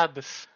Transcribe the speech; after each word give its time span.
aliadas. 0.00 0.48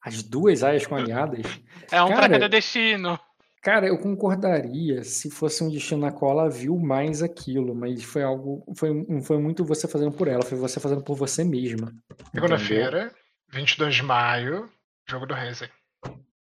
As 0.00 0.22
duas 0.22 0.62
aias 0.62 0.86
com 0.86 0.96
aliadas? 0.96 1.46
É 1.90 2.02
um 2.02 2.08
cara, 2.08 2.20
pra 2.20 2.28
cada 2.30 2.48
destino. 2.48 3.18
Cara, 3.62 3.86
eu 3.86 3.98
concordaria 3.98 5.04
se 5.04 5.30
fosse 5.30 5.62
um 5.62 5.70
destino 5.70 6.00
na 6.00 6.10
qual 6.10 6.32
ela 6.32 6.50
viu 6.50 6.76
mais 6.76 7.22
aquilo, 7.22 7.74
mas 7.74 8.02
foi 8.02 8.22
algo. 8.22 8.64
Foi, 8.76 8.92
não 9.08 9.22
foi 9.22 9.38
muito 9.38 9.64
você 9.64 9.86
fazendo 9.86 10.10
por 10.10 10.26
ela, 10.26 10.42
foi 10.42 10.58
você 10.58 10.80
fazendo 10.80 11.02
por 11.04 11.16
você 11.16 11.44
mesma. 11.44 11.92
Segunda-feira, 12.34 13.14
22 13.50 13.94
de 13.94 14.02
maio, 14.02 14.68
jogo 15.08 15.26
do 15.26 15.34
Rezen. 15.34 15.68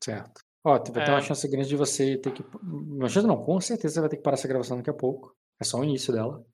Certo. 0.03 0.43
Ó, 0.63 0.73
vai 0.93 1.03
é. 1.03 1.07
ter 1.07 1.13
uma 1.13 1.23
chance 1.23 1.49
grande 1.49 1.69
de 1.69 1.77
você 1.77 2.19
ter 2.19 2.33
que. 2.33 2.45
Uma 2.63 3.09
chance 3.09 3.27
não, 3.27 3.43
com 3.43 3.59
certeza 3.61 3.95
você 3.95 4.01
vai 4.01 4.11
ter 4.11 4.17
que 4.19 4.23
parar 4.23 4.35
essa 4.35 4.49
gravação 4.49 4.77
daqui 4.77 4.91
a 4.91 4.95
pouco. 4.95 5.35
É 5.59 5.65
só 5.65 5.81
o 5.81 5.85
início 5.85 6.13
dela. 6.13 6.45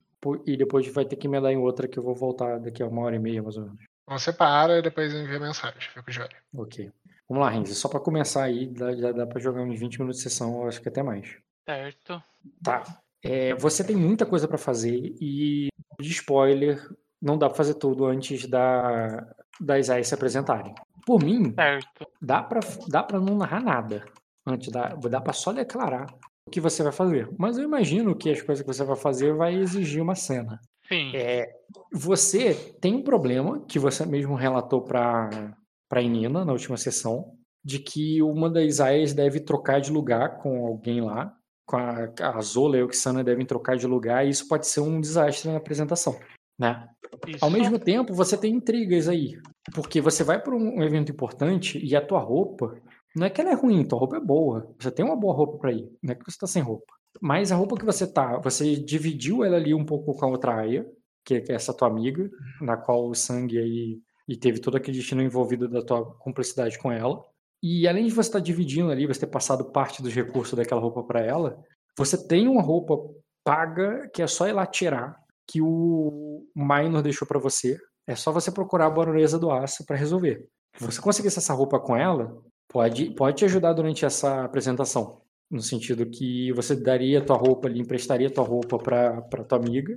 E 0.47 0.57
depois 0.57 0.87
vai 0.89 1.05
ter 1.05 1.17
que 1.17 1.27
emendar 1.27 1.53
em 1.53 1.59
outra 1.59 1.89
que 1.89 1.99
eu 1.99 2.03
vou 2.03 2.15
voltar 2.15 2.59
daqui 2.59 2.83
a 2.83 2.87
uma 2.87 3.03
hora 3.03 3.17
e 3.17 3.19
meia, 3.19 3.43
mais 3.43 3.57
ou 3.57 3.65
menos. 3.65 3.85
Então 4.05 4.18
você 4.18 4.32
para 4.32 4.79
e 4.79 4.82
depois 4.82 5.12
envia 5.14 5.41
mensagem, 5.41 5.80
fica 5.80 6.11
de 6.11 6.21
olho. 6.21 6.36
Ok. 6.54 6.93
Vamos 7.29 7.43
lá, 7.43 7.50
Renzi. 7.50 7.75
Só 7.75 7.89
para 7.89 8.00
começar 8.00 8.45
aí, 8.45 8.67
dá, 8.67 8.95
já 8.95 9.12
dá 9.12 9.26
para 9.26 9.40
jogar 9.40 9.62
uns 9.62 9.79
20 9.79 9.99
minutos 9.99 10.18
de 10.18 10.29
sessão, 10.29 10.62
eu 10.62 10.68
acho 10.68 10.81
que 10.81 10.89
até 10.89 11.03
mais. 11.03 11.36
Certo. 11.67 12.22
Tá. 12.62 12.82
É, 13.22 13.54
você 13.54 13.82
tem 13.82 13.96
muita 13.96 14.26
coisa 14.26 14.46
para 14.46 14.59
fazer 14.59 15.17
e, 15.18 15.68
de 15.98 16.11
spoiler, 16.11 16.86
não 17.21 17.39
dá 17.39 17.48
para 17.48 17.57
fazer 17.57 17.75
tudo 17.75 18.04
antes 18.04 18.46
da, 18.46 19.35
das 19.59 19.89
AIs 19.89 20.09
se 20.09 20.14
apresentarem. 20.14 20.75
Por 21.07 21.23
mim, 21.23 21.54
certo. 21.54 22.07
dá 22.21 22.43
para 22.43 22.61
dá 22.89 23.03
pra 23.03 23.18
não 23.18 23.36
narrar 23.36 23.62
nada. 23.62 24.04
Antes 24.46 24.71
dá, 24.71 24.89
dá 24.95 25.21
para 25.21 25.32
só 25.32 25.53
declarar 25.53 26.07
o 26.46 26.50
que 26.50 26.61
você 26.61 26.82
vai 26.82 26.93
fazer. 26.93 27.31
Mas 27.39 27.57
eu 27.57 27.64
imagino 27.64 28.14
que 28.14 28.31
as 28.31 28.43
coisas 28.43 28.62
que 28.62 28.73
você 28.73 28.84
vai 28.84 28.96
fazer 28.96 29.34
vai 29.34 29.54
exigir 29.54 30.03
uma 30.03 30.14
cena. 30.14 30.61
Sim. 30.89 31.13
É, 31.15 31.49
você 31.93 32.55
tem 32.81 32.95
um 32.95 33.03
problema 33.03 33.65
que 33.67 33.79
você 33.79 34.05
mesmo 34.05 34.34
relatou 34.34 34.83
para 34.83 35.57
para 35.89 36.03
Inina 36.03 36.45
na 36.45 36.53
última 36.53 36.77
sessão, 36.77 37.37
de 37.65 37.79
que 37.79 38.20
uma 38.20 38.51
das 38.51 38.81
aias 38.81 39.12
deve 39.12 39.39
trocar 39.39 39.81
de 39.81 39.93
lugar 39.93 40.39
com 40.39 40.67
alguém 40.67 41.01
lá, 41.01 41.33
com 41.67 41.77
a, 41.77 42.13
a 42.21 42.41
Zola 42.41 42.77
e 42.77 42.81
a 42.81 42.85
Oksana 42.85 43.23
devem 43.23 43.47
trocar 43.47 43.77
de 43.77 43.87
lugar, 43.87 44.27
e 44.27 44.31
isso 44.31 44.49
pode 44.49 44.67
ser 44.67 44.81
um 44.81 45.01
desastre 45.01 45.51
na 45.51 45.57
apresentação, 45.57 46.19
né? 46.59 46.89
Isso. 47.29 47.45
Ao 47.45 47.51
mesmo 47.51 47.79
tempo, 47.79 48.13
você 48.13 48.37
tem 48.37 48.55
intrigas 48.55 49.09
aí, 49.09 49.39
porque 49.73 50.01
você 50.01 50.25
vai 50.25 50.43
para 50.43 50.55
um 50.55 50.83
evento 50.83 51.13
importante 51.13 51.79
e 51.79 51.95
a 51.95 52.05
tua 52.05 52.19
roupa, 52.19 52.77
não 53.15 53.27
é 53.27 53.31
que 53.31 53.41
ela 53.41 53.51
é 53.51 53.55
ruim, 53.55 53.87
tua 53.87 54.01
roupa 54.01 54.17
é 54.17 54.21
boa, 54.21 54.75
você 54.79 54.91
tem 54.91 55.05
uma 55.05 55.17
boa 55.17 55.35
roupa 55.35 55.59
para 55.59 55.73
ir, 55.73 55.89
não 56.03 56.13
é 56.13 56.15
que 56.17 56.25
você 56.25 56.39
tá 56.39 56.47
sem 56.47 56.63
roupa. 56.63 56.93
Mas 57.20 57.53
a 57.53 57.57
roupa 57.57 57.77
que 57.77 57.84
você 57.84 58.07
tá, 58.07 58.39
você 58.39 58.77
dividiu 58.77 59.45
ela 59.45 59.57
ali 59.57 59.75
um 59.75 59.84
pouco 59.84 60.15
com 60.15 60.25
a 60.25 60.29
outra 60.29 60.57
aia, 60.57 60.87
que 61.25 61.34
é 61.34 61.45
essa 61.48 61.73
tua 61.73 61.89
amiga, 61.89 62.29
na 62.61 62.77
qual 62.77 63.09
o 63.09 63.15
sangue 63.15 63.59
aí 63.59 64.01
e 64.29 64.37
teve 64.37 64.59
todo 64.59 64.77
aquele 64.77 64.97
destino 64.97 65.23
envolvido 65.23 65.69
da 65.69 65.83
tua 65.83 66.05
cumplicidade 66.19 66.79
com 66.79 66.91
ela. 66.91 67.23
E 67.62 67.87
além 67.89 68.07
de 68.07 68.12
você 68.12 68.29
estar 68.29 68.41
dividindo 68.41 68.91
ali, 68.91 69.07
você 69.07 69.20
ter 69.20 69.27
passado 69.27 69.70
parte 69.70 70.03
dos 70.03 70.15
recursos 70.15 70.55
daquela 70.55 70.81
roupa 70.81 71.03
para 71.03 71.20
ela, 71.20 71.59
você 71.97 72.27
tem 72.27 72.48
uma 72.48 72.62
roupa 72.62 72.97
paga 73.45 74.09
que 74.12 74.23
é 74.23 74.27
só 74.27 74.48
ir 74.48 74.53
lá 74.53 74.67
tirar, 74.67 75.17
que 75.47 75.61
o 75.61 76.47
Minor 76.55 77.03
deixou 77.03 77.29
para 77.29 77.39
você. 77.39 77.79
É 78.07 78.15
só 78.15 78.33
você 78.33 78.51
procurar 78.51 78.87
a 78.87 78.91
baronesa 78.91 79.39
do 79.39 79.51
aço 79.51 79.85
para 79.87 79.97
resolver. 79.97 80.47
Se 80.77 80.85
você 80.85 81.01
conseguisse 81.01 81.39
essa 81.39 81.55
roupa 81.55 81.79
com 81.79 81.97
ela, 81.97 82.37
pode, 82.69 83.11
pode 83.15 83.39
te 83.39 83.45
ajudar 83.45 83.73
durante 83.73 84.05
essa 84.05 84.45
apresentação. 84.45 85.23
No 85.55 85.63
sentido 85.63 86.05
que 86.05 86.53
você 86.53 86.75
daria 86.75 87.25
tua 87.25 87.37
roupa 87.37 87.69
ali, 87.69 87.79
emprestaria 87.79 88.29
tua 88.29 88.43
roupa 88.43 88.77
para 88.77 89.45
tua 89.45 89.57
amiga, 89.57 89.97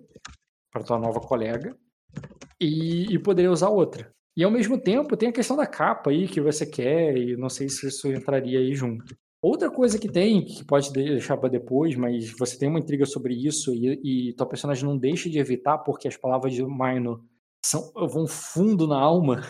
para 0.72 0.84
tua 0.84 1.00
nova 1.00 1.20
colega, 1.20 1.76
e, 2.62 3.12
e 3.12 3.18
poderia 3.18 3.52
usar 3.52 3.70
outra. 3.70 4.14
E 4.38 4.44
ao 4.44 4.52
mesmo 4.52 4.80
tempo 4.80 5.18
tem 5.18 5.30
a 5.30 5.34
questão 5.34 5.58
da 5.58 5.66
capa 5.66 6.12
aí 6.12 6.28
que 6.28 6.40
você 6.40 6.64
quer, 6.64 7.18
e 7.18 7.36
não 7.36 7.50
sei 7.50 7.70
se 7.70 7.88
isso 7.88 8.08
entraria 8.08 8.60
aí 8.60 8.76
junto. 8.76 9.18
Outra 9.42 9.72
coisa 9.72 9.98
que 9.98 10.08
tem, 10.08 10.46
que 10.46 10.64
pode 10.64 10.94
deixar 10.94 11.38
para 11.38 11.50
depois, 11.50 11.96
mas 11.96 12.30
você 12.38 12.56
tem 12.56 12.70
uma 12.70 12.80
intriga 12.80 13.08
sobre 13.08 13.34
isso 13.34 13.74
e, 13.74 14.30
e 14.30 14.34
tua 14.36 14.48
personagem 14.48 14.86
não 14.86 14.96
deixa 14.96 15.28
de 15.28 15.40
evitar, 15.40 15.80
porque 15.80 16.08
as 16.08 16.16
palavras 16.16 16.54
de 16.54 16.64
Mino 16.64 17.26
são, 17.66 17.92
vão 17.96 18.28
fundo 18.28 18.88
na 18.88 19.00
alma, 19.00 19.42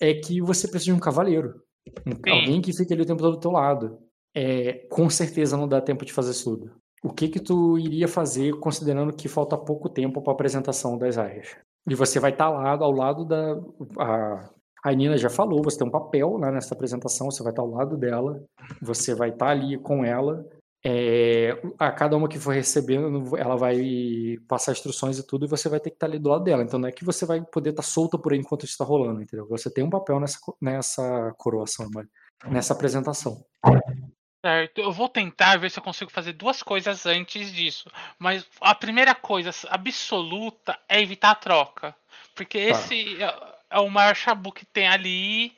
é 0.00 0.14
que 0.14 0.40
você 0.40 0.68
precisa 0.68 0.92
de 0.92 0.96
um 0.96 1.00
cavaleiro. 1.00 1.60
Um, 2.06 2.32
alguém 2.32 2.60
que 2.60 2.72
fique 2.72 2.92
ali 2.92 3.02
o 3.02 3.06
tempo 3.06 3.20
todo 3.20 3.34
do 3.34 3.40
teu 3.40 3.50
lado. 3.50 3.98
É, 4.40 4.86
com 4.88 5.10
certeza 5.10 5.56
não 5.56 5.66
dá 5.66 5.80
tempo 5.80 6.04
de 6.04 6.12
fazer 6.12 6.30
isso 6.30 6.56
tudo. 6.56 6.70
O 7.02 7.12
que 7.12 7.28
que 7.28 7.40
tu 7.40 7.76
iria 7.76 8.06
fazer 8.06 8.52
considerando 8.60 9.12
que 9.12 9.26
falta 9.26 9.58
pouco 9.58 9.88
tempo 9.88 10.22
para 10.22 10.32
a 10.32 10.34
apresentação 10.34 10.96
das 10.96 11.18
áreas? 11.18 11.56
E 11.88 11.94
você 11.96 12.20
vai 12.20 12.30
estar 12.30 12.44
tá 12.44 12.50
lá 12.50 12.70
ao 12.70 12.92
lado 12.92 13.24
da. 13.24 13.58
A, 13.98 14.48
a 14.84 14.92
Nina 14.92 15.18
já 15.18 15.28
falou, 15.28 15.60
você 15.60 15.78
tem 15.78 15.88
um 15.88 15.90
papel 15.90 16.36
lá 16.36 16.52
nessa 16.52 16.72
apresentação, 16.72 17.28
você 17.28 17.42
vai 17.42 17.50
estar 17.50 17.62
tá 17.62 17.68
ao 17.68 17.74
lado 17.74 17.96
dela, 17.96 18.40
você 18.80 19.12
vai 19.12 19.30
estar 19.30 19.46
tá 19.46 19.50
ali 19.50 19.76
com 19.76 20.04
ela. 20.04 20.46
É, 20.86 21.60
a 21.76 21.90
cada 21.90 22.16
uma 22.16 22.28
que 22.28 22.38
for 22.38 22.54
recebendo, 22.54 23.36
ela 23.36 23.56
vai 23.56 24.36
passar 24.46 24.70
instruções 24.70 25.18
e 25.18 25.26
tudo, 25.26 25.46
e 25.46 25.48
você 25.48 25.68
vai 25.68 25.80
ter 25.80 25.90
que 25.90 25.96
estar 25.96 26.06
ali 26.06 26.20
do 26.20 26.28
lado 26.28 26.44
dela. 26.44 26.62
Então 26.62 26.78
não 26.78 26.88
é 26.88 26.92
que 26.92 27.04
você 27.04 27.26
vai 27.26 27.42
poder 27.44 27.70
estar 27.70 27.82
solta 27.82 28.16
por 28.16 28.32
aí 28.32 28.38
enquanto 28.38 28.64
está 28.64 28.84
rolando, 28.84 29.20
entendeu? 29.20 29.48
Você 29.48 29.68
tem 29.68 29.82
um 29.82 29.90
papel 29.90 30.20
nessa, 30.20 30.38
nessa 30.62 31.34
coroação, 31.36 31.90
nessa 32.48 32.72
apresentação. 32.72 33.44
Certo, 34.44 34.78
eu 34.80 34.92
vou 34.92 35.08
tentar 35.08 35.58
ver 35.58 35.70
se 35.70 35.78
eu 35.78 35.82
consigo 35.82 36.10
fazer 36.10 36.32
duas 36.32 36.62
coisas 36.62 37.06
antes 37.06 37.52
disso. 37.52 37.90
Mas 38.18 38.46
a 38.60 38.74
primeira 38.74 39.14
coisa 39.14 39.50
absoluta 39.68 40.78
é 40.88 41.00
evitar 41.02 41.32
a 41.32 41.34
troca. 41.34 41.94
Porque 42.34 42.58
tá. 42.58 42.70
esse 42.70 43.22
é, 43.22 43.36
é 43.70 43.80
o 43.80 43.90
maior 43.90 44.14
chabu 44.14 44.52
que 44.52 44.64
tem 44.64 44.86
ali. 44.86 45.52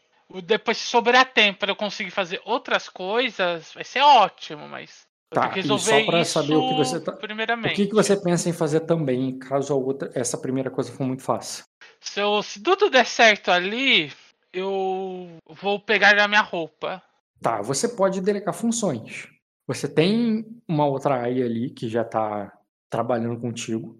Depois, 0.44 0.78
se 0.78 0.86
sobrar 0.86 1.26
tempo 1.26 1.58
para 1.58 1.72
eu 1.72 1.76
conseguir 1.76 2.10
fazer 2.10 2.40
outras 2.44 2.88
coisas, 2.88 3.70
vai 3.74 3.84
ser 3.84 4.00
ótimo, 4.00 4.66
mas. 4.68 5.08
Tá, 5.32 5.52
e 5.56 5.62
só 5.62 6.04
para 6.04 6.24
saber 6.24 6.56
o 6.56 6.68
que 6.68 6.74
você 6.74 7.00
tá. 7.00 7.12
Primeiramente. 7.12 7.72
O 7.72 7.76
que, 7.76 7.86
que 7.86 7.94
você 7.94 8.16
pensa 8.16 8.48
em 8.48 8.52
fazer 8.52 8.80
também, 8.80 9.38
caso 9.38 9.72
a 9.72 9.76
outra, 9.76 10.10
essa 10.14 10.36
primeira 10.36 10.70
coisa 10.70 10.90
for 10.90 11.04
muito 11.04 11.22
fácil? 11.22 11.64
Se, 12.00 12.20
eu, 12.20 12.42
se 12.42 12.60
tudo 12.60 12.90
der 12.90 13.06
certo 13.06 13.50
ali, 13.50 14.12
eu 14.52 15.28
vou 15.46 15.78
pegar 15.78 16.18
a 16.18 16.26
minha 16.26 16.40
roupa 16.40 17.00
Tá, 17.42 17.62
você 17.62 17.88
pode 17.88 18.20
delegar 18.20 18.54
funções. 18.54 19.28
Você 19.66 19.88
tem 19.88 20.44
uma 20.68 20.86
outra 20.86 21.22
AI 21.22 21.42
ali 21.42 21.70
que 21.70 21.88
já 21.88 22.02
está 22.02 22.52
trabalhando 22.90 23.40
contigo, 23.40 23.98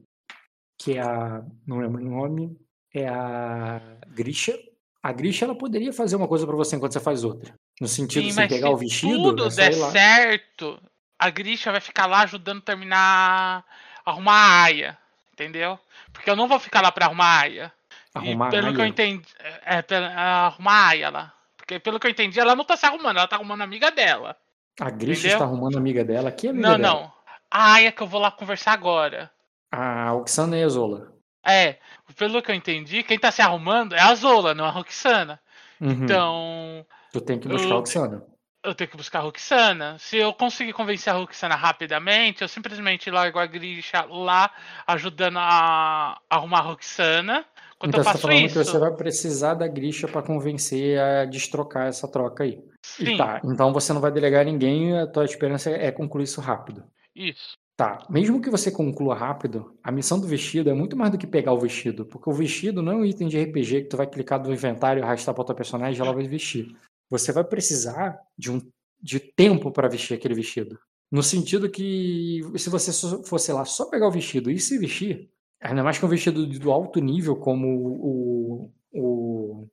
que 0.79 0.99
é 0.99 1.01
a. 1.01 1.43
Não 1.67 1.79
lembro 1.79 2.05
o 2.05 2.11
nome. 2.11 2.57
É 2.93 3.07
a 3.09 3.81
Grisha. 4.09 4.59
A 5.03 5.13
Grisha 5.13 5.45
ela 5.47 5.55
poderia 5.55 5.93
fazer 5.93 6.17
uma 6.17 6.29
coisa 6.29 6.47
para 6.47 6.57
você 6.57 6.77
enquanto 6.77 6.93
você 6.93 7.01
faz 7.01 7.25
outra. 7.25 7.55
No 7.81 7.89
sentido 7.89 8.29
de 8.29 8.49
pegar 8.49 8.71
o 8.71 8.77
vestido. 8.77 9.13
Se 9.13 9.23
tudo 9.23 9.49
der 9.49 9.77
lá. 9.77 9.91
certo, 9.91 10.83
a 11.19 11.31
Grisha 11.31 11.71
vai 11.71 11.81
ficar 11.81 12.07
lá 12.07 12.23
ajudando 12.23 12.59
a 12.59 12.63
terminar. 12.65 13.65
arrumar 14.05 14.33
a 14.33 14.63
aia. 14.65 14.99
Entendeu? 15.33 15.79
Porque 16.13 16.29
eu 16.29 16.37
não 16.37 16.49
vou 16.49 16.59
ficar 16.59 16.83
lá 16.83 16.93
para 16.93 17.07
arrumar 17.07 17.27
a 17.27 17.41
aia. 17.41 17.73
Arrumar 18.15 18.49
e, 18.49 18.51
pelo 18.51 18.67
aia? 18.67 18.75
que 18.75 18.81
eu 18.83 18.87
entendi. 18.87 19.25
É, 19.39 19.85
é, 19.89 19.97
arrumar 19.97 20.73
a 20.73 20.89
aia 20.89 21.11
lá. 21.11 21.35
Porque 21.71 21.79
pelo 21.79 22.01
que 22.01 22.07
eu 22.09 22.11
entendi, 22.11 22.41
ela 22.41 22.57
não 22.57 22.65
tá 22.65 22.77
se 22.77 22.85
arrumando, 22.85 23.19
ela 23.19 23.29
tá 23.29 23.37
arrumando 23.37 23.61
a 23.61 23.65
amiga 23.65 23.93
dela. 23.93 24.37
A 24.81 24.91
Grisha 24.91 25.29
está 25.29 25.45
arrumando 25.45 25.77
a 25.77 25.79
amiga 25.79 26.05
dela? 26.05 26.33
Que 26.33 26.49
amiga 26.49 26.69
não, 26.69 26.77
dela? 26.77 26.95
Não, 26.95 27.01
não. 27.03 27.13
A 27.49 27.75
Aya 27.75 27.93
que 27.93 28.03
eu 28.03 28.09
vou 28.09 28.21
lá 28.21 28.29
conversar 28.29 28.73
agora. 28.73 29.31
A 29.71 30.13
Oxana 30.15 30.59
e 30.59 30.65
a 30.65 30.69
Zola. 30.69 31.13
É, 31.47 31.79
pelo 32.17 32.43
que 32.43 32.51
eu 32.51 32.57
entendi, 32.57 33.05
quem 33.05 33.17
tá 33.17 33.31
se 33.31 33.41
arrumando 33.41 33.95
é 33.95 34.01
a 34.01 34.13
Zola, 34.17 34.53
não 34.53 34.65
a 34.65 34.71
Roxana. 34.71 35.41
Uhum. 35.81 35.91
Então. 35.91 36.87
Tu 37.13 37.21
tem 37.21 37.39
que 37.39 37.47
buscar 37.47 37.69
eu, 37.69 37.73
a 37.73 37.77
Roxana. 37.77 38.27
Eu 38.65 38.75
tenho 38.75 38.91
que 38.91 38.97
buscar 38.97 39.19
a 39.21 39.23
Roxana. 39.23 39.97
Se 40.01 40.17
eu 40.17 40.33
conseguir 40.33 40.73
convencer 40.73 41.13
a 41.13 41.17
Roxana 41.17 41.55
rapidamente, 41.55 42.43
eu 42.43 42.49
simplesmente 42.49 43.13
largo 43.13 43.39
a 43.39 43.47
Grisha 43.47 44.05
lá 44.11 44.51
ajudando 44.89 45.39
a, 45.39 46.19
a 46.29 46.37
arrumar 46.37 46.59
a 46.59 46.63
Roxana. 46.63 47.47
Quando 47.81 47.93
então 47.93 48.01
eu 48.01 48.05
faço 48.05 48.19
você 48.19 48.23
tá 48.23 48.29
falando 48.29 48.45
isso... 48.45 48.59
que 48.59 48.65
você 48.65 48.79
vai 48.79 48.95
precisar 48.95 49.55
da 49.55 49.67
Grisha 49.67 50.07
para 50.07 50.23
convencer 50.23 51.01
a 51.01 51.25
destrocar 51.25 51.87
essa 51.87 52.07
troca 52.07 52.45
aí. 52.45 52.63
Sim. 52.85 53.15
E 53.15 53.17
tá, 53.17 53.41
então 53.43 53.73
você 53.73 53.95
não 53.95 54.03
vai 54.03 54.13
delegar 54.13 54.45
ninguém, 54.45 54.99
a 54.99 55.07
tua 55.07 55.25
esperança 55.25 55.71
é 55.71 55.91
concluir 55.91 56.25
isso 56.25 56.43
rápido. 56.43 56.85
Isso. 57.17 57.57
Tá, 57.79 58.07
mesmo 58.11 58.43
que 58.43 58.51
você 58.51 58.71
conclua 58.71 59.15
rápido, 59.15 59.75
a 59.83 59.91
missão 59.91 60.21
do 60.21 60.27
vestido 60.27 60.69
é 60.69 60.75
muito 60.75 60.95
mais 60.95 61.11
do 61.11 61.17
que 61.17 61.27
pegar 61.27 61.55
o 61.55 61.59
vestido, 61.59 62.05
porque 62.05 62.29
o 62.29 62.35
vestido 62.35 62.83
não 62.83 62.93
é 62.93 62.97
um 62.97 63.05
item 63.07 63.27
de 63.27 63.43
RPG 63.43 63.85
que 63.85 63.89
tu 63.89 63.97
vai 63.97 64.07
clicar 64.07 64.39
do 64.43 64.53
inventário, 64.53 65.03
arrastar 65.03 65.35
para 65.35 65.45
tua 65.45 65.55
personagem 65.55 65.99
e 65.99 66.03
ela 66.03 66.13
vai 66.13 66.29
vestir. 66.29 66.77
Você 67.09 67.33
vai 67.33 67.45
precisar 67.45 68.21
de 68.37 68.53
um 68.53 68.61
de 69.03 69.19
tempo 69.19 69.73
para 69.73 69.89
vestir 69.89 70.13
aquele 70.13 70.35
vestido. 70.35 70.79
No 71.11 71.23
sentido 71.23 71.71
que 71.71 72.43
se 72.57 72.69
você 72.69 72.93
fosse 73.25 73.51
lá 73.51 73.65
só 73.65 73.87
pegar 73.87 74.07
o 74.07 74.13
vestido 74.13 74.51
e 74.51 74.61
se 74.61 74.77
vestir, 74.77 75.31
Ainda 75.61 75.83
mais 75.83 75.99
que 75.99 76.05
um 76.05 76.09
vestido 76.09 76.47
do 76.47 76.73
alto 76.73 77.01
nível, 77.01 77.37
como 77.37 77.67
o, 77.69 78.73
o 78.93 79.69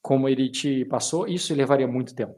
como 0.00 0.28
ele 0.28 0.50
te 0.50 0.84
passou, 0.84 1.26
isso 1.26 1.54
levaria 1.54 1.88
muito 1.88 2.14
tempo. 2.14 2.36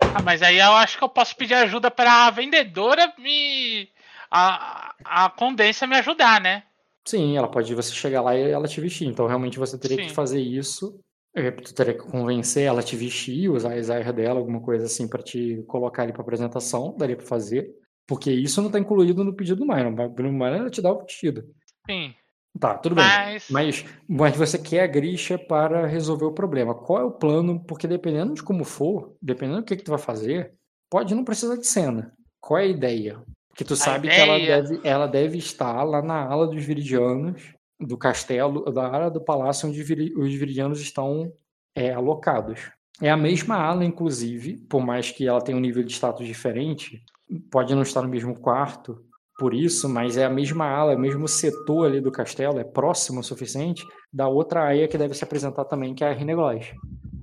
Ah, 0.00 0.22
mas 0.22 0.42
aí 0.42 0.58
eu 0.58 0.72
acho 0.72 0.98
que 0.98 1.04
eu 1.04 1.08
posso 1.08 1.36
pedir 1.36 1.54
ajuda 1.54 1.90
para 1.90 2.26
a 2.26 2.30
vendedora 2.30 3.12
me. 3.18 3.88
A, 4.30 4.92
a 5.04 5.30
Condência 5.30 5.86
me 5.86 5.96
ajudar, 5.96 6.40
né? 6.40 6.64
Sim, 7.04 7.36
ela 7.36 7.48
pode 7.48 7.72
você 7.74 7.94
chegar 7.94 8.20
lá 8.20 8.34
e 8.36 8.50
ela 8.50 8.66
te 8.66 8.80
vestir. 8.80 9.06
Então 9.06 9.28
realmente 9.28 9.58
você 9.58 9.78
teria 9.78 9.96
Sim. 9.98 10.02
que 10.08 10.12
fazer 10.12 10.40
isso 10.40 10.98
É, 11.32 11.50
tu 11.50 11.74
teria 11.74 11.92
que 11.94 12.00
convencer 12.00 12.64
ela 12.64 12.80
a 12.80 12.82
te 12.82 12.96
vestir, 12.96 13.50
usar 13.50 13.72
a 13.72 13.78
Isaiah 13.78 14.10
dela, 14.10 14.40
alguma 14.40 14.60
coisa 14.60 14.86
assim, 14.86 15.06
para 15.06 15.22
te 15.22 15.62
colocar 15.68 16.02
ali 16.02 16.12
pra 16.12 16.22
apresentação, 16.22 16.96
daria 16.96 17.16
pra 17.16 17.26
fazer. 17.26 17.70
Porque 18.06 18.30
isso 18.32 18.62
não 18.62 18.70
tá 18.70 18.78
incluído 18.78 19.22
no 19.22 19.34
pedido 19.34 19.60
do 19.60 19.66
Myron. 19.66 19.92
O 19.92 20.08
do 20.08 20.32
Myron 20.32 20.70
te 20.70 20.80
dá 20.80 20.90
o 20.90 21.02
vestido. 21.02 21.44
Sim. 21.88 22.14
Tá, 22.58 22.74
tudo 22.74 22.94
bem. 22.94 23.04
Mas. 23.04 23.50
Mas, 23.50 23.84
mas 24.08 24.36
você 24.36 24.58
quer 24.58 24.82
a 24.82 24.86
Grisha 24.86 25.38
para 25.38 25.86
resolver 25.86 26.24
o 26.24 26.32
problema. 26.32 26.74
Qual 26.74 27.00
é 27.00 27.04
o 27.04 27.10
plano? 27.10 27.62
Porque 27.64 27.86
dependendo 27.86 28.34
de 28.34 28.42
como 28.42 28.64
for, 28.64 29.14
dependendo 29.20 29.60
do 29.60 29.64
que, 29.64 29.76
que 29.76 29.84
tu 29.84 29.90
vai 29.90 29.98
fazer, 29.98 30.54
pode 30.90 31.14
não 31.14 31.24
precisar 31.24 31.56
de 31.56 31.66
cena. 31.66 32.12
Qual 32.40 32.58
é 32.58 32.62
a 32.62 32.66
ideia? 32.66 33.22
Porque 33.48 33.64
tu 33.64 33.74
sabe 33.74 34.08
que 34.08 34.14
ela 34.14 34.38
deve, 34.38 34.80
ela 34.84 35.06
deve 35.06 35.38
estar 35.38 35.82
lá 35.82 36.02
na 36.02 36.26
ala 36.26 36.46
dos 36.46 36.62
viridianos, 36.62 37.54
do 37.80 37.96
castelo, 37.96 38.70
da 38.72 38.86
área 38.86 39.10
do 39.10 39.20
palácio 39.20 39.68
onde 39.68 39.80
os 39.80 40.34
viridianos 40.34 40.80
estão 40.80 41.32
é, 41.74 41.92
alocados. 41.92 42.70
É 43.00 43.10
a 43.10 43.16
mesma 43.16 43.56
ala, 43.56 43.84
inclusive, 43.84 44.58
por 44.68 44.84
mais 44.84 45.10
que 45.10 45.26
ela 45.26 45.40
tenha 45.40 45.56
um 45.56 45.60
nível 45.60 45.82
de 45.82 45.92
status 45.92 46.26
diferente, 46.26 47.02
pode 47.50 47.74
não 47.74 47.82
estar 47.82 48.02
no 48.02 48.08
mesmo 48.08 48.38
quarto, 48.38 49.04
por 49.36 49.52
isso, 49.52 49.88
mas 49.88 50.16
é 50.16 50.24
a 50.24 50.30
mesma 50.30 50.66
ala, 50.66 50.92
é 50.92 50.96
o 50.96 50.98
mesmo 50.98 51.28
setor 51.28 51.86
ali 51.86 52.00
do 52.00 52.10
castelo, 52.10 52.58
é 52.58 52.64
próximo 52.64 53.20
o 53.20 53.24
suficiente 53.24 53.84
da 54.12 54.26
outra 54.26 54.64
aia 54.64 54.88
que 54.88 54.96
deve 54.96 55.14
se 55.14 55.24
apresentar 55.24 55.64
também, 55.66 55.94
que 55.94 56.02
é 56.02 56.08
a 56.08 56.12
Reneglois. 56.12 56.72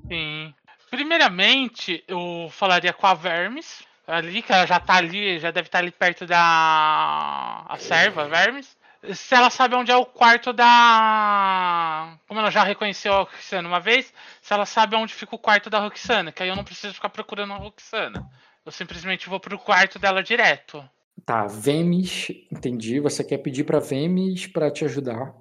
Sim. 0.07 0.53
Primeiramente, 0.91 2.03
eu 2.07 2.47
falaria 2.51 2.93
com 2.93 3.07
a 3.07 3.15
Vermes. 3.15 3.83
Ali, 4.05 4.41
que 4.41 4.51
ela 4.51 4.65
já 4.67 4.79
tá 4.79 4.95
ali, 4.95 5.39
já 5.39 5.49
deve 5.49 5.67
estar 5.67 5.79
ali 5.79 5.89
perto 5.89 6.25
da. 6.25 7.65
A 7.67 7.77
serva, 7.79 8.27
Vermes. 8.27 8.77
Se 9.13 9.33
ela 9.33 9.49
sabe 9.49 9.75
onde 9.75 9.91
é 9.91 9.95
o 9.95 10.05
quarto 10.05 10.53
da. 10.53 12.15
Como 12.27 12.39
ela 12.39 12.51
já 12.51 12.63
reconheceu 12.63 13.13
a 13.13 13.19
Roxana 13.19 13.67
uma 13.67 13.79
vez, 13.79 14.13
se 14.41 14.53
ela 14.53 14.65
sabe 14.65 14.95
onde 14.95 15.13
fica 15.13 15.35
o 15.35 15.39
quarto 15.39 15.69
da 15.69 15.79
Roxana, 15.79 16.31
que 16.31 16.43
aí 16.43 16.49
eu 16.49 16.55
não 16.55 16.63
preciso 16.63 16.93
ficar 16.93 17.09
procurando 17.09 17.53
a 17.53 17.57
Roxana. 17.57 18.29
Eu 18.65 18.71
simplesmente 18.71 19.29
vou 19.29 19.39
pro 19.39 19.57
quarto 19.57 19.97
dela 19.97 20.21
direto. 20.21 20.87
Tá, 21.25 21.47
Vemis, 21.47 22.27
entendi. 22.51 22.99
Você 22.99 23.23
quer 23.23 23.37
pedir 23.37 23.63
pra 23.63 23.79
Vemis 23.79 24.47
pra 24.47 24.69
te 24.71 24.83
ajudar. 24.85 25.33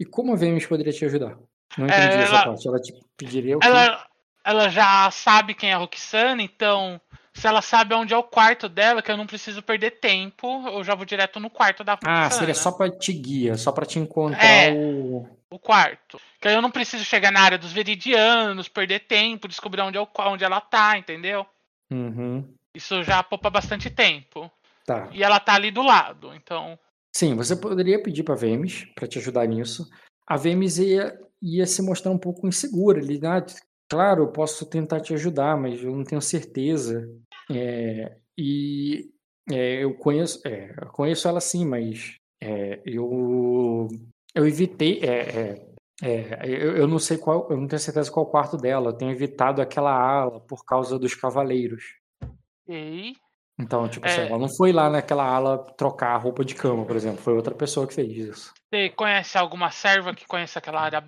E 0.00 0.04
como 0.04 0.32
a 0.32 0.36
Vemis 0.36 0.66
poderia 0.66 0.92
te 0.92 1.04
ajudar? 1.04 1.36
Não 1.76 1.86
entendi 1.86 2.00
É, 2.16 2.22
essa 2.22 2.34
ela- 2.36 2.44
parte. 2.46 2.68
Ela 2.68 2.80
te 2.80 2.94
pediria 3.16 3.56
o 3.56 3.60
quê? 3.60 3.66
Ela, 3.66 4.06
ela 4.44 4.68
já 4.68 5.10
sabe 5.10 5.54
quem 5.54 5.70
é 5.70 5.74
a 5.74 5.78
Roxana, 5.78 6.42
então. 6.42 7.00
Se 7.34 7.46
ela 7.46 7.60
sabe 7.60 7.94
onde 7.94 8.14
é 8.14 8.16
o 8.16 8.22
quarto 8.22 8.66
dela, 8.66 9.02
que 9.02 9.10
eu 9.12 9.16
não 9.16 9.26
preciso 9.26 9.60
perder 9.62 10.00
tempo, 10.00 10.66
eu 10.68 10.82
já 10.82 10.94
vou 10.94 11.04
direto 11.04 11.38
no 11.38 11.50
quarto 11.50 11.84
da 11.84 11.92
Roxana. 11.92 12.26
Ah, 12.26 12.30
seria 12.30 12.54
só 12.54 12.72
pra 12.72 12.88
te 12.90 13.12
guia, 13.12 13.58
só 13.58 13.70
pra 13.72 13.84
te 13.84 13.98
encontrar 13.98 14.42
É. 14.42 14.72
o. 14.72 15.28
o 15.50 15.58
quarto. 15.58 16.18
Que 16.40 16.48
aí 16.48 16.54
eu 16.54 16.62
não 16.62 16.70
preciso 16.70 17.04
chegar 17.04 17.30
na 17.30 17.40
área 17.40 17.58
dos 17.58 17.72
veridianos, 17.72 18.68
perder 18.68 19.00
tempo, 19.00 19.48
descobrir 19.48 19.82
onde, 19.82 19.98
é 19.98 20.00
o, 20.00 20.08
onde 20.20 20.44
ela 20.44 20.62
tá, 20.62 20.96
entendeu? 20.96 21.44
Uhum. 21.90 22.42
Isso 22.74 23.02
já 23.02 23.22
poupa 23.22 23.50
bastante 23.50 23.90
tempo. 23.90 24.50
Tá. 24.86 25.10
E 25.12 25.22
ela 25.22 25.40
tá 25.40 25.54
ali 25.54 25.72
do 25.72 25.82
lado, 25.82 26.32
então. 26.32 26.78
Sim, 27.14 27.34
você 27.34 27.56
poderia 27.56 28.00
pedir 28.00 28.22
pra 28.22 28.36
Vemis 28.36 28.84
pra 28.94 29.08
te 29.08 29.18
ajudar 29.18 29.46
nisso. 29.46 29.88
A 30.24 30.36
Vemis 30.36 30.78
ia, 30.78 31.18
ia 31.42 31.66
se 31.66 31.82
mostrar 31.82 32.12
um 32.12 32.18
pouco 32.18 32.46
insegura. 32.46 33.00
Ele, 33.00 33.20
ah, 33.26 33.44
claro, 33.88 34.22
eu 34.22 34.28
posso 34.28 34.64
tentar 34.64 35.00
te 35.00 35.12
ajudar, 35.12 35.56
mas 35.56 35.82
eu 35.82 35.90
não 35.90 36.04
tenho 36.04 36.22
certeza. 36.22 37.08
É, 37.50 38.16
e 38.38 39.10
é, 39.50 39.82
eu 39.82 39.94
conheço, 39.94 40.40
é, 40.46 40.72
eu 40.80 40.88
conheço 40.88 41.26
ela 41.26 41.40
sim, 41.40 41.64
mas 41.64 42.16
é, 42.40 42.80
eu 42.84 43.88
eu 44.34 44.46
evitei, 44.46 45.00
é, 45.02 45.20
é, 45.30 45.66
é, 46.02 46.46
eu, 46.46 46.76
eu 46.76 46.86
não 46.86 46.98
sei 46.98 47.16
qual, 47.16 47.48
eu 47.50 47.56
não 47.56 47.66
tenho 47.66 47.80
certeza 47.80 48.10
qual 48.10 48.26
quarto 48.26 48.56
dela. 48.56 48.90
Eu 48.90 48.96
tenho 48.96 49.10
evitado 49.10 49.62
aquela 49.62 49.90
ala 49.90 50.40
por 50.40 50.64
causa 50.64 50.98
dos 50.98 51.14
cavaleiros. 51.14 51.82
E 52.68 53.14
Então, 53.58 53.88
tipo 53.88 54.06
assim, 54.06 54.20
É. 54.20 54.28
ela 54.28 54.38
não 54.38 54.48
foi 54.48 54.70
lá 54.72 54.90
naquela 54.90 55.24
ala 55.24 55.58
trocar 55.76 56.14
a 56.14 56.18
roupa 56.18 56.44
de 56.44 56.54
cama, 56.54 56.84
por 56.84 56.94
exemplo. 56.94 57.22
Foi 57.22 57.34
outra 57.34 57.54
pessoa 57.54 57.86
que 57.86 57.94
fez 57.94 58.10
isso. 58.16 58.52
você 58.70 58.90
conhece 58.90 59.38
alguma 59.38 59.70
serva 59.70 60.14
que 60.14 60.26
conhece 60.26 60.58
aquela 60.58 60.80
área 60.82 61.02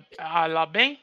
lá 0.47 0.65
bem? 0.65 0.99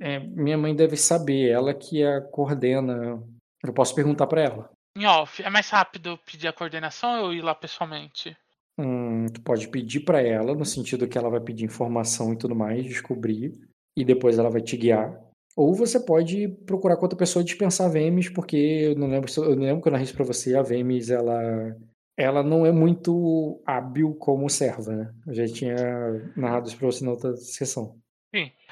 É, 0.00 0.18
minha 0.20 0.56
mãe 0.56 0.74
deve 0.74 0.96
saber, 0.96 1.50
ela 1.50 1.74
que 1.74 2.02
a 2.04 2.20
coordena. 2.20 3.22
Eu 3.62 3.72
posso 3.72 3.94
perguntar 3.94 4.26
pra 4.26 4.40
ela. 4.42 4.70
Em 4.96 5.06
off, 5.06 5.42
é 5.42 5.50
mais 5.50 5.68
rápido 5.70 6.18
pedir 6.24 6.48
a 6.48 6.52
coordenação 6.52 7.24
ou 7.24 7.32
ir 7.34 7.42
lá 7.42 7.54
pessoalmente? 7.54 8.36
Hum, 8.78 9.26
tu 9.26 9.40
pode 9.42 9.68
pedir 9.68 10.00
pra 10.00 10.20
ela, 10.22 10.54
no 10.54 10.64
sentido 10.64 11.06
que 11.06 11.18
ela 11.18 11.30
vai 11.30 11.40
pedir 11.40 11.64
informação 11.64 12.32
e 12.32 12.38
tudo 12.38 12.54
mais, 12.54 12.84
descobrir, 12.84 13.52
e 13.96 14.04
depois 14.04 14.38
ela 14.38 14.50
vai 14.50 14.60
te 14.62 14.76
guiar. 14.76 15.18
Ou 15.56 15.74
você 15.74 16.00
pode 16.00 16.48
procurar 16.66 16.96
com 16.96 17.02
outra 17.02 17.18
pessoa 17.18 17.44
dispensar 17.44 17.86
a 17.86 17.90
Vemis, 17.90 18.28
porque 18.30 18.56
eu 18.56 18.94
não 18.96 19.08
lembro, 19.08 19.30
eu 19.36 19.54
não 19.56 19.62
lembro 19.64 19.82
que 19.82 19.88
eu 19.88 19.92
narrei 19.92 20.04
isso 20.04 20.14
pra 20.16 20.24
você, 20.24 20.56
a 20.56 20.62
Vemis, 20.62 21.10
ela, 21.10 21.76
ela 22.16 22.42
não 22.42 22.64
é 22.64 22.72
muito 22.72 23.62
hábil 23.66 24.14
como 24.14 24.48
serva, 24.48 24.92
né? 24.96 25.12
Eu 25.26 25.34
já 25.34 25.46
tinha 25.46 25.76
narrado 26.36 26.68
isso 26.68 26.76
pra 26.78 26.86
você 26.86 27.04
na 27.04 27.10
outra 27.10 27.36
sessão. 27.36 27.96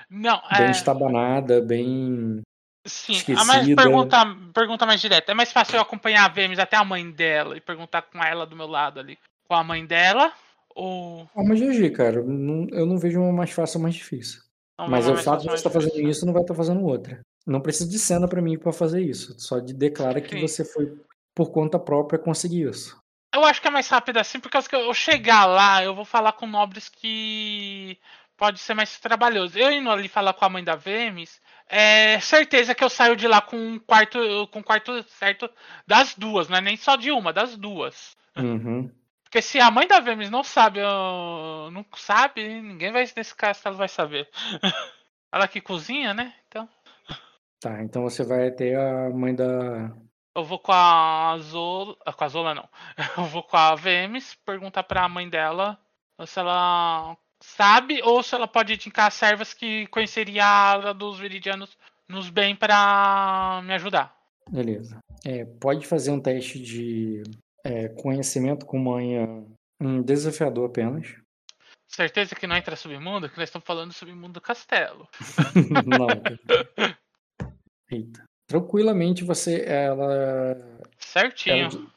Não, 0.09 0.41
Bem 0.57 0.67
é. 0.69 0.71
estabanada, 0.71 1.61
bem. 1.61 2.41
Sim, 2.87 3.13
a 3.35 3.45
mais 3.45 3.61
esquecida. 3.61 3.83
pergunta, 3.83 4.17
pergunta 4.55 4.87
mais 4.87 5.01
direta. 5.01 5.33
É 5.33 5.35
mais 5.35 5.53
fácil 5.53 5.77
eu 5.77 5.83
acompanhar 5.83 6.25
a 6.25 6.29
Vemes 6.33 6.59
até 6.59 6.77
a 6.77 6.85
mãe 6.85 7.09
dela 7.11 7.57
e 7.57 7.61
perguntar 7.61 8.03
com 8.03 8.19
ela 8.25 8.47
do 8.47 8.57
meu 8.57 8.67
lado 8.67 8.99
ali. 8.99 9.19
Com 9.47 9.55
a 9.55 9.63
mãe 9.63 9.85
dela? 9.85 10.33
Ou. 10.75 11.27
Forma 11.27 11.55
de 11.55 11.65
agir, 11.65 11.93
cara. 11.93 12.23
Não- 12.23 12.67
Eu 12.71 12.87
não 12.87 12.97
vejo 12.99 13.21
uma 13.21 13.31
mais 13.33 13.51
fácil 13.51 13.77
ou 13.79 13.83
mais 13.83 13.95
difícil. 13.95 14.41
Não 14.83 14.91
Mas 14.91 15.09
o 15.09 15.17
fato 15.17 15.43
de 15.43 15.49
você 15.49 15.55
estar 15.57 15.71
mais 15.71 15.85
fazendo 15.85 16.09
isso 16.09 16.27
não 16.27 16.33
vai 16.33 16.43
estar 16.43 16.55
fazendo 16.55 16.85
outra. 16.85 17.21
Não 17.47 17.61
precisa 17.61 17.89
de 17.89 17.99
cena 17.99 18.29
pra 18.29 18.43
mim 18.43 18.59
pra 18.59 18.73
fazer 18.73 19.03
isso. 19.03 19.35
Só 19.39 19.59
de 19.59 19.73
declara 19.73 20.21
que 20.21 20.37
Sim. 20.37 20.41
você 20.41 20.65
foi 20.65 20.93
por 21.35 21.51
conta 21.51 21.79
própria 21.79 22.19
conseguir 22.19 22.69
isso. 22.69 23.01
Eu 23.35 23.45
acho 23.45 23.63
que 23.63 23.69
é 23.69 23.71
mais 23.71 23.89
rápido 23.89 24.19
assim, 24.19 24.41
porque 24.41 24.61
que 24.63 24.75
eu 24.75 24.93
chegar 24.93 25.47
lá, 25.47 25.85
eu 25.85 25.95
vou 25.95 26.05
falar 26.05 26.33
com 26.33 26.47
nobres 26.47 26.89
que 26.89 27.97
pode 28.37 28.59
ser 28.59 28.75
mais 28.75 28.99
trabalhoso. 28.99 29.59
Eu 29.59 29.71
indo 29.71 29.91
ali 29.91 30.09
falar 30.09 30.33
com 30.33 30.45
a 30.45 30.49
mãe 30.49 30.65
da 30.65 30.75
Vemes, 30.75 31.41
é 31.69 32.19
certeza 32.21 32.75
que 32.75 32.83
eu 32.83 32.91
saio 32.91 33.15
de 33.15 33.29
lá 33.29 33.41
com 33.41 33.57
um 33.57 33.79
quarto, 33.79 34.19
com 34.49 34.59
um 34.59 34.63
quarto 34.63 35.03
certo 35.05 35.49
das 35.87 36.15
duas, 36.15 36.49
não 36.49 36.57
é 36.57 36.61
nem 36.61 36.77
só 36.77 36.97
de 36.97 37.13
uma, 37.13 37.33
das 37.33 37.57
duas. 37.57 38.17
Uhum. 38.37 38.91
Porque 39.31 39.43
se 39.43 39.61
a 39.61 39.71
mãe 39.71 39.87
da 39.87 40.01
Vemes 40.01 40.29
não 40.29 40.43
sabe, 40.43 40.81
não 40.81 41.87
sabe, 41.95 42.61
ninguém 42.61 42.91
vai 42.91 43.05
nesse 43.17 43.33
castelo 43.33 43.77
vai 43.77 43.89
saber. 43.89 44.29
Ela 45.33 45.47
que 45.47 45.61
cozinha, 45.61 46.13
né? 46.13 46.35
Então, 46.49 46.69
Tá, 47.61 47.81
então 47.83 48.03
você 48.03 48.25
vai 48.25 48.49
até 48.49 48.75
a 48.75 49.09
mãe 49.11 49.33
da. 49.35 49.93
eu 50.35 50.43
vou 50.43 50.59
com 50.59 50.73
a 50.73 51.37
Zola, 51.39 51.95
com 51.95 52.25
a 52.25 52.29
Zola 52.29 52.55
não. 52.55 52.69
Eu 53.19 53.25
vou 53.25 53.43
com 53.43 53.57
a 53.57 53.77
Vemes 53.77 54.35
perguntar 54.47 54.83
pra 54.83 55.09
mãe 55.09 55.29
dela 55.29 55.79
se 56.27 56.41
ela 56.41 57.17
sabe 57.39 58.01
ou 58.03 58.23
se 58.23 58.35
ela 58.35 58.49
pode 58.49 58.73
indicar 58.73 59.13
servas 59.13 59.55
que 59.55 59.87
conheceria 59.89 60.45
a 60.45 60.71
ala 60.73 60.95
dos 60.95 61.19
viridianos 61.19 61.77
nos 62.09 62.31
bem 62.31 62.57
pra 62.57 63.61
me 63.63 63.75
ajudar. 63.75 64.13
Beleza. 64.51 64.99
É, 65.25 65.45
pode 65.45 65.87
fazer 65.87 66.11
um 66.11 66.21
teste 66.21 66.59
de 66.59 67.23
é, 67.65 67.89
conhecimento 67.89 68.67
com 68.67 68.79
manha 68.79 69.27
um 69.81 70.03
desafiador 70.03 70.69
apenas. 70.69 71.15
Certeza 71.89 72.35
que 72.37 72.47
não 72.47 72.57
entra 72.57 72.77
submundo? 72.77 73.29
Que 73.29 73.37
nós 73.39 73.49
estamos 73.49 73.67
falando 73.67 73.89
do 73.89 73.95
submundo 73.95 74.35
do 74.35 74.41
castelo. 74.41 75.09
não. 75.87 76.07
Eita. 77.91 78.25
Tranquilamente 78.47 79.25
você. 79.25 79.65
Ela 79.65 80.57
Certinho. 80.99 81.69
Ela- 81.69 81.91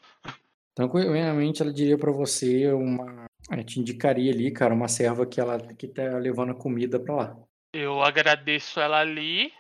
Tranquilamente 0.76 1.62
ela 1.62 1.72
diria 1.72 1.98
pra 1.98 2.12
você 2.12 2.72
uma. 2.74 3.26
ela 3.52 3.64
te 3.64 3.80
indicaria 3.80 4.32
ali, 4.32 4.50
cara, 4.52 4.74
uma 4.74 4.88
serva 4.88 5.24
que 5.26 5.40
ela 5.40 5.60
que 5.76 5.88
tá 5.88 6.18
levando 6.18 6.52
a 6.52 6.56
comida 6.56 7.00
pra 7.00 7.16
lá. 7.16 7.38
Eu 7.72 8.02
agradeço 8.02 8.80
ela 8.80 9.00
ali 9.00 9.52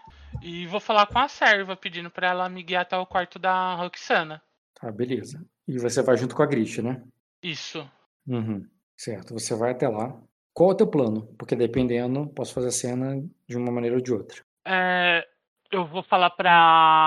e 0.41 0.65
vou 0.65 0.79
falar 0.79 1.05
com 1.05 1.19
a 1.19 1.27
serva 1.27 1.75
pedindo 1.75 2.09
pra 2.09 2.29
ela 2.29 2.49
me 2.49 2.63
guiar 2.63 2.81
até 2.81 2.97
o 2.97 3.05
quarto 3.05 3.37
da 3.37 3.75
Roxana. 3.75 4.41
Tá, 4.73 4.91
beleza. 4.91 5.45
E 5.67 5.77
você 5.79 6.01
vai 6.01 6.17
junto 6.17 6.35
com 6.35 6.43
a 6.43 6.45
Grisha, 6.45 6.81
né? 6.81 7.01
Isso. 7.41 7.89
Uhum. 8.27 8.67
Certo, 8.97 9.33
você 9.33 9.55
vai 9.55 9.71
até 9.71 9.87
lá. 9.87 10.15
Qual 10.53 10.69
é 10.69 10.73
o 10.73 10.77
teu 10.77 10.87
plano? 10.87 11.27
Porque 11.37 11.55
dependendo, 11.55 12.27
posso 12.27 12.53
fazer 12.53 12.67
a 12.67 12.71
cena 12.71 13.21
de 13.47 13.57
uma 13.57 13.71
maneira 13.71 13.95
ou 13.95 14.01
de 14.01 14.13
outra. 14.13 14.41
É, 14.65 15.25
eu 15.71 15.85
vou 15.85 16.03
falar 16.03 16.29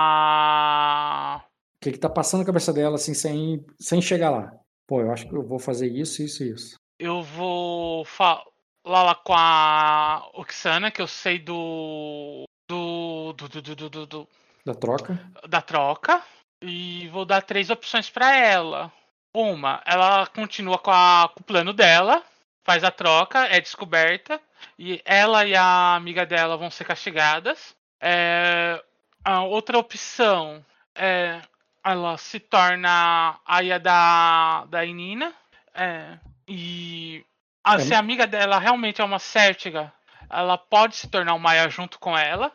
pra. 0.07 1.43
O 1.47 1.79
que 1.83 1.91
que 1.93 1.97
tá 1.99 2.09
passando 2.09 2.39
na 2.41 2.45
cabeça 2.45 2.73
dela, 2.73 2.95
assim, 2.95 3.13
sem, 3.13 3.63
sem 3.79 4.01
chegar 4.01 4.29
lá? 4.31 4.51
Pô, 4.87 5.01
eu 5.01 5.11
acho 5.11 5.27
que 5.27 5.35
eu 5.35 5.43
vou 5.43 5.59
fazer 5.59 5.87
isso, 5.87 6.21
isso 6.23 6.43
e 6.43 6.51
isso. 6.51 6.75
Eu 6.99 7.21
vou 7.21 8.03
falar 8.05 8.43
lá 8.85 9.15
com 9.15 9.33
a 9.33 10.29
Oxana, 10.33 10.89
que 10.91 11.01
eu 11.01 11.07
sei 11.07 11.39
do. 11.39 12.43
do. 12.67 13.33
do. 13.33 13.47
do. 13.49 13.61
do, 13.61 13.89
do- 13.89 14.05
do- 14.07 14.27
Da 14.65 14.73
troca? 14.75 15.19
da 15.47 15.61
troca. 15.61 16.21
E 16.61 17.07
vou 17.09 17.25
dar 17.25 17.41
três 17.41 17.69
opções 17.69 18.09
pra 18.09 18.35
ela. 18.35 18.91
Uma, 19.33 19.81
ela 19.85 20.25
continua 20.27 20.77
com, 20.79 20.91
a- 20.91 21.29
com 21.33 21.41
o 21.41 21.43
plano 21.43 21.71
dela, 21.73 22.23
faz 22.63 22.83
a 22.83 22.89
troca, 22.91 23.45
é 23.45 23.61
descoberta, 23.61 24.41
e 24.77 25.01
ela 25.05 25.45
e 25.45 25.55
a 25.55 25.95
amiga 25.95 26.25
dela 26.25 26.57
vão 26.57 26.71
ser 26.71 26.85
castigadas. 26.85 27.75
É, 28.01 28.83
a 29.23 29.43
outra 29.43 29.77
opção 29.77 30.65
é 30.95 31.41
ela 31.83 32.17
se 32.17 32.39
torna 32.39 33.39
aia 33.45 33.79
da, 33.79 34.65
da 34.65 34.83
Inina. 34.83 35.33
É, 35.73 36.17
e 36.47 37.23
a, 37.63 37.75
é. 37.75 37.79
se 37.79 37.93
a 37.93 37.99
amiga 37.99 38.25
dela 38.27 38.57
realmente 38.59 38.99
é 38.99 39.05
uma 39.05 39.19
cértiga, 39.19 39.93
ela 40.29 40.57
pode 40.57 40.95
se 40.97 41.07
tornar 41.07 41.33
uma 41.35 41.51
aia 41.51 41.69
junto 41.69 41.99
com 41.99 42.17
ela. 42.17 42.51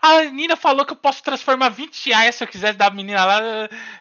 A 0.00 0.24
Nina 0.24 0.56
falou 0.56 0.84
que 0.84 0.92
eu 0.92 0.96
posso 0.96 1.22
transformar 1.22 1.68
20 1.68 2.12
aias 2.12 2.34
se 2.34 2.44
eu 2.44 2.48
quiser 2.48 2.74
dar 2.74 2.86
a 2.86 2.94
menina 2.94 3.24
lá 3.24 3.40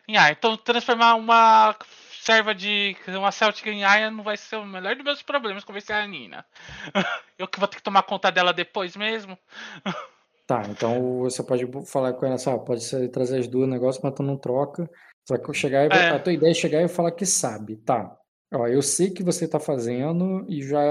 em 0.08 0.18
aia. 0.18 0.32
Então 0.32 0.56
transformar 0.58 1.16
uma 1.16 1.76
serva 2.24 2.56
de 2.56 2.96
uma 3.08 3.32
Celtic 3.32 3.68
em 3.68 3.84
Aya 3.84 4.10
não 4.10 4.24
vai 4.24 4.38
ser 4.38 4.56
o 4.56 4.66
melhor 4.66 4.96
dos 4.96 5.04
meus 5.04 5.22
problemas 5.22 5.64
convencer 5.64 5.96
a 5.96 6.08
Nina. 6.08 6.46
Eu 7.38 7.48
que 7.48 7.60
vou 7.60 7.68
ter 7.68 7.78
que 7.78 7.84
tomar 7.84 8.04
conta 8.04 8.32
dela 8.32 8.54
depois 8.54 8.96
mesmo. 8.96 9.38
Tá, 10.46 10.62
então 10.70 11.20
você 11.20 11.42
pode 11.42 11.66
falar 11.86 12.12
com 12.12 12.26
ela, 12.26 12.38
só 12.38 12.58
pode 12.58 12.84
ser, 12.84 13.08
trazer 13.10 13.40
as 13.40 13.48
duas 13.48 13.68
negócios, 13.68 14.04
mas 14.04 14.14
tu 14.14 14.22
não 14.22 14.36
troca. 14.36 14.90
Só 15.26 15.38
que 15.38 15.54
chegar 15.54 15.86
e, 15.86 15.98
é. 15.98 16.10
a 16.10 16.20
tua 16.20 16.34
ideia 16.34 16.52
é 16.52 16.54
chegar 16.54 16.82
e 16.82 16.90
falar 16.90 17.14
que 17.14 17.26
sabe, 17.26 17.78
tá? 17.78 18.14
Ó, 18.54 18.68
eu 18.68 18.82
sei 18.82 19.10
que 19.10 19.24
você 19.24 19.48
tá 19.48 19.58
fazendo 19.58 20.46
e 20.50 20.62
já 20.62 20.82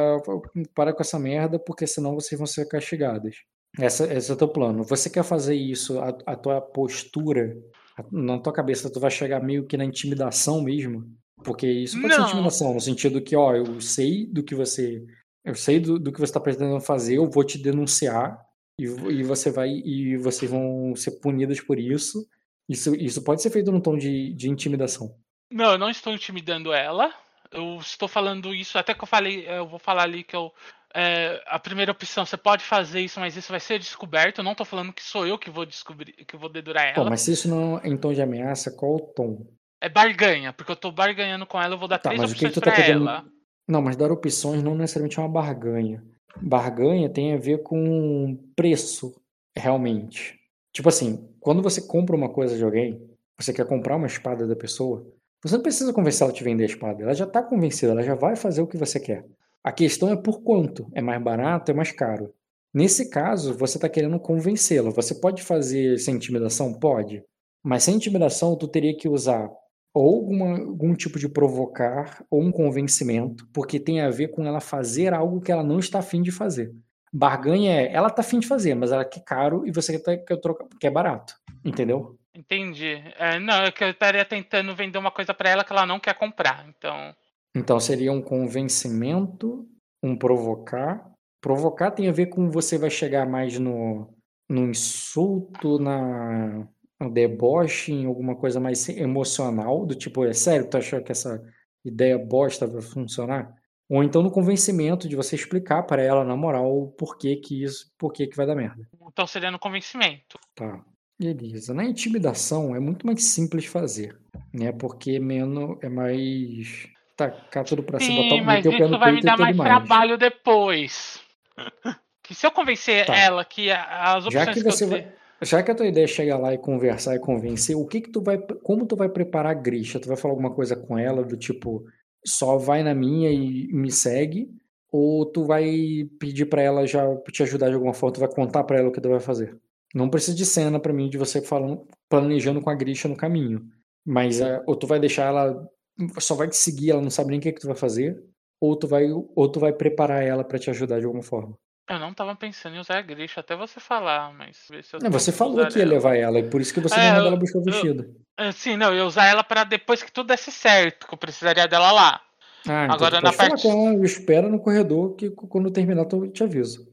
para 0.74 0.94
com 0.94 1.02
essa 1.02 1.18
merda, 1.18 1.58
porque 1.58 1.86
senão 1.86 2.14
vocês 2.14 2.38
vão 2.38 2.46
ser 2.46 2.66
castigadas. 2.66 3.36
Essa, 3.78 4.12
esse 4.12 4.30
é 4.30 4.34
o 4.34 4.36
teu 4.36 4.48
plano. 4.48 4.84
Você 4.84 5.08
quer 5.08 5.24
fazer 5.24 5.54
isso, 5.54 5.98
a, 5.98 6.08
a 6.26 6.36
tua 6.36 6.60
postura, 6.60 7.56
a, 7.96 8.04
na 8.10 8.38
tua 8.38 8.52
cabeça, 8.52 8.92
tu 8.92 9.00
vai 9.00 9.10
chegar 9.10 9.42
meio 9.42 9.66
que 9.66 9.76
na 9.76 9.84
intimidação 9.84 10.62
mesmo? 10.62 11.04
Porque 11.42 11.66
isso 11.66 12.00
pode 12.00 12.14
não. 12.14 12.22
ser 12.22 12.28
intimidação, 12.30 12.74
no 12.74 12.80
sentido 12.80 13.22
que, 13.22 13.34
ó, 13.34 13.54
eu 13.54 13.80
sei 13.80 14.26
do 14.26 14.42
que 14.42 14.54
você. 14.54 15.02
Eu 15.44 15.54
sei 15.54 15.80
do, 15.80 15.98
do 15.98 16.12
que 16.12 16.18
você 16.18 16.30
está 16.30 16.38
pretendendo 16.38 16.80
fazer, 16.80 17.16
eu 17.16 17.28
vou 17.28 17.42
te 17.42 17.58
denunciar 17.58 18.38
e, 18.78 18.84
e 18.84 19.22
você 19.22 19.50
vai. 19.50 19.70
E 19.70 20.16
vocês 20.18 20.50
vão 20.50 20.94
ser 20.94 21.12
punidas 21.20 21.60
por 21.60 21.78
isso. 21.78 22.26
Isso, 22.68 22.94
isso 22.94 23.22
pode 23.24 23.42
ser 23.42 23.50
feito 23.50 23.72
num 23.72 23.80
tom 23.80 23.96
de, 23.96 24.32
de 24.34 24.48
intimidação. 24.48 25.14
Não, 25.50 25.72
eu 25.72 25.78
não 25.78 25.90
estou 25.90 26.12
intimidando 26.12 26.72
ela. 26.72 27.12
Eu 27.50 27.76
estou 27.78 28.08
falando 28.08 28.54
isso, 28.54 28.78
até 28.78 28.94
que 28.94 29.04
eu 29.04 29.06
falei, 29.06 29.46
eu 29.46 29.66
vou 29.66 29.78
falar 29.78 30.04
ali 30.04 30.24
que 30.24 30.34
eu. 30.34 30.50
É, 30.94 31.42
a 31.46 31.58
primeira 31.58 31.92
opção, 31.92 32.26
você 32.26 32.36
pode 32.36 32.62
fazer 32.62 33.00
isso, 33.00 33.18
mas 33.18 33.36
isso 33.36 33.50
vai 33.50 33.60
ser 33.60 33.78
descoberto. 33.78 34.38
Eu 34.38 34.44
não 34.44 34.52
estou 34.52 34.66
falando 34.66 34.92
que 34.92 35.02
sou 35.02 35.26
eu 35.26 35.38
que 35.38 35.50
vou 35.50 35.64
descobrir, 35.64 36.12
que 36.12 36.36
vou 36.36 36.50
dedurar 36.50 36.84
ela. 36.84 36.94
Pô, 36.94 37.04
mas 37.04 37.22
se 37.22 37.32
isso 37.32 37.48
não 37.48 37.78
é 37.78 37.88
em 37.88 37.96
tom 37.96 38.12
de 38.12 38.20
ameaça, 38.20 38.70
qual 38.70 38.96
o 38.96 39.00
tom? 39.00 39.46
É 39.80 39.88
barganha, 39.88 40.52
porque 40.52 40.70
eu 40.70 40.76
tô 40.76 40.92
barganhando 40.92 41.46
com 41.46 41.60
ela, 41.60 41.74
eu 41.74 41.78
vou 41.78 41.88
dar 41.88 41.98
tá, 41.98 42.10
três 42.10 42.22
opções 42.22 42.54
que 42.54 42.60
tá 42.60 42.72
pra 42.72 42.84
ela. 42.84 43.24
Não, 43.66 43.80
mas 43.80 43.96
dar 43.96 44.12
opções 44.12 44.62
não 44.62 44.74
necessariamente 44.74 45.18
é 45.18 45.22
uma 45.22 45.28
barganha. 45.28 46.04
Barganha 46.40 47.08
tem 47.08 47.34
a 47.34 47.38
ver 47.38 47.62
com 47.62 48.38
preço, 48.54 49.14
realmente. 49.56 50.38
Tipo 50.72 50.88
assim, 50.88 51.28
quando 51.40 51.62
você 51.62 51.80
compra 51.80 52.16
uma 52.16 52.28
coisa 52.28 52.56
de 52.56 52.64
alguém, 52.64 53.00
você 53.38 53.52
quer 53.52 53.66
comprar 53.66 53.96
uma 53.96 54.06
espada 54.06 54.46
da 54.46 54.56
pessoa, 54.56 55.06
você 55.42 55.56
não 55.56 55.62
precisa 55.62 55.92
convencer 55.92 56.22
ela 56.22 56.32
a 56.32 56.34
te 56.34 56.44
vender 56.44 56.62
a 56.64 56.66
espada. 56.66 57.02
Ela 57.02 57.14
já 57.14 57.26
tá 57.26 57.42
convencida, 57.42 57.92
ela 57.92 58.02
já 58.02 58.14
vai 58.14 58.36
fazer 58.36 58.62
o 58.62 58.66
que 58.66 58.76
você 58.76 59.00
quer. 59.00 59.24
A 59.64 59.72
questão 59.72 60.10
é 60.10 60.16
por 60.16 60.42
quanto. 60.42 60.90
É 60.94 61.00
mais 61.00 61.22
barato, 61.22 61.70
é 61.70 61.74
mais 61.74 61.92
caro. 61.92 62.34
Nesse 62.74 63.10
caso, 63.10 63.56
você 63.56 63.76
está 63.78 63.88
querendo 63.88 64.18
convencê-la. 64.18 64.90
Você 64.90 65.14
pode 65.14 65.42
fazer 65.42 65.98
sem 65.98 66.16
intimidação? 66.16 66.72
Pode. 66.72 67.22
Mas 67.62 67.84
sem 67.84 67.96
intimidação, 67.96 68.56
tu 68.56 68.66
teria 68.66 68.96
que 68.96 69.08
usar 69.08 69.48
ou 69.94 70.16
alguma, 70.16 70.58
algum 70.58 70.94
tipo 70.94 71.18
de 71.18 71.28
provocar 71.28 72.24
ou 72.30 72.40
um 72.40 72.50
convencimento, 72.50 73.46
porque 73.52 73.78
tem 73.78 74.00
a 74.00 74.10
ver 74.10 74.28
com 74.28 74.44
ela 74.44 74.60
fazer 74.60 75.12
algo 75.12 75.40
que 75.40 75.52
ela 75.52 75.62
não 75.62 75.78
está 75.78 75.98
afim 75.98 76.22
de 76.22 76.32
fazer. 76.32 76.72
Barganha 77.12 77.72
é, 77.72 77.92
ela 77.92 78.08
está 78.08 78.22
afim 78.22 78.40
de 78.40 78.46
fazer, 78.46 78.74
mas 78.74 78.90
ela 78.90 79.04
quer 79.04 79.22
caro 79.22 79.66
e 79.66 79.70
você 79.70 79.98
quer, 79.98 80.16
quer, 80.24 80.36
trocar, 80.38 80.66
barato. 80.90 81.34
Entendeu? 81.62 82.18
Entendi. 82.34 83.02
É, 83.18 83.38
não, 83.38 83.64
é 83.64 83.70
que 83.70 83.84
eu 83.84 83.90
estaria 83.90 84.24
tentando 84.24 84.74
vender 84.74 84.96
uma 84.96 85.10
coisa 85.10 85.34
para 85.34 85.50
ela 85.50 85.62
que 85.62 85.72
ela 85.72 85.84
não 85.84 86.00
quer 86.00 86.14
comprar, 86.14 86.66
então. 86.66 87.14
Então 87.54 87.78
seria 87.78 88.12
um 88.12 88.22
convencimento, 88.22 89.68
um 90.02 90.16
provocar. 90.16 91.10
Provocar 91.40 91.90
tem 91.90 92.08
a 92.08 92.12
ver 92.12 92.26
com 92.26 92.50
você 92.50 92.78
vai 92.78 92.90
chegar 92.90 93.26
mais 93.26 93.58
no, 93.58 94.08
no 94.48 94.70
insulto, 94.70 95.78
na 95.78 96.66
um 97.00 97.10
deboche, 97.10 97.92
em 97.92 98.06
alguma 98.06 98.36
coisa 98.36 98.60
mais 98.60 98.88
emocional, 98.88 99.84
do 99.84 99.94
tipo, 99.94 100.24
é 100.24 100.32
sério, 100.32 100.70
tu 100.70 100.76
achou 100.76 101.02
que 101.02 101.10
essa 101.10 101.42
ideia 101.84 102.16
bosta 102.16 102.66
vai 102.66 102.80
funcionar? 102.80 103.52
Ou 103.90 104.02
então 104.02 104.22
no 104.22 104.30
convencimento 104.30 105.08
de 105.08 105.16
você 105.16 105.34
explicar 105.34 105.82
para 105.82 106.02
ela, 106.02 106.24
na 106.24 106.36
moral, 106.36 106.70
o 106.70 106.92
porquê 106.92 107.36
que 107.36 107.62
isso, 107.62 107.92
porquê 107.98 108.26
que 108.26 108.36
vai 108.36 108.46
dar 108.46 108.54
merda. 108.54 108.88
Então 109.08 109.26
seria 109.26 109.50
no 109.50 109.58
convencimento. 109.58 110.38
Tá. 110.54 110.82
Beleza. 111.18 111.74
Na 111.74 111.84
intimidação 111.84 112.74
é 112.74 112.80
muito 112.80 113.06
mais 113.06 113.24
simples 113.24 113.66
fazer, 113.66 114.18
né? 114.52 114.72
Porque 114.72 115.20
menos 115.20 115.76
é 115.82 115.88
mais 115.88 116.88
tacar 117.16 117.64
tudo 117.64 117.82
pra 117.82 118.00
cima, 118.00 118.22
botar 118.22 118.42
mas 118.42 118.64
isso 118.64 118.98
vai 118.98 119.12
me 119.12 119.20
dar 119.20 119.38
mais, 119.38 119.56
mais 119.56 119.68
trabalho 119.68 120.18
depois. 120.18 121.20
que 122.22 122.34
se 122.34 122.46
eu 122.46 122.50
convencer 122.50 123.06
tá. 123.06 123.16
ela 123.16 123.44
que 123.44 123.70
as 123.70 124.26
opções 124.26 124.44
Já 124.46 124.52
que, 124.52 124.62
você 124.62 124.84
que 124.84 124.90
vai... 124.90 125.12
Já 125.42 125.62
que 125.62 125.70
a 125.72 125.74
tua 125.74 125.86
ideia 125.86 126.04
é 126.04 126.08
chegar 126.08 126.38
lá 126.38 126.54
e 126.54 126.58
conversar 126.58 127.16
e 127.16 127.18
convencer, 127.18 127.76
o 127.76 127.84
que 127.84 128.00
que 128.00 128.10
tu 128.10 128.22
vai, 128.22 128.38
como 128.62 128.86
tu 128.86 128.94
vai 128.94 129.08
preparar 129.08 129.50
a 129.50 129.60
Grisha? 129.60 129.98
Tu 129.98 130.06
vai 130.06 130.16
falar 130.16 130.32
alguma 130.32 130.54
coisa 130.54 130.76
com 130.76 130.96
ela 130.96 131.24
do 131.24 131.36
tipo, 131.36 131.84
só 132.24 132.56
vai 132.56 132.82
na 132.84 132.94
minha 132.94 133.30
e 133.30 133.66
me 133.72 133.90
segue? 133.90 134.48
Ou 134.90 135.26
tu 135.26 135.44
vai 135.44 136.08
pedir 136.20 136.46
para 136.46 136.62
ela 136.62 136.86
já 136.86 137.04
te 137.32 137.42
ajudar 137.42 137.68
de 137.68 137.74
alguma 137.74 137.92
forma, 137.92 138.14
tu 138.14 138.20
vai 138.20 138.28
contar 138.28 138.62
para 138.62 138.78
ela 138.78 138.88
o 138.88 138.92
que 138.92 139.00
tu 139.00 139.08
vai 139.08 139.18
fazer? 139.18 139.58
Não 139.94 140.08
precisa 140.08 140.36
de 140.36 140.46
cena 140.46 140.78
para 140.78 140.92
mim 140.92 141.08
de 141.10 141.18
você 141.18 141.42
falando, 141.42 141.86
planejando 142.08 142.60
com 142.60 142.70
a 142.70 142.74
Grisha 142.74 143.08
no 143.08 143.16
caminho. 143.16 143.66
Mas 144.06 144.40
uh, 144.40 144.62
ou 144.66 144.76
tu 144.76 144.86
vai 144.86 145.00
deixar 145.00 145.26
ela 145.26 145.68
só 146.18 146.34
vai 146.34 146.48
te 146.48 146.56
seguir, 146.56 146.90
ela 146.90 147.02
não 147.02 147.10
sabe 147.10 147.30
nem 147.30 147.38
o 147.38 147.42
que, 147.42 147.48
é 147.48 147.52
que 147.52 147.60
tu 147.60 147.66
vai 147.66 147.76
fazer, 147.76 148.22
ou 148.60 148.76
tu 148.76 148.86
vai 148.86 149.10
ou 149.10 149.50
tu 149.50 149.60
vai 149.60 149.72
preparar 149.72 150.22
ela 150.22 150.44
para 150.44 150.58
te 150.58 150.70
ajudar 150.70 150.98
de 150.98 151.06
alguma 151.06 151.22
forma. 151.22 151.56
Eu 151.90 151.98
não 151.98 152.14
tava 152.14 152.34
pensando 152.36 152.76
em 152.76 152.78
usar 152.78 152.98
a 152.98 153.02
Grisha 153.02 153.40
até 153.40 153.56
você 153.56 153.80
falar, 153.80 154.32
mas. 154.32 154.68
Não, 155.02 155.10
você 155.10 155.32
falou 155.32 155.66
que 155.66 155.78
ia 155.78 155.82
ela. 155.82 155.94
levar 155.94 156.16
ela, 156.16 156.38
e 156.38 156.48
por 156.48 156.60
isso 156.60 156.72
que 156.72 156.80
você 156.80 156.94
é, 156.94 156.98
não 156.98 157.14
mandou 157.14 157.26
ela 157.28 157.36
buscar 157.36 157.58
o 157.58 157.64
vestido. 157.64 158.16
Eu, 158.38 158.52
sim, 158.52 158.76
não, 158.76 158.88
eu 158.88 158.98
ia 158.98 159.04
usar 159.04 159.26
ela 159.26 159.42
para 159.42 159.64
depois 159.64 160.02
que 160.02 160.12
tudo 160.12 160.28
desse 160.28 160.50
certo, 160.50 161.06
que 161.06 161.14
eu 161.14 161.18
precisaria 161.18 161.66
dela 161.66 161.92
lá. 161.92 162.20
Ah, 162.68 162.84
então 162.84 162.94
Agora 162.94 163.20
na 163.20 163.32
parte. 163.32 163.62
Falar 163.62 163.94
eu 163.94 164.04
espero 164.04 164.48
no 164.48 164.60
corredor 164.60 165.16
que 165.16 165.30
quando 165.30 165.70
terminar 165.70 166.06
eu 166.10 166.30
te 166.30 166.44
aviso. 166.44 166.92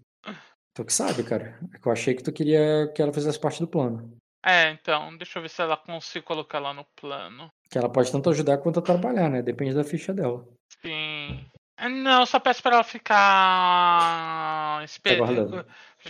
Tu 0.74 0.86
que 0.86 0.94
sabe, 0.94 1.24
cara. 1.24 1.60
É 1.74 1.78
que 1.78 1.88
eu 1.88 1.92
achei 1.92 2.14
que 2.14 2.24
tu 2.24 2.32
queria 2.32 2.92
que 2.94 3.02
ela 3.02 3.14
fizesse 3.14 3.40
parte 3.40 3.60
do 3.60 3.68
plano. 3.68 4.18
É, 4.46 4.72
então, 4.72 5.16
deixa 5.18 5.38
eu 5.38 5.44
ver 5.44 5.50
se 5.50 5.62
ela 5.62 5.76
consegue 5.76 6.26
colocar 6.26 6.60
lá 6.60 6.74
no 6.74 6.86
plano. 6.96 7.52
Que 7.70 7.78
ela 7.78 7.90
pode 7.90 8.12
tanto 8.12 8.30
ajudar 8.30 8.58
quanto 8.60 8.80
a 8.80 8.82
trabalhar, 8.82 9.30
né? 9.30 9.42
Depende 9.42 9.74
da 9.74 9.84
ficha 9.84 10.14
dela. 10.14 10.48
Sim. 10.82 11.46
Não, 11.80 12.26
só 12.26 12.40
peço 12.40 12.62
pra 12.62 12.76
ela 12.76 12.84
ficar. 12.84 13.18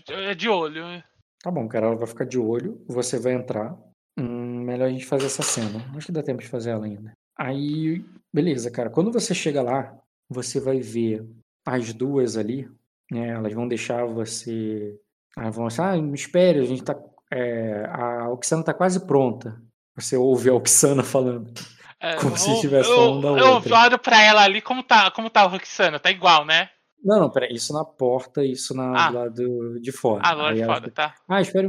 Tá 0.05 0.13
é 0.13 0.33
de 0.33 0.49
olho. 0.49 1.03
Tá 1.41 1.51
bom, 1.51 1.67
cara, 1.67 1.87
ela 1.87 1.95
vai 1.95 2.07
ficar 2.07 2.25
de 2.25 2.39
olho. 2.39 2.83
Você 2.87 3.19
vai 3.19 3.33
entrar. 3.33 3.77
Hum, 4.17 4.63
melhor 4.63 4.87
a 4.87 4.91
gente 4.91 5.05
fazer 5.05 5.27
essa 5.27 5.43
cena. 5.43 5.85
Acho 5.95 6.07
que 6.07 6.11
dá 6.11 6.23
tempo 6.23 6.41
de 6.41 6.47
fazer 6.47 6.71
ela 6.71 6.85
ainda. 6.85 7.13
Aí, 7.37 8.03
beleza, 8.33 8.71
cara. 8.71 8.89
Quando 8.89 9.11
você 9.11 9.33
chega 9.33 9.61
lá, 9.61 9.95
você 10.29 10.59
vai 10.59 10.79
ver 10.79 11.25
as 11.65 11.93
duas 11.93 12.35
ali. 12.35 12.69
Né, 13.11 13.29
elas 13.29 13.53
vão 13.53 13.67
deixar 13.67 14.05
você. 14.05 14.99
Elas 15.37 15.55
vão 15.55 15.67
assim, 15.67 15.81
ah, 15.81 15.97
espere, 16.13 16.59
a 16.59 16.65
gente 16.65 16.83
tá. 16.83 16.99
É, 17.31 17.85
a 17.87 18.29
Oxana 18.29 18.63
tá 18.63 18.73
quase 18.73 19.05
pronta. 19.05 19.61
Você 19.95 20.17
ouve 20.17 20.49
a 20.49 20.53
Oxana 20.53 21.03
falando. 21.03 21.51
É, 21.99 22.15
como 22.21 22.37
se 22.37 22.51
estivesse 22.53 22.89
falando 22.89 23.21
da 23.21 23.31
outra. 23.53 23.69
Eu 23.69 23.75
olho 23.75 23.99
pra 23.99 24.21
ela 24.21 24.43
ali, 24.43 24.61
como 24.61 24.83
tá, 24.83 25.11
como 25.11 25.29
tá 25.29 25.45
o 25.45 25.49
Roxana? 25.49 25.99
Tá 25.99 26.09
igual, 26.09 26.45
né? 26.45 26.69
Não, 27.03 27.19
não, 27.19 27.29
peraí, 27.29 27.53
isso 27.53 27.71
na 27.71 27.85
porta, 27.85 28.43
isso 28.43 28.75
na, 28.75 29.07
ah. 29.07 29.09
do 29.09 29.17
lado 29.17 29.79
de 29.79 29.91
fora. 29.91 30.21
Ah, 30.25 30.35
do 30.35 30.41
lado 30.41 30.55
de 30.55 30.65
fora, 30.65 30.91
tá. 30.91 31.15
Ah, 31.27 31.41
espera. 31.41 31.67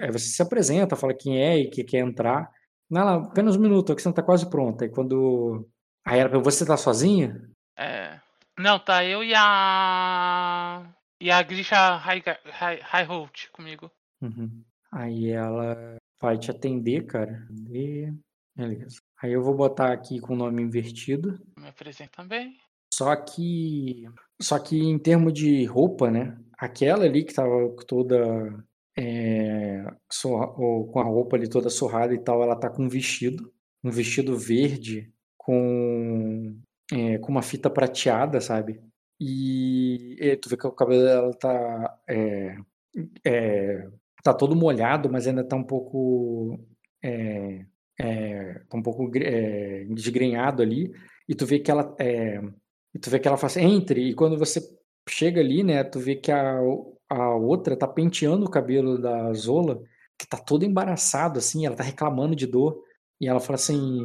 Aí 0.00 0.10
você 0.10 0.26
se 0.26 0.42
apresenta, 0.42 0.96
fala 0.96 1.14
quem 1.14 1.40
é 1.40 1.58
e 1.58 1.70
que 1.70 1.84
quer 1.84 2.00
entrar. 2.00 2.50
Não, 2.90 3.24
apenas 3.24 3.56
um 3.56 3.60
minuto, 3.60 3.90
a 3.90 3.92
Roxana 3.94 4.14
tá 4.14 4.22
quase 4.22 4.48
pronta. 4.50 4.84
Aí 4.84 4.90
quando... 4.90 5.68
Aí 6.04 6.18
ela 6.18 6.38
você 6.40 6.66
tá 6.66 6.76
sozinha? 6.76 7.40
É... 7.78 8.18
Não, 8.58 8.78
tá 8.78 9.04
eu 9.04 9.22
e 9.22 9.32
a... 9.34 10.82
E 11.20 11.30
a 11.30 11.40
Grisha 11.42 11.96
Highholt 11.96 13.48
comigo. 13.52 13.90
Uhum. 14.20 14.62
Aí 14.92 15.30
ela 15.30 15.96
vai 16.20 16.38
te 16.38 16.50
atender, 16.50 17.06
cara. 17.06 17.48
E... 17.70 18.12
Beleza. 18.54 19.00
Aí 19.22 19.32
eu 19.32 19.42
vou 19.42 19.54
botar 19.54 19.92
aqui 19.92 20.20
com 20.20 20.34
o 20.34 20.36
nome 20.36 20.62
invertido. 20.62 21.40
Me 21.56 21.68
apresento 21.68 22.12
também. 22.12 22.58
Só 22.92 23.16
que, 23.16 24.04
só 24.40 24.58
que 24.58 24.78
em 24.78 24.98
termos 24.98 25.32
de 25.32 25.64
roupa, 25.64 26.10
né? 26.10 26.36
Aquela 26.58 27.04
ali 27.04 27.24
que 27.24 27.32
tava 27.32 27.74
toda 27.86 28.62
é, 28.96 29.84
com 30.22 31.00
a 31.00 31.04
roupa 31.04 31.36
ali 31.36 31.48
toda 31.48 31.70
surrada 31.70 32.14
e 32.14 32.22
tal, 32.22 32.42
ela 32.42 32.54
tá 32.54 32.68
com 32.68 32.84
um 32.84 32.88
vestido, 32.88 33.50
um 33.82 33.90
vestido 33.90 34.36
verde 34.36 35.10
com 35.38 36.60
é, 36.92 37.18
com 37.18 37.32
uma 37.32 37.42
fita 37.42 37.70
prateada, 37.70 38.40
sabe? 38.40 38.80
E, 39.18 40.16
e, 40.20 40.36
tu 40.36 40.48
vê 40.50 40.56
que 40.56 40.66
o 40.66 40.72
cabelo 40.72 41.02
dela 41.02 41.34
tá 41.34 41.98
é, 42.08 42.56
é, 43.24 43.88
tá 44.22 44.32
todo 44.32 44.56
molhado, 44.56 45.10
mas 45.10 45.26
ainda 45.26 45.44
tá 45.44 45.56
um 45.56 45.64
pouco. 45.64 46.58
É, 47.02 47.64
é, 48.00 48.54
tá 48.68 48.78
um 48.78 48.82
pouco 48.82 49.10
é, 49.18 49.84
desgrenhado 49.90 50.62
ali. 50.62 50.92
E 51.28 51.34
tu 51.34 51.46
vê 51.46 51.58
que 51.58 51.70
ela. 51.70 51.94
É, 51.98 52.40
e 52.94 52.98
tu 52.98 53.10
vê 53.10 53.18
que 53.18 53.28
ela 53.28 53.36
faz 53.38 53.56
entre, 53.56 54.10
e 54.10 54.14
quando 54.14 54.38
você 54.38 54.60
chega 55.08 55.40
ali, 55.40 55.62
né, 55.62 55.82
tu 55.82 55.98
vê 55.98 56.14
que 56.14 56.30
a, 56.30 56.58
a 57.08 57.34
outra 57.36 57.76
tá 57.76 57.88
penteando 57.88 58.44
o 58.46 58.50
cabelo 58.50 58.98
da 59.00 59.32
Zola, 59.32 59.82
que 60.18 60.26
tá 60.26 60.36
todo 60.36 60.64
embaraçado, 60.64 61.38
assim, 61.38 61.66
ela 61.66 61.76
tá 61.76 61.82
reclamando 61.82 62.36
de 62.36 62.46
dor. 62.46 62.82
E 63.20 63.28
ela 63.28 63.40
fala 63.40 63.56
assim: 63.56 64.00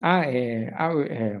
Ah, 0.00 0.24
é. 0.26 0.72
Ah, 0.74 0.92
é, 1.08 1.40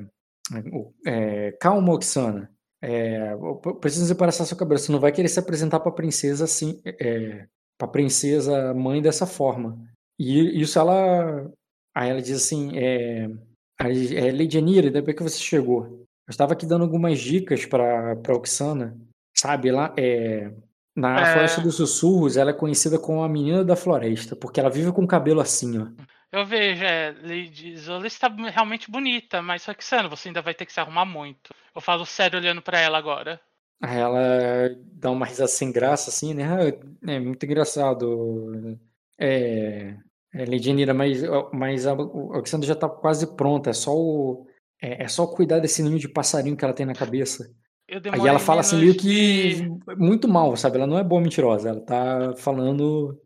é 1.06 1.52
calma, 1.52 1.94
Oxana. 1.94 2.50
É, 2.82 3.36
preciso 3.80 4.04
desembaraçar 4.04 4.46
seu 4.46 4.56
cabelo. 4.56 4.78
Você 4.78 4.90
não 4.92 5.00
vai 5.00 5.12
querer 5.12 5.28
se 5.28 5.38
apresentar 5.38 5.80
pra 5.80 5.92
princesa 5.92 6.44
assim. 6.44 6.80
É, 6.84 7.46
pra 7.80 7.88
princesa 7.88 8.74
mãe 8.74 9.00
dessa 9.00 9.26
forma. 9.26 9.78
E 10.18 10.60
isso 10.60 10.78
ela. 10.78 11.50
Aí 11.94 12.10
ela 12.10 12.20
diz 12.20 12.36
assim: 12.36 12.76
é, 12.76 13.30
é 13.78 14.32
Lady 14.32 14.58
Anira, 14.58 14.90
depois 14.90 15.16
que 15.16 15.22
você 15.22 15.38
chegou. 15.38 15.86
Eu 15.86 16.30
estava 16.30 16.52
aqui 16.52 16.66
dando 16.66 16.82
algumas 16.82 17.18
dicas 17.18 17.64
pra 17.64 18.14
Oxana. 18.28 18.96
Sabe, 19.34 19.70
lá 19.70 19.94
é. 19.96 20.52
Na 20.94 21.20
é... 21.20 21.32
Floresta 21.32 21.60
dos 21.62 21.76
Sussurros, 21.76 22.36
ela 22.36 22.50
é 22.50 22.54
conhecida 22.54 22.98
como 22.98 23.22
a 23.22 23.28
menina 23.28 23.64
da 23.64 23.76
floresta, 23.76 24.36
porque 24.36 24.60
ela 24.60 24.68
vive 24.68 24.92
com 24.92 25.02
o 25.02 25.08
cabelo 25.08 25.40
assim, 25.40 25.78
ó. 25.78 25.86
Eu 26.32 26.44
vejo, 26.44 26.84
é, 26.84 27.12
Lady 27.22 27.76
Zola 27.76 28.06
está 28.06 28.28
realmente 28.28 28.90
bonita, 28.90 29.42
mas 29.42 29.66
Sano, 29.80 30.08
você 30.08 30.28
ainda 30.28 30.42
vai 30.42 30.54
ter 30.54 30.66
que 30.66 30.72
se 30.72 30.78
arrumar 30.78 31.04
muito. 31.04 31.52
Eu 31.74 31.80
falo 31.80 32.04
sério 32.04 32.38
olhando 32.38 32.62
para 32.62 32.78
ela 32.78 32.98
agora. 32.98 33.40
Ela 33.82 34.76
dá 34.92 35.10
uma 35.10 35.26
risada 35.26 35.48
sem 35.48 35.72
graça, 35.72 36.10
assim, 36.10 36.34
né? 36.34 36.44
Ah, 36.44 37.12
é 37.12 37.18
muito 37.18 37.44
engraçado. 37.44 38.78
É, 39.18 39.96
é 40.34 40.44
Lady 40.44 40.72
Nira, 40.72 40.92
mas, 40.92 41.22
mas 41.52 41.86
a 41.86 41.92
Alexandra 41.92 42.66
já 42.66 42.74
tá 42.74 42.88
quase 42.88 43.36
pronta. 43.36 43.70
É 43.70 43.72
só 43.72 43.96
o, 43.96 44.46
é, 44.80 45.04
é 45.04 45.08
só 45.08 45.26
cuidar 45.26 45.60
desse 45.60 45.82
ninho 45.82 45.98
de 45.98 46.08
passarinho 46.08 46.56
que 46.56 46.64
ela 46.64 46.74
tem 46.74 46.86
na 46.86 46.94
cabeça. 46.94 47.50
Aí 47.90 48.28
ela 48.28 48.38
fala 48.38 48.60
assim 48.60 48.78
meio 48.78 48.96
que 48.96 49.54
de... 49.54 49.96
muito 49.96 50.28
mal, 50.28 50.56
sabe? 50.56 50.76
Ela 50.76 50.86
não 50.86 50.98
é 50.98 51.02
boa 51.02 51.20
mentirosa, 51.20 51.70
ela 51.70 51.80
tá 51.80 52.34
falando 52.36 53.20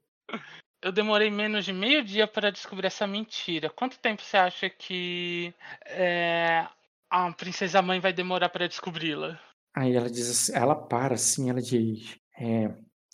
eu 0.84 0.92
demorei 0.92 1.30
menos 1.30 1.64
de 1.64 1.72
meio 1.72 2.04
dia 2.04 2.26
para 2.26 2.52
descobrir 2.52 2.88
essa 2.88 3.06
mentira. 3.06 3.70
Quanto 3.70 3.98
tempo 3.98 4.20
você 4.20 4.36
acha 4.36 4.68
que 4.68 5.54
é, 5.86 6.66
a 7.08 7.32
princesa 7.32 7.80
mãe 7.80 8.00
vai 8.00 8.12
demorar 8.12 8.50
para 8.50 8.68
descobri-la? 8.68 9.40
Aí 9.74 9.94
ela 9.94 10.08
diz 10.08 10.30
assim, 10.30 10.52
ela 10.54 10.74
para 10.74 11.14
assim, 11.14 11.50
ela 11.50 11.60
diz. 11.60 12.16
É, 12.38 12.66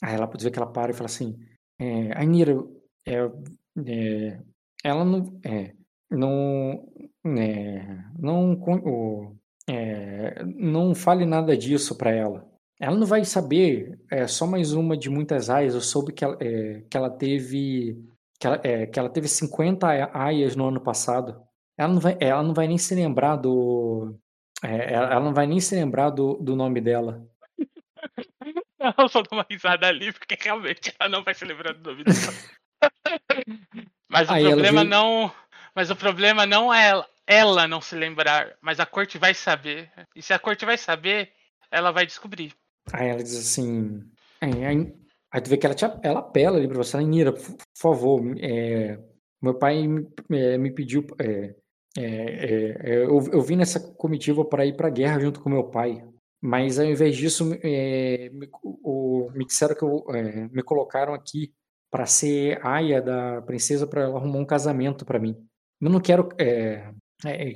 aí 0.03 0.15
ela 0.15 0.27
pode 0.27 0.45
ver 0.45 0.51
que 0.51 0.59
ela 0.59 0.71
para 0.71 0.91
e 0.91 0.95
fala 0.95 1.07
assim: 1.07 1.39
é, 1.79 2.19
Ainira, 2.19 2.55
é, 3.07 3.31
é, 3.87 4.41
ela 4.85 5.05
não. 5.05 5.41
É, 5.45 5.75
não. 6.11 6.87
É, 7.25 7.99
não, 8.19 8.61
é, 9.69 10.45
não 10.45 10.95
fale 10.95 11.25
nada 11.27 11.57
disso 11.57 11.97
para 11.97 12.11
ela. 12.11 12.47
Ela 12.79 12.97
não 12.97 13.07
vai 13.07 13.25
saber, 13.25 14.01
é 14.11 14.27
só 14.27 14.47
mais 14.47 14.73
uma 14.73 14.97
de 14.97 15.11
muitas 15.11 15.51
aias. 15.51 15.75
Eu 15.75 15.81
soube 15.83 16.13
que 16.13 16.25
ela, 16.25 16.37
que 16.37 16.97
ela 16.97 17.11
teve 17.11 18.03
que 18.41 18.47
ela, 18.47 18.59
que 18.59 18.99
ela 18.99 19.11
teve 19.11 19.29
50 19.29 19.87
aias 20.15 20.57
no 20.57 20.69
ano 20.69 20.81
passado. 20.81 21.41
Ela 21.77 21.93
não 21.93 22.01
vai, 22.01 22.17
ela 22.21 22.43
não 22.43 22.55
vai 22.55 22.67
nem 22.67 22.79
se 22.79 22.95
lembrar 22.95 23.37
do. 23.37 24.15
É, 24.63 24.93
ela 24.93 25.21
não 25.21 25.33
vai 25.33 25.47
nem 25.47 25.61
se 25.61 25.75
lembrar 25.75 26.11
do, 26.11 26.35
do 26.35 26.55
nome 26.55 26.81
dela. 26.81 27.27
Eu 28.99 29.09
só 29.09 29.23
dou 29.23 29.39
uma 29.39 29.47
risada 29.49 29.87
ali, 29.87 30.13
porque 30.13 30.37
realmente 30.41 30.95
ela 30.99 31.11
não 31.11 31.23
vai 31.23 31.35
se 31.35 31.45
lembrar 31.45 31.75
do 31.75 31.91
nome 31.91 32.05
dela. 32.05 32.17
mas 34.09 34.29
o 34.29 34.33
Aí 34.33 34.45
problema 34.45 34.85
não. 34.85 35.33
Mas 35.75 35.91
o 35.91 35.97
problema 35.97 36.47
não 36.47 36.73
é 36.73 36.89
ela, 36.89 37.09
ela 37.27 37.69
não 37.69 37.81
se 37.81 37.95
lembrar, 37.95 38.57
mas 38.61 38.81
a 38.81 38.87
corte 38.87 39.19
vai 39.19 39.35
saber. 39.35 39.91
E 40.17 40.23
se 40.23 40.33
a 40.33 40.39
corte 40.39 40.65
vai 40.65 40.77
saber, 40.77 41.33
ela 41.71 41.93
vai 41.93 42.05
descobrir. 42.05 42.53
Aí 42.93 43.09
ela 43.09 43.23
diz 43.23 43.37
assim. 43.37 44.03
Aí, 44.41 44.65
aí, 44.65 44.95
aí 45.31 45.41
tu 45.41 45.51
vê 45.51 45.57
que 45.57 45.67
ela, 45.67 45.75
te, 45.75 45.85
ela 46.03 46.21
apela 46.21 46.59
ali 46.59 46.67
pra 46.67 46.79
você, 46.79 46.99
Nira, 46.99 47.33
por, 47.33 47.57
favor, 47.79 48.21
é, 48.39 48.99
meu 49.41 49.55
pai 49.55 49.85
é, 50.31 50.59
me 50.59 50.73
pediu. 50.73 51.07
É, 51.21 51.55
é, 51.97 52.03
é, 52.03 52.93
é, 52.93 53.05
eu, 53.05 53.21
eu 53.33 53.43
vim 53.43 53.57
nessa 53.57 53.81
comitiva 53.81 54.45
para 54.45 54.65
ir 54.67 54.77
pra 54.77 54.91
guerra 54.91 55.21
junto 55.21 55.41
com 55.41 55.51
meu 55.51 55.65
pai. 55.65 56.05
Mas 56.43 56.79
ao 56.79 56.87
invés 56.87 57.17
disso, 57.17 57.45
me, 57.45 58.51
o, 58.63 59.31
me 59.35 59.45
disseram 59.45 59.75
que 59.75 59.85
eu, 59.85 60.05
me 60.51 60.63
colocaram 60.63 61.13
aqui 61.13 61.53
para 61.91 62.07
ser 62.07 62.65
aia 62.65 63.03
da 63.03 63.43
princesa 63.43 63.87
para 63.87 64.03
ela 64.03 64.19
arrumar 64.19 64.39
um 64.39 64.47
casamento 64.47 65.05
para 65.05 65.19
mim. 65.19 65.37
Eu 65.81 65.91
não 65.91 66.01
quero, 66.01 66.29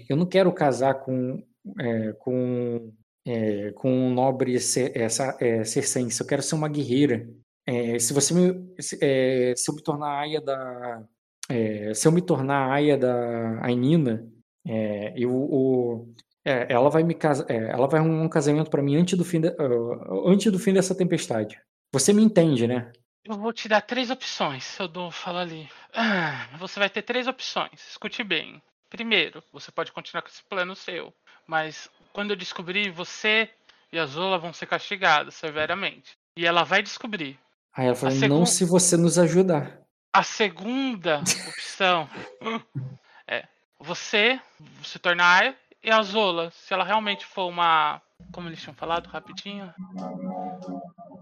eu 0.09 0.16
não 0.16 0.27
quero 0.27 0.53
casar 0.53 0.94
com, 0.94 1.42
com 2.18 2.92
é, 3.27 3.73
com 3.73 3.90
um 3.90 4.12
nobre 4.12 4.61
ser, 4.61 4.97
essa, 4.97 5.37
é, 5.40 5.64
circense, 5.64 6.20
eu 6.20 6.27
quero 6.27 6.42
ser 6.42 6.55
uma 6.55 6.68
guerreira. 6.68 7.29
É, 7.66 7.99
se 7.99 8.12
você 8.12 8.35
me, 8.35 8.75
se, 8.81 8.99
é, 9.01 9.55
se, 9.57 9.70
eu 9.70 9.75
me 9.75 9.83
tornar 9.83 10.20
aia 10.20 10.40
da, 10.40 11.03
é, 11.48 11.92
se 11.94 12.09
eu 12.09 12.12
me 12.12 12.22
tornar 12.22 12.70
aia 12.70 12.96
da 12.96 13.64
Ainina, 13.64 14.26
é, 14.66 15.12
eu, 15.16 15.30
o, 15.30 16.14
ela 16.44 16.90
vai 16.90 17.02
me 17.02 17.14
casa, 17.14 17.46
ela 17.48 17.87
vai 17.87 18.00
arrumar 18.00 18.22
um 18.22 18.28
casamento 18.28 18.70
para 18.70 18.83
mim 18.83 18.96
antes 18.96 19.16
do 19.16 19.24
fim, 19.24 19.40
de, 19.40 19.48
uh, 19.48 20.28
antes 20.28 20.50
do 20.50 20.59
fim 20.59 20.72
dessa 20.72 20.94
tempestade. 20.94 21.61
Você 21.92 22.12
me 22.12 22.22
entende, 22.22 22.66
né? 22.66 22.92
Eu 23.24 23.38
vou 23.38 23.52
te 23.52 23.68
dar 23.68 23.80
três 23.80 24.11
opções, 24.11 24.78
eu 24.78 24.87
dou 24.87 25.11
falo 25.11 25.38
ali. 25.38 25.68
Ah, 25.94 26.48
você 26.59 26.78
vai 26.78 26.90
ter 26.90 27.02
três 27.02 27.26
opções. 27.26 27.80
Escute 27.88 28.22
bem. 28.22 28.61
Primeiro, 28.90 29.42
você 29.52 29.72
pode 29.72 29.92
continuar 29.92 30.22
com 30.22 30.28
esse 30.28 30.42
plano 30.48 30.76
seu, 30.76 31.12
mas 31.46 31.88
quando 32.12 32.30
eu 32.30 32.37
descobrir, 32.37 32.90
você 32.90 33.48
e 33.92 33.98
a 33.98 34.07
Zola 34.07 34.38
vão 34.38 34.52
ser 34.52 34.66
castigados 34.66 35.35
severamente. 35.35 36.12
E 36.37 36.44
ela 36.44 36.64
vai 36.64 36.83
descobrir. 36.83 37.38
Aí 37.72 37.87
ela 37.87 37.94
falou, 37.94 38.14
não 38.28 38.44
se 38.44 38.64
você 38.64 38.96
nos 38.96 39.18
ajudar. 39.18 39.80
A 40.14 40.22
segunda 40.22 41.18
opção 41.50 42.09
é 43.27 43.44
você 43.81 44.40
se 44.85 44.96
tornar 45.00 45.57
e 45.83 45.90
a 45.90 46.00
Zola, 46.03 46.53
se 46.53 46.72
ela 46.72 46.85
realmente 46.85 47.27
for 47.27 47.48
uma. 47.48 48.00
Como 48.31 48.48
eles 48.48 48.62
tinham 48.62 48.77
falado 48.77 49.09
rapidinho. 49.09 49.74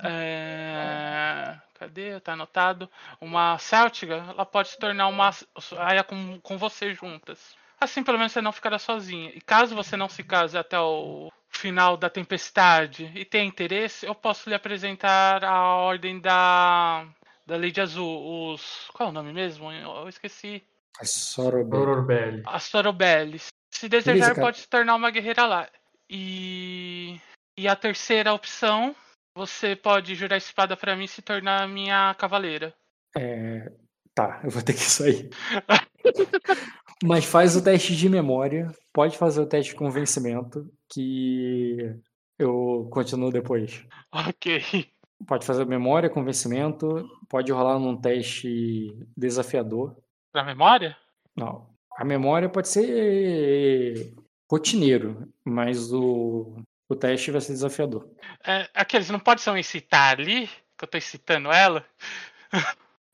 É... 0.04 1.56
Cadê? 1.74 2.20
Tá 2.20 2.34
anotado. 2.34 2.88
Uma 3.18 3.56
Céltica, 3.58 4.26
ela 4.28 4.44
pode 4.44 4.68
se 4.68 4.78
tornar 4.78 5.08
uma 5.08 5.30
aia 5.78 6.04
com, 6.04 6.38
com 6.40 6.58
você 6.58 6.92
juntas. 6.92 7.56
Assim, 7.80 8.04
pelo 8.04 8.18
menos 8.18 8.32
você 8.32 8.42
não 8.42 8.52
ficará 8.52 8.78
sozinha. 8.78 9.32
E 9.34 9.40
caso 9.40 9.74
você 9.74 9.96
não 9.96 10.08
se 10.08 10.22
case 10.22 10.56
até 10.56 10.78
o 10.78 11.32
final 11.48 11.96
da 11.96 12.10
tempestade 12.10 13.10
e 13.14 13.24
tenha 13.24 13.44
interesse, 13.44 14.06
eu 14.06 14.14
posso 14.14 14.48
lhe 14.48 14.54
apresentar 14.54 15.44
a 15.44 15.62
ordem 15.76 16.20
da 16.20 17.06
da 17.46 17.56
Lady 17.56 17.80
Azul, 17.80 18.52
os 18.52 18.88
qual 18.92 19.08
é 19.08 19.10
o 19.10 19.14
nome 19.14 19.32
mesmo? 19.32 19.70
Eu 19.72 20.08
esqueci. 20.08 20.62
As 21.00 21.10
Sorobelli. 21.10 22.42
As 22.46 22.64
Sorobellis. 22.64 23.48
Se 23.70 23.88
desejar, 23.88 24.28
Beleza, 24.28 24.40
pode 24.40 24.58
se 24.58 24.68
tornar 24.68 24.94
uma 24.94 25.10
guerreira 25.10 25.46
lá. 25.46 25.68
E 26.08 27.18
e 27.56 27.68
a 27.68 27.76
terceira 27.76 28.32
opção, 28.32 28.94
você 29.36 29.76
pode 29.76 30.14
jurar 30.14 30.36
espada 30.36 30.76
para 30.76 30.96
mim 30.96 31.04
e 31.04 31.08
se 31.08 31.20
tornar 31.20 31.68
minha 31.68 32.14
cavaleira. 32.14 32.74
É, 33.16 33.70
tá, 34.14 34.40
eu 34.42 34.50
vou 34.50 34.62
ter 34.62 34.72
que 34.72 34.80
sair. 34.80 35.28
Mas 37.04 37.24
faz 37.24 37.56
o 37.56 37.62
teste 37.62 37.96
de 37.96 38.08
memória, 38.08 38.72
pode 38.92 39.18
fazer 39.18 39.40
o 39.40 39.46
teste 39.46 39.72
de 39.72 39.78
convencimento, 39.78 40.70
que 40.88 41.94
eu 42.38 42.88
continuo 42.90 43.30
depois. 43.30 43.84
Ok. 44.14 44.92
Pode 45.26 45.46
fazer 45.46 45.64
memória, 45.66 46.10
convencimento, 46.10 47.08
pode 47.28 47.52
rolar 47.52 47.78
num 47.78 47.96
teste 47.96 48.96
desafiador. 49.16 49.96
Pra 50.32 50.44
memória? 50.44 50.96
Não. 51.36 51.66
A 51.96 52.04
memória 52.04 52.48
pode 52.48 52.68
ser 52.68 54.14
rotineiro, 54.50 55.28
mas 55.44 55.92
o, 55.92 56.56
o 56.88 56.96
teste 56.96 57.30
vai 57.30 57.40
ser 57.40 57.52
desafiador. 57.52 58.08
É, 58.46 58.68
aqueles 58.74 59.10
não 59.10 59.20
pode 59.20 59.40
ser 59.40 59.50
um 59.50 59.56
incitar 59.56 60.18
ali, 60.18 60.46
que 60.76 60.84
eu 60.84 60.88
tô 60.88 60.98
incitando 60.98 61.52
ela? 61.52 61.84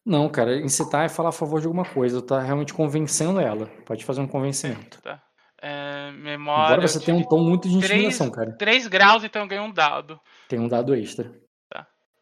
Não, 0.05 0.29
cara, 0.29 0.57
incitar 0.57 1.05
é 1.05 1.09
falar 1.09 1.29
a 1.29 1.33
favor 1.33 1.61
de 1.61 1.67
alguma 1.67 1.85
coisa, 1.85 2.23
tá 2.23 2.41
realmente 2.41 2.73
convencendo 2.73 3.41
ela. 3.41 3.67
Pode 3.85 4.05
fazer 4.05 4.21
um 4.23 4.27
convencimento. 4.27 5.03
Tá. 5.03 5.23
É, 5.61 6.13
memória. 6.13 6.75
Agora 6.75 6.89
você 6.89 7.01
tem 7.01 7.15
um 7.15 7.23
tom 7.23 7.43
muito 7.43 7.69
de 7.69 7.75
intimidação, 7.75 8.31
cara. 8.31 8.57
3 8.57 8.87
graus, 8.87 9.25
então 9.25 9.43
eu 9.43 9.49
ganho 9.49 9.65
um 9.65 9.73
dado. 9.73 10.19
Tem 10.49 10.59
um 10.59 10.69
dado 10.69 10.95
extra. 10.95 11.31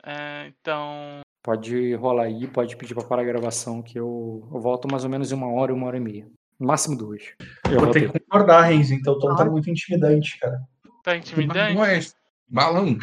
É, 0.06 0.46
então. 0.46 1.20
Pode 1.42 1.94
rolar 1.94 2.24
aí, 2.24 2.46
pode 2.46 2.76
pedir 2.76 2.94
pra 2.94 3.04
parar 3.04 3.22
a 3.22 3.26
gravação, 3.26 3.82
que 3.82 3.98
eu, 3.98 4.48
eu 4.52 4.60
volto 4.60 4.88
mais 4.90 5.04
ou 5.04 5.10
menos 5.10 5.30
em 5.30 5.34
uma 5.34 5.48
hora, 5.52 5.74
uma 5.74 5.86
hora 5.86 5.96
e 5.96 6.00
meia. 6.00 6.26
máximo 6.58 6.96
duas. 6.96 7.22
Eu 7.70 7.80
vou 7.80 7.90
ter 7.90 8.10
que 8.10 8.18
concordar, 8.18 8.62
Renzo, 8.62 8.94
então 8.94 9.14
o 9.14 9.18
tom 9.18 9.34
tá 9.36 9.44
muito 9.44 9.68
intimidante, 9.70 10.38
cara. 10.38 10.60
Tá 11.02 11.16
intimidante? 11.16 11.74
Não 11.74 11.84
é 11.84 12.00
balão. 12.48 12.96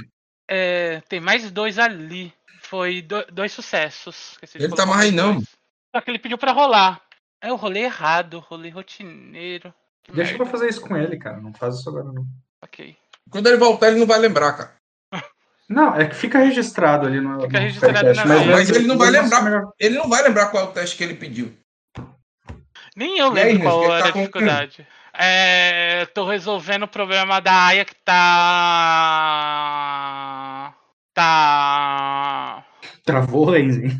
É, 0.49 1.01
tem 1.07 1.19
mais 1.21 1.49
dois 1.51 1.79
ali 1.79 2.33
Foi 2.63 3.01
do- 3.01 3.25
dois 3.31 3.51
sucessos. 3.51 4.37
Ele 4.55 4.75
tá 4.75 4.85
mais 4.85 5.11
não. 5.13 5.41
Só 5.95 6.01
que 6.01 6.09
ele 6.11 6.19
pediu 6.19 6.37
pra 6.37 6.51
rolar. 6.51 7.01
É, 7.41 7.49
eu 7.49 7.55
rolei 7.55 7.83
errado, 7.83 8.39
rolei 8.39 8.71
rotineiro. 8.71 9.73
Deixa 10.11 10.31
merda. 10.31 10.43
pra 10.43 10.51
fazer 10.51 10.69
isso 10.69 10.81
com 10.81 10.97
ele, 10.97 11.17
cara. 11.17 11.39
Não 11.39 11.53
faz 11.53 11.75
isso 11.75 11.87
agora, 11.89 12.05
não. 12.11 12.25
Ok. 12.61 12.95
Quando 13.29 13.47
ele 13.47 13.57
voltar, 13.57 13.87
ele 13.89 13.99
não 13.99 14.07
vai 14.07 14.19
lembrar, 14.19 14.53
cara. 14.53 14.75
Não, 15.69 15.95
é 15.95 16.05
que 16.05 16.15
fica 16.15 16.39
registrado 16.39 17.07
ali 17.07 17.21
no. 17.21 17.41
Fica 17.41 17.59
no 17.59 17.65
registrado 17.65 17.93
podcast, 17.93 18.27
na 18.27 18.35
mas. 18.35 18.47
Mas 18.47 18.69
ele 18.69 18.87
não 18.87 18.97
vai 18.97 19.09
lembrar. 19.09 19.69
Ele 19.79 19.97
não 19.97 20.09
vai 20.09 20.23
lembrar 20.23 20.47
qual 20.47 20.65
é 20.65 20.67
o 20.67 20.71
teste 20.71 20.97
que 20.97 21.03
ele 21.03 21.15
pediu. 21.15 21.53
Nem 22.95 23.17
eu 23.17 23.35
E 23.35 23.39
aí, 23.39 23.53
lembro 23.53 23.69
qual 23.69 23.85
era 23.85 24.03
tá 24.03 24.09
a 24.09 24.11
dificuldade. 24.11 24.87
É, 25.15 26.05
tô 26.07 26.25
resolvendo 26.27 26.83
o 26.83 26.87
problema 26.87 27.39
da 27.39 27.67
Aya 27.67 27.85
que 27.85 27.95
tá. 28.03 28.23
Tá. 31.13 32.65
Travou, 33.05 33.49
Lenzinho. 33.49 33.99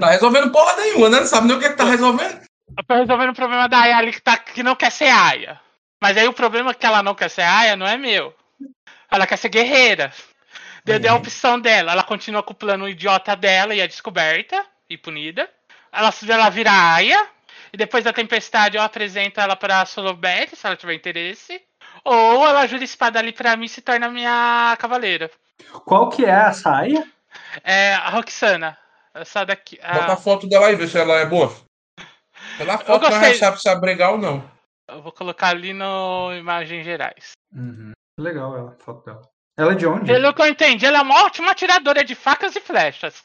Tá 0.00 0.10
resolvendo 0.10 0.50
porra 0.50 0.76
nenhuma, 0.76 1.08
né? 1.10 1.20
Não 1.20 1.26
sabe 1.26 1.46
nem 1.46 1.56
o 1.56 1.60
que, 1.60 1.68
que 1.68 1.76
tá 1.76 1.84
resolvendo. 1.84 2.40
Eu 2.76 2.84
tô 2.84 2.94
resolvendo 2.94 3.30
o 3.30 3.34
problema 3.34 3.68
da 3.68 3.80
Aya 3.80 3.98
ali 3.98 4.12
que, 4.12 4.22
tá, 4.22 4.38
que 4.38 4.62
não 4.62 4.74
quer 4.74 4.90
ser 4.90 5.10
Aya. 5.10 5.60
Mas 6.02 6.16
aí 6.16 6.26
o 6.26 6.32
problema 6.32 6.70
é 6.70 6.74
que 6.74 6.86
ela 6.86 7.02
não 7.02 7.14
quer 7.14 7.28
ser 7.28 7.42
Aya 7.42 7.76
não 7.76 7.86
é 7.86 7.98
meu. 7.98 8.34
Ela 9.12 9.26
quer 9.26 9.36
ser 9.36 9.48
guerreira. 9.48 10.12
Deu, 10.84 10.98
deu 10.98 11.12
a 11.12 11.16
opção 11.16 11.60
dela. 11.60 11.92
Ela 11.92 12.02
continua 12.02 12.42
com 12.42 12.52
o 12.52 12.56
plano 12.56 12.88
idiota 12.88 13.36
dela 13.36 13.74
e 13.74 13.80
é 13.80 13.86
descoberta 13.86 14.64
e 14.90 14.96
punida. 14.98 15.48
Ela, 15.92 16.12
ela 16.28 16.48
vira 16.48 16.72
Aya. 16.72 17.26
E 17.72 17.76
depois 17.76 18.04
da 18.04 18.12
tempestade 18.12 18.76
eu 18.76 18.82
apresento 18.82 19.40
ela 19.40 19.56
pra 19.56 19.86
Solobet, 19.86 20.54
se 20.56 20.66
ela 20.66 20.76
tiver 20.76 20.94
interesse. 20.94 21.60
Ou 22.04 22.46
ela 22.46 22.66
jura 22.66 22.84
espada 22.84 23.18
ali 23.18 23.32
pra 23.32 23.56
mim 23.56 23.66
e 23.66 23.68
se 23.68 23.80
torna 23.80 24.08
minha 24.08 24.76
cavaleira. 24.78 25.30
Qual 25.84 26.08
que 26.10 26.24
é 26.24 26.32
a 26.32 26.52
saia? 26.52 27.06
É 27.62 27.94
a 27.94 28.10
Roxana. 28.10 28.76
Essa 29.14 29.44
daqui. 29.44 29.78
a- 29.82 29.92
Bota 29.94 30.12
a 30.14 30.16
foto 30.16 30.48
dela 30.48 30.66
aí, 30.66 30.76
vê 30.76 30.86
se 30.88 30.98
ela 30.98 31.14
é 31.20 31.26
boa. 31.26 31.54
Pela 32.58 32.76
foto, 32.78 33.10
já 33.10 33.34
sabe 33.34 33.60
se 33.60 33.68
é 33.68 33.76
bregar 33.76 34.12
ou 34.12 34.18
não. 34.18 34.50
Eu 34.88 35.00
vou 35.00 35.12
colocar 35.12 35.48
ali 35.48 35.72
no 35.72 36.34
Imagens 36.34 36.84
Gerais. 36.84 37.32
Uhum. 37.54 37.92
Legal 38.18 38.56
ela, 38.56 38.72
a 38.72 38.84
foto 38.84 39.04
dela. 39.04 39.22
Ela 39.56 39.72
é 39.72 39.74
de 39.74 39.86
onde? 39.86 40.06
Pelo 40.06 40.34
que 40.34 40.42
eu 40.42 40.46
entendi, 40.46 40.86
ela 40.86 40.98
é 40.98 41.02
uma 41.02 41.24
ótima 41.24 41.50
atiradora 41.50 42.04
de 42.04 42.14
facas 42.14 42.56
e 42.56 42.60
flechas. 42.60 43.24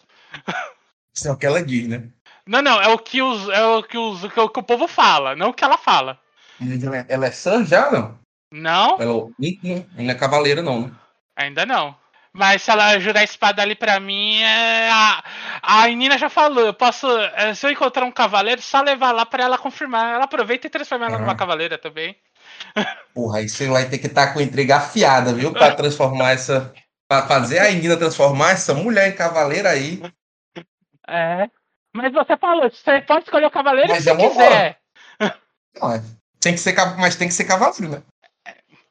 Isso 1.13 1.28
é 1.28 1.32
o 1.32 1.38
que 1.38 1.45
ela 1.45 1.63
diz, 1.63 1.88
né? 1.88 2.10
Não, 2.45 2.62
não, 2.62 2.82
é 2.82 2.88
o 2.89 2.97
que 2.97 3.21
os, 3.21 3.50
é 3.50 3.65
o 3.65 3.84
que 3.84 3.97
os, 3.97 4.23
o 4.23 4.30
que 4.30 4.39
o, 4.39 4.50
que 4.50 4.60
o 4.60 4.63
povo 4.63 4.88
fala, 4.88 5.36
não 5.36 5.50
o 5.50 5.54
que 5.54 5.63
ela 5.63 5.78
fala. 5.78 6.19
Ela 6.60 6.97
é, 6.97 7.06
ela 7.10 7.26
é 7.28 7.32
Sam 7.32 7.65
já, 7.65 7.91
não? 7.91 8.19
Não, 8.52 8.97
Ela 9.00 9.13
não, 9.13 10.10
é 10.10 10.15
cavaleira, 10.15 10.62
não, 10.62 10.88
né? 10.88 10.91
ainda 11.36 11.65
não. 11.65 11.95
Mas 12.32 12.62
se 12.62 12.71
ela 12.71 13.00
jurar 13.00 13.21
a 13.21 13.23
espada 13.23 13.62
ali 13.62 13.76
pra 13.76 14.00
mim, 14.00 14.39
é 14.41 14.89
a, 14.91 15.23
a 15.62 15.88
Nina 15.88 16.17
já 16.17 16.30
falou, 16.30 16.65
eu 16.67 16.73
posso, 16.73 17.08
é, 17.36 17.54
se 17.54 17.65
eu 17.65 17.71
encontrar 17.71 18.06
um 18.06 18.12
cavaleiro, 18.12 18.62
só 18.62 18.82
levar 18.82 19.12
lá 19.12 19.26
pra 19.26 19.43
ela 19.43 19.58
confirmar. 19.58 20.15
Ela 20.15 20.26
aproveita 20.26 20.67
e 20.67 20.69
transforma 20.69 21.06
ela 21.06 21.15
Aham. 21.15 21.23
numa 21.26 21.36
cavaleira 21.36 21.78
também. 21.78 22.15
Porra, 23.13 23.39
aí 23.39 23.49
você 23.49 23.67
vai 23.67 23.89
ter 23.89 23.97
que 23.97 24.07
estar 24.07 24.33
com 24.33 24.39
a 24.39 24.43
intriga 24.43 24.77
afiada, 24.77 25.33
viu? 25.33 25.51
Pra 25.51 25.73
transformar 25.75 26.31
essa. 26.31 26.73
Pra 27.09 27.25
fazer 27.25 27.59
a 27.59 27.71
Indina 27.71 27.97
transformar 27.97 28.51
essa 28.51 28.73
mulher 28.73 29.09
em 29.09 29.15
cavaleira 29.15 29.69
aí. 29.69 30.01
É. 31.07 31.49
Mas 31.95 32.13
você 32.13 32.37
falou, 32.37 32.69
você 32.69 33.01
pode 33.01 33.23
escolher 33.23 33.45
o 33.45 33.51
cavaleiro 33.51 33.89
Mas 33.89 34.03
que 34.03 34.09
é 34.09 34.15
quiser. 34.15 34.79
Não, 35.81 35.93
é. 35.93 36.03
Tem 36.39 36.53
que 36.53 36.59
ser, 36.59 36.75
mas 36.97 37.15
tem 37.15 37.27
que 37.27 37.33
ser 37.33 37.45
cavaleiro, 37.45 37.89
né? 37.89 38.03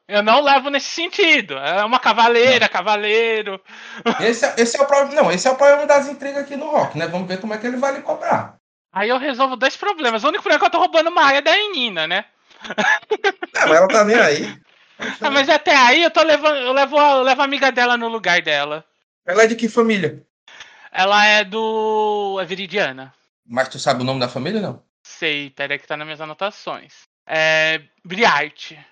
Eu 0.07 0.23
não 0.23 0.41
levo 0.41 0.69
nesse 0.69 0.87
sentido. 0.87 1.57
É 1.57 1.83
uma 1.83 1.99
cavaleira, 1.99 2.69
cavaleiro. 2.69 3.61
Esse, 4.21 4.45
é- 4.45 4.55
esse 4.57 4.77
é 4.77 4.81
o 4.81 4.87
problema. 4.87 5.21
Não, 5.21 5.31
esse 5.31 5.47
é 5.47 5.51
o 5.51 5.55
problema 5.55 5.85
das 5.85 6.07
intrigas 6.07 6.43
aqui 6.43 6.55
no 6.55 6.69
rock, 6.69 6.97
né? 6.97 7.07
Vamos 7.07 7.27
ver 7.27 7.41
como 7.41 7.53
é 7.53 7.57
que 7.57 7.67
ele 7.67 7.77
vai 7.77 7.93
lhe 7.93 8.01
cobrar. 8.01 8.55
Aí 8.93 9.09
eu 9.09 9.17
resolvo 9.17 9.57
dois 9.57 9.75
problemas. 9.75 10.23
O 10.23 10.29
único 10.29 10.43
problema 10.43 10.57
é 10.57 10.59
que 10.59 10.65
eu 10.65 10.71
tô 10.71 10.79
roubando 10.79 11.09
uma 11.09 11.23
área 11.23 11.41
da 11.41 11.51
Nina, 11.51 12.07
né? 12.07 12.25
Não, 13.53 13.67
mas 13.67 13.77
ela 13.77 13.87
tá 13.87 14.03
nem 14.03 14.15
aí. 14.17 14.57
Ah, 15.21 15.29
mas 15.29 15.47
até 15.47 15.75
aí 15.75 16.01
eu 16.01 16.09
tô 16.09 16.23
levando. 16.23 16.55
Eu 16.57 16.73
levo, 16.73 16.97
a- 16.97 17.11
eu 17.17 17.21
levo 17.21 17.39
a 17.39 17.45
amiga 17.45 17.71
dela 17.71 17.95
no 17.97 18.07
lugar 18.07 18.41
dela. 18.41 18.83
Ela 19.27 19.43
é 19.43 19.47
de 19.47 19.55
que 19.55 19.69
família? 19.69 20.25
Ela 20.91 21.23
é 21.23 21.43
do. 21.43 22.39
É 22.41 22.45
Viridiana. 22.45 23.13
Mas 23.45 23.69
tu 23.69 23.77
sabe 23.77 24.01
o 24.01 24.03
nome 24.03 24.19
da 24.19 24.27
família, 24.27 24.59
não? 24.59 24.81
Sei, 25.03 25.51
peraí 25.51 25.77
que 25.77 25.85
tá 25.85 25.95
nas 25.95 26.03
minhas 26.07 26.19
anotações. 26.19 27.01
É. 27.27 27.79
Briarte. 28.03 28.83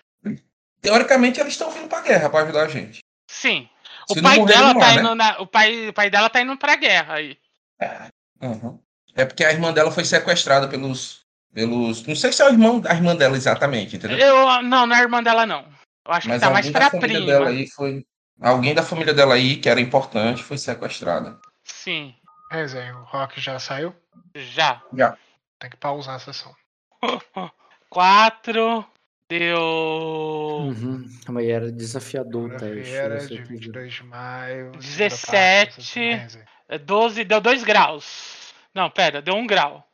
Teoricamente, 0.79 1.39
eles 1.39 1.53
estão 1.53 1.71
vindo 1.71 1.87
pra 1.87 2.01
guerra 2.01 2.29
pra 2.29 2.41
ajudar 2.41 2.65
a 2.65 2.67
gente. 2.67 2.99
Sim. 3.27 3.67
Se 4.07 4.19
O 4.19 4.21
pai 4.21 4.37
morrer, 4.37 4.53
dela 4.53 4.75
tá 4.79 4.85
há, 4.85 4.93
né? 4.93 4.99
indo 5.01 5.15
na. 5.15 5.41
O 5.41 5.47
pai, 5.47 5.87
o 5.89 5.93
pai 5.93 6.09
dela 6.11 6.29
tá 6.29 6.39
indo 6.39 6.55
pra 6.55 6.75
guerra 6.75 7.15
aí. 7.15 7.35
Uhum. 8.43 8.79
É 9.15 9.25
porque 9.25 9.43
a 9.43 9.51
irmã 9.51 9.73
dela 9.73 9.91
foi 9.91 10.05
sequestrada 10.05 10.67
pelos. 10.67 11.24
Pelos. 11.55 12.05
Não 12.05 12.15
sei 12.15 12.31
se 12.33 12.43
é 12.43 12.45
o 12.45 12.49
irmão, 12.49 12.83
a 12.85 12.93
irmã 12.93 13.15
dela 13.15 13.37
exatamente, 13.37 13.95
entendeu? 13.95 14.17
Eu. 14.17 14.61
Não, 14.61 14.85
não 14.85 14.95
é 14.95 15.01
irmã 15.01 15.23
dela, 15.23 15.45
não. 15.45 15.61
Eu 16.05 16.13
acho 16.13 16.27
Mas 16.27 16.39
que 16.41 16.45
tá 16.45 16.51
mais 16.51 16.65
alguém 16.67 16.71
da 16.73 16.79
pra 16.79 16.89
família 16.91 17.17
prima. 17.17 17.31
dela 17.31 17.49
aí 17.49 17.67
foi. 17.67 18.05
Alguém 18.41 18.75
da 18.75 18.83
família 18.83 19.13
dela 19.13 19.33
aí, 19.33 19.55
que 19.55 19.69
era 19.69 19.79
importante, 19.79 20.43
foi 20.43 20.57
sequestrada. 20.57 21.39
Sim. 21.63 22.13
Resenha, 22.51 22.95
o 22.97 23.03
Rock 23.03 23.39
já 23.39 23.57
saiu. 23.57 23.95
Já. 24.35 24.81
Tem 25.57 25.69
que 25.69 25.77
pausar 25.77 26.15
a 26.15 26.19
sessão. 26.19 26.53
Quatro. 27.89 28.85
Deu. 29.27 29.57
Uhum. 29.57 31.09
Mas 31.29 31.47
era 31.47 31.71
desafiador 31.71 32.51
o 32.51 32.57
teste. 32.57 32.65
Segunda-feira, 32.85 33.19
você 33.19 33.27
de 33.27 33.41
quiser. 33.41 33.47
22 33.47 33.93
de 33.93 34.03
maio. 34.03 34.65
segunda 34.65 34.77
17. 34.77 35.71
parte, 35.71 35.83
sessão 35.83 36.03
resenha. 36.03 36.45
É 36.67 36.77
12, 36.77 37.23
deu 37.23 37.41
2 37.41 37.63
graus. 37.63 38.53
Não, 38.73 38.89
pera, 38.89 39.21
deu 39.21 39.33
1 39.33 39.39
um 39.39 39.47
grau. 39.47 39.87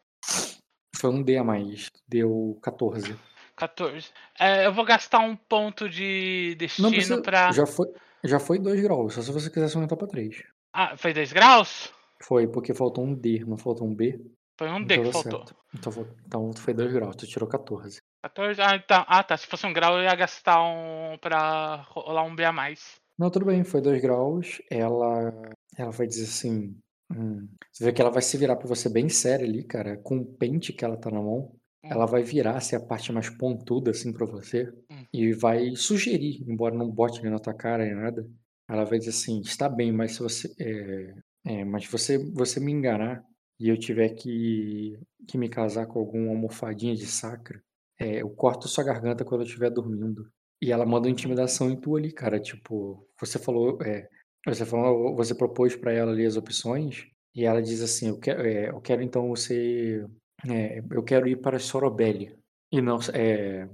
Foi 0.96 1.10
um 1.10 1.24
D 1.24 1.38
a 1.38 1.44
mais. 1.44 1.90
Deu 2.08 2.60
14. 2.62 3.16
14. 3.56 4.10
É, 4.40 4.66
eu 4.66 4.74
vou 4.74 4.86
gastar 4.86 5.20
um 5.20 5.36
ponto 5.36 5.88
de 5.90 6.56
destino 6.56 6.88
Não 6.88 6.94
precisa. 6.96 7.22
pra. 7.22 7.52
Já 7.52 7.66
foi, 7.66 7.88
já 8.24 8.40
foi 8.40 8.60
2 8.60 8.82
graus. 8.82 9.14
Só 9.14 9.22
se 9.22 9.32
você 9.32 9.50
quisesse 9.50 9.76
aumentar 9.76 9.96
pra 9.96 10.08
3. 10.08 10.44
Ah, 10.74 10.96
foi 10.98 11.14
2 11.14 11.32
graus? 11.34 11.94
Foi, 12.24 12.48
porque 12.48 12.74
faltou 12.74 13.04
um 13.04 13.14
D, 13.14 13.44
não 13.46 13.58
faltou 13.58 13.88
um 13.88 13.96
B. 13.96 14.20
Foi 14.60 14.70
um 14.70 14.84
D 14.84 14.96
então 14.96 15.06
que 15.06 15.12
faltou. 15.12 15.46
Então, 15.74 16.08
então 16.26 16.54
foi 16.54 16.74
2 16.74 16.94
graus, 16.94 17.16
tu 17.16 17.26
tirou 17.26 17.50
14. 17.50 17.98
14. 18.24 18.62
Ah, 18.62 18.76
então, 18.76 19.04
ah, 19.08 19.24
tá. 19.24 19.36
Se 19.36 19.48
fosse 19.48 19.66
um 19.66 19.74
grau, 19.74 19.98
eu 19.98 20.04
ia 20.04 20.16
gastar 20.16 20.62
um 20.62 21.18
pra 21.20 21.84
rolar 21.90 22.24
um 22.24 22.36
B 22.36 22.44
a 22.46 22.52
mais. 22.52 22.96
Não, 23.18 23.30
tudo 23.30 23.46
bem, 23.46 23.64
foi 23.64 23.82
2 23.82 24.02
graus. 24.02 24.62
Ela, 24.70 25.32
ela 25.78 25.92
vai 25.92 26.08
dizer 26.08 26.26
assim. 26.26 26.76
Hum, 27.16 27.48
você 27.72 27.86
vê 27.86 27.94
que 27.94 28.02
ela 28.02 28.12
vai 28.12 28.22
se 28.22 28.38
virar 28.38 28.56
pra 28.56 28.68
você 28.68 28.90
bem 28.90 29.10
séria 29.10 29.46
ali, 29.46 29.64
cara. 29.64 29.98
Com 29.98 30.18
o 30.18 30.26
pente 30.26 30.74
que 30.74 30.84
ela 30.86 30.98
tá 30.98 31.10
na 31.10 31.22
mão. 31.22 31.56
Ela 31.84 32.06
vai 32.06 32.22
virar 32.22 32.58
assim, 32.58 32.76
a 32.76 32.80
parte 32.80 33.12
mais 33.12 33.30
pontuda 33.30 33.92
assim 33.92 34.14
pra 34.14 34.26
você. 34.26 34.72
Hum. 34.92 35.06
E 35.12 35.34
vai 35.34 35.76
sugerir, 35.76 36.44
embora 36.48 36.76
não 36.76 36.90
bote 36.90 37.20
ali 37.20 37.30
na 37.30 37.40
tua 37.40 37.54
cara 37.54 37.84
nem 37.84 37.96
nada. 37.96 38.28
Ela 38.70 38.86
vai 38.86 39.00
dizer 39.00 39.12
assim: 39.12 39.42
está 39.42 39.68
bem, 39.68 39.92
mas 39.92 40.14
se 40.14 40.20
você. 40.20 40.54
É, 40.60 41.16
é, 41.44 41.66
mas 41.66 41.86
você, 41.88 42.18
você 42.32 42.60
me 42.60 42.72
enganar 42.72 43.24
e 43.60 43.68
eu 43.68 43.78
tiver 43.78 44.10
que, 44.10 44.98
que 45.28 45.38
me 45.38 45.50
casar 45.50 45.88
com 45.88 46.00
alguma 46.00 46.30
almofadinha 46.30 46.96
de 46.96 47.06
sacra, 47.06 47.62
é, 48.00 48.22
eu 48.22 48.30
corto 48.30 48.68
sua 48.68 48.84
garganta 48.84 49.26
quando 49.26 49.42
eu 49.42 49.48
estiver 49.48 49.72
dormindo. 49.72 50.32
E 50.62 50.72
ela 50.72 50.86
manda 50.86 51.08
uma 51.08 51.12
intimidação 51.12 51.70
em 51.72 51.80
tu 51.80 51.96
ali, 51.96 52.12
cara. 52.12 52.40
Tipo, 52.40 53.08
você 53.20 53.40
falou. 53.40 53.82
É, 53.84 54.08
você 54.46 54.66
falou, 54.66 55.16
você 55.16 55.36
propôs 55.36 55.76
pra 55.76 55.92
ela 55.94 56.12
ali 56.12 56.26
as 56.26 56.36
opções. 56.38 57.08
E 57.36 57.46
ela 57.46 57.62
diz 57.62 57.82
assim: 57.82 58.10
eu 58.10 58.20
quero, 58.20 58.42
é, 58.46 58.70
eu 58.70 58.82
quero 58.82 59.02
então 59.02 59.30
você. 59.30 60.06
é, 60.50 60.80
eu 60.92 61.04
quero 61.04 61.28
ir 61.28 61.38
para 61.42 61.60
Sorobelli. 61.60 62.36
E 62.72 62.82
não. 62.82 63.00
É, 63.14 63.68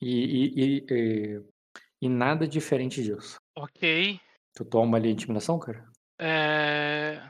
e, 0.00 0.08
e, 0.24 0.54
e, 0.56 0.86
e, 0.90 1.42
e 2.02 2.08
nada 2.08 2.46
diferente 2.46 3.02
disso. 3.02 3.36
Ok. 3.56 4.18
Tu 4.54 4.64
toma 4.64 4.96
ali 4.96 5.08
a 5.08 5.12
intimidação, 5.12 5.58
cara? 5.58 5.84
É, 6.20 7.20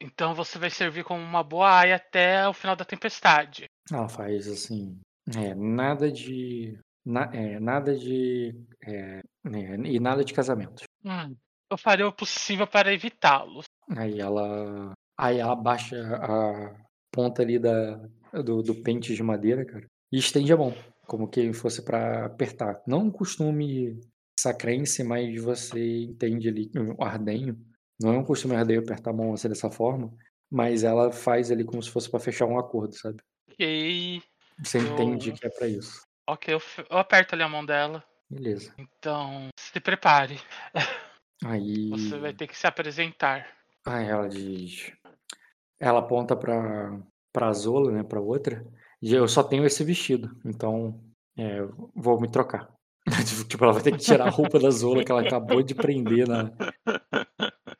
Então 0.00 0.34
você 0.34 0.58
vai 0.58 0.70
servir 0.70 1.04
como 1.04 1.20
uma 1.22 1.42
boa 1.42 1.80
aia 1.80 1.96
até 1.96 2.46
o 2.48 2.52
final 2.54 2.74
da 2.76 2.84
tempestade. 2.84 3.66
Ela 3.90 4.08
faz 4.08 4.46
assim. 4.48 4.98
É, 5.36 5.54
nada 5.54 6.10
de. 6.10 6.78
na- 7.04 7.30
é, 7.34 7.58
nada 7.60 7.96
de. 7.96 8.54
é, 8.82 9.20
é, 9.46 9.74
e 9.86 9.98
nada 10.00 10.24
de 10.24 10.32
casamento. 10.34 10.84
Hum, 11.04 11.34
Eu 11.70 11.78
farei 11.78 12.04
o 12.04 12.12
possível 12.12 12.66
para 12.66 12.92
evitá-los. 12.92 13.64
Aí 13.96 14.20
ela. 14.20 14.92
Aí 15.18 15.38
ela 15.38 15.54
baixa 15.54 15.96
a 16.16 16.74
ponta 17.12 17.42
ali 17.42 17.58
da, 17.58 17.96
do, 18.44 18.62
do 18.62 18.74
pente 18.82 19.14
de 19.14 19.22
madeira, 19.22 19.64
cara. 19.64 19.86
E 20.12 20.18
estende 20.18 20.52
a 20.52 20.56
mão. 20.56 20.74
Como 21.06 21.28
que 21.28 21.52
fosse 21.52 21.84
pra 21.84 22.26
apertar. 22.26 22.80
Não 22.86 23.00
um 23.04 23.10
costume 23.10 24.00
sacrense, 24.38 25.04
mas 25.04 25.40
você 25.42 26.02
entende 26.04 26.48
ali. 26.48 26.70
O 26.98 27.04
ardenho. 27.04 27.56
Não 28.00 28.14
é 28.14 28.18
um 28.18 28.24
costume 28.24 28.56
ardenho 28.56 28.80
apertar 28.80 29.10
a 29.10 29.14
mão 29.14 29.32
assim 29.32 29.48
dessa 29.48 29.70
forma. 29.70 30.12
Mas 30.50 30.82
ela 30.82 31.12
faz 31.12 31.50
ali 31.50 31.64
como 31.64 31.82
se 31.82 31.90
fosse 31.90 32.10
pra 32.10 32.18
fechar 32.18 32.46
um 32.46 32.58
acordo, 32.58 32.94
sabe? 32.96 33.18
Ok. 33.52 34.22
Você 34.62 34.78
Eu- 34.78 34.92
entende 34.92 35.32
que 35.32 35.46
é 35.46 35.50
pra 35.50 35.68
isso. 35.68 36.02
Ok, 36.28 36.54
eu, 36.54 36.62
eu 36.90 36.98
aperto 36.98 37.34
ali 37.34 37.42
a 37.42 37.48
mão 37.48 37.64
dela. 37.64 38.02
Beleza. 38.28 38.72
Então, 38.78 39.48
se 39.58 39.78
prepare. 39.80 40.40
Aí. 41.44 41.88
Você 41.90 42.18
vai 42.18 42.32
ter 42.32 42.46
que 42.46 42.56
se 42.56 42.66
apresentar. 42.66 43.46
Aí 43.86 44.06
ela 44.06 44.28
diz. 44.28 44.92
Ela 45.78 46.00
aponta 46.00 46.36
pra, 46.36 46.98
pra 47.32 47.52
Zola, 47.52 47.90
né? 47.90 48.02
Pra 48.02 48.20
outra. 48.20 48.64
E 49.00 49.14
eu 49.14 49.26
só 49.26 49.42
tenho 49.42 49.64
esse 49.64 49.82
vestido, 49.82 50.36
então 50.44 51.00
é, 51.36 51.62
vou 51.94 52.20
me 52.20 52.30
trocar. 52.30 52.68
tipo, 53.48 53.64
ela 53.64 53.72
vai 53.72 53.82
ter 53.82 53.92
que 53.92 53.98
tirar 54.04 54.26
a 54.26 54.30
roupa 54.30 54.58
da 54.58 54.70
Zola 54.70 55.02
que 55.02 55.10
ela 55.10 55.22
acabou 55.22 55.62
de 55.62 55.74
prender 55.74 56.28
na. 56.28 56.50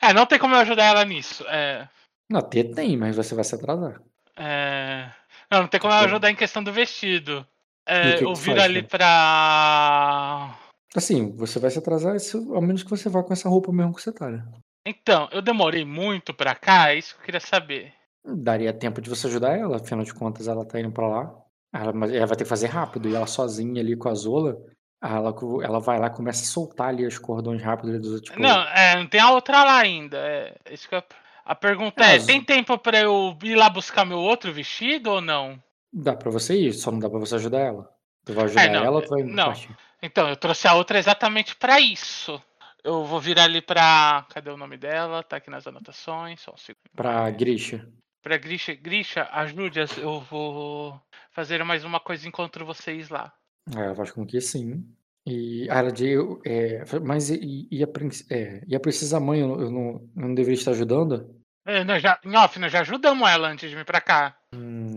É, 0.00 0.12
não 0.12 0.26
tem 0.26 0.38
como 0.38 0.54
eu 0.54 0.60
ajudar 0.60 0.84
ela 0.84 1.04
nisso. 1.04 1.44
É, 1.48 1.88
Não, 2.30 2.40
ter 2.40 2.72
tem, 2.72 2.96
mas 2.96 3.16
você 3.16 3.34
vai 3.34 3.42
se 3.42 3.54
atrasar. 3.56 4.00
é... 4.36 5.10
Não, 5.50 5.62
não 5.62 5.68
tem 5.68 5.80
como 5.80 5.92
eu 5.92 5.98
ajudar 5.98 6.30
em 6.30 6.36
questão 6.36 6.62
do 6.62 6.72
vestido. 6.72 7.44
É, 7.84 8.12
que 8.12 8.18
que 8.18 8.34
viro 8.34 8.34
faz, 8.34 8.58
ali 8.60 8.82
cara? 8.86 8.88
pra. 8.88 10.58
Assim, 10.96 11.30
você 11.36 11.58
vai 11.58 11.70
se 11.70 11.78
atrasar, 11.78 12.16
isso, 12.16 12.52
ao 12.54 12.62
menos 12.62 12.82
que 12.82 12.90
você 12.90 13.08
vá 13.08 13.22
com 13.22 13.32
essa 13.32 13.48
roupa 13.48 13.72
mesmo 13.72 13.94
que 13.94 14.02
você 14.02 14.12
tá, 14.12 14.28
né? 14.30 14.44
Então, 14.86 15.28
eu 15.32 15.42
demorei 15.42 15.84
muito 15.84 16.32
pra 16.32 16.54
cá, 16.54 16.90
é 16.90 16.96
isso 16.98 17.14
que 17.14 17.20
eu 17.20 17.24
queria 17.26 17.40
saber. 17.40 17.92
Daria 18.24 18.72
tempo 18.72 19.00
de 19.00 19.10
você 19.10 19.26
ajudar 19.26 19.56
ela, 19.56 19.76
afinal 19.76 20.04
de 20.04 20.14
contas 20.14 20.48
ela 20.48 20.64
tá 20.64 20.80
indo 20.80 20.90
pra 20.90 21.06
lá. 21.08 21.34
Ela, 21.72 21.92
mas 21.92 22.12
ela 22.12 22.26
vai 22.26 22.36
ter 22.36 22.44
que 22.44 22.48
fazer 22.50 22.66
rápido, 22.68 23.08
e 23.08 23.14
ela 23.14 23.26
sozinha 23.26 23.80
ali 23.82 23.96
com 23.96 24.08
a 24.08 24.14
Zola, 24.14 24.56
ela, 25.02 25.34
ela 25.62 25.78
vai 25.78 25.98
lá 25.98 26.06
e 26.06 26.10
começa 26.14 26.42
a 26.42 26.46
soltar 26.46 26.88
ali 26.88 27.06
os 27.06 27.18
cordões 27.18 27.62
rápidos 27.62 27.90
ali 27.90 28.00
dos 28.00 28.12
outros. 28.12 28.30
Tipo, 28.30 28.42
Não, 28.42 28.62
é, 28.68 28.96
não 28.96 29.06
tem 29.06 29.20
a 29.20 29.30
outra 29.30 29.62
lá 29.64 29.78
ainda. 29.78 30.16
É, 30.18 30.54
isso 30.70 30.88
que 30.88 30.94
eu- 30.94 31.02
A 31.44 31.54
pergunta 31.54 32.04
é: 32.04 32.16
as- 32.16 32.26
tem 32.26 32.42
tempo 32.42 32.76
pra 32.78 32.98
eu 33.00 33.36
ir 33.42 33.54
lá 33.54 33.70
buscar 33.70 34.04
meu 34.04 34.18
outro 34.18 34.52
vestido 34.52 35.10
ou 35.10 35.20
não? 35.20 35.62
Dá 35.92 36.14
pra 36.14 36.30
você 36.30 36.54
ir, 36.58 36.72
só 36.74 36.90
não 36.90 36.98
dá 36.98 37.08
pra 37.08 37.18
você 37.18 37.36
ajudar 37.36 37.60
ela. 37.60 37.90
Tu 38.24 38.34
vai 38.34 38.44
ajudar 38.44 38.62
É, 38.64 38.68
não, 38.68 38.84
ela 38.84 38.96
ou 38.96 39.02
tu 39.02 39.08
vai 39.08 39.22
não. 39.22 39.46
partir? 39.46 39.70
Então, 40.02 40.28
eu 40.28 40.36
trouxe 40.36 40.68
a 40.68 40.74
outra 40.74 40.98
exatamente 40.98 41.56
pra 41.56 41.80
isso. 41.80 42.40
Eu 42.84 43.04
vou 43.04 43.20
virar 43.20 43.44
ali 43.44 43.60
pra. 43.60 44.24
Cadê 44.30 44.50
o 44.50 44.56
nome 44.56 44.76
dela? 44.76 45.22
Tá 45.22 45.36
aqui 45.36 45.50
nas 45.50 45.66
anotações. 45.66 46.40
Só 46.40 46.52
um 46.52 46.56
segundo. 46.56 46.82
Pra 46.94 47.28
Grisha. 47.30 47.88
Pra 48.22 48.36
Grisha. 48.36 48.74
Grisha, 48.74 49.28
ajude, 49.32 49.80
eu 49.98 50.20
vou 50.20 51.00
fazer 51.32 51.62
mais 51.64 51.84
uma 51.84 51.98
coisa 52.00 52.26
encontro 52.28 52.64
vocês 52.64 53.08
lá. 53.08 53.32
É, 53.76 53.94
faz 53.94 54.10
com 54.12 54.24
que 54.24 54.40
sim. 54.40 54.84
E 55.26 55.68
a 55.68 55.82
diz, 55.90 56.18
é, 56.46 56.82
mas 57.04 57.28
e, 57.28 57.68
e 57.70 57.84
a, 57.84 57.88
é, 58.30 58.62
e 58.66 58.74
a 58.74 58.80
princesa 58.80 59.20
mãe, 59.20 59.40
eu, 59.40 59.48
não- 59.48 59.60
eu 59.60 59.70
não, 59.70 59.80
eu 60.16 60.22
não 60.28 60.34
deveria 60.34 60.58
estar 60.58 60.70
ajudando? 60.70 61.34
É, 61.66 61.84
nós 61.84 62.02
já, 62.02 62.18
em 62.24 62.34
off, 62.34 62.58
nós 62.58 62.72
já 62.72 62.80
ajudamos 62.80 63.28
ela 63.28 63.48
antes 63.48 63.68
de 63.68 63.76
vir 63.76 63.84
pra 63.84 64.00
cá. 64.00 64.38
Hum, 64.54 64.87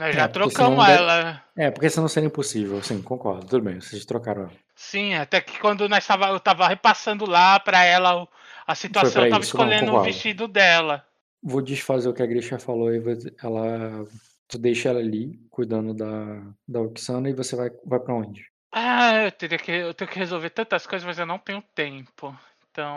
Nós 0.00 0.08
É, 0.16 0.18
já 0.20 0.28
porque 0.28 0.48
trocamos 0.48 0.72
senão 0.72 0.86
deve- 0.86 0.98
ela. 1.02 1.44
é, 1.54 1.70
porque 1.70 1.90
senão 1.90 2.08
seria 2.08 2.26
impossível, 2.28 2.82
sim, 2.82 3.02
concordo, 3.02 3.44
tudo 3.46 3.62
bem, 3.62 3.78
vocês 3.82 4.02
trocaram 4.06 4.44
ela. 4.44 4.52
Sim, 4.74 5.12
até 5.14 5.42
que 5.42 5.58
quando 5.58 5.86
nós 5.90 6.06
tava, 6.06 6.28
eu 6.28 6.40
tava 6.40 6.66
repassando 6.66 7.26
lá 7.26 7.60
pra 7.60 7.84
ela 7.84 8.26
a 8.66 8.74
situação, 8.74 9.24
eu 9.24 9.30
tava 9.30 9.42
isso, 9.42 9.50
escolhendo 9.54 9.84
o 9.84 9.88
concordo. 9.90 10.06
vestido 10.06 10.48
dela. 10.48 11.06
Vou 11.42 11.60
desfazer 11.60 12.08
o 12.08 12.14
que 12.14 12.22
a 12.22 12.26
Grisha 12.26 12.58
falou 12.58 12.90
e 12.94 13.02
ela, 13.42 14.06
tu 14.48 14.56
deixa 14.58 14.88
ela 14.88 15.00
ali, 15.00 15.38
cuidando 15.50 15.92
da, 15.92 16.42
da 16.66 16.80
Oxana 16.80 17.28
e 17.28 17.34
você 17.34 17.54
vai, 17.54 17.68
vai 17.84 18.00
pra 18.00 18.14
onde? 18.14 18.46
Ah, 18.72 19.24
eu 19.24 19.32
teria 19.32 19.58
que 19.58 19.70
eu 19.70 19.92
tenho 19.92 20.10
que 20.10 20.18
resolver 20.18 20.48
tantas 20.48 20.86
coisas, 20.86 21.04
mas 21.06 21.18
eu 21.18 21.26
não 21.26 21.38
tenho 21.38 21.60
tempo. 21.74 22.34
Então, 22.70 22.96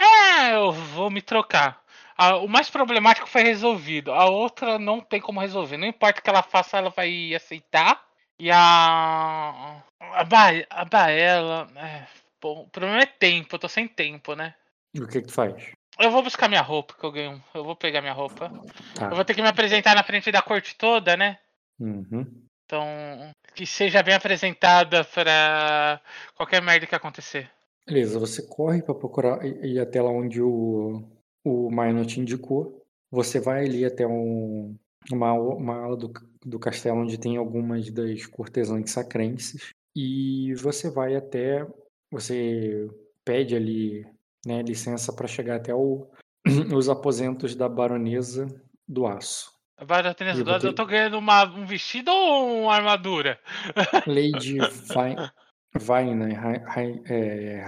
é, 0.00 0.54
eu 0.56 0.72
vou 0.72 1.08
me 1.08 1.22
trocar. 1.22 1.83
Ah, 2.16 2.36
o 2.36 2.48
mais 2.48 2.70
problemático 2.70 3.28
foi 3.28 3.42
resolvido. 3.42 4.12
A 4.12 4.26
outra 4.26 4.78
não 4.78 5.00
tem 5.00 5.20
como 5.20 5.40
resolver. 5.40 5.76
Não 5.76 5.86
importa 5.86 6.20
o 6.20 6.22
que 6.22 6.30
ela 6.30 6.42
faça, 6.42 6.78
ela 6.78 6.90
vai 6.90 7.34
aceitar. 7.34 8.02
E 8.38 8.50
a 8.50 9.82
a, 10.00 10.24
ba 10.24 10.48
a 10.70 10.84
Baela, 10.84 11.68
é, 11.76 12.06
bom, 12.40 12.62
o 12.62 12.68
problema 12.68 13.02
é 13.02 13.06
tempo. 13.06 13.54
Eu 13.54 13.58
tô 13.58 13.68
sem 13.68 13.88
tempo, 13.88 14.34
né? 14.34 14.54
E 14.94 15.00
o 15.00 15.08
que 15.08 15.20
que 15.20 15.26
tu 15.28 15.32
faz? 15.32 15.72
Eu 15.98 16.10
vou 16.10 16.22
buscar 16.22 16.48
minha 16.48 16.62
roupa 16.62 16.94
que 16.94 17.04
eu 17.04 17.12
ganho. 17.12 17.42
Eu 17.52 17.64
vou 17.64 17.76
pegar 17.76 18.00
minha 18.00 18.12
roupa. 18.12 18.50
Tá. 18.94 19.06
Eu 19.06 19.16
vou 19.16 19.24
ter 19.24 19.34
que 19.34 19.42
me 19.42 19.48
apresentar 19.48 19.94
na 19.94 20.02
frente 20.02 20.30
da 20.30 20.42
corte 20.42 20.76
toda, 20.76 21.16
né? 21.16 21.38
Uhum. 21.78 22.26
Então, 22.64 22.86
que 23.54 23.66
seja 23.66 24.02
bem 24.02 24.14
apresentada 24.14 25.04
pra 25.04 26.00
qualquer 26.34 26.62
merda 26.62 26.86
que 26.86 26.94
acontecer. 26.94 27.50
Beleza, 27.86 28.18
você 28.18 28.42
corre 28.42 28.82
pra 28.82 28.94
procurar 28.94 29.44
e- 29.44 29.74
ir 29.74 29.80
até 29.80 30.00
lá 30.00 30.10
onde 30.10 30.40
o, 30.40 31.04
o 31.44 31.70
Maino 31.70 32.04
te 32.04 32.18
indicou. 32.20 32.82
Você 33.10 33.38
vai 33.38 33.64
ali 33.66 33.84
até 33.84 34.06
um, 34.06 34.74
uma, 35.12 35.32
uma 35.34 35.76
ala 35.76 35.96
do, 35.96 36.10
do 36.44 36.58
castelo 36.58 37.00
onde 37.00 37.18
tem 37.18 37.36
algumas 37.36 37.90
das 37.90 38.26
cortesãs 38.26 38.90
sacrenses. 38.90 39.72
E 39.94 40.54
você 40.54 40.90
vai 40.90 41.14
até. 41.14 41.66
Você 42.10 42.88
pede 43.24 43.54
ali 43.54 44.06
né, 44.46 44.62
licença 44.62 45.12
para 45.12 45.28
chegar 45.28 45.56
até 45.56 45.74
o, 45.74 46.08
os 46.74 46.88
aposentos 46.88 47.54
da 47.54 47.68
baronesa 47.68 48.46
do 48.88 49.06
aço. 49.06 49.52
Eu 50.40 50.44
vou 50.44 50.58
ter- 50.60 50.66
eu 50.68 50.74
tô 50.74 50.86
ganhando 50.86 51.18
uma- 51.18 51.44
um 51.44 51.66
vestido 51.66 52.10
ou 52.10 52.62
uma 52.62 52.74
armadura? 52.74 53.38
Lady 54.06 54.58
vai, 54.92 55.16
vai 55.74 56.14
né? 56.14 56.34
É, 57.08 57.60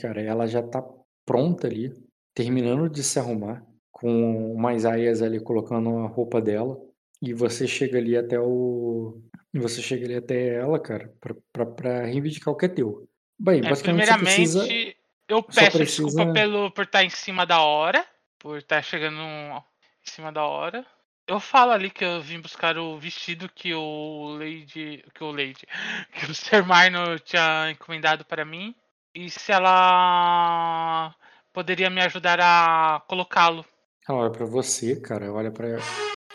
cara, 0.00 0.22
ela 0.22 0.46
já 0.46 0.62
tá 0.62 0.82
pronta 1.26 1.66
ali, 1.66 1.92
terminando 2.34 2.88
de 2.88 3.02
se 3.02 3.18
arrumar, 3.18 3.64
com 3.92 4.52
umas 4.54 4.84
aias 4.84 5.22
ali 5.22 5.40
colocando 5.40 5.98
a 5.98 6.06
roupa 6.08 6.40
dela. 6.40 6.76
E 7.22 7.32
você 7.32 7.66
chega 7.66 7.98
ali 7.98 8.16
até 8.16 8.38
o. 8.38 9.20
Você 9.54 9.80
chega 9.80 10.04
ali 10.04 10.16
até 10.16 10.56
ela, 10.56 10.78
cara, 10.80 11.12
pra, 11.20 11.34
pra, 11.52 11.64
pra 11.66 12.04
reivindicar 12.04 12.52
o 12.52 12.56
que 12.56 12.66
é 12.66 12.68
teu. 12.68 13.08
Bem, 13.38 13.60
É, 13.64 13.68
basicamente 13.70 14.06
você 14.06 14.12
primeiramente, 14.12 14.34
precisa. 14.34 14.94
eu 15.28 15.42
peço 15.42 15.78
precisa- 15.78 16.06
desculpa 16.06 16.32
pelo, 16.32 16.70
por 16.72 16.84
estar 16.84 17.04
em 17.04 17.10
cima 17.10 17.46
da 17.46 17.60
hora. 17.60 18.04
Por 18.38 18.58
estar 18.58 18.82
chegando 18.82 19.20
em 19.22 19.62
cima 20.02 20.30
da 20.32 20.44
hora. 20.44 20.84
Eu 21.26 21.40
falo 21.40 21.70
ali 21.72 21.88
que 21.88 22.04
eu 22.04 22.20
vim 22.20 22.38
buscar 22.40 22.76
o 22.76 22.98
vestido 22.98 23.48
que 23.48 23.72
o 23.72 24.36
Lady. 24.38 25.02
Que 25.14 25.24
o 25.24 25.30
Lady. 25.30 25.64
Que 26.12 26.30
o 26.30 26.34
Sir 26.34 26.66
Marno 26.66 27.18
tinha 27.20 27.70
encomendado 27.70 28.24
para 28.26 28.44
mim. 28.44 28.74
E 29.14 29.30
se 29.30 29.50
ela 29.52 31.14
poderia 31.54 31.88
me 31.88 32.02
ajudar 32.02 32.38
a 32.40 33.00
colocá-lo. 33.08 33.64
Ela 34.06 34.18
olha 34.18 34.30
pra 34.32 34.44
você, 34.44 35.00
cara, 35.00 35.32
olha 35.32 35.50
pra. 35.50 35.68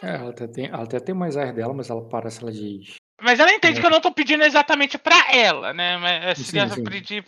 É, 0.02 0.16
ela 0.16 0.30
até 0.32 0.48
tem, 0.48 0.66
ela 0.68 0.84
até 0.84 1.00
tem 1.00 1.14
mais 1.14 1.36
aias 1.38 1.54
dela, 1.54 1.74
mas 1.74 1.90
ela 1.90 2.08
parece, 2.08 2.42
ela 2.42 2.52
diz. 2.52 2.96
Mas 3.22 3.40
ela 3.40 3.52
entende 3.52 3.78
É. 3.78 3.82
que 3.82 3.86
eu 3.86 3.92
não 3.92 4.00
tô 4.02 4.12
pedindo 4.14 4.44
exatamente 4.44 4.98
pra 4.98 5.36
ela, 5.36 5.74
né? 5.74 5.98
Mas 5.98 6.38
Sim, 6.38 6.44
seria 6.46 6.70
sim. 6.70 6.84
pedir. 6.86 7.26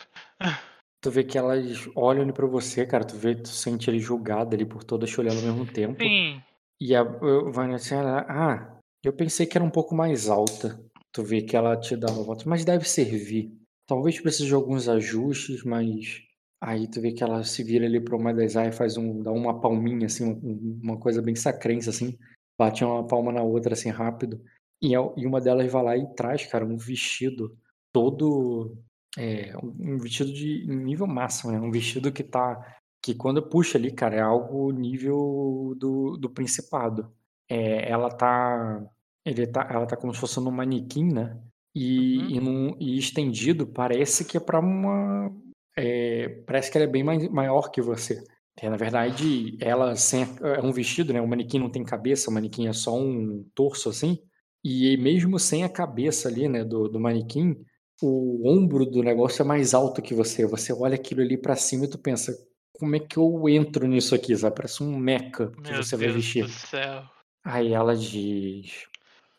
Tu 1.01 1.11
vê 1.11 1.23
que 1.23 1.37
elas 1.37 1.89
olham 1.95 2.25
pra 2.31 2.47
você, 2.47 2.85
cara. 2.85 3.03
Tu 3.03 3.15
vê, 3.17 3.35
tu 3.35 3.49
sente 3.49 3.89
ele 3.89 3.99
julgado 3.99 4.55
ali 4.55 4.65
por 4.65 4.83
todas 4.83 5.09
te 5.09 5.19
olhando 5.19 5.39
ao 5.39 5.43
mesmo 5.53 5.65
tempo. 5.65 6.01
Sim. 6.01 6.41
E 6.79 6.95
a 6.95 7.03
Vanessa, 7.03 7.95
ela, 7.95 8.25
ah, 8.29 8.77
eu 9.03 9.11
pensei 9.11 9.45
que 9.45 9.57
era 9.57 9.65
um 9.65 9.69
pouco 9.69 9.93
mais 9.93 10.29
alta. 10.29 10.79
Tu 11.11 11.23
vê 11.23 11.41
que 11.41 11.57
ela 11.57 11.75
te 11.77 11.95
dá 11.97 12.09
uma 12.09 12.23
volta, 12.23 12.45
mas 12.47 12.63
deve 12.63 12.87
servir. 12.87 13.51
Talvez 13.85 14.19
precise 14.21 14.47
de 14.47 14.53
alguns 14.53 14.87
ajustes, 14.87 15.63
mas 15.63 16.21
aí 16.61 16.87
tu 16.89 17.01
vê 17.01 17.11
que 17.13 17.23
ela 17.23 17.43
se 17.43 17.63
vira 17.63 17.85
ali 17.85 17.99
pra 17.99 18.15
uma 18.15 18.33
das 18.33 18.55
aias, 18.55 18.77
faz 18.77 18.97
um, 18.97 19.21
dá 19.23 19.31
uma 19.31 19.59
palminha 19.59 20.05
assim, 20.07 20.25
um- 20.25 20.79
uma 20.83 20.97
coisa 20.99 21.21
bem 21.21 21.35
sacrense 21.35 21.89
assim, 21.89 22.17
bate 22.59 22.83
uma 22.85 23.05
palma 23.07 23.31
na 23.31 23.41
outra 23.43 23.73
assim 23.73 23.89
rápido. 23.89 24.41
E, 24.81 24.95
a- 24.95 25.13
e 25.17 25.25
uma 25.27 25.41
delas 25.41 25.71
vai 25.71 25.83
lá 25.83 25.97
e 25.97 26.07
traz, 26.15 26.45
cara, 26.45 26.65
um 26.65 26.77
vestido 26.77 27.57
todo 27.93 28.77
é, 29.17 29.53
um 29.57 29.95
um 29.95 29.97
vestido 29.97 30.31
de 30.33 30.65
nível 30.67 31.05
máximo, 31.07 31.51
né? 31.51 31.59
Um 31.59 31.71
vestido 31.71 32.11
que 32.13 32.23
tá. 32.23 32.75
Que 33.03 33.13
quando 33.15 33.41
puxa 33.49 33.77
ali, 33.77 33.91
cara, 33.91 34.15
é 34.15 34.21
algo 34.21 34.71
nível 34.71 35.75
do, 35.77 36.17
do 36.17 36.29
principado. 36.29 37.11
É, 37.49 37.89
ela 37.91 38.09
tá. 38.09 38.85
Ele 39.25 39.45
tá. 39.47 39.67
Ela 39.71 39.85
tá 39.87 39.97
como 39.97 40.13
se 40.13 40.19
fosse 40.19 40.39
num 40.39 40.51
manequim, 40.51 41.11
né? 41.11 41.37
E, 41.75 42.17
Uhum. 42.19 42.29
e, 42.29 42.39
num- 42.39 42.77
e 42.79 42.97
estendido, 42.97 43.67
parece 43.67 44.23
que 44.25 44.37
é 44.37 44.39
pra 44.39 44.59
uma. 44.59 45.31
É, 45.77 46.29
parece 46.45 46.71
que 46.71 46.77
ela 46.77 46.85
é 46.85 46.89
bem 46.91 47.03
mai- 47.03 47.29
maior 47.29 47.69
que 47.71 47.81
você. 47.81 48.23
É, 48.57 48.69
na 48.69 48.77
verdade, 48.77 49.57
ela 49.61 49.95
sem, 49.95 50.23
é 50.41 50.61
um 50.61 50.71
vestido, 50.71 51.13
né? 51.13 51.21
O 51.21 51.27
manequim 51.27 51.59
não 51.59 51.69
tem 51.71 51.83
cabeça, 51.83 52.29
o 52.29 52.33
manequim 52.33 52.67
é 52.67 52.73
só 52.73 52.95
um 52.97 53.43
torso 53.55 53.89
assim. 53.89 54.19
E 54.63 54.95
mesmo 54.97 55.39
sem 55.39 55.63
a 55.63 55.69
cabeça 55.69 56.27
ali, 56.29 56.47
né, 56.47 56.63
do, 56.63 56.87
do 56.87 56.99
manequim, 56.99 57.55
o 58.01 58.47
ombro 58.49 58.85
do 58.85 59.01
negócio 59.01 59.41
é 59.41 59.45
mais 59.45 59.73
alto 59.73 60.01
que 60.01 60.13
você. 60.13 60.45
Você 60.45 60.73
olha 60.73 60.95
aquilo 60.95 61.21
ali 61.21 61.37
pra 61.37 61.55
cima 61.55 61.85
e 61.85 61.89
tu 61.89 61.97
pensa, 61.97 62.35
como 62.73 62.95
é 62.95 62.99
que 62.99 63.17
eu 63.17 63.47
entro 63.49 63.87
nisso 63.87 64.13
aqui? 64.13 64.35
Sabe? 64.35 64.55
Parece 64.55 64.83
um 64.83 64.95
meca 64.97 65.49
que 65.63 65.71
Meu 65.71 65.81
você 65.81 65.95
vai 65.95 66.07
Deus 66.07 66.17
vestir. 66.17 66.43
do 66.43 66.49
céu. 66.49 67.03
Aí 67.43 67.73
ela 67.73 67.95
diz, 67.95 68.85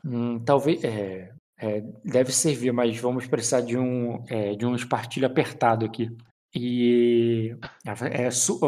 "Hum, 0.05 0.38
talvez, 0.45 0.83
é, 0.85 1.33
é, 1.62 1.81
deve 2.05 2.33
servir, 2.33 2.72
mas 2.72 2.98
vamos 2.98 3.27
precisar 3.27 3.61
de 3.61 3.79
um, 3.79 4.25
é, 4.29 4.55
de 4.55 4.66
um 4.66 4.75
espartilho 4.75 5.27
apertado 5.27 5.87
aqui. 5.87 6.09
E 6.55 7.57
é, 8.12 8.31
su- 8.31 8.61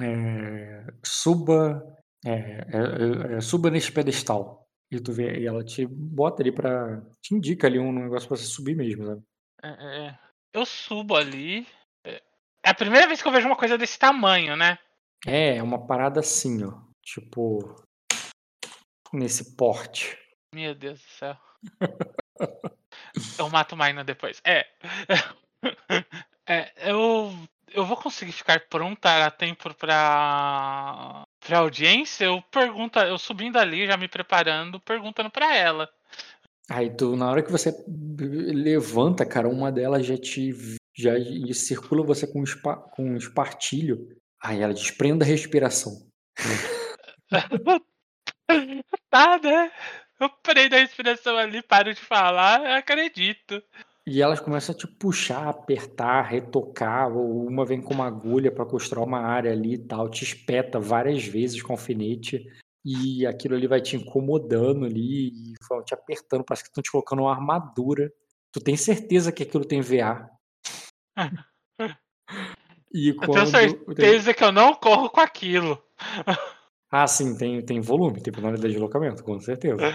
é, 0.00 0.86
suba, 1.04 1.82
é, 2.24 2.30
é, 2.32 3.36
é, 3.36 3.40
suba 3.40 3.70
nesse 3.70 3.90
pedestal. 3.92 4.64
E 4.90 5.00
tu 5.00 5.12
vê, 5.12 5.40
e 5.40 5.46
ela 5.46 5.64
te 5.64 5.84
bota 5.84 6.42
ali 6.42 6.52
pra. 6.52 7.02
te 7.20 7.34
indica 7.34 7.66
ali 7.66 7.78
um 7.78 7.92
negócio 7.92 8.28
pra 8.28 8.36
você 8.36 8.44
subir 8.44 8.76
mesmo, 8.76 9.04
sabe? 9.04 9.22
Eu 10.54 10.64
subo 10.64 11.16
ali. 11.16 11.66
É 12.04 12.22
é 12.64 12.70
a 12.70 12.74
primeira 12.74 13.06
vez 13.06 13.20
que 13.20 13.28
eu 13.28 13.32
vejo 13.32 13.46
uma 13.46 13.56
coisa 13.56 13.76
desse 13.76 13.98
tamanho, 13.98 14.56
né? 14.56 14.78
É, 15.26 15.56
é 15.56 15.62
uma 15.62 15.86
parada 15.86 16.20
assim, 16.20 16.64
ó. 16.64 16.72
Tipo. 17.04 17.74
Nesse 19.12 19.56
porte. 19.56 20.16
Meu 20.54 20.74
Deus 20.74 21.00
do 21.00 21.08
céu. 21.18 21.36
Eu 23.38 23.48
mato 23.50 23.76
Maina 23.76 24.04
depois. 24.04 24.40
É. 24.44 24.66
é. 26.48 26.72
Eu. 26.90 27.32
Eu 27.74 27.84
vou 27.84 27.96
conseguir 27.96 28.32
ficar 28.32 28.60
pronta 28.68 29.26
a 29.26 29.30
tempo 29.30 29.74
pra. 29.74 31.24
pra 31.40 31.58
audiência? 31.58 32.24
Eu 32.24 32.40
pergunto, 32.50 32.98
eu 33.00 33.18
subindo 33.18 33.58
ali, 33.58 33.86
já 33.86 33.96
me 33.96 34.08
preparando, 34.08 34.80
perguntando 34.80 35.30
pra 35.30 35.54
ela. 35.54 35.90
Aí 36.68 36.90
tu, 36.90 37.16
na 37.16 37.30
hora 37.30 37.42
que 37.42 37.52
você 37.52 37.74
levanta, 37.88 39.24
cara, 39.24 39.48
uma 39.48 39.70
delas 39.70 40.06
já 40.06 40.16
te 40.16 40.52
já 40.96 41.12
circula 41.52 42.02
você 42.02 42.26
com, 42.26 42.42
espa, 42.42 42.76
com 42.76 43.10
um 43.10 43.16
espartilho. 43.16 44.08
Aí 44.42 44.60
ela 44.62 44.72
desprenda 44.72 45.24
a 45.24 45.28
respiração. 45.28 46.08
tá, 49.10 49.38
né? 49.38 49.70
Eu 50.18 50.30
prendo 50.42 50.74
a 50.74 50.78
respiração 50.78 51.36
ali, 51.36 51.62
paro 51.62 51.92
de 51.92 52.00
falar, 52.00 52.76
acredito. 52.76 53.62
E 54.06 54.22
elas 54.22 54.38
começam 54.38 54.74
a 54.74 54.78
te 54.78 54.86
puxar, 54.86 55.48
apertar, 55.48 56.22
retocar, 56.22 57.12
ou 57.12 57.46
uma 57.46 57.64
vem 57.66 57.82
com 57.82 57.92
uma 57.92 58.06
agulha 58.06 58.52
para 58.52 58.64
costurar 58.64 59.04
uma 59.04 59.20
área 59.20 59.50
ali 59.50 59.74
e 59.74 59.78
tal, 59.78 60.08
te 60.08 60.22
espeta 60.22 60.78
várias 60.78 61.24
vezes 61.24 61.60
com 61.60 61.72
alfinete 61.72 62.46
e 62.84 63.26
aquilo 63.26 63.56
ali 63.56 63.66
vai 63.66 63.80
te 63.80 63.96
incomodando 63.96 64.86
ali 64.86 65.28
e 65.28 65.54
vão 65.68 65.82
te 65.82 65.92
apertando, 65.92 66.44
parece 66.44 66.62
que 66.62 66.68
estão 66.68 66.82
te 66.82 66.90
colocando 66.90 67.22
uma 67.22 67.32
armadura. 67.32 68.12
Tu 68.52 68.60
tem 68.60 68.76
certeza 68.76 69.32
que 69.32 69.42
aquilo 69.42 69.64
tem 69.64 69.80
VA. 69.80 70.30
e 72.94 73.12
quando... 73.12 73.38
Eu 73.38 73.50
tenho 73.50 73.86
certeza 73.86 74.32
que 74.32 74.44
eu 74.44 74.52
não 74.52 74.72
corro 74.72 75.10
com 75.10 75.20
aquilo. 75.20 75.82
Ah, 76.90 77.06
sim, 77.06 77.36
tem, 77.36 77.64
tem 77.64 77.80
volume, 77.80 78.22
tem 78.22 78.32
penalidade 78.32 78.68
de 78.68 78.74
deslocamento, 78.74 79.24
com 79.24 79.38
certeza. 79.40 79.90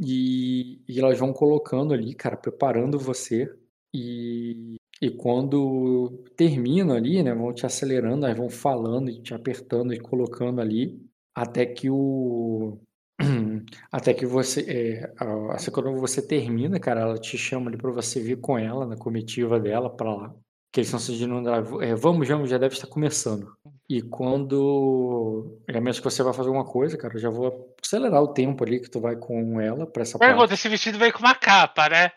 E, 0.00 0.82
e 0.88 0.98
elas 1.00 1.18
vão 1.18 1.32
colocando 1.32 1.94
ali, 1.94 2.14
cara, 2.14 2.36
preparando 2.36 2.98
você. 2.98 3.48
E, 3.94 4.76
e 5.00 5.10
quando 5.10 6.24
termina 6.36 6.94
ali, 6.96 7.22
né, 7.22 7.34
vão 7.34 7.52
te 7.54 7.66
acelerando, 7.66 8.26
elas 8.26 8.38
vão 8.38 8.50
falando 8.50 9.10
e 9.10 9.22
te 9.22 9.34
apertando 9.34 9.92
e 9.94 10.00
colocando 10.00 10.60
ali 10.60 11.00
até 11.34 11.66
que 11.66 11.88
o 11.90 12.78
até 13.92 14.14
que 14.14 14.26
você 14.26 14.62
é, 14.68 15.14
assim, 15.52 15.70
quando 15.70 15.94
você 15.98 16.26
termina, 16.26 16.80
cara, 16.80 17.02
ela 17.02 17.18
te 17.18 17.38
chama 17.38 17.70
ali 17.70 17.78
para 17.78 17.92
você 17.92 18.20
vir 18.20 18.40
com 18.40 18.58
ela 18.58 18.86
na 18.86 18.96
comitiva 18.96 19.60
dela 19.60 19.94
para 19.94 20.14
lá. 20.14 20.34
Que 20.72 20.80
eles 20.80 20.88
estão 20.88 20.98
sugerindo 20.98 21.48
é, 21.82 21.94
vamos, 21.94 22.26
vamos, 22.26 22.48
já 22.48 22.56
deve 22.56 22.74
estar 22.74 22.86
começando. 22.86 23.52
E 23.88 24.00
quando 24.00 25.60
é 25.68 25.78
mesmo 25.78 26.02
que 26.02 26.10
você 26.10 26.22
vai 26.22 26.32
fazer 26.32 26.48
alguma 26.48 26.64
coisa, 26.64 26.96
cara, 26.96 27.14
eu 27.14 27.20
já 27.20 27.28
vou 27.28 27.74
acelerar 27.84 28.22
o 28.22 28.32
tempo 28.32 28.64
ali 28.64 28.80
que 28.80 28.90
tu 28.90 28.98
vai 28.98 29.14
com 29.14 29.60
ela 29.60 29.86
para 29.86 30.02
essa 30.02 30.18
Pergunta, 30.18 30.38
parte. 30.40 30.54
esse 30.54 30.68
vestido 30.70 30.98
veio 30.98 31.12
com 31.12 31.18
uma 31.18 31.34
capa, 31.34 31.90
né? 31.90 32.10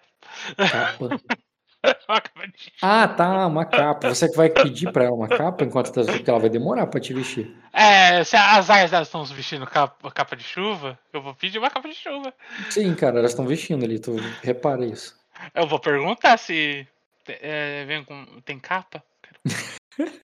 Capa. 0.56 1.10
Ah, 2.82 3.08
tá, 3.08 3.46
uma 3.46 3.66
capa. 3.66 4.10
Você 4.10 4.28
que 4.30 4.36
vai 4.36 4.50
pedir 4.50 4.92
pra 4.92 5.06
ela 5.06 5.16
uma 5.16 5.28
capa 5.28 5.64
enquanto 5.64 5.92
tá, 5.92 6.02
que 6.04 6.28
ela 6.28 6.40
vai 6.40 6.50
demorar 6.50 6.88
pra 6.88 7.00
te 7.00 7.14
vestir. 7.14 7.56
É, 7.72 8.24
se 8.24 8.36
as 8.36 8.70
aias 8.70 8.92
elas 8.92 9.08
estão 9.08 9.24
vestindo 9.26 9.68
capa, 9.68 10.12
capa 10.12 10.36
de 10.36 10.44
chuva, 10.44 10.98
eu 11.14 11.22
vou 11.22 11.36
pedir 11.36 11.60
uma 11.60 11.70
capa 11.70 11.88
de 11.88 11.96
chuva. 11.96 12.34
Sim, 12.70 12.96
cara, 12.96 13.20
elas 13.20 13.32
estão 13.32 13.46
vestindo 13.46 13.84
ali, 13.86 14.00
tu 14.00 14.16
repara 14.42 14.86
isso. 14.86 15.16
Eu 15.54 15.68
vou 15.68 15.80
perguntar 15.80 16.38
se 16.38 16.88
é, 17.28 17.86
vem 17.86 18.04
com, 18.04 18.26
tem 18.42 18.60
capa. 18.60 19.04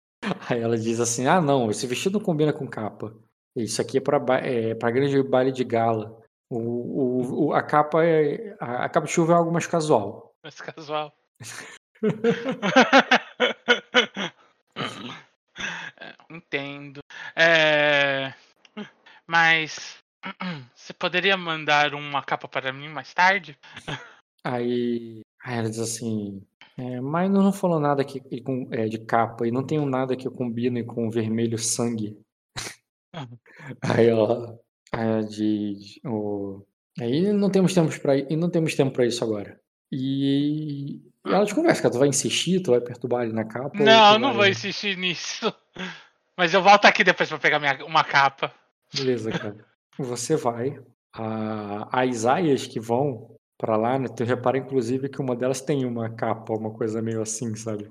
Aí 0.50 0.60
ela 0.60 0.76
diz 0.76 1.00
assim: 1.00 1.26
ah, 1.26 1.40
não, 1.40 1.70
esse 1.70 1.86
vestido 1.86 2.18
não 2.18 2.24
combina 2.24 2.52
com 2.52 2.66
capa. 2.66 3.14
Isso 3.56 3.80
aqui 3.80 3.98
é 3.98 4.00
pra, 4.00 4.18
é, 4.38 4.74
pra 4.74 4.90
grande 4.90 5.22
baile 5.22 5.52
de 5.52 5.64
gala. 5.64 6.22
O, 6.50 7.48
o, 7.48 7.52
a 7.52 7.62
capa 7.62 8.04
é. 8.04 8.56
A, 8.60 8.84
a 8.84 8.88
capa 8.88 9.06
de 9.06 9.12
chuva 9.12 9.32
é 9.32 9.36
algo 9.36 9.52
mais 9.52 9.66
casual. 9.66 10.32
Mais 10.42 10.60
casual. 10.60 11.14
Entendo. 16.30 17.00
É... 17.34 18.32
Mas 19.26 19.98
você 20.74 20.92
poderia 20.92 21.36
mandar 21.36 21.94
uma 21.94 22.22
capa 22.22 22.48
para 22.48 22.72
mim 22.72 22.88
mais 22.88 23.12
tarde? 23.12 23.58
Aí, 24.44 25.20
aí 25.42 25.58
ela 25.58 25.68
diz 25.68 25.78
assim: 25.78 26.46
é, 26.78 27.00
mas 27.00 27.30
não 27.30 27.52
falou 27.52 27.80
nada 27.80 28.02
aqui 28.02 28.22
é, 28.70 28.86
de 28.86 28.98
capa 28.98 29.46
e 29.46 29.50
não 29.50 29.66
tenho 29.66 29.84
nada 29.84 30.16
que 30.16 30.30
combine 30.30 30.84
com 30.84 31.10
vermelho 31.10 31.58
sangue. 31.58 32.16
aí 33.82 34.06
ela, 34.06 34.58
aí 34.92 35.08
ela 35.08 35.24
diz: 35.24 35.98
oh, 36.06 36.62
aí 37.00 37.32
não 37.32 37.50
temos 37.50 37.74
tempo 37.74 38.00
para 38.00 38.16
e 38.16 38.36
não 38.36 38.48
temos 38.48 38.74
tempo 38.74 38.92
para 38.92 39.06
isso 39.06 39.24
agora. 39.24 39.60
E 39.90 41.00
e 41.28 41.32
ela 41.32 41.44
te 41.44 41.54
conversa, 41.54 41.82
cara. 41.82 41.92
Tu 41.92 41.98
vai 41.98 42.08
insistir, 42.08 42.60
tu 42.60 42.70
vai 42.70 42.80
perturbar 42.80 43.24
ele 43.24 43.32
na 43.32 43.44
capa? 43.44 43.78
Não, 43.78 44.18
não 44.18 44.28
vai... 44.28 44.36
vou 44.36 44.46
insistir 44.46 44.96
nisso. 44.96 45.52
Mas 46.36 46.54
eu 46.54 46.62
volto 46.62 46.86
aqui 46.86 47.04
depois 47.04 47.28
pra 47.28 47.38
pegar 47.38 47.58
minha, 47.58 47.84
uma 47.84 48.02
capa. 48.02 48.52
Beleza, 48.94 49.30
cara. 49.30 49.56
Você 49.98 50.36
vai. 50.36 50.80
A, 51.12 52.00
a 52.00 52.06
Isaias 52.06 52.66
que 52.66 52.78
vão 52.78 53.37
pra 53.58 53.76
lá, 53.76 53.98
né? 53.98 54.08
Tu 54.08 54.24
repara, 54.24 54.56
inclusive, 54.56 55.08
que 55.08 55.20
uma 55.20 55.34
delas 55.34 55.60
tem 55.60 55.84
uma 55.84 56.08
capa, 56.08 56.54
uma 56.54 56.70
coisa 56.70 57.02
meio 57.02 57.20
assim, 57.20 57.54
sabe? 57.56 57.88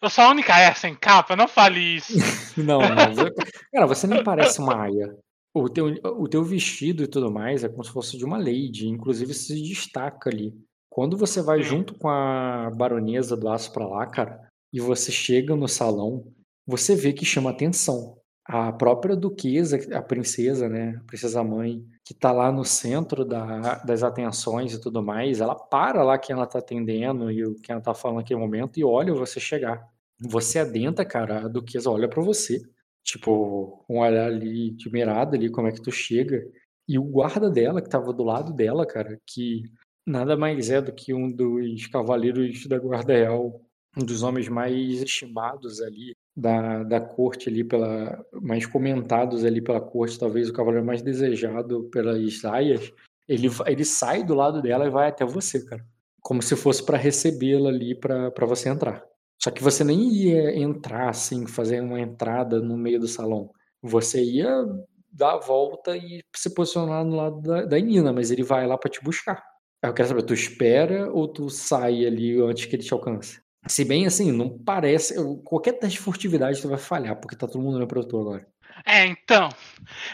Eu 0.00 0.10
sou 0.10 0.24
a 0.24 0.30
única 0.30 0.54
aia 0.54 0.74
sem 0.74 0.94
capa, 0.94 1.36
não 1.36 1.46
fale 1.46 1.96
isso. 1.96 2.14
não, 2.56 2.80
mas. 2.80 3.16
cara, 3.72 3.86
você 3.86 4.06
nem 4.06 4.24
parece 4.24 4.60
uma 4.60 4.82
aia. 4.82 5.14
O 5.52 5.68
teu, 5.68 5.86
o 6.18 6.26
teu 6.26 6.42
vestido 6.42 7.04
e 7.04 7.06
tudo 7.06 7.30
mais 7.30 7.62
é 7.62 7.68
como 7.68 7.84
se 7.84 7.92
fosse 7.92 8.16
de 8.16 8.24
uma 8.24 8.38
lady, 8.38 8.88
inclusive 8.88 9.32
se 9.34 9.54
destaca 9.62 10.28
ali. 10.28 10.52
Quando 10.90 11.16
você 11.16 11.42
vai 11.42 11.62
junto 11.62 11.94
com 11.94 12.08
a 12.08 12.70
baronesa 12.76 13.36
do 13.36 13.48
aço 13.48 13.72
pra 13.72 13.86
lá, 13.86 14.06
cara, 14.06 14.40
e 14.72 14.80
você 14.80 15.12
chega 15.12 15.54
no 15.54 15.68
salão, 15.68 16.24
você 16.66 16.96
vê 16.96 17.12
que 17.12 17.24
chama 17.24 17.50
atenção. 17.50 18.16
A 18.44 18.72
própria 18.72 19.16
duquesa, 19.16 19.78
a 19.96 20.02
princesa, 20.02 20.68
né, 20.68 20.96
a 21.00 21.04
princesa 21.04 21.42
mãe, 21.42 21.84
que 22.04 22.12
tá 22.12 22.30
lá 22.30 22.52
no 22.52 22.64
centro 22.64 23.24
da, 23.24 23.76
das 23.76 24.02
atenções 24.02 24.74
e 24.74 24.80
tudo 24.80 25.02
mais, 25.02 25.40
ela 25.40 25.54
para 25.54 26.02
lá 26.02 26.18
quem 26.18 26.36
ela 26.36 26.46
tá 26.46 26.58
atendendo 26.58 27.30
e 27.30 27.44
o 27.46 27.54
que 27.54 27.72
ela 27.72 27.80
tá 27.80 27.94
falando 27.94 28.18
naquele 28.18 28.38
momento 28.38 28.78
e 28.78 28.84
olha 28.84 29.14
você 29.14 29.40
chegar. 29.40 29.88
Você 30.20 30.58
adentra, 30.58 31.04
cara, 31.04 31.46
a 31.46 31.48
duquesa 31.48 31.90
olha 31.90 32.08
para 32.08 32.22
você, 32.22 32.60
tipo, 33.02 33.84
um 33.88 34.00
olhar 34.00 34.26
ali 34.26 34.70
de 34.72 34.90
mirada 34.92 35.36
ali, 35.36 35.50
como 35.50 35.68
é 35.68 35.72
que 35.72 35.82
tu 35.82 35.90
chega. 35.90 36.44
E 36.86 36.98
o 36.98 37.04
guarda 37.04 37.50
dela, 37.50 37.80
que 37.80 37.88
tava 37.88 38.12
do 38.12 38.22
lado 38.22 38.52
dela, 38.52 38.86
cara, 38.86 39.18
que 39.26 39.62
nada 40.06 40.36
mais 40.36 40.70
é 40.70 40.82
do 40.82 40.92
que 40.92 41.14
um 41.14 41.32
dos 41.32 41.86
cavaleiros 41.86 42.66
da 42.66 42.78
Guarda 42.78 43.14
Real, 43.14 43.60
um 43.96 44.04
dos 44.04 44.22
homens 44.22 44.48
mais 44.48 45.02
estimados 45.02 45.80
ali 45.80 46.14
da, 46.36 46.82
da 46.82 47.00
corte 47.00 47.48
ali 47.48 47.62
pela 47.62 48.24
mais 48.32 48.66
comentados 48.66 49.44
ali 49.44 49.60
pela 49.60 49.80
corte, 49.80 50.18
talvez 50.18 50.48
o 50.48 50.52
cavaleiro 50.52 50.84
mais 50.84 51.02
desejado 51.02 51.84
pelas 51.90 52.44
aias, 52.44 52.92
ele 53.28 53.48
ele 53.66 53.84
sai 53.84 54.24
do 54.24 54.34
lado 54.34 54.60
dela 54.60 54.86
e 54.86 54.90
vai 54.90 55.08
até 55.08 55.24
você, 55.24 55.64
cara, 55.64 55.84
como 56.20 56.42
se 56.42 56.56
fosse 56.56 56.82
para 56.84 56.98
recebê-la 56.98 57.68
ali 57.68 57.94
para 57.94 58.46
você 58.46 58.68
entrar. 58.68 59.04
Só 59.42 59.50
que 59.50 59.62
você 59.62 59.84
nem 59.84 60.08
ia 60.12 60.56
entrar 60.58 61.08
assim, 61.08 61.46
fazer 61.46 61.80
uma 61.80 62.00
entrada 62.00 62.60
no 62.60 62.76
meio 62.76 62.98
do 62.98 63.08
salão. 63.08 63.50
Você 63.82 64.22
ia 64.22 64.64
dar 65.12 65.34
a 65.34 65.38
volta 65.38 65.96
e 65.96 66.22
se 66.34 66.52
posicionar 66.54 67.04
no 67.04 67.16
lado 67.16 67.40
da, 67.40 67.64
da 67.64 67.78
Nina, 67.78 68.12
mas 68.12 68.30
ele 68.30 68.42
vai 68.42 68.66
lá 68.66 68.76
para 68.78 68.90
te 68.90 69.02
buscar. 69.02 69.44
Eu 69.82 69.92
quero 69.92 70.08
saber, 70.08 70.22
tu 70.22 70.32
espera 70.32 71.12
ou 71.12 71.28
tu 71.28 71.50
sai 71.50 72.06
ali 72.06 72.40
antes 72.40 72.64
que 72.64 72.74
ele 72.74 72.82
te 72.82 72.92
alcance? 72.92 73.43
Se 73.66 73.84
bem 73.84 74.06
assim, 74.06 74.30
não 74.30 74.58
parece. 74.58 75.14
Qualquer 75.44 75.72
teste 75.74 75.98
de 75.98 76.02
furtividade 76.02 76.60
tu 76.60 76.68
vai 76.68 76.78
falhar, 76.78 77.16
porque 77.16 77.36
tá 77.36 77.46
todo 77.46 77.62
mundo 77.62 77.76
olhando 77.76 77.88
pra 77.88 78.02
tu 78.02 78.20
agora. 78.20 78.46
É, 78.84 79.06
então. 79.06 79.48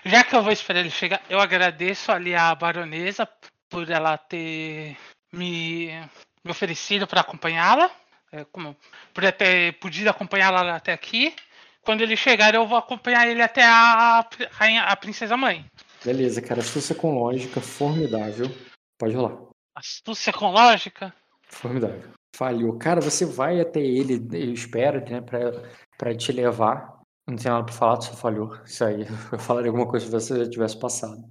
Já 0.05 0.23
que 0.23 0.35
eu 0.35 0.43
vou 0.43 0.53
esperar 0.53 0.81
ele 0.81 0.91
chegar, 0.91 1.23
eu 1.29 1.41
agradeço 1.41 2.13
ali 2.13 2.35
a 2.35 2.55
baronesa 2.55 3.29
por 3.69 3.89
ela 3.91 4.17
ter 4.19 4.97
me, 5.33 5.89
me 6.45 6.51
oferecido 6.51 7.07
para 7.07 7.21
acompanhá-la. 7.21 7.91
É, 8.33 8.45
como, 8.45 8.77
por 9.13 9.31
ter 9.33 9.79
podido 9.81 10.09
acompanhá-la 10.09 10.77
até 10.77 10.93
aqui. 10.93 11.35
Quando 11.83 12.03
ele 12.03 12.17
chegar, 12.17 12.55
eu 12.55 12.67
vou 12.67 12.79
acompanhar 12.79 13.27
ele 13.27 13.43
até 13.43 13.65
a, 13.65 14.21
a, 14.21 14.93
a 14.93 14.97
princesa 14.97 15.37
mãe. 15.37 15.65
Beleza, 16.05 16.41
cara. 16.41 16.61
Astúcia 16.61 16.95
com 16.95 17.19
lógica, 17.19 17.61
formidável. 17.61 18.47
Pode 18.99 19.15
rolar. 19.15 19.37
Astúcia 19.75 20.33
com 20.33 20.51
lógica? 20.51 21.13
Formidável. 21.49 22.20
Falhou. 22.35 22.79
Cara, 22.79 23.01
você 23.01 23.25
vai 23.25 23.61
até 23.61 23.81
ele, 23.81 24.15
ele 24.33 24.53
espera, 24.53 25.01
né, 25.01 25.21
pra, 25.21 25.53
pra 25.99 26.15
te 26.15 26.33
levar. 26.33 27.01
Não 27.29 27.37
tem 27.37 27.51
nada 27.51 27.65
pra 27.65 27.75
falar, 27.75 27.97
tu 27.99 28.07
só 28.07 28.15
falhou. 28.15 28.57
Isso 28.65 28.85
aí. 28.85 29.07
Eu 29.33 29.39
falaria 29.39 29.71
alguma 29.71 29.87
coisa 29.87 30.07
se 30.07 30.13
você 30.13 30.45
já 30.45 30.51
tivesse 30.51 30.79
passado. 30.79 31.23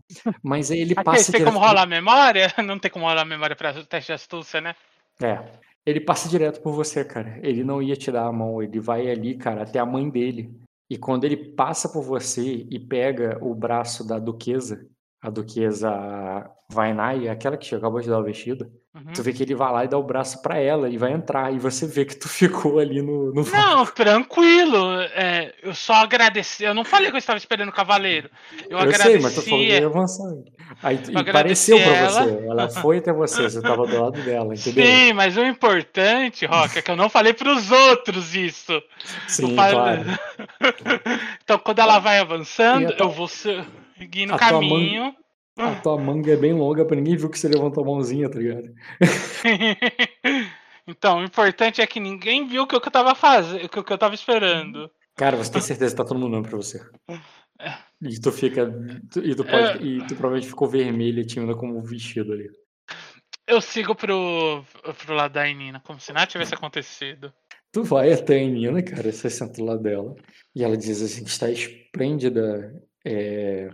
Mas 0.44 0.72
aí 0.72 0.80
ele 0.80 0.94
Aqui, 0.98 1.04
passa. 1.04 1.32
Tem 1.32 1.44
como 1.44 1.60
rolar 1.60 1.84
a 1.84 1.88
memória? 1.88 2.54
Não 2.64 2.80
tem 2.80 2.92
como 2.92 3.06
rolar 3.06 3.22
a 3.22 3.26
memória 3.26 3.56
pra 3.56 3.74
teste 3.84 4.08
de 4.08 4.14
astúcia, 4.14 4.62
né? 4.62 4.76
É. 5.22 5.44
Ele 5.86 6.00
passa 6.00 6.30
direto 6.30 6.62
por 6.62 6.74
você, 6.74 7.04
cara. 7.04 7.40
Ele 7.42 7.64
não 7.64 7.82
ia 7.82 7.96
te 7.96 8.12
dar 8.12 8.26
a 8.26 8.32
mão. 8.32 8.62
Ele 8.62 8.80
vai 8.80 9.10
ali, 9.10 9.36
cara, 9.36 9.64
até 9.64 9.80
a 9.80 9.86
mãe 9.86 10.08
dele. 10.10 10.54
E 10.90 10.98
quando 10.98 11.24
ele 11.24 11.38
passa 11.54 11.90
por 11.90 12.04
você 12.04 12.68
e 12.70 12.80
pega 12.80 13.38
o 13.42 13.56
braço 13.56 14.06
da 14.06 14.20
duquesa, 14.20 14.86
a 15.22 15.30
duquesa 15.30 16.50
Vainai, 16.72 17.28
aquela 17.28 17.58
que 17.58 17.74
acabou 17.76 18.00
de 18.02 18.10
dar 18.10 18.20
o 18.20 18.24
vestido, 18.24 18.70
Uhum. 18.92 19.14
tu 19.14 19.22
vê 19.22 19.32
que 19.32 19.44
ele 19.44 19.54
vai 19.54 19.72
lá 19.72 19.86
e 19.86 19.88
dá 19.88 20.00
o 20.00 20.04
braço 20.04 20.42
pra 20.42 20.58
ela 20.58 20.90
e 20.90 20.98
vai 20.98 21.12
entrar. 21.14 21.54
E 21.54 21.60
você 21.60 21.86
vê 21.86 22.06
que 22.06 22.16
tu 22.16 22.28
ficou 22.68 22.80
ali 22.80 23.04
no, 23.04 23.32
no 23.32 23.44
Não, 23.46 23.86
tranquilo. 23.86 25.00
é, 25.14 25.54
eu 25.62 25.76
só 25.76 25.94
agradeci. 25.94 26.64
Eu 26.64 26.74
não 26.74 26.84
falei 26.84 27.10
que 27.12 27.16
eu 27.16 27.20
estava 27.20 27.38
esperando 27.38 27.70
o 27.70 27.72
cavaleiro. 27.72 28.30
Eu, 28.68 28.80
Eu 28.80 28.92
sei, 28.94 29.20
mas 29.20 29.36
tu 29.36 29.44
falou 29.44 29.60
que 29.60 29.66
agradeci. 29.66 29.82
ia 29.82 29.86
avançando. 29.86 30.44
Aí, 30.82 30.96
e 31.08 31.18
agradeci 31.18 31.72
pareceu 31.72 31.78
pra 31.78 31.96
ela. 31.96 32.10
você. 32.24 32.46
Ela 32.48 32.70
foi 32.70 32.98
até 32.98 33.14
você, 33.14 33.44
você 33.44 33.62
tava 33.62 33.86
do 33.86 34.02
lado 34.02 34.22
dela, 34.24 34.54
entendeu? 34.56 34.84
Sim, 34.86 35.14
mas 35.14 35.38
o 35.38 35.44
importante, 35.46 36.46
Rock, 36.48 36.80
é 36.80 36.82
que 36.82 36.90
eu 36.92 36.96
não 36.96 37.10
falei 37.10 37.34
pros 37.34 37.72
outros 37.72 38.34
isso. 38.36 38.82
Sim, 39.28 39.56
falei- 39.56 39.74
claro. 39.76 40.20
então, 41.44 41.60
quando 41.60 41.80
ela 41.80 42.00
vai 42.00 42.18
avançando, 42.20 42.92
eu 42.98 43.10
vou 43.10 43.28
a 44.34 44.38
tua 44.38 44.38
caminho. 44.38 45.16
A 45.58 45.76
tua 45.76 45.98
manga 45.98 46.32
é 46.32 46.38
bem 46.38 46.54
longa 46.54 46.86
pra 46.86 46.96
ninguém 46.96 47.18
viu 47.18 47.30
que 47.30 47.38
você 47.38 47.48
levantou 47.48 47.84
a 47.84 47.88
mãozinha, 47.88 48.30
tá 48.30 48.40
ligado? 48.40 48.74
então, 50.88 51.20
o 51.20 51.24
importante 51.24 51.82
é 51.82 51.88
que 51.88 52.00
ninguém 52.00 52.48
viu 52.48 52.64
o 52.64 52.68
que 52.68 52.76
eu 52.76 52.80
tava 52.80 53.14
fazendo, 53.14 53.66
o 53.66 53.70
que 53.70 53.94
eu 53.94 53.98
tava 53.98 54.16
esperando. 54.16 54.90
Cara, 55.18 55.36
você 55.36 55.52
tem 55.52 55.62
certeza 55.62 55.94
que 55.94 55.98
tá 55.98 56.06
todo 56.06 56.18
mundo 56.18 56.32
olhando 56.32 56.48
pra 56.48 56.58
você. 56.58 56.80
E 58.02 58.18
tu 58.22 58.32
fica. 58.32 58.74
E 59.22 59.36
tu, 59.36 59.44
pode, 59.44 59.86
e 59.86 60.00
tu 60.08 60.16
provavelmente 60.16 60.48
ficou 60.48 60.70
vermelha 60.70 61.20
e 61.20 61.26
tímida 61.26 61.54
como 61.56 61.82
vestido 61.82 62.32
ali. 62.32 62.50
Eu 63.46 63.60
sigo 63.60 63.94
pro, 63.94 64.64
pro 65.06 65.16
lado 65.16 65.34
da 65.34 65.48
Inina, 65.48 65.82
como 65.82 66.00
se 66.00 66.14
nada 66.14 66.28
tivesse 66.28 66.54
acontecido. 66.54 67.34
Tu 67.72 67.84
vai 67.84 68.14
até 68.14 68.42
a 68.42 68.48
Nina, 68.48 68.82
cara, 68.82 69.12
você 69.12 69.30
senta 69.30 69.54
do 69.54 69.66
lado 69.66 69.84
dela. 69.84 70.16
E 70.56 70.64
ela 70.64 70.78
diz 70.78 71.02
assim: 71.02 71.24
está 71.24 71.50
esplêndida. 71.52 72.74
É. 73.06 73.70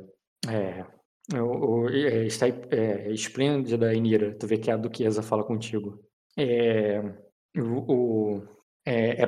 É. 0.50 0.86
o- 1.42 1.84
o- 1.86 1.90
é, 1.90 2.26
está 2.26 2.48
é, 2.48 3.12
esplêndida, 3.12 3.94
Inira. 3.94 4.36
Tu 4.38 4.46
vê 4.48 4.58
que 4.58 4.70
a 4.70 4.78
duquesa 4.78 5.24
fala 5.24 5.44
contigo. 5.44 6.00
É. 6.38 7.02
O, 7.58 8.42
é, 8.86 9.24
é, 9.24 9.26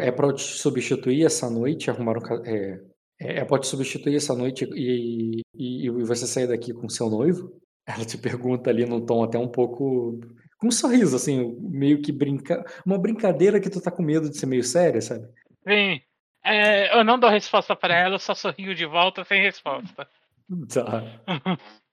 é 0.00 0.10
te 0.32 0.42
substituir 0.42 1.24
essa 1.24 1.48
noite, 1.48 1.90
arrumar 1.90 2.18
um. 2.18 2.44
É, 2.44 2.80
é, 3.20 3.38
é 3.40 3.44
pra 3.44 3.58
te 3.58 3.66
substituir 3.66 4.16
essa 4.16 4.34
noite 4.34 4.68
e, 4.74 5.40
e, 5.54 5.86
e 5.86 5.90
você 5.90 6.26
sair 6.26 6.46
daqui 6.48 6.72
com 6.72 6.88
seu 6.88 7.08
noivo? 7.08 7.58
Ela 7.86 8.04
te 8.04 8.18
pergunta 8.18 8.68
ali 8.68 8.84
num 8.84 9.04
tom 9.04 9.22
até 9.24 9.38
um 9.38 9.48
pouco. 9.48 10.20
Com 10.58 10.66
um 10.66 10.70
sorriso, 10.72 11.14
assim, 11.16 11.56
meio 11.60 12.02
que 12.02 12.12
brinca. 12.12 12.62
Uma 12.84 12.98
brincadeira 12.98 13.60
que 13.60 13.70
tu 13.70 13.80
tá 13.80 13.90
com 13.90 14.02
medo 14.02 14.28
de 14.28 14.36
ser 14.36 14.46
meio 14.46 14.64
séria, 14.64 15.00
sabe? 15.00 15.26
Sim. 15.66 16.00
É, 16.44 16.98
eu 16.98 17.04
não 17.04 17.18
dou 17.18 17.30
resposta 17.30 17.74
pra 17.76 17.94
ela, 17.96 18.14
eu 18.16 18.18
só 18.18 18.34
sorrio 18.34 18.74
de 18.74 18.84
volta 18.86 19.24
sem 19.24 19.40
resposta. 19.42 20.08
Tá. 20.72 21.02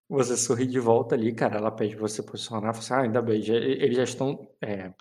Você 0.10 0.38
sorri 0.38 0.68
de 0.68 0.80
volta 0.80 1.16
ali, 1.16 1.34
cara. 1.34 1.58
Ela 1.58 1.72
pede 1.72 1.96
você 1.96 2.22
posicionar. 2.22 2.74
Fala 2.74 2.78
assim, 2.78 2.94
ah, 2.94 3.02
ainda 3.02 3.22
bem, 3.22 3.42
já- 3.42 3.56
eles 3.56 3.98
já 3.98 4.04
estão. 4.04 4.48
é, 4.62 4.94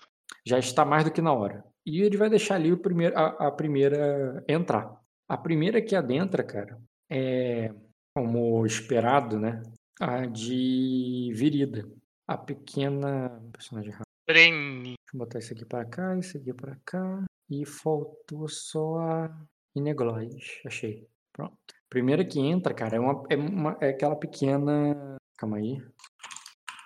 já 0.45 0.57
está 0.57 0.83
mais 0.83 1.03
do 1.03 1.11
que 1.11 1.21
na 1.21 1.31
hora. 1.31 1.63
E 1.85 2.01
ele 2.01 2.17
vai 2.17 2.29
deixar 2.29 2.55
ali 2.55 2.71
o 2.71 2.77
primeiro, 2.81 3.15
a, 3.17 3.47
a 3.47 3.51
primeira 3.51 4.43
entrar. 4.47 4.99
A 5.29 5.37
primeira 5.37 5.81
que 5.81 5.95
adentra, 5.95 6.43
cara, 6.43 6.81
é 7.09 7.71
como 8.15 8.65
esperado, 8.65 9.39
né? 9.39 9.61
A 10.01 10.25
de 10.25 11.31
Virida. 11.35 11.87
A 12.27 12.35
pequena. 12.37 13.39
Personagem. 13.53 13.93
Breni. 14.27 14.95
Deixa 14.95 15.13
eu 15.13 15.19
botar 15.19 15.37
isso 15.39 15.53
aqui 15.53 15.65
pra 15.65 15.85
cá, 15.85 16.17
isso 16.17 16.35
aqui 16.37 16.51
pra 16.51 16.75
cá. 16.83 17.23
E 17.49 17.63
faltou 17.63 18.47
só 18.49 18.97
a 18.97 19.45
Ineglois. 19.75 20.61
Achei. 20.65 21.07
Pronto. 21.31 21.74
Primeira 21.89 22.25
que 22.25 22.39
entra, 22.39 22.73
cara, 22.73 22.97
é, 22.97 22.99
uma, 22.99 23.23
é, 23.29 23.35
uma, 23.35 23.77
é 23.81 23.89
aquela 23.89 24.15
pequena. 24.15 25.15
Calma 25.37 25.57
aí. 25.57 25.77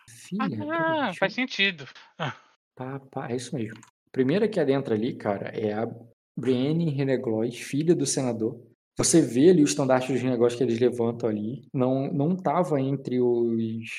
Filha. 0.10 0.50
peraí, 0.50 0.70
Ah, 0.72 1.04
deixa 1.06 1.20
faz 1.20 1.32
eu- 1.34 1.36
sentido. 1.36 1.86
Pá, 2.76 3.00
pá, 3.12 3.30
é 3.32 3.36
isso 3.36 3.56
mesmo. 3.56 3.80
Primeira 4.12 4.47
que 4.47 4.60
adentra 4.60 4.95
ali, 4.95 5.16
cara, 5.16 5.50
é 5.50 5.74
a 5.74 5.88
Brienne 6.38 6.89
Reneglois, 6.89 7.56
filha 7.60 7.95
do 7.95 8.06
senador. 8.06 8.60
Você 8.97 9.22
vê 9.22 9.50
ali 9.50 9.62
o 9.62 9.66
estandarte 9.66 10.12
dos 10.12 10.22
negócios 10.24 10.58
que 10.58 10.64
eles 10.64 10.80
levantam 10.80 11.30
ali. 11.30 11.68
Não 11.74 12.12
não 12.12 12.36
tava 12.36 12.80
entre 12.82 13.20
os 13.20 13.89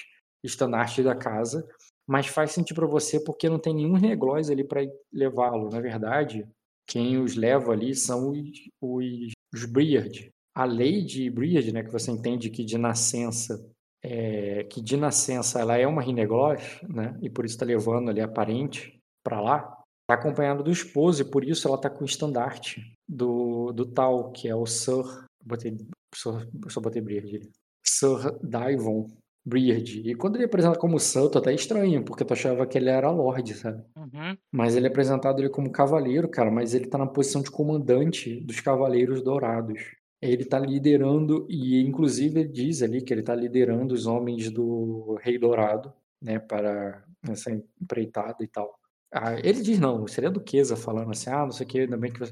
estandartes 0.42 1.04
da 1.04 1.14
casa, 1.14 1.66
mas 2.06 2.26
faz 2.26 2.52
sentido 2.52 2.76
pra 2.76 2.86
você 2.86 3.22
porque 3.22 3.48
não 3.48 3.58
tem 3.58 3.74
nenhum 3.74 3.94
Reneglois 3.94 4.50
ali 4.50 4.64
pra 4.64 4.80
levá-lo. 5.12 5.68
Na 5.70 5.80
verdade, 5.80 6.46
quem 6.86 7.18
os 7.18 7.34
leva 7.36 7.72
ali 7.72 7.94
são 7.94 8.30
os, 8.30 8.48
os, 8.80 9.32
os 9.54 9.64
Briard. 9.64 10.30
A 10.60 10.64
lei 10.64 11.02
de 11.02 11.30
Briard, 11.30 11.72
né, 11.72 11.82
que 11.82 11.90
você 11.90 12.10
entende 12.10 12.50
que 12.50 12.64
de 12.64 12.76
nascença 12.76 13.66
é, 14.02 14.64
que 14.64 14.80
de 14.80 14.96
nascença 14.96 15.60
ela 15.60 15.76
é 15.76 15.86
uma 15.86 16.02
Rinegloss, 16.02 16.80
né? 16.88 17.18
E 17.20 17.28
por 17.28 17.44
isso 17.44 17.54
está 17.54 17.66
levando 17.66 18.10
ali 18.10 18.20
a 18.20 18.28
parente 18.28 18.98
para 19.22 19.40
lá. 19.40 19.76
Está 20.02 20.20
acompanhado 20.20 20.64
do 20.64 20.70
esposo 20.70 21.22
e 21.22 21.30
por 21.30 21.44
isso 21.44 21.68
ela 21.68 21.76
está 21.76 21.88
com 21.88 22.02
o 22.02 22.06
estandarte 22.06 22.94
do, 23.08 23.72
do 23.72 23.86
tal, 23.86 24.32
que 24.32 24.48
é 24.48 24.54
o 24.54 24.66
Sir. 24.66 25.04
Botei, 25.44 25.76
só, 26.14 26.40
só 26.68 26.80
botei 26.80 27.00
Briard. 27.00 27.36
ali. 27.36 27.50
Sir 27.86 28.38
Daivon 28.42 29.08
Briard. 29.44 30.00
E 30.04 30.14
quando 30.14 30.36
ele 30.36 30.44
é 30.44 30.46
apresentado 30.46 30.78
como 30.78 30.98
Sir, 30.98 31.28
tu 31.28 31.38
até 31.38 31.52
estranho, 31.54 32.04
porque 32.04 32.24
tu 32.24 32.32
achava 32.32 32.66
que 32.66 32.76
ele 32.76 32.90
era 32.90 33.10
Lorde, 33.10 33.54
sabe? 33.54 33.84
Uhum. 33.96 34.36
Mas 34.52 34.76
ele 34.76 34.86
é 34.86 34.90
apresentado 34.90 35.38
ali 35.38 35.48
como 35.48 35.70
cavaleiro, 35.70 36.28
cara, 36.28 36.50
mas 36.50 36.74
ele 36.74 36.86
tá 36.86 36.98
na 36.98 37.06
posição 37.06 37.42
de 37.42 37.50
comandante 37.50 38.40
dos 38.40 38.60
Cavaleiros 38.60 39.22
Dourados. 39.22 39.99
Ele 40.22 40.44
tá 40.44 40.58
liderando, 40.58 41.46
e 41.48 41.80
inclusive 41.80 42.40
ele 42.40 42.48
diz 42.48 42.82
ali 42.82 43.00
que 43.00 43.12
ele 43.12 43.22
tá 43.22 43.34
liderando 43.34 43.94
os 43.94 44.06
homens 44.06 44.50
do 44.50 45.14
Rei 45.22 45.38
Dourado, 45.38 45.92
né, 46.20 46.38
para 46.38 47.02
essa 47.28 47.50
empreitada 47.50 48.42
e 48.42 48.46
tal. 48.46 48.78
Ah, 49.12 49.34
ele 49.40 49.62
diz 49.62 49.78
não, 49.78 50.06
seria 50.06 50.28
a 50.28 50.32
Duquesa 50.32 50.76
falando 50.76 51.10
assim, 51.10 51.30
ah, 51.30 51.44
não 51.44 51.50
sei 51.52 51.66
o 51.66 51.68
que, 51.68 51.80
ainda 51.80 51.96
bem 51.96 52.12
que. 52.12 52.22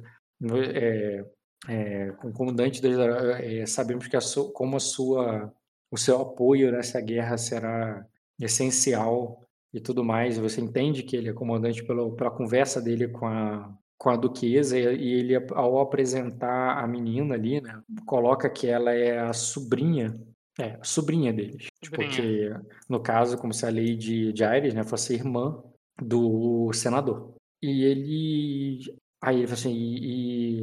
É, 0.74 1.24
é, 1.66 2.12
com 2.12 2.28
o 2.28 2.32
comandante 2.32 2.80
Dourados, 2.80 3.40
é, 3.40 3.66
sabemos 3.66 4.06
que 4.06 4.16
a 4.16 4.20
su- 4.20 4.52
como 4.52 4.76
a 4.76 4.80
sua, 4.80 5.52
o 5.90 5.96
seu 5.96 6.20
apoio 6.20 6.70
nessa 6.70 7.00
guerra 7.00 7.36
será 7.36 8.06
essencial 8.38 9.42
e 9.72 9.80
tudo 9.80 10.04
mais. 10.04 10.38
Você 10.38 10.60
entende 10.60 11.02
que 11.02 11.16
ele 11.16 11.28
é 11.30 11.32
comandante 11.32 11.82
pela 11.84 12.30
conversa 12.30 12.80
dele 12.80 13.08
com 13.08 13.26
a, 13.26 13.76
com 13.98 14.10
a 14.10 14.16
duquesa 14.16 14.78
e, 14.78 15.12
ele, 15.12 15.34
ao 15.52 15.80
apresentar 15.80 16.78
a 16.78 16.86
menina 16.86 17.34
ali, 17.34 17.60
né, 17.60 17.82
coloca 18.06 18.48
que 18.48 18.68
ela 18.68 18.92
é 18.92 19.18
a 19.18 19.32
sobrinha, 19.32 20.18
é, 20.58 20.78
a 20.80 20.84
sobrinha 20.84 21.32
deles. 21.32 21.66
Sobrinha. 21.84 22.08
Porque, 22.08 22.54
no 22.88 23.00
caso, 23.00 23.36
como 23.36 23.52
se 23.52 23.66
a 23.66 23.70
lei 23.70 23.96
de, 23.96 24.32
Aires, 24.44 24.72
né, 24.72 24.84
fosse 24.84 25.14
irmã 25.14 25.60
do 26.00 26.72
senador. 26.72 27.34
E 27.60 27.82
ele, 27.82 28.94
aí 29.20 29.38
ele 29.38 29.46
fala 29.46 29.58
assim, 29.58 29.74
e, 29.74 30.62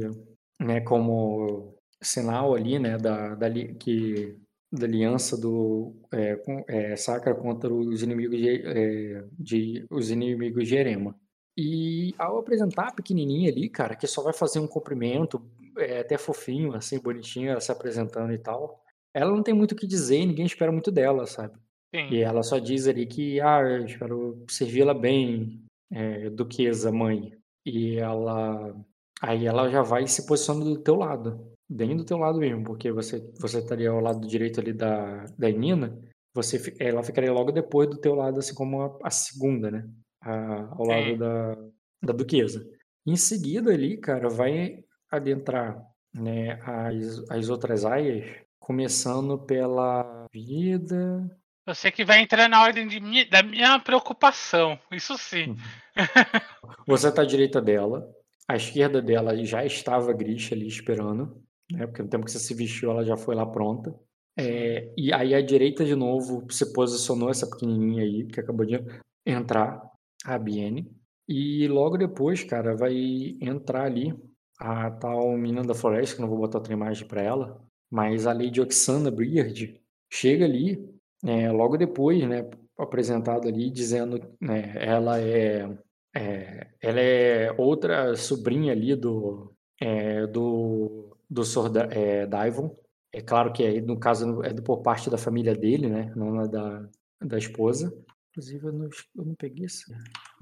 né, 0.58 0.80
como 0.80 1.74
sinal 2.02 2.54
ali, 2.54 2.78
né, 2.78 2.96
da, 2.96 3.34
da 3.34 3.50
que 3.78 4.34
da 4.72 4.84
aliança 4.84 5.40
do 5.40 5.94
é, 6.12 6.36
com- 6.36 6.64
é, 6.68 6.96
Sacra 6.96 7.34
contra 7.34 7.72
os 7.72 8.02
inimigos 8.02 8.38
de, 8.38 8.48
é, 8.48 9.24
de 9.38 9.86
os 9.90 10.10
inimigos 10.10 10.66
de 10.66 10.74
Erema. 10.76 11.14
E 11.56 12.14
ao 12.18 12.38
apresentar 12.38 12.88
a 12.88 12.92
pequenininha 12.92 13.50
ali, 13.50 13.68
cara, 13.68 13.96
que 13.96 14.06
só 14.06 14.22
vai 14.22 14.32
fazer 14.32 14.58
um 14.58 14.66
cumprimento, 14.66 15.40
é, 15.78 16.00
até 16.00 16.18
fofinho, 16.18 16.74
assim, 16.74 16.98
bonitinho, 16.98 17.50
ela 17.50 17.60
se 17.60 17.72
apresentando 17.72 18.32
e 18.32 18.38
tal, 18.38 18.82
ela 19.14 19.30
não 19.30 19.42
tem 19.42 19.54
muito 19.54 19.72
o 19.72 19.76
que 19.76 19.86
dizer 19.86 20.18
e 20.18 20.26
ninguém 20.26 20.44
espera 20.44 20.70
muito 20.70 20.90
dela, 20.90 21.26
sabe? 21.26 21.54
Sim. 21.94 22.08
E 22.10 22.20
ela 22.20 22.42
só 22.42 22.58
diz 22.58 22.86
ali 22.86 23.06
que, 23.06 23.40
ah, 23.40 23.60
eu 23.62 23.86
espero 23.86 24.44
servi-la 24.48 24.92
bem, 24.92 25.62
é, 25.90 26.28
duquesa, 26.28 26.92
mãe. 26.92 27.32
E 27.64 27.96
ela, 27.96 28.76
aí 29.22 29.46
ela 29.46 29.70
já 29.70 29.82
vai 29.82 30.06
se 30.06 30.26
posicionando 30.26 30.74
do 30.74 30.82
teu 30.82 30.96
lado, 30.96 31.50
bem 31.68 31.96
do 31.96 32.04
teu 32.04 32.18
lado 32.18 32.38
mesmo, 32.38 32.64
porque 32.64 32.92
você, 32.92 33.18
você 33.40 33.60
estaria 33.60 33.88
ao 33.88 34.00
lado 34.00 34.26
direito 34.26 34.60
ali 34.60 34.74
da, 34.74 35.24
da 35.38 35.50
Nina, 35.50 35.98
você, 36.34 36.76
ela 36.78 37.02
ficaria 37.02 37.32
logo 37.32 37.50
depois 37.50 37.88
do 37.88 37.98
teu 37.98 38.14
lado, 38.14 38.38
assim 38.38 38.54
como 38.54 38.82
a, 38.82 38.98
a 39.04 39.10
segunda, 39.10 39.70
né? 39.70 39.88
A- 40.26 40.68
ao 40.72 40.84
lado 40.84 41.04
Sim. 41.10 41.16
da, 41.18 41.54
da 42.02 42.12
duquesa. 42.12 42.66
Em 43.06 43.16
seguida 43.16 43.72
ali, 43.72 43.96
cara, 43.98 44.28
vai 44.28 44.84
adentrar, 45.10 45.80
né, 46.12 46.60
as, 46.62 47.30
as 47.30 47.48
outras 47.48 47.84
aias, 47.84 48.24
começando 48.58 49.38
pela 49.38 50.26
vida, 50.32 51.30
Eu 51.64 51.74
sei 51.74 51.90
que 51.92 52.04
vai 52.04 52.20
entrar 52.20 52.48
na 52.48 52.62
ordem 52.62 52.86
de 52.88 53.24
da 53.30 53.42
minha 53.42 53.78
preocupação. 53.78 54.78
Isso 54.90 55.16
sim. 55.16 55.56
Você 56.86 57.08
está 57.08 57.22
à 57.22 57.24
direita 57.24 57.60
dela, 57.60 58.08
à 58.48 58.56
esquerda 58.56 59.00
dela 59.00 59.36
já 59.44 59.64
estava 59.64 60.10
a 60.10 60.14
Grisha 60.14 60.54
ali 60.54 60.66
esperando, 60.66 61.40
né? 61.70 61.86
Porque 61.86 62.02
no 62.02 62.08
tempo 62.08 62.24
que 62.24 62.30
você 62.32 62.38
se 62.38 62.54
vestiu, 62.54 62.90
ela 62.90 63.04
já 63.04 63.16
foi 63.16 63.34
lá 63.34 63.46
pronta. 63.46 63.94
É, 64.38 64.92
e 64.96 65.12
aí 65.14 65.34
à 65.34 65.40
direita 65.40 65.84
de 65.84 65.94
novo 65.94 66.46
se 66.50 66.72
posicionou 66.72 67.30
essa 67.30 67.48
pequenininha 67.48 68.02
aí, 68.02 68.26
que 68.26 68.38
acabou 68.40 68.66
de 68.66 68.78
entrar, 69.24 69.82
a 70.24 70.38
Biene. 70.38 70.90
E 71.28 71.66
logo 71.68 71.96
depois, 71.96 72.44
cara, 72.44 72.76
vai 72.76 72.94
entrar 73.40 73.84
ali 73.84 74.14
a 74.58 74.90
tal 74.90 75.36
menina 75.36 75.62
da 75.62 75.74
floresta, 75.74 76.16
que 76.16 76.22
não 76.22 76.28
vou 76.28 76.38
botar 76.38 76.58
outra 76.58 76.72
imagem 76.72 77.06
para 77.06 77.22
ela, 77.22 77.60
mas 77.90 78.26
a 78.26 78.32
Lady 78.32 78.60
Oxana 78.60 79.10
Briard 79.10 79.80
chega 80.10 80.44
ali, 80.44 80.78
é, 81.24 81.50
logo 81.50 81.76
depois, 81.76 82.26
né, 82.28 82.48
apresentado 82.78 83.48
ali, 83.48 83.70
dizendo, 83.70 84.20
né, 84.40 84.74
ela 84.76 85.20
é, 85.20 85.68
é 86.14 86.68
ela 86.80 87.00
é 87.00 87.52
outra 87.58 88.14
sobrinha 88.16 88.72
ali 88.72 88.94
do 88.94 89.52
é, 89.80 90.26
do 90.26 91.16
do 91.28 91.44
Sr. 91.44 91.88
É, 91.90 92.26
Daivon. 92.26 92.76
É 93.12 93.20
claro 93.20 93.52
que 93.52 93.64
é, 93.64 93.80
no 93.80 93.98
caso 93.98 94.42
é 94.44 94.52
do, 94.52 94.62
por 94.62 94.82
parte 94.82 95.10
da 95.10 95.18
família 95.18 95.54
dele, 95.54 95.88
né, 95.88 96.12
não 96.16 96.40
é 96.42 96.48
da, 96.48 96.88
da 97.20 97.38
esposa. 97.38 97.92
Inclusive, 98.36 98.66
eu 98.66 98.72
não, 98.72 98.90
eu 99.16 99.24
não 99.24 99.34
peguei 99.34 99.64
esse. 99.64 99.90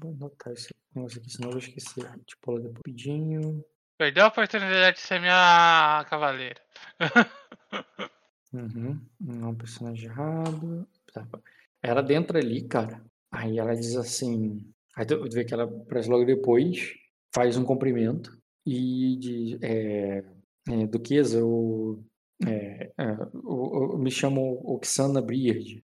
Vou 0.01 0.11
anotar 0.11 0.51
esse 0.51 0.67
negócio 0.93 1.17
aqui, 1.17 1.29
senão 1.29 1.47
eu 1.47 1.51
vou 1.53 1.59
esquecer. 1.59 2.03
Tipo, 2.25 2.55
depois 2.55 2.75
rapidinho. 2.75 3.63
Perdeu 3.97 4.25
a 4.25 4.27
oportunidade 4.27 4.97
de 4.97 5.01
ser 5.01 5.21
minha 5.21 6.05
cavaleira. 6.09 6.61
uhum. 8.51 8.99
Não, 9.17 9.55
personagem 9.55 10.09
errado. 10.09 10.85
Tá. 11.13 11.25
Ela 11.81 12.03
dentro 12.03 12.37
ali, 12.37 12.67
cara. 12.67 13.01
Aí 13.31 13.59
ela 13.59 13.73
diz 13.73 13.95
assim. 13.95 14.69
Aí 14.97 15.05
tu 15.05 15.23
vê 15.29 15.45
que 15.45 15.53
ela 15.53 15.63
aparece 15.63 16.09
logo 16.09 16.25
depois, 16.25 16.93
faz 17.33 17.55
um 17.55 17.63
cumprimento 17.63 18.37
e 18.65 19.15
diz. 19.17 19.59
É, 19.61 20.21
é, 20.67 20.87
Duquesa, 20.87 21.39
eu, 21.39 22.03
é, 22.45 22.91
é, 22.97 23.05
eu, 23.33 23.91
eu 23.93 23.97
me 23.97 24.11
chamo 24.11 24.61
Oxana 24.65 25.21
Briard. 25.21 25.81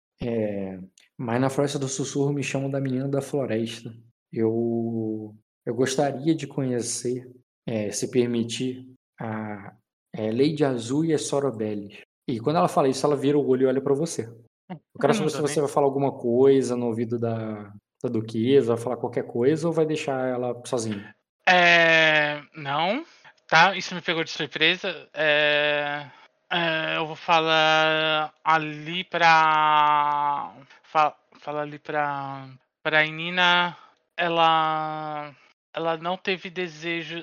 É, 1.21 1.25
mas 1.25 1.41
na 1.41 1.51
Floresta 1.51 1.79
do 1.79 1.89
Sussurro 1.89 2.33
me 2.33 2.43
chamam 2.43 2.71
da 2.71 2.81
Menina 2.81 3.09
da 3.09 3.21
Floresta. 3.21 3.93
Eu, 4.33 5.35
eu 5.67 5.75
gostaria 5.75 6.35
de 6.35 6.47
conhecer 6.47 7.31
é, 7.67 7.91
se 7.91 8.11
permitir, 8.11 8.87
a 9.21 9.75
é, 10.15 10.31
Lady 10.31 10.65
Azul 10.65 11.05
e 11.05 11.13
a 11.13 11.19
Sorobelli. 11.19 12.01
E 12.29 12.41
quando 12.41 12.57
ela 12.57 12.69
fala 12.69 12.89
isso, 12.89 13.05
ela 13.05 13.17
vira 13.17 13.39
o 13.39 13.47
olho 13.47 13.65
e 13.65 13.67
olha 13.67 13.81
para 13.81 13.95
você. 13.95 14.33
Eu 14.71 15.01
quero 15.01 15.15
saber 15.15 15.31
se 15.31 15.41
você 15.41 15.61
vai 15.61 15.69
falar 15.69 15.87
alguma 15.87 16.13
coisa 16.13 16.77
no 16.77 16.87
ouvido 16.87 17.19
da, 17.19 17.73
da 18.03 18.09
Duquesa, 18.09 18.75
vai 18.75 18.83
falar 18.83 18.97
qualquer 18.97 19.27
coisa 19.27 19.67
ou 19.67 19.73
vai 19.73 19.85
deixar 19.85 20.29
ela 20.29 20.61
sozinha? 20.65 21.15
É. 21.47 22.41
Não. 22.55 23.05
Tá, 23.49 23.77
isso 23.77 23.95
me 23.95 24.01
pegou 24.01 24.23
de 24.23 24.31
surpresa. 24.31 25.09
É, 25.13 26.07
é, 26.51 26.97
eu 26.97 27.07
vou 27.07 27.17
falar 27.17 28.33
ali 28.45 29.03
pra. 29.05 30.55
Fala, 30.91 31.17
fala 31.41 31.63
ali 31.63 31.79
pra. 31.79 32.49
Pra 32.83 33.05
Nina. 33.07 33.77
Ela 34.17 35.35
ela 35.73 35.97
não 35.97 36.17
teve 36.17 36.51
desejo, 36.51 37.23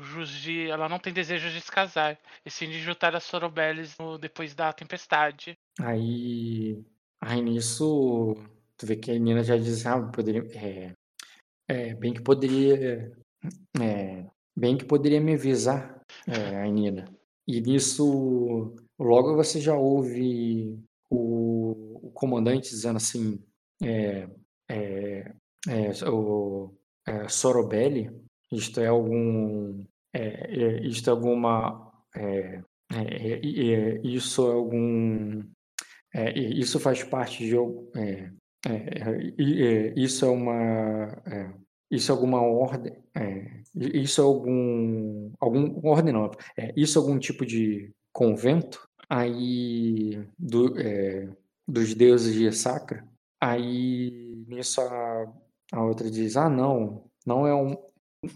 Juji, 0.00 0.70
ela 0.70 0.88
não 0.88 0.98
tem 0.98 1.12
desejo 1.12 1.50
de 1.50 1.60
se 1.60 1.70
casar, 1.70 2.18
e 2.44 2.50
sim 2.50 2.66
de 2.66 2.80
juntar 2.80 3.14
as 3.14 3.24
Sorobeles 3.24 3.96
no, 3.98 4.16
depois 4.16 4.54
da 4.54 4.72
tempestade. 4.72 5.58
Aí, 5.78 6.82
aí 7.20 7.42
nisso, 7.42 8.34
tu 8.76 8.86
vê 8.86 8.96
que 8.96 9.10
a 9.10 9.18
Nina 9.18 9.44
já 9.44 9.56
diz, 9.56 9.84
ah, 9.86 10.00
poderia, 10.00 10.42
é, 10.56 10.92
é, 11.68 11.94
bem 11.94 12.14
que 12.14 12.22
poderia, 12.22 13.12
é, 13.80 14.24
bem 14.56 14.78
que 14.78 14.84
poderia 14.86 15.20
me 15.20 15.34
avisar, 15.34 16.00
é, 16.26 16.62
a 16.62 16.66
Nina. 16.66 17.04
E 17.46 17.60
nisso, 17.60 18.74
logo 18.98 19.36
você 19.36 19.60
já 19.60 19.74
ouve 19.74 20.82
comandante 22.14 22.70
dizendo 22.70 22.96
assim, 22.96 23.38
é, 23.82 24.28
é, 24.68 25.32
é, 25.68 26.08
o, 26.08 26.74
é, 27.06 27.28
Sorobelli, 27.28 28.10
isto 28.52 28.80
é 28.80 28.86
algum, 28.86 29.84
é, 30.12 30.22
é 30.22 30.86
isto 30.86 31.08
é 31.08 31.12
alguma, 31.12 31.92
é, 32.14 32.62
é, 32.92 33.32
é, 33.32 34.00
isso 34.04 34.48
é 34.50 34.54
algum, 34.54 35.42
isso 36.34 36.78
faz 36.78 37.02
parte 37.02 37.44
de, 37.44 37.54
isso 39.96 40.24
é 40.24 40.28
uma, 40.28 41.22
isso 41.90 42.12
é 42.12 42.14
alguma 42.14 42.40
ordem, 42.40 42.92
isso 43.74 44.20
é 44.20 44.24
algum, 44.24 45.32
algum 45.40 45.86
ordem 45.88 46.12
não, 46.12 46.30
isso 46.76 46.98
é 46.98 47.02
algum 47.02 47.18
tipo 47.18 47.44
de 47.44 47.90
convento 48.12 48.88
aí 49.10 50.24
do, 50.38 50.74
dos 51.66 51.94
deuses 51.94 52.34
de 52.34 52.52
Sacra, 52.52 53.06
aí 53.40 54.44
nisso 54.46 54.80
a 54.80 55.32
a 55.72 55.82
outra 55.84 56.10
diz: 56.10 56.36
Ah, 56.36 56.48
não, 56.48 57.04
não 57.26 57.46
é 57.46 57.54
um. 57.54 57.76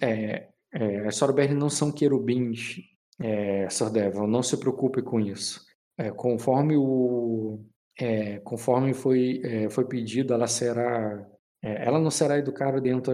É, 0.01 0.49
é, 0.73 1.07
as 1.07 1.17
Sorberg 1.17 1.55
não 1.55 1.71
são 1.71 1.91
querubins, 1.93 2.77
é, 3.21 3.69
Sordevil, 3.71 4.27
não 4.27 4.43
se 4.43 4.57
preocupe 4.59 5.03
com 5.03 5.21
isso. 5.21 5.65
É, 5.97 6.11
conforme 6.11 6.77
o. 6.77 7.65
É, 7.99 8.39
conforme 8.41 8.95
foi, 8.95 9.41
é, 9.45 9.71
foi 9.71 9.85
pedido, 9.87 10.35
ela 10.35 10.47
será. 10.47 11.27
É, 11.63 11.87
ela 11.87 11.99
não 11.99 12.11
será 12.11 12.39
educada 12.39 12.81
dentro 12.81 13.13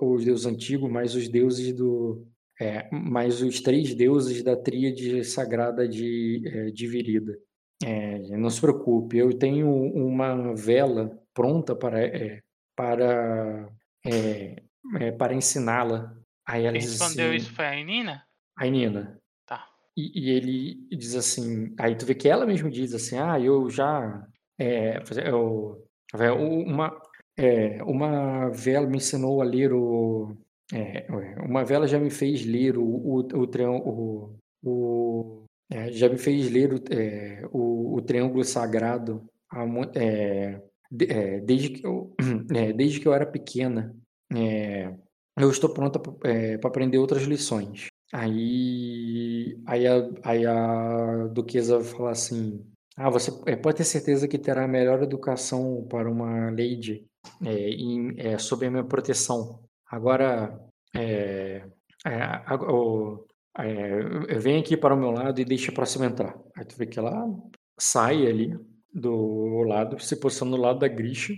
os 0.00 0.24
deuses 0.24 0.46
antigos, 0.46 0.90
mas 0.90 1.14
os 1.14 1.28
deuses 1.28 1.72
do. 1.72 2.26
É, 2.60 2.88
mas 2.90 3.40
os 3.40 3.60
três 3.60 3.94
deuses 3.94 4.42
da 4.42 4.56
tríade 4.56 5.24
sagrada 5.24 5.86
de, 5.88 6.42
é, 6.44 6.70
de 6.72 6.86
Virida. 6.88 7.38
É, 7.82 8.18
não 8.36 8.50
se 8.50 8.60
preocupe, 8.60 9.18
eu 9.18 9.38
tenho 9.38 9.70
uma 9.70 10.54
vela 10.54 11.16
pronta 11.32 11.76
para, 11.76 12.00
é, 12.04 12.40
para, 12.76 13.68
é, 14.04 14.62
é, 14.98 15.12
para 15.12 15.34
ensiná-la. 15.34 16.12
Aí 16.44 16.64
ela 16.64 16.76
respondeu 16.76 17.28
assim, 17.28 17.36
isso 17.36 17.52
foi 17.52 17.66
a 17.66 17.84
Nina? 17.84 18.24
A 18.56 18.66
Nina. 18.66 19.20
Tá. 19.46 19.64
E, 19.96 20.10
e, 20.14 20.30
ele 20.30 20.88
diz 20.90 21.14
assim, 21.14 21.72
aí 21.78 21.94
tu 21.94 22.04
vê 22.04 22.14
que 22.14 22.28
ela 22.28 22.44
mesmo 22.44 22.68
diz 22.68 22.92
assim, 22.94 23.16
ah, 23.16 23.38
eu 23.38 23.70
já, 23.70 24.26
é, 24.58 25.00
eu, 25.24 25.86
uma, 26.66 27.00
é, 27.36 27.80
uma 27.84 28.50
vela 28.50 28.88
me 28.88 28.96
ensinou 28.96 29.40
a 29.40 29.44
ler 29.44 29.72
o, 29.72 30.36
uma 31.46 31.64
vela 31.64 31.86
já 31.86 31.98
me 31.98 32.10
fez 32.10 32.44
ler 32.44 32.76
o, 32.76 32.82
o, 32.82 33.20
o, 33.20 33.46
o, 33.84 34.38
o 34.64 35.47
é, 35.70 35.92
já 35.92 36.08
me 36.08 36.18
fez 36.18 36.50
ler 36.50 36.72
o, 36.72 36.80
é, 36.90 37.46
o, 37.52 37.96
o 37.96 38.02
triângulo 38.02 38.44
sagrado 38.44 39.28
é, 39.94 40.60
é, 41.08 41.40
desde, 41.40 41.70
que 41.70 41.86
eu, 41.86 42.14
é, 42.54 42.72
desde 42.72 43.00
que 43.00 43.08
eu 43.08 43.12
era 43.12 43.26
pequena, 43.26 43.94
é, 44.34 44.92
eu 45.36 45.50
estou 45.50 45.70
pronta 45.70 45.98
para 45.98 46.68
aprender 46.68 46.98
outras 46.98 47.22
lições. 47.22 47.88
Aí, 48.12 49.60
aí, 49.66 49.86
a, 49.86 50.10
aí 50.24 50.46
a 50.46 51.26
duquesa 51.30 51.80
fala 51.80 52.10
assim: 52.10 52.64
Ah, 52.96 53.10
você 53.10 53.30
pode 53.56 53.76
ter 53.76 53.84
certeza 53.84 54.26
que 54.26 54.38
terá 54.38 54.64
a 54.64 54.68
melhor 54.68 55.02
educação 55.02 55.86
para 55.88 56.10
uma 56.10 56.50
lady 56.50 57.06
em, 57.42 58.38
sob 58.38 58.66
a 58.66 58.70
minha 58.70 58.84
proteção. 58.84 59.60
Agora, 59.90 60.58
é, 60.96 61.64
é, 62.06 62.54
o, 62.54 63.26
é, 63.58 64.38
vem 64.38 64.60
aqui 64.60 64.76
para 64.76 64.94
o 64.94 64.98
meu 64.98 65.10
lado 65.10 65.40
e 65.40 65.44
deixa 65.44 65.70
a 65.70 65.74
próxima 65.74 66.06
entrar. 66.06 66.36
Aí 66.56 66.64
tu 66.64 66.76
vê 66.76 66.86
que 66.86 66.98
ela 66.98 67.26
sai 67.78 68.26
ali, 68.26 68.56
do 68.92 69.62
lado, 69.62 69.98
se 70.00 70.18
posiciona 70.18 70.56
no 70.56 70.62
lado 70.62 70.78
da 70.78 70.88
Grisha 70.88 71.32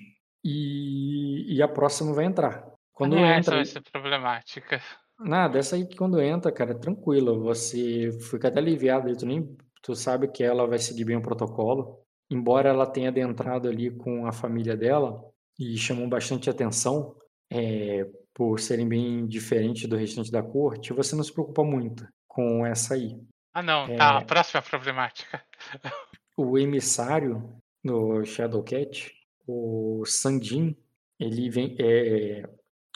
e, 0.45 1.57
e 1.57 1.63
a 1.63 1.69
próxima 1.69 2.13
vai 2.13 2.25
entrar. 2.25 2.65
Quando 2.93 3.17
não 3.17 3.25
entra, 3.25 3.57
vai 3.57 3.65
ser 3.65 3.83
problemática. 3.91 4.81
Nada, 5.19 5.59
essa 5.59 5.77
aí 5.77 5.87
que 5.87 5.97
quando 5.97 6.21
entra, 6.21 6.53
cara, 6.53 6.73
é 6.73 6.79
tranquilo. 6.79 7.43
Você 7.43 8.11
fica 8.31 8.49
até 8.49 8.59
aliviado, 8.59 9.15
tu 9.17 9.27
nem 9.27 9.57
tu 9.83 9.95
sabe 9.95 10.29
que 10.29 10.43
ela 10.43 10.67
vai 10.67 10.79
seguir 10.79 11.05
bem 11.05 11.17
o 11.17 11.23
protocolo. 11.23 11.99
Embora 12.31 12.69
ela 12.69 12.87
tenha 12.87 13.09
adentrado 13.09 13.69
ali 13.69 13.91
com 13.91 14.27
a 14.27 14.33
família 14.33 14.77
dela 14.77 15.21
e 15.59 15.77
chamou 15.77 16.09
bastante 16.09 16.49
atenção 16.49 17.15
é, 17.51 18.07
por 18.35 18.61
serem 18.61 18.89
bem 18.89 19.27
diferentes 19.27 19.89
do 19.89 19.97
restante 19.97 20.31
da 20.31 20.43
corte, 20.43 20.93
você 20.93 21.15
não 21.17 21.23
se 21.23 21.33
preocupa 21.33 21.65
muito 21.65 22.07
com 22.29 22.65
essa 22.65 22.95
aí. 22.95 23.17
Ah, 23.53 23.63
não, 23.63 23.85
é... 23.85 23.97
tá. 23.97 24.19
A 24.19 24.25
próxima 24.25 24.63
problemática. 24.63 25.43
o 26.37 26.59
emissário 26.59 27.53
no 27.83 28.25
Shadowcat, 28.25 29.13
o 29.47 30.05
Sandin, 30.07 30.77
ele 31.19 31.51
vem 31.51 31.77
é, 31.79 32.45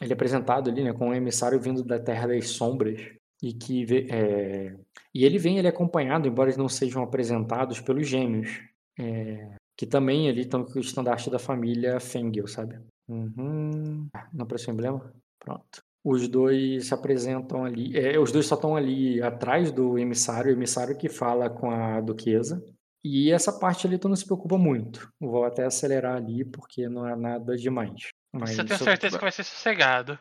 ele 0.01 0.13
é 0.13 0.15
apresentado 0.15 0.71
ali, 0.71 0.83
né, 0.83 0.93
com 0.93 1.09
um 1.09 1.15
emissário 1.15 1.61
vindo 1.61 1.83
da 1.83 1.99
Terra 1.99 2.29
das 2.29 2.49
Sombras 2.49 3.01
e 3.43 3.53
que 3.53 3.85
é, 4.11 4.75
e 5.15 5.25
ele 5.25 5.39
vem 5.39 5.59
ele 5.59 5.67
é 5.67 5.71
acompanhado, 5.71 6.29
embora 6.29 6.49
eles 6.49 6.57
não 6.57 6.69
sejam 6.69 7.03
apresentados 7.03 7.81
pelos 7.81 8.09
Gêmeos, 8.09 8.63
é, 8.99 9.57
que 9.77 9.87
também 9.87 10.29
ali 10.29 10.43
estão 10.43 10.65
com 10.65 10.79
o 10.79 10.81
estandarte 10.81 11.31
da 11.31 11.39
família 11.39 12.01
Fengel, 12.01 12.47
sabe? 12.47 12.81
Uhum. 13.09 14.09
Não 14.33 14.45
apareceu 14.45 14.73
emblema? 14.73 15.13
Pronto. 15.45 15.83
Os 16.03 16.29
dois 16.29 16.87
se 16.87 16.95
apresentam 16.95 17.65
ali. 17.65 17.97
É, 17.97 18.19
os 18.19 18.33
dois 18.33 18.47
só 18.47 18.55
estão 18.55 18.77
ali 18.77 19.23
atrás 19.23 19.71
do 19.71 19.99
emissário, 19.99 20.51
o 20.51 20.55
emissário 20.55 20.97
que 20.97 21.09
fala 21.09 21.49
com 21.49 21.71
a 21.71 22.01
duquesa. 22.01 22.65
E 23.03 23.31
essa 23.31 23.53
parte 23.53 23.87
ali 23.87 23.99
tu 23.99 24.09
não 24.09 24.17
se 24.17 24.25
preocupa 24.25 24.57
muito. 24.57 25.11
Vou 25.21 25.45
até 25.45 25.65
acelerar 25.65 26.17
ali 26.17 26.45
porque 26.45 26.89
não 26.89 27.07
é 27.07 27.15
nada 27.15 27.57
demais. 27.57 28.09
Mas 28.33 28.57
Você 28.57 28.65
tem 28.65 28.77
certeza 28.79 29.19
que 29.19 29.25
vai 29.25 29.33
ser 29.33 29.45
sossegado. 29.45 30.19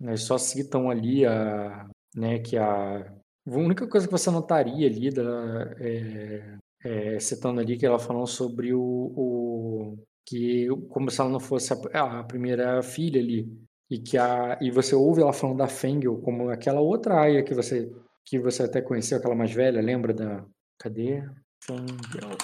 Eles 0.00 0.22
só 0.22 0.36
citam 0.38 0.90
ali 0.90 1.24
a, 1.24 1.86
né? 2.16 2.38
Que 2.38 2.56
a, 2.56 2.98
a 2.98 3.10
única 3.46 3.86
coisa 3.86 4.06
que 4.06 4.12
você 4.12 4.30
notaria 4.30 4.88
ali, 4.88 5.10
da, 5.10 5.74
é, 5.78 6.56
é, 6.84 7.18
citando 7.20 7.60
ali 7.60 7.76
que 7.76 7.86
ela 7.86 7.98
falou 7.98 8.26
sobre 8.26 8.74
o, 8.74 8.80
o 8.80 9.98
que 10.26 10.68
como 10.88 11.10
se 11.10 11.20
ela 11.20 11.30
não 11.30 11.40
fosse 11.40 11.72
a, 11.72 12.20
a, 12.20 12.24
primeira 12.24 12.82
filha 12.82 13.20
ali 13.20 13.48
e 13.92 13.98
que 13.98 14.16
a 14.16 14.56
e 14.58 14.70
você 14.70 14.94
ouve 14.94 15.20
ela 15.20 15.34
falando 15.34 15.58
da 15.58 15.68
Fengel 15.68 16.16
como 16.22 16.48
aquela 16.48 16.80
outra 16.80 17.20
aia 17.20 17.42
que 17.42 17.52
você 17.52 17.92
que 18.24 18.38
você 18.38 18.62
até 18.62 18.80
conheceu 18.80 19.18
aquela 19.18 19.34
mais 19.34 19.52
velha 19.52 19.82
lembra 19.82 20.14
da 20.14 20.42
cadê 20.78 21.22
Fengel 21.62 22.38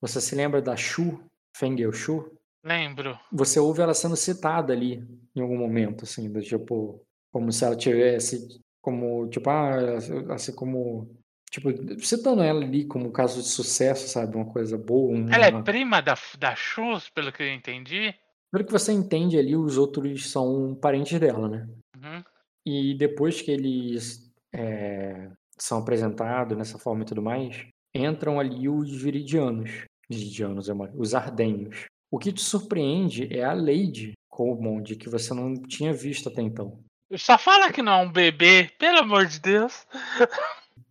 você 0.00 0.18
se 0.18 0.34
lembra 0.34 0.62
da 0.62 0.74
Shu 0.74 1.22
Fengel 1.54 1.92
Shu 1.92 2.32
lembro 2.64 3.18
você 3.30 3.60
ouve 3.60 3.82
ela 3.82 3.92
sendo 3.92 4.16
citada 4.16 4.72
ali 4.72 5.06
em 5.36 5.42
algum 5.42 5.58
momento 5.58 6.04
assim 6.04 6.32
do 6.32 6.40
tipo 6.40 7.04
como 7.30 7.52
se 7.52 7.66
ela 7.66 7.76
tivesse 7.76 8.58
como 8.80 9.28
tipo 9.28 9.50
ah, 9.50 9.98
assim 10.30 10.54
como 10.54 11.06
Tipo, 11.50 11.70
citando 12.00 12.42
ela 12.42 12.64
ali 12.64 12.84
como 12.84 13.06
um 13.06 13.12
caso 13.12 13.40
de 13.40 13.46
sucesso, 13.46 14.08
sabe? 14.08 14.34
Uma 14.34 14.44
coisa 14.44 14.76
boa. 14.76 15.16
Uma... 15.16 15.32
Ela 15.32 15.46
é 15.46 15.62
prima 15.62 16.02
da, 16.02 16.18
da 16.36 16.56
Chus, 16.56 17.08
pelo 17.10 17.30
que 17.30 17.44
eu 17.44 17.48
entendi? 17.48 18.12
Pelo 18.54 18.66
que 18.66 18.70
você 18.70 18.92
entende 18.92 19.36
ali, 19.36 19.56
os 19.56 19.76
outros 19.76 20.30
são 20.30 20.76
parentes 20.76 21.18
dela, 21.18 21.48
né? 21.48 21.68
Uhum. 21.96 22.22
E 22.64 22.94
depois 22.94 23.42
que 23.42 23.50
eles 23.50 24.32
é, 24.54 25.28
são 25.58 25.78
apresentados 25.78 26.56
nessa 26.56 26.78
forma 26.78 27.02
e 27.02 27.04
tudo 27.04 27.20
mais, 27.20 27.66
entram 27.92 28.38
ali 28.38 28.68
os 28.68 29.02
viridianos. 29.02 29.84
Viridianos, 30.08 30.68
os 30.94 31.16
ardenhos. 31.16 31.86
O 32.12 32.16
que 32.16 32.32
te 32.32 32.42
surpreende 32.42 33.26
é 33.36 33.42
a 33.42 33.52
Lady 33.52 34.12
Colmond, 34.28 34.94
que 34.94 35.08
você 35.08 35.34
não 35.34 35.54
tinha 35.54 35.92
visto 35.92 36.28
até 36.28 36.40
então. 36.40 36.78
Só 37.16 37.36
fala 37.36 37.72
que 37.72 37.82
não 37.82 37.92
é 37.92 38.06
um 38.06 38.12
bebê, 38.12 38.70
pelo 38.78 39.00
amor 39.00 39.26
de 39.26 39.40
Deus. 39.40 39.84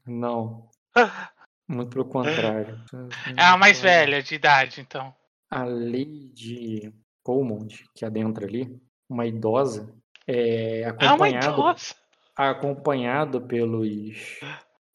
Não. 0.05 0.69
Muito 1.65 1.91
pelo 1.91 2.03
contrário. 2.03 2.77
É 3.37 3.41
a 3.41 3.55
mais 3.55 3.79
velha 3.79 4.21
de 4.21 4.35
idade, 4.35 4.81
então. 4.81 5.15
A 5.49 5.63
Lady 5.63 6.91
Colmond, 7.23 7.85
que 7.95 8.05
adentra 8.05 8.45
ali, 8.45 8.79
uma 9.09 9.25
idosa, 9.25 9.93
é 10.27 10.83
acompanhado, 10.85 11.47
é 11.47 11.49
uma 11.49 11.71
idosa. 11.71 11.95
acompanhado 12.35 13.41
pelos 13.41 14.39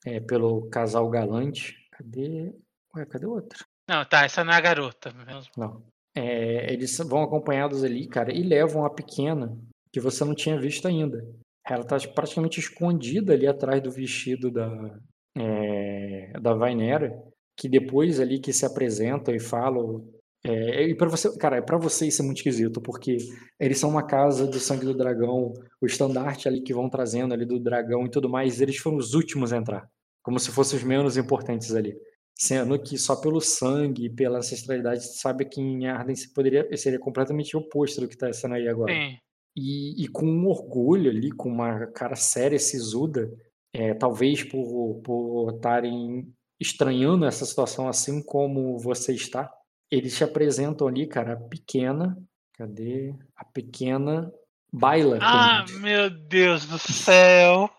é, 0.05 0.20
pelo 0.20 0.68
casal 0.70 1.09
galante. 1.09 1.76
Cadê? 1.93 2.55
Ué, 2.95 3.05
cadê 3.07 3.26
outra? 3.26 3.59
Não, 3.89 4.05
tá, 4.05 4.24
essa 4.24 4.45
não 4.45 4.53
é 4.53 4.57
a 4.57 4.61
garota 4.61 5.12
mesmo. 5.12 5.51
Não. 5.57 5.83
É, 6.14 6.72
eles 6.72 6.97
vão 6.99 7.22
acompanhados 7.22 7.85
ali, 7.85 8.07
cara, 8.07 8.33
e 8.33 8.43
levam 8.43 8.85
a 8.85 8.91
pequena 8.91 9.57
que 9.93 10.01
você 10.01 10.24
não 10.24 10.35
tinha 10.35 10.59
visto 10.59 10.87
ainda. 10.87 11.24
Ela 11.66 11.85
tá 11.85 11.97
praticamente 12.14 12.61
escondida 12.61 13.33
ali 13.33 13.47
atrás 13.47 13.83
do 13.83 13.91
vestido 13.91 14.51
da, 14.51 14.99
é, 15.37 16.33
da 16.41 16.55
Vainera, 16.55 17.22
que 17.57 17.68
depois 17.68 18.20
ali 18.20 18.39
que 18.39 18.53
se 18.53 18.64
apresentam 18.64 19.35
e 19.35 19.41
falam. 19.41 20.07
É, 20.45 20.84
e 20.89 20.95
para 20.95 21.09
você, 21.09 21.36
cara, 21.36 21.61
para 21.61 21.76
você 21.76 22.07
isso 22.07 22.22
é 22.22 22.24
muito 22.24 22.39
esquisito, 22.39 22.80
porque 22.80 23.16
eles 23.59 23.78
são 23.78 23.91
uma 23.91 24.07
casa 24.07 24.47
do 24.47 24.59
sangue 24.61 24.84
do 24.84 24.97
dragão, 24.97 25.53
o 25.80 25.86
estandarte 25.86 26.47
ali 26.47 26.61
que 26.61 26.72
vão 26.72 26.89
trazendo 26.89 27.34
ali 27.34 27.45
do 27.45 27.59
dragão 27.59 28.07
e 28.07 28.11
tudo 28.11 28.28
mais, 28.28 28.61
eles 28.61 28.76
foram 28.76 28.99
os 28.99 29.14
últimos 29.14 29.53
a 29.53 29.57
entrar, 29.57 29.89
como 30.22 30.39
se 30.39 30.51
fossem 30.51 30.78
os 30.78 30.84
menos 30.84 31.16
importantes 31.16 31.74
ali. 31.74 31.97
Sendo 32.41 32.78
que 32.78 32.97
só 32.97 33.16
pelo 33.16 33.41
sangue 33.41 34.07
e 34.07 34.11
pela 34.11 34.39
ancestralidade 34.39 35.05
sabe 35.18 35.45
que 35.45 35.61
em 35.61 35.89
Arden 35.89 36.14
poderia, 36.32 36.68
seria 36.76 36.99
completamente 36.99 37.57
oposto 37.57 38.01
do 38.01 38.07
que 38.07 38.14
está 38.14 38.32
sendo 38.32 38.55
aí 38.55 38.68
agora. 38.68 38.93
Sim. 38.93 39.16
E, 39.57 40.05
e, 40.05 40.07
com 40.07 40.24
um 40.24 40.47
orgulho 40.47 41.11
ali, 41.11 41.32
com 41.32 41.49
uma 41.49 41.89
cara 41.89 42.14
séria, 42.14 42.61
sisuda, 42.61 43.28
é, 43.72 43.93
talvez 43.93 44.45
por 44.45 45.53
estarem 45.53 46.32
estranhando 46.61 47.24
essa 47.24 47.45
situação 47.45 47.89
assim 47.89 48.22
como 48.22 48.78
você 48.78 49.12
está, 49.12 49.51
eles 49.91 50.16
te 50.16 50.24
apresentam 50.24 50.86
ali, 50.86 51.07
cara, 51.07 51.34
a 51.34 51.36
pequena. 51.36 52.16
Cadê? 52.57 53.14
A 53.36 53.45
pequena 53.45 54.32
Baila. 54.72 55.18
Ah, 55.20 55.64
meu 55.80 56.11
Deus 56.11 56.66
do 56.66 56.78
céu! 56.78 57.70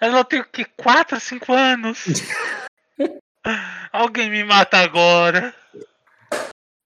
Ela 0.00 0.24
tem 0.24 0.40
o 0.40 0.44
que? 0.44 0.64
4, 0.64 1.18
5 1.18 1.52
anos? 1.52 2.04
Alguém 3.92 4.30
me 4.30 4.44
mata 4.44 4.78
agora. 4.78 5.54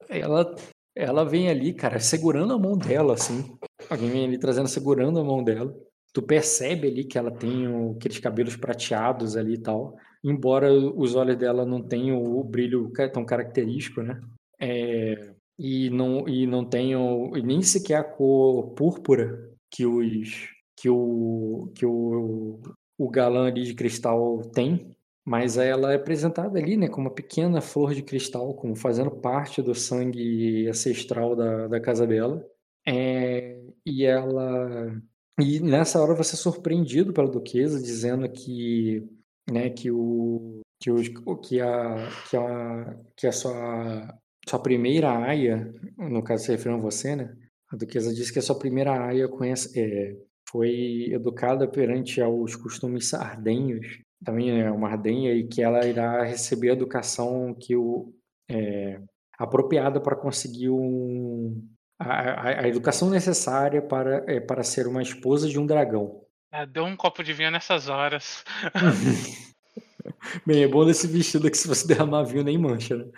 Ela, 0.09 0.55
ela 0.95 1.25
vem 1.25 1.49
ali, 1.49 1.75
cara, 1.75 1.99
segurando 1.99 2.55
a 2.55 2.59
mão 2.59 2.77
dela, 2.77 3.15
assim. 3.15 3.59
Alguém 3.89 4.11
vem 4.11 4.25
ali 4.27 4.39
trazendo, 4.39 4.69
segurando 4.69 5.19
a 5.19 5.25
mão 5.25 5.43
dela. 5.43 5.75
Tu 6.13 6.23
percebe 6.23 6.89
ali 6.89 7.05
que 7.05 7.19
ela 7.19 7.31
tem 7.31 7.67
aqueles 7.97 8.19
cabelos 8.19 8.57
prateados 8.57 9.37
ali 9.37 9.55
e 9.55 9.63
tal. 9.63 9.97
Embora 10.23 10.73
os 10.73 11.15
olhos 11.15 11.37
dela 11.37 11.65
não 11.65 11.83
tenham 11.83 12.23
o 12.23 12.45
brilho 12.45 12.93
tão 13.13 13.25
característico, 13.25 14.03
né? 14.03 14.21
É, 14.61 15.35
e 15.59 15.91
não 15.91 16.29
e 16.29 16.47
não 16.47 16.65
tenham 16.65 17.37
e 17.37 17.43
nem 17.43 17.63
sequer 17.63 17.97
a 17.97 18.05
cor 18.05 18.71
púrpura 18.71 19.51
que 19.71 19.85
os 19.87 20.49
que 20.77 20.89
o 20.89 21.71
que 21.75 21.85
o, 21.85 22.61
o 22.99 23.11
galã 23.11 23.47
ali 23.49 23.65
de 23.65 23.75
cristal 23.75 24.41
tem, 24.55 24.97
mas 25.25 25.59
ela 25.59 25.93
é 25.93 25.97
apresentada 25.97 26.59
ali, 26.59 26.77
né, 26.77 26.89
como 26.89 27.09
uma 27.09 27.15
pequena 27.15 27.61
flor 27.61 27.95
de 27.95 28.03
cristal, 28.03 28.55
como 28.55 28.75
fazendo 28.75 29.11
parte 29.11 29.63
do 29.63 29.75
sangue 29.75 30.67
ancestral 30.69 31.37
da, 31.37 31.69
da 31.69 31.81
casa 31.81 32.07
dela. 32.07 32.45
É, 32.87 33.61
e 33.87 34.05
ela 34.05 34.99
e 35.39 35.61
nessa 35.61 36.01
hora 36.01 36.15
você 36.15 36.35
é 36.35 36.39
surpreendido 36.39 37.13
pela 37.13 37.31
duquesa 37.31 37.83
dizendo 37.83 38.29
que 38.31 39.07
né 39.51 39.71
que 39.71 39.91
o 39.91 40.61
que 40.81 40.91
o 40.91 41.37
que 41.37 41.61
a 41.61 42.09
que 42.29 42.37
a 42.37 42.97
que 43.17 43.27
a 43.27 43.33
sua 43.33 44.19
sua 44.49 44.59
primeira 44.59 45.11
aia 45.19 45.73
no 45.99 46.23
caso 46.23 46.45
se 46.45 46.53
referindo 46.53 46.81
a 46.81 46.85
você 46.91 47.17
né 47.17 47.37
a 47.73 47.77
duquesa 47.77 48.13
disse 48.13 48.33
que 48.33 48.39
a 48.39 48.43
sua 48.43 48.59
primeira 48.59 48.93
aia 49.07 49.29
conhece, 49.29 49.79
é, 49.79 50.17
foi 50.49 51.11
educada 51.13 51.69
perante 51.69 52.21
aos 52.21 52.57
costumes 52.57 53.09
sardenhos 53.09 54.01
também 54.25 54.61
é 54.61 54.71
uma 54.71 54.89
ardenha 54.91 55.33
e 55.33 55.47
que 55.47 55.63
ela 55.63 55.87
irá 55.87 56.23
receber 56.25 56.71
a 56.71 56.75
educação 56.75 57.55
que 57.55 57.75
o 57.75 58.13
é, 58.51 59.01
apropriada 59.39 60.01
para 60.01 60.17
conseguir 60.17 60.69
um 60.69 61.67
a, 61.99 62.63
a, 62.63 62.69
educação 62.69 63.11
necessária 63.11 63.81
para, 63.83 64.25
é, 64.27 64.41
para 64.41 64.63
ser 64.63 64.87
uma 64.87 65.03
esposa 65.03 65.49
de 65.49 65.59
um 65.59 65.67
dragão. 65.67 66.23
Ah, 66.53 66.65
deu 66.65 66.85
um 66.85 66.97
copo 66.97 67.23
de 67.23 67.33
vinho 67.33 67.51
nessas 67.51 67.89
horas. 67.89 68.45
Bem, 70.45 70.65
é 70.65 70.69
bom 70.69 70.85
desse 70.85 71.07
vestido 71.07 71.51
que 71.51 71.57
se 71.57 71.69
você 71.69 71.87
derramar 71.87 72.25
vinho 72.25 72.43
nem 72.43 72.59
mancha, 72.59 72.97
né? 72.97 73.11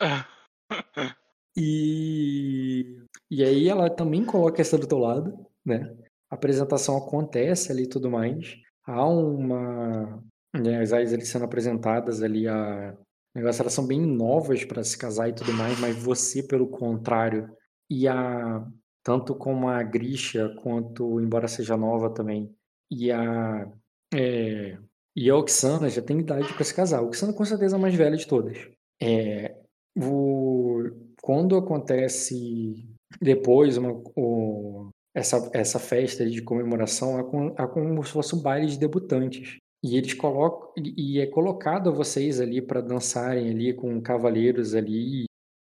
e, 1.56 2.98
e 3.30 3.44
aí 3.44 3.68
ela 3.68 3.88
também 3.88 4.24
coloca 4.24 4.60
essa 4.60 4.76
do 4.76 4.86
teu 4.86 4.98
lado, 4.98 5.46
né? 5.64 5.94
A 6.30 6.34
apresentação 6.34 6.96
acontece 6.96 7.70
ali 7.70 7.84
e 7.84 7.88
tudo 7.88 8.10
mais. 8.10 8.56
Há 8.84 9.06
uma. 9.06 10.22
Né, 10.54 10.80
as 10.80 10.92
áreas 10.92 11.12
ali 11.12 11.24
sendo 11.24 11.44
apresentadas 11.44 12.22
ali 12.22 12.46
a, 12.46 12.94
negócio, 13.34 13.62
elas 13.62 13.72
são 13.72 13.86
bem 13.86 14.00
novas 14.00 14.64
para 14.64 14.84
se 14.84 14.98
casar 14.98 15.28
e 15.28 15.34
tudo 15.34 15.52
mais, 15.52 15.78
mas 15.80 15.96
você, 15.96 16.42
pelo 16.42 16.68
contrário, 16.68 17.48
e 17.88 18.06
a 18.06 18.66
tanto 19.02 19.34
como 19.34 19.68
a 19.68 19.82
Grisha, 19.82 20.54
quanto, 20.62 21.20
embora 21.20 21.48
seja 21.48 21.76
nova 21.76 22.10
também, 22.10 22.54
e 22.90 23.10
a 23.10 23.70
é, 24.14 24.78
e 25.16 25.28
a 25.28 25.36
Oksana 25.36 25.88
já 25.90 26.02
tem 26.02 26.20
idade 26.20 26.52
para 26.54 26.64
se 26.64 26.74
casar. 26.74 26.98
A 26.98 27.02
Oksana 27.02 27.32
com 27.32 27.44
certeza 27.44 27.76
é 27.76 27.78
a 27.78 27.80
mais 27.80 27.94
velha 27.94 28.16
de 28.16 28.26
todas. 28.26 28.58
É, 29.00 29.56
o, 29.96 30.84
quando 31.20 31.56
acontece 31.56 32.88
depois 33.20 33.76
uma, 33.76 33.92
o, 34.16 34.90
essa, 35.14 35.50
essa 35.52 35.78
festa 35.78 36.28
de 36.28 36.42
comemoração, 36.42 37.18
é, 37.18 37.62
é 37.62 37.66
como 37.66 38.02
se 38.04 38.12
fosse 38.12 38.34
um 38.34 38.40
baile 38.42 38.66
de 38.66 38.78
debutantes. 38.78 39.58
E 39.84 39.96
eles 39.96 40.14
colocam 40.14 40.72
e 40.76 41.20
é 41.20 41.26
colocado 41.26 41.92
vocês 41.92 42.40
ali 42.40 42.62
para 42.62 42.80
dançarem 42.80 43.50
ali 43.50 43.74
com 43.74 44.00
cavaleiros 44.00 44.74
ali 44.74 45.24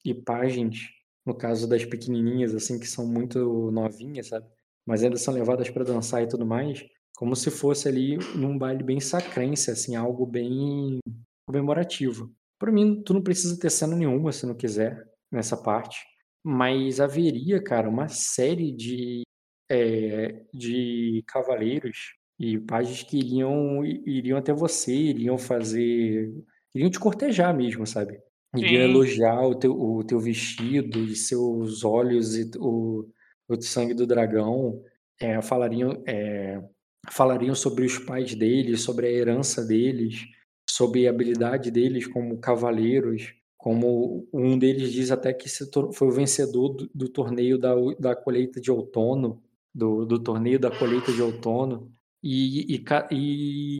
e 0.04 0.14
pajens, 0.14 0.90
no 1.24 1.34
caso 1.34 1.68
das 1.68 1.84
pequenininhas 1.84 2.54
assim 2.54 2.78
que 2.78 2.86
são 2.86 3.06
muito 3.06 3.70
novinhas, 3.70 4.28
sabe? 4.28 4.46
Mas 4.86 5.02
ainda 5.02 5.16
são 5.16 5.34
levadas 5.34 5.70
para 5.70 5.84
dançar 5.84 6.22
e 6.22 6.28
tudo 6.28 6.44
mais, 6.44 6.84
como 7.16 7.36
se 7.36 7.50
fosse 7.50 7.88
ali 7.88 8.16
num 8.34 8.58
baile 8.58 8.82
bem 8.82 9.00
sacrense, 9.00 9.70
assim, 9.70 9.94
algo 9.94 10.26
bem 10.26 10.98
comemorativo. 11.46 12.34
Para 12.58 12.72
mim, 12.72 13.02
tu 13.04 13.14
não 13.14 13.22
precisa 13.22 13.58
ter 13.58 13.70
cena 13.70 13.96
nenhuma 13.96 14.32
se 14.32 14.46
não 14.46 14.54
quiser 14.54 15.04
nessa 15.30 15.56
parte, 15.56 16.00
mas 16.44 17.00
haveria, 17.00 17.62
cara, 17.62 17.88
uma 17.88 18.08
série 18.08 18.72
de 18.72 19.22
é, 19.70 20.44
de 20.52 21.24
cavaleiros 21.26 22.14
e 22.38 22.58
pais 22.58 23.02
que 23.04 23.18
iriam, 23.18 23.84
iriam 23.84 24.38
até 24.38 24.52
você, 24.52 24.92
iriam 24.92 25.38
fazer. 25.38 26.32
iriam 26.74 26.90
te 26.90 27.00
cortejar 27.00 27.56
mesmo, 27.56 27.86
sabe? 27.86 28.20
Sim. 28.54 28.74
elogiar 28.74 29.46
o 29.46 29.54
teu, 29.54 29.72
o 29.72 30.04
teu 30.04 30.18
vestido 30.20 30.98
e 31.04 31.16
seus 31.16 31.84
olhos 31.84 32.36
e 32.36 32.50
o, 32.58 33.08
o 33.48 33.62
sangue 33.62 33.94
do 33.94 34.06
dragão. 34.06 34.82
É, 35.20 35.40
falariam. 35.40 36.02
É, 36.06 36.62
falariam 37.10 37.54
sobre 37.54 37.84
os 37.84 37.98
pais 37.98 38.34
deles, 38.34 38.82
sobre 38.82 39.06
a 39.06 39.10
herança 39.10 39.64
deles, 39.64 40.24
sobre 40.68 41.06
a 41.06 41.10
habilidade 41.10 41.70
deles 41.70 42.06
como 42.06 42.38
cavaleiros, 42.38 43.34
como 43.56 44.28
um 44.32 44.58
deles 44.58 44.92
diz 44.92 45.10
até 45.10 45.32
que 45.32 45.48
foi 45.92 46.08
o 46.08 46.12
vencedor 46.12 46.70
do, 46.70 46.90
do 46.94 47.08
torneio 47.08 47.58
da, 47.58 47.74
da 47.98 48.16
colheita 48.16 48.60
de 48.60 48.70
outono, 48.70 49.42
do, 49.74 50.04
do 50.04 50.18
torneio 50.22 50.58
da 50.58 50.70
colheita 50.70 51.12
de 51.12 51.22
outono, 51.22 51.92
e, 52.22 52.76
e, 52.76 52.84
e, 53.10 53.76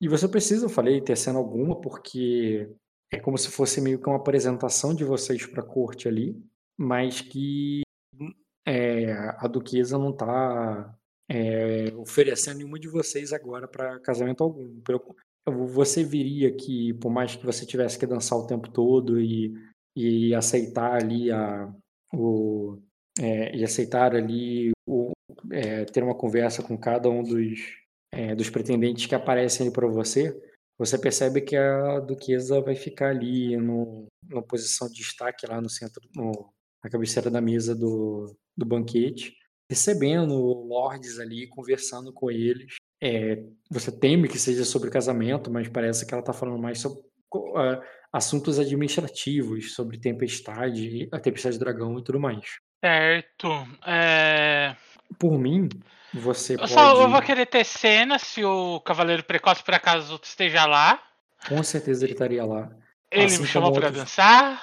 e 0.00 0.08
você 0.08 0.28
precisa, 0.28 0.66
eu 0.66 0.70
falei, 0.70 1.00
ter 1.00 1.16
cena 1.16 1.38
alguma, 1.38 1.80
porque 1.80 2.68
é 3.12 3.18
como 3.20 3.38
se 3.38 3.48
fosse 3.48 3.80
meio 3.80 4.00
que 4.00 4.08
uma 4.08 4.16
apresentação 4.16 4.94
de 4.94 5.04
vocês 5.04 5.46
para 5.46 5.62
a 5.62 5.66
corte 5.66 6.08
ali, 6.08 6.36
mas 6.78 7.20
que 7.20 7.82
é, 8.66 9.12
a 9.38 9.46
duquesa 9.46 9.96
não 9.96 10.10
está 10.10 10.94
é, 11.30 11.92
oferecendo 11.96 12.58
nenhuma 12.58 12.78
de 12.78 12.88
vocês 12.88 13.32
agora 13.32 13.68
para 13.68 14.00
casamento 14.00 14.42
algum. 14.42 14.80
Você 15.74 16.02
viria 16.02 16.54
que, 16.54 16.94
por 16.94 17.10
mais 17.10 17.36
que 17.36 17.46
você 17.46 17.64
tivesse 17.64 17.98
que 17.98 18.06
dançar 18.06 18.36
o 18.36 18.46
tempo 18.46 18.68
todo 18.68 19.20
e, 19.20 19.54
e 19.96 20.34
aceitar 20.34 20.94
ali 20.94 21.30
a, 21.30 21.72
o, 22.12 22.78
é, 23.20 23.56
e 23.56 23.62
aceitar 23.62 24.14
ali 24.14 24.72
o, 24.84 25.12
é, 25.52 25.84
ter 25.84 26.02
uma 26.02 26.16
conversa 26.16 26.62
com 26.64 26.76
cada 26.76 27.08
um 27.08 27.22
dos, 27.22 27.60
é, 28.12 28.34
dos 28.34 28.50
pretendentes 28.50 29.06
que 29.06 29.14
aparecem 29.14 29.70
para 29.70 29.86
você, 29.86 30.36
você 30.78 30.98
percebe 30.98 31.40
que 31.40 31.56
a 31.56 32.00
duquesa 32.00 32.60
vai 32.60 32.74
ficar 32.74 33.10
ali 33.10 33.56
no, 33.56 34.06
numa 34.28 34.42
posição 34.42 34.88
de 34.88 34.94
destaque 34.94 35.46
lá 35.46 35.60
no 35.60 35.70
centro, 35.70 36.02
no, 36.14 36.52
na 36.84 36.90
cabeceira 36.90 37.30
da 37.30 37.40
mesa 37.40 37.74
do, 37.74 38.36
do 38.56 38.66
banquete, 38.66 39.34
recebendo 39.70 40.34
lords 40.34 41.18
ali, 41.18 41.46
conversando 41.46 42.12
com 42.12 42.30
eles. 42.30 42.74
É, 43.02 43.42
você 43.70 43.90
teme 43.90 44.28
que 44.28 44.38
seja 44.38 44.64
sobre 44.64 44.90
casamento, 44.90 45.50
mas 45.50 45.68
parece 45.68 46.06
que 46.06 46.12
ela 46.12 46.20
está 46.20 46.32
falando 46.32 46.60
mais 46.60 46.78
sobre 46.78 47.00
uh, 47.34 47.82
assuntos 48.12 48.58
administrativos, 48.58 49.74
sobre 49.74 49.98
tempestade, 49.98 51.08
a 51.12 51.18
tempestade 51.18 51.58
do 51.58 51.64
dragão 51.64 51.98
e 51.98 52.04
tudo 52.04 52.20
mais. 52.20 52.58
Certo. 52.84 53.48
É... 53.86 54.76
Por 55.18 55.38
mim, 55.38 55.68
você 56.20 56.54
eu 56.54 56.58
pode... 56.58 56.72
Só, 56.72 57.02
eu 57.02 57.08
vou 57.08 57.22
querer 57.22 57.46
ter 57.46 57.64
cena 57.64 58.18
se 58.18 58.44
o 58.44 58.80
Cavaleiro 58.80 59.24
Precoce 59.24 59.62
por 59.62 59.74
acaso 59.74 60.18
esteja 60.22 60.66
lá. 60.66 61.02
Com 61.48 61.62
certeza 61.62 62.04
ele 62.04 62.12
estaria 62.12 62.44
lá. 62.44 62.70
Ele 63.10 63.26
assim 63.26 63.42
me 63.42 63.48
chamou 63.48 63.72
para 63.72 63.86
outros... 63.86 64.02
dançar. 64.02 64.62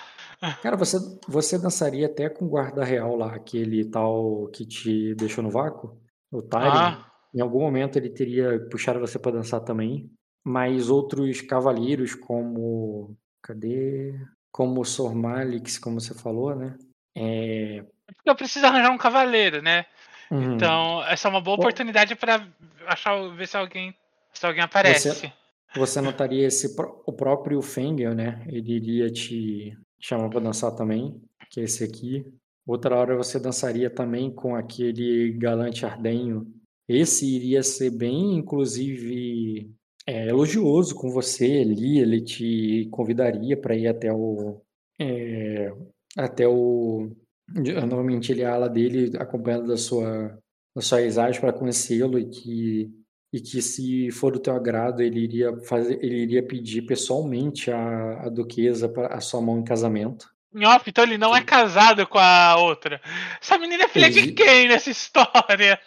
Cara, 0.62 0.76
você, 0.76 0.98
você 1.28 1.58
dançaria 1.58 2.08
até 2.08 2.30
com 2.30 2.46
o 2.46 2.50
guarda 2.50 2.84
real 2.84 3.16
lá, 3.16 3.34
aquele 3.34 3.86
tal 3.86 4.48
que 4.48 4.66
te 4.66 5.16
deixou 5.16 5.42
no 5.42 5.50
vácuo, 5.50 5.98
o 6.30 6.42
Tyrion. 6.42 6.72
Ah. 6.72 7.10
Em 7.34 7.40
algum 7.40 7.62
momento 7.62 7.98
ele 7.98 8.10
teria 8.10 8.60
puxado 8.70 9.00
você 9.00 9.18
para 9.18 9.32
dançar 9.32 9.62
também. 9.62 10.12
Mas 10.46 10.90
outros 10.90 11.40
cavaleiros 11.40 12.14
como. 12.14 13.16
Cadê? 13.42 14.14
Como 14.52 14.82
o 14.82 14.86
Sor 14.86 15.16
Malix, 15.16 15.80
como 15.80 16.00
você 16.00 16.14
falou, 16.14 16.54
né? 16.54 16.78
É... 17.18 17.84
Eu 18.26 18.36
preciso 18.36 18.66
arranjar 18.66 18.92
um 18.92 18.98
cavaleiro, 18.98 19.62
né? 19.62 19.86
Uhum. 20.34 20.56
Então, 20.56 21.04
essa 21.06 21.28
é 21.28 21.30
uma 21.30 21.40
boa 21.40 21.58
oportunidade 21.58 22.16
para 22.16 22.44
achar, 22.88 23.16
ver 23.36 23.48
se 23.48 23.56
alguém, 23.56 23.94
se 24.34 24.44
alguém 24.44 24.64
aparece. 24.64 25.10
Você, 25.10 25.32
você 25.76 26.02
notaria 26.02 26.48
esse, 26.48 26.76
o 27.06 27.14
próprio 27.14 27.62
Fengel, 27.62 28.16
né? 28.16 28.44
Ele 28.48 28.74
iria 28.74 29.12
te 29.12 29.78
chamar 30.00 30.30
para 30.30 30.40
dançar 30.40 30.72
também, 30.72 31.22
que 31.52 31.60
é 31.60 31.64
esse 31.66 31.84
aqui. 31.84 32.26
Outra 32.66 32.96
hora 32.96 33.16
você 33.16 33.40
dançaria 33.40 33.92
também 33.92 34.32
com 34.32 34.56
aquele 34.56 35.34
galante 35.34 35.86
ardenho. 35.86 36.52
Esse 36.90 37.28
iria 37.28 37.62
ser 37.62 37.92
bem, 37.92 38.36
inclusive, 38.36 39.70
é, 40.08 40.30
elogioso 40.30 40.96
com 40.96 41.12
você 41.12 41.62
ali. 41.62 42.00
Ele 42.00 42.22
te 42.22 42.88
convidaria 42.92 43.56
para 43.56 43.76
ir 43.76 43.88
até 43.88 44.12
o. 44.12 44.62
É, 45.00 45.72
até 46.18 46.48
o 46.48 47.12
Normalmente 47.48 48.32
ele 48.32 48.42
é 48.42 48.46
a 48.46 48.54
ala 48.54 48.70
dele 48.70 49.12
acompanhado 49.18 49.68
da 49.68 49.78
sua, 49.78 50.38
da 50.76 50.82
sua 50.82 51.02
exagem 51.02 51.42
para 51.42 51.54
conhecê-lo 51.54 52.18
e 52.18 52.26
que, 52.26 52.92
e 53.34 53.40
que 53.40 53.62
se 53.62 54.12
for 54.12 54.32
do 54.32 54.40
teu 54.40 54.56
agrado 54.56 55.02
ele 55.02 55.20
iria 55.20 55.56
fazer, 55.62 56.04
ele 56.04 56.24
iria 56.24 56.46
pedir 56.46 56.84
pessoalmente 56.84 57.70
a, 57.70 58.24
a 58.26 58.30
duquesa 58.30 58.88
para 58.88 59.14
a 59.14 59.20
sua 59.20 59.42
mão 59.42 59.60
em 59.60 59.64
casamento. 59.64 60.32
Off, 60.56 60.88
então 60.88 61.04
ele 61.04 61.18
não 61.18 61.36
é 61.36 61.44
casado 61.44 62.06
com 62.06 62.20
a 62.20 62.56
outra. 62.58 63.02
Essa 63.42 63.58
menina 63.58 63.86
é 63.86 63.88
filha 63.88 64.06
ele... 64.06 64.22
de 64.22 64.32
quem 64.34 64.68
nessa 64.68 64.90
história? 64.90 65.80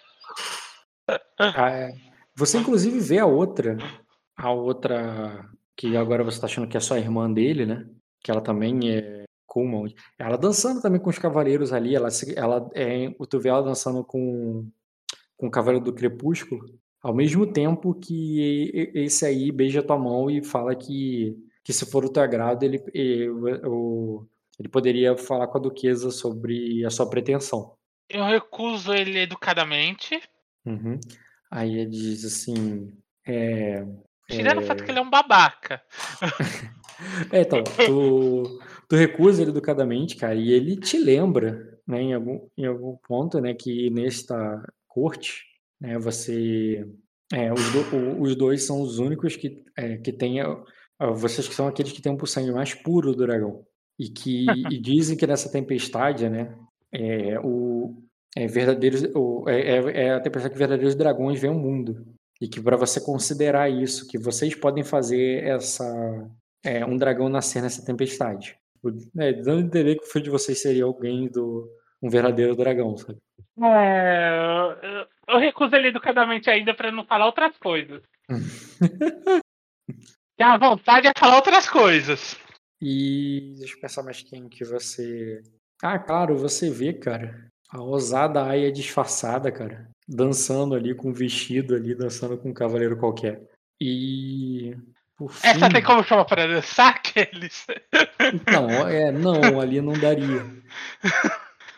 Ah, 1.38 1.70
é. 1.70 1.94
Você 2.34 2.58
inclusive 2.58 2.98
vê 2.98 3.18
a 3.18 3.26
outra, 3.26 3.78
a 4.36 4.50
outra 4.50 5.48
que 5.76 5.96
agora 5.96 6.24
você 6.24 6.36
está 6.36 6.46
achando 6.46 6.66
que 6.66 6.76
é 6.76 6.80
só 6.80 6.94
a 6.94 6.98
irmã 6.98 7.32
dele, 7.32 7.64
né? 7.64 7.86
Que 8.22 8.30
ela 8.30 8.40
também 8.40 8.90
é 8.90 9.25
Coleman. 9.56 9.94
Ela 10.18 10.36
dançando 10.36 10.82
também 10.82 11.00
com 11.00 11.08
os 11.08 11.18
cavaleiros 11.18 11.72
ali, 11.72 11.94
ela, 11.94 12.08
ela 12.36 12.70
é, 12.74 13.10
tu 13.30 13.40
vê 13.40 13.48
ela 13.48 13.62
dançando 13.62 14.04
com, 14.04 14.68
com 15.34 15.46
o 15.46 15.50
Cavaleiro 15.50 15.86
do 15.86 15.94
Crepúsculo, 15.94 16.78
ao 17.02 17.14
mesmo 17.14 17.50
tempo 17.50 17.94
que 17.94 18.90
esse 18.94 19.24
aí 19.24 19.50
beija 19.50 19.82
tua 19.82 19.96
mão 19.98 20.30
e 20.30 20.44
fala 20.44 20.74
que, 20.74 21.34
que 21.64 21.72
se 21.72 21.86
for 21.86 22.04
o 22.04 22.12
teu 22.12 22.22
agrado, 22.22 22.64
ele, 22.64 22.84
ele, 22.92 23.30
ele 24.58 24.68
poderia 24.70 25.16
falar 25.16 25.46
com 25.46 25.56
a 25.56 25.62
duquesa 25.62 26.10
sobre 26.10 26.84
a 26.84 26.90
sua 26.90 27.08
pretensão. 27.08 27.74
Eu 28.10 28.24
recuso 28.24 28.92
ele 28.92 29.20
educadamente. 29.20 30.20
Uhum. 30.66 31.00
Aí 31.50 31.78
ele 31.78 31.90
diz 31.90 32.24
assim. 32.24 32.92
É, 33.26 33.84
Tirando 34.28 34.60
é... 34.60 34.64
o 34.64 34.66
fato 34.66 34.84
que 34.84 34.90
ele 34.90 34.98
é 34.98 35.02
um 35.02 35.10
babaca. 35.10 35.82
é, 37.30 37.42
então, 37.42 37.62
tu, 37.64 38.60
tu 38.88 38.96
recusa 38.96 39.42
ele 39.42 39.50
educadamente, 39.50 40.16
cara, 40.16 40.34
e 40.34 40.52
ele 40.52 40.76
te 40.76 40.98
lembra, 40.98 41.78
né, 41.86 42.00
em 42.00 42.14
algum, 42.14 42.48
em 42.56 42.66
algum 42.66 42.96
ponto, 42.96 43.40
né, 43.40 43.54
que 43.54 43.90
nesta 43.90 44.62
corte, 44.86 45.44
né, 45.80 45.98
você. 45.98 46.86
É, 47.32 47.52
os, 47.52 47.72
do, 47.72 48.20
os 48.20 48.36
dois 48.36 48.62
são 48.62 48.80
os 48.80 48.98
únicos 48.98 49.36
que, 49.36 49.64
é, 49.76 49.96
que 49.98 50.12
têm. 50.12 50.38
Vocês 51.16 51.46
que 51.46 51.54
são 51.54 51.66
aqueles 51.66 51.92
que 51.92 52.00
têm 52.00 52.16
o 52.18 52.26
sangue 52.26 52.52
mais 52.52 52.72
puro 52.72 53.12
do 53.12 53.26
dragão. 53.26 53.64
E 53.98 54.08
que 54.08 54.46
e 54.72 54.80
dizem 54.80 55.16
que 55.16 55.26
nessa 55.26 55.50
tempestade, 55.50 56.28
né, 56.28 56.56
é, 56.92 57.38
o, 57.40 58.02
é, 58.36 58.46
verdadeiros, 58.46 59.02
o, 59.14 59.44
é, 59.48 59.60
é, 59.60 60.06
é 60.06 60.12
a 60.12 60.20
tempestade 60.20 60.52
que 60.52 60.58
verdadeiros 60.58 60.94
dragões 60.94 61.40
vêm 61.40 61.50
o 61.50 61.58
mundo. 61.58 62.06
E 62.40 62.48
que 62.48 62.60
para 62.60 62.76
você 62.76 63.00
considerar 63.00 63.68
isso, 63.70 64.06
que 64.06 64.18
vocês 64.18 64.54
podem 64.54 64.84
fazer 64.84 65.42
essa 65.44 65.84
é, 66.66 66.84
um 66.84 66.96
dragão 66.96 67.28
nascer 67.28 67.62
nessa 67.62 67.84
tempestade. 67.84 68.58
É, 69.18 69.32
dando 69.32 69.58
a 69.58 69.62
entender 69.62 69.96
que 69.96 70.04
o 70.04 70.10
filho 70.10 70.24
de 70.24 70.30
vocês 70.30 70.60
seria 70.60 70.84
alguém 70.84 71.28
do. 71.28 71.68
um 72.02 72.10
verdadeiro 72.10 72.56
dragão, 72.56 72.96
sabe? 72.96 73.18
É, 73.62 75.06
eu, 75.28 75.38
recuso 75.38 75.74
ele 75.74 75.88
educadamente 75.88 76.50
ainda 76.50 76.74
para 76.74 76.92
não 76.92 77.06
falar 77.06 77.26
outras 77.26 77.56
coisas. 77.58 78.02
Tem 80.36 80.46
a 80.46 80.58
vontade 80.58 81.08
de 81.08 81.18
falar 81.18 81.36
outras 81.36 81.68
coisas. 81.68 82.36
E 82.80 83.54
deixa 83.58 83.74
eu 83.74 83.80
pensar 83.80 84.02
mais 84.02 84.20
quem 84.22 84.48
que 84.48 84.64
você. 84.64 85.42
Ah, 85.82 85.98
claro, 85.98 86.36
você 86.36 86.70
vê, 86.70 86.92
cara. 86.92 87.48
A 87.70 87.80
ousada 87.80 88.44
Aya 88.44 88.70
disfarçada, 88.70 89.50
cara. 89.50 89.88
Dançando 90.06 90.74
ali 90.74 90.94
com 90.94 91.08
um 91.08 91.12
vestido 91.12 91.74
ali, 91.74 91.94
dançando 91.94 92.36
com 92.36 92.50
um 92.50 92.54
cavaleiro 92.54 92.98
qualquer. 92.98 93.42
E 93.80 94.76
Fim... 95.18 95.48
Essa 95.48 95.70
tem 95.70 95.82
como 95.82 96.04
chamar 96.04 96.26
para 96.26 96.46
dançar 96.46 96.94
aqueles? 96.94 97.66
Não, 98.52 98.86
é, 98.86 99.10
não, 99.10 99.60
ali 99.60 99.80
não 99.80 99.94
daria. 99.94 100.44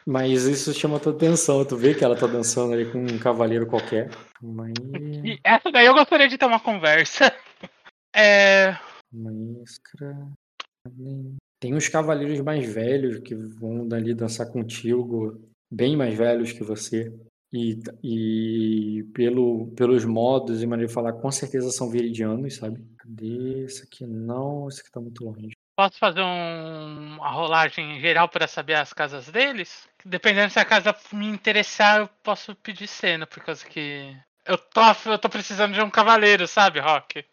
Mas 0.05 0.45
isso 0.45 0.75
chama 0.75 0.99
tua 0.99 1.13
atenção. 1.13 1.65
Tu 1.65 1.77
vê 1.77 1.95
que 1.95 2.03
ela 2.03 2.17
tá 2.17 2.27
dançando 2.27 2.73
ali 2.73 2.91
com 2.91 2.99
um 2.99 3.19
cavaleiro 3.19 3.67
qualquer. 3.67 4.11
Mas... 4.43 4.73
E 5.23 5.39
essa 5.45 5.71
daí 5.71 5.87
eu 5.87 5.95
gostaria 5.95 6.29
de 6.29 6.37
ter 6.37 6.47
uma 6.47 6.59
conversa. 6.59 7.33
É. 8.17 8.77
Tem 11.61 11.75
uns 11.75 11.89
cavaleiros 11.89 12.41
mais 12.41 12.73
velhos 12.73 13.19
que 13.19 13.35
vão 13.35 13.87
dali 13.87 14.15
dançar 14.15 14.51
contigo, 14.51 15.41
bem 15.71 15.97
mais 15.97 16.17
velhos 16.17 16.53
que 16.53 16.65
você. 16.65 17.13
E, 17.53 17.79
e 18.03 19.05
pelo, 19.15 19.69
pelos 19.77 20.05
modos 20.05 20.63
e 20.63 20.67
maneira 20.67 20.89
de 20.89 20.95
falar, 20.95 21.13
com 21.13 21.31
certeza 21.31 21.71
são 21.71 21.91
viridianos, 21.91 22.57
sabe? 22.57 22.81
Cadê? 23.09 23.65
Esse 23.65 23.85
aqui 23.85 24.07
não, 24.07 24.69
esse 24.69 24.83
aqui 24.83 24.91
tá 24.91 25.01
muito 25.01 25.25
longe. 25.25 25.57
Posso 25.75 25.99
fazer 25.99 26.21
um, 26.21 27.17
uma 27.17 27.31
rolagem 27.31 27.99
geral 28.01 28.29
para 28.29 28.47
saber 28.47 28.75
as 28.75 28.93
casas 28.93 29.29
deles? 29.31 29.89
Dependendo 30.05 30.53
se 30.53 30.59
a 30.59 30.65
casa 30.65 30.95
me 31.13 31.27
interessar, 31.27 32.01
eu 32.01 32.09
posso 32.23 32.55
pedir 32.57 32.87
cena, 32.87 33.27
por 33.27 33.43
causa 33.43 33.65
que. 33.65 34.15
Eu 34.45 34.59
tô, 34.59 34.81
eu 35.07 35.19
tô 35.19 35.29
precisando 35.29 35.73
de 35.73 35.81
um 35.81 35.91
cavaleiro, 35.91 36.47
sabe, 36.47 36.81
Rock? 36.81 37.25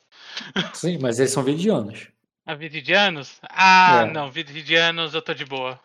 Sim, 0.74 0.98
mas 1.02 1.20
eles 1.20 1.32
são 1.32 1.44
viridianos. 1.44 2.08
Ah, 2.46 2.56
viridianos? 2.56 3.40
Ah, 3.44 4.06
é. 4.08 4.12
não, 4.12 4.32
viridianos 4.32 5.14
eu 5.14 5.22
tô 5.22 5.34
de 5.34 5.44
boa. 5.44 5.80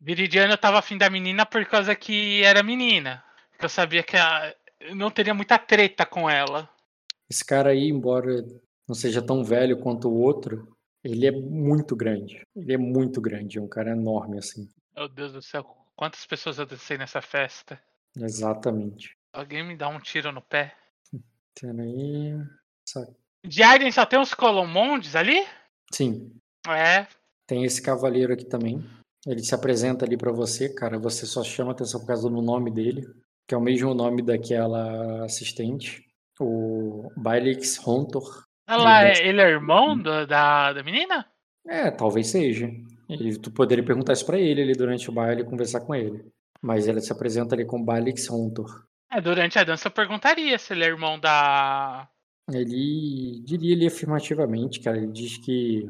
Viridiano 0.00 0.52
eu 0.52 0.58
tava 0.58 0.78
afim 0.78 0.96
da 0.96 1.10
menina 1.10 1.44
por 1.44 1.64
causa 1.66 1.94
que 1.96 2.42
era 2.42 2.62
menina. 2.62 3.24
Eu 3.60 3.68
sabia 3.68 4.02
que 4.02 4.16
a, 4.16 4.54
não 4.94 5.10
teria 5.10 5.34
muita 5.34 5.58
treta 5.58 6.06
com 6.06 6.28
ela. 6.28 6.68
Esse 7.28 7.44
cara 7.44 7.70
aí, 7.70 7.88
embora 7.88 8.44
não 8.90 8.94
seja 8.96 9.22
tão 9.22 9.44
velho 9.44 9.78
quanto 9.78 10.08
o 10.08 10.20
outro, 10.20 10.76
ele 11.04 11.24
é 11.24 11.30
muito 11.30 11.94
grande. 11.94 12.42
Ele 12.56 12.72
é 12.74 12.76
muito 12.76 13.20
grande, 13.20 13.56
é 13.56 13.62
um 13.62 13.68
cara 13.68 13.92
enorme 13.92 14.36
assim. 14.36 14.68
Meu 14.96 15.08
Deus 15.08 15.32
do 15.32 15.40
céu, 15.40 15.64
quantas 15.94 16.26
pessoas 16.26 16.58
eu 16.58 16.66
dancei 16.66 16.98
nessa 16.98 17.22
festa? 17.22 17.80
Exatamente. 18.16 19.12
Alguém 19.32 19.62
me 19.64 19.76
dá 19.76 19.88
um 19.88 20.00
tiro 20.00 20.32
no 20.32 20.42
pé? 20.42 20.74
Tendo 21.54 21.82
aí. 21.82 22.34
Sa- 22.84 23.06
De 23.46 23.62
Arden 23.62 23.92
só 23.92 24.04
tem 24.04 24.18
os 24.20 24.34
Colomondes 24.34 25.14
ali? 25.14 25.46
Sim, 25.92 26.32
É. 26.66 27.06
tem 27.46 27.62
esse 27.64 27.80
cavaleiro 27.80 28.32
aqui 28.32 28.44
também. 28.44 28.84
Ele 29.24 29.40
se 29.44 29.54
apresenta 29.54 30.04
ali 30.04 30.16
pra 30.16 30.32
você, 30.32 30.68
cara. 30.74 30.98
Você 30.98 31.26
só 31.26 31.44
chama 31.44 31.70
atenção 31.70 32.00
por 32.00 32.08
causa 32.08 32.28
do 32.28 32.42
nome 32.42 32.72
dele, 32.72 33.06
que 33.46 33.54
é 33.54 33.56
o 33.56 33.60
mesmo 33.60 33.94
nome 33.94 34.20
daquela 34.20 35.24
assistente, 35.24 36.04
o 36.40 37.08
Bailix 37.16 37.78
Hontor. 37.86 38.49
Olha 38.70 38.82
lá, 38.82 39.02
Ele 39.08 39.18
é- 39.18 39.26
ele 39.28 39.40
é 39.40 39.48
irmão 39.48 39.98
da, 39.98 40.24
da, 40.24 40.72
da 40.74 40.82
menina? 40.82 41.26
É, 41.66 41.90
talvez 41.90 42.28
seja. 42.28 42.70
Ele, 43.08 43.36
tu 43.38 43.50
poderia 43.50 43.84
perguntar 43.84 44.12
isso 44.12 44.24
pra 44.24 44.38
ele 44.38 44.62
ali 44.62 44.72
durante 44.72 45.08
o 45.10 45.12
baile 45.12 45.42
e 45.42 45.44
conversar 45.44 45.80
com 45.80 45.94
ele. 45.94 46.24
Mas 46.62 46.86
ele 46.86 47.00
se 47.00 47.12
apresenta 47.12 47.54
ali 47.54 47.64
como 47.64 47.84
Bailix 47.84 48.30
Hontor. 48.30 48.84
É, 49.12 49.20
durante 49.20 49.58
a 49.58 49.64
dança 49.64 49.88
eu 49.88 49.92
perguntaria 49.92 50.56
se 50.58 50.72
ele 50.72 50.84
é 50.84 50.88
irmão 50.88 51.18
da. 51.18 52.08
Ele 52.52 53.40
diria 53.44 53.74
ali 53.74 53.86
afirmativamente, 53.86 54.80
cara. 54.80 54.96
Ele 54.98 55.12
diz 55.12 55.36
que. 55.38 55.88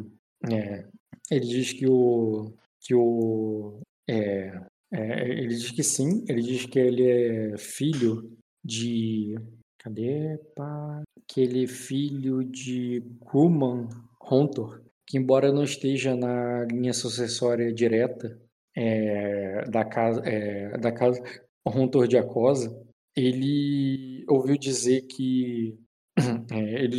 é, 0.51 0.87
ele 1.31 1.47
diz 1.47 1.73
que 1.73 1.87
o. 1.87 2.53
Que 2.81 2.95
o. 2.95 3.81
É, 4.09 4.61
é, 4.93 5.29
ele 5.29 5.49
diz 5.49 5.71
que 5.71 5.83
sim. 5.83 6.25
Ele 6.29 6.41
diz 6.41 6.67
que 6.67 6.79
ele 6.79 7.07
é 7.53 7.59
filho 7.59 8.37
de. 8.65 9.35
Cadê? 9.79 10.39
Pá? 10.55 11.03
Que 11.33 11.43
ele 11.43 11.65
é 11.65 11.69
filho 11.69 12.43
de 12.45 13.03
Kuman 13.21 13.89
Hontor. 14.21 14.83
Que, 15.07 15.17
embora 15.17 15.53
não 15.53 15.63
esteja 15.63 16.15
na 16.15 16.65
linha 16.65 16.93
sucessória 16.93 17.73
direta 17.73 18.41
é, 18.77 19.65
da 19.71 19.85
casa, 19.85 20.21
é, 20.25 20.77
da 20.79 20.91
casa 20.91 21.23
Hontor 21.65 22.09
de 22.09 22.17
Acosa, 22.17 22.77
ele 23.17 24.25
ouviu 24.29 24.57
dizer 24.57 25.03
que 25.03 25.79
é, 26.51 26.85
ele 26.85 26.97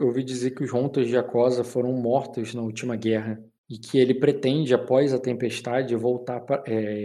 ouviu 0.00 0.24
dizer 0.24 0.50
que 0.50 0.64
os 0.64 0.70
Rontos 0.70 1.08
de 1.08 1.16
Acosa 1.16 1.62
foram 1.62 1.92
mortos 1.92 2.54
na 2.54 2.62
última 2.62 2.96
guerra 2.96 3.42
e 3.68 3.78
que 3.78 3.98
ele 3.98 4.14
pretende, 4.14 4.74
após 4.74 5.12
a 5.12 5.18
tempestade, 5.18 5.96
voltar 5.96 6.40
para 6.40 6.62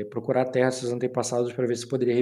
procurar 0.10 0.42
a 0.42 0.50
terra 0.50 0.70
de 0.70 0.76
seus 0.76 0.92
antepassados 0.92 1.54
para 1.54 1.66
ver 1.66 1.78
se 1.78 1.88
poderia 1.88 2.16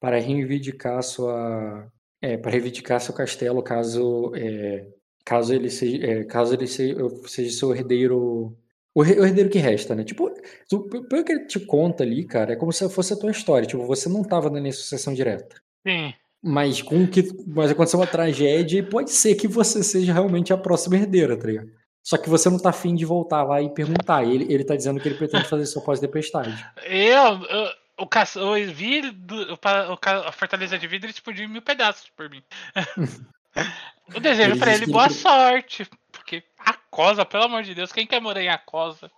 para 0.00 0.18
reivindicar 0.18 1.02
sua 1.02 1.90
é, 2.20 2.36
para 2.36 2.50
reivindicar 2.50 3.00
seu 3.00 3.14
castelo 3.14 3.62
caso 3.62 4.32
é, 4.34 4.86
caso 5.24 5.54
ele 5.54 5.70
seja 5.70 6.06
é, 6.06 6.24
caso 6.24 6.54
ele 6.54 6.66
seja, 6.66 6.96
seja 7.26 7.50
seu 7.56 7.74
herdeiro 7.74 8.56
o 8.94 9.04
herdeiro 9.04 9.48
que 9.48 9.58
resta, 9.58 9.94
né? 9.94 10.02
Tipo, 10.02 10.28
tu- 10.68 10.88
pelo 11.08 11.22
que 11.24 11.30
ele 11.30 11.46
te 11.46 11.60
conta 11.60 12.02
ali, 12.02 12.24
cara, 12.24 12.54
é 12.54 12.56
como 12.56 12.72
se 12.72 12.88
fosse 12.88 13.12
a 13.12 13.16
tua 13.16 13.30
história. 13.30 13.64
Tipo, 13.66 13.84
você 13.86 14.08
não 14.08 14.22
estava 14.22 14.50
na 14.50 14.72
sucessão 14.72 15.14
direta. 15.14 15.54
Sim. 15.86 16.12
Mas 16.42 16.82
com 16.82 17.06
que. 17.06 17.28
Mas 17.46 17.70
aconteceu 17.70 18.00
uma 18.00 18.06
tragédia 18.08 18.78
e 18.78 18.82
pode 18.82 19.12
ser 19.12 19.36
que 19.36 19.46
você 19.46 19.84
seja 19.84 20.12
realmente 20.12 20.52
a 20.52 20.56
próxima 20.56 20.96
herdeira, 20.96 21.36
tá 21.36 21.46
ligado? 21.46 21.68
Só 22.02 22.16
que 22.16 22.28
você 22.28 22.48
não 22.50 22.58
tá 22.58 22.70
afim 22.70 22.94
de 22.94 23.04
voltar 23.04 23.44
lá 23.44 23.60
e 23.62 23.68
perguntar. 23.72 24.24
Ele, 24.24 24.52
ele 24.52 24.64
tá 24.64 24.74
dizendo 24.74 24.98
que 24.98 25.06
ele 25.08 25.18
pretende 25.18 25.46
fazer 25.46 25.62
isso 25.64 25.78
após 25.78 26.00
tempestade. 26.00 26.64
Eu, 26.88 27.34
eu- 27.44 27.70
o, 27.98 28.06
caça, 28.06 28.42
o 28.42 28.54
vidro, 28.72 29.52
o, 29.52 29.96
ca- 29.96 30.28
a 30.28 30.32
fortaleza 30.32 30.78
de 30.78 30.86
vidro 30.86 31.10
explodiu 31.10 31.44
em 31.44 31.48
mil 31.48 31.62
pedaços 31.62 32.10
por 32.16 32.30
mim. 32.30 32.42
eu 34.14 34.20
desejo 34.20 34.52
disse 34.54 34.70
ele 34.70 34.92
boa 34.92 35.10
sorte. 35.10 35.86
Porque 36.12 36.42
Acosa, 36.58 37.24
pelo 37.24 37.44
amor 37.44 37.62
de 37.62 37.74
Deus, 37.74 37.92
quem 37.92 38.06
quer 38.06 38.20
morar 38.20 38.42
em 38.42 38.48
Acosa? 38.48 39.10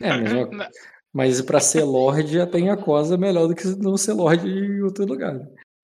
É, 0.00 0.16
mas, 0.16 0.68
mas 1.12 1.40
pra 1.42 1.60
ser 1.60 1.84
Lorde 1.84 2.34
já 2.34 2.46
tem 2.46 2.70
a 2.70 2.76
cosa 2.76 3.16
melhor 3.16 3.48
do 3.48 3.54
que 3.54 3.66
não 3.76 3.96
ser 3.96 4.12
Lorde 4.12 4.48
em 4.48 4.82
outro 4.82 5.04
lugar. 5.04 5.34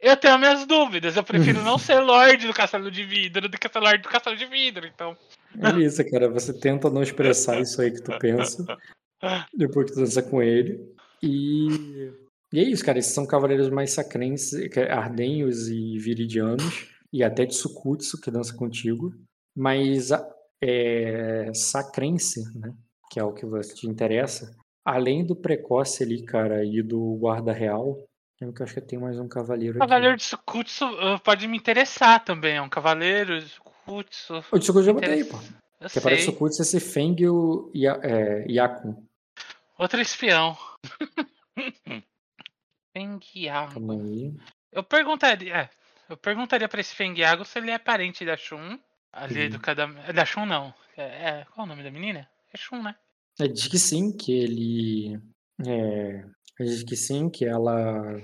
Eu 0.01 0.17
tenho 0.17 0.39
minhas 0.39 0.67
dúvidas. 0.67 1.17
Eu 1.17 1.23
prefiro 1.23 1.63
não 1.63 1.77
ser 1.79 2.01
Lorde 2.01 2.47
do 2.47 2.55
Castelo 2.55 2.91
de 2.91 3.05
Vidro 3.05 3.49
do 3.49 3.59
que 3.59 3.69
ser 3.69 3.79
Lorde 3.81 4.03
do 4.03 4.09
Castelo 4.09 4.37
de 4.37 4.47
Vidro. 4.47 4.87
Então, 4.87 5.17
Beleza, 5.55 6.03
cara. 6.09 6.29
Você 6.29 6.53
tenta 6.59 6.89
não 6.89 7.03
expressar 7.03 7.61
isso 7.61 7.83
aí 7.83 7.91
que 7.91 8.03
tu 8.03 8.19
pensa. 8.19 8.65
Depois 9.55 9.87
que 9.87 9.93
tu 9.93 10.01
dança 10.01 10.23
com 10.23 10.43
ele. 10.43 10.81
E, 11.23 12.13
e 12.53 12.61
é 12.61 12.63
isso, 12.63 12.85
cara. 12.85 12.99
Esses 12.99 13.15
são 13.15 13.27
cavaleiros 13.27 13.69
mais 13.69 13.93
sacrenses, 13.93 14.53
é 14.77 14.93
ardenhos 14.93 15.69
e 15.69 15.99
viridianos. 15.99 16.89
E 17.13 17.25
até 17.25 17.45
de 17.45 17.55
Sukutsu, 17.55 18.21
que 18.21 18.31
dança 18.31 18.55
contigo. 18.55 19.13
Mas 19.57 20.11
é, 20.63 21.51
sacrense, 21.55 22.43
né? 22.57 22.73
Que 23.11 23.19
é 23.19 23.25
o 23.25 23.33
que 23.33 23.45
você 23.45 23.75
te 23.75 23.89
interessa. 23.89 24.57
Além 24.85 25.25
do 25.25 25.35
precoce 25.35 26.03
ali, 26.03 26.23
cara, 26.25 26.65
e 26.65 26.83
do 26.83 27.17
guarda 27.17 27.53
real. 27.53 28.05
Que 28.39 28.45
eu 28.45 28.55
acho 28.61 28.75
que 28.75 28.81
tem 28.81 28.99
mais 28.99 29.19
um 29.19 29.29
cavaleiro 29.29 29.73
aqui. 29.73 29.81
Cavaleiro 29.81 30.17
de 30.17 30.23
Sukutsu 30.23 30.87
uh, 30.87 31.21
pode 31.23 31.47
me 31.47 31.59
interessar 31.59 32.25
também. 32.25 32.57
É 32.57 32.63
um 32.63 32.71
cavaleiro 32.71 33.39
de 33.39 33.49
Sukutsu. 33.49 34.43
O 34.51 34.59
de 34.59 34.65
Sukutsu 34.65 34.79
eu 34.79 34.83
já 34.85 34.93
botei 34.95 35.25
pô. 35.25 35.37
Eu 35.81 35.91
Que 35.91 36.01
parece 36.01 36.23
sei. 36.23 36.33
Sukutsu 36.33 36.63
esse 36.63 36.81
Feng 36.81 37.17
e 37.21 37.29
o 37.29 37.71
é, 37.75 38.47
Yakun. 38.49 38.95
Outro 39.79 40.01
espião. 40.01 40.57
Fengiago. 42.93 43.81
Eu 44.73 44.83
perguntaria. 44.83 45.55
É, 45.55 45.71
eu 46.09 46.17
perguntaria 46.17 46.69
pra 46.69 46.81
esse 46.81 46.95
Fengiago 46.95 47.45
se 47.45 47.59
ele 47.59 47.71
é 47.71 47.79
parente 47.79 48.25
da 48.25 48.37
Shun. 48.37 48.79
Ali 49.13 49.49
do 49.49 49.59
cada. 49.59 49.85
é 50.07 50.13
Da 50.13 50.25
Shun 50.25 50.47
não. 50.47 50.73
É, 50.97 51.03
é- 51.03 51.47
qual 51.53 51.67
o 51.67 51.69
nome 51.69 51.83
da 51.83 51.91
menina? 51.91 52.29
É 52.53 52.57
Shun, 52.57 52.83
né? 52.83 52.95
Ele 53.39 53.53
diz 53.53 53.67
que 53.69 53.79
sim, 53.79 54.17
que 54.17 54.33
ele. 54.33 55.21
É, 55.67 56.25
diz 56.61 56.83
que 56.83 56.97
sim, 56.97 57.29
que 57.29 57.45
ela. 57.45 58.21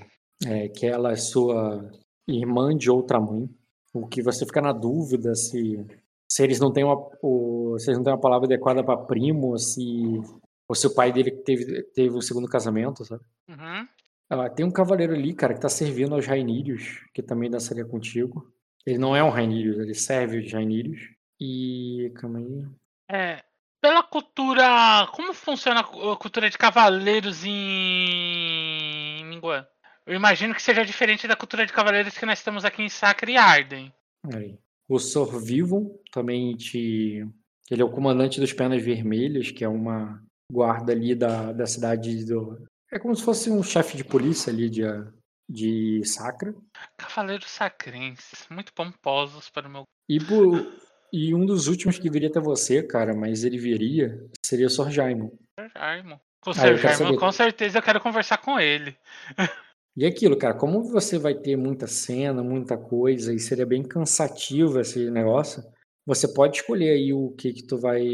É, 0.47 0.69
que 0.69 0.87
ela 0.87 1.13
é 1.13 1.17
sua 1.17 1.91
irmã 2.29 2.77
de 2.77 2.91
outra 2.91 3.19
mãe. 3.21 3.49
O 3.95 4.07
que 4.07 4.23
você 4.23 4.45
fica 4.45 4.61
na 4.61 4.73
dúvida 4.73 5.35
se. 5.35 5.85
Se 6.29 6.43
eles 6.43 6.59
não 6.59 6.73
têm 6.73 6.85
uma, 6.85 6.97
o, 7.23 7.79
se 7.79 7.89
eles 7.89 7.99
não 7.99 8.05
têm 8.05 8.13
uma 8.13 8.21
palavra 8.21 8.47
adequada 8.47 8.85
para 8.85 9.05
primo, 9.05 9.57
se. 9.59 10.21
Ou 10.69 10.75
se 10.75 10.87
o 10.87 10.95
pai 10.95 11.13
dele 11.13 11.31
teve, 11.31 11.83
teve 11.95 12.15
um 12.17 12.21
segundo 12.21 12.49
casamento, 12.49 13.05
sabe? 13.05 13.23
Uhum. 13.49 13.89
Ah, 14.29 14.51
tem 14.51 14.67
um 14.67 14.71
cavaleiro 14.73 15.15
ali, 15.15 15.33
cara, 15.35 15.55
que 15.55 15.61
tá 15.61 15.69
servindo 15.69 16.15
aos 16.15 16.27
Rainírios, 16.27 17.01
que 17.15 17.23
também 17.23 17.49
dançaria 17.51 17.85
contigo. 17.85 18.53
Ele 18.85 18.99
não 18.99 19.15
é 19.15 19.23
um 19.23 19.31
Rainírios, 19.31 19.79
ele 19.79 19.95
serve 19.95 20.39
os 20.39 20.53
Rainírios. 20.53 21.01
E. 21.41 22.11
Calma 22.17 22.39
aí. 22.39 22.65
É, 23.11 23.45
pela 23.81 24.03
cultura. 24.03 25.07
Como 25.13 25.33
funciona 25.35 25.81
a 25.81 25.85
cu- 25.85 26.11
a 26.11 26.17
cultura 26.17 26.49
de 26.51 26.57
cavaleiros 26.59 27.45
em 27.45 29.25
Minguan? 29.27 29.67
Eu 30.07 30.15
imagino 30.15 30.55
que 30.55 30.63
seja 30.63 30.85
diferente 30.85 31.27
da 31.29 31.37
cultura 31.37 31.67
de 31.67 31.73
cavaleiros 31.73 32.17
que 32.17 32.27
nós 32.27 32.43
temos 32.43 32.65
aqui 32.65 32.83
em 32.83 32.89
Sacra 32.89 33.31
e 33.31 33.37
Arden. 33.37 33.93
Aí. 34.35 34.59
O 34.89 34.99
Sor 34.99 35.41
Vivon 35.41 35.99
também 36.13 36.55
te. 36.57 37.27
Ele 37.71 37.83
é 37.83 37.85
o 37.85 37.91
comandante 37.91 38.41
dos 38.41 38.53
Pernas 38.53 38.83
Vermelhas, 38.83 39.51
que 39.51 39.65
é 39.65 39.69
uma 39.69 40.23
guarda 40.51 40.93
ali 40.93 41.15
da, 41.15 41.53
da 41.53 41.67
cidade 41.67 42.25
do. 42.25 42.67
É 42.93 42.99
como 42.99 43.15
se 43.15 43.23
fosse 43.25 43.51
um 43.51 43.63
chefe 43.63 43.97
de 43.97 44.05
polícia 44.05 44.53
ali 44.53 44.71
de, 44.71 44.83
de 45.49 46.05
Sacra. 46.05 46.55
Cavaleiros 46.97 47.49
sacrenses, 47.49 48.47
muito 48.51 48.73
pomposos 48.73 49.51
para 49.51 49.69
o 49.69 49.71
meu. 49.71 49.83
E, 50.09 50.19
por, 50.21 50.73
e 51.13 51.35
um 51.35 51.45
dos 51.45 51.67
últimos 51.67 51.99
que 51.99 52.11
viria 52.11 52.29
até 52.29 52.41
você, 52.41 52.83
cara, 52.83 53.15
mas 53.15 53.45
ele 53.45 53.59
viria, 53.59 54.25
seria 54.45 54.67
o 54.67 54.71
Sor 54.71 54.91
Jaimon. 54.91 55.31
Jaimo. 55.75 56.21
Com 56.41 56.51
o 56.51 56.53
Ah, 56.53 56.57
Sr. 56.57 56.77
Jaimo, 56.77 57.19
com 57.19 57.33
certeza 57.33 57.79
eu 57.79 57.83
quero 57.83 58.01
conversar 58.01 58.39
com 58.39 58.59
ele. 58.61 58.97
E 59.97 60.05
aquilo, 60.05 60.37
cara, 60.37 60.55
como 60.55 60.85
você 60.85 61.19
vai 61.19 61.35
ter 61.35 61.57
muita 61.57 61.87
cena, 61.87 62.43
muita 62.43 62.77
coisa, 62.77 63.33
e 63.33 63.39
seria 63.41 63.67
bem 63.67 63.83
cansativo 63.83 64.79
esse 64.79 65.11
negócio, 65.11 65.65
você 66.07 66.29
pode 66.33 66.59
escolher 66.59 66.91
aí 66.91 67.13
o 67.13 67.31
que 67.31 67.53
que 67.53 67.67
tu 67.67 67.79
vai 67.79 68.05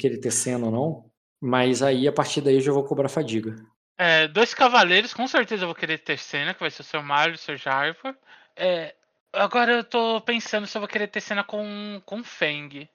querer 0.00 0.18
ter 0.18 0.32
cena 0.32 0.66
ou 0.66 0.72
não, 0.72 1.10
mas 1.46 1.80
aí 1.80 2.08
a 2.08 2.12
partir 2.12 2.40
daí 2.40 2.56
eu 2.56 2.60
já 2.60 2.72
vou 2.72 2.82
cobrar 2.82 3.08
fadiga. 3.08 3.54
É, 3.96 4.26
dois 4.26 4.52
cavaleiros, 4.52 5.14
com 5.14 5.28
certeza 5.28 5.62
eu 5.62 5.68
vou 5.68 5.76
querer 5.76 5.98
ter 5.98 6.18
cena, 6.18 6.52
que 6.52 6.60
vai 6.60 6.70
ser 6.70 6.82
o 6.82 6.84
seu 6.84 7.00
Mario 7.00 7.34
e 7.34 7.36
o 7.36 7.38
seu 7.38 7.56
Jarva. 7.56 8.16
É, 8.56 8.94
agora 9.32 9.72
eu 9.72 9.84
tô 9.84 10.20
pensando 10.20 10.66
se 10.66 10.76
eu 10.76 10.80
vou 10.80 10.88
querer 10.88 11.06
ter 11.06 11.20
cena 11.20 11.44
com, 11.44 12.02
com 12.04 12.24
Feng. 12.24 12.88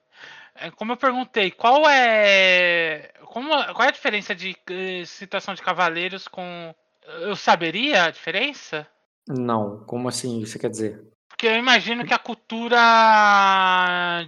É, 0.54 0.70
como 0.70 0.92
eu 0.92 0.98
perguntei, 0.98 1.50
qual 1.50 1.88
é. 1.88 3.10
Como, 3.24 3.48
qual 3.48 3.84
é 3.84 3.88
a 3.88 3.92
diferença 3.92 4.34
de 4.34 4.54
eh, 4.68 5.02
situação 5.06 5.54
de 5.54 5.62
cavaleiros 5.62 6.28
com. 6.28 6.74
Eu 7.22 7.34
saberia 7.34 8.04
a 8.04 8.10
diferença? 8.10 8.86
Não, 9.26 9.82
como 9.86 10.08
assim 10.08 10.44
você 10.44 10.58
quer 10.58 10.68
dizer? 10.68 11.02
Porque 11.26 11.46
eu 11.46 11.56
imagino 11.56 12.04
que 12.04 12.12
a 12.12 12.18
cultura 12.18 12.78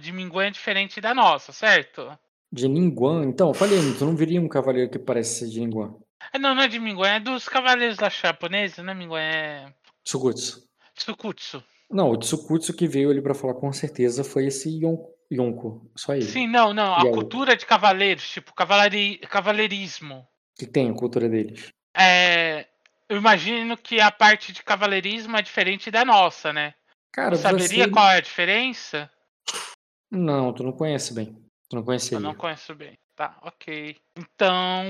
de 0.01 0.11
Minguan 0.11 0.47
é 0.47 0.49
diferente 0.49 0.99
da 0.99 1.13
nossa, 1.13 1.53
certo? 1.53 2.17
De 2.55 2.69
Ningguan, 2.69 3.25
então, 3.25 3.49
eu 3.49 3.53
falei, 3.53 3.77
tu 3.99 4.05
não 4.05 4.15
viria 4.15 4.39
um 4.39 4.47
cavaleiro 4.47 4.89
que 4.89 4.97
parece 4.97 5.39
ser 5.39 5.49
de 5.49 5.59
Ningguan. 5.59 5.93
É, 6.31 6.39
não, 6.39 6.55
não 6.55 6.61
é 6.63 6.69
de 6.69 6.79
Minguan, 6.79 7.09
é 7.09 7.19
dos 7.19 7.49
cavaleiros 7.49 7.99
lá 7.99 8.07
japoneses, 8.07 8.77
né? 8.77 8.93
Minguan 8.93 9.19
é. 9.19 9.73
Tsukutsu. 10.05 10.63
Tsukutsu. 10.95 11.61
Não, 11.91 12.11
o 12.11 12.17
Tsukutsu 12.17 12.73
que 12.73 12.87
veio 12.87 13.11
ali 13.11 13.21
pra 13.21 13.33
falar 13.33 13.55
com 13.55 13.73
certeza 13.73 14.23
foi 14.23 14.45
esse 14.45 14.69
Yon- 14.69 15.05
Yonko. 15.29 15.91
Só 15.97 16.13
ele. 16.13 16.23
Sim, 16.23 16.47
não, 16.47 16.73
não. 16.73 16.93
A 16.93 17.01
a 17.01 17.11
cultura 17.11 17.57
de 17.57 17.65
cavaleiros, 17.65 18.27
tipo, 18.29 18.53
cavaleri... 18.53 19.17
cavaleirismo. 19.17 20.25
Que 20.57 20.65
tem 20.65 20.89
a 20.89 20.93
cultura 20.93 21.27
deles. 21.27 21.73
É, 21.93 22.67
eu 23.09 23.17
imagino 23.17 23.75
que 23.75 23.99
a 23.99 24.09
parte 24.09 24.53
de 24.53 24.63
cavaleirismo 24.63 25.35
é 25.35 25.41
diferente 25.41 25.91
da 25.91 26.05
nossa, 26.05 26.53
né? 26.53 26.73
Cara, 27.11 27.35
Você 27.35 27.41
saberia 27.43 27.83
você... 27.83 27.91
qual 27.91 28.09
é 28.09 28.17
a 28.17 28.21
diferença? 28.21 29.09
Não, 30.09 30.53
tu 30.53 30.63
não 30.63 30.71
conhece 30.71 31.13
bem. 31.13 31.44
Não 31.75 31.83
conhece 31.83 32.13
Eu 32.13 32.19
não 32.19 32.33
conheço 32.33 32.73
bem. 32.73 32.97
Tá, 33.15 33.37
ok. 33.43 33.95
Então, 34.17 34.83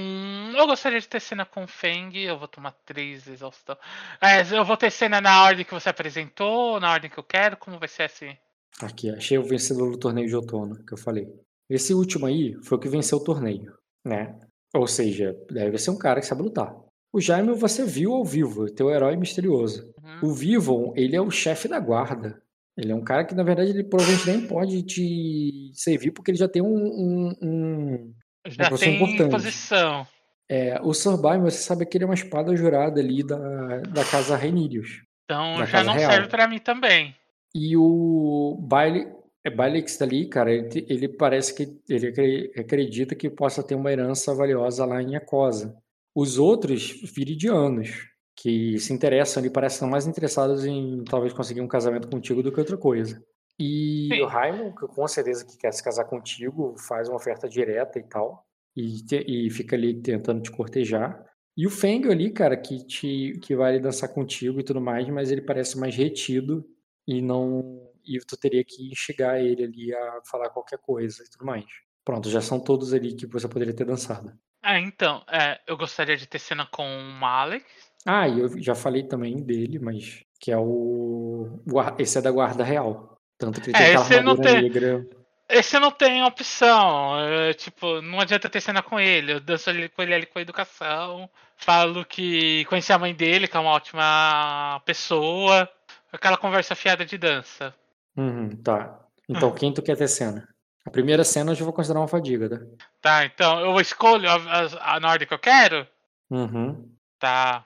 eu 0.55 0.65
gostaria 0.65 0.99
de 0.99 1.07
ter 1.07 1.19
cena 1.19 1.45
com 1.45 1.63
o 1.63 1.67
Feng. 1.67 2.15
Eu 2.15 2.37
vou 2.37 2.47
tomar 2.47 2.71
três 2.85 3.27
exaustão. 3.27 3.77
É, 4.21 4.41
eu 4.55 4.63
vou 4.63 4.77
ter 4.77 4.91
cena 4.91 5.19
na 5.19 5.43
ordem 5.43 5.65
que 5.65 5.73
você 5.73 5.89
apresentou, 5.89 6.79
na 6.79 6.91
ordem 6.91 7.09
que 7.09 7.17
eu 7.17 7.23
quero. 7.23 7.57
Como 7.57 7.79
vai 7.79 7.87
ser 7.87 8.03
assim? 8.03 8.35
Aqui, 8.81 9.09
achei 9.09 9.37
o 9.37 9.43
vencedor 9.43 9.91
do 9.91 9.97
torneio 9.97 10.27
de 10.27 10.35
outono, 10.35 10.83
que 10.83 10.93
eu 10.93 10.97
falei. 10.97 11.27
Esse 11.69 11.93
último 11.93 12.25
aí 12.25 12.55
foi 12.63 12.77
o 12.77 12.81
que 12.81 12.89
venceu 12.89 13.17
o 13.17 13.23
torneio, 13.23 13.77
né? 14.03 14.39
Ou 14.75 14.87
seja, 14.87 15.35
deve 15.49 15.77
ser 15.77 15.91
um 15.91 15.97
cara 15.97 16.19
que 16.19 16.27
sabe 16.27 16.43
lutar. 16.43 16.75
O 17.13 17.21
Jaime 17.21 17.53
você 17.53 17.85
viu 17.85 18.13
ao 18.13 18.25
vivo, 18.25 18.69
teu 18.69 18.89
herói 18.89 19.15
misterioso. 19.15 19.93
Uhum. 20.03 20.29
O 20.29 20.33
Vivon, 20.33 20.93
ele 20.95 21.15
é 21.15 21.21
o 21.21 21.31
chefe 21.31 21.67
da 21.67 21.79
guarda. 21.79 22.41
Ele 22.77 22.91
é 22.91 22.95
um 22.95 23.03
cara 23.03 23.23
que, 23.23 23.33
na 23.33 23.43
verdade, 23.43 23.69
ele 23.71 23.83
provavelmente 23.83 24.27
nem 24.29 24.47
pode 24.47 24.83
te 24.83 25.71
servir, 25.73 26.11
porque 26.11 26.31
ele 26.31 26.37
já 26.37 26.47
tem 26.47 26.61
um. 26.61 26.67
um- 26.75 27.33
um- 27.41 28.13
Já 28.47 28.69
tem 28.77 28.95
importante. 28.95 29.31
posição. 29.31 30.05
É, 30.49 30.79
o 30.83 30.93
Surbai, 30.93 31.39
você 31.39 31.57
sabe 31.57 31.85
que 31.85 31.97
ele 31.97 32.03
é 32.03 32.07
uma 32.07 32.13
espada 32.13 32.55
jurada 32.55 32.99
ali 32.99 33.23
da, 33.23 33.79
da 33.79 34.03
casa 34.05 34.35
Renírios. 34.35 35.01
Então 35.23 35.65
já 35.65 35.83
não 35.83 35.93
real. 35.93 36.11
serve 36.11 36.27
pra 36.27 36.47
mim 36.47 36.59
também. 36.59 37.15
E 37.55 37.75
o 37.75 38.55
Baile, 38.61 39.07
é 39.43 39.49
Bailix 39.49 39.97
dali, 39.97 40.27
cara, 40.27 40.51
ele, 40.53 40.85
ele 40.87 41.07
parece 41.07 41.55
que 41.55 41.79
ele 41.89 42.07
acre- 42.09 42.51
acredita 42.57 43.15
que 43.15 43.29
possa 43.29 43.63
ter 43.63 43.73
uma 43.73 43.91
herança 43.91 44.35
valiosa 44.35 44.85
lá 44.85 45.01
em 45.01 45.15
Acosa. 45.15 45.75
Os 46.13 46.37
outros 46.37 47.01
viridianos, 47.15 47.89
que 48.35 48.77
se 48.79 48.91
interessam 48.93 49.41
ali, 49.41 49.49
parecem 49.49 49.75
estar 49.77 49.87
mais 49.87 50.05
interessados 50.05 50.65
em 50.65 51.03
talvez 51.05 51.33
conseguir 51.33 51.61
um 51.61 51.67
casamento 51.67 52.07
contigo 52.09 52.43
do 52.43 52.51
que 52.51 52.59
outra 52.59 52.77
coisa. 52.77 53.23
E 53.57 54.09
Sim. 54.11 54.21
o 54.21 54.25
Raimon, 54.25 54.75
que 54.75 54.85
com 54.87 55.07
certeza 55.07 55.45
que 55.45 55.57
quer 55.57 55.71
se 55.73 55.81
casar 55.83 56.05
contigo, 56.05 56.75
faz 56.77 57.07
uma 57.07 57.15
oferta 57.15 57.47
direta 57.47 57.97
e 57.97 58.03
tal, 58.03 58.45
e, 58.75 59.01
te- 59.05 59.23
e 59.25 59.49
fica 59.49 59.75
ali 59.75 60.01
tentando 60.01 60.41
te 60.41 60.51
cortejar. 60.51 61.23
E 61.57 61.65
o 61.65 61.69
Feng 61.69 62.05
ali, 62.11 62.31
cara, 62.31 62.57
que, 62.57 62.85
te, 62.85 63.39
que 63.41 63.55
vai 63.55 63.71
ali 63.71 63.79
dançar 63.81 64.09
contigo 64.09 64.59
e 64.59 64.63
tudo 64.63 64.81
mais, 64.81 65.07
mas 65.07 65.31
ele 65.31 65.41
parece 65.41 65.79
mais 65.79 65.95
retido 65.95 66.65
e 67.07 67.21
não 67.21 67.81
e 68.05 68.19
tu 68.19 68.37
teria 68.37 68.63
que 68.63 68.91
instigar 68.91 69.39
ele 69.39 69.63
ali 69.63 69.93
a 69.95 70.21
falar 70.29 70.49
qualquer 70.49 70.77
coisa 70.79 71.23
e 71.23 71.29
tudo 71.29 71.45
mais. 71.45 71.65
Pronto, 72.03 72.29
já 72.29 72.41
são 72.41 72.59
todos 72.59 72.93
ali 72.93 73.15
que 73.15 73.25
você 73.25 73.47
poderia 73.47 73.73
ter 73.73 73.85
dançado. 73.85 74.31
Ah, 74.61 74.79
então, 74.79 75.23
é, 75.31 75.59
eu 75.65 75.77
gostaria 75.77 76.17
de 76.17 76.27
ter 76.27 76.39
cena 76.39 76.67
com 76.67 76.83
o 76.85 77.01
Malek. 77.01 77.65
Ah, 78.05 78.27
e 78.27 78.39
eu 78.39 78.61
já 78.61 78.75
falei 78.75 79.03
também 79.03 79.37
dele, 79.37 79.79
mas 79.79 80.23
que 80.39 80.51
é 80.51 80.57
o 80.57 81.59
esse 81.97 82.17
é 82.17 82.21
da 82.21 82.31
guarda 82.31 82.63
real. 82.63 83.17
Tanto 83.37 83.59
que 83.59 83.69
ele 83.71 83.77
É, 83.77 83.79
tem 83.79 83.87
aquela 83.87 84.03
esse 84.05 84.13
não 84.21 84.31
armadura 84.31 84.49
tem- 84.53 84.61
negra. 84.61 85.07
Esse 85.47 85.79
não 85.79 85.91
tem 85.91 86.23
opção. 86.23 87.19
é, 87.19 87.53
tipo, 87.53 88.01
não 88.01 88.19
adianta 88.19 88.49
ter 88.49 88.61
cena 88.61 88.81
com 88.81 88.99
ele. 88.99 89.33
Eu 89.33 89.39
danço 89.39 89.69
ali 89.69 89.89
com 89.89 90.01
ele 90.01 90.13
ali 90.13 90.25
com 90.25 90.39
a 90.39 90.41
educação. 90.41 91.29
Falo 91.57 92.03
que 92.05 92.65
conheci 92.65 92.91
a 92.91 92.97
mãe 92.99 93.13
dele, 93.13 93.47
que 93.47 93.55
é 93.55 93.59
uma 93.59 93.69
ótima 93.71 94.81
pessoa. 94.85 95.69
Aquela 96.11 96.37
conversa 96.37 96.75
fiada 96.75 97.05
de 97.05 97.17
dança. 97.17 97.73
Uhum, 98.17 98.55
tá. 98.57 98.99
Então, 99.29 99.51
quem 99.51 99.73
tu 99.73 99.81
quer 99.81 99.97
ter 99.97 100.07
cena? 100.07 100.47
A 100.85 100.89
primeira 100.89 101.23
cena 101.23 101.51
eu 101.51 101.55
já 101.55 101.63
vou 101.63 101.73
considerar 101.73 101.99
uma 101.99 102.07
fadiga, 102.07 102.49
tá? 102.49 102.65
Tá, 103.01 103.25
então 103.25 103.59
eu 103.59 103.79
escolho 103.81 104.29
a, 104.29 104.35
a, 104.35 104.95
a 104.95 104.99
na 104.99 105.09
ordem 105.09 105.27
que 105.27 105.33
eu 105.33 105.39
quero? 105.39 105.85
Uhum. 106.29 106.89
Tá. 107.19 107.65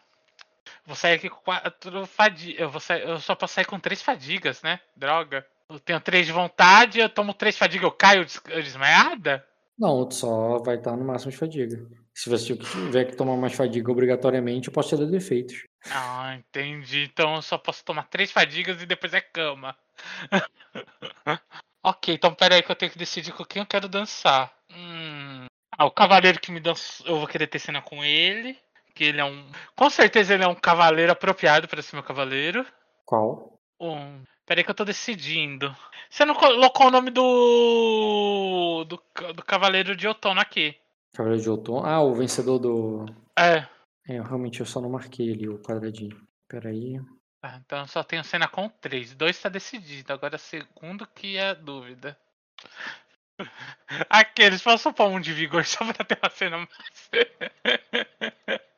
Vou 0.89 0.95
sair 0.95 1.13
aqui 1.13 1.29
com 1.29 1.39
quatro 1.41 2.03
fadigas. 2.07 2.59
Eu, 2.59 2.67
vou 2.71 2.81
sair- 2.81 3.03
eu 3.07 3.19
só 3.19 3.35
posso 3.35 3.53
sair 3.53 3.65
com 3.65 3.79
três 3.79 4.01
fadigas, 4.01 4.63
né? 4.63 4.79
Droga. 4.95 5.45
Eu 5.69 5.79
tenho 5.79 5.99
três 6.01 6.25
de 6.25 6.31
vontade, 6.31 6.99
eu 6.99 7.07
tomo 7.07 7.31
três 7.31 7.55
fadigas, 7.55 7.83
eu 7.83 7.91
caio 7.91 8.25
des- 8.25 8.41
desmaiada? 8.63 9.45
Não, 9.77 10.03
tu 10.09 10.15
só 10.15 10.57
vai 10.57 10.77
estar 10.77 10.97
no 10.97 11.05
máximo 11.05 11.31
de 11.31 11.37
fadiga. 11.37 11.87
Se 12.11 12.27
você 12.27 12.57
tiver 12.57 13.05
que 13.05 13.15
tomar 13.15 13.37
mais 13.37 13.53
fadiga 13.53 13.91
obrigatoriamente, 13.91 14.67
eu 14.67 14.73
posso 14.73 14.89
te 14.89 14.97
dar 14.99 15.05
defeitos. 15.05 15.61
Ah, 15.91 16.33
entendi. 16.35 17.03
Então 17.03 17.35
eu 17.35 17.41
só 17.43 17.55
posso 17.55 17.85
tomar 17.85 18.07
três 18.07 18.31
fadigas 18.31 18.81
e 18.81 18.87
depois 18.87 19.13
é 19.13 19.21
cama. 19.21 19.77
ok, 21.83 22.15
então 22.15 22.33
pera 22.33 22.55
aí 22.55 22.63
que 22.63 22.71
eu 22.71 22.75
tenho 22.75 22.91
que 22.91 22.97
decidir 22.97 23.31
com 23.31 23.45
quem 23.45 23.61
eu 23.61 23.67
quero 23.67 23.87
dançar. 23.87 24.51
Hum. 24.71 25.45
Ah, 25.77 25.85
o 25.85 25.91
cavaleiro 25.91 26.39
que 26.39 26.51
me 26.51 26.59
dança. 26.59 27.03
Eu 27.05 27.19
vou 27.19 27.27
querer 27.27 27.45
ter 27.45 27.59
cena 27.59 27.79
com 27.79 28.03
ele. 28.03 28.57
Que 28.99 29.05
ele 29.05 29.21
é 29.21 29.23
um. 29.23 29.49
Com 29.77 29.89
certeza 29.89 30.33
ele 30.33 30.43
é 30.43 30.47
um 30.49 30.53
cavaleiro 30.53 31.09
apropriado 31.09 31.69
para 31.69 31.81
ser 31.81 31.95
meu 31.95 32.03
cavaleiro. 32.03 32.65
Qual? 33.05 33.57
Um. 33.79 34.21
Pera 34.45 34.59
aí 34.59 34.63
que 34.65 34.69
eu 34.69 34.75
tô 34.75 34.83
decidindo. 34.83 35.73
Você 36.09 36.25
não 36.25 36.35
colocou 36.35 36.87
o 36.87 36.91
nome 36.91 37.09
do. 37.09 38.83
do, 38.83 39.01
do 39.31 39.41
cavaleiro 39.45 39.95
de 39.95 40.05
outono 40.05 40.41
aqui. 40.41 40.75
Cavaleiro 41.13 41.41
de 41.41 41.49
Outono. 41.49 41.85
Ah, 41.85 42.01
o 42.01 42.13
vencedor 42.13 42.59
do. 42.59 43.05
É. 43.37 43.59
É, 44.05 44.17
eu 44.17 44.23
realmente 44.23 44.59
eu 44.59 44.65
só 44.65 44.81
não 44.81 44.89
marquei 44.89 45.31
ali 45.31 45.47
o 45.47 45.59
quadradinho. 45.59 46.21
Peraí. 46.49 46.99
Tá, 47.41 47.61
então 47.65 47.79
eu 47.79 47.87
só 47.87 48.03
tenho 48.03 48.21
cena 48.25 48.49
com 48.49 48.67
três. 48.67 49.15
Dois 49.15 49.41
tá 49.41 49.47
decidido. 49.47 50.11
Agora 50.11 50.37
segundo 50.37 51.07
que 51.07 51.37
é 51.37 51.55
dúvida. 51.55 52.19
Aqueles, 54.09 54.61
posso 54.61 54.91
pôr 54.91 55.07
um 55.07 55.21
de 55.21 55.31
vigor 55.31 55.63
só 55.63 55.85
pra 55.85 56.03
ter 56.03 56.19
uma 56.21 56.29
cena 56.29 56.57
mais. 56.57 57.09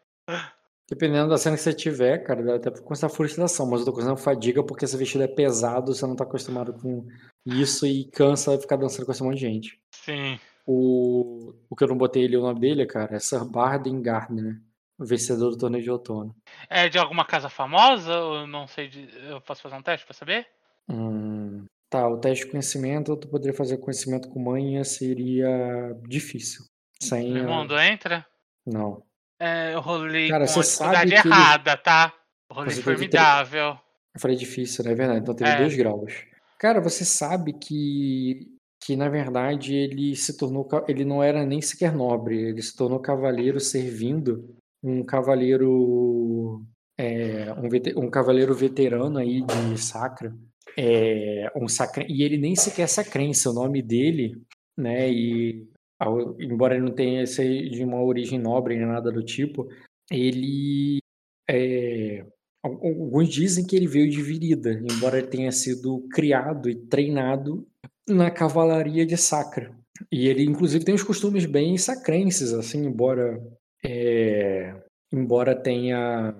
Dependendo 0.91 1.29
da 1.29 1.37
cena 1.37 1.55
que 1.55 1.61
você 1.63 1.73
tiver, 1.73 2.17
cara, 2.17 2.43
dá 2.43 2.55
até 2.55 2.69
pra 2.69 2.81
considerar 2.81 3.13
frustração, 3.15 3.65
mas 3.65 3.79
eu 3.79 3.85
tô 3.85 3.93
considerando 3.93 4.19
fadiga 4.19 4.61
porque 4.61 4.83
esse 4.83 4.97
vestido 4.97 5.23
é 5.23 5.27
pesado, 5.27 5.95
você 5.95 6.05
não 6.05 6.17
tá 6.17 6.25
acostumado 6.25 6.73
com 6.73 7.07
isso 7.45 7.87
e 7.87 8.03
cansa 8.11 8.59
ficar 8.59 8.75
dançando 8.75 9.05
com 9.05 9.11
esse 9.13 9.23
monte 9.23 9.35
de 9.35 9.41
gente. 9.41 9.79
Sim. 9.89 10.37
O, 10.67 11.53
o 11.69 11.75
que 11.77 11.85
eu 11.85 11.87
não 11.87 11.97
botei 11.97 12.25
ali 12.25 12.35
o 12.35 12.41
nome 12.41 12.59
dele, 12.59 12.85
cara, 12.85 13.15
é 13.15 13.19
Sir 13.19 13.45
Barden 13.45 14.01
Gardner, 14.01 14.59
o 14.99 15.05
vencedor 15.05 15.51
do 15.51 15.57
torneio 15.57 15.81
de 15.81 15.89
outono. 15.89 16.35
É 16.69 16.89
de 16.89 16.97
alguma 16.97 17.23
casa 17.23 17.47
famosa? 17.47 18.11
Eu 18.11 18.45
não 18.45 18.67
sei. 18.67 18.89
De... 18.89 19.07
Eu 19.29 19.39
posso 19.39 19.61
fazer 19.61 19.75
um 19.75 19.81
teste 19.81 20.05
pra 20.05 20.13
saber? 20.13 20.45
Hum, 20.89 21.63
tá, 21.89 22.05
o 22.05 22.17
teste 22.17 22.43
de 22.45 22.51
conhecimento, 22.51 23.15
tu 23.15 23.29
poderia 23.29 23.55
fazer 23.57 23.77
conhecimento 23.77 24.27
com 24.27 24.41
manha, 24.43 24.83
seria 24.83 25.97
difícil. 26.05 26.65
Sem. 27.01 27.31
a- 27.37 27.43
Raimundo 27.45 27.79
entra? 27.79 28.25
Não. 28.65 29.01
É, 29.43 29.73
eu 29.73 29.79
rolei 29.81 30.29
Cara, 30.29 30.45
com 30.45 30.59
a 30.59 30.61
dificuldade 30.63 31.09
que 31.09 31.15
ele- 31.17 31.27
errada, 31.27 31.77
tá? 31.77 32.13
Eu 32.49 32.55
rolei 32.55 32.69
Você 32.71 32.83
teve 32.83 32.95
formidável. 32.95 33.77
Eu 34.13 34.19
falei 34.19 34.37
difícil, 34.37 34.83
não 34.83 34.91
é 34.91 34.95
verdade? 34.95 35.19
Então 35.21 35.33
teve 35.33 35.49
É. 35.49 35.57
dois 35.57 35.75
graus. 35.75 36.13
Cara, 36.59 36.79
você 36.79 37.03
sabe 37.03 37.53
que, 37.53 38.47
que 38.83 38.95
na 38.95 39.09
verdade 39.09 39.73
ele 39.73 40.15
se 40.15 40.37
tornou, 40.37 40.67
ele 40.87 41.03
não 41.03 41.23
era 41.23 41.43
nem 41.43 41.59
sequer 41.59 41.91
nobre, 41.91 42.37
ele 42.39 42.61
se 42.61 42.75
tornou 42.75 42.99
cavaleiro 42.99 43.59
servindo 43.59 44.53
um 44.83 45.03
cavaleiro, 45.03 46.63
é, 46.99 47.47
um, 47.53 48.05
um 48.05 48.09
cavaleiro 48.11 48.53
veterano 48.53 49.17
aí 49.17 49.41
de 49.41 49.77
sacra, 49.79 50.35
é, 50.77 51.51
um 51.55 51.67
sacra, 51.67 52.05
e 52.07 52.21
ele 52.23 52.37
nem 52.37 52.55
sequer 52.55 52.83
é 52.83 52.87
sacrense, 52.87 53.47
o 53.47 53.53
nome 53.53 53.81
dele, 53.81 54.39
né? 54.77 55.09
E 55.09 55.67
embora 56.39 56.75
ele 56.75 56.85
não 56.85 56.93
tenha 56.93 57.23
esse 57.23 57.69
de 57.69 57.83
uma 57.83 58.01
origem 58.03 58.39
nobre 58.39 58.77
nem 58.77 58.87
nada 58.87 59.11
do 59.11 59.23
tipo, 59.23 59.67
ele 60.11 60.99
é, 61.49 62.25
Al- 62.63 62.73
Alguns 62.85 63.29
dizem 63.29 63.65
que 63.65 63.75
ele 63.75 63.87
veio 63.87 64.09
de 64.09 64.21
Virida, 64.21 64.71
embora 64.91 65.17
ele 65.19 65.27
tenha 65.27 65.51
sido 65.51 66.07
criado 66.13 66.69
e 66.69 66.75
treinado 66.75 67.67
na 68.07 68.29
cavalaria 68.31 69.05
de 69.05 69.17
Sacra. 69.17 69.75
E 70.11 70.27
ele, 70.27 70.43
inclusive, 70.43 70.83
tem 70.85 70.95
os 70.95 71.03
costumes 71.03 71.45
bem 71.45 71.77
sacrenses, 71.77 72.53
assim, 72.53 72.85
embora 72.85 73.41
é, 73.83 74.75
embora 75.11 75.55
tenha, 75.55 76.35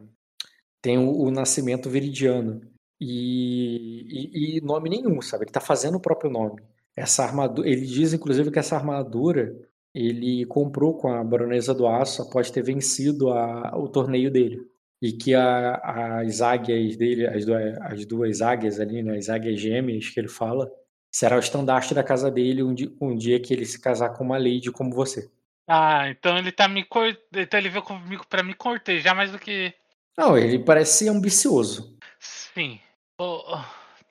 tenha 0.81 0.99
o, 1.01 1.23
o 1.25 1.31
nascimento 1.31 1.89
viridiano. 1.89 2.61
E, 2.99 4.57
e- 4.57 4.57
e 4.57 4.61
nome 4.61 4.89
nenhum, 4.89 5.21
sabe? 5.21 5.43
Ele 5.45 5.49
está 5.49 5.59
fazendo 5.61 5.95
o 5.97 6.01
próprio 6.01 6.29
nome. 6.31 6.61
Essa 6.95 7.23
armadura, 7.23 7.67
ele 7.69 7.85
diz, 7.85 8.13
inclusive, 8.13 8.51
que 8.51 8.59
essa 8.59 8.75
armadura 8.75 9.55
ele 9.93 10.45
comprou 10.45 10.97
com 10.97 11.11
a 11.13 11.23
Baronesa 11.23 11.73
do 11.73 11.87
Aço 11.87 12.21
após 12.21 12.49
ter 12.49 12.63
vencido 12.63 13.31
a- 13.31 13.73
o 13.77 13.87
torneio 13.89 14.31
dele 14.31 14.61
e 15.01 15.11
que 15.11 15.33
a- 15.33 16.19
as 16.21 16.41
águias 16.41 16.95
dele, 16.95 17.27
as 17.27 17.45
duas, 17.45 17.77
as 17.81 18.05
duas 18.05 18.41
águias 18.41 18.79
ali, 18.79 19.01
né, 19.03 19.17
as 19.17 19.29
águias 19.29 19.59
gêmeas 19.59 20.07
que 20.09 20.19
ele 20.19 20.27
fala, 20.29 20.71
será 21.11 21.35
o 21.35 21.39
estandarte 21.39 21.93
da 21.93 22.03
casa 22.03 22.31
dele 22.31 22.63
um 22.63 22.73
dia, 22.73 22.89
um 23.01 23.15
dia 23.15 23.39
que 23.39 23.53
ele 23.53 23.65
se 23.65 23.79
casar 23.81 24.09
com 24.11 24.23
uma 24.23 24.37
lady 24.37 24.71
como 24.71 24.93
você. 24.93 25.29
Ah, 25.67 26.09
então 26.09 26.37
ele 26.37 26.51
tá 26.51 26.67
me 26.67 26.83
cor... 26.85 27.15
Então 27.33 27.59
ele 27.59 27.69
veio 27.69 27.83
comigo 27.83 28.25
pra 28.29 28.43
me 28.43 28.53
cortejar 28.53 29.15
mais 29.15 29.31
do 29.31 29.39
que. 29.39 29.73
Não, 30.17 30.37
ele 30.37 30.59
parece 30.59 30.99
ser 30.99 31.09
ambicioso. 31.09 31.97
Sim. 32.19 32.79
Oh, 33.17 33.57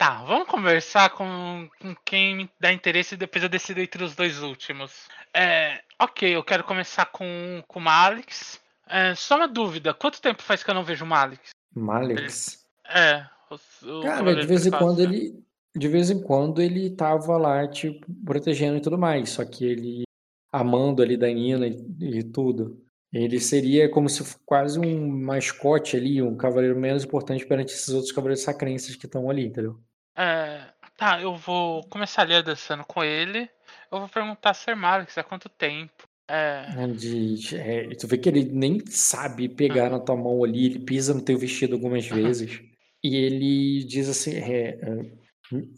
tá, 0.01 0.25
vamos 0.25 0.49
conversar 0.49 1.11
com, 1.11 1.69
com 1.79 1.95
quem 2.07 2.35
me 2.35 2.51
dá 2.59 2.73
interesse 2.73 3.15
e 3.15 3.19
depois 3.19 3.45
eu 3.45 3.51
decido 3.51 3.81
entre 3.81 4.03
os 4.03 4.17
dois 4.17 4.43
últimos. 4.43 5.09
É, 5.35 5.83
ok, 6.01 6.35
eu 6.35 6.43
quero 6.43 6.65
começar 6.65 7.05
com, 7.05 7.63
com 7.69 7.79
o 7.79 7.83
Malix. 7.83 8.59
É, 8.89 9.15
só 9.15 9.37
uma 9.37 9.47
dúvida, 9.47 9.93
quanto 9.93 10.23
tempo 10.23 10.43
faz 10.43 10.63
que 10.63 10.71
eu 10.71 10.75
não 10.75 10.85
vejo 10.85 11.05
o 11.05 11.09
Malix? 11.09 11.51
Malix? 11.77 12.65
É. 12.89 13.27
O, 13.51 13.99
o 13.99 14.03
Cara, 14.03 14.35
de 14.35 14.47
vez 14.47 14.65
em 14.65 14.71
quando 14.71 15.01
ele. 15.01 15.45
De 15.77 15.87
vez 15.87 16.11
em 16.11 16.21
quando 16.23 16.63
ele 16.63 16.91
tava 16.91 17.37
lá, 17.37 17.69
tipo, 17.69 18.07
protegendo 18.25 18.79
e 18.79 18.81
tudo 18.81 18.97
mais. 18.97 19.29
Só 19.29 19.45
que 19.45 19.67
ele 19.67 20.03
amando 20.51 21.03
ali 21.03 21.17
da 21.17 21.29
Nina 21.29 21.67
e, 21.67 21.77
e 22.01 22.23
tudo. 22.25 22.83
Ele 23.13 23.39
seria 23.39 23.89
como 23.89 24.09
se 24.09 24.25
quase 24.47 24.81
um 24.81 25.09
mascote 25.21 25.97
ali, 25.97 26.23
um 26.23 26.37
cavaleiro 26.37 26.79
menos 26.79 27.05
importante 27.05 27.47
perante 27.47 27.75
esses 27.75 27.91
outros 27.91 28.13
cavaleiros 28.13 28.43
sacrenses 28.43 28.97
que 28.97 29.07
estão 29.07 29.29
ali, 29.29 29.45
entendeu? 29.45 29.79
É, 30.21 30.67
tá, 30.99 31.23
eu 31.23 31.35
vou 31.35 31.83
começar 31.85 32.23
ali 32.23 32.43
dançando 32.43 32.85
com 32.85 33.03
ele. 33.03 33.49
Eu 33.91 34.01
vou 34.01 34.09
perguntar 34.09 34.53
Ser 34.53 34.77
Malix 34.77 35.17
há 35.17 35.25
quanto 35.25 35.49
tempo. 35.49 36.07
É... 36.29 36.87
De, 36.89 37.57
é, 37.57 37.89
tu 37.97 38.07
vê 38.07 38.19
que 38.19 38.29
ele 38.29 38.45
nem 38.45 38.85
sabe 38.87 39.49
pegar 39.49 39.85
uhum. 39.85 39.99
na 39.99 40.01
tua 40.01 40.17
mão 40.17 40.45
ali, 40.45 40.67
ele 40.67 40.79
pisa 40.81 41.15
no 41.15 41.25
teu 41.25 41.39
vestido 41.39 41.75
algumas 41.75 42.07
vezes. 42.07 42.61
E 43.03 43.17
ele 43.17 43.85
diz 43.85 44.11
assim: 44.11 44.35
é, 44.37 44.79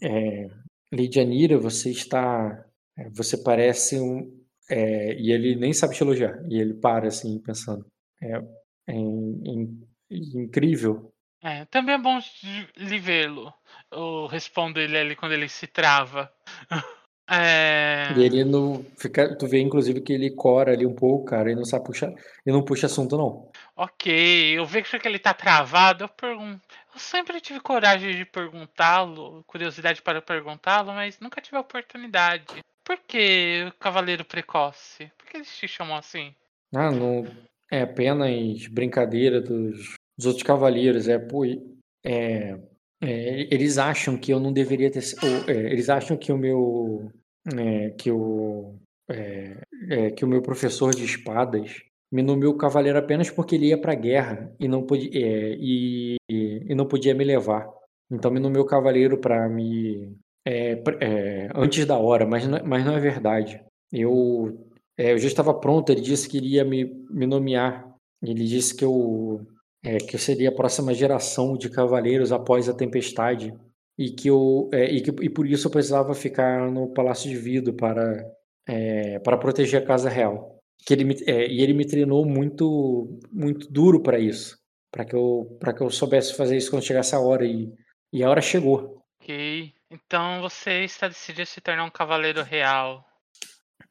é, 0.03 0.49
Lidianira, 0.91 1.57
você 1.57 1.89
está. 1.89 2.65
É, 2.97 3.09
você 3.11 3.37
parece 3.41 3.99
um. 3.99 4.29
É, 4.69 5.15
e 5.19 5.31
ele 5.31 5.55
nem 5.55 5.71
sabe 5.71 5.95
te 5.95 6.03
elogiar. 6.03 6.37
E 6.49 6.59
ele 6.59 6.73
para 6.73 7.07
assim, 7.07 7.39
pensando. 7.39 7.85
É, 8.21 8.35
é, 8.89 8.93
é 8.93 9.67
incrível. 10.11 11.12
É, 11.43 11.65
também 11.65 11.95
é 11.95 11.97
bom 11.97 12.17
lhe 12.77 12.99
vê-lo. 12.99 13.53
Eu 13.91 14.27
respondo 14.27 14.79
ele 14.79 14.97
ali 14.97 15.15
quando 15.15 15.33
ele 15.33 15.49
se 15.49 15.67
trava. 15.67 16.31
É... 17.25 18.13
E 18.17 18.21
ele 18.21 18.43
não 18.43 18.85
fica. 18.97 19.33
Tu 19.35 19.47
vê, 19.47 19.61
inclusive, 19.61 20.01
que 20.01 20.11
ele 20.11 20.29
cora 20.31 20.73
ali 20.73 20.85
um 20.85 20.93
pouco, 20.93 21.25
cara, 21.25 21.49
e 21.49 21.55
não 21.55 21.63
sabe 21.63 21.85
puxar. 21.85 22.11
E 22.45 22.51
não 22.51 22.61
puxa 22.61 22.87
assunto, 22.87 23.17
não. 23.17 23.49
Ok, 23.77 24.59
eu 24.59 24.65
vejo 24.65 24.99
que 24.99 25.07
ele 25.07 25.17
tá 25.17 25.33
travado. 25.33 26.03
Eu 26.03 26.09
pergunto. 26.09 26.61
Eu 26.93 26.99
sempre 26.99 27.39
tive 27.39 27.61
coragem 27.61 28.11
de 28.17 28.25
perguntá-lo, 28.25 29.41
curiosidade 29.47 30.01
para 30.01 30.21
perguntá-lo, 30.21 30.91
mas 30.91 31.17
nunca 31.21 31.39
tive 31.39 31.55
a 31.55 31.61
oportunidade. 31.61 32.61
Por 32.83 32.97
que 32.97 33.65
o 33.69 33.79
Cavaleiro 33.79 34.25
Precoce? 34.25 35.09
Por 35.17 35.25
que 35.25 35.37
eles 35.37 35.57
te 35.57 35.65
chamam 35.65 35.95
assim? 35.95 36.35
Ah, 36.75 36.91
não. 36.91 37.25
É 37.71 37.83
apenas 37.83 38.67
brincadeira 38.67 39.39
dos, 39.39 39.95
dos 40.17 40.25
outros 40.25 40.43
cavaleiros. 40.43 41.07
É, 41.07 41.17
pô, 41.19 41.45
é, 41.45 42.59
é, 43.01 43.53
eles 43.53 43.77
acham 43.77 44.17
que 44.17 44.31
eu 44.31 44.39
não 44.39 44.53
deveria 44.53 44.89
ter. 44.89 45.03
Ou, 45.21 45.49
é, 45.49 45.71
eles 45.71 45.89
acham 45.89 46.17
que 46.17 46.31
o 46.31 46.37
meu. 46.37 47.11
É, 47.55 47.89
que 47.91 48.11
o. 48.11 48.75
É, 49.09 49.57
é, 49.89 50.11
que 50.11 50.23
o 50.23 50.27
meu 50.27 50.41
professor 50.41 50.95
de 50.95 51.03
espadas 51.03 51.83
me 52.11 52.21
nomeou 52.21 52.55
cavaleiro 52.55 52.97
apenas 52.97 53.29
porque 53.29 53.55
ele 53.55 53.67
ia 53.67 53.77
para 53.77 53.91
a 53.91 53.95
guerra 53.95 54.55
e 54.59 54.67
não 54.67 54.83
podia 54.83 55.09
é, 55.13 55.57
e, 55.59 56.15
e, 56.29 56.75
não 56.75 56.87
podia 56.87 57.13
me 57.13 57.25
levar. 57.25 57.67
Então 58.09 58.31
me 58.31 58.39
nomeou 58.39 58.65
cavaleiro 58.65 59.17
para 59.17 59.49
me 59.49 60.15
antes 61.55 61.85
da 61.85 61.97
hora, 61.97 62.25
mas 62.25 62.47
não, 62.47 62.59
mas 62.65 62.85
não 62.85 62.95
é 62.95 62.99
verdade. 62.99 63.61
Eu 63.91 64.57
eu 64.97 65.17
já 65.17 65.27
estava 65.27 65.53
pronto. 65.53 65.91
Ele 65.91 66.01
disse 66.01 66.29
que 66.29 66.37
iria 66.37 66.63
me, 66.63 66.85
me 67.09 67.25
nomear. 67.25 67.93
Ele 68.21 68.45
disse 68.45 68.75
que 68.75 68.85
eu 68.85 69.45
é, 69.83 69.97
que 69.97 70.15
eu 70.15 70.19
seria 70.19 70.49
a 70.49 70.55
próxima 70.55 70.93
geração 70.93 71.57
de 71.57 71.69
cavaleiros 71.69 72.31
após 72.31 72.69
a 72.69 72.73
tempestade 72.73 73.53
e 73.97 74.09
que 74.09 74.29
eu 74.29 74.69
é, 74.73 74.85
e, 74.85 75.01
que, 75.01 75.11
e 75.25 75.29
por 75.29 75.45
isso 75.45 75.67
eu 75.67 75.71
precisava 75.71 76.15
ficar 76.15 76.71
no 76.71 76.93
Palácio 76.93 77.29
de 77.29 77.37
Vidro 77.37 77.73
para 77.73 78.23
é, 78.65 79.19
para 79.19 79.37
proteger 79.37 79.81
a 79.81 79.85
casa 79.85 80.09
real. 80.09 80.57
Que 80.85 80.93
ele 80.93 81.03
me, 81.03 81.15
é, 81.27 81.47
e 81.47 81.61
ele 81.61 81.73
me 81.73 81.85
treinou 81.85 82.25
muito 82.25 83.19
muito 83.31 83.71
duro 83.71 84.01
para 84.01 84.17
isso, 84.17 84.57
para 84.91 85.05
que 85.05 85.15
eu 85.15 85.57
para 85.59 85.73
que 85.73 85.81
eu 85.81 85.89
soubesse 85.89 86.35
fazer 86.35 86.57
isso 86.57 86.71
quando 86.71 86.83
chegasse 86.85 87.13
a 87.13 87.19
hora 87.19 87.45
e 87.45 87.71
e 88.11 88.23
a 88.23 88.29
hora 88.29 88.41
chegou. 88.41 89.03
Ok, 89.21 89.73
então 89.91 90.41
você 90.41 90.83
está 90.83 91.07
decidido 91.07 91.43
a 91.43 91.45
se 91.45 91.61
tornar 91.61 91.85
um 91.85 91.89
cavaleiro 91.89 92.41
real. 92.41 93.05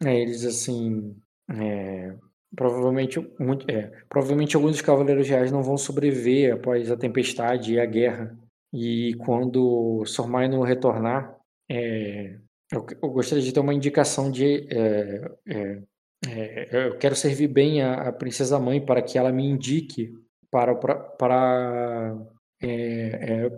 É, 0.04 0.20
eles 0.20 0.44
assim 0.44 1.16
é, 1.50 2.14
Provavelmente, 2.54 3.18
muito, 3.38 3.68
é, 3.70 3.90
provavelmente 4.08 4.56
alguns 4.56 4.72
dos 4.72 4.82
Cavaleiros 4.82 5.26
Reais 5.26 5.50
não 5.50 5.62
vão 5.62 5.78
sobreviver 5.78 6.54
após 6.54 6.90
a 6.90 6.96
tempestade 6.96 7.74
e 7.74 7.80
a 7.80 7.86
guerra. 7.86 8.36
E 8.72 9.14
quando 9.14 10.04
Sormaino 10.04 10.62
retornar, 10.62 11.34
é, 11.70 12.36
eu, 12.70 12.86
eu, 13.02 13.10
gostaria 13.10 13.42
de 13.42 13.52
ter 13.52 13.60
uma 13.60 13.74
indicação 13.74 14.30
de. 14.30 14.66
É, 14.70 15.30
é, 15.46 15.82
é 16.26 16.88
eu 16.88 16.98
quero 16.98 17.16
servir 17.16 17.48
bem 17.48 17.82
a, 17.82 18.08
a, 18.08 18.12
princesa 18.12 18.58
mãe 18.58 18.84
para 18.84 19.02
que 19.02 19.16
ela 19.16 19.32
me 19.32 19.44
indique 19.46 20.12
para, 20.50 20.74
para, 20.74 22.16
é, 22.62 23.50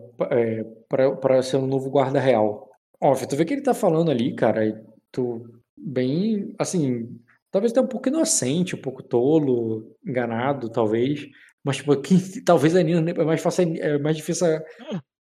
para, 0.88 1.16
para 1.16 1.42
ser 1.42 1.56
um 1.56 1.66
novo 1.66 1.90
guarda 1.90 2.20
real. 2.20 2.70
Óbvio, 3.00 3.28
tu 3.28 3.36
vê 3.36 3.44
que 3.44 3.54
ele 3.54 3.62
tá 3.62 3.74
falando 3.74 4.10
ali, 4.10 4.34
cara, 4.34 4.84
tu 5.10 5.60
bem, 5.76 6.54
assim, 6.58 7.20
Talvez 7.54 7.70
até 7.70 7.80
um 7.80 7.86
pouco 7.86 8.08
inocente, 8.08 8.74
um 8.74 8.80
pouco 8.80 9.00
tolo, 9.00 9.96
enganado, 10.04 10.68
talvez. 10.68 11.28
Mas, 11.62 11.76
tipo, 11.76 11.96
que, 11.98 12.18
talvez 12.42 12.74
a 12.74 12.82
Nina 12.82 13.12
é 13.12 13.24
mais 13.24 13.40
fácil, 13.40 13.76
é 13.80 13.96
mais 13.96 14.16
difícil, 14.16 14.48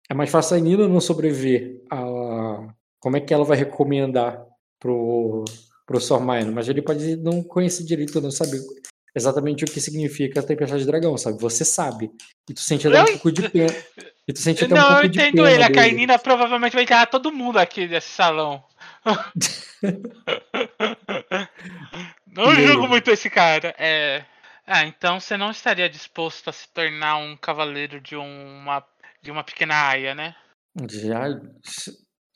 é 0.08 0.14
mais 0.14 0.30
fácil 0.30 0.56
a 0.56 0.60
Nina 0.60 0.88
não 0.88 1.02
sobreviver 1.02 1.82
a 1.92 2.68
como 3.00 3.18
é 3.18 3.20
que 3.20 3.34
ela 3.34 3.44
vai 3.44 3.58
recomendar 3.58 4.46
pro 4.80 5.44
pro 5.88 6.00
Sormaino, 6.00 6.52
mas 6.52 6.70
ele 6.70 6.84
pode 6.84 7.16
não 7.16 7.42
conhecer 7.42 7.84
direito, 7.84 8.22
não 8.22 8.30
saber 8.30 8.62
exatamente 9.16 9.64
o 9.64 9.68
que 9.68 9.82
significa 9.82 10.40
a 10.40 10.44
tempestade 10.44 10.82
de 10.82 10.88
dragão, 10.88 11.18
sabe? 11.18 11.42
Você 11.42 11.66
sabe. 11.66 12.12
E 12.48 12.54
tu 12.54 12.60
sente 12.60 12.88
até 12.88 13.02
um 13.02 13.06
pouco 13.06 13.32
de 13.32 13.50
pena. 13.50 13.74
E 14.28 14.34
tu 14.34 14.38
sente 14.38 14.66
até 14.66 14.76
não, 14.76 14.84
um 14.84 14.88
pouco 14.88 15.02
eu 15.02 15.06
entendo 15.06 15.48
ele. 15.48 15.64
A 15.64 15.72
Carnina 15.72 16.20
provavelmente 16.20 16.74
vai 16.74 16.84
enterrar 16.84 17.10
todo 17.10 17.32
mundo 17.32 17.58
aqui 17.58 17.88
desse 17.88 18.10
salão. 18.10 18.64
Não 22.36 22.54
e 22.54 22.68
julgo 22.68 22.88
muito 22.88 23.10
esse 23.10 23.30
cara. 23.30 23.76
É... 23.78 24.24
Ah, 24.66 24.86
então 24.86 25.20
você 25.20 25.36
não 25.36 25.50
estaria 25.50 25.90
disposto 25.90 26.50
a 26.50 26.54
se 26.54 26.72
tornar 26.72 27.18
um 27.18 27.36
cavaleiro 27.36 28.00
de 28.00 28.16
uma, 28.16 28.86
de 29.22 29.32
uma 29.32 29.44
pequena 29.44 29.90
aia, 29.90 30.14
né? 30.14 30.36
Já. 30.90 31.28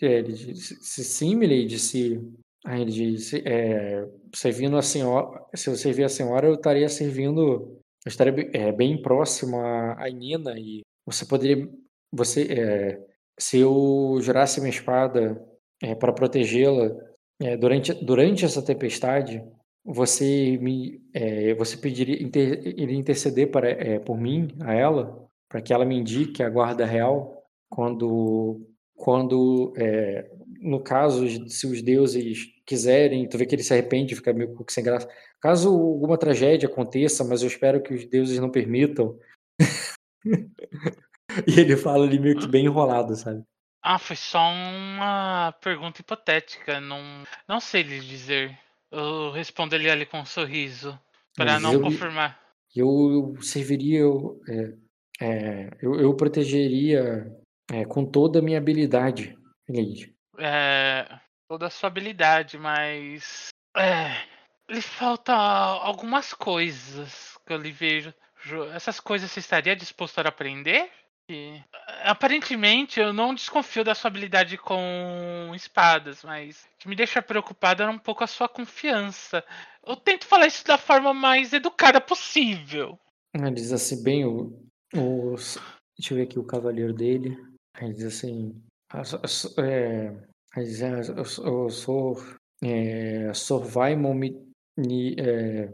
É, 0.02 0.06
ele 0.06 0.34
disse, 0.34 1.04
sim, 1.04 1.36
Milady, 1.36 1.78
se. 1.80 2.20
Aí 2.66 2.82
ele 2.82 2.92
disse, 2.92 3.44
é, 3.46 4.08
servindo 4.34 4.78
a 4.78 4.82
senhora, 4.82 5.46
se 5.54 5.70
eu 5.70 5.76
servir 5.76 6.06
a 6.06 6.10
senhora, 6.10 6.48
eu 6.48 6.56
estaria 6.56 6.88
servindo, 6.88 7.78
eu 8.06 8.10
estaria 8.10 8.50
é, 8.54 8.72
bem 8.72 9.02
próximo 9.02 9.60
a, 9.60 10.06
a 10.06 10.10
Nina 10.10 10.58
e 10.58 10.82
você 11.06 11.26
poderia, 11.26 11.70
você, 12.12 12.44
é, 12.54 13.00
se 13.38 13.60
eu 13.60 14.18
jurasse 14.22 14.62
minha 14.62 14.70
espada 14.70 15.42
é, 15.82 15.94
para 15.94 16.14
protegê-la 16.14 16.90
é, 17.42 17.58
durante, 17.58 17.94
durante 17.94 18.46
essa 18.46 18.64
tempestade, 18.64 19.44
você 19.84 20.58
me 20.62 21.02
é, 21.14 21.54
você 21.56 21.76
pediria 21.76 22.22
inter, 22.22 22.62
iria 22.66 22.98
interceder 22.98 23.52
para, 23.52 23.70
é, 23.70 24.00
por 24.00 24.18
mim 24.18 24.50
a 24.62 24.74
ela? 24.74 25.28
Para 25.50 25.62
que 25.62 25.74
ela 25.74 25.86
me 25.86 25.96
indique 25.96 26.42
a 26.42 26.50
guarda 26.50 26.86
real? 26.86 27.44
Quando 27.70 28.66
quando 28.96 29.74
é, 29.76 30.30
no 30.62 30.82
caso 30.82 31.50
se 31.50 31.68
os 31.68 31.82
deuses 31.82 32.48
quiserem 32.66 33.28
tu 33.28 33.38
vê 33.38 33.46
que 33.46 33.56
ele 33.56 33.64
se 33.64 33.74
arrepende 33.74 34.16
fica 34.16 34.32
meio 34.32 34.56
sem 34.70 34.84
graça. 34.84 35.10
Caso 35.42 35.70
alguma 35.70 36.18
tragédia 36.18 36.70
aconteça 36.70 37.24
mas 37.24 37.42
eu 37.42 37.48
espero 37.48 37.82
que 37.82 37.94
os 37.94 38.06
deuses 38.06 38.40
não 38.40 38.50
permitam. 38.50 39.18
E 41.48 41.60
ele 41.60 41.76
fala 41.76 42.06
ali 42.06 42.20
meio 42.20 42.38
que 42.38 42.48
bem 42.48 42.66
enrolado 42.66 43.16
sabe? 43.16 43.44
Ah 43.82 43.98
foi 43.98 44.16
só 44.16 44.38
uma 44.40 45.52
pergunta 45.64 46.00
hipotética. 46.00 46.80
Não 46.80 47.24
não 47.48 47.60
sei 47.60 47.82
lhe 47.82 48.00
dizer 48.00 48.56
eu 48.94 49.32
respondo 49.32 49.76
ele 49.76 49.90
ali 49.90 50.06
com 50.06 50.20
um 50.20 50.26
sorriso, 50.26 50.98
para 51.36 51.60
não 51.60 51.74
eu, 51.74 51.82
confirmar. 51.82 52.40
Eu 52.76 53.36
serviria, 53.42 54.00
eu, 54.00 54.40
é, 54.48 54.74
é, 55.20 55.70
eu, 55.82 56.00
eu, 56.00 56.16
protegeria 56.16 57.26
é, 57.72 57.86
com 57.86 58.06
toda 58.06 58.40
a 58.40 58.42
minha 58.42 58.58
habilidade, 58.58 59.38
Lady. 59.68 60.16
É, 60.38 61.08
toda 61.48 61.68
a 61.68 61.70
sua 61.70 61.88
habilidade, 61.88 62.58
mas. 62.58 63.50
É, 63.76 64.16
lhe 64.70 64.82
falta 64.82 65.34
algumas 65.34 66.34
coisas 66.34 67.38
que 67.46 67.54
eu 67.54 67.58
lhe 67.58 67.72
vejo. 67.72 68.14
Essas 68.74 69.00
coisas 69.00 69.32
você 69.32 69.40
estaria 69.40 69.76
disposto 69.76 70.20
a 70.20 70.28
aprender? 70.28 70.90
E, 71.30 71.62
aparentemente, 72.04 73.00
eu 73.00 73.14
não 73.14 73.34
desconfio 73.34 73.84
da 73.84 73.96
sua 73.96 74.10
habilidade 74.10 74.58
com 74.58 75.52
espadas, 75.56 76.22
mas 76.24 76.64
o 76.76 76.78
que 76.80 76.88
me 76.90 76.96
deixa 76.96 77.22
preocupado 77.22 77.82
é 77.82 77.90
um 77.90 77.98
pouco 77.98 78.24
a 78.24 78.28
sua 78.28 78.50
confiança. 78.50 79.44
Eu 79.86 79.96
tento 79.96 80.26
falar 80.26 80.48
isso 80.48 80.66
da 80.66 80.78
forma 80.78 81.14
mais 81.14 81.54
educada 81.54 82.02
possível. 82.02 83.00
Diz 83.54 83.72
assim, 83.72 84.04
bem, 84.04 84.26
o, 84.26 84.62
o, 84.94 85.36
Deixa 85.98 86.14
eu 86.14 86.18
ver 86.18 86.24
aqui 86.24 86.38
o 86.40 86.44
cavaleiro 86.46 86.94
dele. 86.94 87.38
Aí 87.76 87.94
diz 87.94 88.04
assim. 88.06 88.62
"Ah, 88.92 89.02
É, 89.60 90.10
aí 90.56 90.64
diz, 90.66 90.82
"Ah, 90.84 91.00
eu 91.18 91.26
sou- 91.26 91.70
sou. 91.70 92.18
É, 92.64 93.34
Sorvaimon 93.34 94.14
me. 94.14 94.36
É, 95.20 95.74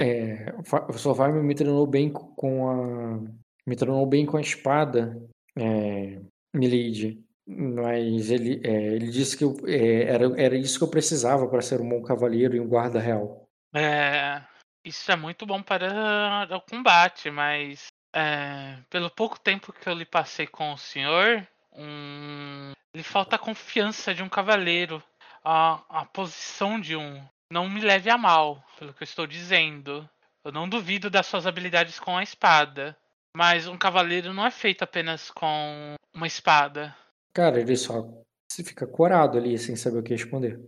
é, 0.00 0.62
Fa- 0.64 0.90
Sorvaimon 0.92 1.42
me 1.42 1.54
treinou 1.54 1.86
bem 1.86 2.10
com 2.12 2.68
a. 2.68 3.43
Me 3.66 3.76
treinou 3.76 4.04
bem 4.06 4.26
com 4.26 4.36
a 4.36 4.40
espada. 4.40 5.16
É, 5.56 6.20
Milady. 6.54 7.22
Mas 7.46 8.30
ele, 8.30 8.60
é, 8.64 8.94
ele 8.94 9.10
disse 9.10 9.36
que 9.36 9.44
eu- 9.44 9.56
é, 9.66 10.04
era, 10.04 10.40
era 10.40 10.56
isso 10.56 10.78
que 10.78 10.84
eu 10.84 10.90
precisava 10.90 11.46
para 11.46 11.60
ser 11.60 11.80
um 11.80 11.88
bom 11.88 12.02
cavaleiro 12.02 12.56
e 12.56 12.60
um 12.60 12.68
guarda 12.68 12.98
real. 12.98 13.44
É, 13.74 14.42
isso 14.84 15.10
é 15.12 15.16
muito 15.16 15.44
bom 15.44 15.62
para 15.62 16.48
o 16.56 16.60
combate, 16.60 17.30
mas 17.30 17.88
é, 18.14 18.78
pelo 18.88 19.10
pouco 19.10 19.38
tempo 19.38 19.72
que 19.72 19.88
eu 19.88 19.94
lhe 19.94 20.06
passei 20.06 20.46
com 20.46 20.72
o 20.72 20.78
senhor, 20.78 21.46
um, 21.76 22.72
lhe 22.94 23.02
falta 23.02 23.36
a 23.36 23.38
confiança 23.38 24.14
de 24.14 24.22
um 24.22 24.28
cavaleiro, 24.28 25.02
a, 25.44 25.82
a 25.88 26.04
posição 26.06 26.80
de 26.80 26.96
um. 26.96 27.22
Não 27.50 27.68
me 27.68 27.80
leve 27.80 28.08
a 28.08 28.16
mal, 28.16 28.64
pelo 28.78 28.94
que 28.94 29.02
eu 29.02 29.06
estou 29.06 29.26
dizendo. 29.26 30.08
Eu 30.42 30.52
não 30.52 30.68
duvido 30.68 31.10
das 31.10 31.26
suas 31.26 31.46
habilidades 31.46 31.98
com 31.98 32.16
a 32.16 32.22
espada, 32.22 32.96
mas 33.36 33.66
um 33.66 33.76
cavaleiro 33.76 34.32
não 34.32 34.46
é 34.46 34.50
feito 34.50 34.82
apenas 34.82 35.30
com 35.30 35.94
uma 36.14 36.26
espada. 36.26 36.96
Cara, 37.34 37.60
ele 37.60 37.76
só 37.76 38.06
se 38.50 38.62
fica 38.62 38.86
corado 38.86 39.36
ali, 39.36 39.58
sem 39.58 39.74
saber 39.74 39.98
o 39.98 40.02
que 40.02 40.12
responder. 40.12 40.60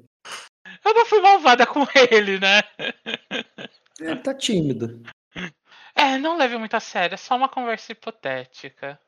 Eu 0.84 0.94
não 0.94 1.06
fui 1.06 1.20
malvada 1.20 1.66
com 1.66 1.86
ele, 2.10 2.38
né? 2.38 2.62
Ele 4.00 4.16
tá 4.16 4.34
tímido. 4.34 5.02
É, 5.94 6.18
não 6.18 6.36
leve 6.36 6.58
muito 6.58 6.74
a 6.74 6.80
sério, 6.80 7.14
é 7.14 7.16
só 7.16 7.36
uma 7.36 7.48
conversa 7.48 7.92
hipotética. 7.92 9.00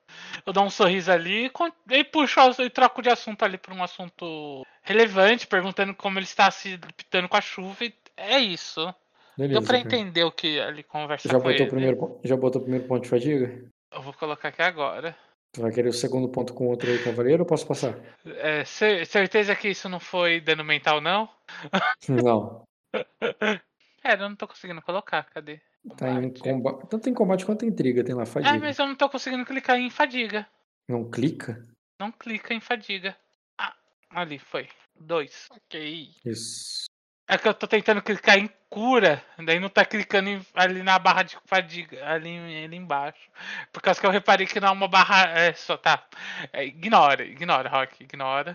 Eu 0.47 0.53
dou 0.55 0.65
um 0.65 0.71
sorriso 0.71 1.13
ali 1.13 1.51
e 1.91 2.05
puxo 2.05 2.41
e 2.63 2.71
troco 2.71 3.03
de 3.03 3.11
assunto 3.11 3.45
ali 3.45 3.59
para 3.59 3.75
um 3.75 3.83
assunto 3.83 4.65
relevante, 4.83 5.47
perguntando 5.47 5.95
como 5.95 6.19
ele 6.19 6.25
está 6.25 6.51
se 6.51 6.75
adaptando 6.75 7.29
com 7.29 7.37
a 7.37 7.43
chuva. 7.43 7.85
E 7.85 7.95
é 8.17 8.39
isso. 8.39 8.95
Beleza. 9.39 9.61
Deu 9.61 9.69
pra 9.69 9.79
entender 9.79 10.25
o 10.25 10.33
que 10.33 10.49
ele 10.59 10.83
conversa 10.83 11.29
Já 11.29 11.35
com 11.35 11.45
botou, 11.45 11.53
ele. 11.55 11.63
o 11.65 11.69
primeiro, 11.69 12.21
já 12.25 12.37
botou 12.37 12.61
o 12.61 12.65
primeiro 12.65 12.89
ponto 12.89 13.05
de 13.05 13.09
fadiga? 13.09 13.71
Eu 13.93 14.03
vou 14.03 14.13
colocar 14.13 14.49
aqui 14.49 14.61
agora. 14.61 15.17
Tu 15.53 15.63
vai 15.63 15.71
querer 15.73 15.89
o 15.89 15.93
segundo 15.93 16.29
ponto 16.29 16.53
com 16.53 16.67
outro 16.67 16.91
aí, 16.91 17.03
cavaleiro, 17.03 17.43
ou 17.45 17.47
posso 17.47 17.67
passar? 17.67 17.97
É, 18.27 18.65
cer- 18.65 19.07
certeza 19.07 19.55
que 19.55 19.69
isso 19.69 19.89
não 19.89 20.01
foi 20.01 20.41
dano 20.41 20.65
mental, 20.65 21.01
não? 21.01 21.29
Não. 22.09 22.63
É, 24.05 24.15
eu 24.15 24.19
não 24.29 24.37
tô 24.37 24.47
conseguindo 24.47 24.81
colocar, 24.81 25.25
cadê? 25.25 25.61
Tá 25.97 26.09
em 26.09 26.31
Combate. 26.31 26.41
combate. 26.41 26.87
Tanto 26.89 27.11
em 27.11 27.15
combate 27.15 27.45
quanto 27.45 27.65
em 27.65 27.69
intriga, 27.69 28.03
tem 28.05 28.15
lá 28.15 28.25
fadiga. 28.25 28.55
É, 28.55 28.59
mas 28.59 28.79
eu 28.79 28.87
não 28.87 28.95
tô 28.95 29.09
conseguindo 29.09 29.45
clicar 29.45 29.77
em 29.79 29.91
fadiga. 29.91 30.47
Não 30.89 31.11
clica? 31.11 31.67
Não 32.01 32.11
clica 32.13 32.55
em 32.55 32.61
fadiga. 32.61 33.15
Ah, 33.61 33.75
ali 34.11 34.39
foi. 34.39 34.69
Dois. 34.99 35.47
Ok. 35.51 36.11
Isso. 36.25 36.87
É 37.29 37.37
que 37.37 37.47
eu 37.47 37.53
tô 37.53 37.67
tentando 37.67 38.01
clicar 38.01 38.39
em 38.39 38.49
cura, 38.71 39.23
daí 39.45 39.61
não 39.61 39.69
tá 39.69 39.85
clicando 39.85 40.31
em- 40.31 40.47
ali 40.55 40.83
na 40.83 40.99
barra 40.99 41.23
de 41.23 41.37
fadiga, 41.45 42.07
ali, 42.09 42.65
ali 42.65 42.77
embaixo. 42.77 43.31
Por 43.71 43.83
causa 43.83 44.01
que 44.01 44.07
eu 44.07 44.11
reparei 44.11 44.47
que 44.47 44.59
não 44.59 44.69
é 44.69 44.71
uma 44.71 44.89
barra. 44.89 45.29
É 45.39 45.53
só, 45.53 45.77
tá. 45.77 46.07
É, 46.53 46.65
ignora, 46.65 47.25
ignora, 47.25 47.69
Rock, 47.69 48.03
ignora. 48.03 48.55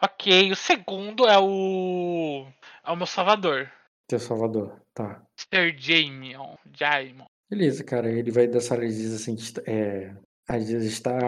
Ok, 0.00 0.50
o 0.50 0.56
segundo 0.56 1.28
é 1.28 1.38
o. 1.38 2.46
É 2.84 2.90
o 2.90 2.96
meu 2.96 3.06
salvador. 3.06 3.70
Teu 4.08 4.18
salvador. 4.18 4.80
Tá. 4.94 5.22
Sir 5.36 5.74
Jamion. 5.78 6.56
Jaimon. 6.72 7.26
Beleza, 7.50 7.84
cara. 7.84 8.10
Ele 8.10 8.30
vai 8.30 8.46
dançar, 8.46 8.78
ele 8.78 8.88
diz 8.88 9.12
assim, 9.14 9.36
é, 9.66 10.14
às 10.48 10.70
vezes 10.70 10.92
está. 10.92 11.18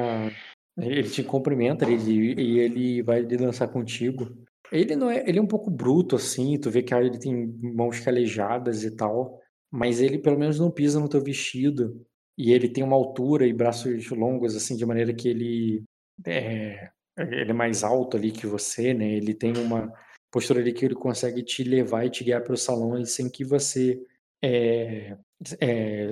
Ele 0.76 1.08
te 1.08 1.22
cumprimenta 1.22 1.84
ele, 1.84 2.34
e 2.40 2.58
ele 2.58 3.02
vai 3.02 3.22
dançar 3.22 3.68
contigo. 3.68 4.43
Ele 4.72 4.96
não 4.96 5.10
é, 5.10 5.28
ele 5.28 5.38
é 5.38 5.42
um 5.42 5.46
pouco 5.46 5.70
bruto 5.70 6.16
assim, 6.16 6.58
tu 6.58 6.70
vê 6.70 6.82
que 6.82 6.94
ele 6.94 7.18
tem 7.18 7.46
mãos 7.62 8.00
calejadas 8.00 8.84
e 8.84 8.96
tal, 8.96 9.40
mas 9.70 10.00
ele 10.00 10.18
pelo 10.18 10.38
menos 10.38 10.58
não 10.58 10.70
pisa 10.70 10.98
no 11.00 11.08
teu 11.08 11.22
vestido. 11.22 12.04
E 12.36 12.52
ele 12.52 12.68
tem 12.68 12.82
uma 12.82 12.96
altura 12.96 13.46
e 13.46 13.52
braços 13.52 14.10
longos 14.10 14.56
assim, 14.56 14.76
de 14.76 14.84
maneira 14.84 15.14
que 15.14 15.28
ele 15.28 15.84
é, 16.26 16.90
ele 17.16 17.50
é 17.50 17.54
mais 17.54 17.84
alto 17.84 18.16
ali 18.16 18.32
que 18.32 18.46
você, 18.46 18.92
né? 18.92 19.12
Ele 19.12 19.34
tem 19.34 19.56
uma 19.56 19.92
postura 20.32 20.60
ali 20.60 20.72
que 20.72 20.84
ele 20.84 20.94
consegue 20.94 21.42
te 21.42 21.62
levar 21.62 22.04
e 22.04 22.10
te 22.10 22.24
guiar 22.24 22.42
para 22.42 22.54
o 22.54 22.56
salão 22.56 23.04
sem 23.04 23.30
que 23.30 23.44
você 23.44 24.00
é, 24.42 25.16
é, 25.60 26.10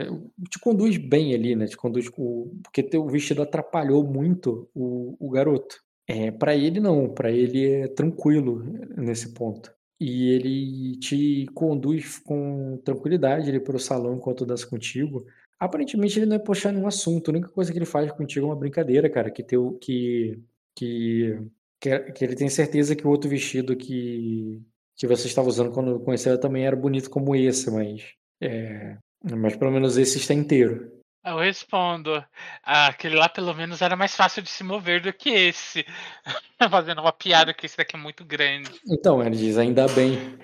te 0.48 0.58
conduz 0.60 0.96
bem 0.96 1.34
ali, 1.34 1.56
né? 1.56 1.66
Te 1.66 1.76
conduz 1.76 2.08
o, 2.16 2.56
porque 2.62 2.82
teu 2.82 3.06
vestido 3.06 3.42
atrapalhou 3.42 4.04
muito 4.04 4.70
o, 4.74 5.16
o 5.18 5.30
garoto. 5.30 5.76
É, 6.12 6.30
para 6.30 6.54
ele 6.54 6.78
não, 6.78 7.08
para 7.08 7.30
ele 7.30 7.66
é 7.66 7.88
tranquilo 7.88 8.62
nesse 8.98 9.32
ponto. 9.32 9.72
E 9.98 10.28
ele 10.30 10.96
te 10.98 11.46
conduz 11.54 12.18
com 12.18 12.78
tranquilidade 12.84 13.48
ali 13.48 13.58
para 13.58 13.76
o 13.76 13.80
salão 13.80 14.16
enquanto 14.16 14.44
dança 14.44 14.66
contigo. 14.66 15.24
Aparentemente 15.58 16.18
ele 16.18 16.26
não 16.26 16.36
é 16.36 16.38
puxar 16.38 16.70
nenhum 16.70 16.86
assunto, 16.86 17.30
a 17.30 17.32
única 17.32 17.48
coisa 17.48 17.72
que 17.72 17.78
ele 17.78 17.86
faz 17.86 18.10
contigo 18.12 18.46
é 18.46 18.48
uma 18.50 18.56
brincadeira, 18.58 19.08
cara, 19.08 19.30
que 19.30 19.42
teu 19.42 19.78
que 19.80 20.38
que 20.76 21.38
que, 21.80 22.24
ele 22.24 22.36
tem 22.36 22.48
certeza 22.48 22.94
que 22.94 23.06
o 23.06 23.10
outro 23.10 23.30
vestido 23.30 23.76
que 23.76 24.60
que 24.96 25.06
você 25.06 25.28
estava 25.28 25.48
usando 25.48 25.72
quando 25.72 26.00
conheceu 26.00 26.38
também 26.38 26.66
era 26.66 26.76
bonito 26.76 27.08
como 27.08 27.34
esse, 27.34 27.70
mas 27.70 28.14
é, 28.40 28.98
mas 29.24 29.56
pelo 29.56 29.70
menos 29.70 29.96
esse 29.96 30.18
está 30.18 30.34
inteiro. 30.34 30.92
Eu 31.24 31.38
respondo. 31.38 32.24
Ah, 32.64 32.88
aquele 32.88 33.14
lá 33.14 33.28
pelo 33.28 33.54
menos 33.54 33.80
era 33.80 33.94
mais 33.94 34.14
fácil 34.14 34.42
de 34.42 34.50
se 34.50 34.64
mover 34.64 35.00
do 35.00 35.12
que 35.12 35.30
esse. 35.30 35.86
Fazendo 36.70 37.00
uma 37.00 37.12
piada 37.12 37.54
que 37.54 37.66
esse 37.66 37.76
daqui 37.76 37.94
é 37.94 37.98
muito 37.98 38.24
grande. 38.24 38.70
Então, 38.86 39.22
ele 39.22 39.36
diz, 39.36 39.56
ainda 39.56 39.86
bem. 39.88 40.38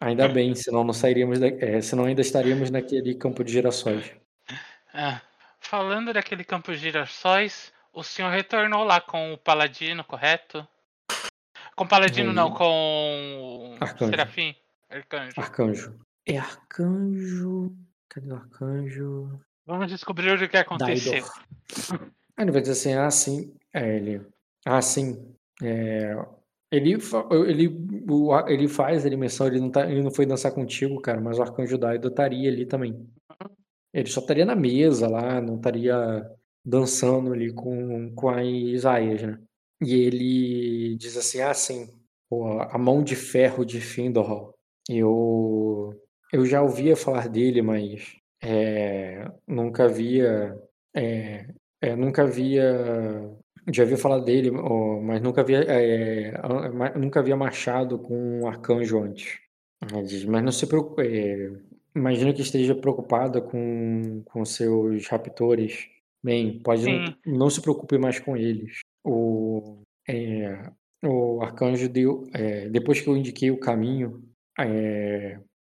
Ainda 0.00 0.28
bem, 0.30 0.54
senão 0.54 0.84
não 0.84 0.92
sairíamos 0.92 1.40
da, 1.40 1.48
é, 1.48 1.80
senão 1.80 2.04
ainda 2.04 2.20
estaríamos 2.20 2.70
naquele 2.70 3.14
campo 3.16 3.42
de 3.42 3.52
girassóis. 3.52 4.12
Ah, 4.94 5.20
falando 5.60 6.12
daquele 6.12 6.44
campo 6.44 6.72
de 6.72 6.78
girassóis, 6.78 7.72
o 7.92 8.04
senhor 8.04 8.30
retornou 8.30 8.84
lá 8.84 9.00
com 9.00 9.32
o 9.32 9.38
Paladino, 9.38 10.04
correto? 10.04 10.66
Com 11.74 11.84
o 11.84 11.88
Paladino 11.88 12.32
não, 12.32 12.48
Aí. 12.48 12.54
com 12.54 13.76
Arcanjo. 13.80 14.10
Serafim. 14.10 14.54
Arcanjo. 14.88 15.34
Arcanjo. 15.36 16.00
É 16.24 16.38
arcanjo. 16.38 17.76
Cadê 18.08 18.32
o 18.32 18.36
arcanjo? 18.36 19.40
Vamos 19.66 19.88
descobrir 19.88 20.32
o 20.32 20.48
que 20.48 20.56
aconteceu. 20.56 21.24
Aí 22.36 22.44
ele 22.44 22.52
vai 22.52 22.60
dizer 22.60 22.72
assim, 22.72 22.94
ah, 22.94 23.10
sim. 23.10 23.54
É, 23.72 23.96
ele. 23.96 24.24
Ah, 24.64 24.80
sim. 24.80 25.34
É, 25.62 26.14
ele, 26.70 26.94
ele, 27.46 27.70
ele 28.48 28.68
faz 28.68 29.04
a 29.04 29.10
menção, 29.16 29.46
ele 29.46 29.60
não, 29.60 29.70
tá, 29.70 29.90
ele 29.90 30.02
não 30.02 30.10
foi 30.10 30.26
dançar 30.26 30.52
contigo, 30.52 31.00
cara, 31.00 31.20
mas 31.20 31.38
o 31.38 31.42
arcanjo 31.42 31.78
Daido 31.78 32.08
estaria 32.08 32.50
ali 32.50 32.66
também. 32.66 33.08
Ele 33.92 34.08
só 34.08 34.20
estaria 34.20 34.44
na 34.44 34.54
mesa 34.54 35.08
lá, 35.08 35.40
não 35.40 35.56
estaria 35.56 35.96
dançando 36.64 37.32
ali 37.32 37.52
com, 37.52 38.14
com 38.14 38.28
a 38.28 38.44
Isaías, 38.44 39.22
né? 39.22 39.40
E 39.82 39.94
ele 39.94 40.96
diz 40.96 41.16
assim, 41.16 41.40
ah, 41.40 41.54
sim, 41.54 41.88
pô, 42.28 42.60
a 42.60 42.78
mão 42.78 43.02
de 43.02 43.16
ferro 43.16 43.64
de 43.64 43.80
Findorhal. 43.80 44.54
Eu, 44.88 45.94
eu 46.32 46.44
já 46.44 46.62
ouvia 46.62 46.96
falar 46.96 47.28
dele, 47.28 47.62
mas 47.62 48.16
é, 48.42 49.30
nunca 49.46 49.84
havia, 49.84 50.56
é, 50.94 51.48
é, 51.80 51.96
nunca 51.96 52.22
havia, 52.22 53.36
já 53.72 53.82
havia 53.82 53.96
falar 53.96 54.20
dele, 54.20 54.50
mas 54.50 55.20
nunca 55.20 55.40
havia, 55.40 55.64
nunca 56.96 57.20
havia 57.20 57.36
marchado 57.36 57.98
com 57.98 58.40
um 58.40 58.46
arcanjo 58.46 59.02
antes. 59.02 59.38
Diz, 60.06 60.24
mas 60.24 60.42
não 60.42 60.52
se 60.52 60.66
preocupe, 60.66 61.62
imagino 61.94 62.32
que 62.34 62.42
esteja 62.42 62.74
preocupada 62.74 63.40
com, 63.40 64.22
com 64.24 64.44
seus 64.44 65.06
raptores. 65.06 65.88
Bem, 66.24 66.58
pode 66.60 66.84
não, 66.84 67.16
não 67.38 67.50
se 67.50 67.60
preocupe 67.60 67.98
mais 67.98 68.18
com 68.18 68.36
eles. 68.36 68.80
O, 69.04 69.80
o 71.04 71.40
arcanjo 71.42 71.88
deu, 71.88 72.24
depois 72.70 73.00
que 73.00 73.08
eu 73.08 73.16
indiquei 73.16 73.50
o 73.50 73.60
caminho, 73.60 74.24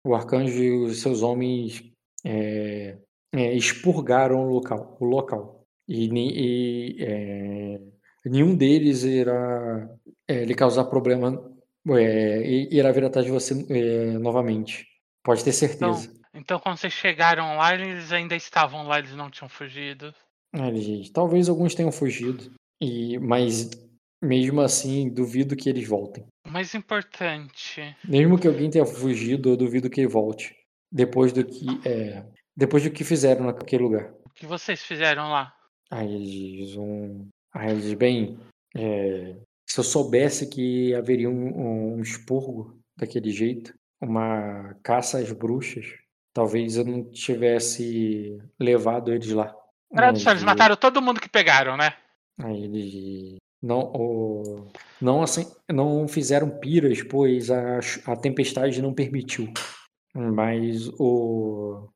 o 0.07 0.15
arcanjo 0.15 0.62
e 0.62 0.70
os 0.70 1.01
seus 1.01 1.23
homens 1.23 1.94
é, 2.24 2.96
é, 3.32 3.52
expurgaram 3.55 4.46
o 4.46 4.52
local, 4.52 4.96
o 5.01 5.05
local. 5.05 5.64
E, 5.86 6.09
e, 6.09 7.05
é, 7.05 7.80
nenhum 8.24 8.56
deles 8.56 9.02
irá 9.05 9.88
é, 10.26 10.44
lhe 10.44 10.55
causar 10.55 10.84
problema, 10.84 11.42
é, 11.90 12.42
e 12.42 12.68
irá 12.74 12.90
vir 12.92 13.05
atrás 13.05 13.26
de 13.26 13.32
você 13.32 13.55
é, 13.70 14.18
novamente. 14.18 14.86
Pode 15.22 15.44
ter 15.44 15.52
certeza. 15.52 16.12
Então 16.32 16.59
quando 16.59 16.78
vocês 16.78 16.92
chegaram 16.92 17.56
lá, 17.56 17.74
eles 17.74 18.12
ainda 18.12 18.34
estavam 18.34 18.86
lá, 18.86 18.98
eles 18.98 19.14
não 19.14 19.30
tinham 19.30 19.48
fugido. 19.48 20.14
Gente, 20.74 21.12
talvez 21.12 21.48
alguns 21.48 21.74
tenham 21.74 21.90
fugido, 21.90 22.52
e, 22.80 23.18
mas 23.18 23.70
mesmo 24.22 24.60
assim 24.60 25.09
duvido 25.09 25.56
que 25.56 25.68
eles 25.68 25.86
voltem. 25.86 26.24
O 26.46 26.51
mais 26.51 26.74
importante. 26.74 27.96
Mesmo 28.05 28.38
que 28.38 28.48
alguém 28.48 28.70
tenha 28.70 28.86
fugido, 28.86 29.51
eu 29.51 29.56
duvido 29.56 29.90
que 29.90 30.01
ele 30.01 30.09
volte. 30.09 30.55
Depois 30.95 31.33
do 31.33 31.45
que, 31.45 31.66
é, 31.85 32.25
depois 32.57 32.85
do 32.85 32.91
que 32.91 33.03
fizeram 33.03 33.47
naquele 33.47 33.83
lugar. 33.83 34.12
O 34.25 34.31
que 34.31 34.47
vocês 34.47 34.81
fizeram 34.81 35.29
lá? 35.29 35.53
Aí 35.91 36.07
ele 36.15 36.57
diz 36.59 36.77
um. 36.77 37.27
Aí 37.53 37.71
ele 37.73 37.81
diz, 37.81 37.95
bem, 37.95 38.39
é, 38.77 39.35
se 39.69 39.81
eu 39.81 39.85
soubesse 39.85 40.49
que 40.49 40.95
haveria 40.95 41.29
um, 41.29 41.97
um 41.97 42.01
expurgo 42.01 42.79
daquele 42.97 43.31
jeito, 43.31 43.75
uma 44.01 44.77
caça 44.85 45.19
às 45.19 45.33
bruxas, 45.33 45.85
talvez 46.33 46.77
eu 46.77 46.85
não 46.85 47.03
tivesse 47.11 48.39
levado 48.59 49.12
eles 49.12 49.31
lá. 49.31 49.53
Céu, 49.93 50.09
eles 50.09 50.27
ele- 50.27 50.45
mataram 50.45 50.77
todo 50.77 51.03
mundo 51.03 51.21
que 51.21 51.29
pegaram, 51.29 51.77
né? 51.77 51.93
Aí 52.39 52.65
ele 52.65 53.37
não, 53.62 53.93
o, 53.95 54.69
não 55.01 55.23
assim, 55.23 55.47
não 55.73 56.07
fizeram 56.07 56.51
piras, 56.51 57.03
pois 57.03 57.51
a, 57.51 57.79
a 58.07 58.16
tempestade 58.16 58.81
não 58.83 58.95
permitiu. 58.95 59.53
Mas 60.15 60.89
o, 60.99 61.89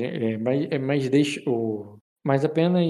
é, 0.00 0.38
mas, 0.38 0.66
é, 0.70 0.78
mas 0.78 1.08
deixe 1.08 1.42
o, 1.46 1.98
mas 2.24 2.44
apenas 2.44 2.86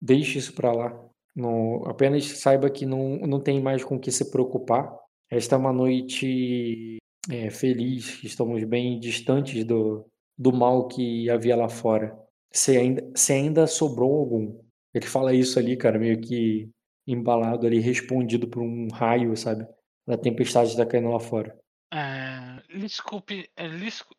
deixe 0.00 0.38
isso 0.38 0.54
para 0.54 0.72
lá. 0.72 1.08
Não, 1.34 1.84
apenas 1.86 2.24
saiba 2.24 2.70
que 2.70 2.84
não, 2.86 3.18
não 3.18 3.40
tem 3.40 3.60
mais 3.60 3.82
com 3.82 3.96
o 3.96 4.00
que 4.00 4.10
se 4.12 4.30
preocupar. 4.30 4.94
Esta 5.30 5.56
é 5.56 5.58
uma 5.58 5.72
noite 5.72 6.98
é, 7.30 7.50
feliz. 7.50 8.22
Estamos 8.22 8.62
bem 8.64 9.00
distantes 9.00 9.64
do, 9.64 10.06
do 10.38 10.52
mal 10.52 10.88
que 10.88 11.28
havia 11.30 11.56
lá 11.56 11.68
fora. 11.68 12.16
Se 12.52 12.76
ainda, 12.76 13.10
se 13.16 13.32
ainda 13.32 13.66
sobrou 13.66 14.14
algum. 14.14 14.60
Ele 14.94 15.06
fala 15.06 15.34
isso 15.34 15.58
ali, 15.58 15.76
cara, 15.76 15.98
meio 15.98 16.20
que 16.20 16.68
embalado 17.06 17.66
ali, 17.66 17.80
respondido 17.80 18.46
por 18.48 18.62
um 18.62 18.88
raio, 18.92 19.36
sabe? 19.36 19.66
Da 20.06 20.18
tempestade 20.18 20.72
que 20.72 20.76
tá 20.76 20.86
caindo 20.86 21.08
lá 21.10 21.18
fora. 21.18 21.58
É, 21.94 22.78
desculpe, 22.78 23.50
é, 23.54 23.66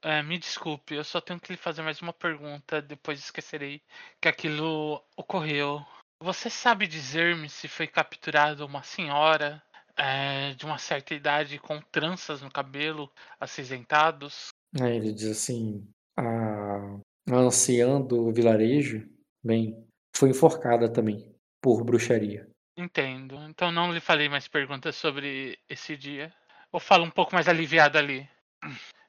é, 0.03 0.21
me 0.21 0.37
desculpe, 0.37 0.93
eu 0.93 1.03
só 1.03 1.19
tenho 1.19 1.39
que 1.39 1.51
lhe 1.51 1.57
fazer 1.57 1.81
mais 1.81 1.99
uma 2.01 2.13
pergunta, 2.13 2.79
depois 2.79 3.17
esquecerei 3.17 3.81
que 4.21 4.27
aquilo 4.27 5.03
ocorreu. 5.17 5.83
Você 6.21 6.51
sabe 6.51 6.85
dizer-me 6.85 7.49
se 7.49 7.67
foi 7.67 7.87
capturada 7.87 8.63
uma 8.63 8.83
senhora 8.83 9.61
é, 9.97 10.53
de 10.53 10.65
uma 10.65 10.77
certa 10.77 11.15
idade 11.15 11.57
com 11.57 11.81
tranças 11.91 12.43
no 12.43 12.51
cabelo, 12.51 13.11
acinzentados? 13.39 14.49
Aí 14.79 14.97
ele 14.97 15.11
diz 15.11 15.31
assim: 15.31 15.83
a, 16.15 16.99
a 17.31 17.35
anciã 17.35 17.99
do 17.99 18.31
vilarejo, 18.31 19.03
bem, 19.43 19.83
foi 20.15 20.29
enforcada 20.29 20.87
também 20.87 21.35
por 21.59 21.83
bruxaria. 21.83 22.47
Entendo. 22.77 23.35
Então 23.49 23.71
não 23.71 23.91
lhe 23.91 23.99
falei 23.99 24.29
mais 24.29 24.47
perguntas 24.47 24.95
sobre 24.95 25.57
esse 25.67 25.97
dia. 25.97 26.31
Ou 26.73 26.79
falo 26.79 27.05
um 27.05 27.11
pouco 27.11 27.35
mais 27.35 27.47
aliviado 27.47 27.99
ali. 27.99 28.27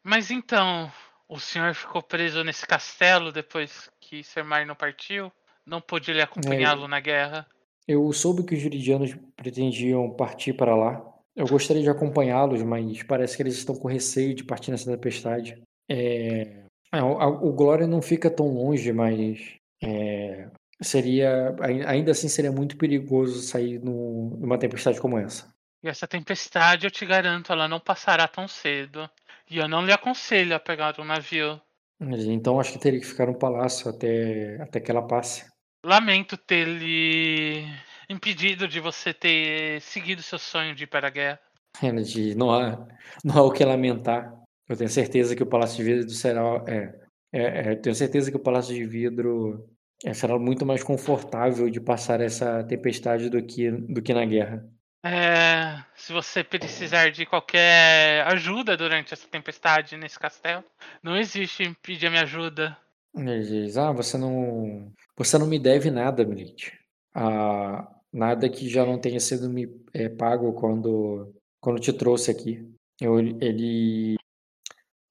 Mas 0.03 0.31
então, 0.31 0.93
o 1.27 1.41
senhor 1.41 1.75
ficou 1.75 2.03
preso 2.03 2.45
nesse 2.45 2.67
castelo 2.67 3.33
depois 3.33 3.91
que 3.99 4.23
Ser 4.23 4.45
não 4.67 4.77
partiu? 4.77 5.33
Não 5.67 5.81
pôde 5.81 6.13
lhe 6.13 6.21
acompanhá-lo 6.21 6.87
na 6.87 7.01
guerra? 7.01 7.47
Eu 7.89 8.13
soube 8.13 8.45
que 8.45 8.55
os 8.55 8.63
viridianos 8.63 9.17
pretendiam 9.35 10.11
partir 10.11 10.53
para 10.53 10.77
lá. 10.77 11.03
Eu 11.35 11.47
gostaria 11.47 11.83
de 11.83 11.89
acompanhá-los, 11.89 12.63
mas 12.63 13.03
parece 13.03 13.37
que 13.37 13.43
eles 13.43 13.55
estão 13.55 13.75
com 13.75 13.89
receio 13.89 14.35
de 14.35 14.45
partir 14.45 14.71
nessa 14.71 14.91
tempestade. 14.91 15.61
É, 15.91 16.65
é, 16.93 17.03
o, 17.03 17.49
o 17.49 17.53
Glória 17.53 17.87
não 17.87 18.03
fica 18.03 18.31
tão 18.31 18.47
longe, 18.49 18.93
mas 18.93 19.55
é, 19.83 20.49
seria 20.83 21.57
ai- 21.61 21.85
ainda 21.87 22.13
assim 22.13 22.29
seria 22.29 22.53
muito 22.53 22.77
perigoso 22.77 23.41
sair 23.43 23.79
no- 23.83 24.37
numa 24.39 24.59
tempestade 24.59 25.01
como 25.01 25.19
essa. 25.19 25.53
E 25.85 25.89
essa 25.89 26.09
tempestade, 26.09 26.87
eu 26.87 26.91
te 26.91 27.05
garanto, 27.05 27.53
ela 27.53 27.69
não 27.69 27.79
passará 27.79 28.27
tão 28.27 28.49
cedo. 28.49 29.07
E 29.51 29.59
eu 29.59 29.69
não 29.69 29.85
lhe 29.85 29.93
aconselho 29.93 30.57
a 30.57 30.59
pegar 30.59 30.99
um 30.99 31.05
navio. 31.05 31.61
Então 32.01 32.59
acho 32.59 32.73
que 32.73 32.79
teria 32.79 32.99
que 32.99 33.07
ficar 33.07 33.27
no 33.27 33.39
palácio 33.39 33.91
até, 33.91 34.63
até 34.63 34.81
que 34.81 34.91
ela 34.91 35.07
passe. 35.07 35.45
Lamento 35.85 36.39
ter 36.39 36.67
lhe 36.67 37.67
impedido 38.09 38.67
de 38.67 38.81
você 38.81 39.13
ter 39.13 39.83
seguido 39.83 40.23
seu 40.23 40.39
sonho 40.39 40.75
de 40.75 40.85
ir 40.85 40.87
para 40.87 41.09
a 41.09 41.11
guerra. 41.11 41.41
Ela 41.83 42.03
diz, 42.03 42.35
não 42.35 42.51
há, 42.51 42.89
não 43.23 43.37
há 43.37 43.43
o 43.43 43.53
que 43.53 43.63
lamentar. 43.63 44.33
Eu 44.67 44.79
tenho 44.79 44.89
certeza 44.89 45.37
que 45.37 45.43
o 45.43 45.47
Palácio 45.47 45.77
de 45.77 45.85
Vidro 45.85 46.11
será. 46.11 46.65
É, 46.67 46.95
é, 47.31 47.73
é, 47.73 47.77
tenho 47.77 47.95
certeza 47.95 48.31
que 48.31 48.37
o 48.39 48.43
Palácio 48.43 48.75
de 48.75 48.87
Vidro 48.87 49.69
é, 50.03 50.15
será 50.15 50.39
muito 50.39 50.65
mais 50.65 50.83
confortável 50.83 51.69
de 51.69 51.79
passar 51.79 52.23
essa 52.23 52.65
tempestade 52.65 53.29
do 53.29 53.45
que, 53.45 53.71
do 53.71 54.01
que 54.01 54.15
na 54.15 54.25
guerra. 54.25 54.67
É, 55.05 55.85
se 55.95 56.15
você 56.15 56.43
precisar 56.43 57.11
de 57.11 57.27
qualquer 57.27 58.27
ajuda 58.27 58.75
durante 58.75 59.13
essa 59.13 59.29
tempestade 59.29 59.99
nesse 59.99 60.19
castelo, 60.19 60.65
não 61.03 61.15
existe 61.15 61.77
pedir 61.83 62.07
a 62.07 62.11
minha 62.11 62.23
ajuda. 62.23 62.75
Ele 63.15 63.43
diz, 63.43 63.77
ah, 63.77 63.93
você 63.93 64.17
não. 64.17 64.91
Você 65.17 65.37
não 65.37 65.47
me 65.47 65.59
deve 65.59 65.91
nada, 65.91 66.25
Milite. 66.25 66.73
Ah, 67.15 67.87
nada 68.13 68.49
que 68.49 68.69
já 68.69 68.85
não 68.87 68.99
tenha 68.99 69.21
sido 69.21 69.49
me 69.49 69.69
é, 69.93 70.09
pago 70.09 70.53
quando, 70.55 71.33
quando 71.61 71.79
te 71.79 71.93
trouxe 71.93 72.31
aqui. 72.31 72.67
Eu, 72.99 73.19
ele. 73.19 74.17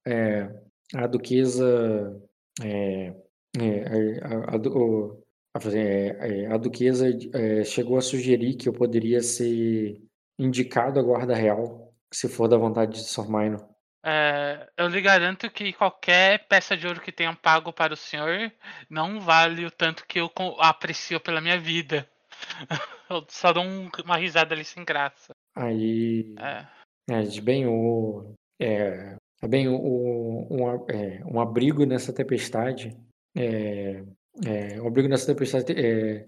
É, 0.06 0.50
a 0.94 1.06
duquesa. 1.06 2.20
É, 2.62 3.14
é, 3.58 4.20
a, 4.22 4.54
a, 4.54 4.56
o- 4.56 5.23
a, 5.54 5.76
é, 5.76 6.42
é, 6.42 6.46
a 6.52 6.56
duquesa 6.56 7.06
é, 7.32 7.64
chegou 7.64 7.96
a 7.96 8.02
sugerir 8.02 8.54
que 8.54 8.68
eu 8.68 8.72
poderia 8.72 9.20
ser 9.22 10.00
indicado 10.38 10.98
à 10.98 11.02
guarda 11.02 11.34
real, 11.34 11.92
se 12.12 12.28
for 12.28 12.48
da 12.48 12.56
vontade 12.56 12.92
de 12.92 13.04
Sor 13.04 13.30
Minor. 13.30 13.68
É, 14.04 14.68
eu 14.76 14.88
lhe 14.88 15.00
garanto 15.00 15.50
que 15.50 15.72
qualquer 15.72 16.46
peça 16.46 16.76
de 16.76 16.86
ouro 16.86 17.00
que 17.00 17.12
tenham 17.12 17.34
pago 17.34 17.72
para 17.72 17.94
o 17.94 17.96
senhor 17.96 18.52
não 18.90 19.18
vale 19.20 19.64
o 19.64 19.70
tanto 19.70 20.04
que 20.06 20.20
eu 20.20 20.30
aprecio 20.58 21.18
pela 21.20 21.40
minha 21.40 21.58
vida. 21.58 22.08
Eu 23.08 23.24
só 23.28 23.52
dou 23.52 23.62
um- 23.62 23.90
uma 24.04 24.16
risada 24.16 24.54
ali 24.54 24.64
sem 24.64 24.82
graça. 24.82 25.32
Aí. 25.54 26.34
É. 26.38 26.66
É, 27.10 27.40
bem, 27.40 27.66
o, 27.66 28.34
é, 28.60 29.16
bem 29.46 29.68
o, 29.68 30.48
um, 30.50 30.66
a- 30.68 30.86
é, 30.90 31.22
um 31.24 31.38
abrigo 31.38 31.84
nessa 31.84 32.14
tempestade. 32.14 32.96
É, 33.36 34.02
é, 34.46 34.80
um 34.80 34.86
abrigo 34.86 35.08
nessa 35.08 35.26
tempestade. 35.26 35.72
É, 35.72 36.26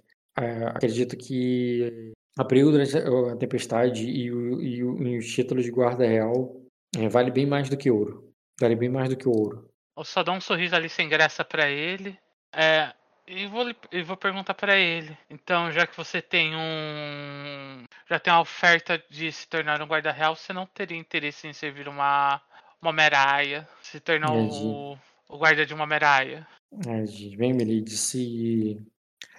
acredito 0.66 1.16
que 1.16 2.12
abrigo 2.38 2.70
durante 2.70 2.96
a 2.96 3.36
tempestade 3.36 4.06
e, 4.06 4.30
o, 4.30 4.60
e, 4.60 4.84
o- 4.84 5.02
e 5.02 5.18
os 5.18 5.26
títulos 5.32 5.64
de 5.64 5.70
guarda 5.70 6.06
real 6.06 6.54
é, 6.96 7.08
vale 7.08 7.30
bem 7.30 7.46
mais 7.46 7.68
do 7.70 7.76
que 7.76 7.90
ouro. 7.90 8.32
Vale 8.60 8.76
bem 8.76 8.88
mais 8.88 9.08
do 9.08 9.16
que 9.16 9.28
ouro. 9.28 9.70
Eu 9.96 10.04
só 10.04 10.22
dou 10.22 10.34
um 10.34 10.40
sorriso 10.40 10.76
ali 10.76 10.88
sem 10.88 11.08
graça 11.08 11.42
pra 11.44 11.68
ele. 11.68 12.18
É, 12.54 12.92
e 13.26 13.46
vou, 13.46 13.64
e 13.90 14.02
vou 14.02 14.16
perguntar 14.16 14.54
pra 14.54 14.76
ele. 14.76 15.16
Então, 15.30 15.72
já 15.72 15.86
que 15.86 15.96
você 15.96 16.20
tem 16.22 16.54
um. 16.54 17.84
Já 18.08 18.18
tem 18.18 18.32
uma 18.32 18.40
oferta 18.40 19.02
de 19.10 19.32
se 19.32 19.48
tornar 19.48 19.80
um 19.82 19.86
guarda 19.86 20.12
real, 20.12 20.36
você 20.36 20.52
não 20.52 20.66
teria 20.66 20.96
interesse 20.98 21.46
em 21.48 21.52
servir 21.52 21.88
uma. 21.88 22.40
Uma 22.80 22.92
meraia. 22.92 23.66
Se 23.82 23.98
tornar 23.98 24.32
o, 24.32 24.98
o 25.28 25.38
guarda 25.38 25.66
de 25.66 25.74
uma 25.74 25.86
meraia. 25.86 26.46
É, 26.86 27.36
bem, 27.36 27.52
Melide, 27.52 27.96
se, 27.96 28.76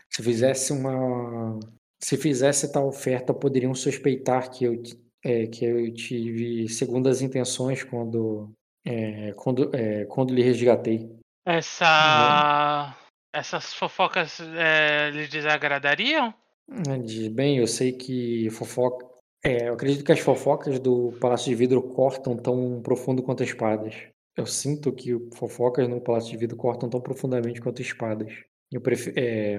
se 0.09 0.23
fizesse 0.23 0.71
uma. 0.71 1.59
Se 1.99 2.15
fizesse 2.15 2.71
tal 2.71 2.87
oferta, 2.87 3.33
poderiam 3.33 3.73
suspeitar 3.73 4.51
que 4.51 4.65
eu, 4.65 4.81
é, 5.23 5.47
que 5.47 5.65
eu 5.65 5.91
tive 5.93 6.69
segundas 6.69 7.21
intenções 7.21 7.83
quando, 7.83 8.51
é, 8.85 9.33
quando, 9.33 9.75
é, 9.75 10.05
quando 10.05 10.33
lhe 10.33 10.43
resgatei. 10.43 11.09
Essa. 11.45 12.95
Essas 13.33 13.73
fofocas 13.73 14.39
é, 14.39 15.11
lhe 15.11 15.27
desagradariam? 15.27 16.33
É, 16.69 16.97
Diz 16.97 17.27
bem, 17.27 17.57
eu 17.57 17.67
sei 17.67 17.91
que 17.91 18.49
fofoca. 18.49 19.05
É, 19.43 19.69
eu 19.69 19.73
acredito 19.73 20.03
que 20.03 20.11
as 20.11 20.19
fofocas 20.19 20.79
do 20.79 21.11
Palácio 21.21 21.49
de 21.49 21.55
Vidro 21.55 21.81
cortam 21.81 22.35
tão 22.35 22.81
profundo 22.81 23.21
quanto 23.21 23.43
espadas. 23.43 23.95
Eu 24.37 24.45
sinto 24.45 24.93
que 24.93 25.17
fofocas 25.35 25.89
no 25.89 25.99
Palácio 25.99 26.29
de 26.29 26.37
Vidro 26.37 26.55
cortam 26.55 26.87
tão 26.87 27.01
profundamente 27.01 27.59
quanto 27.59 27.81
espadas. 27.81 28.31
Eu 28.71 28.79
prefiro. 28.79 29.19
É, 29.19 29.55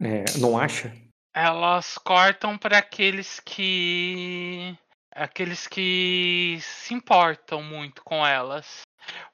é, 0.00 0.24
não 0.38 0.56
acha? 0.56 0.94
Elas 1.34 1.98
cortam 1.98 2.56
para 2.56 2.78
aqueles 2.78 3.40
que. 3.40 4.76
aqueles 5.10 5.66
que 5.66 6.58
se 6.60 6.94
importam 6.94 7.60
muito 7.60 8.04
com 8.04 8.24
elas. 8.24 8.82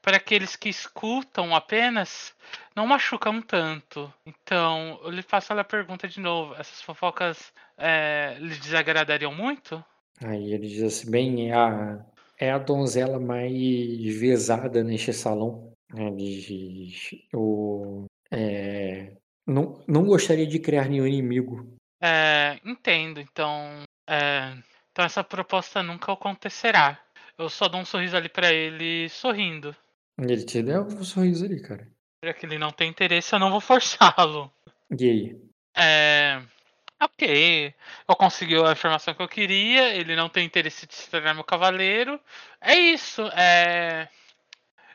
Para 0.01 0.17
aqueles 0.17 0.57
que 0.57 0.71
escutam 0.71 1.55
apenas, 1.55 2.35
não 2.75 2.87
machucam 2.87 3.43
tanto. 3.43 4.11
Então, 4.25 4.99
eu 5.05 5.11
lhe 5.11 5.23
faço 5.23 5.53
a 5.53 5.65
pergunta 5.65 6.09
de 6.09 6.21
novo: 6.21 6.55
essas 6.55 6.81
fofocas 6.81 7.53
é, 7.77 8.37
lhe 8.41 8.57
desagradariam 8.57 9.35
muito? 9.35 9.85
Aí 10.25 10.55
ele 10.55 10.67
diz 10.67 10.83
assim, 10.83 11.11
bem, 11.11 11.53
a, 11.53 12.03
é 12.39 12.51
a 12.51 12.59
donzela 12.59 13.19
mais 13.19 13.53
vezada 14.19 14.83
neste 14.83 15.13
salão. 15.13 15.73
Ele 15.95 16.17
diz, 16.17 17.11
eu 17.33 18.07
é, 18.31 19.13
não, 19.47 19.83
não 19.87 20.05
gostaria 20.05 20.47
de 20.47 20.59
criar 20.59 20.89
nenhum 20.89 21.07
inimigo. 21.07 21.77
É, 22.03 22.59
entendo, 22.65 23.21
então. 23.21 23.83
é, 24.09 24.53
então 24.91 25.05
essa 25.05 25.23
proposta 25.23 25.83
nunca 25.83 26.13
acontecerá. 26.13 27.01
Eu 27.39 27.49
só 27.49 27.69
dou 27.69 27.81
um 27.81 27.85
sorriso 27.85 28.17
ali 28.17 28.29
para 28.29 28.53
ele, 28.53 29.09
sorrindo. 29.09 29.77
Ele 30.19 30.45
te 30.45 30.63
deu 30.63 30.83
um 30.83 31.05
sorriso 31.05 31.45
ali, 31.45 31.61
cara. 31.61 31.87
Já 32.25 32.33
que 32.33 32.47
ele 32.47 32.59
não 32.59 32.73
tem 32.73 32.89
interesse, 32.89 33.35
eu 33.35 33.39
não 33.39 33.51
vou 33.51 33.61
forçá-lo. 33.61 34.51
E 34.99 35.05
aí? 35.05 35.41
É. 35.77 36.43
Ok. 37.01 37.75
Eu 38.09 38.17
consegui 38.17 38.57
a 38.57 38.73
informação 38.73 39.15
que 39.15 39.23
eu 39.23 39.29
queria. 39.29 39.95
Ele 39.95 40.17
não 40.17 40.29
tem 40.29 40.47
interesse 40.47 40.87
de 40.87 40.95
se 40.95 41.11
tornar 41.11 41.35
meu 41.35 41.45
cavaleiro. 41.45 42.19
É 42.61 42.75
isso. 42.75 43.23
É. 43.35 44.09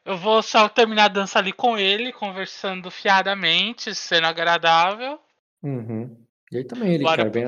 Eu 0.04 0.18
vou 0.18 0.42
só 0.42 0.68
terminar 0.68 1.06
a 1.06 1.10
dança 1.10 1.38
ali 1.38 1.54
com 1.54 1.78
ele, 1.78 2.12
conversando 2.12 2.90
fiadamente, 2.90 3.94
sendo 3.94 4.26
agradável. 4.26 5.20
Uhum. 5.62 6.18
E 6.52 6.58
aí 6.58 6.64
também 6.64 6.96
ele, 6.96 7.04
Bora. 7.04 7.18
cara, 7.18 7.30
bem 7.30 7.46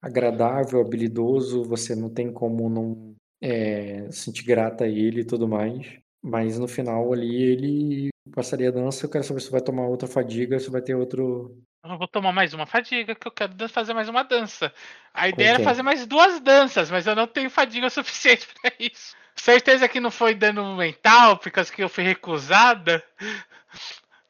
agradável, 0.00 0.80
habilidoso, 0.80 1.64
você 1.64 1.94
não 1.94 2.08
tem 2.08 2.32
como 2.32 2.70
não 2.70 3.14
é, 3.42 4.10
sentir 4.10 4.44
grata 4.44 4.84
a 4.84 4.88
ele 4.88 5.22
e 5.22 5.26
tudo 5.26 5.48
mais. 5.48 5.98
Mas 6.22 6.58
no 6.58 6.68
final 6.68 7.12
ali 7.12 7.42
ele 7.42 8.08
passaria 8.34 8.68
a 8.68 8.72
dança, 8.72 9.04
eu 9.04 9.10
quero 9.10 9.24
saber 9.24 9.40
se 9.40 9.50
vai 9.50 9.60
tomar 9.60 9.86
outra 9.86 10.06
fadiga, 10.08 10.58
se 10.58 10.70
vai 10.70 10.82
ter 10.82 10.94
outro. 10.94 11.56
Eu 11.82 11.96
vou 11.96 12.06
tomar 12.06 12.32
mais 12.32 12.52
uma 12.52 12.66
fadiga, 12.66 13.14
que 13.14 13.26
eu 13.26 13.32
quero 13.32 13.68
fazer 13.68 13.94
mais 13.94 14.08
uma 14.08 14.22
dança. 14.22 14.72
A 15.14 15.28
ideia 15.28 15.50
era 15.50 15.64
fazer 15.64 15.82
mais 15.82 16.06
duas 16.06 16.38
danças, 16.40 16.90
mas 16.90 17.06
eu 17.06 17.16
não 17.16 17.26
tenho 17.26 17.48
fadiga 17.48 17.88
suficiente 17.92 18.46
pra 18.60 18.72
isso. 18.78 19.16
Certeza 19.34 19.88
que 19.88 19.98
não 19.98 20.10
foi 20.10 20.34
dano 20.34 20.76
mental, 20.76 21.38
por 21.38 21.50
causa 21.50 21.72
que 21.72 21.82
eu 21.82 21.88
fui 21.88 22.04
recusada. 22.04 23.02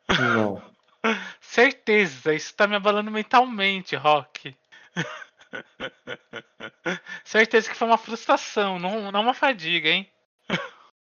Não. 0.09 0.63
Certeza, 1.41 2.33
isso 2.33 2.55
tá 2.55 2.69
me 2.69 2.77
abalando 2.77 3.11
mentalmente, 3.11 3.97
Rock. 3.97 4.55
Certeza 7.25 7.69
que 7.69 7.77
foi 7.77 7.89
uma 7.89 7.99
frustração, 7.99 8.79
não, 8.79 9.11
não 9.11 9.23
uma 9.23 9.35
fadiga, 9.35 9.89
hein? 9.89 10.09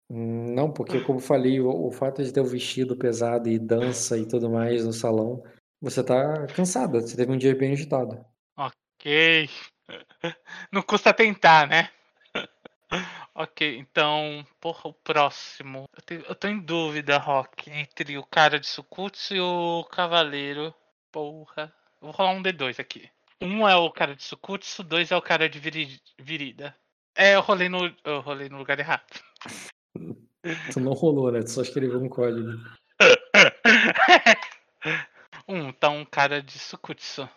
Não, 0.09 0.71
porque 0.71 1.01
como 1.01 1.19
eu 1.19 1.23
falei, 1.23 1.61
o, 1.61 1.89
o 1.89 1.91
fato 1.91 2.23
de 2.23 2.33
ter 2.33 2.41
o 2.41 2.47
vestido 2.47 2.95
pesado 2.95 3.49
e 3.49 3.59
dança 3.59 4.17
e 4.17 4.25
tudo 4.25 4.49
mais 4.49 4.85
no 4.85 4.93
salão, 4.93 5.43
você 5.81 6.03
tá 6.03 6.47
cansada, 6.49 7.01
você 7.01 7.17
teve 7.17 7.31
um 7.33 7.37
dia 7.39 7.55
bem 7.55 7.73
agitado. 7.73 8.25
Ok. 8.57 9.49
Não 10.73 10.83
custa 10.83 11.13
tentar, 11.15 11.67
né? 11.69 11.91
Ok, 13.35 13.77
então, 13.79 14.47
porra, 14.61 14.89
o 14.89 14.93
próximo. 14.95 15.85
Eu, 15.95 16.03
tenho- 16.03 16.25
eu 16.27 16.35
tô 16.35 16.49
em 16.49 16.59
dúvida, 16.59 17.19
Rock, 17.19 17.69
entre 17.71 18.17
o 18.17 18.25
cara 18.25 18.59
de 18.59 18.67
Sukutsu 18.67 19.35
e 19.35 19.41
o 19.41 19.85
cavaleiro. 19.91 20.73
Porra. 21.13 21.71
Eu 22.01 22.07
vou 22.07 22.11
rolar 22.13 22.31
um 22.31 22.43
D2 22.43 22.81
aqui. 22.81 23.11
Um 23.43 23.69
é 23.69 23.77
o 23.77 23.91
cara 23.91 24.15
de 24.17 24.23
Sukutsu, 24.23 24.83
dois 24.83 25.11
é 25.11 25.17
o 25.17 25.21
cara 25.21 25.49
de 25.51 25.59
viri- 25.59 26.01
Virida. 26.19 26.75
É, 27.15 27.35
eu 27.35 27.41
rolei 27.43 27.69
no, 27.69 27.95
eu 28.05 28.21
rolei 28.21 28.49
no 28.49 28.57
lugar 28.57 28.79
errado. 28.79 29.05
Tu 30.73 30.79
não 30.81 30.93
rolou, 30.93 31.31
né? 31.33 31.41
Tu 31.43 31.51
só 31.51 31.61
escreveu 31.63 32.01
um 32.01 32.09
código. 32.09 32.53
Um, 35.49 35.73
tá 35.73 35.89
um 35.89 36.05
cara 36.05 36.43
de 36.43 36.59
Sukutsu. 36.59 37.29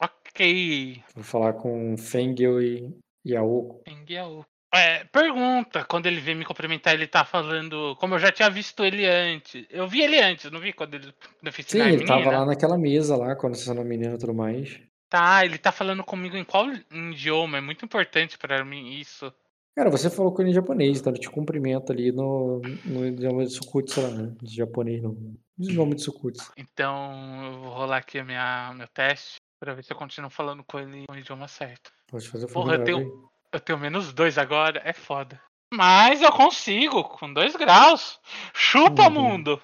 Ok. 0.00 1.02
Vou 1.14 1.24
falar 1.24 1.54
com 1.54 1.96
Fengel 1.96 2.62
e, 2.62 2.96
e 3.24 3.36
Aoko. 3.36 3.82
Enguiaú. 3.86 4.44
É, 4.74 5.04
pergunta, 5.04 5.82
quando 5.84 6.06
ele 6.06 6.20
vem 6.20 6.34
me 6.34 6.44
cumprimentar, 6.44 6.92
ele 6.92 7.06
tá 7.06 7.24
falando. 7.24 7.96
Como 7.96 8.14
eu 8.14 8.18
já 8.18 8.30
tinha 8.30 8.50
visto 8.50 8.84
ele 8.84 9.06
antes. 9.06 9.66
Eu 9.70 9.88
vi 9.88 10.02
ele 10.02 10.20
antes, 10.20 10.50
não 10.50 10.60
vi 10.60 10.74
quando 10.74 10.94
ele 10.94 11.06
quando 11.06 11.46
eu 11.46 11.52
fiz 11.52 11.66
Sim, 11.66 11.80
ele 11.80 12.04
tava 12.04 12.20
menina? 12.20 12.38
lá 12.40 12.46
naquela 12.46 12.76
mesa 12.76 13.16
lá, 13.16 13.34
quando 13.34 13.54
você 13.54 13.70
era 13.70 13.82
menina 13.82 14.14
e 14.14 14.18
tudo 14.18 14.34
mais. 14.34 14.78
Tá, 15.08 15.42
ele 15.42 15.56
tá 15.56 15.72
falando 15.72 16.04
comigo 16.04 16.36
em 16.36 16.44
qual 16.44 16.66
idioma? 16.92 17.56
É 17.56 17.60
muito 17.62 17.82
importante 17.82 18.36
pra 18.36 18.62
mim 18.62 19.00
isso. 19.00 19.32
Cara, 19.74 19.90
você 19.90 20.10
falou 20.10 20.34
com 20.34 20.42
ele 20.42 20.50
em 20.50 20.54
japonês, 20.54 20.98
então 20.98 21.12
ele 21.12 21.20
te 21.20 21.30
cumprimenta 21.30 21.92
ali 21.92 22.12
no, 22.12 22.60
no 22.84 23.06
idioma 23.06 23.46
de 23.46 23.52
Sukutsu 23.54 24.02
lá, 24.02 24.10
né? 24.10 24.34
De 24.42 24.54
japonês 24.54 25.02
não. 25.02 25.16
No 25.58 25.64
idioma 25.68 25.94
de 25.94 26.02
Sukutsu. 26.02 26.52
Então 26.56 27.44
eu 27.44 27.60
vou 27.60 27.70
rolar 27.72 27.96
aqui 27.98 28.18
a 28.18 28.24
minha, 28.24 28.72
meu 28.76 28.86
teste 28.88 29.36
pra 29.60 29.74
ver 29.74 29.82
se 29.82 29.92
eu 29.92 29.96
continuo 29.96 30.30
falando 30.30 30.62
com 30.64 30.78
ele 30.78 31.04
com 31.08 31.14
o 31.14 31.18
idioma 31.18 31.48
certo. 31.48 31.90
Pode 32.06 32.28
fazer 32.28 32.44
o 32.44 32.48
Porra, 32.48 32.74
eu 32.76 32.84
tenho- 32.84 33.28
Eu 33.52 33.60
tenho 33.60 33.78
menos 33.78 34.12
dois 34.12 34.36
agora, 34.38 34.80
é 34.84 34.92
foda. 34.92 35.40
Mas 35.72 36.20
eu 36.22 36.30
consigo, 36.30 37.02
com 37.04 37.32
dois 37.32 37.56
graus. 37.56 38.20
Chupa, 38.54 39.04
Uhum. 39.08 39.10
mundo! 39.10 39.60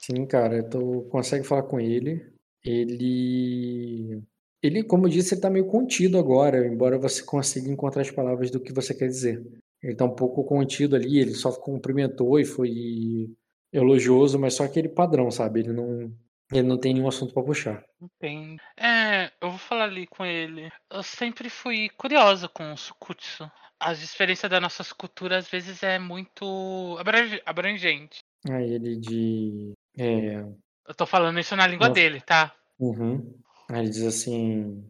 Sim, 0.00 0.24
cara, 0.26 0.62
tu 0.68 1.06
consegue 1.10 1.44
falar 1.46 1.64
com 1.64 1.78
ele. 1.80 2.32
Ele. 2.64 4.22
Ele, 4.62 4.84
como 4.84 5.06
eu 5.06 5.10
disse, 5.10 5.34
ele 5.34 5.40
tá 5.40 5.50
meio 5.50 5.66
contido 5.66 6.16
agora, 6.18 6.64
embora 6.66 6.96
você 6.98 7.24
consiga 7.24 7.68
encontrar 7.70 8.02
as 8.02 8.10
palavras 8.10 8.50
do 8.50 8.60
que 8.60 8.72
você 8.72 8.94
quer 8.94 9.08
dizer. 9.08 9.42
Ele 9.82 9.96
tá 9.96 10.04
um 10.04 10.14
pouco 10.14 10.44
contido 10.44 10.94
ali, 10.94 11.18
ele 11.18 11.34
só 11.34 11.50
cumprimentou 11.52 12.38
e 12.38 12.44
foi 12.44 13.28
elogioso, 13.72 14.38
mas 14.38 14.54
só 14.54 14.64
aquele 14.64 14.88
padrão, 14.88 15.30
sabe? 15.30 15.60
Ele 15.60 15.72
não, 15.72 16.12
ele 16.52 16.66
não 16.68 16.78
tem 16.78 16.94
nenhum 16.94 17.08
assunto 17.08 17.32
pra 17.32 17.42
puxar. 17.42 17.84
Entendo. 18.00 18.60
É, 18.78 19.30
eu 19.40 19.50
vou 19.50 19.58
falar 19.58 19.84
ali 19.84 20.06
com 20.06 20.24
ele. 20.24 20.70
Eu 20.90 21.02
sempre 21.02 21.48
fui 21.48 21.88
curiosa 21.90 22.48
com 22.48 22.72
o 22.72 22.76
Sukutsu. 22.76 23.50
As 23.80 23.98
diferenças 24.00 24.48
das 24.48 24.60
nossas 24.62 24.92
culturas 24.92 25.44
às 25.44 25.50
vezes 25.50 25.82
é 25.82 25.98
muito 25.98 26.96
abrange- 27.00 27.42
abrangente. 27.44 28.20
Aí 28.48 28.72
ele 28.74 28.96
de. 28.96 29.72
É, 29.98 30.44
Eu 30.86 30.94
tô 30.96 31.06
falando 31.06 31.38
isso 31.40 31.54
na 31.56 31.66
língua 31.66 31.88
Nossa. 31.88 32.00
dele, 32.00 32.20
tá? 32.20 32.54
Uhum. 32.78 33.34
Aí 33.68 33.80
ele 33.80 33.90
diz 33.90 34.02
assim: 34.04 34.88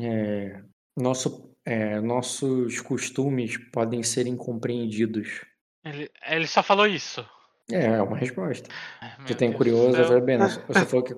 é, 0.00 0.62
nosso, 0.96 1.54
é, 1.64 2.00
nossos 2.00 2.80
costumes 2.80 3.56
podem 3.72 4.02
ser 4.02 4.26
incompreendidos. 4.26 5.44
Ele, 5.84 6.10
ele 6.26 6.46
só 6.46 6.62
falou 6.62 6.86
isso. 6.86 7.26
É, 7.70 7.84
é 7.84 8.02
uma 8.02 8.16
resposta. 8.16 8.68
Ai, 9.00 9.14
meu 9.18 9.26
Você 9.28 9.34
tem 9.34 9.48
Deus 9.50 9.58
curioso, 9.58 10.04
céu. 10.04 10.20
bem. 10.20 10.38
Você 10.68 10.86
falou 10.86 11.04
que 11.04 11.14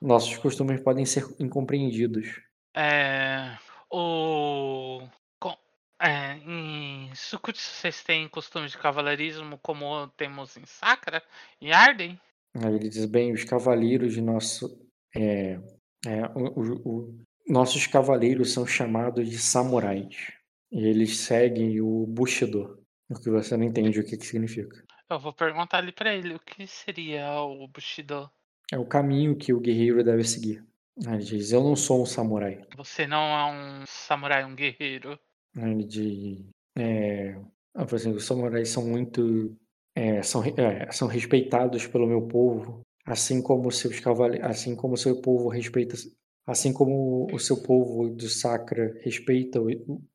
nossos 0.00 0.36
costumes 0.38 0.80
podem 0.80 1.04
ser 1.04 1.24
incompreendidos. 1.38 2.40
É, 2.76 3.56
o. 3.90 5.02
com- 5.38 5.56
é, 6.00 6.36
em 6.38 7.10
Sukutsu 7.14 7.62
vocês 7.62 8.02
têm 8.02 8.28
costume 8.28 8.66
de 8.68 8.76
cavaleirismo 8.78 9.58
como 9.62 10.08
temos 10.16 10.56
em 10.56 10.64
Sakura 10.66 11.22
e 11.60 11.72
Arden? 11.72 12.18
Aí 12.56 12.74
ele 12.74 12.88
diz: 12.88 13.04
bem, 13.06 13.32
os 13.32 13.44
cavaleiros 13.44 14.14
de 14.14 14.20
nosso. 14.20 14.78
É, 15.14 15.60
é, 16.06 16.22
o- 16.34 16.60
o- 16.60 16.88
o- 16.88 17.18
nossos 17.46 17.86
cavaleiros 17.86 18.52
são 18.52 18.66
chamados 18.66 19.28
de 19.28 19.38
samurais. 19.38 20.32
E 20.72 20.86
eles 20.86 21.18
seguem 21.18 21.80
o 21.80 22.06
Bushido. 22.06 22.82
O 23.08 23.14
que 23.20 23.30
você 23.30 23.56
não 23.56 23.64
entende 23.64 24.00
o 24.00 24.04
que, 24.04 24.16
que 24.16 24.26
significa. 24.26 24.82
Eu 25.10 25.18
vou 25.18 25.32
perguntar 25.32 25.78
ali 25.78 25.92
pra 25.92 26.14
ele 26.14 26.34
o 26.34 26.40
que 26.40 26.66
seria 26.66 27.40
o 27.42 27.66
Bushido. 27.68 28.30
É 28.72 28.78
o 28.78 28.86
caminho 28.86 29.36
que 29.36 29.52
o 29.52 29.60
guerreiro 29.60 30.02
deve 30.02 30.24
seguir. 30.24 30.64
Ele 30.96 31.18
diz: 31.18 31.52
Eu 31.52 31.62
não 31.62 31.76
sou 31.76 32.02
um 32.02 32.06
samurai. 32.06 32.60
Você 32.76 33.06
não 33.06 33.18
é 33.18 33.44
um 33.52 33.86
samurai, 33.86 34.44
um 34.44 34.54
guerreiro. 34.54 35.18
Ele 35.56 35.84
diz: 35.84 36.44
é, 36.76 37.36
ah, 37.74 37.84
por 37.84 37.96
exemplo, 37.96 38.18
os 38.18 38.24
samurais 38.24 38.68
são 38.68 38.86
muito. 38.86 39.56
é, 39.94 40.22
são, 40.22 40.42
é, 40.44 40.90
são 40.92 41.08
respeitados 41.08 41.86
pelo 41.86 42.06
meu 42.06 42.22
povo, 42.26 42.80
assim 43.04 43.42
como 43.42 43.70
seus 43.70 44.00
cavaleiros, 44.00 44.48
assim 44.48 44.74
como 44.74 44.96
seu 44.96 45.20
povo 45.20 45.48
respeita, 45.48 45.96
assim 46.46 46.72
como 46.72 47.26
o 47.32 47.38
seu 47.38 47.62
povo 47.62 48.08
do 48.08 48.28
Sacra 48.28 48.98
respeita 49.02 49.60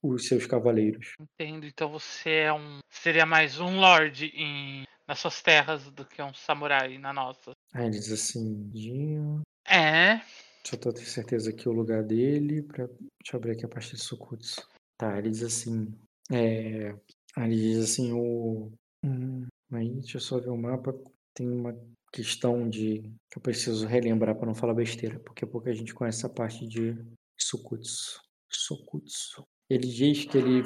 os 0.02 0.28
seus 0.28 0.46
cavaleiros. 0.46 1.14
Entendo. 1.20 1.66
Então 1.66 1.90
você 1.90 2.30
é 2.30 2.54
um. 2.54 2.80
Seria 2.90 3.26
mais 3.26 3.60
um 3.60 3.80
lord 3.80 4.26
em, 4.36 4.84
nas 5.08 5.20
suas 5.20 5.42
terras 5.42 5.90
do 5.92 6.06
que 6.06 6.22
um 6.22 6.34
samurai 6.34 6.98
na 6.98 7.14
nossa. 7.14 7.52
Aí 7.74 7.86
ele 7.88 8.00
diz 8.00 8.12
assim: 8.12 8.70
"Dinho, 8.70 9.42
É. 9.68 10.22
Só 10.66 10.78
tô 10.78 10.92
ter 10.92 11.06
certeza 11.06 11.50
aqui 11.50 11.68
o 11.68 11.74
lugar 11.74 12.04
dele. 12.04 12.62
Pra... 12.64 12.86
Deixa 12.86 13.34
eu 13.34 13.38
abrir 13.38 13.52
aqui 13.52 13.66
a 13.66 13.70
parte 13.70 13.96
de 13.96 14.02
Sukutsu. 14.02 14.68
Tá, 14.98 15.18
ele 15.18 15.30
diz 15.30 15.44
assim. 15.44 15.88
É... 16.32 16.94
Aí 17.36 17.52
ele 17.52 17.56
diz 17.56 17.84
assim, 17.84 18.12
o. 18.12 18.72
Hum, 19.04 19.48
aí, 19.72 19.90
deixa 19.96 20.18
eu 20.18 20.22
só 20.22 20.40
ver 20.40 20.50
o 20.50 20.58
mapa. 20.58 20.94
Tem 21.34 21.50
uma 21.50 21.74
questão 22.12 22.70
de. 22.70 23.02
que 23.30 23.38
eu 23.38 23.42
preciso 23.42 23.86
relembrar 23.88 24.36
pra 24.36 24.46
não 24.46 24.56
falar 24.56 24.74
besteira, 24.74 25.20
porque 25.20 25.46
pouca 25.46 25.74
gente 25.74 25.94
conhece 25.94 26.20
essa 26.20 26.30
parte 26.30 26.68
de 26.68 26.98
Sukutsu. 27.38 28.22
Sukutsu. 28.50 29.46
Ele 29.70 29.88
diz 29.88 30.26
que 30.26 30.38
ele. 30.38 30.64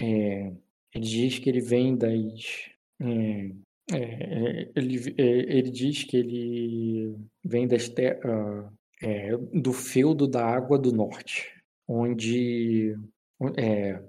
É... 0.00 0.52
Ele 0.94 1.04
diz 1.04 1.38
que 1.38 1.50
ele 1.50 1.60
vem 1.60 1.96
das. 1.96 2.70
é, 3.00 3.52
é, 3.92 4.72
ele, 4.74 5.14
é, 5.18 5.58
ele 5.58 5.70
diz 5.70 6.04
que 6.04 6.16
ele 6.16 7.16
vem 7.44 7.68
das 7.68 7.88
terras 7.88 8.72
é, 9.02 9.36
do 9.36 9.72
feudo 9.72 10.26
da 10.26 10.44
Água 10.44 10.78
do 10.78 10.92
Norte, 10.92 11.52
onde 11.86 12.96
é, 13.56 14.02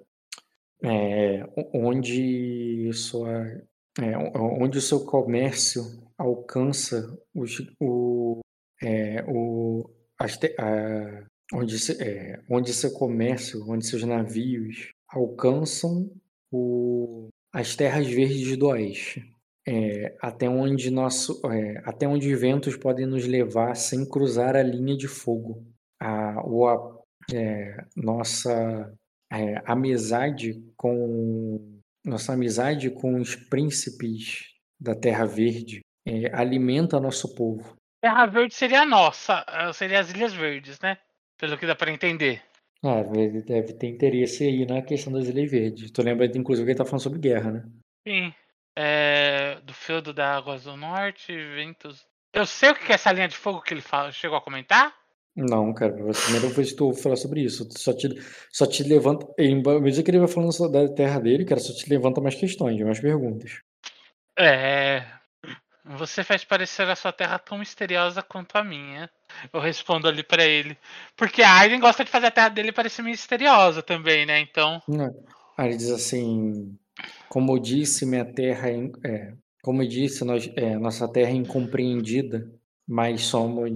é, 0.83 1.43
onde 1.73 2.91
sua 2.93 3.61
é, 3.99 4.17
onde 4.17 4.77
o 4.77 4.81
seu 4.81 5.05
comércio 5.05 5.83
alcança 6.17 7.17
os, 7.33 7.59
o, 7.79 8.39
é, 8.81 9.23
o 9.27 9.89
as 10.19 10.37
a- 10.59 11.25
onde 11.53 11.79
se- 11.79 12.01
é, 12.03 12.39
onde 12.49 12.73
seu 12.73 12.91
comércio, 12.93 13.63
onde 13.69 13.85
seus 13.85 14.03
navios 14.03 14.89
alcançam 15.09 16.09
o, 16.51 17.29
as 17.53 17.75
terras 17.75 18.07
verdes 18.07 18.57
do 18.57 18.67
oeste. 18.67 19.25
é, 19.67 20.15
até 20.21 20.49
onde 20.49 20.89
nosso, 20.89 21.41
é, 21.51 21.81
até 21.85 22.07
onde 22.07 22.33
ventos 22.35 22.75
podem 22.77 23.05
nos 23.05 23.25
levar 23.27 23.75
sem 23.75 24.07
cruzar 24.07 24.55
a 24.55 24.63
linha 24.63 24.95
de 24.95 25.07
fogo. 25.09 25.65
A, 25.99 26.41
ou 26.45 26.67
a 26.69 26.97
é, 27.33 27.83
nossa 27.95 28.93
é, 29.31 29.61
amizade 29.65 30.63
com 30.77 31.76
nossa 32.07 32.33
amizade 32.33 32.89
com 32.89 33.19
os 33.19 33.35
príncipes 33.35 34.55
da 34.79 34.95
Terra 34.95 35.25
Verde 35.25 35.81
é, 36.05 36.33
alimenta 36.33 36.99
nosso 36.99 37.35
povo. 37.35 37.75
Terra 38.01 38.25
Verde 38.25 38.53
seria 38.53 38.81
a 38.81 38.85
nossa, 38.85 39.43
eh, 39.47 39.73
seria 39.73 39.99
as 39.99 40.09
Ilhas 40.11 40.33
Verdes, 40.33 40.79
né? 40.79 40.97
Pelo 41.37 41.57
que 41.57 41.65
dá 41.65 41.75
para 41.75 41.91
entender. 41.91 42.41
Ah, 42.83 43.01
ele 43.15 43.41
deve 43.41 43.73
ter 43.73 43.87
interesse 43.87 44.43
aí 44.43 44.65
na 44.65 44.81
questão 44.81 45.11
das 45.11 45.27
Ilhas 45.27 45.51
Verdes. 45.51 45.91
Tu 45.91 46.01
lembra, 46.01 46.25
inclusive, 46.25 46.65
que 46.65 46.71
ele 46.71 46.77
tá 46.77 46.85
falando 46.85 47.01
sobre 47.01 47.19
guerra, 47.19 47.51
né? 47.51 47.63
Sim. 48.07 48.33
É, 48.77 49.59
do 49.63 49.73
feudo 49.73 50.13
da 50.13 50.35
Águas 50.35 50.63
do 50.63 50.77
Norte, 50.77 51.35
ventos. 51.55 52.05
Eu 52.31 52.45
sei 52.45 52.69
o 52.69 52.75
que 52.75 52.91
é 52.91 52.95
essa 52.95 53.11
linha 53.11 53.27
de 53.27 53.35
fogo 53.35 53.61
que 53.61 53.73
ele 53.73 53.81
fala, 53.81 54.11
chegou 54.11 54.37
a 54.37 54.41
comentar? 54.41 54.95
Não, 55.37 55.71
cara, 55.71 55.93
é 55.93 56.09
a 56.09 56.13
primeira 56.13 56.49
vez 56.49 56.71
que 56.71 56.77
tu 56.77 56.85
ouve 56.85 56.99
falar 56.99 57.15
sobre 57.15 57.41
isso. 57.41 57.67
Só 57.77 57.93
te, 57.93 58.09
só 58.51 58.65
te 58.65 58.81
levanta. 58.81 59.27
Medida 59.37 60.01
que 60.01 60.09
ele 60.09 60.17
vai 60.17 60.27
falando 60.27 60.71
da 60.71 60.89
terra 60.89 61.19
dele, 61.19 61.45
cara, 61.45 61.61
só 61.61 61.71
te 61.71 61.87
levanta 61.87 62.19
mais 62.19 62.33
questões, 62.33 62.81
mais 62.81 62.99
perguntas. 62.99 63.61
É. 64.35 65.05
Você 65.85 66.23
faz 66.23 66.43
parecer 66.43 66.89
a 66.89 66.95
sua 66.95 67.13
terra 67.13 67.37
tão 67.37 67.59
misteriosa 67.59 68.23
quanto 68.23 68.55
a 68.55 68.63
minha. 68.63 69.07
Eu 69.53 69.59
respondo 69.59 70.07
ali 70.07 70.23
pra 70.23 70.43
ele. 70.43 70.75
Porque 71.15 71.43
a 71.43 71.59
Aiden 71.59 71.79
gosta 71.79 72.03
de 72.03 72.09
fazer 72.09 72.25
a 72.25 72.31
terra 72.31 72.49
dele 72.49 72.71
parecer 72.71 73.03
misteriosa 73.03 73.83
também, 73.83 74.25
né? 74.25 74.39
Então. 74.39 74.81
Aí 75.55 75.67
ele 75.67 75.77
diz 75.77 75.91
assim: 75.91 76.75
Como 77.29 77.53
eu 77.53 77.59
disse, 77.59 78.07
minha 78.07 78.25
terra 78.25 78.69
é. 78.71 78.89
é 79.05 79.33
como 79.61 79.83
eu 79.83 79.87
disse, 79.87 80.23
nós, 80.23 80.49
é, 80.55 80.77
nossa 80.77 81.07
terra 81.11 81.29
é 81.29 81.33
incompreendida, 81.33 82.49
mas 82.87 83.23
somos 83.23 83.69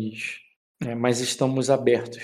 é, 0.85 0.95
mas 0.95 1.19
estamos 1.19 1.69
abertos. 1.69 2.23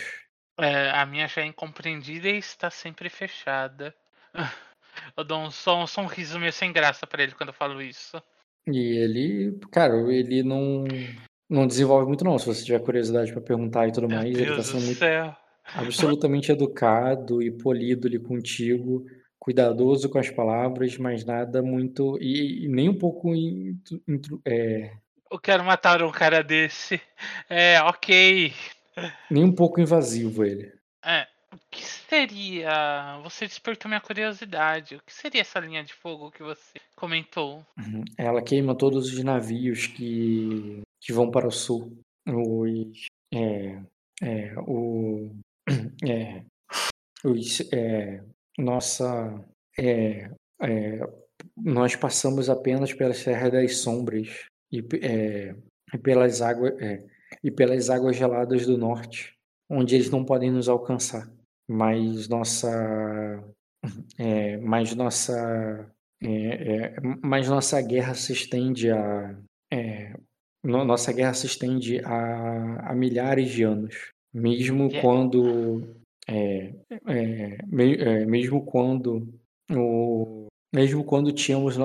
É, 0.59 0.89
a 0.89 1.05
minha 1.05 1.27
já 1.27 1.41
é 1.41 1.45
incompreendida 1.45 2.27
e 2.27 2.37
está 2.37 2.69
sempre 2.69 3.09
fechada. 3.09 3.93
Eu 5.15 5.23
dou 5.23 5.39
um, 5.39 5.51
só, 5.51 5.85
um 5.99 6.05
riso 6.07 6.39
meio 6.39 6.51
sem 6.51 6.73
graça 6.73 7.05
para 7.05 7.21
ele 7.21 7.33
quando 7.33 7.49
eu 7.49 7.53
falo 7.53 7.79
isso. 7.81 8.21
E 8.67 8.97
ele, 8.97 9.59
cara, 9.71 9.95
ele 10.11 10.41
não, 10.41 10.85
não 11.49 11.67
desenvolve 11.67 12.07
muito 12.07 12.25
não. 12.25 12.37
Se 12.39 12.47
você 12.47 12.65
tiver 12.65 12.79
curiosidade 12.79 13.31
para 13.31 13.41
perguntar 13.41 13.87
e 13.87 13.91
tudo 13.91 14.07
Meu 14.07 14.17
mais, 14.17 14.35
Deus 14.35 14.47
ele 14.47 14.55
tá 14.55 14.63
sendo 14.63 14.79
do 14.79 14.85
muito, 14.85 14.97
céu. 14.97 15.35
absolutamente 15.75 16.51
educado 16.51 17.41
e 17.43 17.51
polido 17.51 18.07
ali 18.07 18.19
contigo, 18.19 19.05
cuidadoso 19.39 20.09
com 20.09 20.17
as 20.17 20.29
palavras, 20.29 20.97
mas 20.97 21.23
nada 21.23 21.61
muito 21.61 22.17
e, 22.19 22.65
e 22.65 22.67
nem 22.67 22.89
um 22.89 22.97
pouco 22.97 23.31
é, 24.45 24.97
Eu 25.29 25.39
quero 25.39 25.63
matar 25.63 26.01
um 26.01 26.11
cara 26.11 26.43
desse. 26.43 27.01
É, 27.49 27.81
ok. 27.81 28.53
nem 29.29 29.43
um 29.43 29.53
pouco 29.53 29.81
invasivo 29.81 30.43
ele. 30.43 30.73
É, 31.03 31.27
o 31.53 31.57
que 31.69 31.83
seria. 31.83 33.19
Você 33.23 33.45
despertou 33.45 33.89
minha 33.89 34.01
curiosidade. 34.01 34.95
O 34.95 35.01
que 35.03 35.13
seria 35.13 35.41
essa 35.41 35.59
linha 35.59 35.83
de 35.83 35.93
fogo 35.93 36.31
que 36.31 36.43
você 36.43 36.79
comentou? 36.95 37.65
Uhum. 37.77 38.03
Ela 38.17 38.41
queima 38.41 38.77
todos 38.77 39.13
os 39.13 39.23
navios 39.23 39.87
que, 39.87 40.81
que 41.01 41.13
vão 41.13 41.29
para 41.29 41.47
o 41.47 41.51
sul. 41.51 41.97
Os, 42.27 43.05
é, 43.33 43.81
é, 44.21 44.53
o, 44.59 45.31
é, 46.07 46.43
os, 47.23 47.61
é, 47.71 48.23
nossa, 48.57 49.43
é, 49.79 50.29
é, 50.61 50.99
nós 51.55 51.95
passamos 51.95 52.49
apenas 52.49 52.93
pelas 52.93 53.23
terras 53.23 53.51
das 53.51 53.77
sombras 53.77 54.45
e, 54.71 54.79
é, 55.01 55.55
e 55.93 55.97
pelas 55.97 56.41
águas 56.41 56.79
é, 56.81 57.03
e 57.43 57.51
pelas 57.51 57.89
águas 57.89 58.15
geladas 58.15 58.65
do 58.65 58.77
norte, 58.77 59.33
onde 59.69 59.95
eles 59.95 60.09
não 60.09 60.23
podem 60.25 60.51
nos 60.51 60.67
alcançar. 60.69 61.29
Mas 61.69 62.27
nossa, 62.29 63.43
é, 64.17 64.57
mas 64.57 64.95
nossa 64.95 65.91
é, 66.23 66.27
é, 66.29 66.95
mas 67.21 67.47
nossa 67.49 67.81
guerra 67.81 68.13
se 68.13 68.33
estende 68.33 68.89
a. 68.91 69.37
é, 69.71 70.13
no- 70.63 70.83
nossa 70.85 71.11
guerra 71.13 71.33
se 71.33 71.45
estende 71.45 71.99
a, 72.03 72.91
a 72.91 72.95
milhares 72.95 73.49
de 73.51 73.63
anos. 73.63 74.11
Mesmo 74.33 74.89
Que- 74.89 75.01
quando. 75.01 75.83
me- 77.67 78.25
mesmo 78.25 78.65
quando. 78.65 79.27
O, 79.71 80.47
mesmo 80.73 81.03
quando 81.03 81.31
tínhamos. 81.31 81.75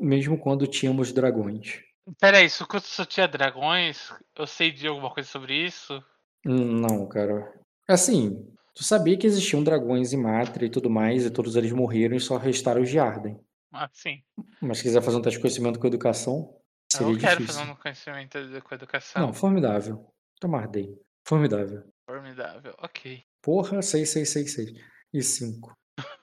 mesmo 0.00 0.38
quando 0.38 0.66
tínhamos 0.66 1.12
dragões. 1.12 1.82
Peraí, 2.20 2.48
Sukuto 2.48 2.86
tinha 3.06 3.26
dragões? 3.26 4.12
Eu 4.36 4.46
sei 4.46 4.70
de 4.70 4.86
alguma 4.86 5.12
coisa 5.12 5.28
sobre 5.28 5.54
isso? 5.66 6.02
Não, 6.44 7.06
cara. 7.08 7.52
Assim, 7.88 8.46
tu 8.74 8.84
sabia 8.84 9.18
que 9.18 9.26
existiam 9.26 9.62
dragões 9.62 10.12
em 10.12 10.16
Matra 10.16 10.64
e 10.64 10.70
tudo 10.70 10.88
mais, 10.88 11.24
e 11.24 11.30
todos 11.30 11.56
eles 11.56 11.72
morreram 11.72 12.16
e 12.16 12.20
só 12.20 12.36
restaram 12.36 12.82
os 12.82 12.88
de 12.90 12.98
Arden. 12.98 13.40
Ah, 13.72 13.88
sim. 13.92 14.22
Mas 14.60 14.78
se 14.78 14.84
quiser 14.84 15.02
fazer 15.02 15.16
um 15.16 15.22
teste 15.22 15.38
de 15.38 15.42
conhecimento 15.42 15.78
com 15.80 15.86
educação, 15.86 16.54
Eu 16.94 16.98
seria 16.98 17.12
não 17.12 17.18
quero 17.18 17.40
difícil. 17.40 17.60
fazer 17.60 17.72
um 17.72 17.76
conhecimento 17.76 18.48
de- 18.48 18.60
com 18.60 18.74
educação. 18.74 19.22
Não, 19.22 19.32
formidável. 19.34 20.06
Tomar 20.40 20.68
Day. 20.68 20.96
Formidável. 21.26 21.82
Formidável, 22.08 22.74
ok. 22.78 23.24
Porra, 23.42 23.82
6, 23.82 24.08
6, 24.10 24.28
6, 24.30 24.52
6. 24.54 24.70
E 25.12 25.22
5. 25.22 25.76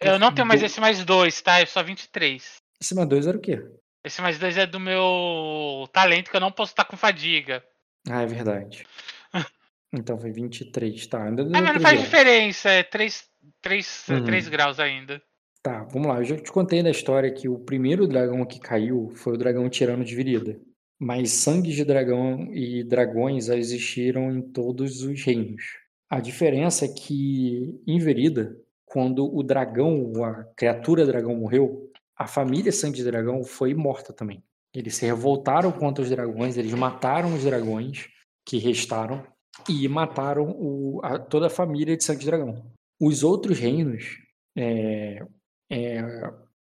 Eu 0.00 0.18
não 0.18 0.32
tenho 0.32 0.46
mais 0.46 0.62
esse 0.62 0.80
mais 0.80 1.04
dois, 1.04 1.42
tá? 1.42 1.58
É 1.58 1.66
só 1.66 1.82
23. 1.82 2.62
Esse 2.80 2.94
mais 2.94 3.08
2 3.08 3.26
era 3.26 3.36
o 3.36 3.40
quê? 3.40 3.58
Esse 4.04 4.22
mais 4.22 4.38
dois 4.38 4.56
é 4.56 4.66
do 4.66 4.80
meu 4.80 5.88
talento 5.92 6.30
que 6.30 6.36
eu 6.36 6.40
não 6.40 6.50
posso 6.52 6.72
estar 6.72 6.84
com 6.84 6.96
fadiga. 6.96 7.62
Ah, 8.08 8.22
é 8.22 8.26
verdade. 8.26 8.86
Então 9.92 10.16
foi 10.16 10.30
23, 10.30 11.04
tá. 11.08 11.24
Ainda 11.24 11.42
Ah, 11.42 11.60
mas 11.60 11.74
não 11.74 11.80
faz 11.80 12.00
diferença, 12.00 12.68
é 12.70 12.84
3, 12.84 13.28
3, 13.60 14.04
Uhum. 14.08 14.24
3 14.24 14.48
graus 14.48 14.78
ainda. 14.78 15.20
Tá, 15.64 15.82
vamos 15.82 16.06
lá. 16.06 16.18
Eu 16.18 16.24
já 16.24 16.36
te 16.36 16.52
contei 16.52 16.80
na 16.80 16.90
história 16.90 17.28
que 17.32 17.48
o 17.48 17.58
primeiro 17.58 18.06
dragão 18.06 18.46
que 18.46 18.60
caiu 18.60 19.10
foi 19.16 19.34
o 19.34 19.36
dragão 19.36 19.68
tirano 19.68 20.04
de 20.04 20.14
Virida. 20.14 20.60
Mas 20.96 21.32
sangues 21.32 21.74
de 21.74 21.84
dragão 21.84 22.48
e 22.54 22.84
dragões 22.84 23.48
existiram 23.48 24.30
em 24.30 24.40
todos 24.40 25.02
os 25.02 25.20
reinos. 25.24 25.64
A 26.08 26.20
diferença 26.20 26.84
é 26.84 26.88
que 26.88 27.76
em 27.84 27.98
Virida, 27.98 28.56
quando 28.84 29.26
o 29.26 29.42
dragão, 29.42 30.12
a 30.22 30.44
criatura 30.56 31.04
dragão 31.04 31.34
morreu, 31.34 31.89
a 32.20 32.26
família 32.26 32.70
Sangue 32.70 32.98
de 32.98 33.04
Dragão 33.04 33.42
foi 33.42 33.72
morta 33.74 34.12
também. 34.12 34.42
Eles 34.74 34.94
se 34.96 35.06
revoltaram 35.06 35.72
contra 35.72 36.02
os 36.04 36.10
dragões, 36.10 36.56
eles 36.58 36.74
mataram 36.74 37.34
os 37.34 37.44
dragões 37.44 38.08
que 38.46 38.58
restaram 38.58 39.24
e 39.68 39.88
mataram 39.88 40.50
o- 40.50 41.00
a- 41.02 41.18
toda 41.18 41.46
a 41.46 41.50
família 41.50 41.96
de 41.96 42.04
Sangue 42.04 42.20
de 42.20 42.26
Dragão. 42.26 42.70
Os 43.00 43.22
outros 43.24 43.58
reinos 43.58 44.18
é, 44.56 45.24
é, 45.70 46.02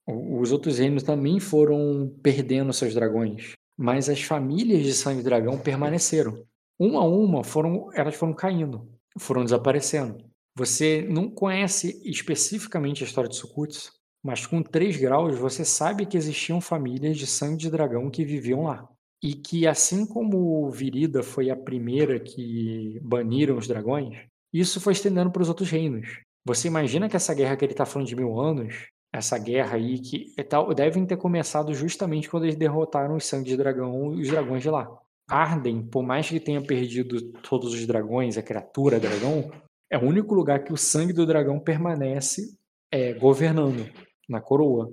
os 0.06 0.52
outros 0.52 0.78
reinos 0.78 1.02
também 1.02 1.40
foram 1.40 2.14
perdendo 2.22 2.72
seus 2.72 2.94
dragões, 2.94 3.52
mas 3.76 4.08
as 4.08 4.22
famílias 4.22 4.82
de 4.84 4.92
Sangue 4.92 5.22
Dragão 5.22 5.58
permaneceram. 5.58 6.44
Uma 6.78 7.00
a 7.00 7.04
uma 7.04 7.42
foram, 7.42 7.88
elas 7.94 8.14
foram 8.14 8.32
caindo, 8.34 8.88
foram 9.18 9.42
desaparecendo. 9.44 10.24
Você 10.56 11.06
não 11.10 11.28
conhece 11.30 12.00
especificamente 12.04 13.02
a 13.02 13.06
história 13.06 13.28
de 13.30 13.36
Sukutsu, 13.36 13.92
mas 14.22 14.46
com 14.46 14.62
3 14.62 14.96
graus 14.96 15.38
você 15.38 15.64
sabe 15.64 16.06
que 16.06 16.16
existiam 16.16 16.60
famílias 16.60 17.16
de 17.16 17.26
Sangue 17.26 17.56
de 17.56 17.70
Dragão 17.70 18.10
que 18.10 18.24
viviam 18.24 18.64
lá. 18.64 18.88
E 19.22 19.34
que 19.34 19.66
assim 19.66 20.06
como 20.06 20.70
Virida 20.70 21.22
foi 21.22 21.50
a 21.50 21.56
primeira 21.56 22.18
que 22.18 22.98
baniram 23.02 23.58
os 23.58 23.66
dragões, 23.66 24.18
isso 24.52 24.80
foi 24.80 24.94
estendendo 24.94 25.30
para 25.30 25.42
os 25.42 25.48
outros 25.48 25.70
reinos. 25.70 26.20
Você 26.46 26.68
imagina 26.68 27.08
que 27.08 27.16
essa 27.16 27.34
guerra 27.34 27.56
que 27.56 27.64
ele 27.64 27.72
está 27.72 27.84
falando 27.84 28.08
de 28.08 28.16
mil 28.16 28.40
anos, 28.40 28.86
essa 29.12 29.38
guerra 29.38 29.76
aí 29.76 29.98
que 29.98 30.32
é 30.38 30.42
tal- 30.42 30.72
devem 30.72 31.04
ter 31.04 31.18
começado 31.18 31.74
justamente 31.74 32.30
quando 32.30 32.44
eles 32.44 32.56
derrotaram 32.56 33.16
os 33.16 33.26
sangue 33.26 33.50
de 33.50 33.56
dragão 33.56 34.06
os 34.08 34.28
dragões 34.28 34.62
de 34.62 34.70
lá. 34.70 34.88
Arden, 35.28 35.82
por 35.82 36.02
mais 36.02 36.28
que 36.28 36.40
tenha 36.40 36.62
perdido 36.62 37.30
todos 37.42 37.74
os 37.74 37.86
dragões, 37.86 38.36
a 38.38 38.42
criatura 38.42 38.98
dragão, 38.98 39.50
é 39.90 39.98
o 39.98 40.04
único 40.04 40.34
lugar 40.34 40.64
que 40.64 40.72
o 40.72 40.76
sangue 40.76 41.12
do 41.12 41.26
dragão 41.26 41.60
permanece 41.60 42.56
é, 42.90 43.12
governando 43.12 43.86
na 44.30 44.40
coroa. 44.40 44.90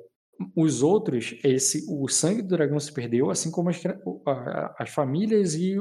Os 0.55 0.83
outros, 0.83 1.35
esse, 1.43 1.85
o 1.89 2.07
sangue 2.07 2.41
do 2.41 2.49
dragão 2.49 2.79
se 2.79 2.91
perdeu, 2.91 3.29
assim 3.29 3.49
como 3.49 3.69
as, 3.69 3.81
as 4.77 4.89
famílias 4.89 5.55
e 5.55 5.75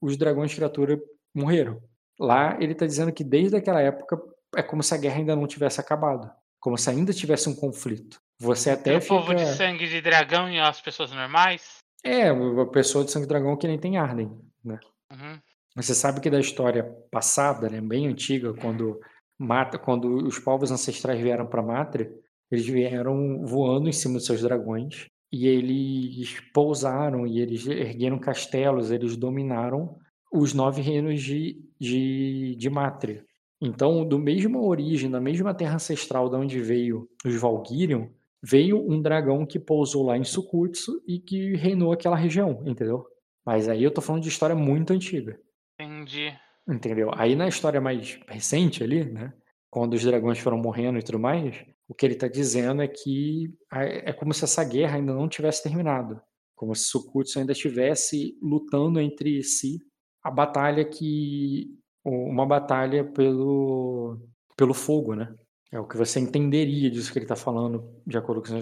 os 0.00 0.16
dragões 0.16 0.54
criatura 0.54 1.00
morreram. 1.34 1.80
Lá 2.18 2.56
ele 2.60 2.72
está 2.72 2.86
dizendo 2.86 3.12
que 3.12 3.24
desde 3.24 3.56
aquela 3.56 3.80
época 3.80 4.20
é 4.56 4.62
como 4.62 4.82
se 4.82 4.94
a 4.94 4.98
guerra 4.98 5.18
ainda 5.18 5.34
não 5.34 5.46
tivesse 5.46 5.80
acabado, 5.80 6.30
como 6.60 6.76
se 6.76 6.90
ainda 6.90 7.12
tivesse 7.12 7.48
um 7.48 7.54
conflito. 7.54 8.20
Você 8.38 8.70
até 8.70 8.96
o 8.96 9.06
povo 9.06 9.34
de 9.34 9.40
fica 9.44 9.54
sangue 9.54 9.88
de 9.88 10.00
dragão 10.00 10.50
e 10.50 10.58
as 10.58 10.80
pessoas 10.80 11.10
normais. 11.12 11.78
é 12.04 12.28
a 12.28 12.66
pessoa 12.66 13.04
de 13.04 13.10
sangue 13.12 13.26
dragão 13.26 13.56
que 13.56 13.66
nem 13.66 13.78
tem 13.78 13.96
Arden, 13.96 14.30
né? 14.62 14.78
Uhum. 15.10 15.38
Você 15.76 15.94
sabe 15.94 16.20
que 16.20 16.28
da 16.28 16.40
história 16.40 16.84
passada, 17.10 17.70
né, 17.70 17.80
bem 17.80 18.06
antiga, 18.06 18.52
quando 18.52 19.00
mata, 19.38 19.78
quando 19.78 20.16
os 20.26 20.38
povos 20.38 20.70
ancestrais 20.70 21.20
vieram 21.20 21.46
para 21.46 21.62
Mátria, 21.62 22.12
eles 22.54 22.66
vieram 22.66 23.44
voando 23.44 23.88
em 23.88 23.92
cima 23.92 24.14
dos 24.14 24.26
seus 24.26 24.42
dragões 24.42 25.06
e 25.32 25.46
eles 25.46 26.40
pousaram 26.52 27.26
e 27.26 27.40
eles 27.40 27.66
ergueram 27.66 28.18
castelos, 28.18 28.90
eles 28.90 29.16
dominaram 29.16 29.96
os 30.32 30.52
nove 30.52 30.82
reinos 30.82 31.22
de, 31.22 31.60
de, 31.80 32.54
de 32.56 32.70
Mátria. 32.70 33.24
Então, 33.60 34.04
do 34.04 34.18
mesma 34.18 34.60
origem, 34.60 35.10
da 35.10 35.20
mesma 35.20 35.54
terra 35.54 35.76
ancestral 35.76 36.28
de 36.28 36.36
onde 36.36 36.60
veio 36.60 37.08
os 37.24 37.34
Valkyrion, 37.36 38.08
veio 38.42 38.78
um 38.90 39.00
dragão 39.00 39.46
que 39.46 39.58
pousou 39.58 40.04
lá 40.04 40.18
em 40.18 40.24
Sukutsu 40.24 41.00
e 41.06 41.18
que 41.18 41.54
reinou 41.54 41.92
aquela 41.92 42.16
região, 42.16 42.62
entendeu? 42.66 43.06
Mas 43.46 43.68
aí 43.68 43.82
eu 43.82 43.90
tô 43.90 44.00
falando 44.00 44.22
de 44.22 44.28
história 44.28 44.56
muito 44.56 44.92
antiga. 44.92 45.38
Entendi. 45.80 46.36
Entendeu? 46.68 47.10
Aí 47.14 47.34
na 47.34 47.48
história 47.48 47.80
mais 47.80 48.18
recente 48.28 48.82
ali, 48.82 49.04
né? 49.04 49.32
Quando 49.70 49.94
os 49.94 50.04
dragões 50.04 50.38
foram 50.38 50.58
morrendo 50.58 50.98
e 50.98 51.02
tudo 51.02 51.18
mais, 51.18 51.64
o 51.92 51.94
que 51.94 52.06
ele 52.06 52.14
está 52.14 52.26
dizendo 52.26 52.80
é 52.80 52.88
que 52.88 53.52
é 53.70 54.14
como 54.14 54.32
se 54.32 54.44
essa 54.44 54.64
guerra 54.64 54.96
ainda 54.96 55.12
não 55.12 55.28
tivesse 55.28 55.62
terminado. 55.62 56.18
Como 56.56 56.74
se 56.74 56.84
Sukutsu 56.86 57.38
ainda 57.38 57.52
estivesse 57.52 58.34
lutando 58.40 58.98
entre 58.98 59.42
si 59.42 59.78
a 60.24 60.30
batalha 60.30 60.86
que. 60.86 61.70
Uma 62.02 62.46
batalha 62.46 63.04
pelo, 63.04 64.18
pelo 64.56 64.74
fogo, 64.74 65.14
né? 65.14 65.32
É 65.70 65.78
o 65.78 65.86
que 65.86 65.96
você 65.96 66.18
entenderia 66.18 66.90
disso 66.90 67.12
que 67.12 67.18
ele 67.18 67.26
está 67.26 67.36
falando, 67.36 67.88
de 68.04 68.16
acordo 68.16 68.42
com 68.42 68.58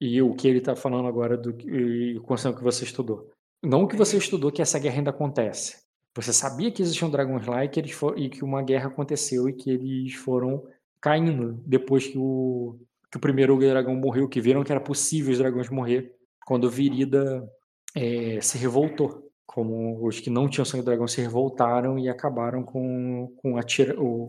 e 0.00 0.22
o 0.22 0.34
que 0.34 0.48
ele 0.48 0.58
está 0.58 0.74
falando 0.74 1.08
agora 1.08 1.36
do 1.36 1.50
e 1.50 2.18
com 2.20 2.34
o 2.34 2.56
que 2.56 2.62
você 2.62 2.84
estudou. 2.84 3.30
Não 3.62 3.82
o 3.82 3.88
que 3.88 3.96
você 3.96 4.16
estudou 4.16 4.52
que 4.52 4.62
essa 4.62 4.78
guerra 4.78 4.98
ainda 4.98 5.10
acontece. 5.10 5.82
Você 6.14 6.32
sabia 6.32 6.70
que 6.70 6.82
existiam 6.82 7.10
dragões 7.10 7.46
lá 7.46 7.64
e 7.64 7.68
que, 7.68 7.80
eles 7.80 7.92
for, 7.92 8.18
e 8.18 8.30
que 8.30 8.44
uma 8.44 8.62
guerra 8.62 8.88
aconteceu 8.88 9.48
e 9.48 9.52
que 9.52 9.70
eles 9.70 10.14
foram 10.14 10.62
caindo 11.02 11.60
depois 11.66 12.06
que 12.06 12.16
o, 12.16 12.78
que 13.10 13.18
o 13.18 13.20
primeiro 13.20 13.58
dragão 13.58 13.94
morreu, 13.94 14.28
que 14.28 14.40
viram 14.40 14.64
que 14.64 14.72
era 14.72 14.80
possível 14.80 15.32
os 15.32 15.38
dragões 15.38 15.68
morrer, 15.68 16.14
quando 16.46 16.70
Virida 16.70 17.46
é, 17.94 18.40
se 18.40 18.56
revoltou. 18.56 19.28
Como 19.44 20.06
os 20.06 20.18
que 20.18 20.30
não 20.30 20.48
tinham 20.48 20.64
sangue 20.64 20.82
do 20.82 20.86
dragão 20.86 21.06
se 21.06 21.20
revoltaram 21.20 21.98
e 21.98 22.08
acabaram 22.08 22.62
com, 22.62 23.34
com, 23.36 23.58
a 23.58 23.62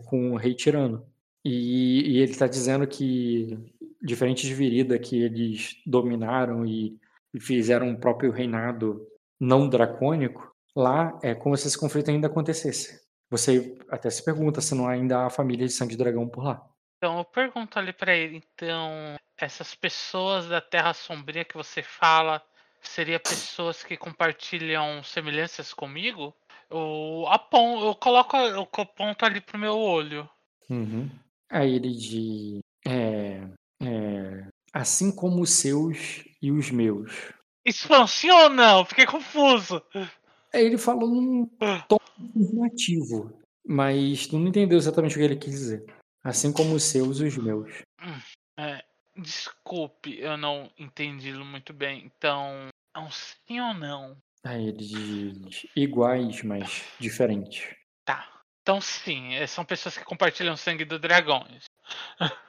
com 0.04 0.32
o 0.32 0.36
rei 0.36 0.54
tirano. 0.54 1.06
E, 1.42 2.16
e 2.16 2.18
ele 2.18 2.32
está 2.32 2.46
dizendo 2.46 2.86
que, 2.86 3.58
diferente 4.02 4.46
de 4.46 4.52
Virida, 4.52 4.98
que 4.98 5.22
eles 5.22 5.76
dominaram 5.86 6.66
e, 6.66 6.98
fizeram 7.40 7.88
um 7.88 7.96
próprio 7.96 8.30
reinado 8.30 9.06
não 9.40 9.68
dracônico, 9.68 10.54
lá 10.76 11.18
é 11.22 11.34
como 11.34 11.56
se 11.56 11.66
esse 11.66 11.78
conflito 11.78 12.10
ainda 12.10 12.26
acontecesse. 12.26 13.03
Você 13.34 13.76
até 13.88 14.08
se 14.10 14.24
pergunta 14.24 14.60
se 14.60 14.76
não 14.76 14.86
há 14.86 14.92
ainda 14.92 15.26
há 15.26 15.28
família 15.28 15.66
de 15.66 15.72
sangue 15.72 15.96
de 15.96 15.98
dragão 15.98 16.28
por 16.28 16.44
lá. 16.44 16.64
Então 16.96 17.18
eu 17.18 17.24
pergunto 17.24 17.76
ali 17.76 17.92
para 17.92 18.14
ele, 18.14 18.36
então, 18.36 19.16
essas 19.36 19.74
pessoas 19.74 20.46
da 20.46 20.60
Terra 20.60 20.94
Sombria 20.94 21.44
que 21.44 21.56
você 21.56 21.82
fala, 21.82 22.40
seria 22.80 23.18
pessoas 23.18 23.82
que 23.82 23.96
compartilham 23.96 25.02
semelhanças 25.02 25.74
comigo? 25.74 26.32
Eu, 26.70 27.24
apon, 27.26 27.84
eu 27.84 27.96
coloco 27.96 28.36
eu 28.36 28.68
aponto 28.72 29.24
ali 29.24 29.40
pro 29.40 29.58
meu 29.58 29.76
olho. 29.76 30.30
Uhum. 30.70 31.10
Aí 31.50 31.74
ele 31.74 31.92
diz: 31.92 32.60
é, 32.86 33.48
é, 33.82 34.46
assim 34.72 35.10
como 35.10 35.42
os 35.42 35.50
seus 35.50 36.22
e 36.40 36.52
os 36.52 36.70
meus. 36.70 37.32
Isso 37.66 37.88
foi 37.88 37.98
um 37.98 38.06
sim 38.06 38.30
ou 38.30 38.48
não? 38.48 38.84
Fiquei 38.84 39.06
confuso. 39.06 39.82
Aí 40.52 40.64
ele 40.66 40.78
falou 40.78 41.10
num 41.10 41.46
tom 41.88 41.98
afirmativo, 42.18 43.38
mas 43.66 44.26
tu 44.26 44.38
não 44.38 44.48
entendeu 44.48 44.78
exatamente 44.78 45.14
o 45.14 45.18
que 45.18 45.24
ele 45.24 45.36
quis 45.36 45.52
dizer. 45.52 45.84
Assim 46.22 46.52
como 46.52 46.74
os 46.74 46.84
seus 46.84 47.20
e 47.20 47.24
os 47.24 47.36
meus. 47.36 47.82
Hum, 48.00 48.20
é, 48.58 48.82
desculpe, 49.16 50.18
eu 50.18 50.36
não 50.36 50.70
entendi 50.78 51.32
muito 51.32 51.72
bem. 51.72 52.04
Então, 52.04 52.68
é 52.96 53.00
um 53.00 53.10
sim 53.10 53.60
ou 53.60 53.74
não? 53.74 54.16
Aí 54.44 54.68
ele 54.68 54.78
diz 54.78 55.66
iguais, 55.74 56.42
mas 56.42 56.84
diferentes. 56.98 57.74
Tá. 58.04 58.28
Então 58.62 58.80
sim, 58.80 59.34
é, 59.34 59.46
são 59.46 59.64
pessoas 59.64 59.96
que 59.96 60.04
compartilham 60.04 60.56
sangue 60.56 60.84
do 60.84 60.98
dragão. 60.98 61.46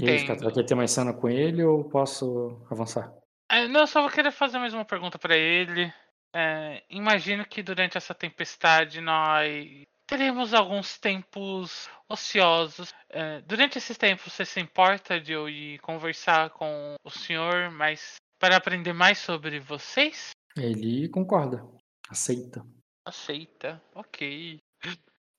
E 0.00 0.08
aí, 0.08 0.20
Scott, 0.20 0.42
vai 0.42 0.50
querer 0.52 0.66
ter 0.66 0.74
mais 0.74 0.90
cena 0.90 1.12
com 1.12 1.28
ele 1.28 1.62
ou 1.62 1.84
posso 1.84 2.64
avançar? 2.70 3.12
É, 3.50 3.68
não, 3.68 3.80
eu 3.80 3.86
só 3.86 4.00
vou 4.00 4.10
querer 4.10 4.32
fazer 4.32 4.58
mais 4.58 4.72
uma 4.72 4.86
pergunta 4.86 5.18
para 5.18 5.36
ele. 5.36 5.92
É, 6.38 6.82
imagino 6.90 7.46
que 7.46 7.62
durante 7.62 7.96
essa 7.96 8.14
tempestade 8.14 9.00
nós 9.00 9.86
teremos 10.06 10.52
alguns 10.52 10.98
tempos 10.98 11.88
ociosos. 12.06 12.92
É, 13.08 13.40
durante 13.40 13.78
esses 13.78 13.96
tempos, 13.96 14.34
você 14.34 14.44
se 14.44 14.60
importa 14.60 15.18
de 15.18 15.32
eu 15.32 15.48
ir 15.48 15.78
conversar 15.78 16.50
com 16.50 16.94
o 17.02 17.10
senhor, 17.10 17.70
mas 17.70 18.16
para 18.38 18.54
aprender 18.54 18.92
mais 18.92 19.16
sobre 19.16 19.58
vocês? 19.58 20.32
Ele 20.54 21.08
concorda, 21.08 21.66
aceita. 22.10 22.62
Aceita, 23.02 23.82
ok. 23.94 24.58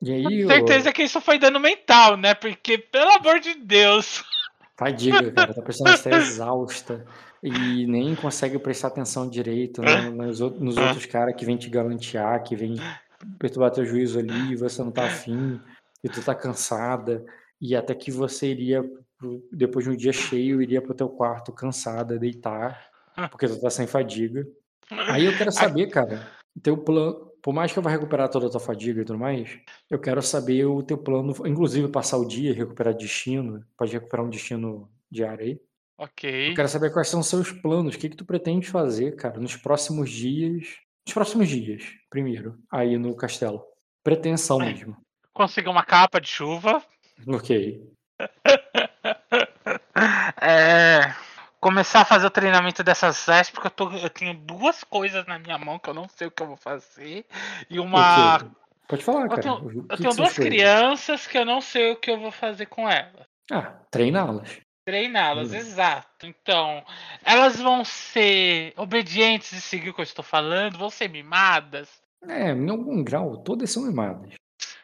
E 0.02 0.12
aí, 0.12 0.24
Com 0.24 0.48
certeza 0.48 0.92
que 0.92 1.04
isso 1.04 1.22
foi 1.22 1.38
dano 1.38 1.60
mental, 1.60 2.18
né? 2.18 2.34
Porque, 2.34 2.80
pelo 2.80 3.12
amor 3.12 3.40
de 3.40 3.54
Deus. 3.54 4.24
Fadiga, 4.78 5.32
cara. 5.32 5.54
Tá 5.54 5.62
pensando 5.62 5.90
estar 5.90 6.12
exausta. 6.12 7.06
E 7.42 7.86
nem 7.88 8.16
consegue 8.16 8.60
prestar 8.60 8.90
atenção 8.90 9.30
direito 9.30 9.82
né, 9.82 10.10
nos, 10.10 10.40
nos 10.40 10.78
outros 10.78 11.06
caras 11.06 11.36
que 11.36 11.46
vêm 11.46 11.58
te 11.58 11.70
galantear, 11.70 12.44
que 12.44 12.56
vêm 12.56 12.78
perturbar 13.40 13.72
teu 13.72 13.86
juízo 13.86 14.20
ali, 14.20 14.52
e 14.52 14.56
você 14.56 14.84
não 14.84 14.92
tá 14.92 15.06
afim, 15.06 15.60
e 16.04 16.10
tu 16.10 16.22
tá 16.22 16.36
cansada, 16.36 17.26
e 17.60 17.76
até 17.76 17.94
que 17.94 18.12
você 18.12 18.48
iria, 18.48 18.84
depois 19.52 19.86
de 19.86 19.92
um 19.92 19.96
dia 19.96 20.14
cheio, 20.14 20.62
iria 20.62 20.82
pro 20.82 20.94
teu 20.94 21.10
quarto 21.10 21.52
cansada, 21.52 22.20
deitar, 22.20 22.90
porque 23.32 23.48
tu 23.48 23.60
tá 23.60 23.70
sem 23.70 23.88
fadiga. 23.88 24.48
Aí 24.92 25.26
eu 25.26 25.38
quero 25.38 25.52
saber, 25.52 25.88
cara, 25.88 26.28
teu 26.62 26.78
plano, 26.78 27.32
por 27.48 27.54
mais 27.54 27.72
que 27.72 27.80
eu 27.80 27.84
vá 27.84 27.90
recuperar 27.90 28.28
toda 28.28 28.48
a 28.48 28.50
tua 28.50 28.60
fadiga 28.60 29.02
e 29.02 29.06
tudo 29.06 29.18
mais, 29.18 29.58
eu 29.90 29.98
quero 29.98 30.22
saber 30.22 30.66
o 30.66 30.84
teu 30.84 30.98
plano, 30.98 31.34
inclusive 31.48 31.88
passar 31.88 32.18
o 32.18 32.28
dia, 32.28 32.54
recuperar 32.54 32.94
destino, 32.94 33.66
pode 33.78 33.94
recuperar 33.94 34.26
um 34.26 34.30
destino 34.30 34.92
diário 35.10 35.46
aí. 35.46 35.62
Ok. 35.98 36.52
Eu 36.52 36.56
quero 36.56 36.68
saber 36.68 36.92
quais 36.92 37.08
são 37.08 37.22
os 37.22 37.28
seus 37.28 37.50
planos, 37.50 37.96
o 37.96 37.98
que, 37.98 38.10
que 38.10 38.18
tu 38.18 38.26
pretende 38.26 38.68
fazer, 38.68 39.16
cara, 39.16 39.40
nos 39.40 39.56
próximos 39.56 40.10
dias. 40.10 40.76
Nos 41.08 41.14
próximos 41.14 41.48
dias, 41.48 41.86
primeiro, 42.10 42.60
aí 42.70 42.98
no 42.98 43.16
castelo. 43.16 43.64
Pretensão 44.04 44.62
É. 44.62 44.66
mesmo. 44.66 44.98
Conseguir 45.34 45.70
uma 45.70 45.86
capa 45.86 46.20
de 46.20 46.28
chuva. 46.28 46.84
Ok. 47.26 47.82
É, 50.40 51.16
começar 51.60 52.02
a 52.02 52.06
fazer 52.06 52.26
o 52.28 52.32
treinamento 52.32 52.84
dessas 52.84 53.26
vestes, 53.26 53.50
porque 53.54 53.68
eu, 53.68 53.72
tô, 53.72 53.92
eu 53.92 54.10
tenho 54.10 54.34
duas 54.34 54.84
coisas 54.84 55.26
na 55.26 55.40
minha 55.40 55.58
mão 55.58 55.80
que 55.80 55.90
eu 55.90 55.94
não 55.94 56.08
sei 56.08 56.28
o 56.28 56.32
que 56.32 56.42
eu 56.44 56.48
vou 56.48 56.58
fazer. 56.58 57.26
E 57.70 57.80
uma. 57.80 58.40
Pode 58.88 59.04
falar, 59.04 59.24
Eu 59.24 59.30
cara. 59.30 59.42
tenho, 59.42 59.56
eu 59.56 59.84
que 59.88 59.98
tenho 59.98 60.16
duas 60.16 60.34
crianças 60.34 61.28
que 61.28 61.38
eu 61.38 61.46
não 61.46 61.60
sei 61.62 61.92
o 61.92 61.96
que 61.98 62.10
eu 62.10 62.20
vou 62.20 62.32
fazer 62.32 62.68
com 62.68 62.90
elas. 62.90 63.26
Ah, 63.52 63.74
treiná-las. 63.92 64.60
Treiná-las, 64.86 65.52
Hum. 65.52 65.56
exato. 65.56 66.26
Então, 66.26 66.84
elas 67.26 67.60
vão 67.60 67.84
ser 67.84 68.74
obedientes 68.78 69.52
e 69.52 69.60
seguir 69.60 69.90
o 69.90 69.94
que 69.94 70.00
eu 70.00 70.04
estou 70.04 70.24
falando, 70.24 70.78
vão 70.78 70.90
ser 70.90 71.10
mimadas. 71.10 71.90
É, 72.26 72.52
em 72.52 72.70
algum 72.70 73.04
grau, 73.04 73.38
todas 73.38 73.70
são 73.70 73.84
mimadas. 73.84 74.32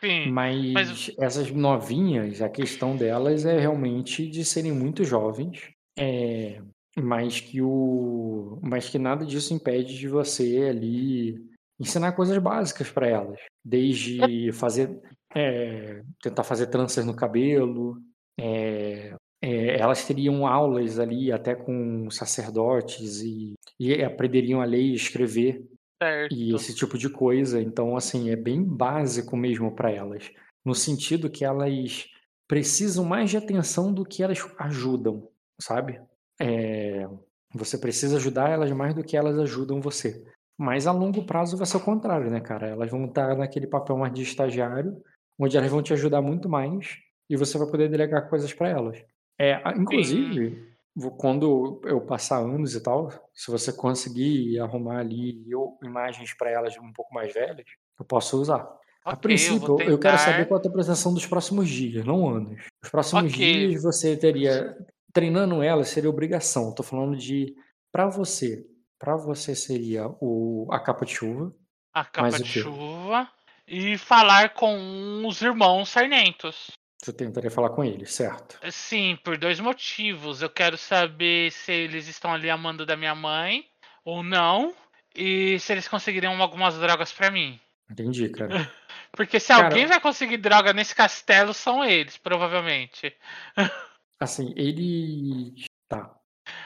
Sim. 0.01 0.29
Mas, 0.29 0.73
mas- 0.73 1.11
essas 1.17 1.49
novinhas, 1.51 2.41
a 2.41 2.49
questão 2.49 2.97
delas 2.97 3.45
é 3.45 3.57
realmente 3.57 4.27
de 4.27 4.43
serem 4.43 4.73
muito 4.73 5.05
jovens. 5.05 5.72
É, 5.97 6.61
mas 6.97 7.39
que 7.39 7.61
o. 7.61 8.59
Mas 8.61 8.89
que 8.89 8.97
nada 8.99 9.25
disso 9.25 9.53
impede 9.53 9.97
de 9.97 10.07
você 10.07 10.67
ali 10.69 11.49
ensinar 11.79 12.13
coisas 12.13 12.37
básicas 12.37 12.89
para 12.89 13.07
elas. 13.07 13.39
Desde 13.63 14.51
fazer. 14.53 15.01
é, 15.35 16.01
tentar 16.21 16.43
fazer 16.43 16.67
tranças 16.67 17.05
no 17.05 17.15
cabelo. 17.15 18.01
é, 18.39 19.15
é, 19.43 19.77
elas 19.77 20.05
teriam 20.07 20.47
aulas 20.47 20.99
ali 20.99 21.29
até 21.29 21.53
com 21.53 22.09
sacerdotes 22.09 23.21
e, 23.21 23.55
e 23.77 24.01
aprenderiam 24.01 24.61
a 24.61 24.65
ler 24.65 24.81
e 24.81 24.95
escrever 24.95 25.67
Certo. 26.01 26.33
e 26.33 26.55
esse 26.55 26.73
tipo 26.73 26.97
de 26.97 27.09
coisa. 27.09 27.61
Então, 27.61 27.97
assim, 27.97 28.29
é 28.29 28.37
bem 28.37 28.63
básico 28.63 29.35
mesmo 29.35 29.75
para 29.75 29.91
elas, 29.91 30.31
no 30.63 30.73
sentido 30.73 31.29
que 31.29 31.43
elas 31.43 32.07
precisam 32.47 33.03
mais 33.03 33.29
de 33.31 33.37
atenção 33.37 33.93
do 33.93 34.05
que 34.05 34.23
elas 34.23 34.39
ajudam, 34.57 35.27
sabe? 35.59 36.01
É, 36.39 37.07
você 37.53 37.77
precisa 37.77 38.17
ajudar 38.17 38.49
elas 38.49 38.71
mais 38.71 38.93
do 38.93 39.03
que 39.03 39.15
elas 39.15 39.37
ajudam 39.39 39.79
você. 39.81 40.23
Mas 40.57 40.85
a 40.87 40.91
longo 40.91 41.25
prazo 41.25 41.57
vai 41.57 41.65
ser 41.65 41.77
o 41.77 41.81
contrário, 41.83 42.29
né, 42.29 42.39
cara? 42.39 42.67
Elas 42.67 42.89
vão 42.89 43.05
estar 43.05 43.35
naquele 43.35 43.67
papel 43.67 43.97
mais 43.97 44.13
de 44.13 44.21
estagiário, 44.21 45.01
onde 45.39 45.57
elas 45.57 45.69
vão 45.71 45.81
te 45.81 45.93
ajudar 45.93 46.21
muito 46.21 46.47
mais 46.47 46.97
e 47.29 47.35
você 47.35 47.57
vai 47.57 47.67
poder 47.67 47.89
delegar 47.89 48.29
coisas 48.29 48.53
para 48.53 48.69
elas. 48.69 49.03
É, 49.39 49.53
a- 49.63 49.73
inclusive, 49.75 50.71
vou- 50.95 51.11
quando 51.11 51.81
eu 51.85 52.01
passar 52.01 52.37
anos 52.39 52.75
e 52.75 52.81
tal, 52.83 53.09
se 53.33 53.49
você 53.51 53.73
conseguir 53.73 54.59
arrumar 54.59 54.99
ali 54.99 55.43
eu- 55.49 55.77
imagens 55.83 56.35
para 56.37 56.51
elas 56.51 56.77
um 56.77 56.93
pouco 56.93 57.13
mais 57.13 57.33
velhas, 57.33 57.65
eu 57.99 58.05
posso 58.05 58.39
usar. 58.39 58.67
a 59.05 59.09
Ok, 59.11 59.21
princípio, 59.23 59.59
vou 59.67 59.81
eu 59.81 59.99
quero 59.99 60.17
saber 60.17 60.45
qual 60.45 60.57
é 60.57 60.59
a 60.59 60.63
tua 60.63 60.71
pretensão 60.71 61.13
dos 61.13 61.25
próximos 61.27 61.67
dias, 61.67 62.05
não 62.05 62.25
anos. 62.29 62.63
Os 62.81 62.89
próximos 62.89 63.33
Ok. 63.33 63.67
dias 63.67 63.83
você 63.83 64.15
teria. 64.15 64.77
Treinando 65.13 65.61
elas 65.61 65.89
seria 65.89 66.09
obrigação. 66.09 66.69
Estou 66.69 66.85
falando 66.85 67.15
de 67.15 67.55
Pra 67.93 68.07
você, 68.07 68.65
pra 68.97 69.15
você 69.15 69.55
seria 69.55 70.07
o, 70.19 70.67
a 70.71 70.79
capa 70.79 71.05
de 71.05 71.13
chuva. 71.13 71.53
A 71.93 72.03
capa 72.03 72.39
de 72.39 72.43
chuva. 72.43 73.29
E 73.67 73.99
falar 73.99 74.49
com 74.49 75.23
os 75.27 75.39
irmãos 75.43 75.89
sarnentos. 75.89 76.71
Você 76.99 77.13
tentaria 77.13 77.51
falar 77.51 77.69
com 77.69 77.83
ele, 77.83 78.07
certo? 78.07 78.57
Sim, 78.71 79.15
por 79.23 79.37
dois 79.37 79.59
motivos. 79.59 80.41
Eu 80.41 80.49
quero 80.49 80.75
saber 80.75 81.51
se 81.51 81.71
eles 81.71 82.07
estão 82.07 82.33
ali 82.33 82.49
amando 82.49 82.83
da 82.83 82.97
minha 82.97 83.13
mãe 83.13 83.63
ou 84.03 84.23
não. 84.23 84.73
E 85.15 85.59
se 85.59 85.71
eles 85.71 85.87
conseguiriam 85.87 86.41
algumas 86.41 86.79
drogas 86.79 87.13
pra 87.13 87.29
mim. 87.29 87.59
Entendi, 87.91 88.27
cara. 88.29 88.71
Porque 89.11 89.39
se 89.39 89.49
Cara- 89.49 89.65
alguém 89.65 89.85
vai 89.85 89.99
conseguir 89.99 90.37
droga 90.37 90.73
nesse 90.73 90.95
castelo, 90.95 91.53
são 91.53 91.85
eles, 91.85 92.17
provavelmente. 92.17 93.15
Assim, 94.23 94.53
ele. 94.55 95.53
Tá. 95.87 96.15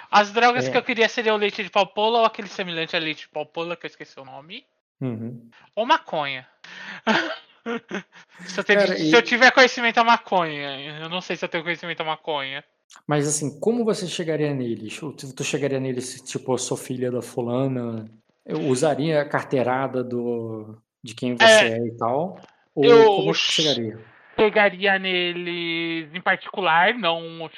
As 0.09 0.31
drogas 0.31 0.67
É. 0.67 0.71
que 0.71 0.77
eu 0.77 0.83
queria 0.83 1.09
seriam 1.09 1.35
o 1.35 1.39
leite 1.39 1.63
de 1.63 1.69
palpola 1.69 2.19
ou 2.19 2.25
aquele 2.25 2.47
semelhante 2.47 2.95
a 2.95 2.99
leite 2.99 3.21
de 3.21 3.29
palpola, 3.29 3.75
que 3.75 3.85
eu 3.85 3.89
esqueci 3.89 4.19
o 4.19 4.25
nome. 4.25 4.65
Uhum. 5.01 5.49
Ou 5.75 5.85
maconha. 5.85 6.47
se, 8.47 8.59
eu 8.59 8.63
ter- 8.63 8.75
Cara, 8.77 8.95
se 8.97 9.03
e- 9.09 9.13
eu 9.13 9.21
tiver 9.21 9.51
conhecimento 9.51 9.97
a 9.99 10.03
maconha. 10.03 10.99
Eu 11.01 11.09
não 11.09 11.21
sei 11.21 11.35
se 11.35 11.43
eu 11.45 11.49
tenho 11.49 11.63
conhecimento 11.63 12.01
a 12.01 12.05
maconha. 12.05 12.63
Mas 13.05 13.27
assim, 13.27 13.59
como 13.59 13.83
você 13.83 14.07
chegaria 14.07 14.53
neles? 14.53 15.01
Ou 15.03 15.11
Tu 15.13 15.43
chegaria 15.43 15.79
neles, 15.79 16.21
tipo, 16.21 16.53
eu 16.53 16.57
sou 16.57 16.77
filha 16.77 17.11
da 17.11 17.21
fulana? 17.21 18.09
Eu 18.45 18.61
usaria 18.61 19.21
a 19.21 19.27
carteirada 19.27 20.03
do, 20.03 20.77
de 21.03 21.13
quem 21.13 21.35
você 21.35 21.43
é, 21.43 21.77
e 21.85 21.97
tal? 21.97 22.39
Ou 22.73 22.85
eu- 22.85 23.05
como 23.05 23.29
é 23.29 23.33
que 23.33 23.39
chegaria? 23.39 23.99
Pegaria 24.37 24.99
neles 24.99 26.13
em 26.13 26.21
particular, 26.21 26.93
não. 26.93 27.49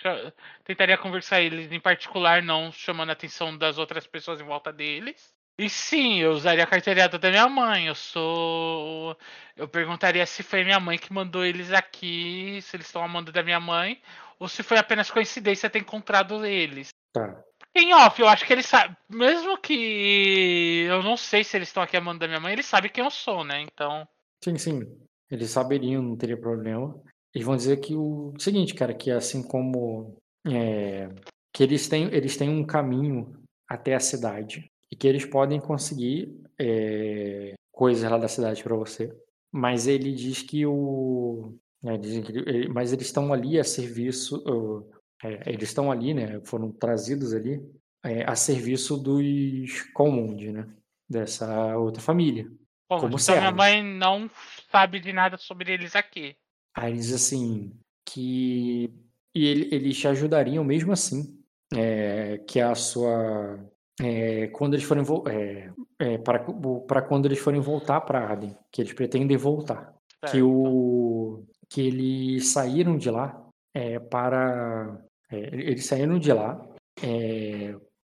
Tentaria 0.64 0.97
conversar 0.97 1.41
eles 1.41 1.69
em 1.73 1.80
particular, 1.80 2.41
não 2.41 2.72
chamando 2.72 3.10
a 3.10 3.14
atenção 3.14 3.57
das 3.57 3.77
outras 3.77 4.07
pessoas 4.07 4.39
em 4.39 4.45
volta 4.45 4.72
deles. 4.72 5.35
E 5.57 5.69
sim, 5.69 6.19
eu 6.19 6.31
usaria 6.31 6.64
a 6.64 6.68
carteirada 6.68 7.19
da 7.19 7.30
minha 7.30 7.49
mãe. 7.49 7.88
Eu 7.88 7.95
sou. 7.95 9.18
Eu 9.57 9.68
perguntaria 9.68 10.26
se 10.26 10.41
foi 10.41 10.64
minha 10.64 10.80
mãe 10.80 10.97
que 10.97 11.11
mandou 11.11 11.43
eles 11.43 11.73
aqui, 11.73 12.61
se 12.61 12.77
eles 12.77 12.85
estão 12.85 13.03
amando 13.03 13.30
da 13.30 13.43
minha 13.43 13.60
mãe, 13.60 14.01
ou 14.39 14.47
se 14.47 14.64
foi 14.64 14.77
apenas 14.77 15.11
coincidência 15.11 15.69
ter 15.69 15.80
encontrado 15.80 16.45
eles. 16.45 16.93
Tá. 17.11 17.43
Em 17.76 17.93
off, 17.93 18.22
eu 18.22 18.30
acho 18.30 18.45
que 18.45 18.53
eles 18.53 18.65
sabem. 18.65 18.95
Mesmo 19.10 19.57
que 19.57 20.85
eu 20.88 21.03
não 21.03 21.18
sei 21.18 21.43
se 21.43 21.57
eles 21.57 21.68
estão 21.68 21.84
aqui 21.84 21.97
amando 21.97 22.19
da 22.19 22.27
minha 22.27 22.39
mãe, 22.39 22.53
eles 22.53 22.65
sabem 22.65 22.89
quem 22.89 23.03
eu 23.03 23.11
sou, 23.11 23.43
né? 23.43 23.60
Então. 23.60 24.07
Sim, 24.41 24.57
sim. 24.57 25.09
Eles 25.30 25.51
saberiam, 25.51 26.01
não 26.01 26.15
teria 26.15 26.38
problema. 26.38 26.99
Eles 27.34 27.45
vão 27.45 27.56
dizer 27.56 27.77
que 27.77 27.95
o 27.95 28.34
seguinte, 28.39 28.73
cara, 28.73 28.93
que 28.93 29.11
assim 29.11 29.43
como 29.43 30.18
é, 30.47 31.10
que 31.53 31.64
eles 31.64 31.88
têm, 31.88 32.06
eles 32.14 32.35
têm 32.38 32.49
um 32.49 32.65
caminho 32.65 33.34
até 33.68 33.93
a 33.93 33.99
cidade 33.99 34.72
e 34.91 34.95
que 34.95 35.07
eles 35.07 35.26
podem 35.26 35.60
conseguir 35.60 36.34
é, 36.60 37.53
coisas 37.72 38.10
lá 38.10 38.18
da 38.18 38.27
cidade 38.27 38.64
para 38.64 38.76
você. 38.76 39.15
Mas 39.51 39.88
ele 39.88 40.11
diz 40.14 40.41
que 40.41 40.65
o, 40.65 41.56
né, 41.81 41.97
dizem 41.97 42.22
que 42.22 42.31
ele- 42.31 42.69
mas 42.69 42.91
eles 42.91 43.06
estão 43.06 43.31
ali 43.31 43.60
a 43.60 43.64
serviço, 43.64 44.38
uh, 44.47 44.89
é, 45.23 45.51
eles 45.51 45.69
estão 45.69 45.91
ali, 45.91 46.14
né? 46.14 46.39
Foram 46.45 46.72
trazidos 46.72 47.34
ali 47.34 47.61
é, 48.03 48.23
a 48.30 48.35
serviço 48.35 48.97
dos 48.97 49.81
Colmund, 49.93 50.51
né? 50.51 50.68
Dessa 51.10 51.77
outra 51.77 52.01
família. 52.01 52.43
Bom, 52.89 53.01
Como 53.01 53.18
então 53.18 53.35
minha 53.38 53.51
mãe 53.51 53.84
não 53.84 54.30
sabe 54.72 55.00
de 55.00 55.12
nada 55.14 55.38
sobre 55.38 55.72
eles 55.74 55.96
aqui. 55.96 56.36
Aí 56.76 56.94
diz 56.94 57.14
assim 57.14 57.72
que 58.08 58.91
e 59.36 59.46
ele- 59.46 59.70
eles 59.76 59.98
te 59.98 60.08
ajudariam 60.08 60.64
mesmo 60.64 60.91
assim, 60.91 61.40
é, 61.76 62.38
que 62.48 62.60
a 62.60 62.74
sua 62.76 63.60
é, 64.02 64.48
quando 64.48 64.74
eles 64.76 64.86
forem 64.86 65.04
é, 65.30 65.72
é, 66.00 66.18
para 66.18 66.40
para 66.88 67.02
quando 67.02 67.26
eles 67.26 67.40
forem 67.40 67.60
voltar 67.60 68.02
para 68.02 68.20
Arden, 68.26 68.56
que 68.72 68.82
eles 68.82 68.94
pretendem 68.94 69.36
voltar, 69.38 69.94
que 70.26 70.32
Certo. 70.38 70.48
o 70.48 71.46
que 71.70 71.82
eles 71.82 72.48
saíram 72.48 72.98
de 72.98 73.12
lá 73.12 73.46
é, 73.76 74.00
para 74.00 75.00
é, 75.30 75.38
eles 75.38 75.86
saíram 75.86 76.18
de 76.18 76.32
lá 76.32 76.66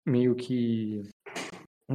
meio 0.06 0.36
que 0.36 1.02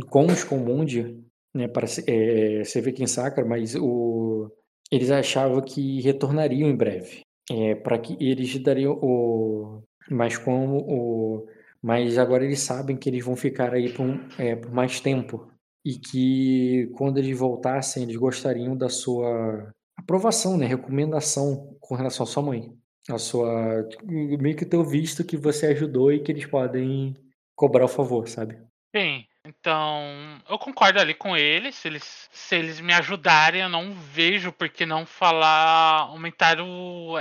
com 0.08 0.26
os 0.26 0.42
Comundi, 0.44 1.22
né, 1.54 1.68
para 1.68 1.86
é, 2.06 2.64
você 2.64 2.80
vê 2.80 2.92
quem 2.92 3.06
saca, 3.06 3.44
mas 3.44 3.74
o 3.74 4.50
eles 4.90 5.10
achavam 5.10 5.62
que 5.62 6.02
retornariam 6.02 6.68
em 6.68 6.76
breve, 6.76 7.22
é, 7.50 7.74
para 7.74 7.98
que 7.98 8.14
eles 8.20 8.62
dariam 8.62 8.92
o, 9.00 9.82
mas 10.10 10.36
como 10.36 10.78
o, 10.86 11.46
mas 11.82 12.18
agora 12.18 12.44
eles 12.44 12.60
sabem 12.60 12.96
que 12.96 13.08
eles 13.08 13.24
vão 13.24 13.34
ficar 13.34 13.72
aí 13.72 13.90
por, 13.92 14.06
é, 14.38 14.54
por 14.54 14.70
mais 14.70 15.00
tempo 15.00 15.50
e 15.84 15.94
que 15.94 16.90
quando 16.94 17.18
eles 17.18 17.36
voltassem 17.36 18.02
eles 18.02 18.16
gostariam 18.16 18.76
da 18.76 18.88
sua 18.88 19.72
aprovação, 19.96 20.58
né, 20.58 20.66
recomendação 20.66 21.74
com 21.80 21.94
relação 21.94 22.24
à 22.24 22.26
sua 22.26 22.42
mãe, 22.42 22.72
a 23.10 23.18
sua 23.18 23.88
meio 24.06 24.56
que 24.56 24.66
teu 24.66 24.84
visto 24.84 25.24
que 25.24 25.36
você 25.36 25.66
ajudou 25.68 26.12
e 26.12 26.20
que 26.20 26.30
eles 26.30 26.46
podem 26.46 27.16
cobrar 27.56 27.84
o 27.84 27.88
favor, 27.88 28.28
sabe? 28.28 28.58
Sim, 28.94 29.24
então 29.44 30.00
eu 30.48 30.58
concordo 30.58 30.98
ali 31.00 31.14
com 31.14 31.36
eles. 31.36 31.74
Se 31.76 31.88
eles, 31.88 32.28
se 32.32 32.56
eles 32.56 32.80
me 32.80 32.92
ajudarem, 32.92 33.62
eu 33.62 33.68
não 33.68 33.92
vejo 33.92 34.52
por 34.52 34.68
que 34.68 34.86
não 34.86 35.04
falar, 35.04 36.02
aumentar 36.02 36.60
o. 36.60 37.16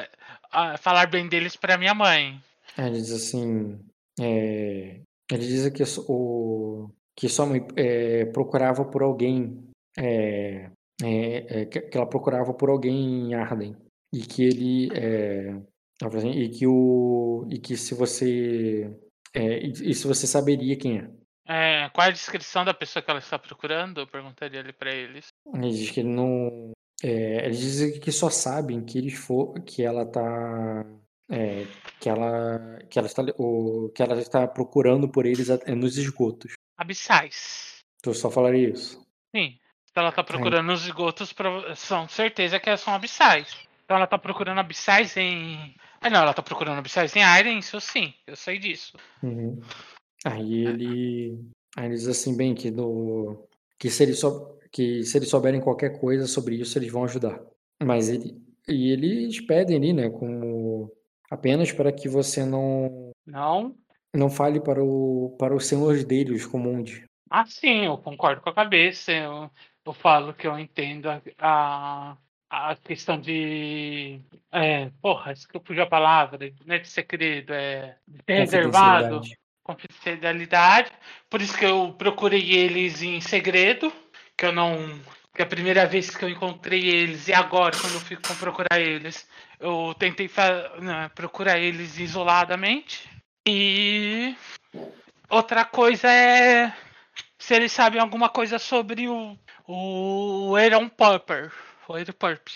a- 0.52 0.78
falar 0.78 1.08
bem 1.08 1.28
deles 1.28 1.56
pra 1.56 1.78
minha 1.78 1.94
mãe. 1.94 2.40
Aí 2.78 2.88
Ele 2.88 3.02
diz 3.02 3.12
assim, 3.12 3.80
é, 4.20 5.02
ele 5.32 5.48
diz 5.48 5.70
que 5.70 5.84
o 6.08 6.90
que 7.16 7.28
sua 7.28 7.46
mãe 7.46 7.66
é, 7.76 8.26
procurava 8.26 8.86
por 8.86 9.04
alguém, 9.04 9.68
é, 9.98 10.70
é, 11.04 11.62
é, 11.62 11.66
que 11.66 11.98
ela 11.98 12.08
procurava 12.08 12.54
por 12.54 12.70
alguém 12.70 13.30
em 13.30 13.34
Arden 13.34 13.76
e 14.14 14.22
que 14.22 14.44
ele 14.44 14.90
é, 14.94 15.56
assim, 16.02 16.32
e 16.32 16.50
que 16.50 16.66
o 16.68 17.46
e 17.50 17.60
que 17.60 17.76
se 17.78 17.94
você 17.94 18.90
é, 19.34 19.66
e, 19.66 19.72
e 19.72 19.94
se 19.94 20.08
você 20.08 20.26
saberia 20.28 20.78
quem 20.78 21.00
é. 21.00 21.10
É, 21.54 21.90
qual 21.90 22.08
é 22.08 22.10
a 22.10 22.14
descrição 22.14 22.64
da 22.64 22.74
pessoa 22.74 23.04
que 23.04 23.12
ela 23.12 23.20
está 23.20 23.38
procurando? 23.38 24.00
Eu 24.00 24.08
perguntaria 24.08 24.62
ali 24.62 24.72
pra 24.72 24.90
eles. 24.90 25.28
Ele 25.54 25.70
diz 25.70 25.92
que 25.92 26.00
ele 26.00 26.08
não. 26.08 26.72
É, 27.04 27.46
eles 27.46 27.60
dizem 27.60 28.00
que 28.00 28.10
só 28.10 28.30
sabem 28.30 28.86
que 28.86 28.98
eles 28.98 29.16
for, 29.16 29.60
que 29.66 29.84
ela 29.84 30.06
tá. 30.06 30.86
é, 31.30 31.68
que 32.00 32.08
ela. 32.08 32.80
Que 32.90 32.98
ela 32.98 33.08
está, 33.08 33.22
o, 33.38 33.92
que 33.94 34.02
ela 34.02 34.18
está 34.18 34.48
procurando 34.48 35.10
por 35.10 35.26
eles 35.26 35.50
é, 35.50 35.76
nos 35.76 35.98
esgotos. 35.98 36.54
Abissais. 36.78 37.80
Tu 38.02 38.14
só 38.14 38.32
falaria 38.32 38.70
isso. 38.70 39.06
Sim. 39.36 39.60
Se 39.86 39.94
ela 39.94 40.14
tá 40.14 40.24
procurando 40.24 40.68
nos 40.68 40.86
esgotos, 40.86 41.36
são 41.76 42.08
certeza 42.08 42.62
que 42.62 42.70
elas 42.70 42.80
são 42.80 42.94
abissais. 42.94 43.58
Então 43.84 43.98
ela 43.98 44.08
tá 44.08 44.18
procurando 44.18 44.60
abissais 44.60 45.18
em. 45.18 45.76
Ah 46.00 46.10
não, 46.10 46.22
ela 46.22 46.34
tá 46.34 46.42
procurando 46.42 46.80
abissais 46.80 47.14
em 47.14 47.40
Iron, 47.40 47.58
isso 47.58 47.82
sim, 47.82 48.14
eu 48.26 48.38
sei 48.38 48.58
disso. 48.58 48.98
Uhum. 49.22 49.62
Aí 50.26 50.66
ele. 50.66 51.40
Aí 51.76 51.86
ele 51.86 51.96
diz 51.96 52.08
assim, 52.08 52.36
bem, 52.36 52.54
que 52.54 52.70
no. 52.70 53.48
Que 53.78 53.90
se 53.90 54.04
eles, 54.04 54.20
sou, 54.20 54.60
que 54.72 55.04
se 55.04 55.18
eles 55.18 55.30
souberem 55.30 55.62
qualquer 55.62 56.00
coisa 56.00 56.28
sobre 56.28 56.56
isso, 56.56 56.78
eles 56.78 56.92
vão 56.92 57.04
ajudar. 57.04 57.42
Mas 57.82 58.10
ele. 58.10 58.40
E 58.68 58.92
eles 58.92 59.40
pedem 59.42 59.78
ali, 59.78 59.94
né? 59.94 60.10
Como. 60.10 60.92
Apenas 61.30 61.72
para 61.72 61.92
que 61.92 62.08
você 62.08 62.46
não. 62.46 63.12
Não? 63.26 63.76
Não 64.14 64.30
fale 64.30 64.60
para 64.60 64.84
o, 64.84 65.36
para 65.40 65.56
os 65.56 65.66
senhores 65.66 66.04
dele, 66.04 66.34
os 66.34 66.46
comuns. 66.46 67.02
Ah, 67.30 67.46
sim, 67.46 67.86
eu 67.86 67.98
concordo 67.98 68.42
com 68.42 68.50
a 68.50 68.54
cabeça. 68.54 69.12
Eu, 69.12 69.50
eu 69.86 69.94
falo 69.94 70.34
que 70.34 70.46
eu 70.46 70.60
entendo 70.60 71.08
a, 71.08 71.22
a, 71.40 72.18
a 72.50 72.76
questão 72.76 73.20
de. 73.20 74.20
É, 74.52 74.92
porra, 75.02 75.32
isso 75.32 75.48
que 75.48 75.56
eu 75.56 75.64
fugi 75.66 75.80
a 75.80 75.88
palavra, 75.88 76.52
não 76.66 76.76
é 76.76 76.80
de 76.80 76.90
segredo, 76.90 77.54
é 77.54 77.98
de 78.06 78.18
ser 78.26 78.34
reservado. 78.34 79.22
Confidencialidade. 79.64 80.92
Por 81.30 81.42
isso 81.42 81.58
que 81.58 81.66
eu 81.66 81.94
procurei 81.98 82.52
eles 82.52 83.02
em 83.02 83.22
segredo, 83.22 83.92
que 84.38 84.46
eu 84.46 84.52
não. 84.52 85.00
Que 85.34 85.42
a 85.44 85.46
primeira 85.46 85.86
vez 85.86 86.10
que 86.16 86.26
eu 86.26 86.30
encontrei 86.30 86.90
eles 86.90 87.30
e 87.30 87.34
agora, 87.34 87.78
quando 87.80 87.94
eu 87.94 88.02
fico 88.02 88.22
com 88.28 88.36
procurar 88.36 88.80
eles, 88.82 89.26
eu 89.62 89.96
tentei 89.98 90.28
fa- 90.28 90.74
né, 90.80 91.10
procurar 91.16 91.58
eles 91.58 91.98
isoladamente. 91.98 93.10
E 93.48 94.36
outra 95.30 95.64
coisa 95.64 96.12
é 96.12 96.74
se 97.40 97.56
eles 97.56 97.72
sabem 97.72 98.02
alguma 98.02 98.28
coisa 98.30 98.60
sobre 98.60 99.08
o 99.08 99.38
o 99.68 100.54
Aaron 100.58 100.90
Purper. 100.90 101.50
O 101.88 101.94
Aaron 101.94 102.12
Purper. 102.12 102.54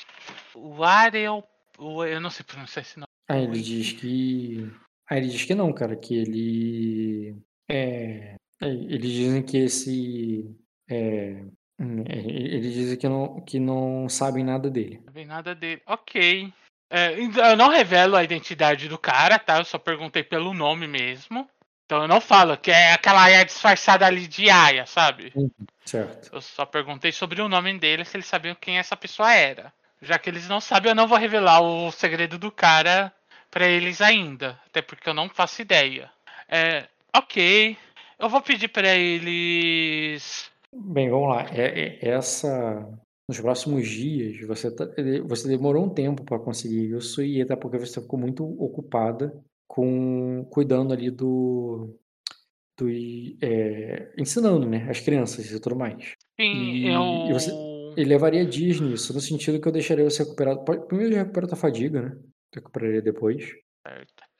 O 0.53 0.83
Aaron. 0.83 1.43
o- 1.77 2.03
Eu 2.03 2.19
não 2.19 2.29
sei 2.29 2.43
pronunciar 2.45 2.83
esse 2.83 2.99
nome. 2.99 3.07
Aí 3.29 3.43
ele 3.45 3.61
diz 3.61 3.93
que. 3.93 4.69
Aí 5.09 5.19
ele 5.19 5.29
diz 5.29 5.45
que 5.45 5.55
não, 5.55 5.71
cara, 5.71 5.95
que 5.95 6.15
ele. 6.15 7.37
É. 7.69 8.35
é, 8.61 8.67
Eles 8.67 9.11
dizem 9.11 9.43
que 9.43 9.57
esse. 9.57 10.55
É, 10.89 11.43
hum, 11.79 12.03
é, 12.07 12.17
eles 12.17 12.73
dizem 12.73 12.97
que 12.97 13.07
não, 13.07 13.41
que 13.41 13.59
não 13.59 14.09
sabem 14.09 14.43
nada 14.43 14.69
dele. 14.69 15.01
Não 15.05 15.13
vem 15.13 15.25
nada 15.25 15.53
dele. 15.53 15.81
Ok. 15.85 16.51
É, 16.89 17.19
então, 17.19 17.45
eu 17.45 17.57
não 17.57 17.69
revelo 17.69 18.15
a 18.15 18.23
identidade 18.23 18.87
do 18.87 18.97
cara, 18.97 19.39
tá? 19.39 19.57
Eu 19.57 19.65
só 19.65 19.77
perguntei 19.77 20.23
pelo 20.23 20.53
nome 20.53 20.87
mesmo. 20.87 21.47
Então 21.85 22.01
eu 22.01 22.07
não 22.07 22.19
falo 22.19 22.57
que 22.57 22.71
é 22.71 22.93
aquela 22.93 23.23
Aya 23.23 23.45
disfarçada 23.45 24.07
ali 24.07 24.27
de 24.27 24.49
Aya, 24.49 24.87
sabe? 24.87 25.31
Certo. 25.85 26.33
Eu 26.33 26.41
só 26.41 26.65
perguntei 26.65 27.11
sobre 27.11 27.41
o 27.41 27.49
nome 27.49 27.77
dele, 27.77 28.03
se 28.03 28.17
eles 28.17 28.25
sabiam 28.25 28.55
quem 28.55 28.79
essa 28.79 28.97
pessoa 28.97 29.31
era. 29.31 29.71
Já 30.01 30.17
que 30.17 30.29
eles 30.29 30.47
não 30.47 30.59
sabem, 30.59 30.89
eu 30.89 30.95
não 30.95 31.07
vou 31.07 31.17
revelar 31.17 31.61
o 31.61 31.91
segredo 31.91 32.39
do 32.39 32.51
cara 32.51 33.13
pra 33.55 33.69
eles 33.69 34.01
ainda. 34.01 34.59
Até 34.67 34.81
porque 34.81 35.07
eu 35.09 35.13
não 35.13 35.29
faço 35.29 35.61
ideia. 35.61 36.11
É, 36.49 36.87
ok. 37.15 37.77
Eu 38.19 38.27
vou 38.27 38.41
pedir 38.41 38.67
pra 38.67 38.93
eles. 38.97 40.51
Bem, 40.73 41.09
vamos 41.09 41.29
lá. 41.29 41.45
É, 41.53 41.99
é- 42.03 42.09
essa. 42.09 42.85
Nos 43.29 43.39
próximos 43.39 43.87
dias, 43.87 44.45
você, 44.45 44.69
tá- 44.69 44.87
você 45.25 45.47
demorou 45.47 45.85
um 45.85 45.89
tempo 45.89 46.23
para 46.25 46.37
conseguir 46.37 46.95
isso 46.95 47.23
e 47.23 47.41
até 47.41 47.55
porque 47.55 47.79
você 47.79 47.99
ficou 47.99 48.19
muito 48.19 48.43
ocupada 48.61 49.33
com 49.67 50.45
cuidando 50.51 50.93
ali 50.93 51.09
do, 51.09 51.97
do 52.77 52.87
é, 53.41 54.11
ensinando, 54.15 54.67
né, 54.67 54.85
as 54.89 54.99
crianças 54.99 55.49
e 55.49 55.59
tudo 55.59 55.75
mais. 55.75 56.13
Sim, 56.39 56.53
E- 56.85 56.87
eu. 56.93 57.29
e 57.29 57.33
você- 57.33 57.51
E 57.97 58.03
levaria 58.03 58.45
dias 58.45 58.79
nisso, 58.81 59.13
no 59.13 59.21
sentido 59.21 59.59
que 59.59 59.67
eu 59.67 59.71
deixaria 59.71 60.03
você 60.03 60.21
recuperar. 60.23 60.57
Primeiro 60.85 61.15
recupera 61.15 61.47
tua 61.47 61.55
fadiga, 61.57 62.01
né? 62.01 62.17
Recuperaria 62.55 63.01
depois. 63.01 63.53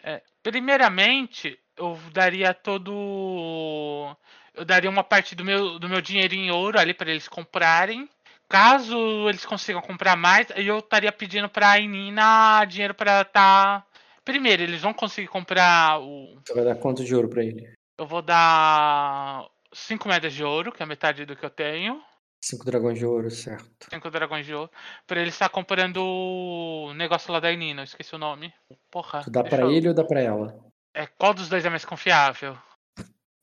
É, 0.03 0.21
primeiramente, 0.41 1.59
eu 1.77 1.97
daria 2.11 2.53
todo. 2.53 4.15
Eu 4.53 4.65
daria 4.65 4.89
uma 4.89 5.03
parte 5.03 5.35
do 5.35 5.43
meu, 5.43 5.77
do 5.77 5.89
meu 5.89 6.01
dinheiro 6.01 6.33
em 6.33 6.49
ouro 6.49 6.79
ali 6.79 6.93
para 6.93 7.11
eles 7.11 7.27
comprarem. 7.27 8.09
Caso 8.47 9.27
eles 9.27 9.45
consigam 9.45 9.81
comprar 9.81 10.15
mais, 10.15 10.47
eu 10.55 10.79
estaria 10.79 11.11
pedindo 11.11 11.49
pra 11.49 11.79
Inina 11.79 12.63
dinheiro 12.65 12.93
pra 12.93 13.23
tá. 13.23 13.85
Primeiro, 14.23 14.63
eles 14.63 14.81
vão 14.81 14.93
conseguir 14.93 15.27
comprar 15.27 15.99
o. 15.99 16.39
Você 16.43 16.53
vai 16.53 16.63
dar 16.63 16.75
quanto 16.75 17.03
de 17.03 17.15
ouro 17.15 17.27
pra 17.27 17.43
ele? 17.43 17.73
Eu 17.97 18.05
vou 18.05 18.21
dar 18.21 19.45
5 19.73 20.07
moedas 20.07 20.33
de 20.33 20.43
ouro, 20.43 20.71
que 20.71 20.81
é 20.81 20.85
a 20.85 20.87
metade 20.87 21.25
do 21.25 21.35
que 21.35 21.45
eu 21.45 21.49
tenho. 21.49 22.01
Cinco 22.47 22.63
dragões 22.63 22.99
de 22.99 23.05
ouro, 23.07 23.31
certo. 23.31 23.87
5 23.89 24.07
dragões 24.11 24.45
de 24.45 24.53
ouro. 24.53 24.69
Pra 25.07 25.19
ele 25.19 25.29
estar 25.31 25.49
comprando 25.49 25.97
o 25.97 26.93
negócio 26.93 27.33
lá 27.33 27.39
da 27.39 27.51
Inina, 27.51 27.81
eu 27.81 27.85
esqueci 27.85 28.13
o 28.13 28.19
nome. 28.19 28.53
Porra. 28.91 29.23
Tu 29.23 29.31
dá 29.31 29.43
pra 29.43 29.63
eu- 29.63 29.71
ele 29.71 29.87
ou 29.87 29.95
dá 29.95 30.03
pra 30.03 30.19
ela? 30.21 30.55
É, 30.93 31.07
qual 31.07 31.33
dos 31.33 31.49
dois 31.49 31.65
é 31.65 31.71
mais 31.71 31.83
confiável? 31.83 32.55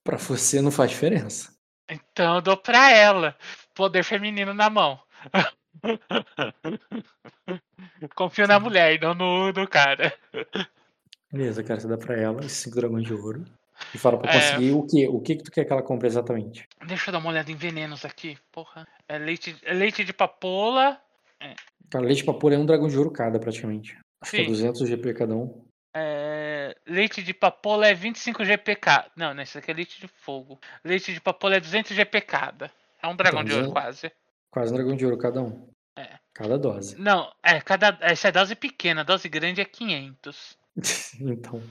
Pra 0.05 0.17
você 0.19 0.63
não 0.63 0.71
faz 0.71 0.91
diferença. 0.93 1.53
Então 1.91 2.37
eu 2.37 2.41
dou 2.41 2.57
pra 2.57 2.93
ela. 2.93 3.37
Poder 3.75 4.05
feminino 4.05 4.55
na 4.55 4.71
mão. 4.71 5.01
Confio 8.15 8.47
na 8.47 8.61
mulher 8.61 8.95
e 8.95 9.01
não 9.01 9.15
no, 9.15 9.51
no 9.53 9.67
cara. 9.69 10.17
Beleza, 11.33 11.65
cara, 11.65 11.81
você 11.81 11.89
dá 11.89 11.99
pra 11.99 12.17
ela 12.17 12.41
esses 12.45 12.59
cinco 12.59 12.77
dragões 12.77 13.05
de 13.05 13.15
ouro. 13.15 13.45
E 13.95 13.99
fala 13.99 14.19
pra 14.19 14.31
É. 14.31 14.35
conseguir 14.35 14.73
o 14.73 14.87
quê? 14.87 15.09
O 15.09 15.21
que 15.21 15.37
que 15.37 15.43
tu 15.45 15.51
quer 15.51 15.65
que 15.65 15.73
ela 15.73 15.83
compre 15.83 16.07
exatamente? 16.07 16.67
Deixa 16.87 17.09
eu 17.11 17.13
dar 17.13 17.19
uma 17.19 17.31
olhada 17.31 17.51
em 17.51 17.57
venenos 17.57 18.05
aqui. 18.05 18.39
Porra. 18.51 18.87
É 19.09 19.19
leite, 19.19 19.57
é 19.63 19.73
leite 19.75 20.05
de 20.05 20.13
papoula. 20.13 21.01
Cara, 21.91 22.05
leite 22.05 22.25
papoula 22.25 22.55
é 22.55 22.59
um 22.59 22.65
dragão 22.67 22.89
de 22.89 22.97
ouro 22.97 23.11
cada, 23.11 23.39
praticamente. 23.39 23.99
Acho 24.23 24.31
que 24.31 24.37
é 24.39 24.45
Sim. 24.45 24.51
200 24.51 24.89
GP 24.89 25.15
cada 25.15 25.35
um. 25.35 25.65
É, 25.95 26.75
leite 26.87 27.23
de 27.23 27.35
papoula 27.35 27.87
é 27.87 27.93
25 27.95 28.45
GPK. 28.45 29.11
Não, 29.17 29.35
não, 29.35 29.43
isso 29.43 29.59
aqui 29.59 29.71
é 29.71 29.75
leite 29.75 30.01
de 30.01 30.09
fogo. 30.09 30.59
Leite 30.85 31.13
de 31.13 31.21
papoula 31.21 31.57
é 31.57 31.61
200 31.61 31.95
GP 31.95 32.21
cada. 32.23 32.71
É 33.03 33.07
um 33.09 33.17
dragão 33.17 33.41
Então, 33.41 33.45
de 33.45 33.53
ouro 33.53 33.65
duzen- 33.67 33.73
quase. 33.75 34.13
Quase 34.51 34.73
um 34.73 34.77
dragão 34.77 34.97
de 34.97 35.05
ouro 35.05 35.19
cada 35.19 35.43
um. 35.43 35.69
É. 35.99 36.19
Cada 36.33 36.57
dose. 36.59 36.99
Não, 36.99 37.31
é 37.43 37.61
cada. 37.61 37.99
Essa 38.01 38.29
é 38.29 38.33
dose 38.33 38.55
pequena, 38.55 39.05
dose 39.05 39.29
grande 39.29 39.61
é 39.61 39.65
500. 39.67 40.57
então. 41.21 41.63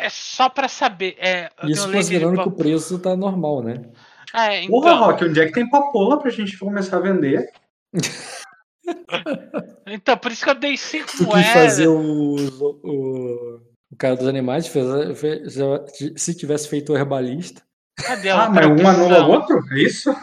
É 0.00 0.08
só 0.08 0.48
pra 0.48 0.68
saber. 0.68 1.16
É, 1.18 1.50
Isso 1.64 1.90
considerando 1.90 2.42
que 2.42 2.48
o 2.48 2.52
preço 2.52 2.98
tá 2.98 3.16
normal, 3.16 3.62
né? 3.62 3.74
É, 4.34 4.66
Porra, 4.68 4.90
então, 4.92 4.98
Rock, 5.06 5.24
onde 5.24 5.40
é 5.40 5.46
que 5.46 5.52
tem 5.52 5.68
papoula 5.68 6.18
pra 6.18 6.30
gente 6.30 6.56
começar 6.58 6.98
a 6.98 7.00
vender? 7.00 7.50
então, 9.86 10.16
por 10.16 10.30
isso 10.32 10.44
que 10.44 10.50
eu 10.50 10.54
dei 10.54 10.76
5 10.76 11.06
Tu 11.06 11.12
quis 11.18 11.26
moedas. 11.26 11.52
fazer 11.52 11.88
o, 11.88 12.36
o, 12.36 13.60
o 13.90 13.96
cara 13.98 14.16
dos 14.16 14.26
animais, 14.28 14.66
fez, 14.66 14.86
fez- 15.18 15.54
se 16.16 16.34
tivesse 16.36 16.68
feito 16.68 16.92
o 16.92 16.96
herbalista. 16.96 17.62
Cadê 17.96 18.30
Ah, 18.30 18.48
mas 18.48 18.66
um 18.66 18.86
anula 18.86 19.26
o 19.26 19.30
outro? 19.30 19.60
É 19.72 19.78
isso? 19.82 20.14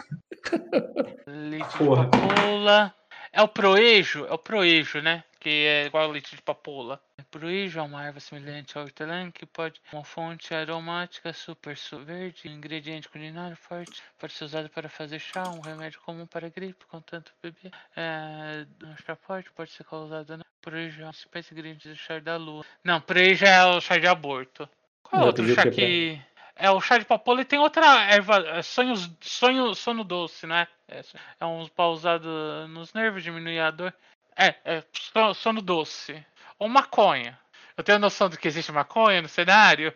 Leite 1.26 1.78
Porra. 1.78 2.04
de 2.06 2.10
papoula. 2.10 2.94
É 3.32 3.42
o 3.42 3.48
proejo? 3.48 4.24
É 4.26 4.32
o 4.32 4.38
proejo, 4.38 5.00
né? 5.00 5.22
Que 5.48 5.64
é 5.66 5.86
igual 5.86 6.10
leite 6.10 6.36
de 6.36 6.42
papoula. 6.42 7.00
Proejo 7.30 7.80
é 7.80 7.82
uma 7.82 8.04
erva 8.04 8.20
semelhante 8.20 8.76
ao 8.76 8.84
hortelã 8.84 9.30
que 9.30 9.46
pode 9.46 9.80
uma 9.90 10.04
fonte 10.04 10.52
aromática 10.52 11.32
super 11.32 11.74
su- 11.74 12.00
verde, 12.00 12.50
ingrediente 12.50 13.08
culinário 13.08 13.56
forte, 13.56 14.02
pode 14.18 14.34
ser 14.34 14.44
usado 14.44 14.68
para 14.68 14.90
fazer 14.90 15.18
chá, 15.18 15.48
um 15.48 15.60
remédio 15.60 16.02
comum 16.02 16.26
para 16.26 16.50
gripe, 16.50 16.84
contanto 16.84 17.32
beber. 17.42 17.72
É, 17.96 18.66
um 18.84 18.94
chá 18.98 19.16
forte 19.16 19.50
pode 19.52 19.70
ser 19.70 19.84
causado 19.84 20.36
na 20.36 20.44
proejo 20.60 21.00
é 21.00 21.06
um 21.06 21.10
dos 21.10 21.20
principais 21.20 21.50
ingredientes 21.50 21.90
do 21.90 21.96
chá 21.96 22.18
da 22.18 22.36
lua. 22.36 22.62
Não, 22.84 23.00
proejo 23.00 23.46
é 23.46 23.64
o 23.64 23.80
chá 23.80 23.96
de 23.96 24.06
aborto. 24.06 24.68
Qual 25.02 25.22
é 25.22 25.24
outro 25.24 25.46
chá 25.54 25.62
que 25.62 25.70
pra- 25.70 25.72
que... 25.72 26.22
É 26.56 26.70
o 26.70 26.78
chá 26.78 26.98
de 26.98 27.06
papoula 27.06 27.40
e 27.40 27.44
tem 27.46 27.58
outra 27.58 28.02
erva, 28.02 28.36
é 28.48 28.60
sonhos, 28.60 29.10
sonho, 29.22 29.74
sono 29.74 30.04
doce, 30.04 30.46
né? 30.46 30.68
É, 30.86 31.02
é 31.40 31.46
um 31.46 31.66
pausado 31.68 32.28
nos 32.68 32.92
nervos, 32.92 33.22
diminuir 33.22 33.60
a 33.60 33.70
dor. 33.70 33.94
É, 34.38 34.54
é 34.64 34.84
so- 34.92 35.34
sono 35.34 35.60
doce. 35.60 36.24
Ou 36.58 36.68
maconha. 36.68 37.38
Eu 37.76 37.82
tenho 37.84 37.98
noção 37.98 38.28
de 38.28 38.38
que 38.38 38.46
existe 38.48 38.70
maconha 38.72 39.20
no 39.22 39.28
cenário. 39.28 39.92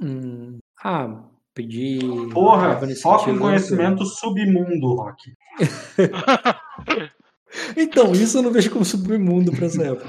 Hum, 0.00 0.58
ah, 0.82 1.08
pedir. 1.54 2.00
Porra, 2.32 2.74
foca 2.78 2.86
em 2.86 2.94
sentido, 2.94 3.38
conhecimento 3.40 4.04
submundo, 4.06 4.94
Rock. 4.94 5.32
Então, 7.76 8.12
isso 8.12 8.38
eu 8.38 8.42
não 8.42 8.52
vejo 8.52 8.70
como 8.70 8.84
submundo 8.84 9.50
pra 9.52 9.66
essa 9.66 9.82
época. 9.82 10.08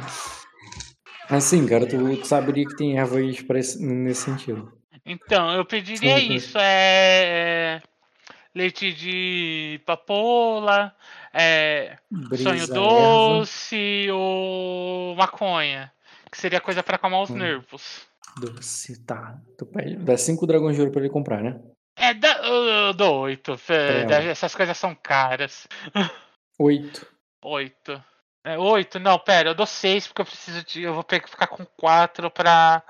Mas 1.30 1.45
sim, 1.45 1.65
cara, 1.65 1.88
tu, 1.88 2.18
tu 2.18 2.27
saberia 2.27 2.65
que 2.65 2.76
tem 2.76 2.98
ervas 2.99 3.23
esse- 3.56 3.81
nesse 3.81 4.23
sentido. 4.23 4.72
Então, 5.06 5.49
eu 5.53 5.64
pediria 5.64 6.19
Sim, 6.19 6.27
sim. 6.27 6.34
isso. 6.36 6.57
É, 6.60 7.81
leite 8.53 8.91
de 8.91 9.80
papoula, 9.86 10.94
é, 11.34 11.97
Brisa, 12.10 12.43
sonho 12.43 12.64
erva, 12.64 12.73
doce 12.73 14.07
ou 14.11 15.15
maconha. 15.15 15.91
Que 16.31 16.38
seria 16.38 16.61
coisa 16.61 16.84
pra 16.84 16.95
acalmar 16.95 17.22
os 17.22 17.30
Hum. 17.31 17.38
nervos. 17.38 18.07
doce, 18.38 19.03
tá. 19.06 19.38
Dá 19.99 20.18
cinco 20.18 20.45
dragões 20.45 20.76
de 20.76 20.81
ouro 20.81 20.91
pra 20.91 21.01
ele 21.01 21.10
comprar, 21.10 21.41
né? 21.41 21.60
É, 21.97 22.14
dá, 22.14 22.91
dou 22.93 23.22
oito. 23.22 23.60
Ela. 23.68 24.23
Essas 24.23 24.56
coisas 24.56 24.77
são 24.77 24.95
caras. 24.95 25.68
Oito. 26.60 27.06
Oito. 27.41 28.03
É, 28.43 28.57
oito? 28.57 28.99
Não, 28.99 29.18
pera, 29.19 29.49
eu 29.49 29.56
dou 29.56 29.65
seis 29.65 30.07
porque 30.07 30.22
eu 30.22 30.26
preciso 30.26 30.64
de. 30.65 30.81
Eu 30.84 30.93
vou 30.93 31.03
ficar 31.03 31.47
com 31.47 31.65
quatro 31.65 32.30
pra. 32.30 32.84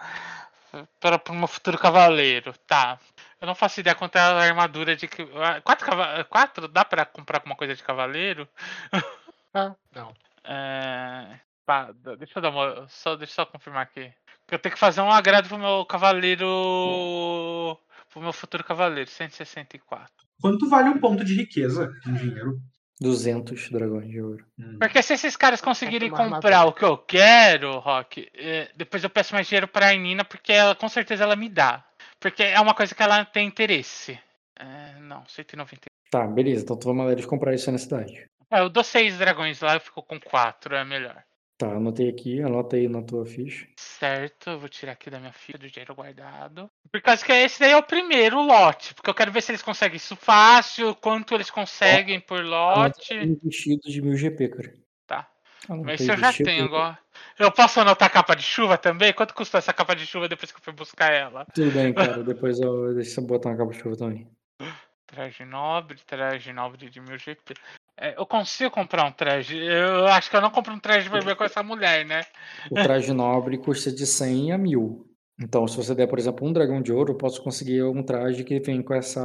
Para 1.00 1.22
o 1.30 1.36
meu 1.36 1.48
futuro 1.48 1.78
cavaleiro. 1.78 2.54
Tá. 2.68 3.00
Eu 3.42 3.48
não 3.48 3.56
faço 3.56 3.80
ideia 3.80 3.96
quanto 3.96 4.16
é 4.18 4.20
a 4.22 4.38
armadura 4.40 4.96
de. 4.96 5.08
que- 5.08 5.28
ah, 5.36 5.62
Quatro, 5.62 5.86
cava- 5.86 6.24
quatro? 6.26 6.68
Dá 6.68 6.84
pra 6.86 7.06
comprar 7.06 7.38
alguma 7.38 7.56
coisa 7.56 7.76
de 7.76 7.84
cavaleiro? 7.84 8.48
Não. 9.94 10.14
É. 10.44 11.40
pá, 11.66 11.92
deixa 12.18 12.38
eu 12.38 12.42
dar 12.42 12.50
uma. 12.50 12.88
Só, 12.88 13.16
deixa 13.16 13.32
eu 13.32 13.36
só 13.36 13.46
confirmar 13.46 13.84
aqui. 13.84 14.12
Eu 14.52 14.60
tenho 14.60 14.74
que 14.74 14.80
fazer 14.80 15.02
um 15.02 15.12
agrado 15.12 15.48
pro 15.48 15.58
meu 15.58 15.86
cavaleiro. 15.86 16.46
pro 18.10 18.22
meu 18.22 18.34
futuro 18.34 18.64
cavaleiro. 18.64 19.10
164. 19.10 20.12
Quanto 20.42 20.70
vale 20.70 20.90
um 20.90 21.00
ponto 21.00 21.24
de 21.24 21.36
riqueza 21.36 21.92
em 22.08 22.14
dinheiro? 22.14 22.60
200 23.00 23.70
dragões 23.70 24.10
de 24.10 24.22
ouro. 24.22 24.46
Hum. 24.60 24.78
Porque 24.80 25.02
se 25.02 25.14
esses 25.14 25.38
caras 25.38 25.62
conseguirem 25.62 26.10
uma 26.10 26.18
comprar 26.18 26.66
o 26.66 26.74
que 26.74 26.84
eu 26.84 26.98
quero, 26.98 27.80
Rock, 27.80 28.30
é, 28.36 28.70
depois 28.76 29.04
eu 29.04 29.10
peço 29.10 29.34
mais 29.34 29.48
dinheiro 29.48 29.68
pra 29.68 29.94
Nina, 29.94 30.26
porque 30.26 30.52
ela, 30.52 30.76
com 30.76 30.90
certeza 30.90 31.24
ela 31.24 31.36
me 31.36 31.48
dá. 31.48 31.86
Porque 32.20 32.44
é 32.44 32.60
uma 32.60 32.74
coisa 32.74 32.94
que 32.94 33.02
ela 33.02 33.24
tem 33.24 33.48
interesse. 33.48 34.20
É, 34.60 35.00
não, 35.00 35.26
190. 35.26 35.86
Tá, 36.12 36.28
beleza. 36.28 36.64
Então 36.64 36.78
tu 36.78 36.88
vai 36.88 36.96
mandar 36.96 37.14
eles 37.14 37.26
comprar 37.26 37.54
isso 37.54 37.70
aí 37.70 37.74
na 37.74 37.80
cidade. 37.80 38.26
É, 38.52 38.60
eu 38.60 38.70
dou 38.70 38.84
seis 38.84 39.18
dragões 39.18 39.62
lá, 39.62 39.76
eu 39.76 39.80
fico 39.80 40.04
com 40.04 40.20
quatro, 40.20 40.76
é 40.76 40.84
melhor. 40.84 41.24
Tá, 41.60 41.74
anotei 41.74 42.08
aqui, 42.08 42.42
anota 42.42 42.78
aí 42.78 42.88
na 42.88 43.02
tua 43.02 43.26
ficha. 43.26 43.68
Certo, 43.76 44.52
eu 44.52 44.60
vou 44.62 44.70
tirar 44.70 44.94
aqui 44.94 45.10
da 45.10 45.20
minha 45.20 45.34
ficha 45.34 45.58
do 45.58 45.70
dinheiro 45.70 45.94
guardado. 45.94 46.72
Por 46.90 47.02
causa 47.02 47.26
que 47.26 47.34
esse 47.34 47.60
daí 47.60 47.72
é 47.72 47.78
o 47.78 47.84
primeiro 47.84 48.42
lote. 48.42 48.94
Porque 48.94 49.10
eu 49.10 49.14
quero 49.14 49.30
ver 49.30 49.42
se 49.42 49.52
eles 49.52 49.62
conseguem 49.62 49.98
isso 49.98 50.16
fácil, 50.16 50.96
quanto 50.96 51.36
eles 51.36 51.52
conseguem 51.52 52.18
por 52.22 52.42
lote. 52.46 53.14
Anota 53.14 53.30
um 53.30 53.40
vestido 53.44 53.82
de 53.82 54.02
1000 54.02 54.16
GP, 54.16 54.48
cara. 54.48 54.74
Tá. 55.06 55.30
Mas 55.84 56.00
isso 56.00 56.14
eu 56.14 56.18
já 56.18 56.32
tenho 56.32 56.64
agora. 56.64 56.98
Eu 57.38 57.52
posso 57.52 57.82
anotar 57.82 58.08
a 58.08 58.12
capa 58.12 58.36
de 58.38 58.44
chuva 58.44 58.78
também? 58.78 59.12
Quanto 59.12 59.34
custou 59.34 59.58
essa 59.58 59.74
capa 59.74 59.94
de 59.94 60.06
chuva 60.06 60.30
depois 60.30 60.54
que 60.54 60.60
eu 60.60 60.64
fui 60.64 60.72
buscar 60.72 61.12
ela? 61.12 61.46
Tudo 61.54 61.72
bem, 61.72 61.92
cara. 61.94 62.24
Depois 62.24 62.58
eu 62.62 62.96
deixa 62.96 63.20
eu 63.20 63.26
botar 63.26 63.50
uma 63.50 63.58
capa 63.58 63.74
de 63.74 63.80
chuva 63.80 63.98
também. 63.98 64.32
Traje 65.06 65.44
nobre, 65.44 65.98
traje 66.06 66.54
nobre 66.54 66.90
de 66.90 67.02
1000 67.02 67.18
GP. 67.18 67.54
É, 68.02 68.16
eu 68.18 68.26
consigo 68.26 68.72
comprar 68.72 69.04
um 69.06 69.12
traje. 69.12 69.58
Eu 69.58 70.08
acho 70.08 70.30
que 70.30 70.36
eu 70.36 70.42
não 70.42 70.50
compro 70.50 70.74
um 70.74 70.80
traje 70.80 71.10
de 71.10 71.10
bebê 71.10 71.36
com 71.36 71.44
essa 71.44 71.62
mulher, 71.62 72.06
né? 72.06 72.24
O 72.72 72.76
traje 72.76 73.12
nobre 73.12 73.58
custa 73.58 73.92
de 73.92 74.06
100 74.06 74.54
a 74.54 74.58
1000. 74.58 75.06
Então, 75.42 75.68
se 75.68 75.76
você 75.76 75.94
der, 75.94 76.08
por 76.08 76.18
exemplo, 76.18 76.48
um 76.48 76.54
dragão 76.54 76.82
de 76.82 76.94
ouro, 76.94 77.14
eu 77.14 77.18
posso 77.18 77.44
conseguir 77.44 77.84
um 77.84 78.02
traje 78.02 78.44
que 78.44 78.60
vem 78.60 78.82
com 78.82 78.94
essa 78.94 79.22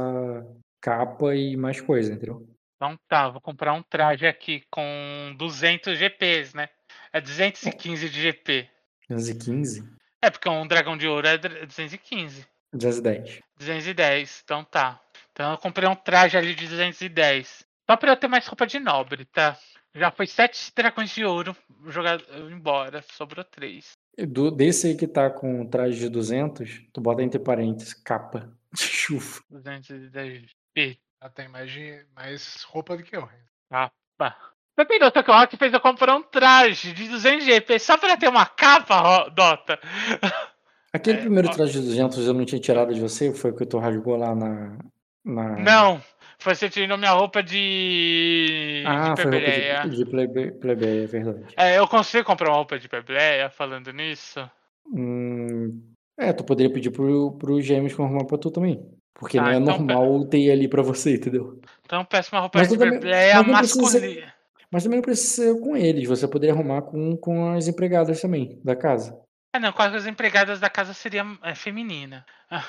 capa 0.81 1.33
e 1.33 1.55
mais 1.55 1.79
coisa, 1.79 2.13
entendeu? 2.13 2.45
Então 2.75 2.97
tá, 3.07 3.29
vou 3.29 3.41
comprar 3.41 3.73
um 3.73 3.81
traje 3.81 4.27
aqui 4.27 4.63
com 4.69 5.33
200 5.37 5.97
GPs, 5.97 6.55
né? 6.55 6.69
É 7.11 7.21
215 7.21 8.09
de 8.09 8.21
GP. 8.21 8.69
215? 9.09 9.83
É, 10.21 10.29
porque 10.29 10.49
um 10.49 10.67
dragão 10.67 10.97
de 10.97 11.07
ouro 11.07 11.27
é 11.27 11.37
215. 11.37 12.45
210. 12.73 13.39
210, 13.57 14.41
então 14.43 14.63
tá. 14.65 14.99
Então 15.31 15.51
eu 15.51 15.57
comprei 15.57 15.87
um 15.87 15.95
traje 15.95 16.37
ali 16.37 16.53
de 16.53 16.67
210. 16.67 17.64
Só 17.89 17.95
pra 17.97 18.11
eu 18.11 18.17
ter 18.17 18.27
mais 18.27 18.45
roupa 18.47 18.65
de 18.65 18.79
nobre, 18.79 19.25
tá? 19.25 19.57
Já 19.93 20.11
foi 20.11 20.27
sete 20.27 20.71
dragões 20.75 21.09
de 21.11 21.23
ouro 21.23 21.55
jogado 21.87 22.23
embora, 22.51 23.03
sobrou 23.13 23.43
três. 23.45 23.91
Do, 24.27 24.49
desse 24.51 24.87
aí 24.87 24.95
que 24.97 25.07
tá 25.07 25.29
com 25.29 25.65
traje 25.67 25.99
de 25.99 26.09
200, 26.09 26.83
tu 26.91 26.99
bota 27.01 27.21
entre 27.21 27.39
parênteses, 27.39 27.93
capa 27.93 28.49
de 28.73 28.81
chuva. 28.83 29.41
210 29.49 30.43
P. 30.73 30.97
Ela 31.21 31.29
tem 31.31 31.47
mais, 31.47 31.71
de, 31.71 32.05
mais 32.15 32.63
roupa 32.63 32.97
do 32.97 33.03
que 33.03 33.15
eu. 33.15 33.27
Capa. 33.69 34.35
Você 34.77 34.85
tem 34.85 34.99
noção 34.99 35.23
que 35.23 35.31
o 35.31 35.33
Rock 35.33 35.55
fez 35.55 35.73
eu 35.73 35.79
comprar 35.79 36.15
um 36.15 36.21
traje 36.23 36.91
de 36.91 37.07
200 37.07 37.45
GP 37.45 37.79
só 37.79 37.97
pra 37.97 38.17
ter 38.17 38.27
uma 38.27 38.45
capa, 38.45 39.29
Dota? 39.29 39.79
Aquele 40.91 41.19
É, 41.19 41.21
primeiro 41.21 41.47
ó. 41.49 41.51
traje 41.51 41.73
de 41.73 41.79
200 41.81 42.27
eu 42.27 42.33
não 42.33 42.45
tinha 42.45 42.59
tirado 42.59 42.93
de 42.93 42.99
você? 42.99 43.33
Foi 43.33 43.51
o 43.51 43.55
que 43.55 43.65
tu 43.65 43.77
rasgou 43.79 44.17
lá 44.17 44.35
na. 44.35 44.77
na... 45.23 45.55
Não, 45.57 46.01
você 46.43 46.69
tirou 46.69 46.97
minha 46.97 47.11
roupa 47.11 47.41
de. 47.41 48.83
Ah, 48.85 49.13
de 49.13 49.21
plebreia. 49.21 49.81
de, 49.87 49.95
de 49.97 50.05
plebe, 50.05 50.51
plebeia, 50.51 51.03
é 51.03 51.07
verdade. 51.07 51.53
É, 51.57 51.77
eu 51.77 51.87
consigo 51.87 52.23
comprar 52.25 52.49
uma 52.49 52.57
roupa 52.57 52.77
de 52.79 52.87
plebreia 52.87 53.49
falando 53.49 53.91
nisso? 53.91 54.49
Hum, 54.87 55.81
é, 56.19 56.31
tu 56.33 56.43
poderia 56.43 56.71
pedir 56.71 56.91
pro, 56.91 57.31
pro 57.37 57.61
Gêmeos 57.61 57.99
arrumar 57.99 58.25
pra 58.25 58.37
tu 58.37 58.51
também. 58.51 58.85
Porque 59.17 59.37
Ah, 59.39 59.43
não 59.43 59.49
é 59.49 59.55
então 59.55 59.77
normal 59.79 60.25
ter 60.25 60.51
ali 60.51 60.67
pra 60.67 60.81
você, 60.81 61.15
entendeu? 61.15 61.59
Então 61.85 61.99
eu 62.01 62.05
peço 62.05 62.35
uma 62.35 62.41
roupa 62.41 62.59
Mas 62.59 62.67
de 62.67 62.77
ser- 62.77 63.43
masculina. 63.43 64.33
Mas 64.69 64.83
também 64.83 64.97
não 64.97 65.03
precisa 65.03 65.53
ser 65.53 65.61
com 65.61 65.77
eles, 65.77 66.07
você 66.07 66.27
poderia 66.27 66.53
arrumar 66.53 66.81
com, 66.81 67.15
com 67.15 67.51
as 67.53 67.67
empregadas 67.67 68.19
também, 68.19 68.59
da 68.63 68.75
casa. 68.75 69.17
Ah, 69.53 69.59
não, 69.59 69.71
quase 69.71 69.95
as 69.95 70.05
empregadas 70.05 70.59
da 70.59 70.69
casa 70.69 70.93
seria 70.93 71.25
é, 71.43 71.55
feminina. 71.55 72.25
Ah, 72.51 72.65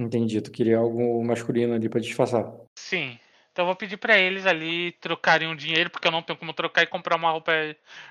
Entendi, 0.00 0.40
tu 0.40 0.50
queria 0.50 0.78
algo 0.78 1.22
masculino 1.24 1.74
ali 1.74 1.88
pra 1.88 2.00
disfarçar. 2.00 2.50
sim. 2.78 3.18
Então 3.52 3.64
eu 3.64 3.66
vou 3.66 3.76
pedir 3.76 3.96
pra 3.96 4.16
eles 4.16 4.46
ali 4.46 4.92
trocarem 4.92 5.48
um 5.48 5.56
dinheiro, 5.56 5.90
porque 5.90 6.06
eu 6.06 6.12
não 6.12 6.22
tenho 6.22 6.38
como 6.38 6.52
trocar 6.52 6.82
e 6.82 6.86
comprar 6.86 7.16
uma 7.16 7.32
roupa 7.32 7.52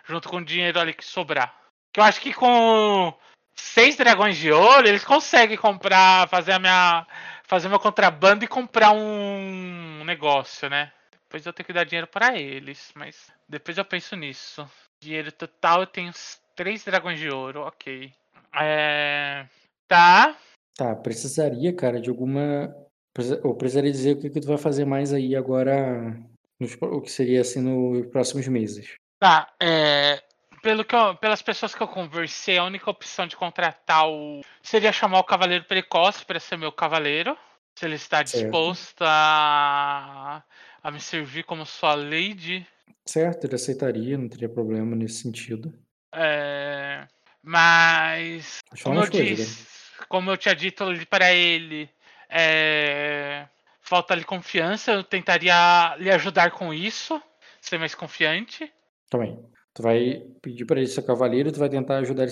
junto 0.05 0.27
com 0.27 0.37
o 0.37 0.45
dinheiro 0.45 0.79
ali 0.79 0.93
que 0.93 1.03
sobrar. 1.05 1.55
Que 1.93 1.99
eu 1.99 2.03
acho 2.03 2.19
que 2.19 2.33
com 2.33 3.13
seis 3.55 3.95
dragões 3.95 4.37
de 4.37 4.51
ouro, 4.51 4.87
eles 4.87 5.03
conseguem 5.03 5.57
comprar, 5.57 6.27
fazer 6.27 6.51
a 6.51 6.59
minha. 6.59 7.07
fazer 7.47 7.69
meu 7.69 7.79
contrabando 7.79 8.43
e 8.43 8.47
comprar 8.47 8.91
um 8.91 10.03
negócio, 10.03 10.69
né? 10.69 10.91
Depois 11.23 11.45
eu 11.45 11.53
tenho 11.53 11.65
que 11.65 11.73
dar 11.73 11.85
dinheiro 11.85 12.07
pra 12.07 12.37
eles, 12.37 12.91
mas 12.95 13.31
depois 13.47 13.77
eu 13.77 13.85
penso 13.85 14.15
nisso. 14.15 14.69
Dinheiro 15.01 15.31
total 15.31 15.81
eu 15.81 15.87
tenho 15.87 16.11
três 16.55 16.83
dragões 16.83 17.17
de 17.17 17.29
ouro, 17.29 17.61
ok. 17.61 18.11
É. 18.59 19.45
Tá. 19.87 20.35
Tá, 20.79 20.95
precisaria, 20.95 21.75
cara, 21.75 21.99
de 21.99 22.09
alguma. 22.09 22.73
precisa- 23.13 23.41
Eu 23.43 23.53
precisaria 23.53 23.91
dizer 23.91 24.13
o 24.15 24.19
que, 24.21 24.29
que 24.29 24.39
tu 24.39 24.47
vai 24.47 24.57
fazer 24.57 24.85
mais 24.85 25.11
aí 25.11 25.35
agora, 25.35 26.17
nos 26.57 26.73
pro- 26.77 26.95
o 26.95 27.01
que 27.01 27.11
seria 27.11 27.41
assim 27.41 27.59
nos 27.59 28.07
próximos 28.07 28.47
meses. 28.47 28.95
Tá, 29.19 29.51
é. 29.61 30.23
Pelo 30.63 30.85
que 30.85 30.95
eu- 30.95 31.17
pelas 31.17 31.41
pessoas 31.41 31.75
que 31.75 31.83
eu 31.83 31.87
conversei, 31.87 32.57
a 32.57 32.63
única 32.63 32.89
opção 32.89 33.27
de 33.27 33.35
contratar 33.35 34.07
o. 34.07 34.39
seria 34.63 34.93
chamar 34.93 35.19
o 35.19 35.23
Cavaleiro 35.25 35.65
Precoce 35.65 36.23
para 36.25 36.39
ser 36.39 36.57
meu 36.57 36.71
cavaleiro. 36.71 37.37
Se 37.77 37.85
ele 37.85 37.95
está 37.95 38.25
Certo. 38.25 38.43
disposto 38.43 39.01
a, 39.01 40.41
a 40.81 40.91
me 40.91 41.01
servir 41.01 41.43
como 41.43 41.65
sua 41.65 41.93
lady. 41.93 42.65
Certo, 43.05 43.45
ele 43.47 43.55
aceitaria, 43.55 44.17
não 44.17 44.29
teria 44.29 44.47
problema 44.47 44.95
nesse 44.95 45.23
sentido. 45.23 45.73
É, 46.15 47.05
mas. 47.43 48.59
Como 48.81 48.95
eu 48.95 48.99
umas 48.99 49.09
coisas, 49.09 49.29
né? 49.29 49.35
disse, 49.45 49.68
como 50.07 50.31
eu 50.31 50.37
tinha 50.37 50.55
dito 50.55 50.85
para 51.09 51.33
ele, 51.33 51.89
é, 52.29 53.47
falta-lhe 53.81 54.23
confiança, 54.23 54.91
eu 54.91 55.03
tentaria 55.03 55.95
lhe 55.97 56.11
ajudar 56.11 56.51
com 56.51 56.73
isso, 56.73 57.21
ser 57.59 57.77
mais 57.77 57.95
confiante. 57.95 58.71
Também. 59.09 59.37
Tu 59.73 59.81
vai 59.81 60.23
pedir 60.41 60.65
pra 60.65 60.79
ele 60.79 60.87
ser 60.87 61.03
cavaleiro, 61.03 61.51
tu 61.51 61.59
vai 61.59 61.69
tentar 61.69 61.97
ajudar 61.97 62.23
ele 62.23 62.31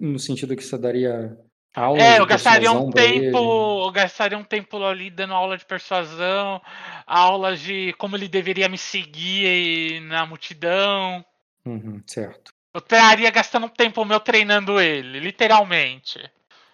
no 0.00 0.18
sentido 0.18 0.56
que 0.56 0.62
você 0.62 0.78
daria 0.78 1.36
aula 1.74 2.02
É, 2.02 2.14
de 2.14 2.18
eu 2.20 2.26
gastaria 2.26 2.72
um 2.72 2.90
tempo, 2.90 3.84
eu 3.86 3.92
gastaria 3.92 4.38
um 4.38 4.44
tempo 4.44 4.82
ali 4.82 5.10
dando 5.10 5.34
aula 5.34 5.58
de 5.58 5.66
persuasão, 5.66 6.60
aulas 7.06 7.60
de 7.60 7.92
como 7.94 8.16
ele 8.16 8.28
deveria 8.28 8.68
me 8.68 8.78
seguir 8.78 10.00
na 10.02 10.24
multidão. 10.24 11.24
Uhum, 11.64 12.00
certo. 12.06 12.52
Eu 12.72 12.78
estaria 12.78 13.30
gastando 13.30 13.66
um 13.66 13.70
tempo 13.70 14.04
meu 14.04 14.20
treinando 14.20 14.80
ele, 14.80 15.18
literalmente. 15.18 16.20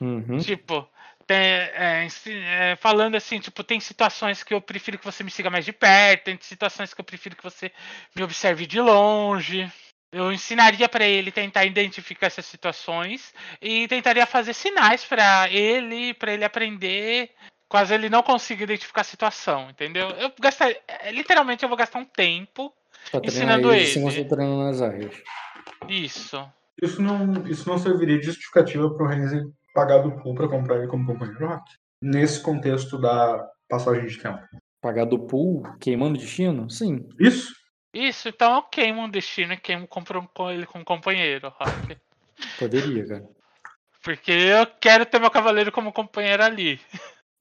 Uhum. 0.03 0.39
Tipo, 0.39 0.89
tem- 1.27 1.37
é, 1.37 2.09
é, 2.27 2.77
falando 2.77 3.15
assim, 3.15 3.39
tipo, 3.39 3.63
tem 3.63 3.79
situações 3.79 4.43
que 4.43 4.53
eu 4.53 4.61
prefiro 4.61 4.99
que 4.99 5.05
você 5.05 5.23
me 5.23 5.31
siga 5.31 5.49
mais 5.49 5.65
de 5.65 5.73
perto, 5.73 6.25
tem 6.25 6.39
situações 6.41 6.93
que 6.93 7.01
eu 7.01 7.05
prefiro 7.05 7.37
que 7.37 7.43
você 7.45 7.71
me 8.17 8.23
observe 8.23 8.67
de 8.67 8.81
longe. 8.81 9.71
Eu 10.11 10.33
ensinaria 10.33 10.89
pra 10.89 11.07
ele 11.07 11.31
tentar 11.31 11.65
identificar 11.65 12.27
essas 12.27 12.45
situações 12.45 13.33
e 13.63 13.87
tentaria 13.89 14.27
fazer 14.27 14.53
sinais 14.53 15.05
pra 15.05 15.49
ele, 15.49 16.13
pra 16.15 16.33
ele 16.33 16.45
aprender, 16.45 17.31
caso 17.71 17.95
ele 17.95 18.11
não 18.11 18.23
consiga 18.23 18.65
identificar 18.65 19.01
a 19.03 19.05
situação, 19.05 19.71
entendeu? 19.71 20.11
Eu 20.11 20.31
gastaria, 20.39 20.79
é, 20.87 21.11
literalmente 21.13 21.63
eu 21.63 21.69
vou 21.69 21.79
gastar 21.79 21.99
um 21.99 22.05
tempo 22.05 22.75
ensinando 23.23 23.73
ele, 23.73 24.27
treinando 24.27 24.65
nas 24.65 24.83
áreas. 24.83 25.15
isso. 25.89 26.47
Isso 26.83 27.01
não, 27.01 27.47
isso 27.47 27.69
não 27.69 27.79
serviria 27.79 28.19
de 28.19 28.27
justificativa 28.27 28.91
pro 28.95 29.07
Renzi 29.07 29.41
pagar 29.75 29.99
do 29.99 30.13
pool 30.23 30.35
pra 30.35 30.49
comprar 30.49 30.77
ele 30.79 30.87
como 30.89 31.07
companheiro 31.07 31.47
rock. 31.49 31.65
Nesse 32.03 32.41
contexto 32.43 32.99
da 33.01 33.49
passagem 33.69 34.07
de 34.07 34.19
tempo. 34.21 34.41
Pagar 34.81 35.05
do 35.05 35.19
pool, 35.27 35.63
queimando 35.81 36.19
destino? 36.19 36.69
Sim. 36.69 37.09
Isso? 37.19 37.53
Isso, 37.95 38.29
então 38.29 38.57
eu 38.57 38.63
queimo 38.63 39.03
um 39.03 39.09
destino 39.11 39.53
e 39.53 39.57
queimo 39.57 39.87
compro- 39.87 40.29
com 40.35 40.51
ele 40.51 40.67
como 40.67 40.85
companheiro, 40.85 41.53
Rock. 41.61 41.97
Poderia, 42.59 43.07
cara. 43.07 43.25
Porque 44.03 44.33
eu 44.33 44.67
quero 44.81 45.07
ter 45.07 45.21
meu 45.21 45.31
cavaleiro 45.31 45.71
como 45.71 45.93
companheiro 45.93 46.43
ali. 46.43 46.81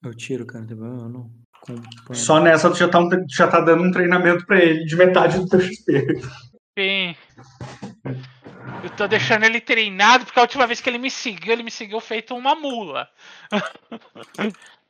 Eu 0.04 0.16
tiro, 0.16 0.46
cara, 0.46 0.66
problema 0.66 1.10
não. 1.10 1.32
Acompanha. 1.56 2.14
Só 2.14 2.40
nessa 2.40 2.70
tu 2.70 2.76
já 2.78 2.88
tá, 2.88 3.00
um- 3.00 3.10
já 3.30 3.48
tá 3.48 3.62
dando 3.62 3.84
um 3.84 3.92
treinamento 3.92 4.46
pra 4.46 4.60
ele 4.60 4.84
de 4.86 4.96
metade 4.96 5.38
do 5.40 5.48
teu 5.48 5.60
XP. 5.60 6.22
Sim. 6.78 7.16
Eu 8.84 8.90
tô 8.92 9.08
deixando 9.08 9.44
ele 9.44 9.60
treinado, 9.62 10.26
porque 10.26 10.40
a 10.40 10.44
última 10.44 10.66
vez 10.68 10.82
que 10.82 10.90
ele 10.90 10.98
me 10.98 11.10
seguiu, 11.12 11.54
ele 11.54 11.64
me 11.64 11.72
seguiu 11.72 12.00
feito 12.00 12.36
uma 12.36 12.56
mula. 12.56 13.08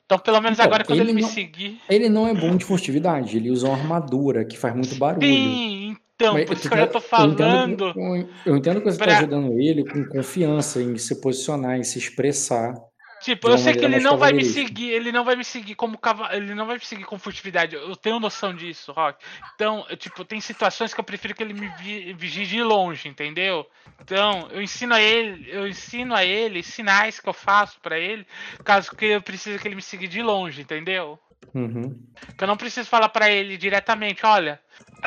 Então, 0.05 0.19
pelo 0.19 0.41
menos 0.41 0.57
Então, 0.59 0.65
agora, 0.65 0.83
quando 0.83 0.99
ele, 0.99 1.09
ele 1.09 1.13
me 1.15 1.21
não- 1.21 1.29
seguir. 1.29 1.79
Ele 1.89 2.09
não 2.09 2.27
é 2.27 2.33
bom 2.33 2.55
de 2.55 2.65
furtividade, 2.65 3.37
ele 3.37 3.49
usa 3.49 3.67
uma 3.67 3.77
armadura 3.77 4.43
que 4.43 4.57
faz 4.57 4.75
muito 4.75 4.95
barulho. 4.95 5.25
Sim, 5.25 5.95
então, 6.15 6.33
Mas 6.33 6.45
por 6.45 6.57
isso 6.57 6.67
que 6.67 6.73
eu 6.73 6.77
já 6.79 6.87
tá- 6.87 6.99
tô 6.99 7.15
eu 7.17 7.25
entendo 7.31 7.93
falando. 7.93 7.93
que- 7.93 8.49
Eu 8.49 8.57
entendo 8.57 8.79
que 8.81 8.91
você 8.91 8.97
pra- 8.97 9.07
está 9.07 9.17
ajudando 9.19 9.57
ele 9.59 9.85
com 9.89 10.05
confiança 10.05 10.81
em 10.81 10.97
se 10.97 11.21
posicionar, 11.21 11.77
em 11.77 11.83
se 11.83 11.97
expressar. 11.97 12.73
Tipo, 13.21 13.49
eu 13.49 13.57
sei 13.57 13.73
que 13.75 13.85
ele 13.85 13.99
não 13.99 14.17
vai 14.17 14.33
me 14.33 14.43
seguir, 14.43 14.89
ele 14.89 15.11
não 15.11 15.23
vai 15.23 15.35
me 15.35 15.45
seguir 15.45 15.75
como 15.75 15.97
cavalo, 15.97 16.33
ele 16.33 16.55
não 16.55 16.65
vai 16.65 16.77
me 16.77 16.85
seguir 16.85 17.03
com 17.03 17.19
furtividade. 17.19 17.75
Eu 17.75 17.95
tenho 17.95 18.19
noção 18.19 18.53
disso, 18.53 18.91
Rock. 18.91 19.23
Então, 19.53 19.85
eu, 19.89 19.95
tipo, 19.95 20.25
tem 20.25 20.41
situações 20.41 20.91
que 20.93 20.99
eu 20.99 21.03
prefiro 21.03 21.35
que 21.35 21.43
ele 21.43 21.53
me 21.53 21.67
vi- 21.77 22.13
vigie 22.13 22.47
de 22.47 22.63
longe, 22.63 23.07
entendeu? 23.07 23.69
Então, 24.01 24.47
eu 24.51 24.61
ensino 24.61 24.95
a 24.95 25.01
ele, 25.01 25.47
eu 25.51 25.67
ensino 25.67 26.15
a 26.15 26.25
ele 26.25 26.63
sinais 26.63 27.19
que 27.19 27.29
eu 27.29 27.33
faço 27.33 27.79
pra 27.79 27.99
ele, 27.99 28.25
caso 28.63 28.95
que 28.95 29.05
eu 29.05 29.21
precise 29.21 29.59
que 29.59 29.67
ele 29.67 29.75
me 29.75 29.81
siga 29.83 30.07
de 30.07 30.21
longe, 30.23 30.61
entendeu? 30.61 31.19
Uhum. 31.53 31.99
Que 32.37 32.43
eu 32.43 32.47
não 32.47 32.57
preciso 32.57 32.89
falar 32.89 33.09
pra 33.09 33.29
ele 33.29 33.55
diretamente, 33.57 34.25
olha, 34.25 34.59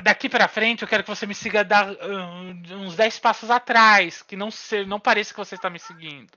daqui 0.03 0.29
pra 0.29 0.47
frente 0.47 0.83
eu 0.83 0.89
quero 0.89 1.03
que 1.03 1.11
você 1.11 1.27
me 1.27 1.35
siga 1.35 1.65
da, 1.65 1.81
ah, 1.81 2.75
uns 2.77 2.95
10 2.95 3.19
passos 3.19 3.51
atrás, 3.51 4.23
que 4.23 4.37
não 4.37 4.51
se, 4.53 4.85
não 4.85 5.01
pareça 5.01 5.33
que 5.33 5.39
você 5.39 5.57
está 5.57 5.69
me 5.69 5.79
seguindo. 5.81 6.31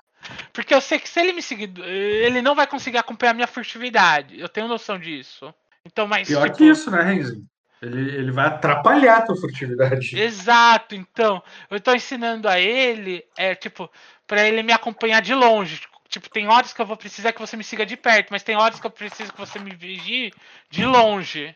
Porque 0.54 0.74
eu 0.74 0.82
sei 0.82 1.00
que 1.00 1.10
se 1.10 1.20
ele 1.20 1.34
me 1.34 1.42
seguir, 1.42 1.72
ele 1.80 2.42
não 2.42 2.56
vai 2.56 2.68
conseguir 2.68 2.98
acompanhar 2.98 3.34
minha 3.34 3.48
furtividade. 3.48 4.40
Eu 4.40 4.50
tenho 4.50 4.68
noção 4.68 5.00
disso. 5.00 5.54
Então, 5.86 6.08
mas 6.08 6.28
Pior 6.28 6.46
tipo, 6.46 6.58
que 6.58 6.66
isso, 6.66 6.92
né, 6.92 7.02
Renzi? 7.02 7.44
Ele, 7.82 8.16
ele 8.16 8.32
vai 8.32 8.48
atrapalhar 8.48 9.18
a 9.18 9.22
tua 9.22 9.36
furtividade. 9.36 10.18
Exato, 10.20 10.96
então, 10.96 11.42
eu 11.70 11.80
tô 11.80 11.94
ensinando 11.94 12.50
a 12.50 12.60
ele, 12.60 13.24
é 13.38 13.54
tipo, 13.54 13.90
pra 14.26 14.48
ele 14.48 14.64
me 14.64 14.74
acompanhar 14.74 15.22
de 15.22 15.34
longe. 15.34 15.80
Tipo, 16.10 16.30
tem 16.30 16.48
horas 16.48 16.74
que 16.74 16.82
eu 16.82 16.86
vou 16.86 16.98
precisar 16.98 17.34
que 17.34 17.40
você 17.40 17.56
me 17.58 17.64
siga 17.64 17.86
de 17.86 17.98
perto, 17.98 18.30
mas 18.32 18.44
tem 18.44 18.56
horas 18.56 18.80
que 18.80 18.88
eu 18.88 18.92
preciso 18.92 19.32
que 19.32 19.40
você 19.40 19.60
me 19.60 19.76
vigie 19.76 20.32
de 20.70 20.86
longe. 20.86 21.56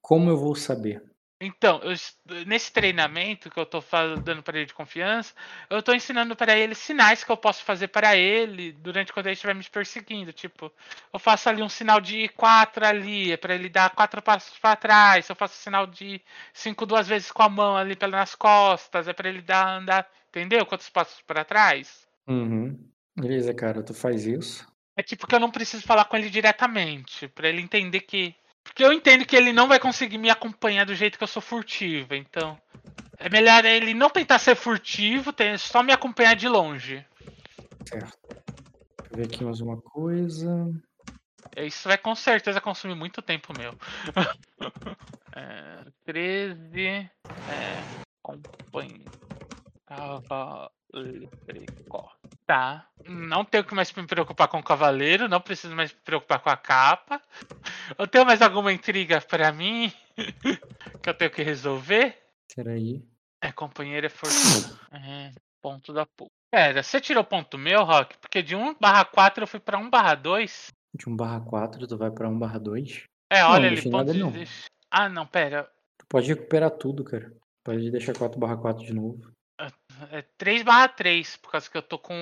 Como 0.00 0.30
eu 0.30 0.36
vou 0.36 0.54
saber? 0.54 1.02
Então, 1.44 1.80
eu 1.82 1.90
es- 1.90 2.16
nesse 2.46 2.72
treinamento 2.72 3.50
que 3.50 3.58
eu 3.58 3.66
tô 3.66 3.80
fa- 3.80 4.14
dando 4.14 4.44
para 4.44 4.58
ele 4.58 4.66
de 4.66 4.74
confiança, 4.74 5.34
eu 5.68 5.82
tô 5.82 5.92
ensinando 5.92 6.36
para 6.36 6.56
ele 6.56 6.72
sinais 6.72 7.24
que 7.24 7.32
eu 7.32 7.36
posso 7.36 7.64
fazer 7.64 7.88
para 7.88 8.16
ele 8.16 8.70
durante 8.70 9.12
quando 9.12 9.26
ele 9.26 9.32
estiver 9.32 9.52
me 9.54 9.64
perseguindo. 9.64 10.32
Tipo, 10.32 10.72
eu 11.12 11.18
faço 11.18 11.48
ali 11.48 11.60
um 11.60 11.68
sinal 11.68 12.00
de 12.00 12.28
quatro 12.28 12.86
ali, 12.86 13.32
é 13.32 13.36
para 13.36 13.56
ele 13.56 13.68
dar 13.68 13.90
quatro 13.90 14.22
passos 14.22 14.56
para 14.58 14.76
trás. 14.76 15.28
Eu 15.28 15.34
faço 15.34 15.56
sinal 15.56 15.84
de 15.84 16.20
cinco 16.52 16.86
duas 16.86 17.08
vezes 17.08 17.32
com 17.32 17.42
a 17.42 17.48
mão 17.48 17.76
ali 17.76 17.96
pela- 17.96 18.18
nas 18.18 18.36
costas, 18.36 19.08
é 19.08 19.12
para 19.12 19.28
ele 19.28 19.42
dar 19.42 19.66
andar, 19.78 20.08
entendeu? 20.28 20.64
Quantos 20.64 20.88
passos 20.88 21.20
para 21.22 21.44
trás? 21.44 22.06
Uhum. 22.28 22.78
Beleza, 23.16 23.52
cara, 23.52 23.82
tu 23.82 23.92
faz 23.92 24.26
isso. 24.26 24.64
É 24.96 25.02
tipo 25.02 25.26
que 25.26 25.34
eu 25.34 25.40
não 25.40 25.50
preciso 25.50 25.82
falar 25.82 26.04
com 26.04 26.16
ele 26.16 26.30
diretamente, 26.30 27.26
pra 27.28 27.48
ele 27.48 27.60
entender 27.60 28.00
que. 28.02 28.32
Porque 28.64 28.84
eu 28.84 28.92
entendo 28.92 29.24
que 29.24 29.36
ele 29.36 29.52
não 29.52 29.68
vai 29.68 29.78
conseguir 29.78 30.18
me 30.18 30.30
acompanhar 30.30 30.86
do 30.86 30.94
jeito 30.94 31.18
que 31.18 31.24
eu 31.24 31.28
sou 31.28 31.42
furtivo, 31.42 32.14
então. 32.14 32.58
É 33.18 33.28
melhor 33.28 33.64
ele 33.64 33.94
não 33.94 34.10
tentar 34.10 34.38
ser 34.38 34.56
furtivo, 34.56 35.32
só 35.58 35.82
me 35.82 35.92
acompanhar 35.92 36.34
de 36.34 36.48
longe. 36.48 37.04
Certo. 37.86 38.18
Deixa 38.28 39.12
eu 39.12 39.16
ver 39.16 39.24
aqui 39.24 39.44
mais 39.44 39.60
uma 39.60 39.76
coisa. 39.76 40.72
Isso 41.56 41.86
vai 41.86 41.98
com 41.98 42.14
certeza 42.14 42.60
consumir 42.60 42.94
muito 42.94 43.20
tempo 43.20 43.52
meu. 43.56 43.74
é, 45.36 45.84
13. 46.04 46.80
É, 46.80 47.10
acompanhe. 48.24 49.04
Cavaleiro. 49.96 51.30
Tá. 52.46 52.86
Não 53.06 53.44
tenho 53.44 53.64
que 53.64 53.74
mais 53.74 53.92
me 53.92 54.06
preocupar 54.06 54.48
com 54.48 54.58
o 54.58 54.62
cavaleiro, 54.62 55.28
não 55.28 55.40
preciso 55.40 55.74
mais 55.74 55.92
me 55.92 55.98
preocupar 56.04 56.40
com 56.40 56.50
a 56.50 56.56
capa. 56.56 57.20
Eu 57.98 58.06
tenho 58.06 58.26
mais 58.26 58.42
alguma 58.42 58.72
intriga 58.72 59.20
pra 59.20 59.52
mim 59.52 59.92
que 61.02 61.08
eu 61.08 61.14
tenho 61.14 61.30
que 61.30 61.42
resolver? 61.42 62.18
Peraí. 62.54 63.02
É, 63.42 63.50
companheiro 63.50 64.06
é 64.06 64.10
força. 64.10 64.78
É, 64.92 65.32
ponto 65.60 65.92
da 65.92 66.06
PUC. 66.06 66.30
Pera, 66.50 66.82
você 66.82 67.00
tirou 67.00 67.24
ponto 67.24 67.56
meu, 67.56 67.82
Rock? 67.82 68.18
Porque 68.18 68.42
de 68.42 68.54
1 68.54 68.76
barra 68.78 69.06
4 69.06 69.42
eu 69.42 69.46
fui 69.46 69.58
pra 69.58 69.78
1 69.78 69.88
barra 69.88 70.14
2. 70.14 70.70
De 70.94 71.08
1 71.08 71.16
barra 71.16 71.40
4, 71.40 71.86
tu 71.86 71.96
vai 71.96 72.10
pra 72.10 72.28
1 72.28 72.38
barra 72.38 72.58
2. 72.58 73.04
É, 73.32 73.42
olha 73.42 73.62
não 73.62 73.74
deixei 73.74 73.90
ponto 73.90 74.06
nada, 74.06 74.12
de 74.12 74.18
não. 74.18 74.32
Ah, 74.90 75.08
não, 75.08 75.26
pera. 75.26 75.68
Tu 75.98 76.06
pode 76.06 76.28
recuperar 76.28 76.70
tudo, 76.70 77.02
cara. 77.02 77.32
Pode 77.64 77.90
deixar 77.90 78.14
4 78.14 78.38
barra 78.38 78.58
4 78.58 78.84
de 78.84 78.92
novo. 78.92 79.32
É 80.10 80.22
3 80.38 80.62
barra 80.62 80.88
3, 80.88 81.36
por 81.36 81.52
causa 81.52 81.70
que 81.70 81.76
eu 81.76 81.82
tô 81.82 81.98
com. 81.98 82.14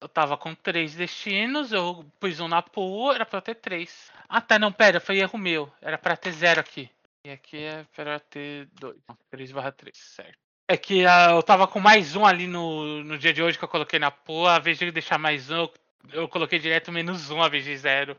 Eu 0.00 0.08
tava 0.08 0.36
com 0.36 0.54
3 0.54 0.94
destinos, 0.94 1.72
eu 1.72 2.04
pus 2.18 2.40
um 2.40 2.48
na 2.48 2.62
pool, 2.62 3.12
era 3.12 3.26
pra 3.26 3.38
eu 3.38 3.42
ter 3.42 3.54
3. 3.54 4.12
Ah 4.28 4.40
tá, 4.40 4.58
não, 4.58 4.72
pera, 4.72 5.00
foi 5.00 5.18
erro 5.18 5.38
meu. 5.38 5.72
Era 5.80 5.98
pra 5.98 6.16
ter 6.16 6.32
0 6.32 6.60
aqui. 6.60 6.90
E 7.24 7.30
aqui 7.30 7.58
é 7.58 7.84
pra 7.94 8.18
ter 8.18 8.68
2. 8.80 8.96
3 9.30 9.52
barra 9.52 9.72
3, 9.72 9.96
certo. 9.96 10.38
É 10.68 10.76
que 10.76 11.04
ah, 11.04 11.32
eu 11.32 11.42
tava 11.42 11.66
com 11.66 11.80
mais 11.80 12.14
um 12.14 12.24
ali 12.24 12.46
no, 12.46 13.02
no 13.02 13.18
dia 13.18 13.32
de 13.32 13.42
hoje 13.42 13.58
que 13.58 13.64
eu 13.64 13.68
coloquei 13.68 13.98
na 13.98 14.10
pool, 14.10 14.46
a 14.46 14.58
vez 14.58 14.78
de 14.78 14.90
deixar 14.92 15.18
mais 15.18 15.50
um, 15.50 15.68
eu, 16.12 16.28
coloquei 16.28 16.58
direto 16.58 16.90
menos 16.90 17.30
um 17.30 17.42
a 17.42 17.48
vez 17.48 17.64
de 17.64 17.76
zero. 17.76 18.16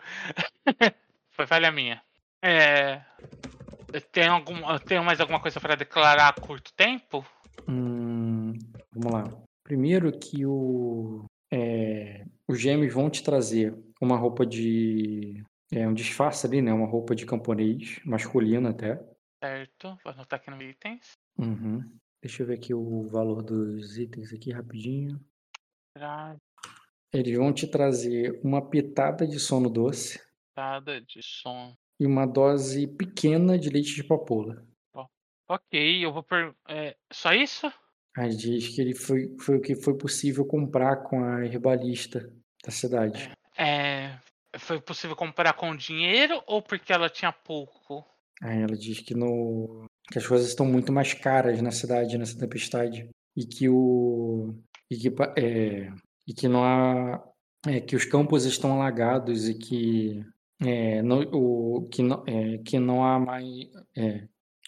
foi 1.32 1.48
falha 1.48 1.72
minha. 1.72 2.02
É. 2.42 3.02
Tem, 4.12 4.28
algum, 4.28 4.78
tem 4.80 5.00
mais 5.02 5.20
alguma 5.20 5.40
coisa 5.40 5.60
pra 5.60 5.76
declarar 5.76 6.30
a 6.30 6.34
curto 6.34 6.72
tempo? 6.74 7.26
Hum, 7.68 8.54
vamos 8.92 9.12
lá. 9.12 9.24
Primeiro 9.64 10.12
que 10.18 10.46
o, 10.46 11.26
é, 11.52 12.26
os 12.48 12.60
gêmeos 12.60 12.94
vão 12.94 13.10
te 13.10 13.24
trazer 13.24 13.74
uma 14.02 14.18
roupa 14.18 14.46
de. 14.46 15.44
É, 15.72 15.88
um 15.88 15.94
disfarce 15.94 16.46
ali, 16.46 16.62
né? 16.62 16.74
Uma 16.74 16.88
roupa 16.88 17.16
de 17.16 17.26
camponês, 17.26 18.02
masculina 18.06 18.72
até. 18.72 19.02
Certo, 19.44 19.98
vou 20.04 20.12
anotar 20.14 20.40
aqui 20.40 20.52
no 20.52 20.62
itens. 20.62 21.12
Uhum. 21.38 21.82
Deixa 22.22 22.44
eu 22.44 22.48
ver 22.48 22.56
aqui 22.56 22.74
o 22.74 23.08
valor 23.10 23.42
dos 23.42 23.98
itens 23.98 24.34
aqui 24.34 24.52
rapidinho. 24.52 25.20
Eles 27.14 27.38
vão 27.38 27.52
te 27.54 27.68
trazer 27.68 28.40
uma 28.44 28.70
pitada 28.70 29.28
de 29.28 29.40
sono 29.40 29.70
doce 29.70 30.20
Entrada 30.52 31.02
de 31.02 31.22
som. 31.24 31.76
e 32.00 32.06
uma 32.06 32.26
dose 32.26 32.88
pequena 32.88 33.58
de 33.58 33.70
leite 33.70 33.96
de 33.96 34.04
papoula. 34.04 34.66
Ok, 35.54 36.06
eu 36.06 36.14
vou 36.14 36.24
per... 36.24 36.56
é, 36.70 36.96
Só 37.12 37.34
isso? 37.34 37.70
Aí 38.18 38.34
diz 38.34 38.70
que 38.70 38.80
ele 38.80 38.96
foi, 38.96 39.36
foi 39.38 39.58
o 39.58 39.62
que 39.62 39.76
foi 39.76 39.98
possível 39.98 40.46
comprar 40.46 41.04
com 41.04 41.22
a 41.26 41.46
herbalista 41.46 42.32
da 42.64 42.72
cidade. 42.72 43.30
É, 43.58 44.18
foi 44.58 44.80
possível 44.80 45.14
comprar 45.14 45.52
com 45.52 45.76
dinheiro 45.76 46.42
ou 46.48 46.62
porque 46.62 46.94
ela 46.94 47.10
tinha 47.10 47.34
pouco? 47.34 48.06
Aí 48.42 48.62
ela 48.62 48.78
diz 48.78 49.02
que, 49.02 49.14
no, 49.14 49.84
que 50.10 50.20
as 50.20 50.26
coisas 50.26 50.48
estão 50.48 50.66
muito 50.66 50.94
mais 50.94 51.14
caras 51.14 51.62
na 51.62 51.72
cidade, 51.72 52.18
nessa 52.18 52.40
tempestade. 52.40 53.10
E 53.36 53.46
que 53.46 53.68
o. 53.68 54.56
E 54.90 54.96
que, 54.96 55.10
é, 55.38 55.92
e 56.26 56.34
que 56.34 56.48
não 56.48 56.64
há. 56.64 57.22
É, 57.68 57.82
que 57.82 57.98
os 57.98 58.06
campos 58.06 58.46
estão 58.46 58.72
alagados 58.72 59.50
e 59.50 59.54
que. 59.54 60.26
É, 60.62 61.02
não, 61.02 61.24
o, 61.34 61.90
que, 61.92 62.02
não, 62.04 62.24
é, 62.26 62.58
que 62.60 62.80
não 62.80 63.04
há 63.04 63.20
mais. 63.20 63.70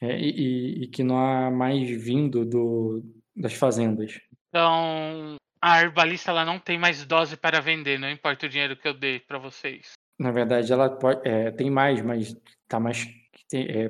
É, 0.03 0.19
e, 0.19 0.83
e- 0.83 0.87
que 0.87 1.01
não 1.01 1.17
há 1.17 1.49
mais 1.49 1.89
vindo 1.89 2.43
do, 2.45 3.01
das 3.33 3.53
fazendas. 3.53 4.19
Então, 4.49 5.37
a 5.61 5.81
herbalista 5.81 6.29
ela 6.31 6.43
não 6.43 6.59
tem 6.59 6.77
mais 6.77 7.05
dose 7.05 7.37
para 7.37 7.61
vender, 7.61 7.97
não 7.97 8.09
importa 8.11 8.45
o 8.45 8.49
dinheiro 8.49 8.75
que 8.75 8.85
eu 8.85 8.93
dei 8.93 9.21
para 9.21 9.37
vocês. 9.39 9.93
Na 10.19 10.29
verdade, 10.31 10.73
ela 10.73 10.89
pode, 10.89 11.25
é, 11.25 11.51
tem 11.51 11.69
mais, 11.71 12.01
mas 12.01 12.35
tá 12.67 12.81
mais. 12.81 13.07
é, 13.53 13.89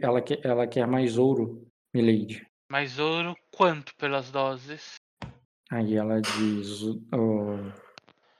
ela, 0.00 0.22
quer, 0.22 0.40
ela 0.44 0.66
quer 0.68 0.86
mais 0.86 1.18
ouro, 1.18 1.66
Milady. 1.92 2.46
Mais 2.70 3.00
ouro, 3.00 3.36
quanto 3.50 3.92
pelas 3.96 4.30
doses? 4.30 4.94
Aí 5.68 5.96
ela 5.96 6.20
diz. 6.20 6.82
ó, 7.12 7.58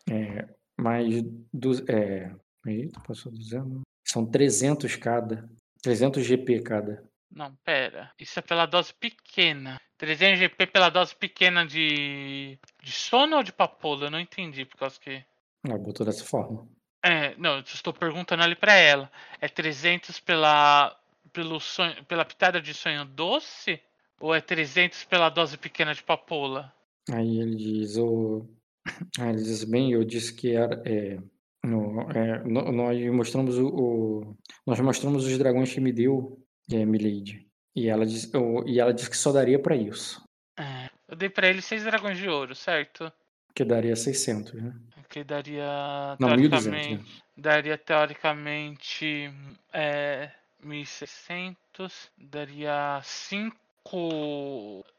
é, 0.08 0.48
mais. 0.80 1.22
Du, 1.52 1.72
é, 1.90 2.32
eita, 2.66 3.00
passou 3.00 3.32
200. 3.32 3.80
São 4.06 4.24
300 4.24 4.94
cada. 4.94 5.50
300 5.82 6.24
GP 6.24 6.60
cada. 6.62 7.02
Não, 7.30 7.54
pera. 7.64 8.12
Isso 8.18 8.38
é 8.38 8.42
pela 8.42 8.66
dose 8.66 8.92
pequena. 8.92 9.80
300 9.98 10.38
GP 10.38 10.66
pela 10.66 10.90
dose 10.90 11.14
pequena 11.14 11.64
de. 11.64 12.58
de 12.82 12.92
sono 12.92 13.36
ou 13.36 13.42
de 13.42 13.52
papoula? 13.52 14.06
Eu 14.06 14.10
não 14.10 14.20
entendi, 14.20 14.64
por 14.64 14.76
causa 14.76 14.98
que. 14.98 15.24
Ela 15.64 15.78
botou 15.78 16.04
dessa 16.04 16.24
forma. 16.24 16.66
É, 17.04 17.34
não, 17.36 17.56
eu 17.56 17.60
estou 17.60 17.92
perguntando 17.92 18.42
ali 18.42 18.56
pra 18.56 18.74
ela. 18.74 19.10
É 19.40 19.48
300 19.48 20.20
pela 20.20 20.96
pelo 21.32 21.60
sonho, 21.60 22.04
pela 22.04 22.24
pitada 22.24 22.60
de 22.60 22.74
sonho 22.74 23.04
doce 23.04 23.80
ou 24.20 24.34
é 24.34 24.40
300 24.40 25.04
pela 25.04 25.30
dose 25.30 25.56
pequena 25.56 25.94
de 25.94 26.02
papoula? 26.02 26.72
Aí 27.10 27.38
ele 27.38 27.56
diz. 27.56 27.96
O, 27.96 28.46
aí 29.18 29.30
ele 29.30 29.42
diz 29.42 29.64
bem, 29.64 29.92
eu 29.92 30.04
disse 30.04 30.34
que 30.34 30.52
era. 30.52 30.82
É, 30.84 31.18
no, 31.64 32.10
é, 32.12 32.42
no- 32.44 32.72
nós 32.72 32.98
mostramos 33.12 33.58
o, 33.58 33.66
o- 33.68 34.36
Nós 34.66 34.78
mostramos 34.80 35.24
os 35.26 35.38
dragões 35.38 35.72
que 35.72 35.80
me 35.80 35.92
deu, 35.92 36.38
é, 36.70 36.84
Milady. 36.84 37.46
E 37.74 37.88
ela 37.88 38.04
disse, 38.06 38.34
o- 38.36 38.64
e 38.66 38.80
ela 38.80 38.92
disse 38.92 39.10
que 39.10 39.16
só 39.16 39.32
daria 39.32 39.58
pra 39.58 39.74
isso. 39.76 40.22
É, 40.58 40.90
eu 41.08 41.16
dei 41.16 41.28
pra 41.28 41.48
ele 41.48 41.62
seis 41.62 41.82
dragões 41.84 42.18
de 42.18 42.28
ouro, 42.28 42.54
certo? 42.54 43.12
Que 43.54 43.64
daria 43.64 43.96
600, 43.96 44.52
né? 44.54 44.72
Que 45.08 45.24
daria 45.24 46.16
Não, 46.20 46.28
1.200, 46.36 46.70
né? 46.98 47.04
daria 47.36 47.76
teoricamente 47.76 49.28
é, 49.72 50.30
1.600, 50.64 52.10
daria 52.16 53.00
5 53.02 53.56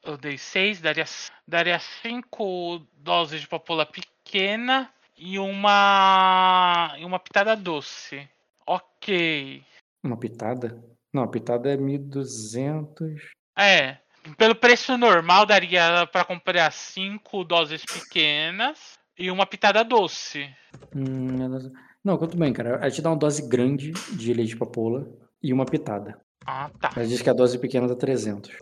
eu 0.04 0.18
dei 0.18 0.38
6, 0.38 0.82
daria 0.82 1.06
daria 1.48 1.80
5 1.80 2.86
doses 2.98 3.42
de 3.42 3.48
papoula 3.48 3.86
pequena 3.86 4.92
e 5.24 5.38
uma 5.38 6.96
e 6.98 7.06
uma 7.06 7.20
pitada 7.20 7.56
doce. 7.56 8.28
OK. 8.66 9.64
Uma 10.04 10.18
pitada? 10.18 10.84
Não, 11.14 11.22
a 11.24 11.28
pitada 11.28 11.72
é 11.72 11.78
1200. 11.78 13.22
É, 13.58 13.98
pelo 14.38 14.56
preço 14.56 14.98
normal 14.98 15.46
daria 15.46 16.08
pra 16.12 16.26
comprar 16.26 16.72
5 16.72 17.44
doses 17.44 17.84
pequenas 17.86 18.98
e 19.18 19.30
uma 19.30 19.46
pitada 19.46 19.84
doce. 19.84 20.50
Hum, 20.96 21.42
ela- 21.44 21.72
Não, 22.04 22.18
quanto 22.18 22.36
bem, 22.36 22.52
cara. 22.52 22.70
Ela 22.78 22.90
te 22.90 23.00
dá 23.02 23.10
uma 23.12 23.16
dose 23.18 23.48
grande 23.48 23.92
de 24.14 24.34
leite 24.34 24.50
de 24.54 24.58
papoula 24.58 25.08
e 25.44 25.54
uma 25.54 25.66
pitada. 25.66 26.20
Ah, 26.46 26.72
tá. 26.80 26.90
Ela 26.96 27.06
diz 27.06 27.22
que 27.22 27.30
a 27.30 27.34
dose 27.34 27.60
pequena 27.60 27.88
dá 27.88 27.96
300. 27.96 28.58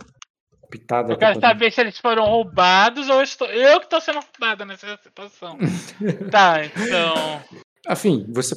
Pitada 0.70 1.14
Eu 1.14 1.18
que 1.18 1.26
quero 1.26 1.40
saber 1.40 1.72
se 1.72 1.82
eles 1.82 1.98
foram 1.98 2.26
roubados 2.26 3.10
ou 3.10 3.16
eu, 3.16 3.24
estou... 3.24 3.48
eu 3.48 3.80
que 3.80 3.86
estou 3.86 4.00
sendo 4.02 4.20
roubada 4.20 4.66
nessa 4.66 4.98
situação. 4.98 5.58
tá, 6.32 6.64
então. 6.66 7.42
Afim, 7.88 8.26
você, 8.30 8.54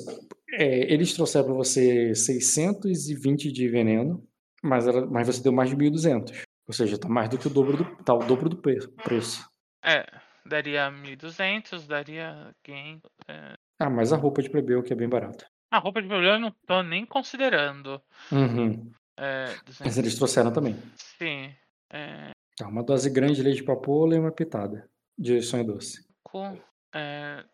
é, 0.52 0.92
eles 0.92 1.14
trouxeram 1.14 1.46
pra 1.46 1.54
você 1.54 2.14
620 2.14 3.50
de 3.52 3.68
veneno, 3.68 4.22
mas, 4.62 4.86
ela- 4.86 5.06
mas 5.06 5.26
você 5.26 5.42
deu 5.42 5.52
mais 5.52 5.70
de 5.70 5.76
1.200. 5.76 6.42
Ou 6.68 6.74
seja, 6.74 6.98
tá 6.98 7.08
mais 7.08 7.28
do 7.28 7.38
que 7.38 7.46
o 7.46 7.50
dobro 7.50 7.76
do, 7.78 7.84
tá 8.04 8.14
o 8.14 8.18
dobro 8.18 8.48
do 8.48 8.56
pre- 8.56 8.86
preço. 9.04 9.44
É, 9.84 10.04
daria 10.46 10.90
1.200, 10.90 11.86
daria. 11.86 12.54
Quem? 12.62 13.00
É... 13.28 13.54
Ah, 13.80 13.90
mas 13.90 14.12
a 14.12 14.16
roupa 14.16 14.42
de 14.42 14.50
plebeu 14.50 14.82
que 14.82 14.92
é 14.92 14.96
bem 14.96 15.08
barata. 15.08 15.46
A 15.70 15.78
roupa 15.78 16.02
de 16.02 16.08
problema 16.08 16.36
eu 16.36 16.40
não 16.40 16.54
tô 16.66 16.82
nem 16.82 17.04
considerando. 17.06 18.00
Uhum. 18.30 18.92
É, 19.18 19.46
Mas 19.46 19.62
200, 19.64 19.98
eles 19.98 20.14
trouxeram 20.16 20.52
também. 20.52 20.76
sim. 21.18 21.50
É, 21.92 22.30
Tá, 22.56 22.66
uma 22.68 22.82
dose 22.82 23.08
grande 23.10 23.36
de 23.36 23.42
leite 23.42 23.56
de 23.58 23.62
papoula 23.64 24.14
e 24.14 24.18
uma 24.18 24.30
pitada 24.32 24.88
de 25.18 25.40
sonho 25.42 25.64
doce. 25.64 26.06
com- 26.22 26.58
é. 26.94 27.44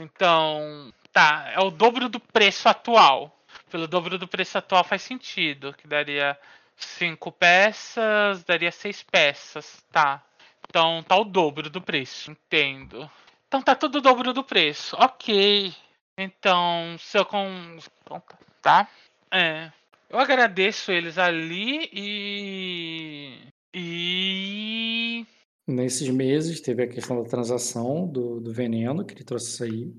Então, 0.00 0.92
tá, 1.12 1.50
é 1.52 1.60
o 1.60 1.70
dobro 1.70 2.08
do 2.08 2.20
preço 2.20 2.68
atual. 2.68 3.32
Pelo 3.70 3.88
dobro 3.88 4.18
do 4.18 4.28
preço 4.28 4.58
atual 4.58 4.84
faz 4.84 5.02
sentido, 5.02 5.72
que 5.72 5.88
daria 5.88 6.38
cinco 6.76 7.32
peças, 7.32 8.44
daria 8.44 8.70
seis 8.70 9.02
peças, 9.02 9.82
tá. 9.90 10.22
Então 10.68 11.02
tá 11.02 11.16
o 11.16 11.24
dobro 11.24 11.68
do 11.70 11.80
preço, 11.80 12.30
entendo. 12.30 13.10
Então 13.48 13.62
tá 13.62 13.74
tudo 13.74 13.98
o 13.98 14.00
dobro 14.00 14.32
do 14.32 14.44
preço, 14.44 14.94
ok. 14.98 15.74
Então, 16.18 16.96
se 16.98 17.18
eu 17.18 17.24
com. 17.24 17.78
Tá? 18.62 18.88
É. 19.30 19.70
Eu 20.08 20.18
agradeço 20.18 20.92
eles 20.92 21.18
ali 21.18 21.88
e. 21.92 23.46
E. 23.78 25.26
Nesses 25.66 26.08
meses 26.08 26.60
teve 26.60 26.82
a 26.84 26.88
questão 26.88 27.22
da 27.22 27.28
transação 27.28 28.06
do, 28.06 28.40
do 28.40 28.52
veneno, 28.52 29.04
que 29.04 29.14
ele 29.14 29.24
trouxe 29.24 29.50
isso 29.50 29.64
aí. 29.64 29.92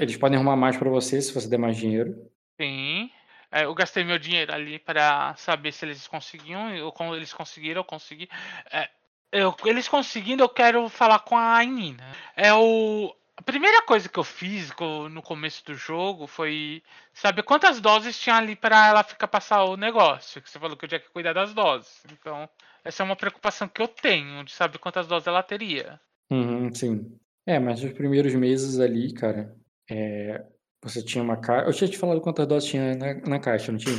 Eles 0.00 0.16
podem 0.16 0.36
arrumar 0.36 0.56
mais 0.56 0.76
pra 0.76 0.88
você 0.88 1.20
se 1.20 1.32
você 1.34 1.48
der 1.48 1.58
mais 1.58 1.76
dinheiro. 1.76 2.14
Sim. 2.60 3.10
É, 3.50 3.64
eu 3.64 3.74
gastei 3.74 4.04
meu 4.04 4.18
dinheiro 4.18 4.52
ali 4.52 4.78
para 4.78 5.34
saber 5.36 5.72
se 5.72 5.84
eles 5.84 6.06
conseguiam. 6.06 6.70
Eu, 6.74 6.92
como 6.92 7.14
eles 7.14 7.32
conseguiram, 7.32 7.80
eu 7.80 7.84
consegui. 7.84 8.28
É, 8.70 8.88
eu- 9.32 9.54
eles 9.64 9.88
conseguindo, 9.88 10.42
eu 10.42 10.48
quero 10.48 10.88
falar 10.88 11.18
com 11.20 11.36
a 11.36 11.62
Nina. 11.64 12.04
É 12.36 12.52
o. 12.54 13.14
A 13.38 13.42
primeira 13.42 13.82
coisa 13.82 14.08
que 14.08 14.18
eu 14.18 14.24
fiz 14.24 14.72
no 15.10 15.22
começo 15.22 15.64
do 15.66 15.74
jogo 15.74 16.26
foi 16.26 16.82
saber 17.12 17.42
quantas 17.42 17.80
doses 17.80 18.18
tinha 18.18 18.36
ali 18.36 18.56
para 18.56 18.88
ela 18.88 19.04
ficar 19.04 19.28
passar 19.28 19.64
o 19.64 19.76
negócio. 19.76 20.40
Que 20.40 20.50
você 20.50 20.58
falou 20.58 20.76
que 20.76 20.86
eu 20.86 20.88
tinha 20.88 21.00
que 21.00 21.10
cuidar 21.10 21.34
das 21.34 21.52
doses. 21.52 22.02
Então, 22.10 22.48
essa 22.82 23.02
é 23.02 23.04
uma 23.04 23.14
preocupação 23.14 23.68
que 23.68 23.82
eu 23.82 23.88
tenho, 23.88 24.42
de 24.42 24.52
saber 24.52 24.78
quantas 24.78 25.06
doses 25.06 25.26
ela 25.26 25.42
teria. 25.42 26.00
Uhum, 26.30 26.72
sim. 26.74 27.18
É, 27.46 27.58
mas 27.58 27.82
nos 27.82 27.92
primeiros 27.92 28.34
meses 28.34 28.80
ali, 28.80 29.12
cara, 29.12 29.54
é, 29.88 30.42
você 30.82 31.02
tinha 31.02 31.22
uma 31.22 31.36
caixa. 31.36 31.68
Eu 31.68 31.74
tinha 31.74 31.90
te 31.90 31.98
falado 31.98 32.22
quantas 32.22 32.46
doses 32.46 32.70
tinha 32.70 32.94
na, 32.96 33.14
na 33.14 33.38
caixa, 33.38 33.70
não 33.70 33.78
tinha? 33.78 33.98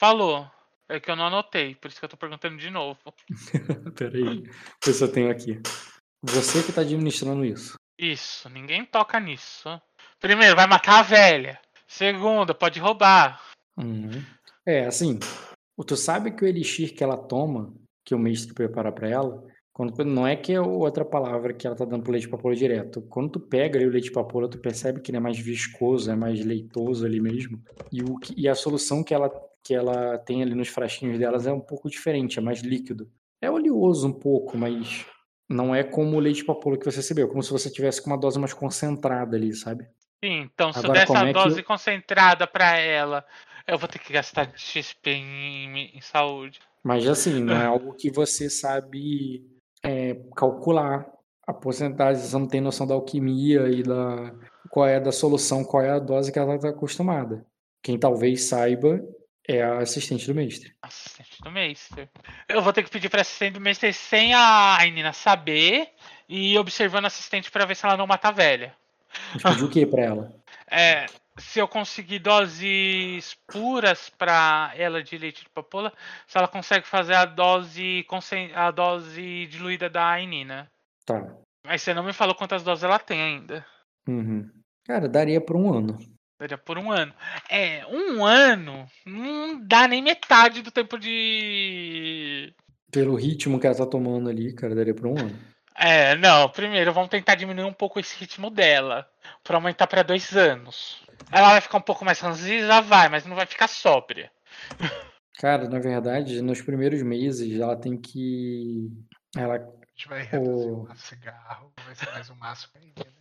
Falou. 0.00 0.50
É 0.88 0.98
que 0.98 1.10
eu 1.10 1.16
não 1.16 1.26
anotei, 1.26 1.74
por 1.74 1.88
isso 1.88 1.98
que 1.98 2.06
eu 2.06 2.08
tô 2.08 2.16
perguntando 2.16 2.56
de 2.56 2.70
novo. 2.70 2.98
Peraí, 3.94 4.42
eu 4.86 5.12
tenho 5.12 5.30
aqui. 5.30 5.60
Você 6.22 6.62
que 6.62 6.72
tá 6.72 6.80
administrando 6.80 7.44
isso. 7.44 7.74
Isso, 7.98 8.48
ninguém 8.48 8.84
toca 8.84 9.18
nisso. 9.18 9.68
Primeiro, 10.20 10.54
vai 10.54 10.66
matar 10.66 11.00
a 11.00 11.02
velha. 11.02 11.60
Segundo, 11.86 12.54
pode 12.54 12.78
roubar. 12.78 13.42
Uhum. 13.76 14.22
É, 14.64 14.86
assim, 14.86 15.18
tu 15.86 15.96
sabe 15.96 16.30
que 16.30 16.44
o 16.44 16.46
elixir 16.46 16.94
que 16.94 17.02
ela 17.02 17.16
toma, 17.16 17.72
que 18.04 18.14
o 18.14 18.18
mestre 18.18 18.54
prepara 18.54 18.92
pra 18.92 19.08
ela, 19.08 19.44
quando, 19.72 20.04
não 20.04 20.26
é 20.26 20.36
que 20.36 20.52
é 20.52 20.60
outra 20.60 21.04
palavra 21.04 21.54
que 21.54 21.66
ela 21.66 21.76
tá 21.76 21.84
dando 21.84 22.02
pro 22.02 22.12
leite 22.12 22.28
papoula 22.28 22.56
direto. 22.56 23.00
Quando 23.02 23.30
tu 23.30 23.40
pega 23.40 23.78
ali 23.78 23.86
o 23.86 23.90
leite 23.90 24.10
papoula, 24.10 24.48
tu 24.48 24.58
percebe 24.58 25.00
que 25.00 25.10
ele 25.10 25.18
é 25.18 25.20
mais 25.20 25.38
viscoso, 25.38 26.10
é 26.10 26.16
mais 26.16 26.44
leitoso 26.44 27.06
ali 27.06 27.20
mesmo. 27.20 27.62
E, 27.92 28.02
o, 28.02 28.18
e 28.36 28.48
a 28.48 28.54
solução 28.54 29.02
que 29.02 29.14
ela, 29.14 29.30
que 29.64 29.74
ela 29.74 30.18
tem 30.18 30.42
ali 30.42 30.54
nos 30.54 30.68
frasquinhos 30.68 31.18
delas 31.18 31.46
é 31.46 31.52
um 31.52 31.60
pouco 31.60 31.88
diferente, 31.88 32.38
é 32.38 32.42
mais 32.42 32.60
líquido. 32.60 33.08
É 33.40 33.50
oleoso 33.50 34.08
um 34.08 34.12
pouco, 34.12 34.58
mas 34.58 35.06
não 35.48 35.74
é 35.74 35.82
como 35.82 36.16
o 36.16 36.20
leite 36.20 36.44
papoula 36.44 36.78
que 36.78 36.84
você 36.84 36.96
recebeu, 36.98 37.28
como 37.28 37.42
se 37.42 37.50
você 37.50 37.70
tivesse 37.70 38.02
com 38.02 38.10
uma 38.10 38.18
dose 38.18 38.38
mais 38.38 38.52
concentrada 38.52 39.36
ali, 39.36 39.54
sabe? 39.54 39.84
Sim, 40.22 40.40
então 40.52 40.72
se 40.72 40.78
eu 40.80 40.84
Agora, 40.84 40.98
der 41.00 41.06
como 41.06 41.18
essa 41.20 41.28
é 41.28 41.32
dose 41.32 41.60
eu- 41.60 41.64
concentrada 41.64 42.46
pra 42.46 42.76
ela, 42.76 43.24
eu 43.66 43.78
vou 43.78 43.88
ter 43.88 43.98
que 43.98 44.12
gastar 44.12 44.50
XP 44.58 45.10
em, 45.10 45.96
em 45.96 46.00
saúde. 46.00 46.60
Mas 46.82 47.06
assim, 47.08 47.42
não 47.42 47.54
é 47.56 47.66
algo 47.66 47.94
que 47.94 48.10
você 48.10 48.48
sabe 48.50 49.44
é, 49.82 50.14
calcular 50.36 51.06
a 51.46 51.52
porcentagem, 51.52 52.22
você 52.22 52.36
não 52.38 52.46
tem 52.46 52.60
noção 52.60 52.86
da 52.86 52.94
alquimia 52.94 53.68
e 53.68 53.82
da 53.82 54.34
qual 54.70 54.86
é 54.86 55.00
da 55.00 55.10
solução, 55.12 55.64
qual 55.64 55.82
é 55.82 55.90
a 55.90 55.98
dose 55.98 56.30
que 56.32 56.38
ela 56.38 56.56
está 56.56 56.68
acostumada. 56.68 57.44
Quem 57.82 57.98
talvez 57.98 58.44
saiba 58.44 59.00
é 59.48 59.62
a 59.62 59.78
assistente 59.78 60.26
do 60.26 60.34
mestre. 60.34 60.74
Assistente 60.82 61.40
do 61.42 61.50
Meister. 61.50 62.08
Eu 62.46 62.60
vou 62.60 62.72
ter 62.72 62.82
que 62.82 62.90
pedir 62.90 63.08
pra 63.08 63.22
assistente 63.22 63.54
do 63.54 63.60
Meister 63.60 63.92
sem 63.94 64.34
a 64.34 64.78
Nina 64.92 65.14
saber 65.14 65.88
e 66.28 66.56
observando 66.58 67.04
a 67.04 67.08
assistente 67.08 67.50
pra 67.50 67.64
ver 67.64 67.74
se 67.74 67.86
ela 67.86 67.96
não 67.96 68.06
mata 68.06 68.28
a 68.28 68.32
velha. 68.32 68.74
Mas 69.32 69.54
pediu 69.54 69.66
o 69.66 69.70
que 69.70 69.86
pra 69.86 70.02
ela? 70.02 70.36
É, 70.70 71.06
se 71.38 71.58
eu 71.58 71.66
conseguir 71.66 72.18
doses 72.18 73.34
puras 73.46 74.10
pra 74.10 74.72
ela 74.76 75.02
de 75.02 75.16
leite 75.16 75.44
de 75.44 75.50
papoula, 75.50 75.94
se 76.26 76.36
ela 76.36 76.46
consegue 76.46 76.86
fazer 76.86 77.14
a 77.14 77.24
dose 77.24 78.06
a 78.54 78.70
dose 78.70 79.46
diluída 79.46 79.88
da 79.88 80.14
Nina. 80.18 80.70
Tá. 81.06 81.26
Mas 81.66 81.80
você 81.80 81.94
não 81.94 82.04
me 82.04 82.12
falou 82.12 82.34
quantas 82.34 82.62
doses 82.62 82.84
ela 82.84 82.98
tem 82.98 83.22
ainda. 83.22 83.64
Uhum. 84.06 84.50
Cara, 84.86 85.08
daria 85.08 85.40
por 85.40 85.56
um 85.56 85.72
ano. 85.72 85.98
Daria 86.38 86.56
por 86.56 86.78
um 86.78 86.92
ano. 86.92 87.12
É, 87.50 87.84
um 87.86 88.24
ano 88.24 88.88
não 89.04 89.60
dá 89.66 89.88
nem 89.88 90.00
metade 90.00 90.62
do 90.62 90.70
tempo 90.70 90.96
de. 90.98 92.54
Pelo 92.92 93.16
ritmo 93.16 93.58
que 93.58 93.66
ela 93.66 93.76
tá 93.76 93.84
tomando 93.86 94.30
ali, 94.30 94.54
cara, 94.54 94.74
daria 94.74 94.94
por 94.94 95.06
um 95.08 95.18
ano. 95.18 95.38
É, 95.74 96.14
não. 96.16 96.48
Primeiro 96.48 96.92
vamos 96.92 97.10
tentar 97.10 97.34
diminuir 97.34 97.64
um 97.64 97.72
pouco 97.72 97.98
esse 97.98 98.16
ritmo 98.18 98.50
dela. 98.50 99.08
Pra 99.42 99.56
aumentar 99.56 99.86
pra 99.86 100.02
dois 100.02 100.36
anos. 100.36 101.02
Ela 101.32 101.50
vai 101.50 101.60
ficar 101.60 101.78
um 101.78 101.82
pouco 101.82 102.04
mais 102.04 102.20
ranzinza, 102.20 102.80
vai, 102.82 103.08
mas 103.08 103.26
não 103.26 103.34
vai 103.36 103.46
ficar 103.46 103.68
sóbria. 103.68 104.30
Cara, 105.38 105.68
na 105.68 105.78
verdade, 105.78 106.42
nos 106.42 106.60
primeiros 106.62 107.02
meses 107.02 107.60
ela 107.60 107.76
tem 107.76 107.96
que. 107.96 108.90
Ela. 109.36 109.56
A 109.56 109.86
gente 109.94 110.08
vai 110.08 110.22
reduzir 110.22 110.68
O- 110.70 110.88
de 110.92 111.00
cigarro, 111.00 111.72
vai 111.84 111.94
ser 111.94 112.10
mais 112.12 112.30
um 112.30 112.34
maço 112.36 112.70
pra 112.72 112.80
ninguém, 112.80 113.12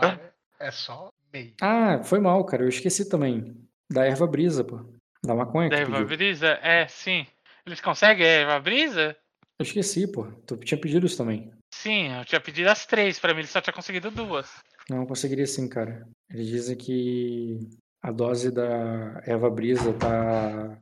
né? 0.00 0.20
É 0.60 0.70
só 0.70 1.10
meio. 1.32 1.54
Ah, 1.60 2.02
foi 2.04 2.20
mal, 2.20 2.44
cara. 2.44 2.62
Eu 2.64 2.68
esqueci 2.68 3.08
também. 3.08 3.56
Da 3.90 4.04
erva 4.04 4.26
brisa, 4.26 4.62
pô. 4.64 4.80
Da 5.24 5.34
maconha 5.34 5.68
Da 5.68 5.76
pediu. 5.84 6.06
Brisa? 6.06 6.58
É, 6.62 6.86
sim. 6.88 7.26
Eles 7.66 7.80
conseguem 7.80 8.26
a 8.26 8.28
Eva 8.30 8.58
Brisa? 8.60 9.16
Eu 9.58 9.62
esqueci, 9.64 10.10
pô. 10.10 10.24
Tu 10.46 10.56
tinha 10.58 10.80
pedido 10.80 11.06
isso 11.06 11.16
também. 11.16 11.52
Sim, 11.72 12.12
eu 12.18 12.24
tinha 12.24 12.40
pedido 12.40 12.68
as 12.68 12.84
três, 12.86 13.18
pra 13.20 13.32
mim 13.32 13.40
ele 13.40 13.46
só 13.48 13.60
tinha 13.60 13.72
conseguido 13.72 14.10
duas. 14.10 14.50
Não, 14.90 15.02
eu 15.02 15.06
conseguiria 15.06 15.46
sim, 15.46 15.68
cara. 15.68 16.06
Eles 16.28 16.48
dizem 16.48 16.76
que 16.76 17.58
a 18.02 18.10
dose 18.10 18.50
da 18.50 19.22
erva 19.24 19.48
brisa 19.48 19.92
tá. 19.94 20.76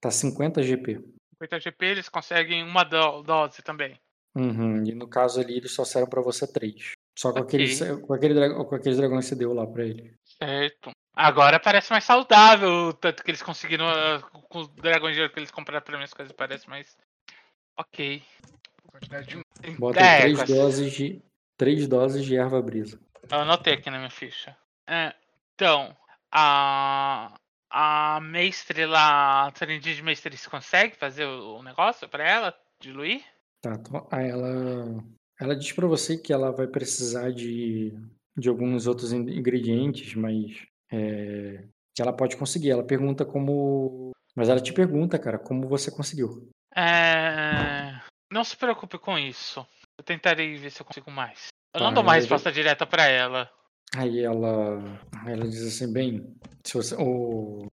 tá 0.00 0.10
50 0.10 0.62
GP. 0.62 0.98
50 1.34 1.60
GP 1.60 1.84
eles 1.86 2.08
conseguem 2.08 2.62
uma 2.62 2.84
do- 2.84 3.22
dose 3.22 3.62
também. 3.62 3.98
Uhum. 4.34 4.82
E 4.84 4.94
no 4.94 5.06
caso 5.06 5.40
ali, 5.40 5.58
eles 5.58 5.72
só 5.72 5.84
serão 5.84 6.06
pra 6.08 6.22
você 6.22 6.50
três. 6.50 6.92
Só 7.16 7.32
com, 7.32 7.40
Ok. 7.40 7.58
aqueles, 7.60 8.00
com, 8.00 8.12
aquele, 8.12 8.54
com 8.64 8.74
aqueles 8.74 8.98
dragões 8.98 9.24
que 9.24 9.28
você 9.30 9.36
deu 9.36 9.52
lá 9.54 9.66
pra 9.66 9.84
ele. 9.84 10.16
Certo. 10.24 10.90
Agora 11.14 11.60
parece 11.60 11.92
mais 11.92 12.02
saudável, 12.02 12.92
tanto 12.94 13.22
que 13.22 13.30
eles 13.30 13.42
conseguiram 13.42 13.88
ah, 13.88 14.20
com 14.48 14.58
os 14.58 14.68
dragões 14.68 15.14
de 15.14 15.20
ouro 15.22 15.32
que 15.32 15.38
eles 15.38 15.50
compraram 15.50 15.84
pra 15.84 15.96
mim, 15.96 16.04
as 16.04 16.12
coisas 16.12 16.32
parecem 16.32 16.68
mais. 16.68 16.96
Ok. 17.78 18.22
Quantidade 18.90 19.28
de 19.28 19.44
Bota 19.78 20.00
É, 20.00 20.20
três 20.22 20.42
doses 20.44 20.92
de. 20.92 21.22
Três 21.56 21.86
doses 21.86 22.24
de 22.24 22.36
erva 22.36 22.60
brisa. 22.60 23.00
Eu 23.30 23.38
anotei 23.40 23.74
aqui 23.74 23.88
na 23.90 23.98
minha 23.98 24.10
ficha. 24.10 24.56
É, 24.86 25.14
então, 25.54 25.96
a. 26.30 27.32
A 27.76 28.20
mestre 28.20 28.86
lá, 28.86 29.48
a 29.48 29.50
Trinidade 29.50 29.96
de 29.96 30.02
Mestre, 30.02 30.36
você 30.36 30.48
consegue 30.48 30.94
fazer 30.94 31.24
o, 31.24 31.56
o 31.56 31.62
negócio 31.64 32.08
pra 32.08 32.22
ela? 32.22 32.54
Diluir? 32.78 33.20
Tá, 33.60 33.74
então, 33.74 34.06
aí 34.12 34.28
ela, 34.28 35.02
ela 35.40 35.54
diz 35.56 35.72
pra 35.72 35.86
você 35.86 36.16
que 36.16 36.32
ela 36.32 36.50
vai 36.50 36.66
precisar 36.66 37.30
de, 37.32 37.92
de 38.36 38.48
alguns 38.48 38.86
outros 38.86 39.12
in- 39.12 39.30
ingredientes, 39.38 40.14
mas 40.14 40.66
é, 40.92 41.64
que 41.94 42.02
ela 42.02 42.12
pode 42.12 42.36
conseguir. 42.36 42.70
Ela 42.70 42.84
pergunta 42.84 43.24
como. 43.24 44.10
Mas 44.36 44.48
ela 44.48 44.60
te 44.60 44.72
pergunta, 44.72 45.18
cara, 45.18 45.38
como 45.38 45.68
você 45.68 45.90
conseguiu. 45.90 46.48
É... 46.76 48.00
Não 48.32 48.42
se 48.42 48.56
preocupe 48.56 48.98
com 48.98 49.16
isso. 49.18 49.64
Eu 49.96 50.04
tentarei 50.04 50.56
ver 50.56 50.70
se 50.70 50.80
eu 50.82 50.86
consigo 50.86 51.10
mais. 51.10 51.48
Eu 51.74 51.80
não 51.80 51.88
Tá, 51.90 51.94
dou 51.94 52.02
uma 52.02 52.12
eu 52.12 52.14
já- 52.14 52.20
resposta 52.20 52.50
direta 52.50 52.84
pra 52.86 53.06
ela. 53.06 53.48
Aí 53.96 54.20
ela, 54.24 55.00
ela 55.24 55.46
diz 55.48 55.62
assim, 55.62 55.92
bem, 55.92 56.34
se 56.64 56.74
você, 56.74 56.96
o, 56.98 57.68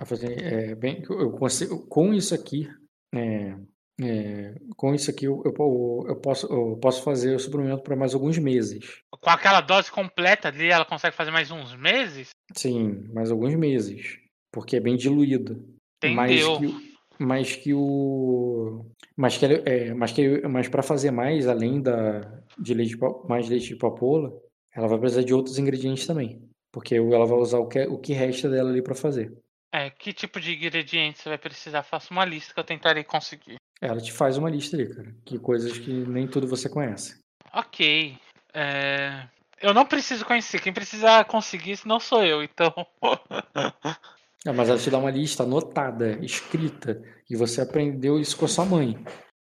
assim, 0.00 0.26
é, 0.26 0.74
bem, 0.74 1.04
eu 1.08 1.30
consigo, 1.32 1.86
com 1.86 2.12
isso 2.12 2.34
aqui, 2.34 2.68
é, 3.14 3.54
é, 4.02 4.54
com 4.76 4.94
isso 4.94 5.10
aqui 5.10 5.26
eu, 5.26 5.42
eu, 5.44 6.04
eu 6.08 6.16
posso, 6.16 6.46
eu 6.46 6.76
posso 6.80 7.02
fazer 7.02 7.34
o 7.34 7.38
suprimento 7.38 7.82
para 7.82 7.96
mais 7.96 8.14
alguns 8.14 8.38
meses. 8.38 9.02
Com 9.10 9.30
aquela 9.30 9.60
dose 9.60 9.90
completa 9.90 10.48
ali, 10.48 10.68
ela 10.68 10.84
consegue 10.84 11.14
fazer 11.16 11.30
mais 11.30 11.50
uns 11.50 11.74
meses? 11.76 12.30
Sim, 12.54 13.04
mais 13.12 13.30
alguns 13.30 13.54
meses, 13.54 14.18
porque 14.52 14.76
é 14.76 14.80
bem 14.80 14.96
diluído. 14.96 15.62
Mas 16.02 16.32
Entendeu? 16.32 16.58
que, 16.58 16.66
o- 16.66 16.80
mas 17.18 17.56
que 17.56 17.74
o, 17.74 18.86
mas 19.16 19.36
que, 19.36 19.44
é, 19.44 19.92
mas 19.94 20.12
que, 20.12 20.40
mas 20.48 20.68
para 20.68 20.82
fazer 20.82 21.10
mais 21.10 21.46
além 21.46 21.82
da 21.82 22.20
de 22.58 22.74
leite, 22.74 22.96
mais 23.28 23.48
leite 23.48 23.68
de 23.68 23.76
papoula, 23.76 24.32
ela 24.74 24.88
vai 24.88 24.98
precisar 24.98 25.22
de 25.22 25.34
outros 25.34 25.58
ingredientes 25.58 26.06
também, 26.06 26.40
porque 26.72 26.94
ela 26.94 27.26
vai 27.26 27.38
usar 27.38 27.58
o 27.58 27.68
que, 27.68 27.80
o 27.86 27.98
que 27.98 28.12
resta 28.12 28.48
dela 28.48 28.70
ali 28.70 28.82
para 28.82 28.94
fazer. 28.94 29.32
É, 29.72 29.88
que 29.90 30.12
tipo 30.12 30.40
de 30.40 30.54
ingredientes 30.54 31.22
você 31.22 31.28
vai 31.28 31.38
precisar? 31.38 31.82
Faça 31.82 32.12
uma 32.12 32.24
lista 32.24 32.52
que 32.52 32.58
eu 32.58 32.64
tentarei 32.64 33.04
conseguir. 33.04 33.56
Ela 33.80 34.00
te 34.00 34.12
faz 34.12 34.36
uma 34.36 34.50
lista 34.50 34.76
ali, 34.76 34.94
cara. 34.94 35.14
Que 35.24 35.38
coisas 35.38 35.78
que 35.78 35.90
nem 35.90 36.28
tudo 36.28 36.46
você 36.46 36.68
conhece. 36.68 37.18
Ok. 37.52 38.16
É, 38.52 39.26
Eu 39.60 39.72
não 39.72 39.86
preciso 39.86 40.24
conhecer. 40.24 40.60
Quem 40.60 40.72
precisa 40.72 41.24
conseguir 41.24 41.72
isso 41.72 41.88
não 41.88 41.98
sou 42.00 42.24
eu, 42.24 42.42
então. 42.42 42.72
É, 44.46 44.50
mas 44.52 44.70
ela 44.70 44.78
te 44.78 44.88
dá 44.88 44.96
uma 44.96 45.10
lista 45.10 45.42
anotada, 45.42 46.12
escrita, 46.24 47.02
e 47.28 47.36
você 47.36 47.60
aprendeu 47.60 48.18
isso 48.18 48.38
com 48.38 48.46
a 48.46 48.48
sua 48.48 48.64
mãe. 48.64 48.96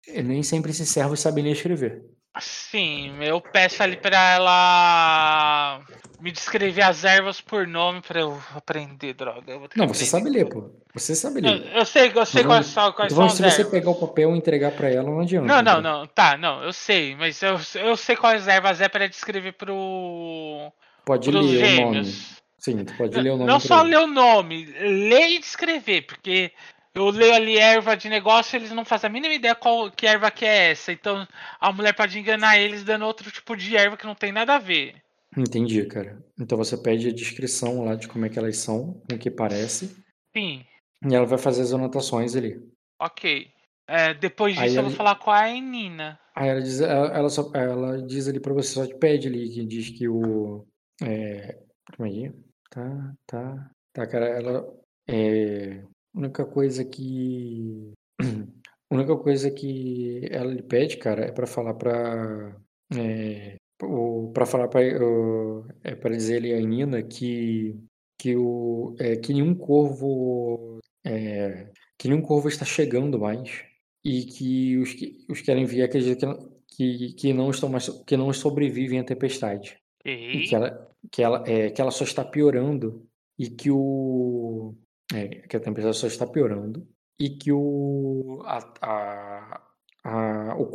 E 0.05 0.21
nem 0.21 0.43
sempre 0.43 0.71
esses 0.71 0.89
servos 0.89 1.21
sabem 1.21 1.41
ler 1.41 1.51
e 1.51 1.53
escrever. 1.53 2.03
Sim, 2.41 3.15
eu 3.23 3.39
peço 3.41 3.81
ali 3.83 3.97
pra 3.97 4.17
ela 4.31 5.81
me 6.19 6.31
descrever 6.31 6.81
as 6.81 7.03
ervas 7.03 7.39
por 7.39 7.65
nome 7.67 8.01
pra 8.01 8.19
eu 8.19 8.41
aprender, 8.55 9.13
droga. 9.13 9.51
Eu 9.51 9.69
Não, 9.75 9.87
você 9.87 10.05
sabe 10.05 10.29
ler, 10.29 10.45
pô. 10.49 10.69
Você 10.93 11.15
sabe 11.15 11.39
Eu, 11.39 11.51
ler. 11.53 11.71
eu 11.75 11.85
sei, 11.85 12.11
eu 12.13 12.25
sei 12.25 12.43
Mas 12.43 12.45
quais 12.45 12.65
são, 12.67 12.91
quais 12.91 13.11
Então, 13.13 13.29
são 13.29 13.31
as 13.31 13.33
se 13.37 13.43
você 13.43 13.61
ervas. 13.61 13.71
pegar 13.71 13.89
o 13.91 13.95
papel 13.95 14.35
e 14.35 14.37
entregar 14.37 14.71
pra 14.71 14.89
ela, 14.89 15.03
não 15.03 15.19
adianta. 15.21 15.47
Não, 15.47 15.61
não, 15.61 15.73
entendeu? 15.73 15.91
não. 15.91 16.07
Tá, 16.07 16.37
não, 16.37 16.63
eu 16.63 16.73
sei, 16.73 17.15
mas 17.15 17.41
eu, 17.41 17.59
eu 17.75 17.95
sei 17.95 18.15
quais 18.15 18.47
ervas 18.47 18.81
é 18.81 18.89
pra 18.89 19.07
descrever 19.07 19.53
pro. 19.53 20.71
Pode 21.05 21.29
pros 21.29 21.45
ler 21.45 21.57
o 21.57 21.81
nome. 21.81 21.93
gêmeos. 22.03 22.39
Sim, 22.57 22.83
tu 22.83 22.93
pode 22.97 23.17
ler 23.17 23.29
o 23.29 23.37
nome 23.37 23.49
Não 23.49 23.59
só 23.59 23.79
ele. 23.81 23.91
ler 23.91 23.99
o 23.99 24.07
nome, 24.07 24.65
ler 24.65 25.29
e 25.29 25.39
descrever, 25.39 26.01
porque 26.01 26.51
eu 26.93 27.09
leio 27.09 27.33
ali 27.33 27.57
erva 27.57 27.95
de 27.95 28.09
negócio 28.09 28.55
eles 28.55 28.71
não 28.71 28.83
fazem 28.85 29.09
a 29.09 29.13
mínima 29.13 29.33
ideia 29.33 29.55
qual 29.55 29.91
que 29.91 30.07
erva 30.07 30.31
que 30.31 30.45
é 30.45 30.71
essa. 30.71 30.91
Então 30.91 31.27
a 31.59 31.71
mulher 31.71 31.93
pode 31.93 32.17
enganar 32.19 32.57
eles 32.57 32.83
dando 32.83 33.05
outro 33.05 33.31
tipo 33.31 33.55
de 33.55 33.75
erva 33.75 33.97
que 33.97 34.05
não 34.05 34.15
tem 34.15 34.31
nada 34.31 34.55
a 34.55 34.59
ver. 34.59 34.95
Entendi, 35.37 35.85
cara. 35.85 36.17
Então 36.39 36.57
você 36.57 36.75
pede 36.75 37.07
a 37.09 37.13
descrição 37.13 37.85
lá 37.85 37.95
de 37.95 38.07
como 38.07 38.25
é 38.25 38.29
que 38.29 38.39
elas 38.39 38.57
são, 38.57 39.01
com 39.07 39.15
o 39.15 39.19
que 39.19 39.29
parece, 39.29 39.95
Sim, 40.35 40.65
e 41.07 41.15
ela 41.15 41.25
vai 41.25 41.37
fazer 41.37 41.61
as 41.61 41.71
anotações 41.73 42.35
ali. 42.35 42.59
ok. 42.99 43.47
É, 43.91 44.13
depois 44.13 44.55
Aí 44.55 44.67
disso 44.67 44.79
eu 44.79 44.83
vou 44.83 44.91
falar 44.91 45.15
com 45.15 45.31
a 45.31 45.47
Nina. 45.49 46.19
Aí 46.35 46.47
ela 46.49 46.61
diz, 46.61 46.79
ela, 46.79 47.07
ela 47.07 47.29
só, 47.29 47.51
ela 47.55 47.99
diz 48.05 48.27
ali 48.27 48.39
pra 48.39 48.53
você, 48.53 48.73
só 48.73 48.85
te 48.85 48.93
pede 48.95 49.27
ali, 49.27 49.49
que 49.49 49.65
diz 49.65 49.89
que 49.89 50.07
o. 50.07 50.63
É, 51.01 51.57
como 51.95 52.07
é 52.07 52.11
que 52.11 52.25
é? 52.27 52.33
Tá, 52.69 53.13
tá. 53.25 53.71
Tá, 53.91 54.05
cara, 54.07 54.27
ela. 54.27 54.63
É, 55.07 55.81
a 56.15 56.19
única 56.19 56.45
coisa 56.45 56.83
que. 56.85 57.91
A 58.19 58.23
única 58.95 59.15
coisa 59.17 59.51
que 59.51 60.21
ela 60.31 60.51
lhe 60.53 60.63
pede, 60.63 60.97
cara, 60.97 61.25
é 61.25 61.31
pra 61.31 61.47
falar 61.47 61.73
pra. 61.75 62.55
É, 62.95 63.55
o, 63.83 64.31
pra 64.33 64.45
falar 64.45 64.67
pra. 64.67 64.81
o- 65.03 65.65
É 65.83 65.95
pra 65.95 66.15
dizer 66.15 66.37
ali 66.37 66.53
a 66.53 66.59
Nina 66.59 67.03
que. 67.03 67.77
Que, 68.21 68.35
o, 68.35 68.95
é, 68.99 69.15
que 69.15 69.33
nenhum 69.33 69.55
corvo. 69.55 70.79
É, 71.05 71.71
que 71.97 72.07
nenhum 72.09 72.21
corvo 72.21 72.49
está 72.49 72.65
chegando 72.65 73.17
mais 73.17 73.63
e 74.03 74.23
que 74.25 74.77
os 74.77 74.93
que, 74.93 75.25
os 75.29 75.41
que 75.41 75.49
ela 75.51 75.59
envia 75.61 75.85
acreditam 75.85 76.33
que, 76.67 76.83
não- 77.07 77.15
que, 77.15 77.33
não 77.33 77.49
estão 77.51 77.69
mais 77.69 77.87
que 78.05 78.17
não 78.17 78.31
sobrevivem 78.33 78.99
à 78.99 79.03
tempestade 79.03 79.77
e 80.05 80.11
Ok. 80.11 80.47
que 80.47 80.55
ela 80.55 80.91
que 81.11 81.23
ela 81.23 81.43
é 81.47 81.69
que 81.69 81.81
ela 81.81 81.91
só 81.91 82.03
está 82.03 82.23
piorando 82.25 83.05
e 83.37 83.49
que 83.49 83.71
o 83.71 84.75
é, 85.13 85.27
que 85.27 85.57
a 85.57 85.59
tempestade 85.59 85.97
só 85.97 86.07
está 86.07 86.25
piorando 86.27 86.87
e 87.19 87.29
que 87.29 87.51
o 87.51 88.41
a, 88.45 88.57
a, 88.81 89.61
a- 90.03 90.55
o 90.57 90.67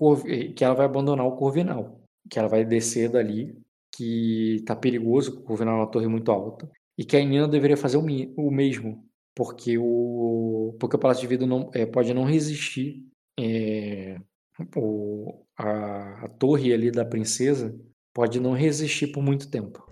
que 0.55 0.65
ela 0.65 0.74
vai 0.74 0.86
abandonar 0.86 1.27
o 1.27 1.36
Corvinal 1.36 2.01
que 2.31 2.39
ela 2.39 2.48
vai 2.48 2.65
descer 2.65 3.11
dali 3.11 3.56
que 3.94 4.62
tá 4.66 4.74
perigoso 4.74 5.39
o 5.39 5.43
Corvinal 5.43 5.77
é 5.77 5.78
uma 5.81 5.90
torre 5.90 6.06
muito 6.09 6.31
alta 6.32 6.70
e 6.98 7.05
que 7.05 7.16
a 7.16 7.24
Nina 7.24 7.48
deveria 7.48 7.77
fazer 7.77 7.97
o, 7.97 8.05
o 8.36 8.51
mesmo 8.51 9.05
porque 9.35 9.77
o 9.78 10.77
porque 10.81 10.97
o 10.97 10.98
Palácio 10.98 11.23
de 11.23 11.28
Vidro 11.28 11.47
não 11.47 11.70
é, 11.74 11.86
pode 11.86 12.12
não 12.15 12.24
resistir 12.24 13.05
é, 13.39 14.19
o, 14.77 15.44
a, 15.56 16.24
a 16.24 16.28
torre 16.28 16.73
ali 16.73 16.90
da 16.90 17.05
princesa 17.05 17.74
pode 18.12 18.39
não 18.39 18.52
resistir 18.52 19.09
por 19.09 19.23
muito 19.23 19.51
tempo. 19.51 19.85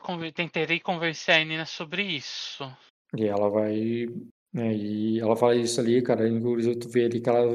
Conver- 0.00 0.32
tentarei 0.32 0.80
convencer 0.80 1.34
a 1.34 1.44
Nina 1.44 1.66
sobre 1.66 2.02
isso. 2.02 2.64
E 3.16 3.26
ela 3.26 3.48
vai. 3.48 4.06
Né, 4.52 4.74
e 4.74 5.20
ela 5.20 5.36
fala 5.36 5.54
isso 5.54 5.80
ali, 5.80 6.02
cara. 6.02 6.28
Inclusive, 6.28 6.78
tu 6.78 6.88
vê 6.88 7.04
ali 7.04 7.20
que 7.20 7.28
ela 7.28 7.52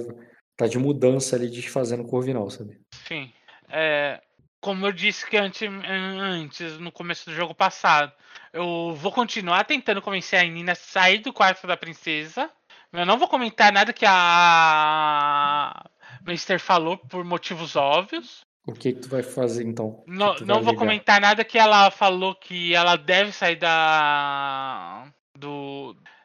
tá 0.55 0.67
de 0.67 0.77
mudança 0.77 1.35
ali, 1.35 1.49
desfazendo 1.49 2.03
o 2.03 2.07
Corvinal, 2.07 2.49
sabe? 2.49 2.79
Sim. 3.07 3.31
É, 3.69 4.21
como 4.59 4.85
eu 4.85 4.91
disse 4.91 5.27
que 5.27 5.37
antes, 5.37 5.67
antes, 5.87 6.77
no 6.77 6.91
começo 6.91 7.29
do 7.29 7.35
jogo 7.35 7.55
passado, 7.55 8.11
eu 8.53 8.93
vou 8.93 9.11
continuar 9.11 9.63
tentando 9.63 10.01
convencer 10.01 10.39
a 10.39 10.43
Nina 10.43 10.73
a 10.73 10.75
sair 10.75 11.19
do 11.19 11.33
quarto 11.33 11.65
da 11.65 11.75
princesa. 11.75 12.49
Eu 12.93 13.05
não 13.05 13.17
vou 13.17 13.27
comentar 13.27 13.71
nada 13.71 13.93
que 13.93 14.05
a 14.05 15.89
Mister 16.27 16.59
falou 16.59 16.97
por 16.97 17.23
motivos 17.23 17.75
óbvios. 17.75 18.41
O 18.67 18.73
que 18.73 18.93
que 18.93 18.99
tu 18.99 19.09
vai 19.09 19.23
fazer 19.23 19.65
então? 19.65 20.03
Não, 20.05 20.35
não 20.41 20.61
vou 20.61 20.69
alegar? 20.69 20.75
comentar 20.75 21.21
nada 21.21 21.43
que 21.43 21.57
ela 21.57 21.89
falou 21.89 22.35
que 22.35 22.75
ela 22.75 22.95
deve 22.95 23.31
sair 23.31 23.55
da. 23.55 25.11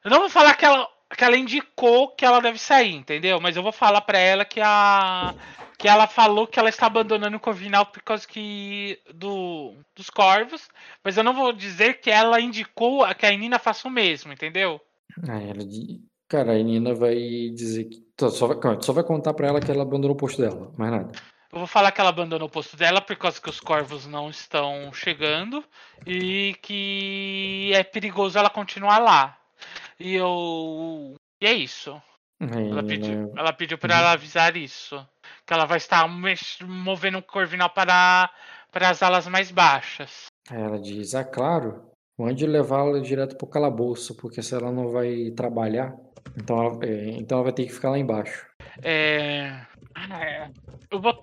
Eu 0.06 0.10
não 0.10 0.20
vou 0.20 0.30
falar 0.30 0.54
que 0.54 0.64
ela, 0.64 0.88
que 1.18 1.24
ela 1.24 1.36
indicou 1.36 2.10
que 2.10 2.24
ela 2.24 2.40
deve 2.40 2.58
sair, 2.58 2.94
entendeu? 2.94 3.40
Mas 3.40 3.56
eu 3.56 3.62
vou 3.64 3.72
falar 3.72 4.00
pra 4.02 4.16
ela 4.16 4.44
que 4.44 4.60
a. 4.60 5.34
Que 5.76 5.88
ela 5.88 6.06
falou 6.06 6.46
que 6.46 6.60
ela 6.60 6.68
está 6.68 6.86
abandonando 6.86 7.36
o 7.36 7.40
Corvinal 7.40 7.86
por 7.86 8.00
causa 8.02 8.24
que. 8.24 9.00
Do, 9.12 9.74
dos 9.96 10.08
corvos. 10.08 10.68
Mas 11.02 11.16
eu 11.16 11.24
não 11.24 11.34
vou 11.34 11.52
dizer 11.52 11.94
que 12.00 12.08
ela 12.08 12.40
indicou 12.40 13.04
que 13.16 13.26
a 13.26 13.36
Nina 13.36 13.58
faça 13.58 13.88
o 13.88 13.90
mesmo, 13.90 14.32
entendeu? 14.32 14.80
Aí 15.28 15.50
ela 15.50 15.64
Cara, 16.28 16.52
a 16.52 16.62
Nina 16.62 16.94
vai 16.94 17.50
dizer 17.52 17.86
que. 17.86 18.06
Só 18.30 18.46
vai, 18.46 18.56
só 18.82 18.92
vai 18.92 19.02
contar 19.02 19.34
pra 19.34 19.48
ela 19.48 19.60
que 19.60 19.72
ela 19.72 19.82
abandonou 19.82 20.14
o 20.14 20.18
posto 20.18 20.40
dela, 20.40 20.72
mais 20.78 20.92
nada. 20.92 21.10
Eu 21.52 21.58
vou 21.58 21.66
falar 21.66 21.90
que 21.90 22.00
ela 22.00 22.10
abandonou 22.10 22.46
o 22.46 22.50
posto 22.50 22.76
dela 22.76 23.00
por 23.00 23.16
causa 23.16 23.40
que 23.40 23.50
os 23.50 23.58
corvos 23.58 24.06
não 24.06 24.30
estão 24.30 24.92
chegando 24.92 25.64
e 26.06 26.54
que 26.62 27.72
é 27.74 27.82
perigoso 27.82 28.38
ela 28.38 28.48
continuar 28.48 28.98
lá. 28.98 29.36
E 29.98 30.14
eu. 30.14 31.14
E 31.40 31.46
é 31.46 31.52
isso. 31.52 32.00
Ela 32.40 32.50
Nina- 32.60 32.82
pediu, 32.82 33.32
ela 33.36 33.52
pediu 33.52 33.78
para 33.78 33.94
Uhum. 33.94 34.00
ela 34.00 34.12
avisar 34.12 34.56
isso. 34.56 35.06
Que 35.46 35.54
ela 35.54 35.64
vai 35.64 35.78
estar 35.78 36.06
movendo 36.66 37.18
um 37.18 37.22
corvinal 37.22 37.70
para, 37.70 38.30
para 38.70 38.90
as 38.90 39.02
alas 39.02 39.26
mais 39.26 39.50
baixas. 39.50 40.26
Ela 40.50 40.78
diz: 40.78 41.14
Ah, 41.14 41.24
claro, 41.24 41.90
mande 42.18 42.46
levá-la 42.46 43.00
direto 43.00 43.36
pro 43.36 43.46
calabouço, 43.46 44.14
porque 44.16 44.42
se 44.42 44.54
ela 44.54 44.70
não 44.70 44.90
vai 44.90 45.30
trabalhar, 45.34 45.94
então 46.36 46.62
ela, 46.62 46.84
é, 46.84 47.10
então 47.12 47.38
ela 47.38 47.44
vai 47.44 47.52
ter 47.52 47.64
que 47.64 47.72
ficar 47.72 47.90
lá 47.90 47.98
embaixo. 47.98 48.46
É, 48.82 49.62
é, 50.20 50.50
eu 50.90 51.00
vou 51.00 51.18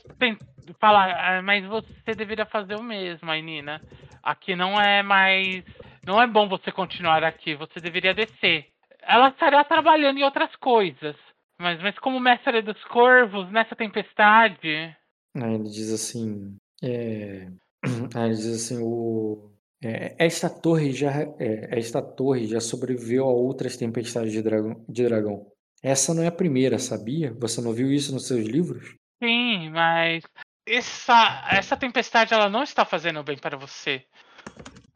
falar, 0.80 1.36
é, 1.36 1.42
mas 1.42 1.64
você 1.66 2.16
deveria 2.16 2.46
fazer 2.46 2.76
o 2.76 2.84
mesmo, 2.84 3.30
Ainina. 3.30 3.82
Aqui 4.24 4.56
não 4.56 4.80
é 4.82 5.04
mais. 5.04 5.64
Não 6.06 6.22
é 6.22 6.28
bom 6.28 6.48
você 6.50 6.72
continuar 6.72 7.24
aqui, 7.24 7.56
você 7.56 7.80
deveria 7.80 8.14
descer. 8.14 8.68
Ela 9.02 9.30
estará 9.30 9.64
trabalhando 9.64 10.20
em 10.20 10.24
outras 10.24 10.56
coisas. 10.58 11.16
Mas, 11.60 11.82
mas 11.82 11.98
como 12.00 12.20
mestre 12.20 12.62
dos 12.62 12.84
corvos, 12.86 13.50
nessa 13.52 13.76
tempestade. 13.76 14.96
Aí 15.36 15.54
ele 15.54 15.64
diz 15.64 15.92
assim: 15.92 16.58
é, 16.84 17.48
Aí 18.16 18.26
ele 18.26 18.36
diz 18.36 18.56
assim: 18.56 18.80
o, 18.82 19.52
é, 19.84 20.16
esta 20.18 20.50
torre 20.50 20.92
já 20.92 21.12
é, 21.40 21.78
esta 21.78 22.02
torre 22.02 22.48
já 22.48 22.60
sobreviveu 22.60 23.26
a 23.26 23.32
outras 23.32 23.78
tempestades 23.78 24.32
de 24.32 24.42
dragão, 24.42 24.84
de 24.88 25.04
dragão. 25.04 25.48
Essa 25.82 26.14
não 26.14 26.24
é 26.24 26.28
a 26.28 26.32
primeira, 26.32 26.80
sabia? 26.80 27.34
Você 27.40 27.62
não 27.62 27.74
viu 27.74 27.92
isso 27.92 28.14
nos 28.14 28.28
seus 28.28 28.46
livros? 28.46 28.96
Sim, 29.22 29.70
mas. 29.70 30.24
Essa, 30.66 31.46
essa 31.52 31.76
tempestade 31.76 32.34
ela 32.34 32.50
não 32.50 32.64
está 32.64 32.86
fazendo 32.86 33.22
bem 33.22 33.38
para 33.38 33.58
você. 33.58 34.06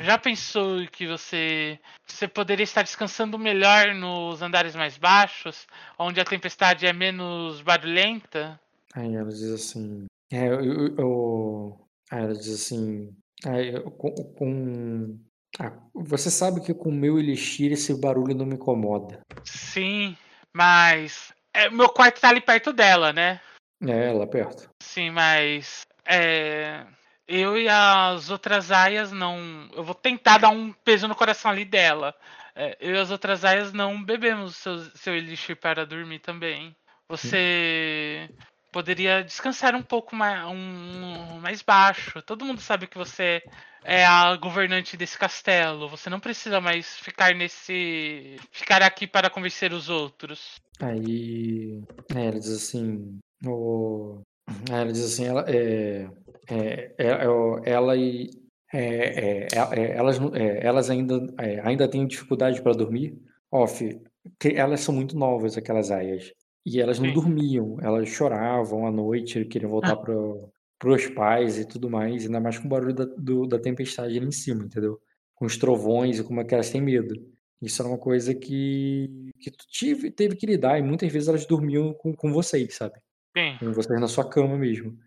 Já 0.07 0.17
pensou 0.17 0.88
que 0.88 1.05
você, 1.05 1.77
você 2.05 2.29
poderia 2.29 2.63
estar 2.63 2.81
descansando 2.81 3.38
melhor 3.38 3.93
nos 3.93 4.41
andares 4.41 4.73
mais 4.73 4.97
baixos, 4.97 5.67
onde 5.99 6.21
a 6.21 6.23
tempestade 6.23 6.85
é 6.88 6.93
menos 6.93 7.61
barulhenta? 7.61 8.57
Aí 8.95 9.13
ela 9.13 9.27
diz 9.27 9.51
assim: 9.51 10.05
é, 10.31 10.47
eu, 10.47 10.63
eu- 10.63 10.95
eu- 10.95 11.88
Aí 12.09 12.23
ela 12.23 12.34
diz 12.34 12.53
assim: 12.53 13.13
aí 13.45 13.73
eu- 13.73 13.91
com, 13.91 14.13
com- 14.34 15.19
ah, 15.59 15.73
você 15.93 16.31
sabe 16.31 16.61
que 16.61 16.73
com 16.73 16.88
o 16.88 16.93
meu 16.93 17.19
elixir 17.19 17.73
esse 17.73 17.93
barulho 17.99 18.34
não 18.34 18.45
me 18.45 18.55
incomoda. 18.55 19.19
Sim, 19.43 20.15
mas 20.53 21.34
é, 21.53 21.69
meu 21.69 21.89
quarto 21.89 22.21
tá 22.21 22.29
ali 22.29 22.39
perto 22.39 22.71
dela, 22.71 23.11
né? 23.11 23.41
É, 23.85 24.13
lá 24.13 24.25
perto. 24.25 24.69
Sim, 24.81 25.09
mas 25.09 25.81
é, 26.05 26.85
eu 27.27 27.57
e 27.57 27.67
as 27.67 28.29
outras 28.29 28.71
aias 28.71 29.11
não. 29.11 29.69
Eu 29.73 29.83
vou 29.83 29.95
tentar 29.95 30.37
dar 30.37 30.49
um 30.49 30.71
peso 30.71 31.07
no 31.07 31.15
coração 31.15 31.51
ali 31.51 31.65
dela. 31.65 32.15
É, 32.55 32.77
eu 32.79 32.95
e 32.95 32.99
as 32.99 33.11
outras 33.11 33.43
aias 33.43 33.73
não 33.73 34.01
bebemos 34.01 34.55
seu, 34.55 34.79
seu 34.95 35.15
elixir 35.15 35.55
para 35.55 35.85
dormir 35.85 36.19
também. 36.19 36.75
Você 37.09 38.29
poderia 38.71 39.23
descansar 39.23 39.75
um 39.75 39.81
pouco 39.81 40.15
mais, 40.15 40.45
um, 40.47 41.39
mais 41.39 41.61
baixo. 41.61 42.21
Todo 42.21 42.45
mundo 42.45 42.61
sabe 42.61 42.87
que 42.87 42.97
você 42.97 43.43
é 43.83 44.05
a 44.05 44.35
governante 44.35 44.97
desse 44.97 45.17
castelo. 45.17 45.89
Você 45.89 46.09
não 46.09 46.19
precisa 46.19 46.61
mais 46.61 46.97
ficar 46.97 47.35
nesse. 47.35 48.37
ficar 48.51 48.81
aqui 48.81 49.05
para 49.05 49.29
convencer 49.29 49.73
os 49.73 49.89
outros. 49.89 50.61
Aí. 50.79 51.81
É, 52.15 52.25
ela 52.25 52.39
diz 52.39 52.51
assim. 52.51 53.19
O... 53.45 54.21
Ela 54.69 54.91
diz 54.91 55.03
assim, 55.03 55.25
ela, 55.25 55.43
é, 55.47 56.07
é, 56.49 56.93
é, 56.97 57.07
é 57.07 57.69
ela 57.71 57.95
e. 57.95 58.29
É, 58.73 59.47
é, 59.53 59.95
elas, 59.95 60.19
elas 60.33 60.89
ainda, 60.89 61.25
ainda 61.63 61.87
têm 61.87 62.05
dificuldade 62.05 62.61
para 62.61 62.73
dormir. 62.73 63.17
Off, 63.49 63.97
elas 64.43 64.81
são 64.81 64.93
muito 64.93 65.17
novas, 65.17 65.57
aquelas 65.57 65.89
aias. 65.89 66.33
E 66.65 66.81
elas 66.81 66.99
não 66.99 67.07
Sim. 67.07 67.13
dormiam, 67.13 67.77
elas 67.81 68.09
choravam 68.09 68.85
à 68.85 68.91
noite, 68.91 69.45
queriam 69.45 69.71
voltar 69.71 69.95
para 69.95 70.89
os 70.93 71.07
pais 71.07 71.57
e 71.57 71.65
tudo 71.65 71.89
mais, 71.89 72.25
ainda 72.25 72.41
mais 72.41 72.59
com 72.59 72.65
o 72.65 72.69
barulho 72.69 72.93
da, 72.93 73.05
do- 73.05 73.47
da 73.47 73.57
tempestade 73.57 74.17
ali 74.17 74.27
em 74.27 74.31
cima, 74.33 74.65
entendeu? 74.65 74.99
Com 75.33 75.45
os 75.45 75.55
trovões 75.57 76.19
e 76.19 76.23
como 76.25 76.41
é 76.41 76.43
que 76.43 76.53
elas 76.53 76.69
têm 76.69 76.81
medo. 76.81 77.15
Isso 77.61 77.81
era 77.81 77.87
uma 77.89 77.97
coisa 77.97 78.35
que, 78.35 79.31
que 79.39 79.49
tu 79.49 79.65
tive, 79.69 80.11
teve 80.11 80.35
que 80.35 80.45
lidar, 80.45 80.77
e 80.77 80.81
muitas 80.83 81.09
vezes 81.09 81.29
elas 81.29 81.45
dormiam 81.45 81.93
com, 81.93 82.13
com 82.13 82.33
vocês, 82.33 82.75
sabe? 82.75 82.95
Sim. 83.35 83.55
Com 83.59 83.71
vocês 83.71 83.99
na 84.01 84.07
sua 84.09 84.29
cama 84.29 84.57
mesmo. 84.57 84.97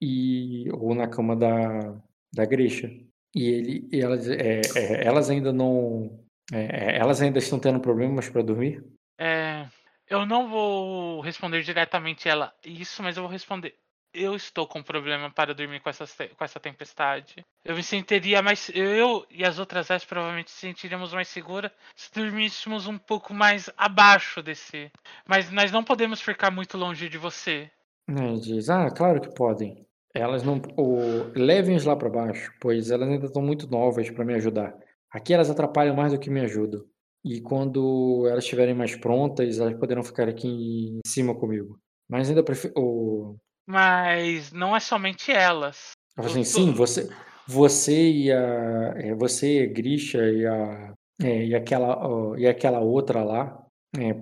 E, 0.00 0.70
ou 0.72 0.94
na 0.94 1.08
cama 1.08 1.34
da, 1.34 1.94
da 2.32 2.44
Grisha. 2.44 2.88
E, 3.34 3.44
ele, 3.44 3.88
e 3.92 4.00
elas, 4.00 4.28
é, 4.28 4.60
é, 4.76 5.06
elas 5.06 5.30
ainda 5.30 5.52
não. 5.52 6.18
é, 6.52 6.94
é, 6.94 6.98
elas 6.98 7.20
ainda 7.20 7.38
estão 7.38 7.58
tendo 7.58 7.80
problemas 7.80 8.28
para 8.28 8.42
dormir? 8.42 8.82
É, 9.18 9.66
eu 10.08 10.24
não 10.24 10.48
vou 10.48 11.20
responder 11.20 11.62
diretamente 11.62 12.28
ela 12.28 12.54
isso, 12.64 13.02
mas 13.02 13.16
eu 13.16 13.22
vou 13.22 13.30
responder. 13.30 13.74
Eu 14.14 14.34
estou 14.34 14.66
com 14.66 14.82
problema 14.82 15.30
para 15.30 15.54
dormir 15.54 15.80
com 15.80 15.90
essa, 15.90 16.06
com 16.06 16.42
essa 16.42 16.58
tempestade. 16.58 17.44
Eu 17.62 17.76
me 17.76 17.82
sentiria 17.82 18.40
mais. 18.40 18.70
Eu 18.74 19.26
e 19.30 19.44
as 19.44 19.58
outras 19.58 19.90
áreas 19.90 20.04
provavelmente 20.04 20.50
se 20.50 20.60
sentiríamos 20.60 21.12
mais 21.12 21.28
seguras 21.28 21.70
se 21.94 22.10
dormíssemos 22.12 22.86
um 22.86 22.96
pouco 22.96 23.34
mais 23.34 23.68
abaixo 23.76 24.42
desse. 24.42 24.90
Mas 25.26 25.50
nós 25.50 25.70
não 25.70 25.84
podemos 25.84 26.22
ficar 26.22 26.50
muito 26.50 26.78
longe 26.78 27.08
de 27.08 27.18
você. 27.18 27.70
Né, 28.08 28.36
diz, 28.36 28.70
ah, 28.70 28.90
claro 28.90 29.20
que 29.20 29.34
podem. 29.34 29.86
Elas 30.18 30.42
não. 30.42 30.60
o- 30.76 31.30
Levem-os 31.36 31.84
lá 31.84 31.94
para 31.96 32.08
baixo, 32.10 32.52
pois 32.60 32.90
elas 32.90 33.08
ainda 33.08 33.26
estão 33.26 33.42
muito 33.42 33.68
novas 33.70 34.10
para 34.10 34.24
me 34.24 34.34
ajudar. 34.34 34.74
Aqui 35.10 35.32
elas 35.32 35.48
atrapalham 35.50 35.94
mais 35.96 36.12
do 36.12 36.18
que 36.18 36.28
me 36.30 36.40
ajudam. 36.40 36.82
E 37.24 37.40
quando 37.40 38.26
elas 38.28 38.44
estiverem 38.44 38.74
mais 38.74 38.94
prontas, 38.96 39.58
elas 39.58 39.74
poderão 39.78 40.02
ficar 40.02 40.28
aqui 40.28 40.48
em 40.48 41.00
cima 41.06 41.34
comigo. 41.34 41.78
Mas 42.08 42.28
ainda 42.28 42.42
prefiro. 42.42 42.72
o- 42.76 43.36
Mas 43.66 44.52
não 44.52 44.74
é 44.74 44.80
somente 44.80 45.30
elas. 45.30 45.92
Assim, 46.16 46.42
sim, 46.44 46.72
você, 46.72 47.08
você 47.46 48.10
e 48.10 48.32
a. 48.32 48.94
é, 48.96 49.14
Você, 49.14 49.66
Grisha 49.66 50.18
e 50.30 50.46
a. 50.46 50.94
é, 51.22 51.44
e, 51.46 51.54
aquela, 51.54 51.96
ó, 52.08 52.36
e 52.36 52.46
aquela 52.46 52.80
outra 52.80 53.22
lá 53.22 53.58
é, 53.96 54.12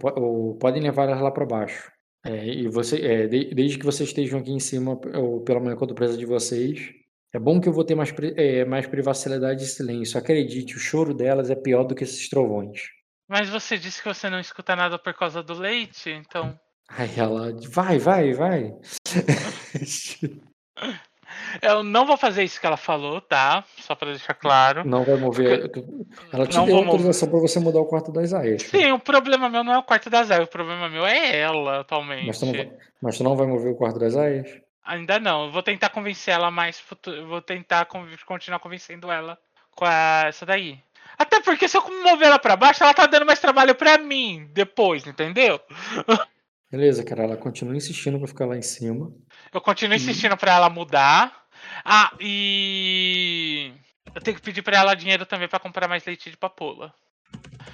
podem 0.61 0.83
levar 0.83 1.05
elas 1.09 1.21
lá 1.21 1.31
para 1.31 1.47
baixo. 1.47 1.91
É, 2.27 2.47
e 2.47 2.69
você, 2.69 3.01
é, 3.05 3.27
de- 3.27 3.55
desde 3.55 3.79
que 3.79 3.85
vocês 3.85 4.09
estejam 4.09 4.41
aqui 4.41 4.51
em 4.53 4.61
cima, 4.61 4.99
ou 5.15 5.41
pela 5.43 5.61
manhã 5.61 5.77
quando 5.77 5.95
precisa 5.95 6.19
de 6.19 6.27
vocês, 6.27 6.91
é 7.33 7.39
bom 7.39 7.61
que 7.61 7.69
eu 7.69 7.73
vou 7.73 7.85
ter 7.85 7.95
mais, 7.95 8.13
é, 8.37 8.65
mais 8.65 8.87
privacidade 8.87 9.63
e 9.63 9.67
silêncio. 9.67 10.19
Acredite, 10.19 10.77
o 10.77 10.79
choro 10.81 11.15
delas 11.15 11.51
é 11.51 11.55
pior 11.55 11.85
do 11.85 11.95
que 11.95 12.05
esses 12.05 12.29
trovões. 12.29 12.83
Mas 13.29 13.49
você 13.49 13.77
disse 13.79 14.03
que 14.03 14.09
você 14.09 14.31
não 14.31 14.41
escuta 14.41 14.75
nada 14.77 14.99
por 14.99 15.13
causa 15.15 15.43
do 15.43 15.55
leite, 15.55 16.11
então. 16.11 16.59
Aí 16.89 17.11
ela, 17.17 17.53
vai, 17.69 17.99
vai, 17.99 18.33
vai. 18.33 18.75
Eu 21.63 21.83
não 21.83 22.07
vou 22.07 22.17
fazer 22.17 22.43
isso 22.45 22.61
que 22.61 22.67
ela 22.67 22.77
falou, 22.77 23.21
tá? 23.21 23.65
Só 23.79 23.95
pra 23.95 24.09
deixar 24.11 24.35
claro. 24.35 24.85
Não 24.87 25.05
vai 25.05 25.17
mover. 25.17 25.71
Ela 26.33 26.47
te 26.47 26.57
Não 26.57 26.67
deu 26.67 26.77
autorização 26.79 27.29
para 27.29 27.39
você 27.41 27.59
mudar 27.61 27.81
o 27.81 27.87
quarto 27.87 28.13
das 28.13 28.33
aias. 28.33 28.63
Sim, 28.63 28.93
o 28.93 28.99
problema 28.99 29.49
meu 29.49 29.63
não 29.65 29.73
é 29.75 29.79
o 29.79 29.83
quarto 29.83 30.09
da 30.11 30.23
Zé, 30.25 30.41
o 30.41 30.47
problema 30.47 30.89
meu 30.89 31.07
é 31.07 31.37
ela 31.39 31.81
atualmente. 31.81 32.27
Mas 32.27 32.39
tu, 32.39 32.47
não 32.47 32.53
vai, 32.53 32.71
mas 33.03 33.17
tu 33.19 33.25
não 33.25 33.37
vai 33.37 33.47
mover 33.47 33.73
o 33.73 33.77
quarto 33.77 33.99
das 33.99 34.17
aias? 34.17 34.49
Ainda 34.85 35.19
não, 35.19 35.47
eu 35.47 35.51
vou 35.51 35.63
tentar 35.63 35.89
convencer 35.91 36.33
ela 36.35 36.51
mais 36.51 36.79
futuro. 36.79 37.27
Vou 37.27 37.43
tentar 37.43 37.87
continuar 38.27 38.59
convencendo 38.61 39.11
ela 39.11 39.37
com 39.75 39.85
a- 39.85 40.25
essa 40.27 40.47
daí. 40.47 40.79
Até 41.19 41.41
porque 41.41 41.67
se 41.67 41.77
eu 41.77 41.83
mover 42.03 42.27
ela 42.29 42.39
pra 42.39 42.57
baixo, 42.57 42.83
ela 42.85 42.93
tá 42.95 43.07
dando 43.07 43.25
mais 43.27 43.39
trabalho 43.41 43.75
pra 43.75 43.97
mim 43.99 44.49
depois, 44.53 45.07
entendeu? 45.07 45.59
Beleza, 46.71 47.05
cara. 47.05 47.23
Ela 47.25 47.37
continua 47.37 47.77
insistindo 47.77 48.19
pra 48.19 48.29
ficar 48.29 48.45
lá 48.47 48.57
em 48.57 48.63
cima. 48.63 49.11
Eu 49.53 49.61
continuo 49.61 49.97
insistindo 49.97 50.37
pra 50.37 50.55
ela 50.55 50.69
mudar. 50.69 51.46
Ah, 51.85 52.13
e. 52.21 53.73
Eu 54.15 54.21
tenho 54.21 54.37
que 54.37 54.43
pedir 54.43 54.63
pra 54.63 54.77
ela 54.79 54.95
dinheiro 54.95 55.27
também 55.27 55.49
pra 55.49 55.59
comprar 55.59 55.89
mais 55.89 56.05
leite 56.05 56.31
de 56.31 56.37
papoula. 56.37 56.95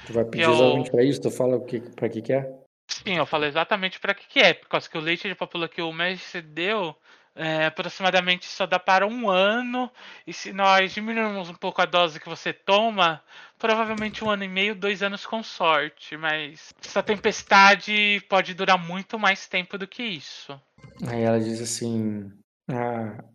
Tu 0.06 0.12
vai 0.12 0.24
pedir 0.24 0.44
Eu- 0.44 0.52
exatamente 0.52 0.90
pra 0.90 1.04
isso? 1.04 1.20
Tu 1.20 1.30
fala 1.30 1.56
o 1.56 1.64
que, 1.64 1.80
pra 1.80 2.08
que 2.08 2.20
que 2.22 2.32
é? 2.32 2.50
Sim, 2.88 3.16
eu 3.16 3.26
falei 3.26 3.48
exatamente 3.48 4.00
pra 4.00 4.14
que 4.14 4.26
que 4.26 4.40
é, 4.40 4.52
por 4.54 4.68
causa 4.68 4.88
que 4.88 4.98
o 4.98 5.00
leite 5.00 5.28
de 5.28 5.34
papoula 5.34 5.68
que 5.68 5.80
o 5.80 5.92
mestre 5.92 6.42
deu 6.42 6.94
é, 7.34 7.66
aproximadamente 7.66 8.46
só 8.46 8.66
dá 8.66 8.78
para 8.78 9.06
um 9.06 9.30
ano, 9.30 9.90
e 10.26 10.32
se 10.34 10.52
nós 10.52 10.92
diminuirmos 10.92 11.48
um 11.48 11.54
pouco 11.54 11.80
a 11.80 11.86
dose 11.86 12.20
que 12.20 12.28
você 12.28 12.52
toma, 12.52 13.22
provavelmente 13.58 14.22
um 14.22 14.28
ano 14.28 14.44
e 14.44 14.48
meio, 14.48 14.74
dois 14.74 15.02
anos 15.02 15.24
com 15.24 15.42
sorte, 15.42 16.16
mas 16.16 16.74
essa 16.84 17.02
tempestade 17.02 18.22
pode 18.28 18.52
durar 18.52 18.76
muito 18.76 19.18
mais 19.18 19.48
tempo 19.48 19.78
do 19.78 19.86
que 19.86 20.02
isso. 20.02 20.60
Aí 21.08 21.22
ela 21.22 21.40
diz 21.40 21.60
assim: 21.62 22.30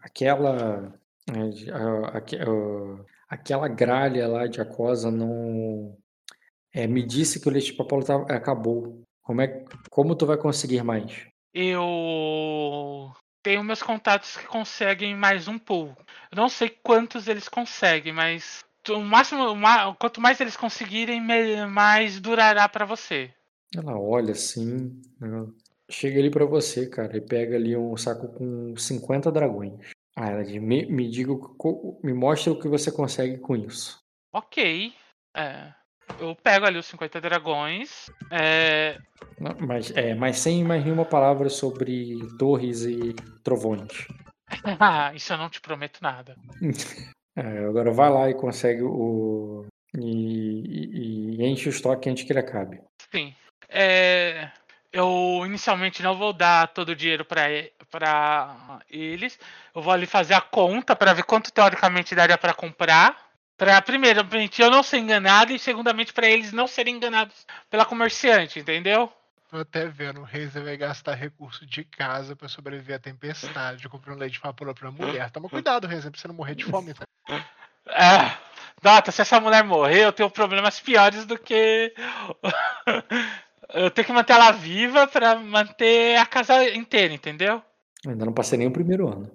aquela. 0.01 0.93
é, 1.29 1.71
ah, 1.71 2.17
aque- 2.17 2.37
ah, 2.37 3.05
aquela 3.29 3.67
gralha 3.67 4.27
lá 4.27 4.47
de 4.47 4.61
aquosa 4.61 5.11
não. 5.11 5.95
é, 6.73 6.85
me 6.87 7.01
disse 7.03 7.39
que 7.39 7.47
o 7.47 7.51
leite 7.51 7.71
de 7.71 7.77
papoula 7.77 8.05
tá- 8.05 8.35
acabou. 8.35 9.01
Como, 9.23 9.41
é, 9.41 9.65
como 9.89 10.15
tu 10.15 10.25
vai 10.25 10.37
conseguir 10.37 10.83
mais? 10.83 11.25
Eu 11.53 13.11
tenho 13.43 13.63
meus 13.63 13.81
contatos 13.81 14.37
que 14.37 14.45
conseguem 14.45 15.15
mais 15.15 15.47
um 15.47 15.57
pouco. 15.57 16.01
Eu 16.31 16.35
não 16.37 16.49
sei 16.49 16.69
quantos 16.69 17.27
eles 17.27 17.49
conseguem, 17.49 18.13
mas 18.13 18.63
o 18.89 18.99
máximo, 19.01 19.43
quanto 19.99 20.21
mais 20.21 20.39
eles 20.39 20.55
conseguirem, 20.55 21.21
mais 21.69 22.19
durará 22.19 22.69
pra 22.69 22.85
você. 22.85 23.33
Ela 23.75 23.99
olha 23.99 24.31
assim, 24.31 25.01
né, 25.19 25.45
chega 25.89 26.19
ali 26.19 26.30
pra 26.30 26.45
você, 26.45 26.88
cara, 26.89 27.15
e 27.18 27.22
pega 27.22 27.55
ali 27.55 27.76
um 27.76 27.95
saco 27.97 28.27
com 28.30 28.76
50 28.76 29.31
dragões. 29.31 29.89
Ah, 30.15 30.30
ela 30.31 30.43
diz, 30.43 30.61
me, 30.61 30.85
me 30.88 31.09
diga, 31.09 31.31
me 32.03 32.14
mostra 32.14 32.51
o 32.51 32.59
que 32.59 32.68
você 32.68 32.91
consegue 32.91 33.38
com 33.38 33.55
isso. 33.55 33.99
Ok. 34.34 34.93
É. 35.35 35.72
Eu 36.19 36.35
pego 36.35 36.65
ali 36.65 36.77
os 36.80 36.85
50 36.88 37.19
dragões. 37.22 38.09
É, 38.31 38.97
Não, 39.39 39.55
Mas, 39.59 39.91
é, 39.95 40.15
mas 40.15 40.39
sem 40.39 40.64
mais 40.64 40.84
nenhuma 40.84 41.05
palavra 41.05 41.49
sobre 41.49 42.18
torres 42.39 42.84
e 42.85 43.14
trovões. 43.43 44.07
Ah, 44.80 45.14
isso 45.15 45.34
eu 45.34 45.38
não 45.38 45.49
te 45.49 45.61
prometo 45.61 45.99
nada. 46.01 46.35
É, 47.39 47.65
agora 47.65 47.91
vai 47.91 48.09
lá 48.09 48.27
e 48.31 48.34
consegue 48.34 48.81
o. 48.81 49.64
E, 49.95 50.01
e- 50.01 51.35
e 51.39 51.45
enche 51.45 51.69
o 51.69 51.69
estoque 51.69 52.09
antes 52.09 52.23
que 52.23 52.31
ele 52.31 52.39
acabe. 52.39 52.81
Sim. 53.14 53.31
É, 53.69 54.49
eu 54.97 55.43
inicialmente 55.45 56.01
não 56.01 56.17
vou 56.17 56.33
dar 56.33 56.67
todo 56.69 56.89
o 56.89 56.95
dinheiro 56.95 57.25
pra 57.25 57.43
pra 57.89 58.79
eles. 58.89 59.39
Eu 59.73 59.81
vou 59.81 59.93
ali 59.93 60.05
fazer 60.05 60.33
a 60.33 60.41
conta 60.41 60.95
pra 60.95 61.13
ver 61.13 61.23
quanto 61.23 61.51
teoricamente 61.51 62.15
daria 62.15 62.37
pra 62.37 62.53
comprar. 62.53 63.15
Pra, 63.57 63.81
primeiramente, 63.81 64.61
eu 64.61 64.69
não 64.69 64.83
ser 64.83 64.99
enganado 64.99 65.51
e, 65.51 65.57
segundamente, 65.57 66.13
pra 66.13 66.27
eles 66.27 66.51
não 66.51 66.67
serem 66.67 66.95
enganados 66.95 67.47
pela 67.69 67.85
comerciante, 67.85 68.59
entendeu? 68.59 69.11
Tô 69.49 69.57
até 69.57 69.87
vendo, 69.87 70.21
o 70.21 70.23
Razer 70.25 70.63
vai 70.63 70.77
gastar 70.77 71.15
recurso 71.15 71.65
de 71.65 71.83
casa 71.83 72.35
pra 72.35 72.49
sobreviver 72.49 72.97
à 72.97 72.99
tempestade. 72.99 73.87
Um 73.87 74.13
leite 74.13 74.33
de 74.33 74.41
papoula 74.41 74.75
pra 74.75 74.91
mulher. 74.91 75.31
Toma 75.31 75.49
cuidado, 75.49 75.87
Razer, 75.87 76.11
pra 76.11 76.19
você 76.19 76.27
não 76.27 76.35
morrer 76.35 76.55
de 76.55 76.65
fome, 76.65 76.93
tá? 76.93 77.05
É, 77.89 78.35
Dota, 78.81 79.13
se 79.13 79.21
essa 79.21 79.39
mulher 79.39 79.63
morrer, 79.63 80.03
eu 80.03 80.11
tenho 80.11 80.29
problemas 80.29 80.77
piores 80.77 81.25
do 81.25 81.39
que. 81.39 81.93
Eu 83.73 83.91
tenho 83.91 84.06
que 84.06 84.14
manter 84.14 84.34
ela 84.34 84.52
viva 84.52 85.07
pra 85.07 85.35
manter 85.35 86.18
a 86.18 86.26
casa 86.26 86.64
inteira, 86.76 87.14
entendeu? 87.14 87.61
Ainda 88.06 88.26
não 88.26 88.34
passei 88.34 88.57
nem 88.57 88.68
o 88.68 88.72
primeiro 88.72 89.07
ano. 89.07 89.31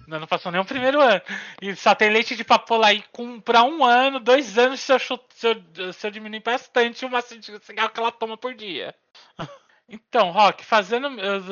Ainda 0.00 0.20
não 0.20 0.26
passou 0.26 0.52
nem 0.52 0.60
o 0.60 0.64
primeiro 0.64 1.00
ano. 1.00 1.22
E 1.60 1.74
só 1.74 1.94
tem 1.94 2.10
leite 2.10 2.36
de 2.36 2.44
papoula 2.44 2.88
aí 2.88 3.02
com, 3.12 3.40
pra 3.40 3.62
um 3.62 3.84
ano, 3.84 4.20
dois 4.20 4.58
anos, 4.58 4.80
se 4.80 4.92
eu, 4.92 4.98
se 4.98 5.46
eu, 5.46 5.92
se 5.92 6.06
eu 6.06 6.10
diminuir 6.10 6.42
bastante 6.42 7.04
o 7.04 7.10
máximo 7.10 7.40
de 7.40 7.58
cigarro 7.64 7.90
que 7.90 8.00
ela 8.00 8.12
toma 8.12 8.36
por 8.36 8.54
dia. 8.54 8.94
Então, 9.88 10.30
Rock, 10.30 10.64
fazendo, 10.64 11.08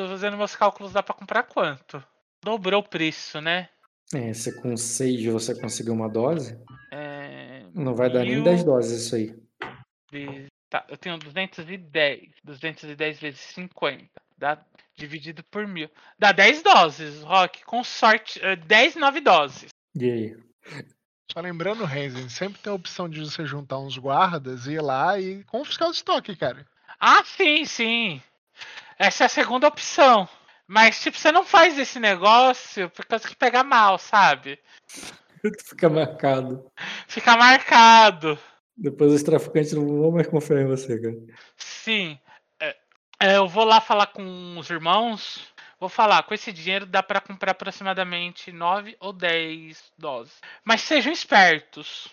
fazendo 0.09 0.37
meus 0.39 0.57
cálculos, 0.57 0.95
dá 0.95 1.03
pra 1.03 1.13
comprar 1.13 1.43
quanto? 1.43 2.03
Dobrou 2.43 2.81
o 2.81 2.89
preço, 2.89 3.39
né? 3.39 3.69
É, 4.15 4.33
se 4.33 4.61
com 4.63 4.75
6 4.79 5.27
você 5.27 5.61
conseguir 5.61 5.91
uma 5.91 6.09
dose, 6.09 6.59
É, 6.91 7.65
não 7.75 7.95
vai 7.95 8.09
dar 8.09 8.21
nem 8.21 8.37
mil 8.37 8.45
10 8.45 8.65
doses 8.65 9.03
isso 9.03 9.15
aí. 9.15 9.35
Tá, 10.71 10.85
eu 10.89 10.97
tenho 10.97 11.19
210. 11.19 12.31
210 12.45 13.19
vezes 13.19 13.41
50. 13.41 14.09
Dá 14.39 14.57
dividido 14.97 15.43
por 15.45 15.67
mil. 15.67 15.91
Dá 16.17 16.31
10 16.31 16.63
doses, 16.63 17.23
Rock. 17.23 17.65
Com 17.65 17.83
sorte, 17.83 18.41
eh, 18.41 18.55
10, 18.55 18.95
9 18.95 19.21
doses. 19.21 19.69
E 19.97 20.11
aí? 20.11 20.37
Só 21.33 21.41
lembrando, 21.41 21.85
Renzen, 21.85 22.29
sempre 22.29 22.61
tem 22.61 22.71
a 22.71 22.77
opção 22.77 23.09
de 23.09 23.21
você 23.21 23.45
juntar 23.45 23.79
uns 23.79 23.99
guardas, 23.99 24.67
ir 24.67 24.81
lá 24.81 25.19
e 25.19 25.45
confiscar 25.45 25.89
o 25.89 25.93
estoque, 25.93 26.37
cara. 26.37 26.65
Ah, 26.99 27.23
sim, 27.25 27.65
sim. 27.65 28.23
Essa 28.99 29.25
é 29.25 29.27
a 29.27 29.29
segunda 29.29 29.67
opção. 29.67 30.29
Mas, 30.67 31.01
tipo, 31.01 31.19
você 31.19 31.33
não 31.33 31.45
faz 31.45 31.79
esse 31.79 31.99
negócio 31.99 32.89
por 32.91 33.05
causa 33.07 33.29
que 33.29 33.35
pega 33.35 33.65
mal, 33.65 33.99
sabe? 33.99 34.61
Fica 35.67 35.89
marcado. 35.89 36.71
Fica 37.09 37.37
marcado. 37.37 38.39
Depois 38.81 39.13
os 39.13 39.23
traficantes 39.23 39.75
não 39.75 39.87
vão 39.87 40.11
mais 40.11 40.27
confiar 40.27 40.63
em 40.63 40.67
você, 40.67 40.99
cara. 40.99 41.15
Sim. 41.55 42.19
É, 42.59 42.77
é, 43.23 43.37
eu 43.37 43.47
vou 43.47 43.65
lá 43.65 43.79
falar 43.79 44.07
com 44.07 44.57
os 44.59 44.71
irmãos. 44.71 45.47
Vou 45.79 45.91
falar, 45.91 46.23
com 46.23 46.33
esse 46.33 46.51
dinheiro 46.51 46.87
dá 46.87 47.03
pra 47.03 47.21
comprar 47.21 47.53
aproximadamente 47.53 48.51
9 48.51 48.97
ou 48.99 49.13
10 49.13 49.93
doses. 49.99 50.41
Mas 50.65 50.81
sejam 50.81 51.13
espertos. 51.13 52.09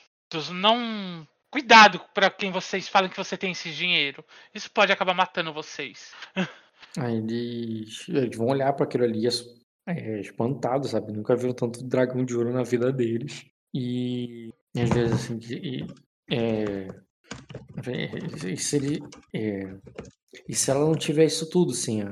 Não. 0.52 1.26
Cuidado 1.50 2.02
pra 2.14 2.30
quem 2.30 2.52
vocês 2.52 2.90
falam 2.90 3.10
que 3.10 3.16
você 3.16 3.38
tem 3.38 3.54
esse 3.54 3.72
dinheiro. 3.72 4.24
Isso 4.54 4.70
pode 4.70 4.92
acabar 4.92 5.14
matando 5.14 5.54
vocês. 5.54 6.12
Aí 7.00 7.16
eles, 7.18 8.08
eles 8.10 8.38
vão 8.38 8.48
olhar 8.48 8.74
pra 8.74 8.86
aquilo 8.86 9.06
ali 9.06 9.26
é, 9.88 10.20
espantado, 10.20 10.86
sabe? 10.86 11.14
Nunca 11.14 11.36
viram 11.38 11.54
tanto 11.54 11.82
dragão 11.82 12.26
de 12.26 12.36
ouro 12.36 12.52
na 12.52 12.64
vida 12.64 12.92
deles. 12.92 13.46
E, 13.74 14.54
e 14.76 14.82
às 14.82 14.90
vezes 14.90 15.14
assim, 15.14 15.40
e, 15.50 15.88
é, 16.30 16.88
e 18.48 18.58
se 18.58 18.76
ele, 18.76 19.00
é, 19.34 19.74
e 20.48 20.56
se 20.56 20.70
ela 20.72 20.86
não 20.86 20.96
tiver 20.96 21.26
isso 21.26 21.50
tudo, 21.50 21.72
sim. 21.74 22.04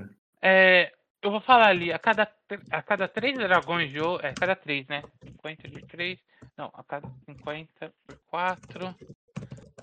É, 0.41 0.91
eu 1.21 1.31
vou 1.31 1.41
falar 1.41 1.69
ali, 1.69 1.91
a 1.91 1.97
cada, 1.97 2.31
a 2.69 2.81
cada 2.83 3.07
três 3.07 3.35
dragões 3.35 3.91
de 3.91 3.99
ouro. 3.99 4.23
É, 4.23 4.31
cada 4.33 4.55
três, 4.55 4.87
né? 4.87 5.03
50 5.23 5.67
de 5.67 5.81
3. 5.81 6.19
Não, 6.55 6.71
a 6.71 6.83
cada 6.83 7.09
50 7.25 7.91
por 8.05 8.17
4. 8.27 8.95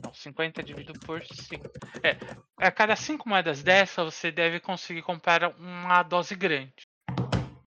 Não, 0.05 0.15
50 0.15 0.63
dividido 0.63 0.99
por 1.01 1.21
5. 1.25 1.69
É, 2.03 2.17
a 2.57 2.71
cada 2.71 2.95
5 2.95 3.29
moedas 3.29 3.63
dessa, 3.63 4.05
você 4.05 4.31
deve 4.31 4.61
conseguir 4.61 5.03
comprar 5.03 5.49
uma 5.59 6.05
dose 6.05 6.37
grande. 6.37 6.87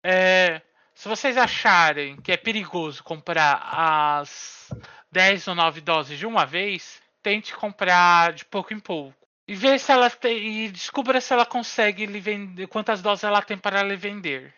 É, 0.01 0.61
se 0.93 1.09
vocês 1.09 1.35
acharem 1.35 2.15
que 2.15 2.31
é 2.31 2.37
perigoso 2.37 3.03
comprar 3.03 3.59
as 3.61 4.69
10 5.15 5.47
ou 5.47 5.55
9 5.55 5.79
doses 5.79 6.19
de 6.19 6.25
uma 6.25 6.45
vez, 6.45 7.01
tente 7.23 7.55
comprar 7.55 8.33
de 8.33 8.43
pouco 8.43 8.73
em 8.73 8.79
pouco. 8.81 9.15
E 9.47 9.55
ver 9.55 9.79
se 9.79 9.89
ela 9.89 10.09
tem, 10.09 10.65
e 10.65 10.69
descubra 10.69 11.21
se 11.21 11.31
ela 11.31 11.45
consegue 11.45 12.05
lhe 12.05 12.19
vender, 12.19 12.67
quantas 12.67 13.01
doses 13.01 13.23
ela 13.23 13.41
tem 13.41 13.57
para 13.57 13.81
lhe 13.81 13.95
vender. 13.95 14.53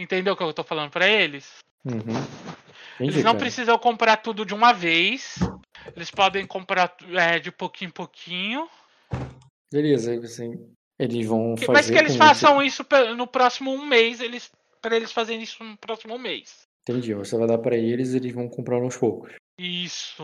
Entendeu 0.00 0.32
o 0.32 0.36
que 0.36 0.42
eu 0.42 0.48
estou 0.48 0.64
falando 0.64 0.90
para 0.90 1.06
eles? 1.06 1.58
Uhum. 1.84 2.00
Eles 2.98 3.12
Entendi, 3.12 3.16
não 3.22 3.32
cara. 3.32 3.38
precisam 3.38 3.78
comprar 3.78 4.16
tudo 4.16 4.46
de 4.46 4.54
uma 4.54 4.72
vez. 4.72 5.34
Eles 5.94 6.10
podem 6.10 6.46
comprar 6.46 6.96
é, 7.12 7.38
de 7.38 7.52
pouquinho 7.52 7.88
em 7.88 7.92
pouquinho. 7.92 8.68
Beleza, 9.70 10.18
você, 10.18 10.58
eles 10.98 11.26
vão 11.26 11.54
Que- 11.54 11.66
fazer. 11.66 11.72
Mas 11.76 11.90
que 11.90 11.98
eles 11.98 12.16
façam 12.16 12.62
isso 12.62 12.82
no 13.14 13.26
próximo 13.26 13.72
um 13.74 13.84
mês, 13.84 14.20
eles 14.20 14.50
para 14.80 14.96
eles 14.96 15.12
fazerem 15.12 15.42
isso 15.42 15.62
no 15.62 15.76
próximo 15.76 16.18
mês. 16.18 16.62
Entendi. 16.88 17.12
Você 17.12 17.36
vai 17.36 17.46
dar 17.46 17.58
pra 17.58 17.76
eles 17.76 18.14
e 18.14 18.16
eles 18.16 18.32
vão 18.32 18.48
comprar 18.48 18.76
aos 18.80 18.96
poucos. 18.96 19.34
Isso. 19.58 20.22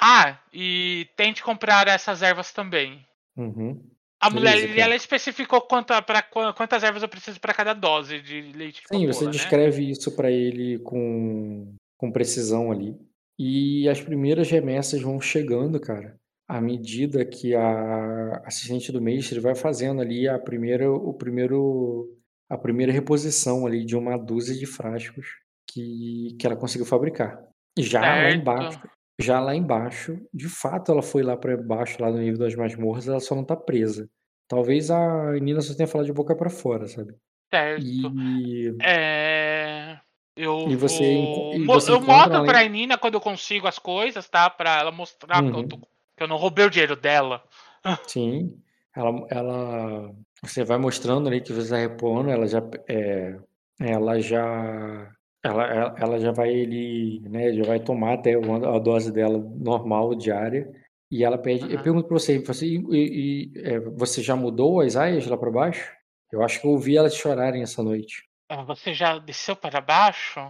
Ah, 0.00 0.38
e 0.52 1.08
tente 1.16 1.42
comprar 1.42 1.88
essas 1.88 2.22
ervas 2.22 2.52
também. 2.52 3.04
Uhum. 3.36 3.82
A 4.20 4.30
mulher 4.30 4.56
Beleza, 4.60 4.80
ela 4.80 4.96
especificou 4.96 5.60
quanta, 5.60 6.00
pra, 6.02 6.22
qua- 6.22 6.52
quantas 6.52 6.82
ervas 6.82 7.02
eu 7.02 7.08
preciso 7.08 7.40
para 7.40 7.54
cada 7.54 7.72
dose 7.72 8.20
de 8.20 8.40
leite 8.52 8.82
Sim, 8.88 9.06
você 9.06 9.24
né? 9.26 9.30
descreve 9.30 9.88
isso 9.88 10.14
pra 10.16 10.30
ele 10.30 10.78
com, 10.80 11.74
com 11.96 12.10
precisão 12.10 12.72
ali. 12.72 12.96
E 13.38 13.88
as 13.88 14.00
primeiras 14.00 14.50
remessas 14.50 15.00
vão 15.00 15.20
chegando, 15.20 15.78
cara, 15.80 16.16
à 16.48 16.60
medida 16.60 17.24
que 17.24 17.54
a 17.54 18.42
assistente 18.44 18.90
do 18.90 19.00
mestre 19.00 19.38
vai 19.38 19.54
fazendo 19.54 20.00
ali 20.00 20.26
a 20.28 20.36
primeira, 20.38 20.90
o 20.90 21.14
primeiro, 21.14 22.18
a 22.50 22.58
primeira 22.58 22.92
reposição 22.92 23.66
ali 23.66 23.84
de 23.84 23.96
uma 23.96 24.16
dúzia 24.16 24.56
de 24.56 24.66
frascos 24.66 25.26
que, 25.70 26.36
que 26.40 26.44
ela 26.44 26.56
conseguiu 26.56 26.86
fabricar. 26.86 27.40
Já 27.82 28.00
lá 28.00 28.06
Certo. 28.14 28.36
embaixo, 28.36 28.80
já 29.20 29.40
lá 29.40 29.54
embaixo, 29.54 30.18
de 30.32 30.48
fato 30.48 30.92
ela 30.92 31.02
foi 31.02 31.22
lá 31.22 31.36
pra 31.36 31.56
baixo, 31.56 32.00
lá 32.00 32.10
no 32.10 32.18
nível 32.18 32.38
das 32.38 32.54
masmorras, 32.54 33.08
ela 33.08 33.20
só 33.20 33.34
não 33.34 33.44
tá 33.44 33.56
presa. 33.56 34.08
Talvez 34.48 34.90
a 34.90 35.32
Nina 35.32 35.60
só 35.60 35.74
tenha 35.74 35.86
falado 35.86 36.06
de 36.06 36.12
boca 36.12 36.34
pra 36.34 36.48
fora, 36.50 36.86
sabe? 36.88 37.14
Certo. 37.52 37.84
E 37.84 38.76
É. 38.82 39.98
Eu 40.36 40.68
E 40.68 40.76
você 40.76 41.16
vou... 41.16 41.52
e 41.54 41.58
mo- 41.58 41.72
você 41.74 41.90
eu 41.90 41.96
encontra 41.96 42.14
mostro 42.16 42.36
além- 42.36 42.46
pra 42.50 42.68
Nina 42.68 42.96
quando 42.96 43.14
eu 43.14 43.20
consigo 43.20 43.66
as 43.66 43.78
coisas, 43.78 44.28
tá? 44.28 44.48
Pra 44.48 44.78
ela 44.78 44.92
mostrar 44.92 45.42
que, 45.42 45.48
eu 45.48 45.56
Uhum. 45.56 45.68
tô- 45.68 45.78
que 45.78 46.22
eu 46.22 46.28
não 46.28 46.36
roubei 46.36 46.64
o 46.64 46.70
dinheiro 46.70 46.94
dela. 46.94 47.42
Sim, 48.08 48.56
ela, 48.94 49.26
ela, 49.30 50.12
você 50.42 50.62
vai 50.64 50.78
mostrando 50.78 51.26
ali 51.28 51.40
que 51.40 51.52
você 51.52 51.62
está 51.62 51.76
repondo, 51.76 52.30
ela 52.30 52.46
já, 52.46 52.62
é, 52.88 53.36
ela 53.80 54.20
já, 54.20 55.10
ela, 55.42 55.64
ela, 55.64 55.94
ela 55.98 56.20
já 56.20 56.32
vai 56.32 56.50
ele, 56.50 57.20
né, 57.28 57.52
já 57.52 57.62
vai 57.64 57.78
tomar 57.80 58.14
até 58.14 58.34
a 58.34 58.78
dose 58.78 59.12
dela 59.12 59.38
normal 59.38 60.14
diária 60.14 60.70
e 61.10 61.24
ela 61.24 61.38
pede, 61.38 61.64
eu 61.64 61.74
Aham. 61.74 61.82
pergunto 61.82 62.08
para 62.08 62.18
você, 62.18 62.38
você, 62.38 62.66
e, 62.66 62.82
e- 62.90 63.52
é, 63.64 63.80
você 63.80 64.22
já 64.22 64.36
mudou 64.36 64.80
as 64.80 64.96
aias 64.96 65.26
lá 65.26 65.36
para 65.36 65.50
baixo? 65.50 65.90
Eu 66.30 66.42
acho 66.42 66.60
que 66.60 66.66
eu 66.66 66.72
ouvi 66.72 66.96
elas 66.96 67.14
chorarem 67.14 67.62
essa 67.62 67.82
noite. 67.82 68.24
Ah, 68.50 68.62
Você 68.64 68.92
já 68.92 69.18
desceu 69.18 69.56
para 69.56 69.80
baixo? 69.80 70.40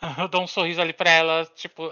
Eu 0.18 0.28
dou 0.28 0.42
um 0.42 0.46
sorriso 0.46 0.80
ali 0.80 0.92
pra 0.92 1.10
ela, 1.10 1.44
tipo, 1.56 1.90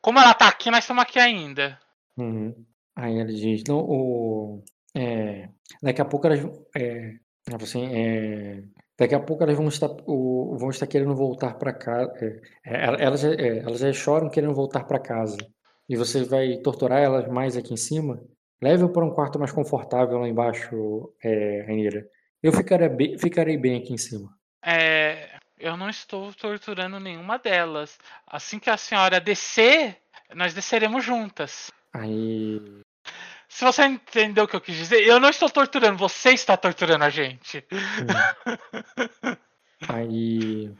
como 0.00 0.18
ela 0.18 0.34
tá 0.34 0.46
aqui, 0.48 0.70
nós 0.70 0.84
estamos 0.84 1.02
aqui 1.02 1.18
ainda. 1.18 1.78
Uhum. 2.18 2.54
Aí 2.96 3.18
ela 3.18 3.32
diz, 3.32 3.62
não, 3.66 3.78
o, 3.80 4.62
é, 4.94 5.48
daqui 5.82 6.00
a 6.00 6.04
pouco 6.04 6.26
elas, 6.26 6.40
é, 6.76 7.14
assim, 7.60 7.86
é, 7.94 8.62
daqui 8.98 9.14
a 9.14 9.20
pouco 9.20 9.42
elas 9.42 9.56
vão 9.56 9.68
estar, 9.68 9.90
o, 10.06 10.56
vão 10.58 10.70
estar 10.70 10.86
querendo 10.86 11.14
voltar 11.14 11.54
para 11.54 11.72
casa, 11.72 12.12
é, 12.20 12.40
é, 12.64 12.84
ela- 12.84 12.96
elas, 12.98 13.20
já- 13.20 13.34
é, 13.34 13.58
elas 13.58 13.78
já 13.80 13.92
choram 13.92 14.28
querendo 14.30 14.54
voltar 14.54 14.84
para 14.84 14.98
casa, 14.98 15.36
e 15.88 15.96
você 15.96 16.24
vai 16.24 16.56
torturar 16.58 17.00
elas 17.00 17.28
mais 17.28 17.56
aqui 17.56 17.72
em 17.74 17.76
cima? 17.76 18.22
Leve-o 18.62 18.88
para 18.88 19.04
um 19.04 19.10
quarto 19.14 19.38
mais 19.38 19.52
confortável 19.52 20.18
lá 20.18 20.28
embaixo, 20.28 21.12
é, 21.22 21.64
Rainira. 21.66 22.08
Eu 22.42 22.52
ficarei 22.52 22.88
bem, 22.88 23.18
ficarei 23.18 23.56
bem 23.56 23.78
aqui 23.78 23.92
em 23.92 23.98
cima. 23.98 24.30
É, 24.64 25.28
eu 25.58 25.76
não 25.76 25.90
estou 25.90 26.32
torturando 26.32 26.98
nenhuma 27.00 27.38
delas. 27.38 27.98
Assim 28.26 28.58
que 28.58 28.70
a 28.70 28.76
senhora 28.76 29.20
descer, 29.20 29.96
nós 30.34 30.54
desceremos 30.54 31.04
juntas. 31.04 31.70
Aí, 31.92 32.60
Se 33.54 33.64
você 33.64 33.84
entendeu 33.84 34.44
o 34.44 34.48
que 34.48 34.56
eu 34.56 34.60
quis 34.60 34.74
dizer, 34.74 35.06
eu 35.06 35.20
não 35.20 35.28
estou 35.28 35.48
torturando, 35.48 35.96
você 35.96 36.30
está 36.30 36.56
torturando 36.56 37.04
a 37.04 37.08
gente. 37.08 37.64
aí, 39.88 40.74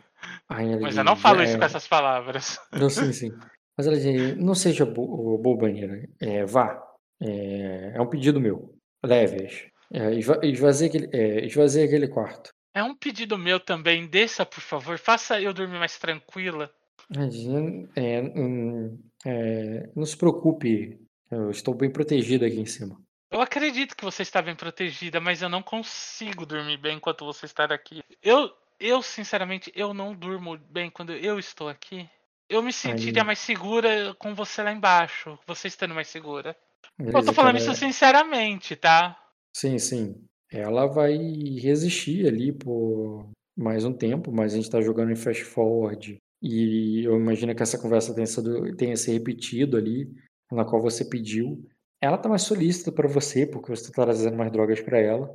aí 0.48 0.80
Mas 0.80 0.96
eu 0.96 1.04
não 1.04 1.14
falo 1.14 1.42
é, 1.42 1.44
isso 1.44 1.56
com 1.56 1.64
essas 1.64 1.86
palavras. 1.86 2.58
Não, 2.72 2.90
sim, 2.90 3.12
sim. 3.12 3.30
Mas 3.78 3.86
ela 3.86 3.96
diz, 3.96 4.36
não 4.36 4.56
seja 4.56 4.84
bo 4.84 5.38
bobaneira. 5.38 6.02
É, 6.20 6.44
vá. 6.44 6.82
É, 7.22 7.92
é 7.94 8.00
um 8.00 8.08
pedido 8.08 8.40
meu. 8.40 8.76
Leve-as. 9.04 9.66
É, 9.92 10.12
esva 10.12 10.40
esvazie, 10.42 10.88
aquele, 10.88 11.08
é, 11.12 11.46
esvazie 11.46 11.84
aquele 11.84 12.08
quarto. 12.08 12.50
É 12.74 12.82
um 12.82 12.96
pedido 12.96 13.38
meu 13.38 13.60
também, 13.60 14.04
desça, 14.08 14.44
por 14.44 14.60
favor, 14.60 14.98
faça 14.98 15.40
eu 15.40 15.54
dormir 15.54 15.78
mais 15.78 15.96
tranquila. 15.96 16.68
É, 17.94 18.20
hum, 18.20 18.98
é, 19.24 19.88
não 19.94 20.04
se 20.04 20.16
preocupe. 20.16 21.03
Eu 21.30 21.50
estou 21.50 21.74
bem 21.74 21.90
protegida 21.90 22.46
aqui 22.46 22.60
em 22.60 22.66
cima. 22.66 22.96
Eu 23.30 23.40
acredito 23.40 23.96
que 23.96 24.04
você 24.04 24.22
está 24.22 24.40
bem 24.40 24.54
protegida, 24.54 25.20
mas 25.20 25.42
eu 25.42 25.48
não 25.48 25.62
consigo 25.62 26.46
dormir 26.46 26.76
bem 26.76 26.96
enquanto 26.96 27.24
você 27.24 27.46
está 27.46 27.64
aqui. 27.64 28.02
Eu, 28.22 28.50
eu 28.78 29.02
sinceramente, 29.02 29.72
eu 29.74 29.92
não 29.92 30.14
durmo 30.14 30.56
bem 30.70 30.88
quando 30.88 31.12
eu 31.12 31.38
estou 31.38 31.68
aqui. 31.68 32.08
Eu 32.48 32.62
me 32.62 32.72
sentiria 32.72 33.22
Aí. 33.22 33.26
mais 33.26 33.38
segura 33.38 34.14
com 34.18 34.34
você 34.34 34.62
lá 34.62 34.72
embaixo, 34.72 35.38
você 35.46 35.68
estando 35.68 35.94
mais 35.94 36.08
segura. 36.08 36.56
Eu 36.98 37.06
Beleza, 37.06 37.26
tô 37.26 37.32
falando 37.32 37.58
cara, 37.58 37.64
isso 37.64 37.74
sinceramente, 37.74 38.76
tá? 38.76 39.18
Sim, 39.52 39.78
sim. 39.78 40.14
Ela 40.52 40.86
vai 40.86 41.16
resistir 41.60 42.28
ali 42.28 42.52
por 42.52 43.28
mais 43.56 43.84
um 43.84 43.92
tempo, 43.92 44.30
mas 44.30 44.52
a 44.52 44.56
gente 44.56 44.66
está 44.66 44.80
jogando 44.80 45.10
em 45.10 45.16
fast 45.16 45.42
forward. 45.44 46.18
E 46.42 47.02
eu 47.04 47.16
imagino 47.16 47.54
que 47.54 47.62
essa 47.62 47.78
conversa 47.78 48.14
tenha, 48.14 48.26
sido, 48.26 48.76
tenha 48.76 48.96
se 48.96 49.10
repetido 49.10 49.76
ali, 49.76 50.08
na 50.54 50.64
qual 50.64 50.80
você 50.80 51.04
pediu. 51.04 51.64
Ela 52.00 52.18
tá 52.18 52.28
mais 52.28 52.42
solícita 52.42 52.92
para 52.92 53.08
você, 53.08 53.46
porque 53.46 53.70
você 53.70 53.90
tá 53.90 54.04
trazendo 54.04 54.36
mais 54.36 54.52
drogas 54.52 54.80
para 54.80 54.98
ela. 54.98 55.34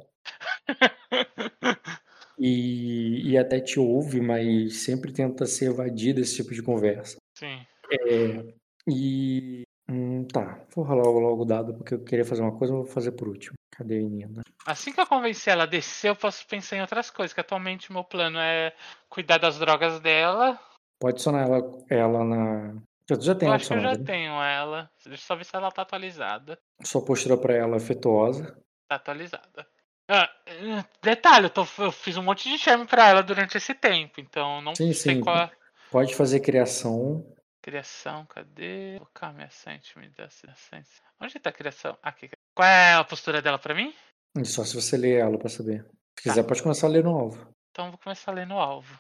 E, 2.42 3.32
e 3.32 3.38
até 3.38 3.60
te 3.60 3.82
ouve, 3.82 4.22
mas 4.22 4.84
sempre 4.84 5.12
tenta 5.12 5.46
se 5.46 5.66
evadir 5.66 6.16
desse 6.16 6.38
tipo 6.38 6.54
de 6.54 6.64
conversa. 6.64 7.18
Sim. 7.38 7.60
É, 7.92 8.54
e. 8.88 9.64
hum, 9.90 10.24
tá, 10.24 10.66
vou 10.74 10.86
rolar 10.86 11.04
logo 11.04 11.42
o 11.42 11.46
dado, 11.46 11.74
porque 11.74 11.96
eu 11.96 12.04
queria 12.04 12.24
fazer 12.24 12.42
uma 12.42 12.58
coisa, 12.58 12.74
vou 12.74 12.86
fazer 12.86 13.12
por 13.12 13.28
último. 13.28 13.56
Cadê 13.76 14.00
a 14.00 14.04
menina? 14.04 14.42
Assim 14.66 14.94
que 14.94 15.02
eu 15.02 15.06
convencer 15.08 15.52
ela 15.52 15.64
a 15.64 15.66
descer, 15.66 16.10
eu 16.10 16.16
posso 16.16 16.48
pensar 16.48 16.78
em 16.78 16.82
outras 16.82 17.10
coisas. 17.10 17.34
Que 17.34 17.42
atualmente 17.42 17.92
meu 17.92 18.06
plano 18.06 18.40
é 18.40 18.74
cuidar 19.10 19.38
das 19.38 19.60
drogas 19.60 20.00
dela. 20.00 20.58
Pode 21.00 21.16
adicionar 21.16 21.42
ela, 21.42 21.86
ela 21.90 22.24
na. 22.24 22.82
Tu 23.18 23.24
já 23.26 23.36
tem 23.36 23.48
eu 23.48 23.54
ela 23.54 23.56
acho 23.56 23.68
que 23.68 23.74
eu 23.74 23.82
já 23.82 23.98
né? 23.98 24.04
tenho 24.06 24.34
ela. 24.42 24.90
Deixa 25.06 25.24
eu 25.24 25.28
só 25.28 25.36
ver 25.36 25.46
se 25.46 25.56
ela 25.56 25.72
tá 25.72 25.82
atualizada. 25.82 26.60
Sua 26.84 27.04
postura 27.04 27.38
pra 27.38 27.54
ela 27.54 27.76
é 27.76 27.78
afetuosa. 27.78 28.54
Tá 28.88 28.96
atualizada. 28.96 29.68
Ah, 30.12 30.30
eh, 30.48 30.84
detalhe, 31.04 31.46
eu, 31.46 31.50
tô- 31.52 31.68
eu 31.78 31.92
fiz 31.92 32.18
um 32.18 32.24
monte 32.24 32.50
de 32.50 32.58
charme 32.58 32.86
pra 32.88 33.08
ela 33.10 33.22
durante 33.22 33.56
esse 33.58 33.76
tempo, 33.76 34.20
então 34.20 34.60
não 34.62 34.74
Sim, 34.76 34.92
sei 34.94 35.16
sim. 35.16 35.22
qual 35.22 35.38
é 35.38 35.52
Pode 35.92 36.16
fazer 36.16 36.40
criação. 36.40 37.24
criação. 37.62 38.26
Cadê? 38.26 38.94
Vou 38.98 39.06
colocar 39.08 39.34
minha 39.34 39.50
intimidação. 39.76 40.50
Onde 41.22 41.40
tá 41.40 41.50
a 41.50 41.54
criação? 41.54 41.98
Aqui. 42.02 42.30
Qual 42.56 42.68
é 42.68 42.94
a 42.96 43.04
postura 43.04 43.42
dela 43.42 43.60
pra 43.60 43.76
mim? 43.76 43.94
Só 44.44 44.64
se 44.64 44.76
você 44.76 44.98
ler 44.98 45.20
ela 45.20 45.38
pra 45.38 45.50
saber. 45.50 45.84
Se 45.84 45.90
Tá. 45.90 46.32
quiser, 46.32 46.44
pode 46.44 46.64
começar 46.64 46.88
a 46.88 46.90
ler 46.90 47.04
no 47.04 47.16
alvo. 47.16 47.48
Então 47.72 47.86
eu 47.86 47.92
vou 47.92 48.00
começar 48.00 48.32
a 48.32 48.36
ler 48.36 48.48
no 48.48 48.58
alvo. 48.60 49.00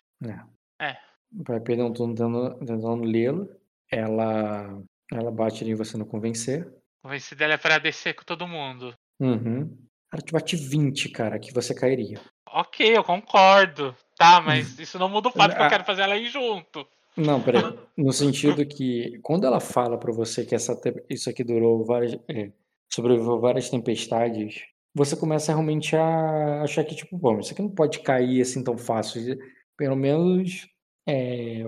Vai 1.31 1.59
perder 1.59 1.83
um 1.83 1.93
turno 1.93 2.13
tentando, 2.15 2.57
tentando 2.59 3.03
lê-lo. 3.03 3.49
Ela, 3.91 4.81
ela 5.11 5.31
bate 5.31 5.63
em 5.65 5.75
você 5.75 5.97
no 5.97 6.05
convencer. 6.05 6.67
Convenci 7.03 7.35
dela 7.35 7.53
é 7.53 7.57
pra 7.57 7.77
descer 7.79 8.13
com 8.13 8.23
todo 8.23 8.47
mundo. 8.47 8.93
Uhum. 9.19 9.77
Ela 10.11 10.21
te 10.21 10.31
bate 10.31 10.55
20, 10.55 11.09
cara, 11.09 11.39
que 11.39 11.53
você 11.53 11.73
cairia. 11.73 12.19
Ok, 12.51 12.95
eu 12.97 13.03
concordo. 13.03 13.95
Tá, 14.17 14.41
mas 14.41 14.77
isso 14.79 14.97
não 14.99 15.09
muda 15.09 15.29
o 15.29 15.31
fato 15.31 15.55
que 15.55 15.61
eu 15.61 15.65
Ah. 15.65 15.69
quero 15.69 15.83
fazer 15.85 16.01
ela 16.03 16.17
ir 16.17 16.27
junto. 16.29 16.85
Não, 17.17 17.41
peraí. 17.41 17.61
No 17.97 18.13
sentido 18.13 18.65
que, 18.65 19.19
quando 19.21 19.45
ela 19.45 19.59
fala 19.59 19.97
pra 19.99 20.11
você 20.13 20.45
que 20.45 20.55
essa, 20.55 20.79
isso 21.09 21.29
aqui 21.29 21.43
durou 21.43 21.83
várias. 21.85 22.13
É, 22.29 22.51
sobreviveu 22.91 23.39
várias 23.39 23.69
tempestades, 23.69 24.63
você 24.95 25.15
começa 25.15 25.51
realmente 25.51 25.95
a 25.95 26.61
achar 26.63 26.83
que, 26.83 26.95
tipo, 26.95 27.17
bom, 27.17 27.39
isso 27.39 27.51
aqui 27.53 27.61
não 27.61 27.69
pode 27.69 27.99
cair 27.99 28.41
assim 28.41 28.63
tão 28.63 28.77
fácil. 28.77 29.37
Pelo 29.77 29.95
menos 29.95 30.67
é, 31.07 31.63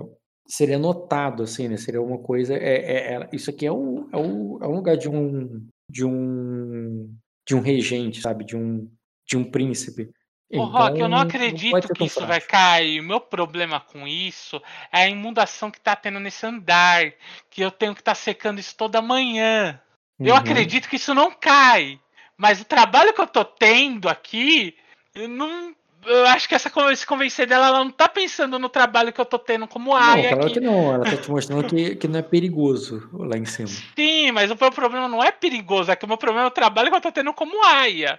seria 0.46 0.78
notado, 0.78 1.42
assim, 1.42 1.68
né? 1.68 1.76
Seria 1.76 2.02
uma 2.02 2.18
coisa. 2.18 2.54
É, 2.54 2.58
é- 2.58 3.14
é- 3.14 3.28
isso 3.32 3.50
aqui 3.50 3.66
é 3.66 3.72
um, 3.72 4.08
é, 4.12 4.16
um, 4.16 4.58
é 4.62 4.66
um 4.66 4.74
lugar 4.74 4.96
de 4.96 5.08
um. 5.08 5.66
de 5.88 6.04
um. 6.04 7.14
de 7.46 7.54
um 7.54 7.60
regente, 7.60 8.20
sabe? 8.20 8.44
De 8.44 8.56
um, 8.56 8.88
de 9.26 9.36
um 9.36 9.44
príncipe. 9.44 10.10
Ô, 10.54 10.64
Rock, 10.64 11.00
eu 11.00 11.08
não 11.08 11.16
Então, 11.22 11.28
acredito 11.28 11.86
ser 11.86 11.94
que 11.94 12.04
isso 12.04 12.20
vai 12.20 12.38
frágil. 12.40 12.48
cair. 12.48 13.00
O 13.00 13.04
meu 13.04 13.20
problema 13.20 13.80
com 13.80 14.06
isso 14.06 14.60
é 14.92 15.04
a 15.04 15.08
inundação 15.08 15.70
que 15.70 15.80
tá 15.80 15.96
tendo 15.96 16.20
nesse 16.20 16.44
andar. 16.44 17.10
Que 17.48 17.62
eu 17.62 17.70
tenho 17.70 17.94
que 17.94 18.02
estar 18.02 18.14
secando 18.14 18.60
isso 18.60 18.76
toda 18.76 19.00
manhã. 19.00 19.80
Eu 20.20 20.34
Uhum. 20.34 20.40
acredito 20.40 20.88
que 20.90 20.96
isso 20.96 21.14
não 21.14 21.32
cai. 21.32 21.98
Mas 22.36 22.60
o 22.60 22.64
trabalho 22.66 23.14
que 23.14 23.20
eu 23.20 23.26
tô 23.26 23.44
tendo 23.44 24.08
aqui, 24.10 24.76
eu 25.14 25.26
não. 25.26 25.74
Eu 26.04 26.26
acho 26.26 26.48
que 26.48 26.54
essa 26.54 26.70
se 26.96 27.06
convencer 27.06 27.46
dela, 27.46 27.68
ela 27.68 27.84
não 27.84 27.90
tá 27.90 28.08
pensando 28.08 28.58
no 28.58 28.68
trabalho 28.68 29.12
que 29.12 29.20
eu 29.20 29.24
tô 29.24 29.38
tendo 29.38 29.68
como 29.68 29.90
Não, 29.90 29.96
aia 29.96 30.36
claro 30.36 30.52
que 30.52 30.60
não. 30.60 30.94
Ela 30.94 31.04
tá 31.04 31.16
te 31.16 31.30
mostrando 31.30 31.68
que, 31.68 31.94
que 31.94 32.08
não 32.08 32.18
é 32.18 32.22
perigoso 32.22 33.08
lá 33.12 33.36
em 33.36 33.44
cima. 33.44 33.68
Sim, 33.68 34.32
mas 34.32 34.50
o 34.50 34.56
meu 34.60 34.72
problema 34.72 35.08
não 35.08 35.22
é 35.22 35.30
perigoso, 35.30 35.90
é 35.90 35.96
que 35.96 36.04
o 36.04 36.08
meu 36.08 36.18
problema 36.18 36.46
é 36.46 36.48
o 36.48 36.52
trabalho 36.52 36.90
que 36.90 36.96
eu 36.96 37.00
tô 37.00 37.12
tendo 37.12 37.32
como 37.32 37.64
aia. 37.64 38.18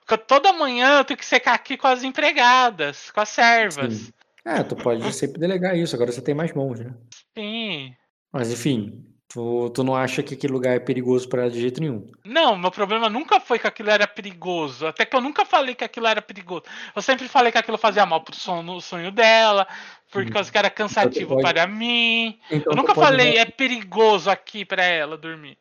Porque 0.00 0.18
toda 0.18 0.52
manhã 0.52 0.98
eu 0.98 1.04
tenho 1.04 1.16
que 1.16 1.24
secar 1.24 1.54
aqui 1.54 1.76
com 1.76 1.86
as 1.86 2.02
empregadas, 2.02 3.10
com 3.10 3.20
as 3.20 3.28
servas. 3.28 3.94
Sim. 3.94 4.12
É, 4.44 4.62
tu 4.62 4.76
pode 4.76 5.10
sempre 5.14 5.40
delegar 5.40 5.76
isso. 5.76 5.94
Agora 5.96 6.12
você 6.12 6.20
tem 6.20 6.34
mais 6.34 6.52
mãos, 6.52 6.78
né? 6.78 6.92
Sim. 7.34 7.94
Mas 8.30 8.50
enfim, 8.50 9.02
tu, 9.34 9.68
tu 9.70 9.82
não 9.82 9.96
acha 9.96 10.22
que 10.22 10.34
aquele 10.34 10.52
lugar 10.52 10.76
é 10.76 10.78
perigoso 10.78 11.28
pra 11.28 11.42
ela 11.42 11.50
de 11.50 11.60
jeito 11.60 11.80
nenhum. 11.80 12.08
Não, 12.24 12.56
meu 12.56 12.70
problema 12.70 13.08
nunca 13.08 13.40
foi 13.40 13.58
que 13.58 13.66
aquilo 13.66 13.90
era 13.90 14.06
perigoso. 14.06 14.86
Até 14.86 15.04
que 15.04 15.14
eu 15.16 15.20
nunca 15.20 15.44
falei 15.44 15.74
que 15.74 15.82
aquilo 15.82 16.06
era 16.06 16.22
perigoso. 16.22 16.62
Eu 16.94 17.02
sempre 17.02 17.26
falei 17.26 17.50
que 17.50 17.58
aquilo 17.58 17.76
fazia 17.76 18.06
mal 18.06 18.22
pro 18.22 18.36
sono, 18.36 18.80
sonho 18.80 19.10
dela, 19.10 19.66
por 20.12 20.22
Hum. 20.24 20.28
era 20.54 20.70
cansativo 20.70 21.30
pode- 21.34 21.42
para 21.42 21.66
mim. 21.66 22.38
Então 22.50 22.72
Eu 22.72 22.76
nunca 22.76 22.94
falei 22.94 23.36
é 23.36 23.44
perigoso 23.44 24.30
aqui 24.30 24.64
pra 24.64 24.84
ela 24.84 25.18
dormir. 25.18 25.58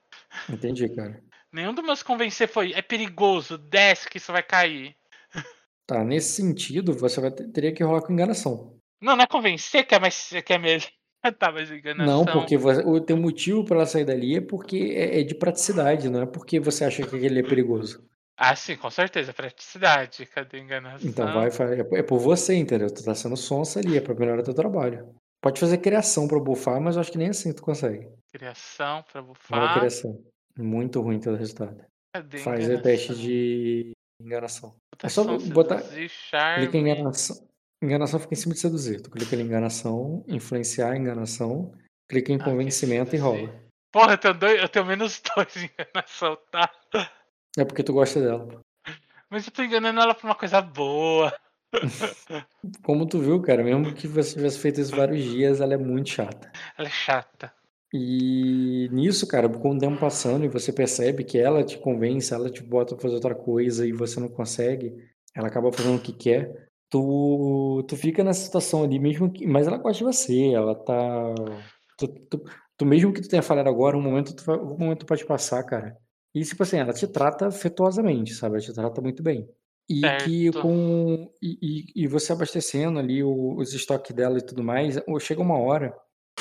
Entendi, 0.48 0.88
cara. 0.90 1.20
Nenhum 1.52 1.74
dos 1.74 1.84
meus 1.86 2.04
convencer 2.04 2.48
foi 2.48 2.74
é 2.74 2.82
perigoso, 2.82 3.58
desce 3.58 4.08
que 4.10 4.18
isso 4.18 4.32
vai 4.32 4.44
cair. 4.44 4.96
Tá, 5.86 6.04
nesse 6.04 6.42
sentido, 6.42 6.94
você 6.94 7.20
vai 7.20 7.30
ter, 7.32 7.48
teria 7.52 7.74
que 7.74 7.84
rolar 7.84 8.02
com 8.02 8.14
enganação. 8.14 8.74
Não, 9.02 9.16
não 9.16 9.24
é 9.24 9.28
convencer 9.28 9.86
que 9.86 9.94
é 9.94 10.00
mais 10.00 10.30
que 10.46 10.54
é 10.54 10.58
melhor. 10.58 10.88
Tá, 11.32 11.52
mas 11.52 11.72
enganação. 11.72 12.06
Não, 12.06 12.26
porque 12.26 12.58
você- 12.58 12.82
o 12.86 13.00
teu 13.00 13.16
motivo 13.16 13.64
pra 13.64 13.78
ela 13.78 13.86
sair 13.86 14.04
dali 14.06 14.36
é 14.38 14.42
porque 14.42 14.94
é, 14.96 15.22
é 15.22 15.24
de 15.24 15.34
praticidade, 15.36 16.10
não 16.10 16.22
é 16.22 16.26
porque 16.26 16.60
você 16.60 16.84
acha 16.84 17.06
que 17.08 17.16
aquele 17.16 17.40
é 17.40 17.44
perigoso. 17.44 18.04
Ah, 18.38 18.56
sim, 18.56 18.76
com 18.76 18.90
certeza. 18.90 19.32
Praticidade. 19.34 20.26
Cadê 20.26 20.58
a 20.58 20.60
enganação? 20.60 21.08
Então 21.10 21.32
vai, 21.34 21.48
é 21.48 21.84
por- 21.84 21.98
é 22.00 22.04
por 22.04 22.20
você, 22.20 22.56
entendeu? 22.56 22.90
Tu 22.94 23.04
tá 23.06 23.14
sendo 23.16 23.38
sonsa 23.38 23.80
ali, 23.80 23.96
é 23.98 24.02
pra 24.02 24.16
melhorar 24.16 24.44
teu 24.44 24.54
trabalho. 24.54 25.14
Pode 25.42 25.60
fazer 25.60 25.78
criação 25.78 26.28
pra 26.28 26.40
bufar, 26.40 26.82
mas 26.82 26.96
eu 26.96 27.02
acho 27.02 27.12
que 27.12 27.18
nem 27.18 27.30
assim 27.30 27.54
tu 27.54 27.62
consegue. 27.62 28.08
Criação 28.32 29.04
pra 29.12 29.22
bufar. 29.22 29.78
criação. 29.80 30.20
Muito 30.58 31.00
ruim 31.02 31.20
teu 31.20 31.36
resultado. 31.36 31.78
Cadê 32.14 32.38
Faz 32.40 32.60
enganação? 32.66 32.84
teste 32.84 33.16
de 33.16 33.92
enganação. 34.22 34.76
É 35.02 35.10
só 35.10 35.24
botar. 35.38 35.82
Clica 35.82 36.78
em 36.78 36.82
enganação. 36.82 37.36
Enganação 37.84 38.18
fica 38.18 38.34
em 38.34 38.38
cima 38.38 38.54
de 38.54 38.62
seduzir. 38.62 39.02
Tu 39.02 39.12
clica 39.12 39.36
em 39.36 39.42
enganação, 39.42 40.24
influenciar 40.26 40.96
enganação, 40.96 41.74
clica 42.08 42.32
em 42.32 42.38
Ah, 42.40 42.44
convencimento 42.46 43.14
e 43.14 43.20
rola. 43.20 43.62
Porra, 43.92 44.14
eu 44.14 44.18
tenho, 44.18 44.34
dois, 44.34 44.62
eu 44.62 44.70
tenho 44.70 44.86
menos 44.86 45.22
dois 45.36 45.56
em 45.58 45.66
enganação, 45.66 46.38
tá? 46.50 46.72
É 47.58 47.66
porque 47.66 47.84
tu 47.84 47.92
gosta 47.92 48.22
dela. 48.22 48.62
Mas 49.30 49.46
eu 49.46 49.52
tô 49.52 49.62
enganando 49.64 50.00
ela 50.00 50.16
pra 50.16 50.26
uma 50.26 50.36
coisa 50.36 50.62
boa. 50.62 51.38
Como 52.84 53.06
tu 53.06 53.20
viu, 53.20 53.42
cara, 53.42 53.62
mesmo 53.62 53.94
que 53.94 54.08
você 54.08 54.36
tivesse 54.36 54.60
feito 54.60 54.80
isso 54.80 54.96
vários 54.96 55.22
dias, 55.22 55.60
ela 55.60 55.74
é 55.74 55.78
muito 55.78 56.10
chata. 56.10 56.54
Ela 56.78 56.88
é 56.88 56.92
chata. 56.92 57.54
E 57.92 58.88
nisso, 58.94 59.28
cara, 59.28 59.50
com 59.50 59.76
o 59.76 59.78
tempo 59.78 60.00
passando 60.00 60.46
e 60.46 60.48
você 60.48 60.72
percebe 60.72 61.26
que 61.26 61.38
ela 61.38 61.66
te 61.66 61.78
convence, 61.78 62.34
ela 62.34 62.50
te 62.50 62.64
bota 62.64 62.96
pra 62.96 63.02
fazer 63.04 63.16
outra 63.16 63.36
coisa 63.36 63.86
e 63.86 63.92
você 63.92 64.20
não 64.22 64.30
consegue, 64.30 64.96
ela 65.36 65.48
acaba 65.48 65.72
fazendo 65.72 65.98
o 65.98 66.02
que 66.02 66.14
quer, 66.14 66.70
tu, 66.98 67.84
tu 67.88 67.98
fica 67.98 68.24
nessa 68.24 68.46
situação 68.46 68.84
ali, 68.84 69.00
mesmo 69.00 69.32
que. 69.32 69.48
Mas 69.48 69.66
ela 69.66 69.78
gosta 69.78 69.98
de 69.98 70.04
você, 70.04 70.52
ela 70.54 70.76
tá. 70.76 71.34
Tu, 71.98 72.08
tu- 72.30 72.44
tu 72.78 72.86
mesmo 72.86 73.12
que 73.12 73.22
tu 73.22 73.28
tenha 73.28 73.42
falhado 73.42 73.68
agora, 73.70 73.98
um 73.98 74.02
momento, 74.02 74.36
tu 74.36 74.52
um 74.52 74.78
momento 74.78 75.06
pode 75.06 75.26
passar, 75.26 75.64
cara. 75.64 75.98
E 76.36 76.44
tipo 76.44 76.62
assim, 76.64 76.78
ela 76.78 76.94
te 76.94 77.08
trata 77.08 77.48
afetuosamente, 77.48 78.34
sabe? 78.34 78.56
Ela 78.56 78.64
te 78.64 78.74
trata 78.74 79.02
muito 79.02 79.24
bem. 79.24 79.48
E 79.90 80.02
que 80.24 80.44
Certo. 80.52 80.62
com. 80.62 81.32
E, 81.42 81.58
e, 81.96 82.04
e 82.04 82.08
você 82.08 82.32
abastecendo 82.32 83.00
ali 83.00 83.24
o- 83.24 83.56
os 83.58 83.74
estoques 83.74 84.16
dela 84.16 84.38
e 84.38 84.42
tudo 84.46 84.64
mais, 84.64 85.00
chega 85.20 85.42
uma 85.42 85.58
hora 85.58 85.94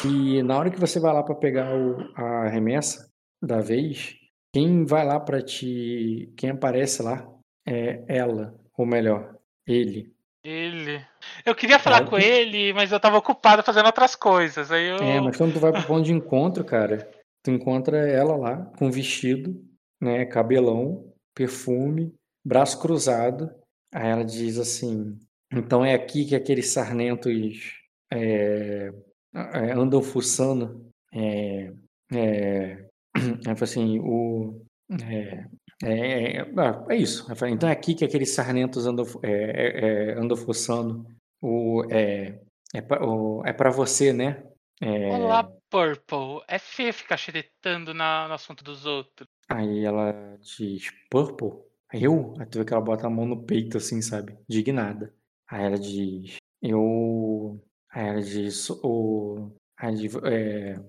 e 0.05 0.43
na 0.43 0.59
hora 0.59 0.71
que 0.71 0.79
você 0.81 1.01
vai 1.01 1.13
lá 1.13 1.23
para 1.23 1.35
pegar 1.35 1.75
o- 1.75 1.97
a 2.15 2.49
remessa 2.49 3.11
da 3.43 3.61
vez, 3.61 4.15
quem 4.53 4.85
vai 4.85 5.05
lá 5.07 5.19
para 5.19 5.43
te. 5.43 6.33
Quem 6.37 6.51
aparece 6.51 7.03
lá 7.03 7.27
é 7.67 8.05
ela, 8.07 8.55
ou 8.77 8.87
melhor, 8.87 9.35
ele. 9.67 10.12
Ele. 10.45 11.05
Eu 11.47 11.55
queria 11.55 11.79
falar 11.79 12.05
com 12.05 12.19
ele, 12.19 12.73
mas 12.73 12.91
eu 12.91 12.99
tava 12.99 13.17
ocupado 13.17 13.63
fazendo 13.63 13.87
outras 13.87 14.17
coisas. 14.17 14.73
Aí 14.73 14.89
eu. 14.89 14.97
É, 14.97 15.21
mas 15.21 15.37
quando 15.37 15.53
tu 15.53 15.61
vai 15.61 15.71
pro 15.71 15.85
ponto 15.85 16.03
de 16.05 16.13
encontro, 16.13 16.65
cara, 16.65 17.09
tu 17.45 17.51
encontra 17.51 18.09
ela 18.09 18.37
lá 18.37 18.57
com 18.77 18.91
vestido, 18.91 19.65
né, 20.01 20.25
cabelão, 20.27 21.13
perfume, 21.35 22.13
braço 22.45 22.81
cruzado. 22.81 23.55
Aí 23.95 24.09
ela 24.09 24.25
diz 24.25 24.59
assim: 24.59 25.17
então 25.53 25.85
é 25.85 25.95
aqui 25.95 26.25
que 26.25 26.35
aqueles 26.35 26.71
sarnentos 26.71 27.81
é, 28.11 28.91
é, 29.35 29.73
andam 29.73 30.03
fuçando. 30.03 30.91
É, 31.13 31.73
é, 32.13 32.89
assim: 33.61 34.01
o, 34.01 34.61
é, 35.05 35.45
é, 35.83 36.37
é, 36.39 36.47
é 36.91 36.97
isso. 36.97 37.27
Então 37.51 37.69
é 37.69 37.73
aqui 37.73 37.95
que 37.95 38.05
aqueles 38.05 38.35
sarnentos 38.35 38.87
andam, 38.87 39.05
é, 39.23 39.31
é, 39.31 40.11
é, 40.11 40.19
andam 40.19 40.37
fuçando. 40.37 41.07
O, 41.41 41.85
é, 41.91 42.41
é, 42.75 42.81
pra, 42.81 43.05
o, 43.05 43.43
é 43.45 43.53
pra 43.53 43.71
você, 43.71 44.13
né? 44.13 44.45
É, 44.81 45.09
Olá, 45.11 45.49
Purple. 45.71 46.43
É 46.49 46.59
feio 46.59 46.93
ficar 46.93 47.17
xeretando 47.17 47.93
na- 47.95 48.27
no 48.29 48.35
assunto 48.35 48.63
dos 48.65 48.85
outros. 48.87 49.29
Aí 49.49 49.85
ela 49.85 50.37
diz, 50.41 50.91
Purple? 51.11 51.51
Eu? 51.93 52.35
Aí 52.39 52.47
tu 52.47 52.59
vê 52.59 52.65
que 52.65 52.73
ela 52.73 52.83
bota 52.83 53.07
a 53.07 53.11
mão 53.11 53.27
no 53.27 53.43
peito, 53.45 53.77
assim, 53.77 54.01
sabe? 54.01 54.37
Dignada. 54.49 55.13
Aí 55.49 55.65
ela 55.65 55.79
diz, 55.79 56.37
eu. 56.63 57.61
Aí 57.91 58.07
ela 58.09 58.23
diz, 58.23 58.71
o. 58.71 59.51
Aí 59.77 59.89
ela 59.89 59.97
diz, 59.97 60.15
é, 60.25 60.81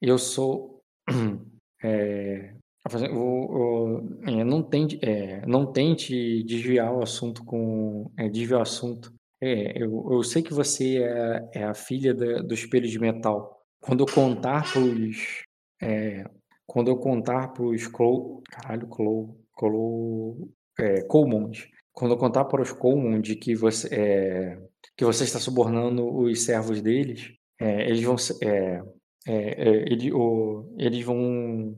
eu 0.00 0.18
sou. 0.18 0.80
É, 1.84 2.54
é, 4.26 4.44
não, 4.44 4.62
tente, 4.62 4.98
é, 5.02 5.46
não 5.46 5.72
tente 5.72 6.42
desviar 6.44 6.92
o 6.92 7.02
assunto 7.02 7.44
com. 7.44 8.10
É, 8.18 8.28
desviar 8.28 8.58
o 8.60 8.62
assunto. 8.62 9.12
É, 9.40 9.80
eu, 9.82 10.08
eu 10.10 10.22
sei 10.22 10.42
que 10.42 10.52
você 10.52 10.98
é, 11.02 11.60
é 11.60 11.64
a 11.64 11.74
filha 11.74 12.12
da- 12.14 12.42
do 12.42 12.54
espelho 12.54 12.88
de 12.88 12.98
metal. 12.98 13.60
Quando 13.80 14.00
eu 14.02 14.06
contar 14.12 14.72
pros. 14.72 15.44
é, 15.80 16.24
quando 16.66 16.88
eu 16.88 16.96
contar 16.96 17.48
pros 17.48 17.86
Clo... 17.86 18.42
Caralho, 18.50 18.86
Clo... 18.88 19.36
Clo... 19.54 20.48
Colmond. 21.08 21.68
Quando 21.92 22.12
eu 22.14 22.18
contar 22.18 22.46
para 22.46 22.62
os 22.62 22.72
Colmond 22.72 23.36
que 23.36 23.54
você, 23.54 24.58
que 24.96 25.04
você 25.04 25.24
está 25.24 25.38
subornando 25.38 26.08
os 26.08 26.42
servos 26.44 26.80
deles, 26.80 27.34
eles 27.60 28.02
vão 28.02 28.16
ele, 29.26 30.12
o, 30.12 30.74
eles 30.78 31.04
vão 31.04 31.76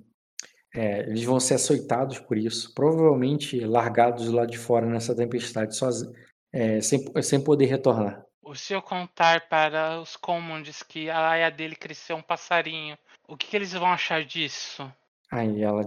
é, 0.74 1.00
eles 1.00 1.22
vão 1.22 1.38
ser 1.38 1.54
açoitados 1.54 2.18
por 2.18 2.36
isso, 2.36 2.74
provavelmente 2.74 3.60
largados 3.60 4.28
lá 4.28 4.44
de 4.44 4.58
fora 4.58 4.86
nessa 4.86 5.14
tempestade, 5.14 5.76
sozinho, 5.76 6.12
é, 6.52 6.80
sem, 6.80 7.04
sem 7.22 7.42
poder 7.42 7.66
retornar. 7.66 8.24
O 8.42 8.54
se 8.54 8.74
eu 8.74 8.82
contar 8.82 9.48
para 9.48 10.00
os 10.00 10.16
Commonds 10.16 10.82
que 10.82 11.08
a 11.08 11.30
aia 11.30 11.50
dele 11.50 11.76
cresceu 11.76 12.16
um 12.16 12.22
passarinho, 12.22 12.98
o 13.26 13.36
que, 13.36 13.46
que 13.46 13.56
eles 13.56 13.72
vão 13.72 13.90
achar 13.90 14.24
disso? 14.24 14.90
Aí 15.30 15.62
ela, 15.62 15.82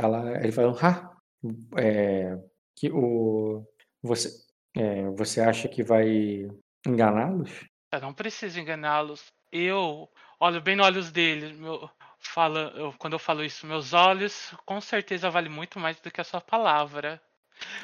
ela 0.00 0.38
ele 0.42 0.52
fala, 0.52 0.76
ah, 0.82 1.16
é, 1.76 2.38
que 2.76 2.90
o 2.90 3.62
você, 4.02 4.30
é, 4.76 5.10
você 5.10 5.40
acha 5.40 5.68
que 5.68 5.82
vai 5.82 6.48
enganá-los? 6.86 7.50
Eu 7.92 8.00
não 8.00 8.14
preciso 8.14 8.58
enganá-los. 8.58 9.26
Eu 9.52 10.08
olho 10.38 10.60
bem 10.62 10.76
nos 10.76 10.86
olhos 10.86 11.12
dele. 11.12 11.52
Meu, 11.54 11.90
fala, 12.20 12.72
eu, 12.76 12.94
quando 12.98 13.14
eu 13.14 13.18
falo 13.18 13.44
isso, 13.44 13.66
meus 13.66 13.92
olhos 13.92 14.54
com 14.64 14.80
certeza 14.80 15.30
valem 15.30 15.50
muito 15.50 15.78
mais 15.78 15.98
do 16.00 16.10
que 16.10 16.20
a 16.20 16.24
sua 16.24 16.40
palavra. 16.40 17.20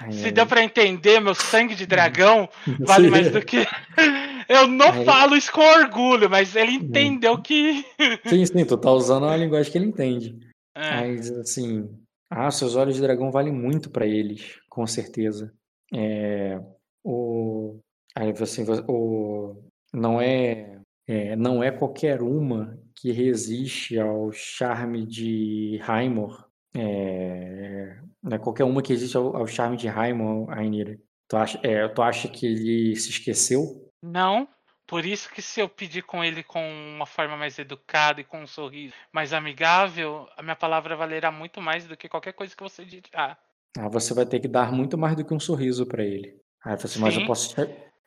Ai, 0.00 0.12
Se 0.12 0.26
ai. 0.26 0.32
deu 0.32 0.46
para 0.46 0.62
entender, 0.62 1.20
meu 1.20 1.34
sangue 1.34 1.74
de 1.74 1.86
dragão 1.86 2.48
vale 2.80 3.10
mais 3.10 3.30
do 3.30 3.42
que. 3.44 3.66
Eu 4.48 4.68
não 4.68 4.90
ai. 4.90 5.04
falo 5.04 5.36
isso 5.36 5.50
com 5.52 5.60
orgulho, 5.60 6.30
mas 6.30 6.54
ele 6.54 6.72
entendeu 6.72 7.42
que. 7.42 7.84
Sim, 8.26 8.46
sim, 8.46 8.64
tu 8.64 8.78
tá 8.78 8.92
usando 8.92 9.26
a 9.26 9.36
linguagem 9.36 9.72
que 9.72 9.76
ele 9.76 9.86
entende. 9.86 10.38
É. 10.74 10.90
Mas 11.00 11.30
assim, 11.32 11.88
ah, 12.30 12.50
seus 12.50 12.76
olhos 12.76 12.94
de 12.94 13.02
dragão 13.02 13.30
valem 13.30 13.52
muito 13.52 13.90
para 13.90 14.06
eles, 14.06 14.60
com 14.68 14.86
certeza. 14.86 15.52
É, 15.92 16.60
o, 17.04 17.78
aí 18.14 18.30
assim, 18.30 18.64
o, 18.88 19.62
não 19.92 20.20
é, 20.20 20.78
é, 21.06 21.36
não 21.36 21.62
é 21.62 21.70
qualquer 21.70 22.22
uma 22.22 22.78
que 22.94 23.12
resiste 23.12 23.98
ao 23.98 24.32
charme 24.32 25.06
de 25.06 25.78
Raimor. 25.82 26.48
É, 26.74 27.98
não 28.22 28.36
é 28.36 28.38
qualquer 28.38 28.64
uma 28.64 28.82
que 28.82 28.92
resiste 28.92 29.16
ao, 29.16 29.36
ao 29.36 29.46
charme 29.46 29.76
de 29.76 29.86
Raimor, 29.86 30.50
Ainira. 30.50 30.98
Tu 31.28 31.36
acha, 31.36 31.60
é, 31.62 31.88
tu 31.88 32.02
acha 32.02 32.28
que 32.28 32.46
ele 32.46 32.96
se 32.96 33.10
esqueceu? 33.10 33.90
Não, 34.02 34.48
por 34.86 35.04
isso 35.04 35.28
que 35.30 35.42
se 35.42 35.60
eu 35.60 35.68
pedir 35.68 36.02
com 36.02 36.22
ele 36.22 36.42
com 36.42 36.60
uma 36.94 37.06
forma 37.06 37.36
mais 37.36 37.58
educada 37.58 38.20
e 38.20 38.24
com 38.24 38.42
um 38.42 38.46
sorriso 38.46 38.94
mais 39.12 39.32
amigável, 39.32 40.28
a 40.36 40.42
minha 40.42 40.54
palavra 40.54 40.96
valerá 40.96 41.32
muito 41.32 41.60
mais 41.60 41.86
do 41.86 41.96
que 41.96 42.08
qualquer 42.08 42.32
coisa 42.32 42.54
que 42.54 42.62
você 42.62 42.84
dirá. 42.84 43.36
Ah, 43.76 43.88
você 43.88 44.14
vai 44.14 44.24
ter 44.24 44.40
que 44.40 44.48
dar 44.48 44.72
muito 44.72 44.96
mais 44.96 45.16
do 45.16 45.24
que 45.24 45.34
um 45.34 45.40
sorriso 45.40 45.86
para 45.86 46.04
ele. 46.04 46.40
Ah, 46.64 46.74
assim, 46.74 47.00
mas 47.00 47.16
eu 47.16 47.26
posso. 47.26 47.54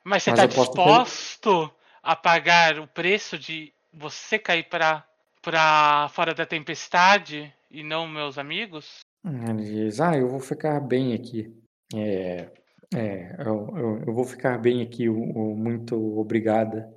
Mas 0.04 0.24
você 0.24 0.32
está 0.32 0.46
disposto. 0.46 1.72
A 2.02 2.16
pagar 2.16 2.80
o 2.80 2.88
preço 2.88 3.38
de 3.38 3.74
você 3.94 4.38
cair 4.38 4.64
para 4.70 5.06
para 5.42 6.10
fora 6.10 6.34
da 6.34 6.46
tempestade 6.46 7.54
e 7.72 7.82
não 7.84 8.08
meus 8.08 8.38
amigos? 8.38 9.00
Ele 9.26 9.64
diz: 9.64 10.00
Ah, 10.00 10.18
eu 10.18 10.28
vou 10.28 10.40
ficar 10.40 10.80
bem 10.80 11.14
aqui. 11.14 11.54
É, 11.96 12.52
é, 12.94 13.36
eu, 13.40 13.74
eu, 13.78 14.04
eu, 14.08 14.14
vou 14.14 14.24
ficar 14.24 14.58
bem 14.58 14.82
aqui, 14.82 15.10
o, 15.10 15.56
muito 15.56 15.96
obrigada. 16.20 16.94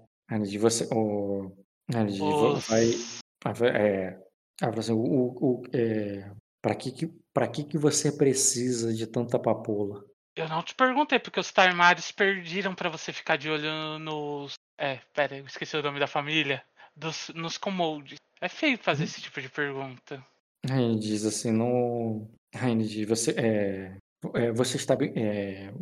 De 0.49 0.57
você, 0.57 0.89
o, 0.91 1.53
de, 1.89 2.23
Os... 2.23 2.67
vai, 2.67 3.69
é, 3.69 4.19
assim, 4.63 4.93
o, 4.93 4.99
o, 4.99 5.63
é, 5.73 6.31
para 6.63 6.75
que, 6.75 6.91
que, 6.91 7.07
pra 7.35 7.47
que, 7.47 7.65
que 7.65 7.77
você 7.77 8.11
precisa 8.11 8.95
de 8.95 9.07
tanta 9.07 9.39
papoula? 9.39 10.03
Eu 10.35 10.49
não 10.49 10.63
te 10.63 10.75
perguntei, 10.75 11.19
porque 11.19 11.39
os 11.39 11.53
Tarmares 11.53 12.11
perdiram 12.11 12.75
para 12.75 12.89
você 12.89 13.13
ficar 13.13 13.37
de 13.37 13.51
olho 13.51 13.99
nos. 13.99 14.55
É, 14.83 14.99
pera, 15.15 15.37
eu 15.37 15.47
esqueci 15.47 15.77
o 15.77 15.83
nome 15.83 16.01
da 16.01 16.09
família. 16.09 16.61
Dos, 16.97 17.31
nos 17.37 17.57
Comoldes. 17.57 18.19
É 18.41 18.49
feio 18.49 18.77
fazer 18.77 19.05
esse 19.05 19.21
tipo 19.21 19.41
de 19.41 19.49
pergunta. 19.49 20.21
Ele 20.69 20.99
diz 20.99 21.25
assim, 21.25 21.53
não. 21.53 22.29
Ele 22.53 22.83
diz, 22.83 23.09
você, 23.09 23.31
é, 23.31 23.97
é, 24.35 24.51
você 24.51 24.77
está 24.77 24.95
é, 25.01 25.73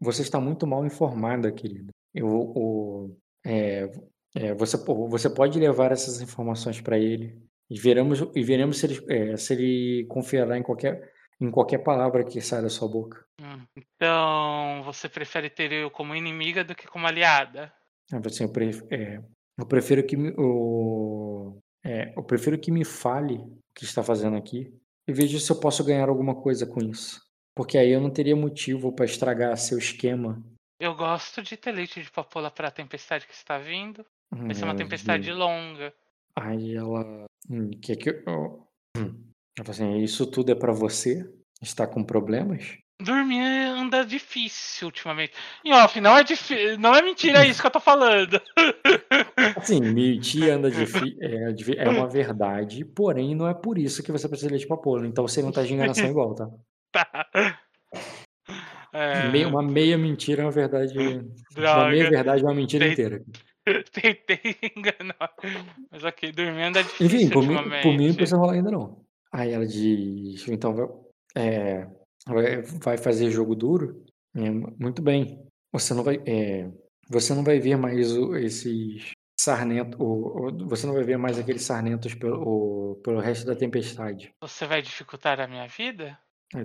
você 0.00 0.22
está 0.22 0.40
muito 0.40 0.66
mal 0.66 0.84
informada, 0.84 1.52
querida. 1.52 1.92
Eu, 2.12 2.26
o, 2.28 3.16
é, 3.46 3.88
é, 4.34 4.54
você, 4.54 4.76
você 4.76 5.30
pode 5.30 5.56
levar 5.58 5.92
essas 5.92 6.20
informações 6.20 6.80
para 6.80 6.98
ele 6.98 7.40
e 7.70 7.78
veremos, 7.78 8.20
e 8.34 8.42
veremos 8.42 8.78
se 8.78 8.86
ele, 8.86 9.04
é, 9.08 9.36
se 9.36 9.52
ele 9.52 10.04
confiará 10.06 10.58
em 10.58 10.62
qualquer, 10.62 11.12
em 11.40 11.50
qualquer 11.50 11.78
palavra 11.78 12.24
que 12.24 12.40
saia 12.40 12.62
da 12.62 12.68
sua 12.68 12.88
boca. 12.88 13.24
Hum, 13.40 13.64
então, 13.76 14.82
você 14.84 15.08
prefere 15.08 15.48
ter 15.48 15.72
eu 15.72 15.90
como 15.90 16.14
inimiga 16.16 16.64
do 16.64 16.74
que 16.74 16.88
como 16.88 17.06
aliada? 17.06 17.72
Assim, 18.12 18.44
eu, 18.44 18.52
prefiro, 18.52 18.86
é, 18.90 19.22
eu 19.58 19.66
prefiro 19.66 20.06
que 20.06 20.16
me, 20.16 20.32
o, 20.38 21.58
é, 21.84 22.12
eu 22.16 22.22
prefiro 22.22 22.58
que 22.58 22.70
me 22.70 22.84
fale 22.84 23.34
o 23.34 23.58
que 23.74 23.84
está 23.84 24.02
fazendo 24.02 24.36
aqui 24.36 24.72
e 25.06 25.12
veja 25.12 25.38
se 25.38 25.50
eu 25.50 25.60
posso 25.60 25.84
ganhar 25.84 26.08
alguma 26.08 26.34
coisa 26.34 26.66
com 26.66 26.80
isso. 26.80 27.20
Porque 27.54 27.76
aí 27.76 27.90
eu 27.90 28.00
não 28.00 28.10
teria 28.10 28.36
motivo 28.36 28.92
para 28.92 29.04
estragar 29.04 29.56
seu 29.56 29.78
esquema. 29.78 30.42
Eu 30.80 30.94
gosto 30.94 31.42
de 31.42 31.56
ter 31.56 31.72
leite 31.72 32.02
de 32.02 32.10
papoula 32.10 32.50
para 32.50 32.68
a 32.68 32.70
tempestade 32.70 33.26
que 33.26 33.34
está 33.34 33.58
vindo. 33.58 34.06
Vai 34.30 34.54
ser 34.54 34.64
uma 34.64 34.74
hum, 34.74 34.76
tempestade 34.76 35.32
longa. 35.32 35.92
Aí 36.36 36.76
ela. 36.76 37.24
Hum, 37.50 37.70
que 37.70 37.96
que 37.96 38.10
eu. 38.10 38.68
Hum. 38.96 39.24
Ela 39.58 39.70
assim: 39.70 39.98
Isso 39.98 40.30
tudo 40.30 40.52
é 40.52 40.54
para 40.54 40.72
você? 40.72 41.28
Está 41.60 41.86
com 41.86 42.04
problemas? 42.04 42.78
Dormir 43.00 43.40
anda 43.40 44.04
difícil 44.04 44.88
ultimamente. 44.88 45.32
E 45.64 45.72
off, 45.72 46.00
não 46.00 46.16
é 46.16 46.24
difícil. 46.24 46.78
Não 46.78 46.94
é 46.94 47.00
mentira 47.00 47.46
isso 47.46 47.60
que 47.60 47.66
eu 47.66 47.70
tô 47.70 47.78
falando. 47.78 48.40
Sim, 49.62 49.80
mentir 49.80 50.50
anda 50.50 50.68
difícil. 50.68 51.16
É, 51.20 51.84
é 51.84 51.88
uma 51.88 52.08
verdade, 52.08 52.84
porém 52.84 53.36
não 53.36 53.46
é 53.48 53.54
por 53.54 53.78
isso 53.78 54.02
que 54.02 54.10
você 54.10 54.28
precisa 54.28 54.48
de 54.48 54.54
leite 54.54 54.66
papoula. 54.66 55.06
Então 55.06 55.26
você 55.26 55.40
não 55.40 55.52
tá 55.52 55.62
de 55.62 55.74
enganação 55.74 56.08
igual, 56.08 56.34
tá? 56.34 56.48
Tá. 56.90 57.06
É... 58.94 59.28
Meia, 59.28 59.46
uma 59.46 59.62
meia 59.62 59.98
mentira 59.98 60.40
é 60.40 60.44
uma 60.46 60.50
verdade. 60.50 60.94
Droga. 61.52 61.82
Uma 61.82 61.90
meia 61.90 62.08
verdade 62.08 62.42
é 62.42 62.44
uma 62.44 62.54
mentira 62.54 62.88
inteira. 62.88 63.22
Tentei 63.92 64.56
enganar. 64.74 65.30
Mas 65.90 66.02
ok, 66.02 66.32
dormindo 66.32 66.78
é 66.78 66.82
difícil. 66.82 67.06
Enfim, 67.06 67.28
por 67.28 67.46
mim, 67.46 67.56
por 67.82 67.92
mim 67.92 68.08
não 68.08 68.14
precisa 68.14 68.38
rolar 68.38 68.54
ainda 68.54 68.70
não. 68.70 69.04
Aí 69.30 69.52
ela 69.52 69.66
diz: 69.66 70.48
então 70.48 71.04
é, 71.36 71.86
vai 72.80 72.98
fazer 72.98 73.30
jogo 73.30 73.54
duro? 73.54 74.04
É, 74.34 74.50
muito 74.50 75.02
bem. 75.02 75.44
Você 75.72 75.94
não 75.94 76.02
vai. 76.02 76.22
É, 76.26 76.70
você 77.08 77.34
não 77.34 77.42
vai 77.42 77.58
ver 77.58 77.76
mais 77.76 78.16
o, 78.16 78.36
esses 78.36 79.12
sarnento, 79.40 80.02
o, 80.02 80.48
o, 80.48 80.68
você 80.68 80.86
não 80.86 80.94
vai 80.94 81.04
ver 81.04 81.16
mais 81.16 81.38
aqueles 81.38 81.62
sarnentos 81.62 82.14
pelo, 82.14 82.42
o, 82.42 82.94
pelo 82.96 83.20
resto 83.20 83.46
da 83.46 83.54
tempestade. 83.54 84.30
Você 84.42 84.66
vai 84.66 84.82
dificultar 84.82 85.40
a 85.40 85.46
minha 85.46 85.66
vida? 85.68 86.18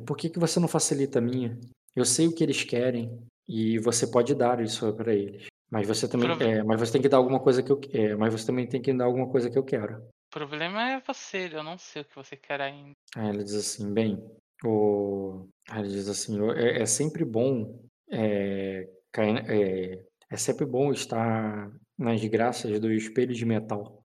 Por 0.05 0.17
que, 0.17 0.29
que 0.29 0.39
você 0.39 0.59
não 0.59 0.67
facilita 0.67 1.19
a 1.19 1.21
minha? 1.21 1.57
Eu 1.95 2.05
sei 2.05 2.27
o 2.27 2.33
que 2.33 2.43
eles 2.43 2.63
querem 2.63 3.25
e 3.47 3.77
você 3.79 4.07
pode 4.07 4.33
dar 4.33 4.59
isso 4.61 4.91
para 4.93 5.13
eles. 5.13 5.47
Mas 5.69 5.87
você 5.87 6.07
também, 6.07 6.29
é, 6.39 6.63
mas 6.63 6.79
você 6.79 6.93
tem 6.93 7.01
que 7.01 7.09
dar 7.09 7.17
alguma 7.17 7.39
coisa 7.39 7.63
que 7.63 7.71
eu, 7.71 7.81
é, 7.91 8.15
mas 8.15 8.31
você 8.31 8.45
também 8.45 8.67
tem 8.67 8.81
que 8.81 8.93
dar 8.93 9.05
alguma 9.05 9.29
coisa 9.29 9.49
que 9.49 9.57
eu 9.57 9.63
quero. 9.63 9.97
O 9.97 10.29
problema 10.31 10.91
é 10.91 11.01
você, 11.01 11.49
eu 11.51 11.63
não 11.63 11.77
sei 11.77 12.01
o 12.01 12.05
que 12.05 12.15
você 12.15 12.35
quer 12.35 12.61
ainda. 12.61 12.93
Aí 13.15 13.29
ela 13.29 13.43
diz 13.43 13.55
assim, 13.55 13.91
bem, 13.91 14.23
o, 14.63 15.47
ela 15.69 15.87
diz 15.87 16.07
assim, 16.07 16.37
é, 16.51 16.81
é 16.81 16.85
sempre 16.85 17.25
bom, 17.25 17.79
é, 18.09 18.87
é, 19.17 20.03
é 20.29 20.37
sempre 20.37 20.65
bom 20.65 20.91
estar 20.91 21.71
nas 21.97 22.23
graças 22.25 22.79
do 22.79 22.91
espelho 22.91 23.33
de 23.33 23.45
metal. 23.45 24.03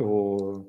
O, 0.00 0.66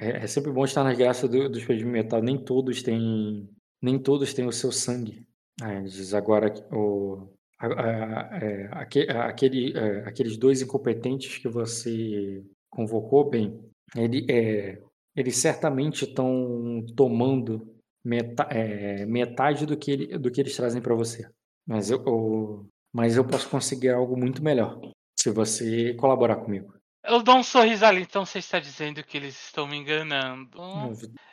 é, 0.00 0.24
é 0.24 0.26
sempre 0.26 0.52
bom 0.52 0.64
estar 0.64 0.84
nas 0.84 0.96
graças 0.96 1.28
do, 1.28 1.48
do 1.48 1.58
espelho 1.58 1.78
de 1.78 1.84
metal. 1.86 2.22
Nem 2.22 2.42
todos 2.42 2.82
têm 2.82 3.48
nem 3.84 3.98
todos 3.98 4.32
têm 4.32 4.46
o 4.46 4.52
seu 4.52 4.72
sangue. 4.72 5.26
Aí 5.60 5.76
ele 5.76 5.88
diz 5.88 6.14
agora 6.14 6.52
o, 6.72 7.28
a, 7.58 7.66
a, 7.66 8.38
é, 8.42 8.68
aquele, 8.72 9.76
é, 9.76 10.08
aqueles 10.08 10.38
dois 10.38 10.62
incompetentes 10.62 11.36
que 11.36 11.48
você 11.48 12.42
convocou, 12.70 13.28
bem, 13.28 13.60
ele, 13.94 14.26
é, 14.30 14.80
eles 15.14 15.36
certamente 15.36 16.04
estão 16.06 16.84
tomando 16.96 17.73
meta, 18.04 18.44
é, 18.50 19.06
metade 19.06 19.64
do 19.66 19.76
que, 19.76 19.90
ele, 19.90 20.18
do 20.18 20.30
que 20.30 20.40
eles 20.40 20.56
trazem 20.56 20.82
para 20.82 20.94
você. 20.94 21.28
Mas 21.66 21.90
eu, 21.90 22.04
eu, 22.04 22.66
mas 22.92 23.16
eu 23.16 23.24
posso 23.24 23.48
conseguir 23.48 23.90
algo 23.90 24.16
muito 24.16 24.42
melhor 24.42 24.80
se 25.18 25.30
você 25.30 25.94
colaborar 25.94 26.36
comigo. 26.36 26.74
Eu 27.02 27.22
dou 27.22 27.36
um 27.36 27.42
sorriso 27.42 27.84
ali, 27.84 28.02
então 28.02 28.24
você 28.24 28.38
está 28.38 28.58
dizendo 28.58 29.02
que 29.02 29.16
eles 29.16 29.34
estão 29.46 29.66
me 29.66 29.76
enganando. 29.76 30.58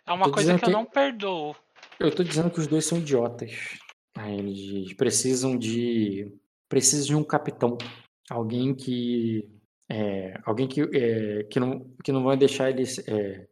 É 0.05 0.11
uma 0.11 0.29
coisa 0.31 0.57
que 0.57 0.65
eu 0.65 0.69
não 0.69 0.85
perdoo. 0.85 1.55
Eu 1.99 2.13
tô 2.13 2.23
dizendo 2.23 2.49
que 2.49 2.59
os 2.59 2.67
dois 2.67 2.85
são 2.85 2.97
idiotas. 2.97 3.79
Aí 4.17 4.37
eles 4.37 4.93
precisam 4.93 5.57
de. 5.57 6.31
Precisam 6.67 7.07
de 7.07 7.15
um 7.15 7.23
capitão. 7.23 7.77
Alguém 8.29 8.73
que. 8.75 9.49
É, 9.89 10.39
alguém 10.45 10.67
que, 10.67 10.81
é, 10.81 11.43
que, 11.43 11.59
não, 11.59 11.85
que 12.03 12.11
não 12.11 12.23
vai 12.23 12.35
deixar 12.35 12.69
eles. 12.69 12.99
É, 13.07 13.47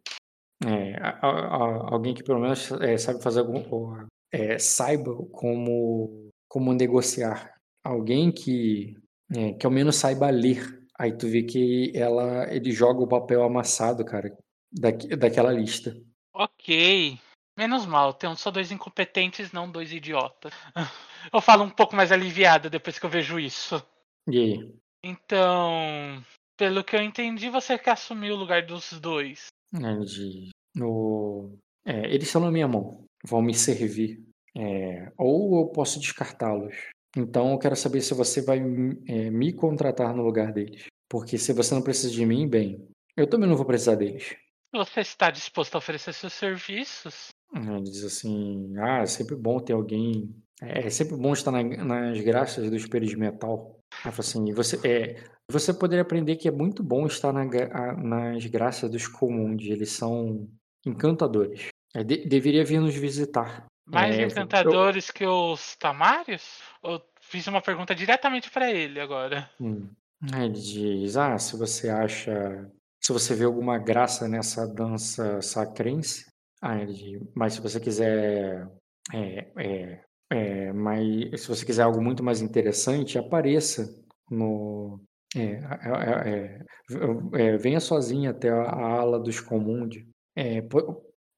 é, 0.66 0.96
a, 1.02 1.28
a, 1.28 1.94
alguém 1.94 2.14
que 2.14 2.24
pelo 2.24 2.40
menos 2.40 2.72
é, 2.74 2.98
sabe 2.98 3.24
fazer 3.24 3.40
algum, 3.40 4.08
é, 4.32 4.60
saiba 4.60 5.16
como, 5.32 6.30
como 6.48 6.74
negociar. 6.74 7.56
Alguém 7.84 8.32
que, 8.32 8.96
é, 9.36 9.54
que 9.54 9.66
ao 9.66 9.72
menos 9.72 9.96
saiba 9.96 10.30
ler. 10.30 10.80
Aí 10.98 11.18
tu 11.18 11.28
vê 11.28 11.44
que 11.44 11.94
ela, 11.96 12.54
ele 12.54 12.72
joga 12.72 13.02
o 13.02 13.08
papel 13.08 13.42
amassado, 13.44 14.04
cara, 14.04 14.36
da, 14.72 14.92
daquela 15.18 15.52
lista. 15.52 15.96
Ok. 16.34 17.18
Menos 17.58 17.86
mal, 17.86 18.14
tem 18.14 18.34
só 18.36 18.52
dois 18.52 18.72
incompetentes, 18.72 19.52
não 19.52 19.70
dois 19.70 19.92
idiotas. 19.92 20.54
Eu 21.34 21.42
falo 21.42 21.64
um 21.64 21.70
pouco 21.70 21.96
mais 21.96 22.12
aliviada 22.12 22.70
depois 22.70 22.98
que 22.98 23.06
eu 23.06 23.10
vejo 23.10 23.38
isso. 23.38 23.86
E 24.26 24.40
aí? 24.40 24.76
Então, 25.04 26.24
pelo 26.56 26.82
que 26.82 26.96
eu 26.96 27.02
entendi, 27.02 27.50
você 27.50 27.78
quer 27.78 27.92
assumir 27.92 28.32
o 28.32 28.38
lugar 28.38 28.66
dos 28.66 28.94
dois. 28.94 29.48
De, 29.72 30.50
no, 30.76 31.58
é, 31.86 32.14
eles 32.14 32.28
estão 32.28 32.42
na 32.42 32.52
minha 32.52 32.68
mão, 32.68 33.06
vão 33.26 33.42
me 33.42 33.54
servir. 33.54 34.24
É, 34.58 35.12
ou 35.18 35.60
eu 35.60 35.68
posso 35.68 36.00
descartá-los. 36.00 36.76
Então 37.16 37.52
eu 37.52 37.60
quero 37.60 37.76
saber 37.76 38.02
se 38.02 38.14
você 38.14 38.42
vai 38.42 38.60
é, 38.60 39.30
me 39.30 39.54
contratar 39.54 40.16
no 40.16 40.24
lugar 40.24 40.52
deles. 40.52 40.86
Porque 41.10 41.38
se 41.38 41.54
você 41.54 41.74
não 41.74 41.82
precisa 41.82 42.12
de 42.12 42.26
mim, 42.26 42.48
bem, 42.48 42.88
eu 43.18 43.28
também 43.28 43.50
não 43.50 43.56
vou 43.56 43.66
precisar 43.66 43.96
deles. 43.96 44.36
Você 44.72 45.02
está 45.02 45.32
disposto 45.32 45.76
a 45.76 45.80
oferecer 45.80 46.14
seus 46.14 46.34
serviços? 46.34 47.30
Ele 47.56 47.82
diz 47.82 48.04
assim: 48.04 48.78
Ah, 48.78 49.02
é 49.02 49.06
sempre 49.08 49.36
bom 49.36 49.60
ter 49.60 49.74
alguém. 49.74 50.36
É, 50.62 50.88
é 50.88 50.90
sempre 50.90 51.16
bom 51.16 51.34
estar 51.34 51.52
na, 51.52 51.64
nas 51.64 52.20
graças 52.22 52.70
do 52.70 52.76
espelho 52.76 53.08
de 53.08 53.18
metal. 53.18 53.80
Ela 54.04 54.12
fala 54.12 54.20
assim: 54.20 54.54
você, 54.54 54.80
é, 54.88 55.24
você 55.50 55.74
poderia 55.74 56.02
aprender 56.02 56.36
que 56.36 56.48
é 56.48 56.52
muito 56.52 56.84
bom 56.84 57.06
estar 57.06 57.34
na, 57.34 57.46
nas 57.96 58.46
graças 58.46 58.90
dos 58.90 59.08
comuns. 59.08 59.64
Eles 59.64 59.92
são 59.92 60.48
encantadores. 60.86 61.68
É, 61.96 62.04
de, 62.04 62.28
deveria 62.28 62.64
vir 62.64 62.80
nos 62.80 62.96
visitar. 62.96 63.66
Mais 63.88 64.18
É, 64.18 64.24
encantadores 64.24 65.10
que 65.10 65.26
os 65.26 65.76
tamários? 65.76 66.60
Eu 66.84 67.02
fiz 67.22 67.48
uma 67.48 67.62
pergunta 67.62 67.96
diretamente 67.96 68.52
para 68.52 68.72
ele 68.72 69.00
agora. 69.00 69.50
Hum. 69.60 69.90
Ele 70.36 70.54
diz: 70.54 71.16
Ah, 71.16 71.38
se 71.38 71.58
você 71.58 71.90
acha. 71.90 72.70
Se 73.02 73.14
você 73.14 73.34
vê 73.34 73.46
alguma 73.46 73.78
graça 73.78 74.28
nessa 74.28 74.68
dança 74.68 75.42
sacrense. 75.42 76.28
Ah, 76.62 76.78
ele 76.78 76.94
diz, 76.94 77.22
mas 77.34 77.54
se 77.54 77.62
você 77.62 77.80
quiser. 77.80 78.68
É, 79.14 79.48
é, 79.58 80.02
é, 80.30 80.72
mas 80.72 81.42
se 81.42 81.48
você 81.48 81.66
quiser 81.66 81.84
algo 81.84 82.02
muito 82.02 82.24
mais 82.24 82.42
interessante, 82.42 83.18
apareça 83.18 83.96
no. 84.30 85.02
É, 85.36 85.60
é, 86.26 86.66
é, 87.34 87.58
venha 87.58 87.80
sozinha 87.80 88.32
até 88.32 88.50
a, 88.50 88.62
a 88.62 89.00
ala 89.00 89.20
dos 89.20 89.40
comuns. 89.40 89.96
É, 90.36 90.60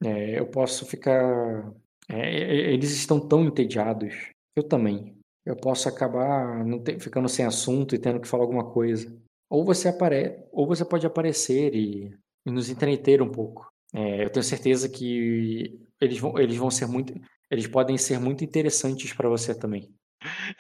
é, 0.04 0.40
eu 0.40 0.48
posso 0.48 0.86
ficar. 0.86 1.72
eles 2.10 2.92
estão 2.92 3.20
tão 3.20 3.46
entediados. 3.46 4.14
Eu 4.56 4.64
também. 4.64 5.16
Eu 5.46 5.56
posso 5.56 5.88
acabar 5.90 6.64
ficando 7.00 7.28
sem 7.30 7.46
assunto 7.46 7.96
e 7.96 8.00
tendo 8.00 8.20
que 8.20 8.28
falar 8.28 8.44
alguma 8.44 8.70
coisa. 8.72 9.18
Ou 9.50 9.66
você 9.66 9.88
apare... 9.88 10.38
ou 10.52 10.68
você 10.68 10.86
pode 10.86 11.06
aparecer 11.06 11.74
e, 11.76 12.14
e 12.46 12.52
nos 12.52 12.70
entreter 12.70 13.22
um 13.22 13.32
pouco. 13.32 13.72
Eu 13.94 14.30
tenho 14.30 14.44
certeza 14.44 14.88
que 14.88 15.80
eles 16.00 16.20
vão, 16.20 16.38
eles 16.40 16.58
vão 16.58 16.70
ser 16.70 16.88
muito. 16.88 17.14
Eles 17.52 17.68
podem 17.68 17.98
ser 17.98 18.18
muito 18.20 18.44
interessantes 18.46 19.12
para 19.14 19.28
você 19.28 19.54
também. 19.54 19.94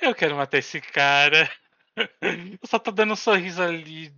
Eu 0.01 0.13
quero 0.13 0.35
matar 0.35 0.57
esse 0.57 0.81
cara. 0.81 1.49
Eu 2.21 2.67
só 2.67 2.77
tô 2.77 2.91
dando 2.91 3.13
um 3.13 3.15
sorriso 3.15 3.61
ali. 3.63 4.13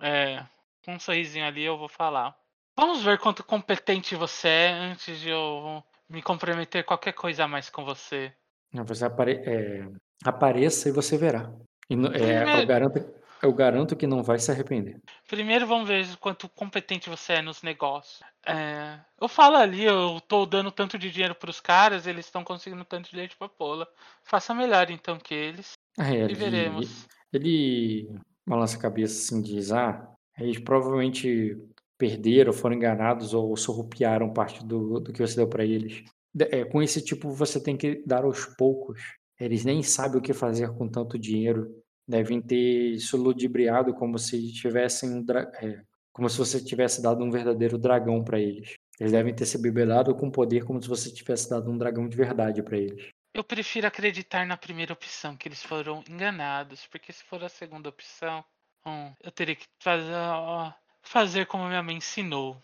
É, 0.00 0.44
com 0.84 0.94
um 0.94 1.00
sorrisinho 1.00 1.44
ali 1.44 1.64
eu 1.64 1.76
vou 1.76 1.88
falar. 1.88 2.36
Vamos 2.76 3.02
ver 3.02 3.18
quanto 3.18 3.42
competente 3.42 4.14
você 4.14 4.48
é 4.48 4.68
antes 4.70 5.18
de 5.20 5.30
eu 5.30 5.82
me 6.08 6.22
comprometer 6.22 6.84
qualquer 6.84 7.12
coisa 7.12 7.44
a 7.44 7.48
mais 7.48 7.68
com 7.68 7.84
você. 7.84 8.32
Você 8.72 9.04
apare... 9.04 9.42
é, 9.44 9.86
apareça 10.24 10.88
e 10.88 10.92
você 10.92 11.18
verá. 11.18 11.52
E 11.90 11.94
é, 11.94 11.96
eu, 11.96 12.10
Primeiro- 12.10 12.66
garanto, 12.66 13.14
eu 13.42 13.52
garanto 13.52 13.96
que 13.96 14.06
não 14.06 14.22
vai 14.22 14.38
se 14.38 14.50
arrepender. 14.50 15.00
Primeiro 15.28 15.66
vamos 15.66 15.88
ver 15.88 16.16
quanto 16.18 16.48
competente 16.48 17.10
você 17.10 17.34
é 17.34 17.42
nos 17.42 17.62
negócios. 17.62 18.20
É, 18.46 18.98
eu 19.20 19.28
falo 19.28 19.56
ali, 19.56 19.84
eu 19.84 20.20
tô 20.26 20.44
dando 20.44 20.70
tanto 20.72 20.98
de 20.98 21.10
dinheiro 21.10 21.34
pros 21.34 21.60
caras, 21.60 22.06
eles 22.06 22.26
estão 22.26 22.42
conseguindo 22.42 22.84
tanto 22.84 23.10
de 23.10 23.16
leite 23.16 23.36
pra 23.36 23.48
pôla. 23.48 23.86
Faça 24.24 24.52
melhor 24.52 24.90
então 24.90 25.18
que 25.18 25.34
eles. 25.34 25.72
É, 25.98 26.12
E 26.12 26.16
ele, 26.16 26.34
veremos. 26.34 27.06
ele 27.32 28.10
balança 28.46 28.76
a 28.76 28.80
cabeça 28.80 29.14
assim 29.18 29.40
diz: 29.42 29.70
Ah, 29.72 30.08
eles 30.38 30.58
provavelmente 30.58 31.56
perderam, 31.96 32.52
foram 32.52 32.74
enganados 32.74 33.32
ou 33.32 33.56
surrupiaram 33.56 34.32
parte 34.32 34.64
do, 34.64 34.98
do 34.98 35.12
que 35.12 35.20
você 35.20 35.36
deu 35.36 35.48
para 35.48 35.64
eles. 35.64 36.02
É, 36.50 36.64
com 36.64 36.82
esse 36.82 37.00
tipo, 37.04 37.30
você 37.30 37.62
tem 37.62 37.76
que 37.76 38.02
dar 38.04 38.24
aos 38.24 38.44
poucos. 38.56 39.00
Eles 39.38 39.64
nem 39.64 39.82
sabem 39.82 40.18
o 40.18 40.22
que 40.22 40.32
fazer 40.32 40.72
com 40.74 40.88
tanto 40.88 41.18
dinheiro. 41.18 41.70
Devem 42.08 42.40
ter 42.40 42.98
se 42.98 43.16
ludibriado 43.16 43.94
como 43.94 44.18
se 44.18 44.52
tivessem 44.52 45.10
um 45.10 45.24
é, 45.60 45.82
como 46.12 46.28
se 46.28 46.38
você 46.38 46.62
tivesse 46.62 47.00
dado 47.02 47.24
um 47.24 47.30
verdadeiro 47.30 47.78
dragão 47.78 48.22
para 48.22 48.38
eles. 48.40 48.74
Eles 49.00 49.12
devem 49.12 49.34
ter 49.34 49.46
se 49.46 49.60
bebelado 49.60 50.14
com 50.14 50.30
poder 50.30 50.64
como 50.64 50.80
se 50.82 50.88
você 50.88 51.10
tivesse 51.12 51.48
dado 51.50 51.70
um 51.70 51.78
dragão 51.78 52.08
de 52.08 52.16
verdade 52.16 52.62
para 52.62 52.76
eles. 52.78 53.08
Eu 53.34 53.42
prefiro 53.42 53.86
acreditar 53.86 54.46
na 54.46 54.56
primeira 54.56 54.92
opção, 54.92 55.36
que 55.36 55.48
eles 55.48 55.62
foram 55.62 56.04
enganados, 56.08 56.86
porque 56.90 57.10
se 57.12 57.24
for 57.24 57.42
a 57.42 57.48
segunda 57.48 57.88
opção, 57.88 58.44
hum, 58.86 59.10
eu 59.22 59.30
teria 59.32 59.56
que 59.56 59.64
fazer, 59.82 60.12
ó, 60.14 60.70
fazer 61.02 61.46
como 61.46 61.66
minha 61.66 61.82
mãe 61.82 61.96
ensinou. 61.96 62.60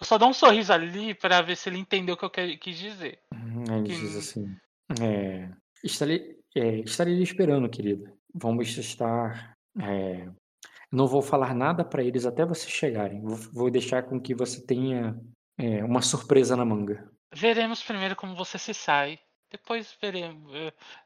Eu 0.00 0.04
só 0.04 0.18
dou 0.18 0.28
um 0.28 0.32
sorriso 0.34 0.72
ali 0.72 1.14
para 1.14 1.40
ver 1.40 1.56
se 1.56 1.68
ele 1.68 1.78
entendeu 1.78 2.16
o 2.16 2.18
que 2.18 2.24
eu 2.24 2.58
quis 2.58 2.76
dizer. 2.78 3.20
Hum, 3.32 3.64
Aí 3.70 3.78
ele 3.78 3.88
Que- 3.88 4.00
diz 4.00 4.16
assim: 4.16 4.56
é, 5.00 5.48
estarei, 5.84 6.36
é, 6.56 6.80
estarei 6.80 7.22
esperando, 7.22 7.68
querida. 7.70 8.12
Vamos 8.34 8.76
estar. 8.76 9.56
é, 9.80 10.28
não 10.92 11.06
vou 11.06 11.22
falar 11.22 11.54
nada 11.54 11.84
para 11.84 12.02
eles 12.02 12.26
até 12.26 12.44
vocês 12.44 12.70
chegarem. 12.70 13.20
Vou, 13.20 13.36
vou 13.52 13.70
deixar 13.70 14.02
com 14.04 14.20
que 14.20 14.34
você 14.34 14.64
tenha 14.64 15.18
é, 15.58 15.84
uma 15.84 16.02
surpresa 16.02 16.56
na 16.56 16.64
manga. 16.64 17.10
Veremos 17.34 17.82
primeiro 17.82 18.16
como 18.16 18.34
você 18.34 18.58
se 18.58 18.72
sai. 18.72 19.18
Depois 19.50 19.96
veremos. 20.00 20.52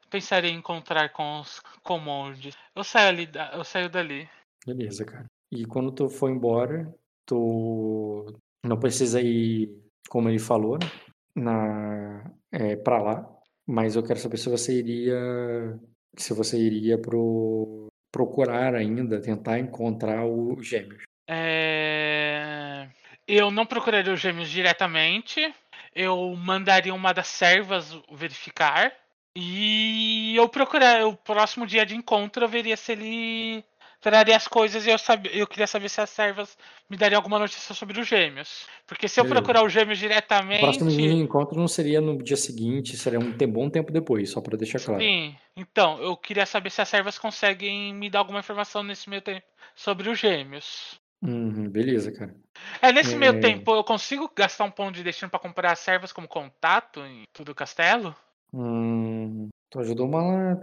Pensarei 0.09 0.51
em 0.51 0.57
encontrar 0.57 1.09
com 1.11 1.39
os 1.39 1.61
commodities. 1.83 2.57
Eu 2.75 2.83
saio 2.83 3.09
ali, 3.09 3.29
eu 3.53 3.63
saio 3.63 3.89
dali. 3.89 4.27
Beleza, 4.65 5.05
cara. 5.05 5.25
E 5.51 5.65
quando 5.65 5.91
tu 5.91 6.09
for 6.09 6.29
embora, 6.29 6.93
tu 7.25 8.25
não 8.65 8.79
precisa 8.79 9.21
ir, 9.21 9.69
como 10.09 10.29
ele 10.29 10.39
falou, 10.39 10.77
né, 10.77 10.87
na, 11.35 12.31
é, 12.51 12.75
para 12.75 13.01
lá. 13.01 13.37
Mas 13.67 13.95
eu 13.95 14.03
quero 14.03 14.19
saber 14.19 14.37
se 14.37 14.49
você 14.49 14.79
iria, 14.79 15.79
se 16.17 16.33
você 16.33 16.57
iria 16.59 16.97
pro, 16.97 17.87
procurar 18.11 18.75
ainda, 18.75 19.21
tentar 19.21 19.59
encontrar 19.59 20.25
os 20.25 20.67
gêmeos. 20.67 21.03
É, 21.27 22.87
Eu 23.27 23.49
não 23.49 23.65
procuraria 23.65 24.13
os 24.13 24.19
gêmeos 24.19 24.49
diretamente. 24.49 25.53
Eu 25.95 26.35
mandaria 26.35 26.93
uma 26.93 27.13
das 27.13 27.27
servas 27.27 27.97
verificar. 28.11 28.91
E 29.35 30.35
eu 30.35 30.49
procurar 30.49 31.05
o 31.05 31.15
próximo 31.15 31.65
dia 31.65 31.85
de 31.85 31.95
encontro, 31.95 32.43
eu 32.43 32.49
veria 32.49 32.75
se 32.75 32.91
ele 32.91 33.63
traria 34.01 34.35
as 34.35 34.47
coisas 34.47 34.85
e 34.85 34.89
eu, 34.89 34.97
sabia, 34.97 35.31
eu 35.33 35.47
queria 35.47 35.67
saber 35.67 35.87
se 35.87 36.01
as 36.01 36.09
servas 36.09 36.57
me 36.89 36.97
dariam 36.97 37.19
alguma 37.19 37.37
notícia 37.39 37.73
sobre 37.73 38.01
os 38.01 38.07
gêmeos. 38.07 38.65
Porque 38.87 39.07
se 39.07 39.21
eu 39.21 39.25
procurar 39.25 39.63
os 39.63 39.71
gêmeos 39.71 39.99
O 39.99 40.01
próximo 40.01 40.89
diretamente. 40.89 41.21
encontro 41.21 41.57
não 41.59 41.67
seria 41.67 42.01
no 42.01 42.21
dia 42.21 42.35
seguinte, 42.35 42.97
seria 42.97 43.19
um 43.19 43.31
bom 43.47 43.69
tempo 43.69 43.91
depois, 43.91 44.31
só 44.31 44.41
para 44.41 44.57
deixar 44.57 44.79
claro. 44.79 45.01
Sim, 45.01 45.35
então, 45.55 46.01
eu 46.01 46.17
queria 46.17 46.45
saber 46.45 46.71
se 46.71 46.81
as 46.81 46.89
servas 46.89 47.17
conseguem 47.17 47.93
me 47.93 48.09
dar 48.09 48.19
alguma 48.19 48.39
informação 48.39 48.83
nesse 48.83 49.09
meio 49.09 49.21
tempo 49.21 49.45
sobre 49.75 50.09
os 50.09 50.19
gêmeos. 50.19 50.99
Uhum, 51.21 51.69
beleza, 51.69 52.11
cara. 52.11 52.35
É, 52.81 52.91
nesse 52.91 53.15
meio 53.15 53.33
É. 53.33 53.39
tempo, 53.39 53.75
eu 53.75 53.83
consigo 53.83 54.29
gastar 54.35 54.63
um 54.63 54.71
ponto 54.71 54.95
de 54.95 55.03
destino 55.03 55.29
pra 55.29 55.39
comprar 55.39 55.71
as 55.71 55.79
servas 55.79 56.11
como 56.11 56.27
contato 56.27 56.99
em 57.01 57.23
todo 57.31 57.49
o 57.49 57.55
castelo? 57.55 58.15
Hum, 58.53 59.49
tu 59.69 59.79
ajudou 59.79 60.07
uma 60.07 60.21
lá. 60.21 60.59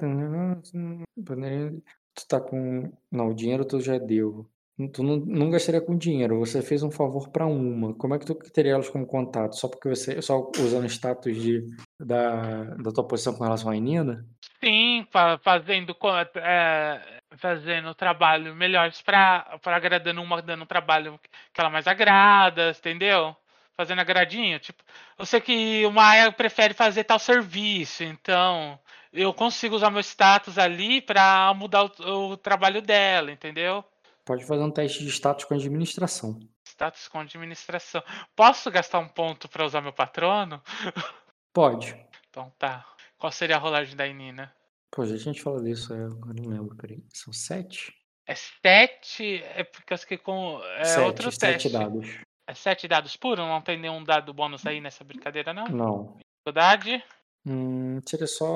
Tu 2.19 2.27
tá 2.27 2.41
com. 2.41 2.91
Não, 3.13 3.29
o 3.29 3.35
dinheiro 3.35 3.65
tu 3.65 3.81
já 3.81 3.97
deu. 3.97 4.45
Tu 4.93 5.03
não, 5.03 5.17
não 5.17 5.51
gastaria 5.51 5.81
com 5.81 5.97
dinheiro, 5.97 6.39
você 6.39 6.63
fez 6.63 6.83
um 6.85 6.91
favor 6.91 7.29
pra 7.31 7.47
uma. 7.47 7.95
Como 7.95 8.15
é 8.15 8.19
que 8.19 8.27
tu 8.27 8.35
teria 8.53 8.73
elas 8.73 8.89
como 8.89 9.07
contato? 9.07 9.55
Só 9.57 9.69
porque 9.69 9.89
você. 9.89 10.21
Só 10.23 10.51
usando 10.59 10.87
status 10.87 11.37
de, 11.37 11.65
da, 11.99 12.63
da 12.77 12.91
tua 12.93 13.07
posição 13.07 13.35
com 13.35 13.45
relação 13.45 13.71
à 13.71 13.75
Nina? 13.75 14.25
Sim, 14.63 15.07
fa- 15.11 15.39
fazendo, 15.39 15.97
é, 16.37 17.21
fazendo 17.37 17.95
trabalho 17.95 18.55
melhores 18.55 19.01
pra 19.03 19.59
agradando 19.65 20.23
uma, 20.23 20.43
dando 20.43 20.63
um 20.63 20.67
trabalho 20.67 21.19
que 21.53 21.61
ela 21.61 21.71
mais 21.71 21.87
agrada, 21.87 22.71
entendeu? 22.71 23.37
Fazendo 23.79 24.01
agradinho. 24.01 24.59
Tipo, 24.59 24.83
eu 25.17 25.25
sei 25.25 25.41
que 25.41 25.87
o 25.87 25.93
Maia 25.93 26.33
prefere 26.33 26.75
fazer 26.75 27.05
tal 27.05 27.19
serviço, 27.21 28.03
então 28.03 28.77
eu 29.13 29.33
consigo 29.33 29.77
usar 29.77 29.89
meu 29.89 30.01
status 30.01 30.59
ali 30.59 31.01
pra 31.01 31.55
mudar 31.55 31.85
o, 31.85 32.31
o 32.33 32.37
trabalho 32.37 32.83
dela, 32.83 33.31
entendeu? 33.31 33.85
Pode 34.25 34.45
fazer 34.45 34.65
um 34.65 34.71
teste 34.71 35.05
de 35.05 35.11
status 35.11 35.45
com 35.45 35.55
administração. 35.55 36.41
Status 36.65 37.07
com 37.07 37.21
administração. 37.21 38.03
Posso 38.35 38.69
gastar 38.69 38.99
um 38.99 39.09
ponto 39.09 39.49
pra 39.49 39.65
usar 39.65 39.81
meu 39.81 39.93
patrono? 39.93 40.61
Pode. 41.55 41.97
Então 42.29 42.53
tá. 42.59 42.85
Qual 43.17 43.31
seria 43.31 43.55
a 43.55 43.61
rolagem 43.61 43.95
da 43.95 44.09
Inina? 44.09 44.53
Pô, 44.91 45.07
já 45.07 45.15
a 45.15 45.19
gente 45.19 45.41
falou 45.41 45.63
disso, 45.63 45.95
eu 45.95 46.11
não 46.11 46.51
lembro, 46.51 46.75
peraí. 46.75 47.01
São 47.15 47.33
sete? 47.33 47.95
É 48.27 48.35
sete? 48.35 49.43
É 49.55 49.63
porque 49.63 49.95
eu 49.95 49.99
fiquei 49.99 50.19
com. 50.19 50.61
É 50.77 50.85
sete, 50.85 51.07
outro 51.07 51.31
sete 51.31 51.63
teste. 51.63 51.71
dados. 51.71 52.09
É 52.49 52.55
sete 52.55 52.89
dados 52.89 53.15
puros? 53.15 53.45
Não 53.47 53.61
tem 53.61 53.79
nenhum 53.79 54.03
dado 54.03 54.33
bônus 54.33 54.67
aí 54.67 54.81
nessa 54.81 55.05
brincadeira, 55.05 55.53
não? 55.53 55.67
Não. 55.67 56.17
Dificuldade? 56.39 57.05
Hum, 57.47 58.01
seria 58.07 58.27
só 58.27 58.47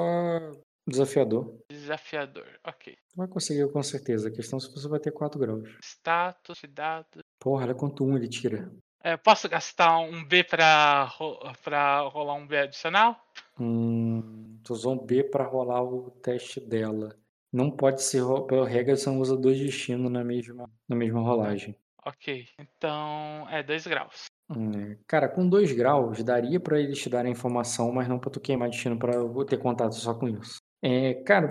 desafiador. 0.88 1.58
Desafiador. 1.70 2.46
Ok. 2.64 2.96
Vai 3.14 3.28
conseguir 3.28 3.70
com 3.70 3.82
certeza. 3.82 4.28
A 4.28 4.32
questão 4.32 4.56
é 4.56 4.60
se 4.60 4.72
você 4.74 4.88
vai 4.88 4.98
ter 4.98 5.12
4 5.12 5.38
graus. 5.38 5.68
Status, 5.82 6.62
dados. 6.70 7.22
Porra, 7.38 7.64
olha 7.64 7.74
quanto 7.74 8.04
um 8.04 8.16
ele 8.16 8.28
tira. 8.28 8.72
É, 9.04 9.16
posso 9.16 9.48
gastar 9.48 9.98
um 9.98 10.24
B 10.24 10.42
pra, 10.44 11.04
ro- 11.04 11.38
pra 11.62 12.00
rolar 12.00 12.34
um 12.34 12.46
B 12.46 12.56
adicional? 12.56 13.22
Hum, 13.60 14.58
tu 14.64 14.72
usou 14.72 14.94
um 14.94 14.98
B 15.04 15.24
pra 15.24 15.44
rolar 15.44 15.82
o 15.82 16.10
teste 16.22 16.60
dela. 16.60 17.14
Não 17.52 17.70
pode 17.70 18.02
ser, 18.02 18.22
pela 18.48 18.66
regra, 18.66 18.96
você 18.96 19.10
não 19.10 19.18
usa 19.20 19.36
dois 19.36 19.58
destinos 19.58 20.10
na 20.10 20.24
mesma, 20.24 20.70
na 20.88 20.96
mesma 20.96 21.20
rolagem. 21.20 21.76
Ok. 22.04 22.46
Então, 22.58 23.46
é 23.48 23.62
2 23.62 23.86
graus. 23.86 24.26
Hum, 24.50 24.92
é. 24.92 24.98
Cara, 25.06 25.28
com 25.28 25.48
2 25.48 25.72
graus, 25.72 26.22
daria 26.22 26.58
pra 26.58 26.80
eles 26.80 26.98
te 26.98 27.08
darem 27.08 27.30
a 27.30 27.32
informação, 27.32 27.92
mas 27.92 28.08
não 28.08 28.18
pra 28.18 28.30
tu 28.30 28.40
queimar 28.40 28.68
destino 28.68 28.98
pra 28.98 29.14
eu 29.14 29.44
ter 29.44 29.58
contato 29.58 29.94
só 29.94 30.14
com 30.14 30.28
isso. 30.28 30.60
É, 30.82 31.14
cara, 31.22 31.48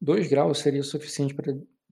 2 0.00 0.28
graus 0.28 0.58
seria 0.58 0.80
o 0.80 0.84
suficiente 0.84 1.34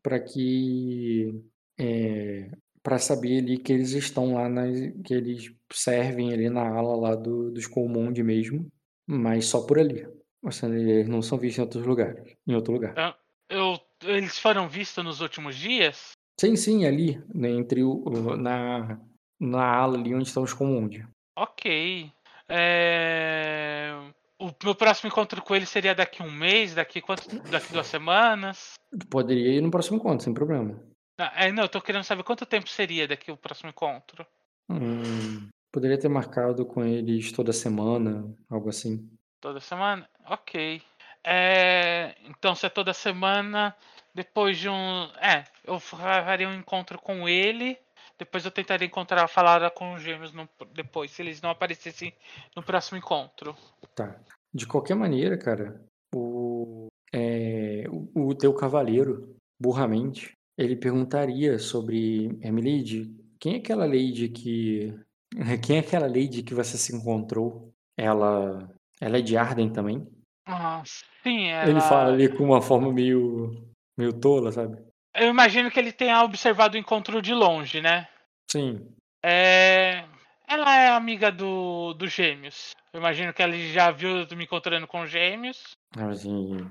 pra 0.02 0.20
que. 0.20 1.42
É, 1.78 2.50
para 2.82 2.98
saber 2.98 3.38
ali 3.38 3.58
que 3.58 3.72
eles 3.72 3.92
estão 3.92 4.34
lá, 4.34 4.48
nas, 4.48 4.78
que 5.04 5.14
eles 5.14 5.52
servem 5.72 6.32
ali 6.32 6.48
na 6.48 6.66
ala 6.66 6.96
lá 6.96 7.14
do, 7.14 7.50
dos 7.50 7.66
Colmonde 7.66 8.22
mesmo, 8.22 8.70
mas 9.06 9.46
só 9.46 9.66
por 9.66 9.78
ali. 9.78 10.06
Ou 10.42 10.50
seja, 10.50 10.74
eles 10.74 11.08
não 11.08 11.20
são 11.20 11.38
vistos 11.38 11.58
em 11.58 11.62
outros 11.62 11.86
lugares, 11.86 12.36
em 12.46 12.54
outro 12.54 12.72
lugar. 12.72 13.18
Eu, 13.48 13.78
eles 14.02 14.38
foram 14.38 14.68
vistos 14.68 15.04
nos 15.04 15.20
últimos 15.20 15.56
dias? 15.56 16.12
Sim, 16.40 16.56
sim, 16.56 16.86
ali, 16.86 17.22
né, 17.34 17.50
entre 17.50 17.84
o, 17.84 18.02
na, 18.34 18.98
na 19.38 19.62
ala 19.62 19.98
ali 19.98 20.14
onde 20.14 20.26
estão 20.26 20.42
os 20.42 20.54
Colmonde. 20.54 21.06
Ok. 21.36 22.10
É, 22.48 23.92
O 24.38 24.50
meu 24.64 24.74
próximo 24.74 25.08
encontro 25.08 25.42
com 25.42 25.54
ele 25.54 25.66
seria 25.66 25.94
daqui 25.94 26.22
um 26.22 26.30
mês, 26.30 26.74
daqui 26.74 27.02
quanto, 27.02 27.28
daqui 27.50 27.70
duas 27.74 27.86
semanas. 27.88 28.72
Poderia 29.10 29.58
ir 29.58 29.60
no 29.60 29.70
próximo 29.70 29.98
encontro, 29.98 30.24
sem 30.24 30.32
problema. 30.32 30.82
Ah, 31.18 31.44
É, 31.44 31.52
não, 31.52 31.64
eu 31.64 31.68
tô 31.68 31.78
querendo 31.82 32.04
saber 32.04 32.22
quanto 32.22 32.46
tempo 32.46 32.70
seria 32.70 33.06
daqui 33.06 33.30
o 33.30 33.36
próximo 33.36 33.68
encontro. 33.68 34.26
Hum, 34.70 35.50
poderia 35.70 35.98
ter 35.98 36.08
marcado 36.08 36.64
com 36.64 36.82
eles 36.82 37.32
toda 37.32 37.52
semana, 37.52 38.34
algo 38.48 38.70
assim. 38.70 39.06
Toda 39.42 39.60
semana? 39.60 40.08
Ok. 40.24 40.80
É, 41.22 42.14
então, 42.24 42.54
se 42.54 42.64
é 42.64 42.70
toda 42.70 42.94
semana, 42.94 43.76
depois 44.14 44.58
de 44.58 44.68
um. 44.68 45.04
É, 45.20 45.44
eu 45.64 45.78
faria 45.80 46.48
um 46.48 46.54
encontro 46.54 46.98
com 46.98 47.28
ele. 47.28 47.76
Depois 48.18 48.44
eu 48.44 48.50
tentaria 48.50 48.86
encontrar, 48.86 49.26
falar 49.28 49.70
com 49.70 49.94
os 49.94 50.02
gêmeos 50.02 50.32
no- 50.32 50.48
depois, 50.74 51.10
se 51.10 51.22
eles 51.22 51.40
não 51.40 51.48
aparecessem 51.50 52.12
no 52.54 52.62
próximo 52.62 52.98
encontro. 52.98 53.56
Tá. 53.94 54.14
De 54.52 54.66
qualquer 54.66 54.94
maneira, 54.94 55.38
cara, 55.38 55.80
o, 56.14 56.88
é, 57.14 57.84
o, 57.88 58.28
o 58.28 58.34
teu 58.34 58.52
cavaleiro, 58.52 59.34
burramente, 59.58 60.32
ele 60.58 60.76
perguntaria 60.76 61.58
sobre 61.58 62.36
Emily, 62.42 63.10
quem 63.38 63.54
é 63.54 63.56
aquela 63.58 63.86
lady 63.86 64.28
que. 64.28 64.94
Quem 65.64 65.76
é 65.76 65.78
aquela 65.78 66.08
lady 66.08 66.42
que 66.42 66.52
você 66.52 66.76
se 66.76 66.94
encontrou? 66.94 67.70
Ela. 67.96 68.68
Ela 69.00 69.18
é 69.18 69.22
de 69.22 69.36
Arden 69.36 69.72
também? 69.72 70.06
Ah, 70.44 70.82
sim, 71.22 71.44
Ele 71.46 71.70
ela- 71.70 71.80
fala 71.80 72.12
ali 72.12 72.28
com 72.36 72.42
uma 72.44 72.60
forma 72.60 72.92
meio. 72.92 73.69
Meio 74.00 74.12
tola, 74.12 74.50
sabe? 74.50 74.78
Eu 75.14 75.28
imagino 75.28 75.70
que 75.70 75.78
ele 75.78 75.92
tenha 75.92 76.22
observado 76.22 76.76
o 76.76 76.80
encontro 76.80 77.20
de 77.20 77.34
longe, 77.34 77.80
né? 77.80 78.08
Sim. 78.50 78.88
É... 79.22 80.04
Ela 80.48 80.76
é 80.76 80.88
amiga 80.88 81.30
do, 81.30 81.94
do 81.94 82.08
Gêmeos. 82.08 82.72
Eu 82.92 83.00
imagino 83.00 83.32
que 83.32 83.42
ela 83.42 83.56
já 83.56 83.90
viu 83.90 84.18
eu 84.18 84.36
me 84.36 84.44
encontrando 84.44 84.86
com 84.86 85.06
Gêmeos. 85.06 85.76
Assim, 85.96 86.66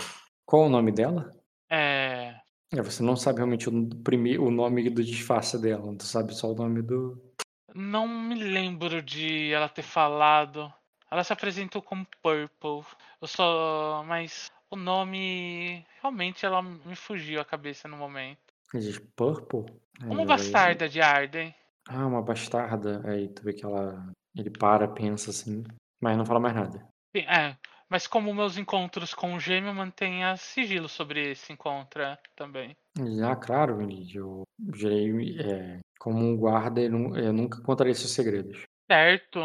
qual 0.45 0.63
o 0.63 0.69
nome 0.69 0.91
dela? 0.91 1.31
É... 1.69 2.35
É, 2.71 2.81
você 2.81 3.01
não 3.01 3.15
sabe 3.15 3.37
realmente 3.37 3.67
o, 3.67 3.89
primeiro, 4.03 4.45
o 4.45 4.51
nome 4.51 4.89
do 4.89 5.03
disfarce 5.03 5.59
dela, 5.59 5.95
tu 5.97 6.03
sabe 6.03 6.35
só 6.35 6.51
o 6.51 6.55
nome 6.55 6.83
do. 6.83 7.19
Não 7.73 8.07
me 8.07 8.35
lembro 8.35 9.01
de 9.01 9.51
ela 9.51 9.67
ter 9.67 9.81
falado. 9.81 10.71
Ela 11.09 11.23
se 11.23 11.33
apresentou 11.33 11.81
como 11.81 12.05
Purple. 12.21 12.85
Eu 13.19 13.27
só. 13.27 14.03
Mas 14.05 14.51
o 14.71 14.75
nome. 14.75 15.85
Realmente 16.01 16.45
ela 16.45 16.61
me 16.61 16.95
fugiu 16.95 17.41
a 17.41 17.45
cabeça 17.45 17.87
no 17.87 17.97
momento. 17.97 18.39
Diz 18.73 18.99
Purple? 19.15 19.65
Aí 20.01 20.07
Uma 20.09 20.21
eu- 20.21 20.27
bastarda 20.27 20.87
de 20.87 21.01
Arden. 21.01 21.53
Ah, 21.87 22.05
uma 22.05 22.21
bastarda. 22.21 23.01
Aí 23.09 23.27
tu 23.29 23.43
vê 23.43 23.53
que 23.53 23.65
ela. 23.65 24.11
Ele 24.37 24.49
para, 24.51 24.87
pensa 24.87 25.31
assim, 25.31 25.63
mas 26.01 26.15
não 26.15 26.25
fala 26.25 26.39
mais 26.39 26.55
nada. 26.55 26.79
Sim, 27.15 27.23
É. 27.27 27.57
Mas 27.91 28.05
como 28.05 28.31
meus 28.35 28.55
encontros 28.55 29.15
com 29.15 29.33
o 29.33 29.39
gêmeo 29.39 29.73
mantenha 29.73 30.37
sigilo 30.37 30.87
sobre 30.87 31.31
esse 31.31 31.51
encontro 31.51 32.03
é, 32.03 32.19
também. 32.35 32.77
Ah, 33.27 33.35
claro, 33.35 33.81
Elide, 33.81 34.17
eu 34.19 34.43
gerei. 34.75 35.39
é, 35.39 35.79
como 35.99 36.19
um 36.19 36.37
guarda, 36.37 36.79
eu 36.79 37.33
nunca 37.33 37.59
contarei 37.63 37.95
seus 37.95 38.11
segredos. 38.11 38.61
Certo. 38.91 39.39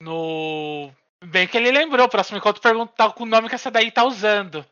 No. 0.00 0.92
Bem 1.24 1.48
que 1.48 1.56
ele 1.56 1.72
lembrou, 1.72 2.06
o 2.06 2.10
próximo 2.10 2.38
encontro 2.38 2.62
perguntar 2.62 3.12
com 3.12 3.24
o 3.24 3.26
nome 3.26 3.48
que 3.48 3.54
essa 3.54 3.70
daí 3.70 3.90
tá 3.90 4.04
usando. 4.04 4.64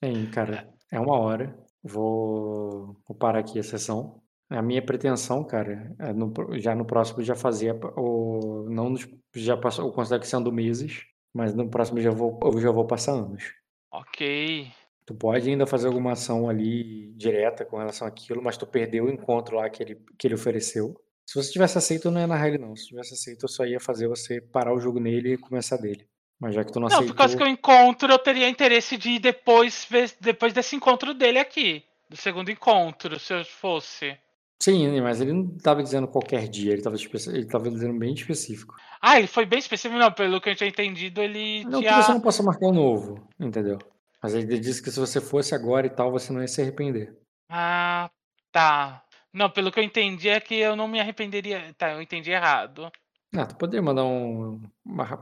Bem, 0.00 0.30
cara, 0.30 0.68
é 0.90 0.98
uma 0.98 1.18
hora. 1.18 1.56
Vou, 1.82 2.96
vou 3.06 3.16
parar 3.16 3.40
aqui 3.40 3.58
a 3.58 3.62
sessão. 3.62 4.22
A 4.48 4.62
minha 4.62 4.82
pretensão, 4.82 5.44
cara, 5.44 5.94
é 5.98 6.12
no 6.12 6.32
já 6.58 6.74
no 6.74 6.84
próximo 6.84 7.22
já 7.22 7.34
fazia 7.34 7.74
o. 7.96 8.66
Não 8.68 8.94
já 9.34 9.56
passou, 9.56 9.86
eu 9.86 9.92
considero 9.92 10.22
que 10.22 10.28
sendo 10.28 10.52
meses, 10.52 11.04
mas 11.32 11.54
no 11.54 11.68
próximo 11.68 12.00
já 12.00 12.10
vou, 12.10 12.38
eu 12.42 12.60
já 12.60 12.70
vou 12.70 12.86
passar 12.86 13.12
anos. 13.12 13.54
Ok. 13.92 14.68
Tu 15.06 15.14
pode 15.14 15.48
ainda 15.48 15.66
fazer 15.66 15.88
alguma 15.88 16.12
ação 16.12 16.48
ali 16.48 17.12
direta 17.14 17.64
com 17.64 17.78
relação 17.78 18.06
àquilo, 18.06 18.42
mas 18.42 18.56
tu 18.56 18.66
perdeu 18.66 19.04
o 19.04 19.10
encontro 19.10 19.56
lá 19.56 19.68
que 19.68 19.82
ele, 19.82 20.04
que 20.18 20.26
ele 20.26 20.34
ofereceu. 20.34 20.94
Se 21.30 21.40
você 21.40 21.52
tivesse 21.52 21.78
aceito, 21.78 22.08
eu 22.08 22.10
não 22.10 22.20
ia 22.20 22.26
narrar 22.26 22.48
ele 22.48 22.58
não. 22.58 22.74
Se 22.74 22.88
tivesse 22.88 23.14
aceito, 23.14 23.44
eu 23.44 23.48
só 23.48 23.64
ia 23.64 23.78
fazer 23.78 24.08
você 24.08 24.40
parar 24.40 24.74
o 24.74 24.80
jogo 24.80 24.98
nele 24.98 25.34
e 25.34 25.38
começar 25.38 25.76
dele. 25.76 26.04
Mas 26.40 26.56
já 26.56 26.64
que 26.64 26.72
tu 26.72 26.80
não, 26.80 26.88
Não, 26.88 26.96
aceitou... 26.96 27.14
por 27.14 27.18
causa 27.18 27.36
que 27.36 27.42
eu 27.44 27.46
encontro, 27.46 28.12
eu 28.12 28.18
teria 28.18 28.48
interesse 28.48 28.96
de 28.96 29.10
ir 29.10 29.20
depois, 29.20 29.86
depois 30.20 30.52
desse 30.52 30.74
encontro 30.74 31.14
dele 31.14 31.38
aqui. 31.38 31.84
Do 32.08 32.16
segundo 32.16 32.50
encontro, 32.50 33.16
se 33.20 33.32
eu 33.32 33.44
fosse. 33.44 34.18
Sim, 34.60 35.00
mas 35.00 35.20
ele 35.20 35.32
não 35.32 35.54
estava 35.56 35.84
dizendo 35.84 36.08
qualquer 36.08 36.48
dia, 36.48 36.72
ele 36.72 36.80
estava 36.80 36.96
ele 37.28 37.46
tava 37.46 37.70
dizendo 37.70 37.96
bem 37.96 38.12
específico. 38.12 38.74
Ah, 39.00 39.16
ele 39.16 39.28
foi 39.28 39.46
bem 39.46 39.60
específico, 39.60 40.00
não, 40.00 40.10
pelo 40.10 40.40
que 40.40 40.50
eu 40.50 40.56
tinha 40.56 40.68
entendido, 40.68 41.22
ele 41.22 41.62
Não 41.62 41.80
que 41.80 41.86
tinha. 41.86 42.02
você 42.02 42.12
não 42.12 42.20
possa 42.20 42.42
marcar 42.42 42.66
o 42.66 42.72
novo, 42.72 43.24
entendeu? 43.38 43.78
Mas 44.20 44.34
ele 44.34 44.58
disse 44.58 44.82
que 44.82 44.90
se 44.90 44.98
você 44.98 45.20
fosse 45.20 45.54
agora 45.54 45.86
e 45.86 45.90
tal, 45.90 46.10
você 46.10 46.32
não 46.32 46.40
ia 46.40 46.48
se 46.48 46.60
arrepender. 46.60 47.16
Ah, 47.48 48.10
tá. 48.50 49.04
Não, 49.32 49.48
pelo 49.50 49.70
que 49.70 49.78
eu 49.78 49.84
entendi 49.84 50.28
é 50.28 50.40
que 50.40 50.54
eu 50.54 50.74
não 50.74 50.88
me 50.88 51.00
arrependeria. 51.00 51.72
Tá, 51.78 51.92
eu 51.92 52.02
entendi 52.02 52.30
errado. 52.30 52.90
Ah, 53.34 53.46
tu 53.46 53.56
poderia 53.56 53.82
mandar 53.82 54.04
um. 54.04 54.60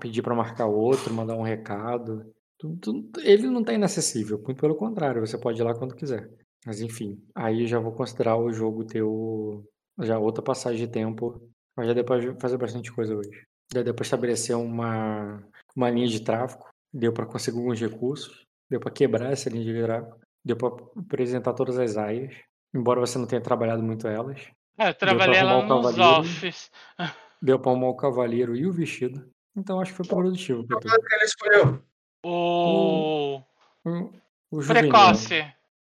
pedir 0.01 0.23
pra 0.23 0.35
marcar 0.35 0.67
outro, 0.67 1.12
mandar 1.12 1.35
um 1.37 1.43
recado. 1.43 2.25
Tu- 2.59 2.77
tu- 2.77 3.11
ele 3.20 3.47
não 3.49 3.62
tá 3.62 3.73
inacessível, 3.73 4.39
muito 4.43 4.61
pelo 4.61 4.75
contrário, 4.75 5.25
você 5.25 5.37
pode 5.39 5.61
ir 5.61 5.65
lá 5.65 5.75
quando 5.75 5.95
quiser. 5.95 6.28
Mas 6.67 6.81
enfim, 6.81 7.23
aí 7.35 7.67
já 7.67 7.78
vou 7.78 7.93
considerar 7.93 8.37
o 8.37 8.53
jogo 8.53 8.85
teu. 8.85 9.65
Já 10.01 10.19
outra 10.19 10.43
passagem 10.43 10.87
de 10.87 10.93
tempo. 10.93 11.41
Mas 11.77 11.87
já 11.87 11.93
depois 11.93 12.20
de 12.25 12.41
fazer 12.41 12.57
bastante 12.57 12.91
coisa 12.93 13.15
hoje. 13.15 13.47
Já 13.73 13.83
deu 13.83 13.95
pra 13.95 14.03
estabelecer 14.03 14.57
uma, 14.57 15.41
uma 15.77 15.91
linha 15.91 16.09
de 16.09 16.20
tráfego. 16.20 16.65
Deu 16.93 17.12
pra 17.12 17.27
conseguir 17.27 17.59
alguns 17.59 17.78
recursos. 17.81 18.45
Deu 18.70 18.81
pra 18.81 18.91
quebrar 18.91 19.31
essa 19.33 19.49
linha 19.51 19.65
de 19.65 19.83
tráfego. 19.83 20.17
Deu 20.45 20.57
pra 20.57 20.69
apresentar 20.97 21.53
todas 21.53 21.78
as 21.78 21.97
aias. 21.97 22.35
Embora 22.75 23.01
você 23.01 23.19
não 23.19 23.27
tenha 23.27 23.41
trabalhado 23.41 23.83
muito 23.83 24.07
elas. 24.07 24.41
É, 24.79 24.89
eu 24.89 24.95
trabalhei 24.95 25.43
o 25.43 25.63
nos 25.63 25.69
cavaleiro. 25.69 26.21
offs. 26.21 26.71
Deu 27.43 27.59
pra 27.59 27.71
arrumar 27.71 27.89
o 27.89 27.97
cavaleiro 27.97 28.57
e 28.57 28.67
o 28.67 28.73
vestido. 28.73 29.29
Então 29.57 29.81
acho 29.81 29.93
que 29.93 29.97
foi 29.97 30.07
produtivo. 30.07 30.67
tu. 30.67 30.77
O 30.77 30.81
que 30.81 31.15
ele 31.15 31.25
escolheu? 31.25 31.83
O. 32.25 33.41
O, 33.85 34.11
o 34.51 34.61
juvenil. 34.61 34.91
Precoce. 34.91 35.47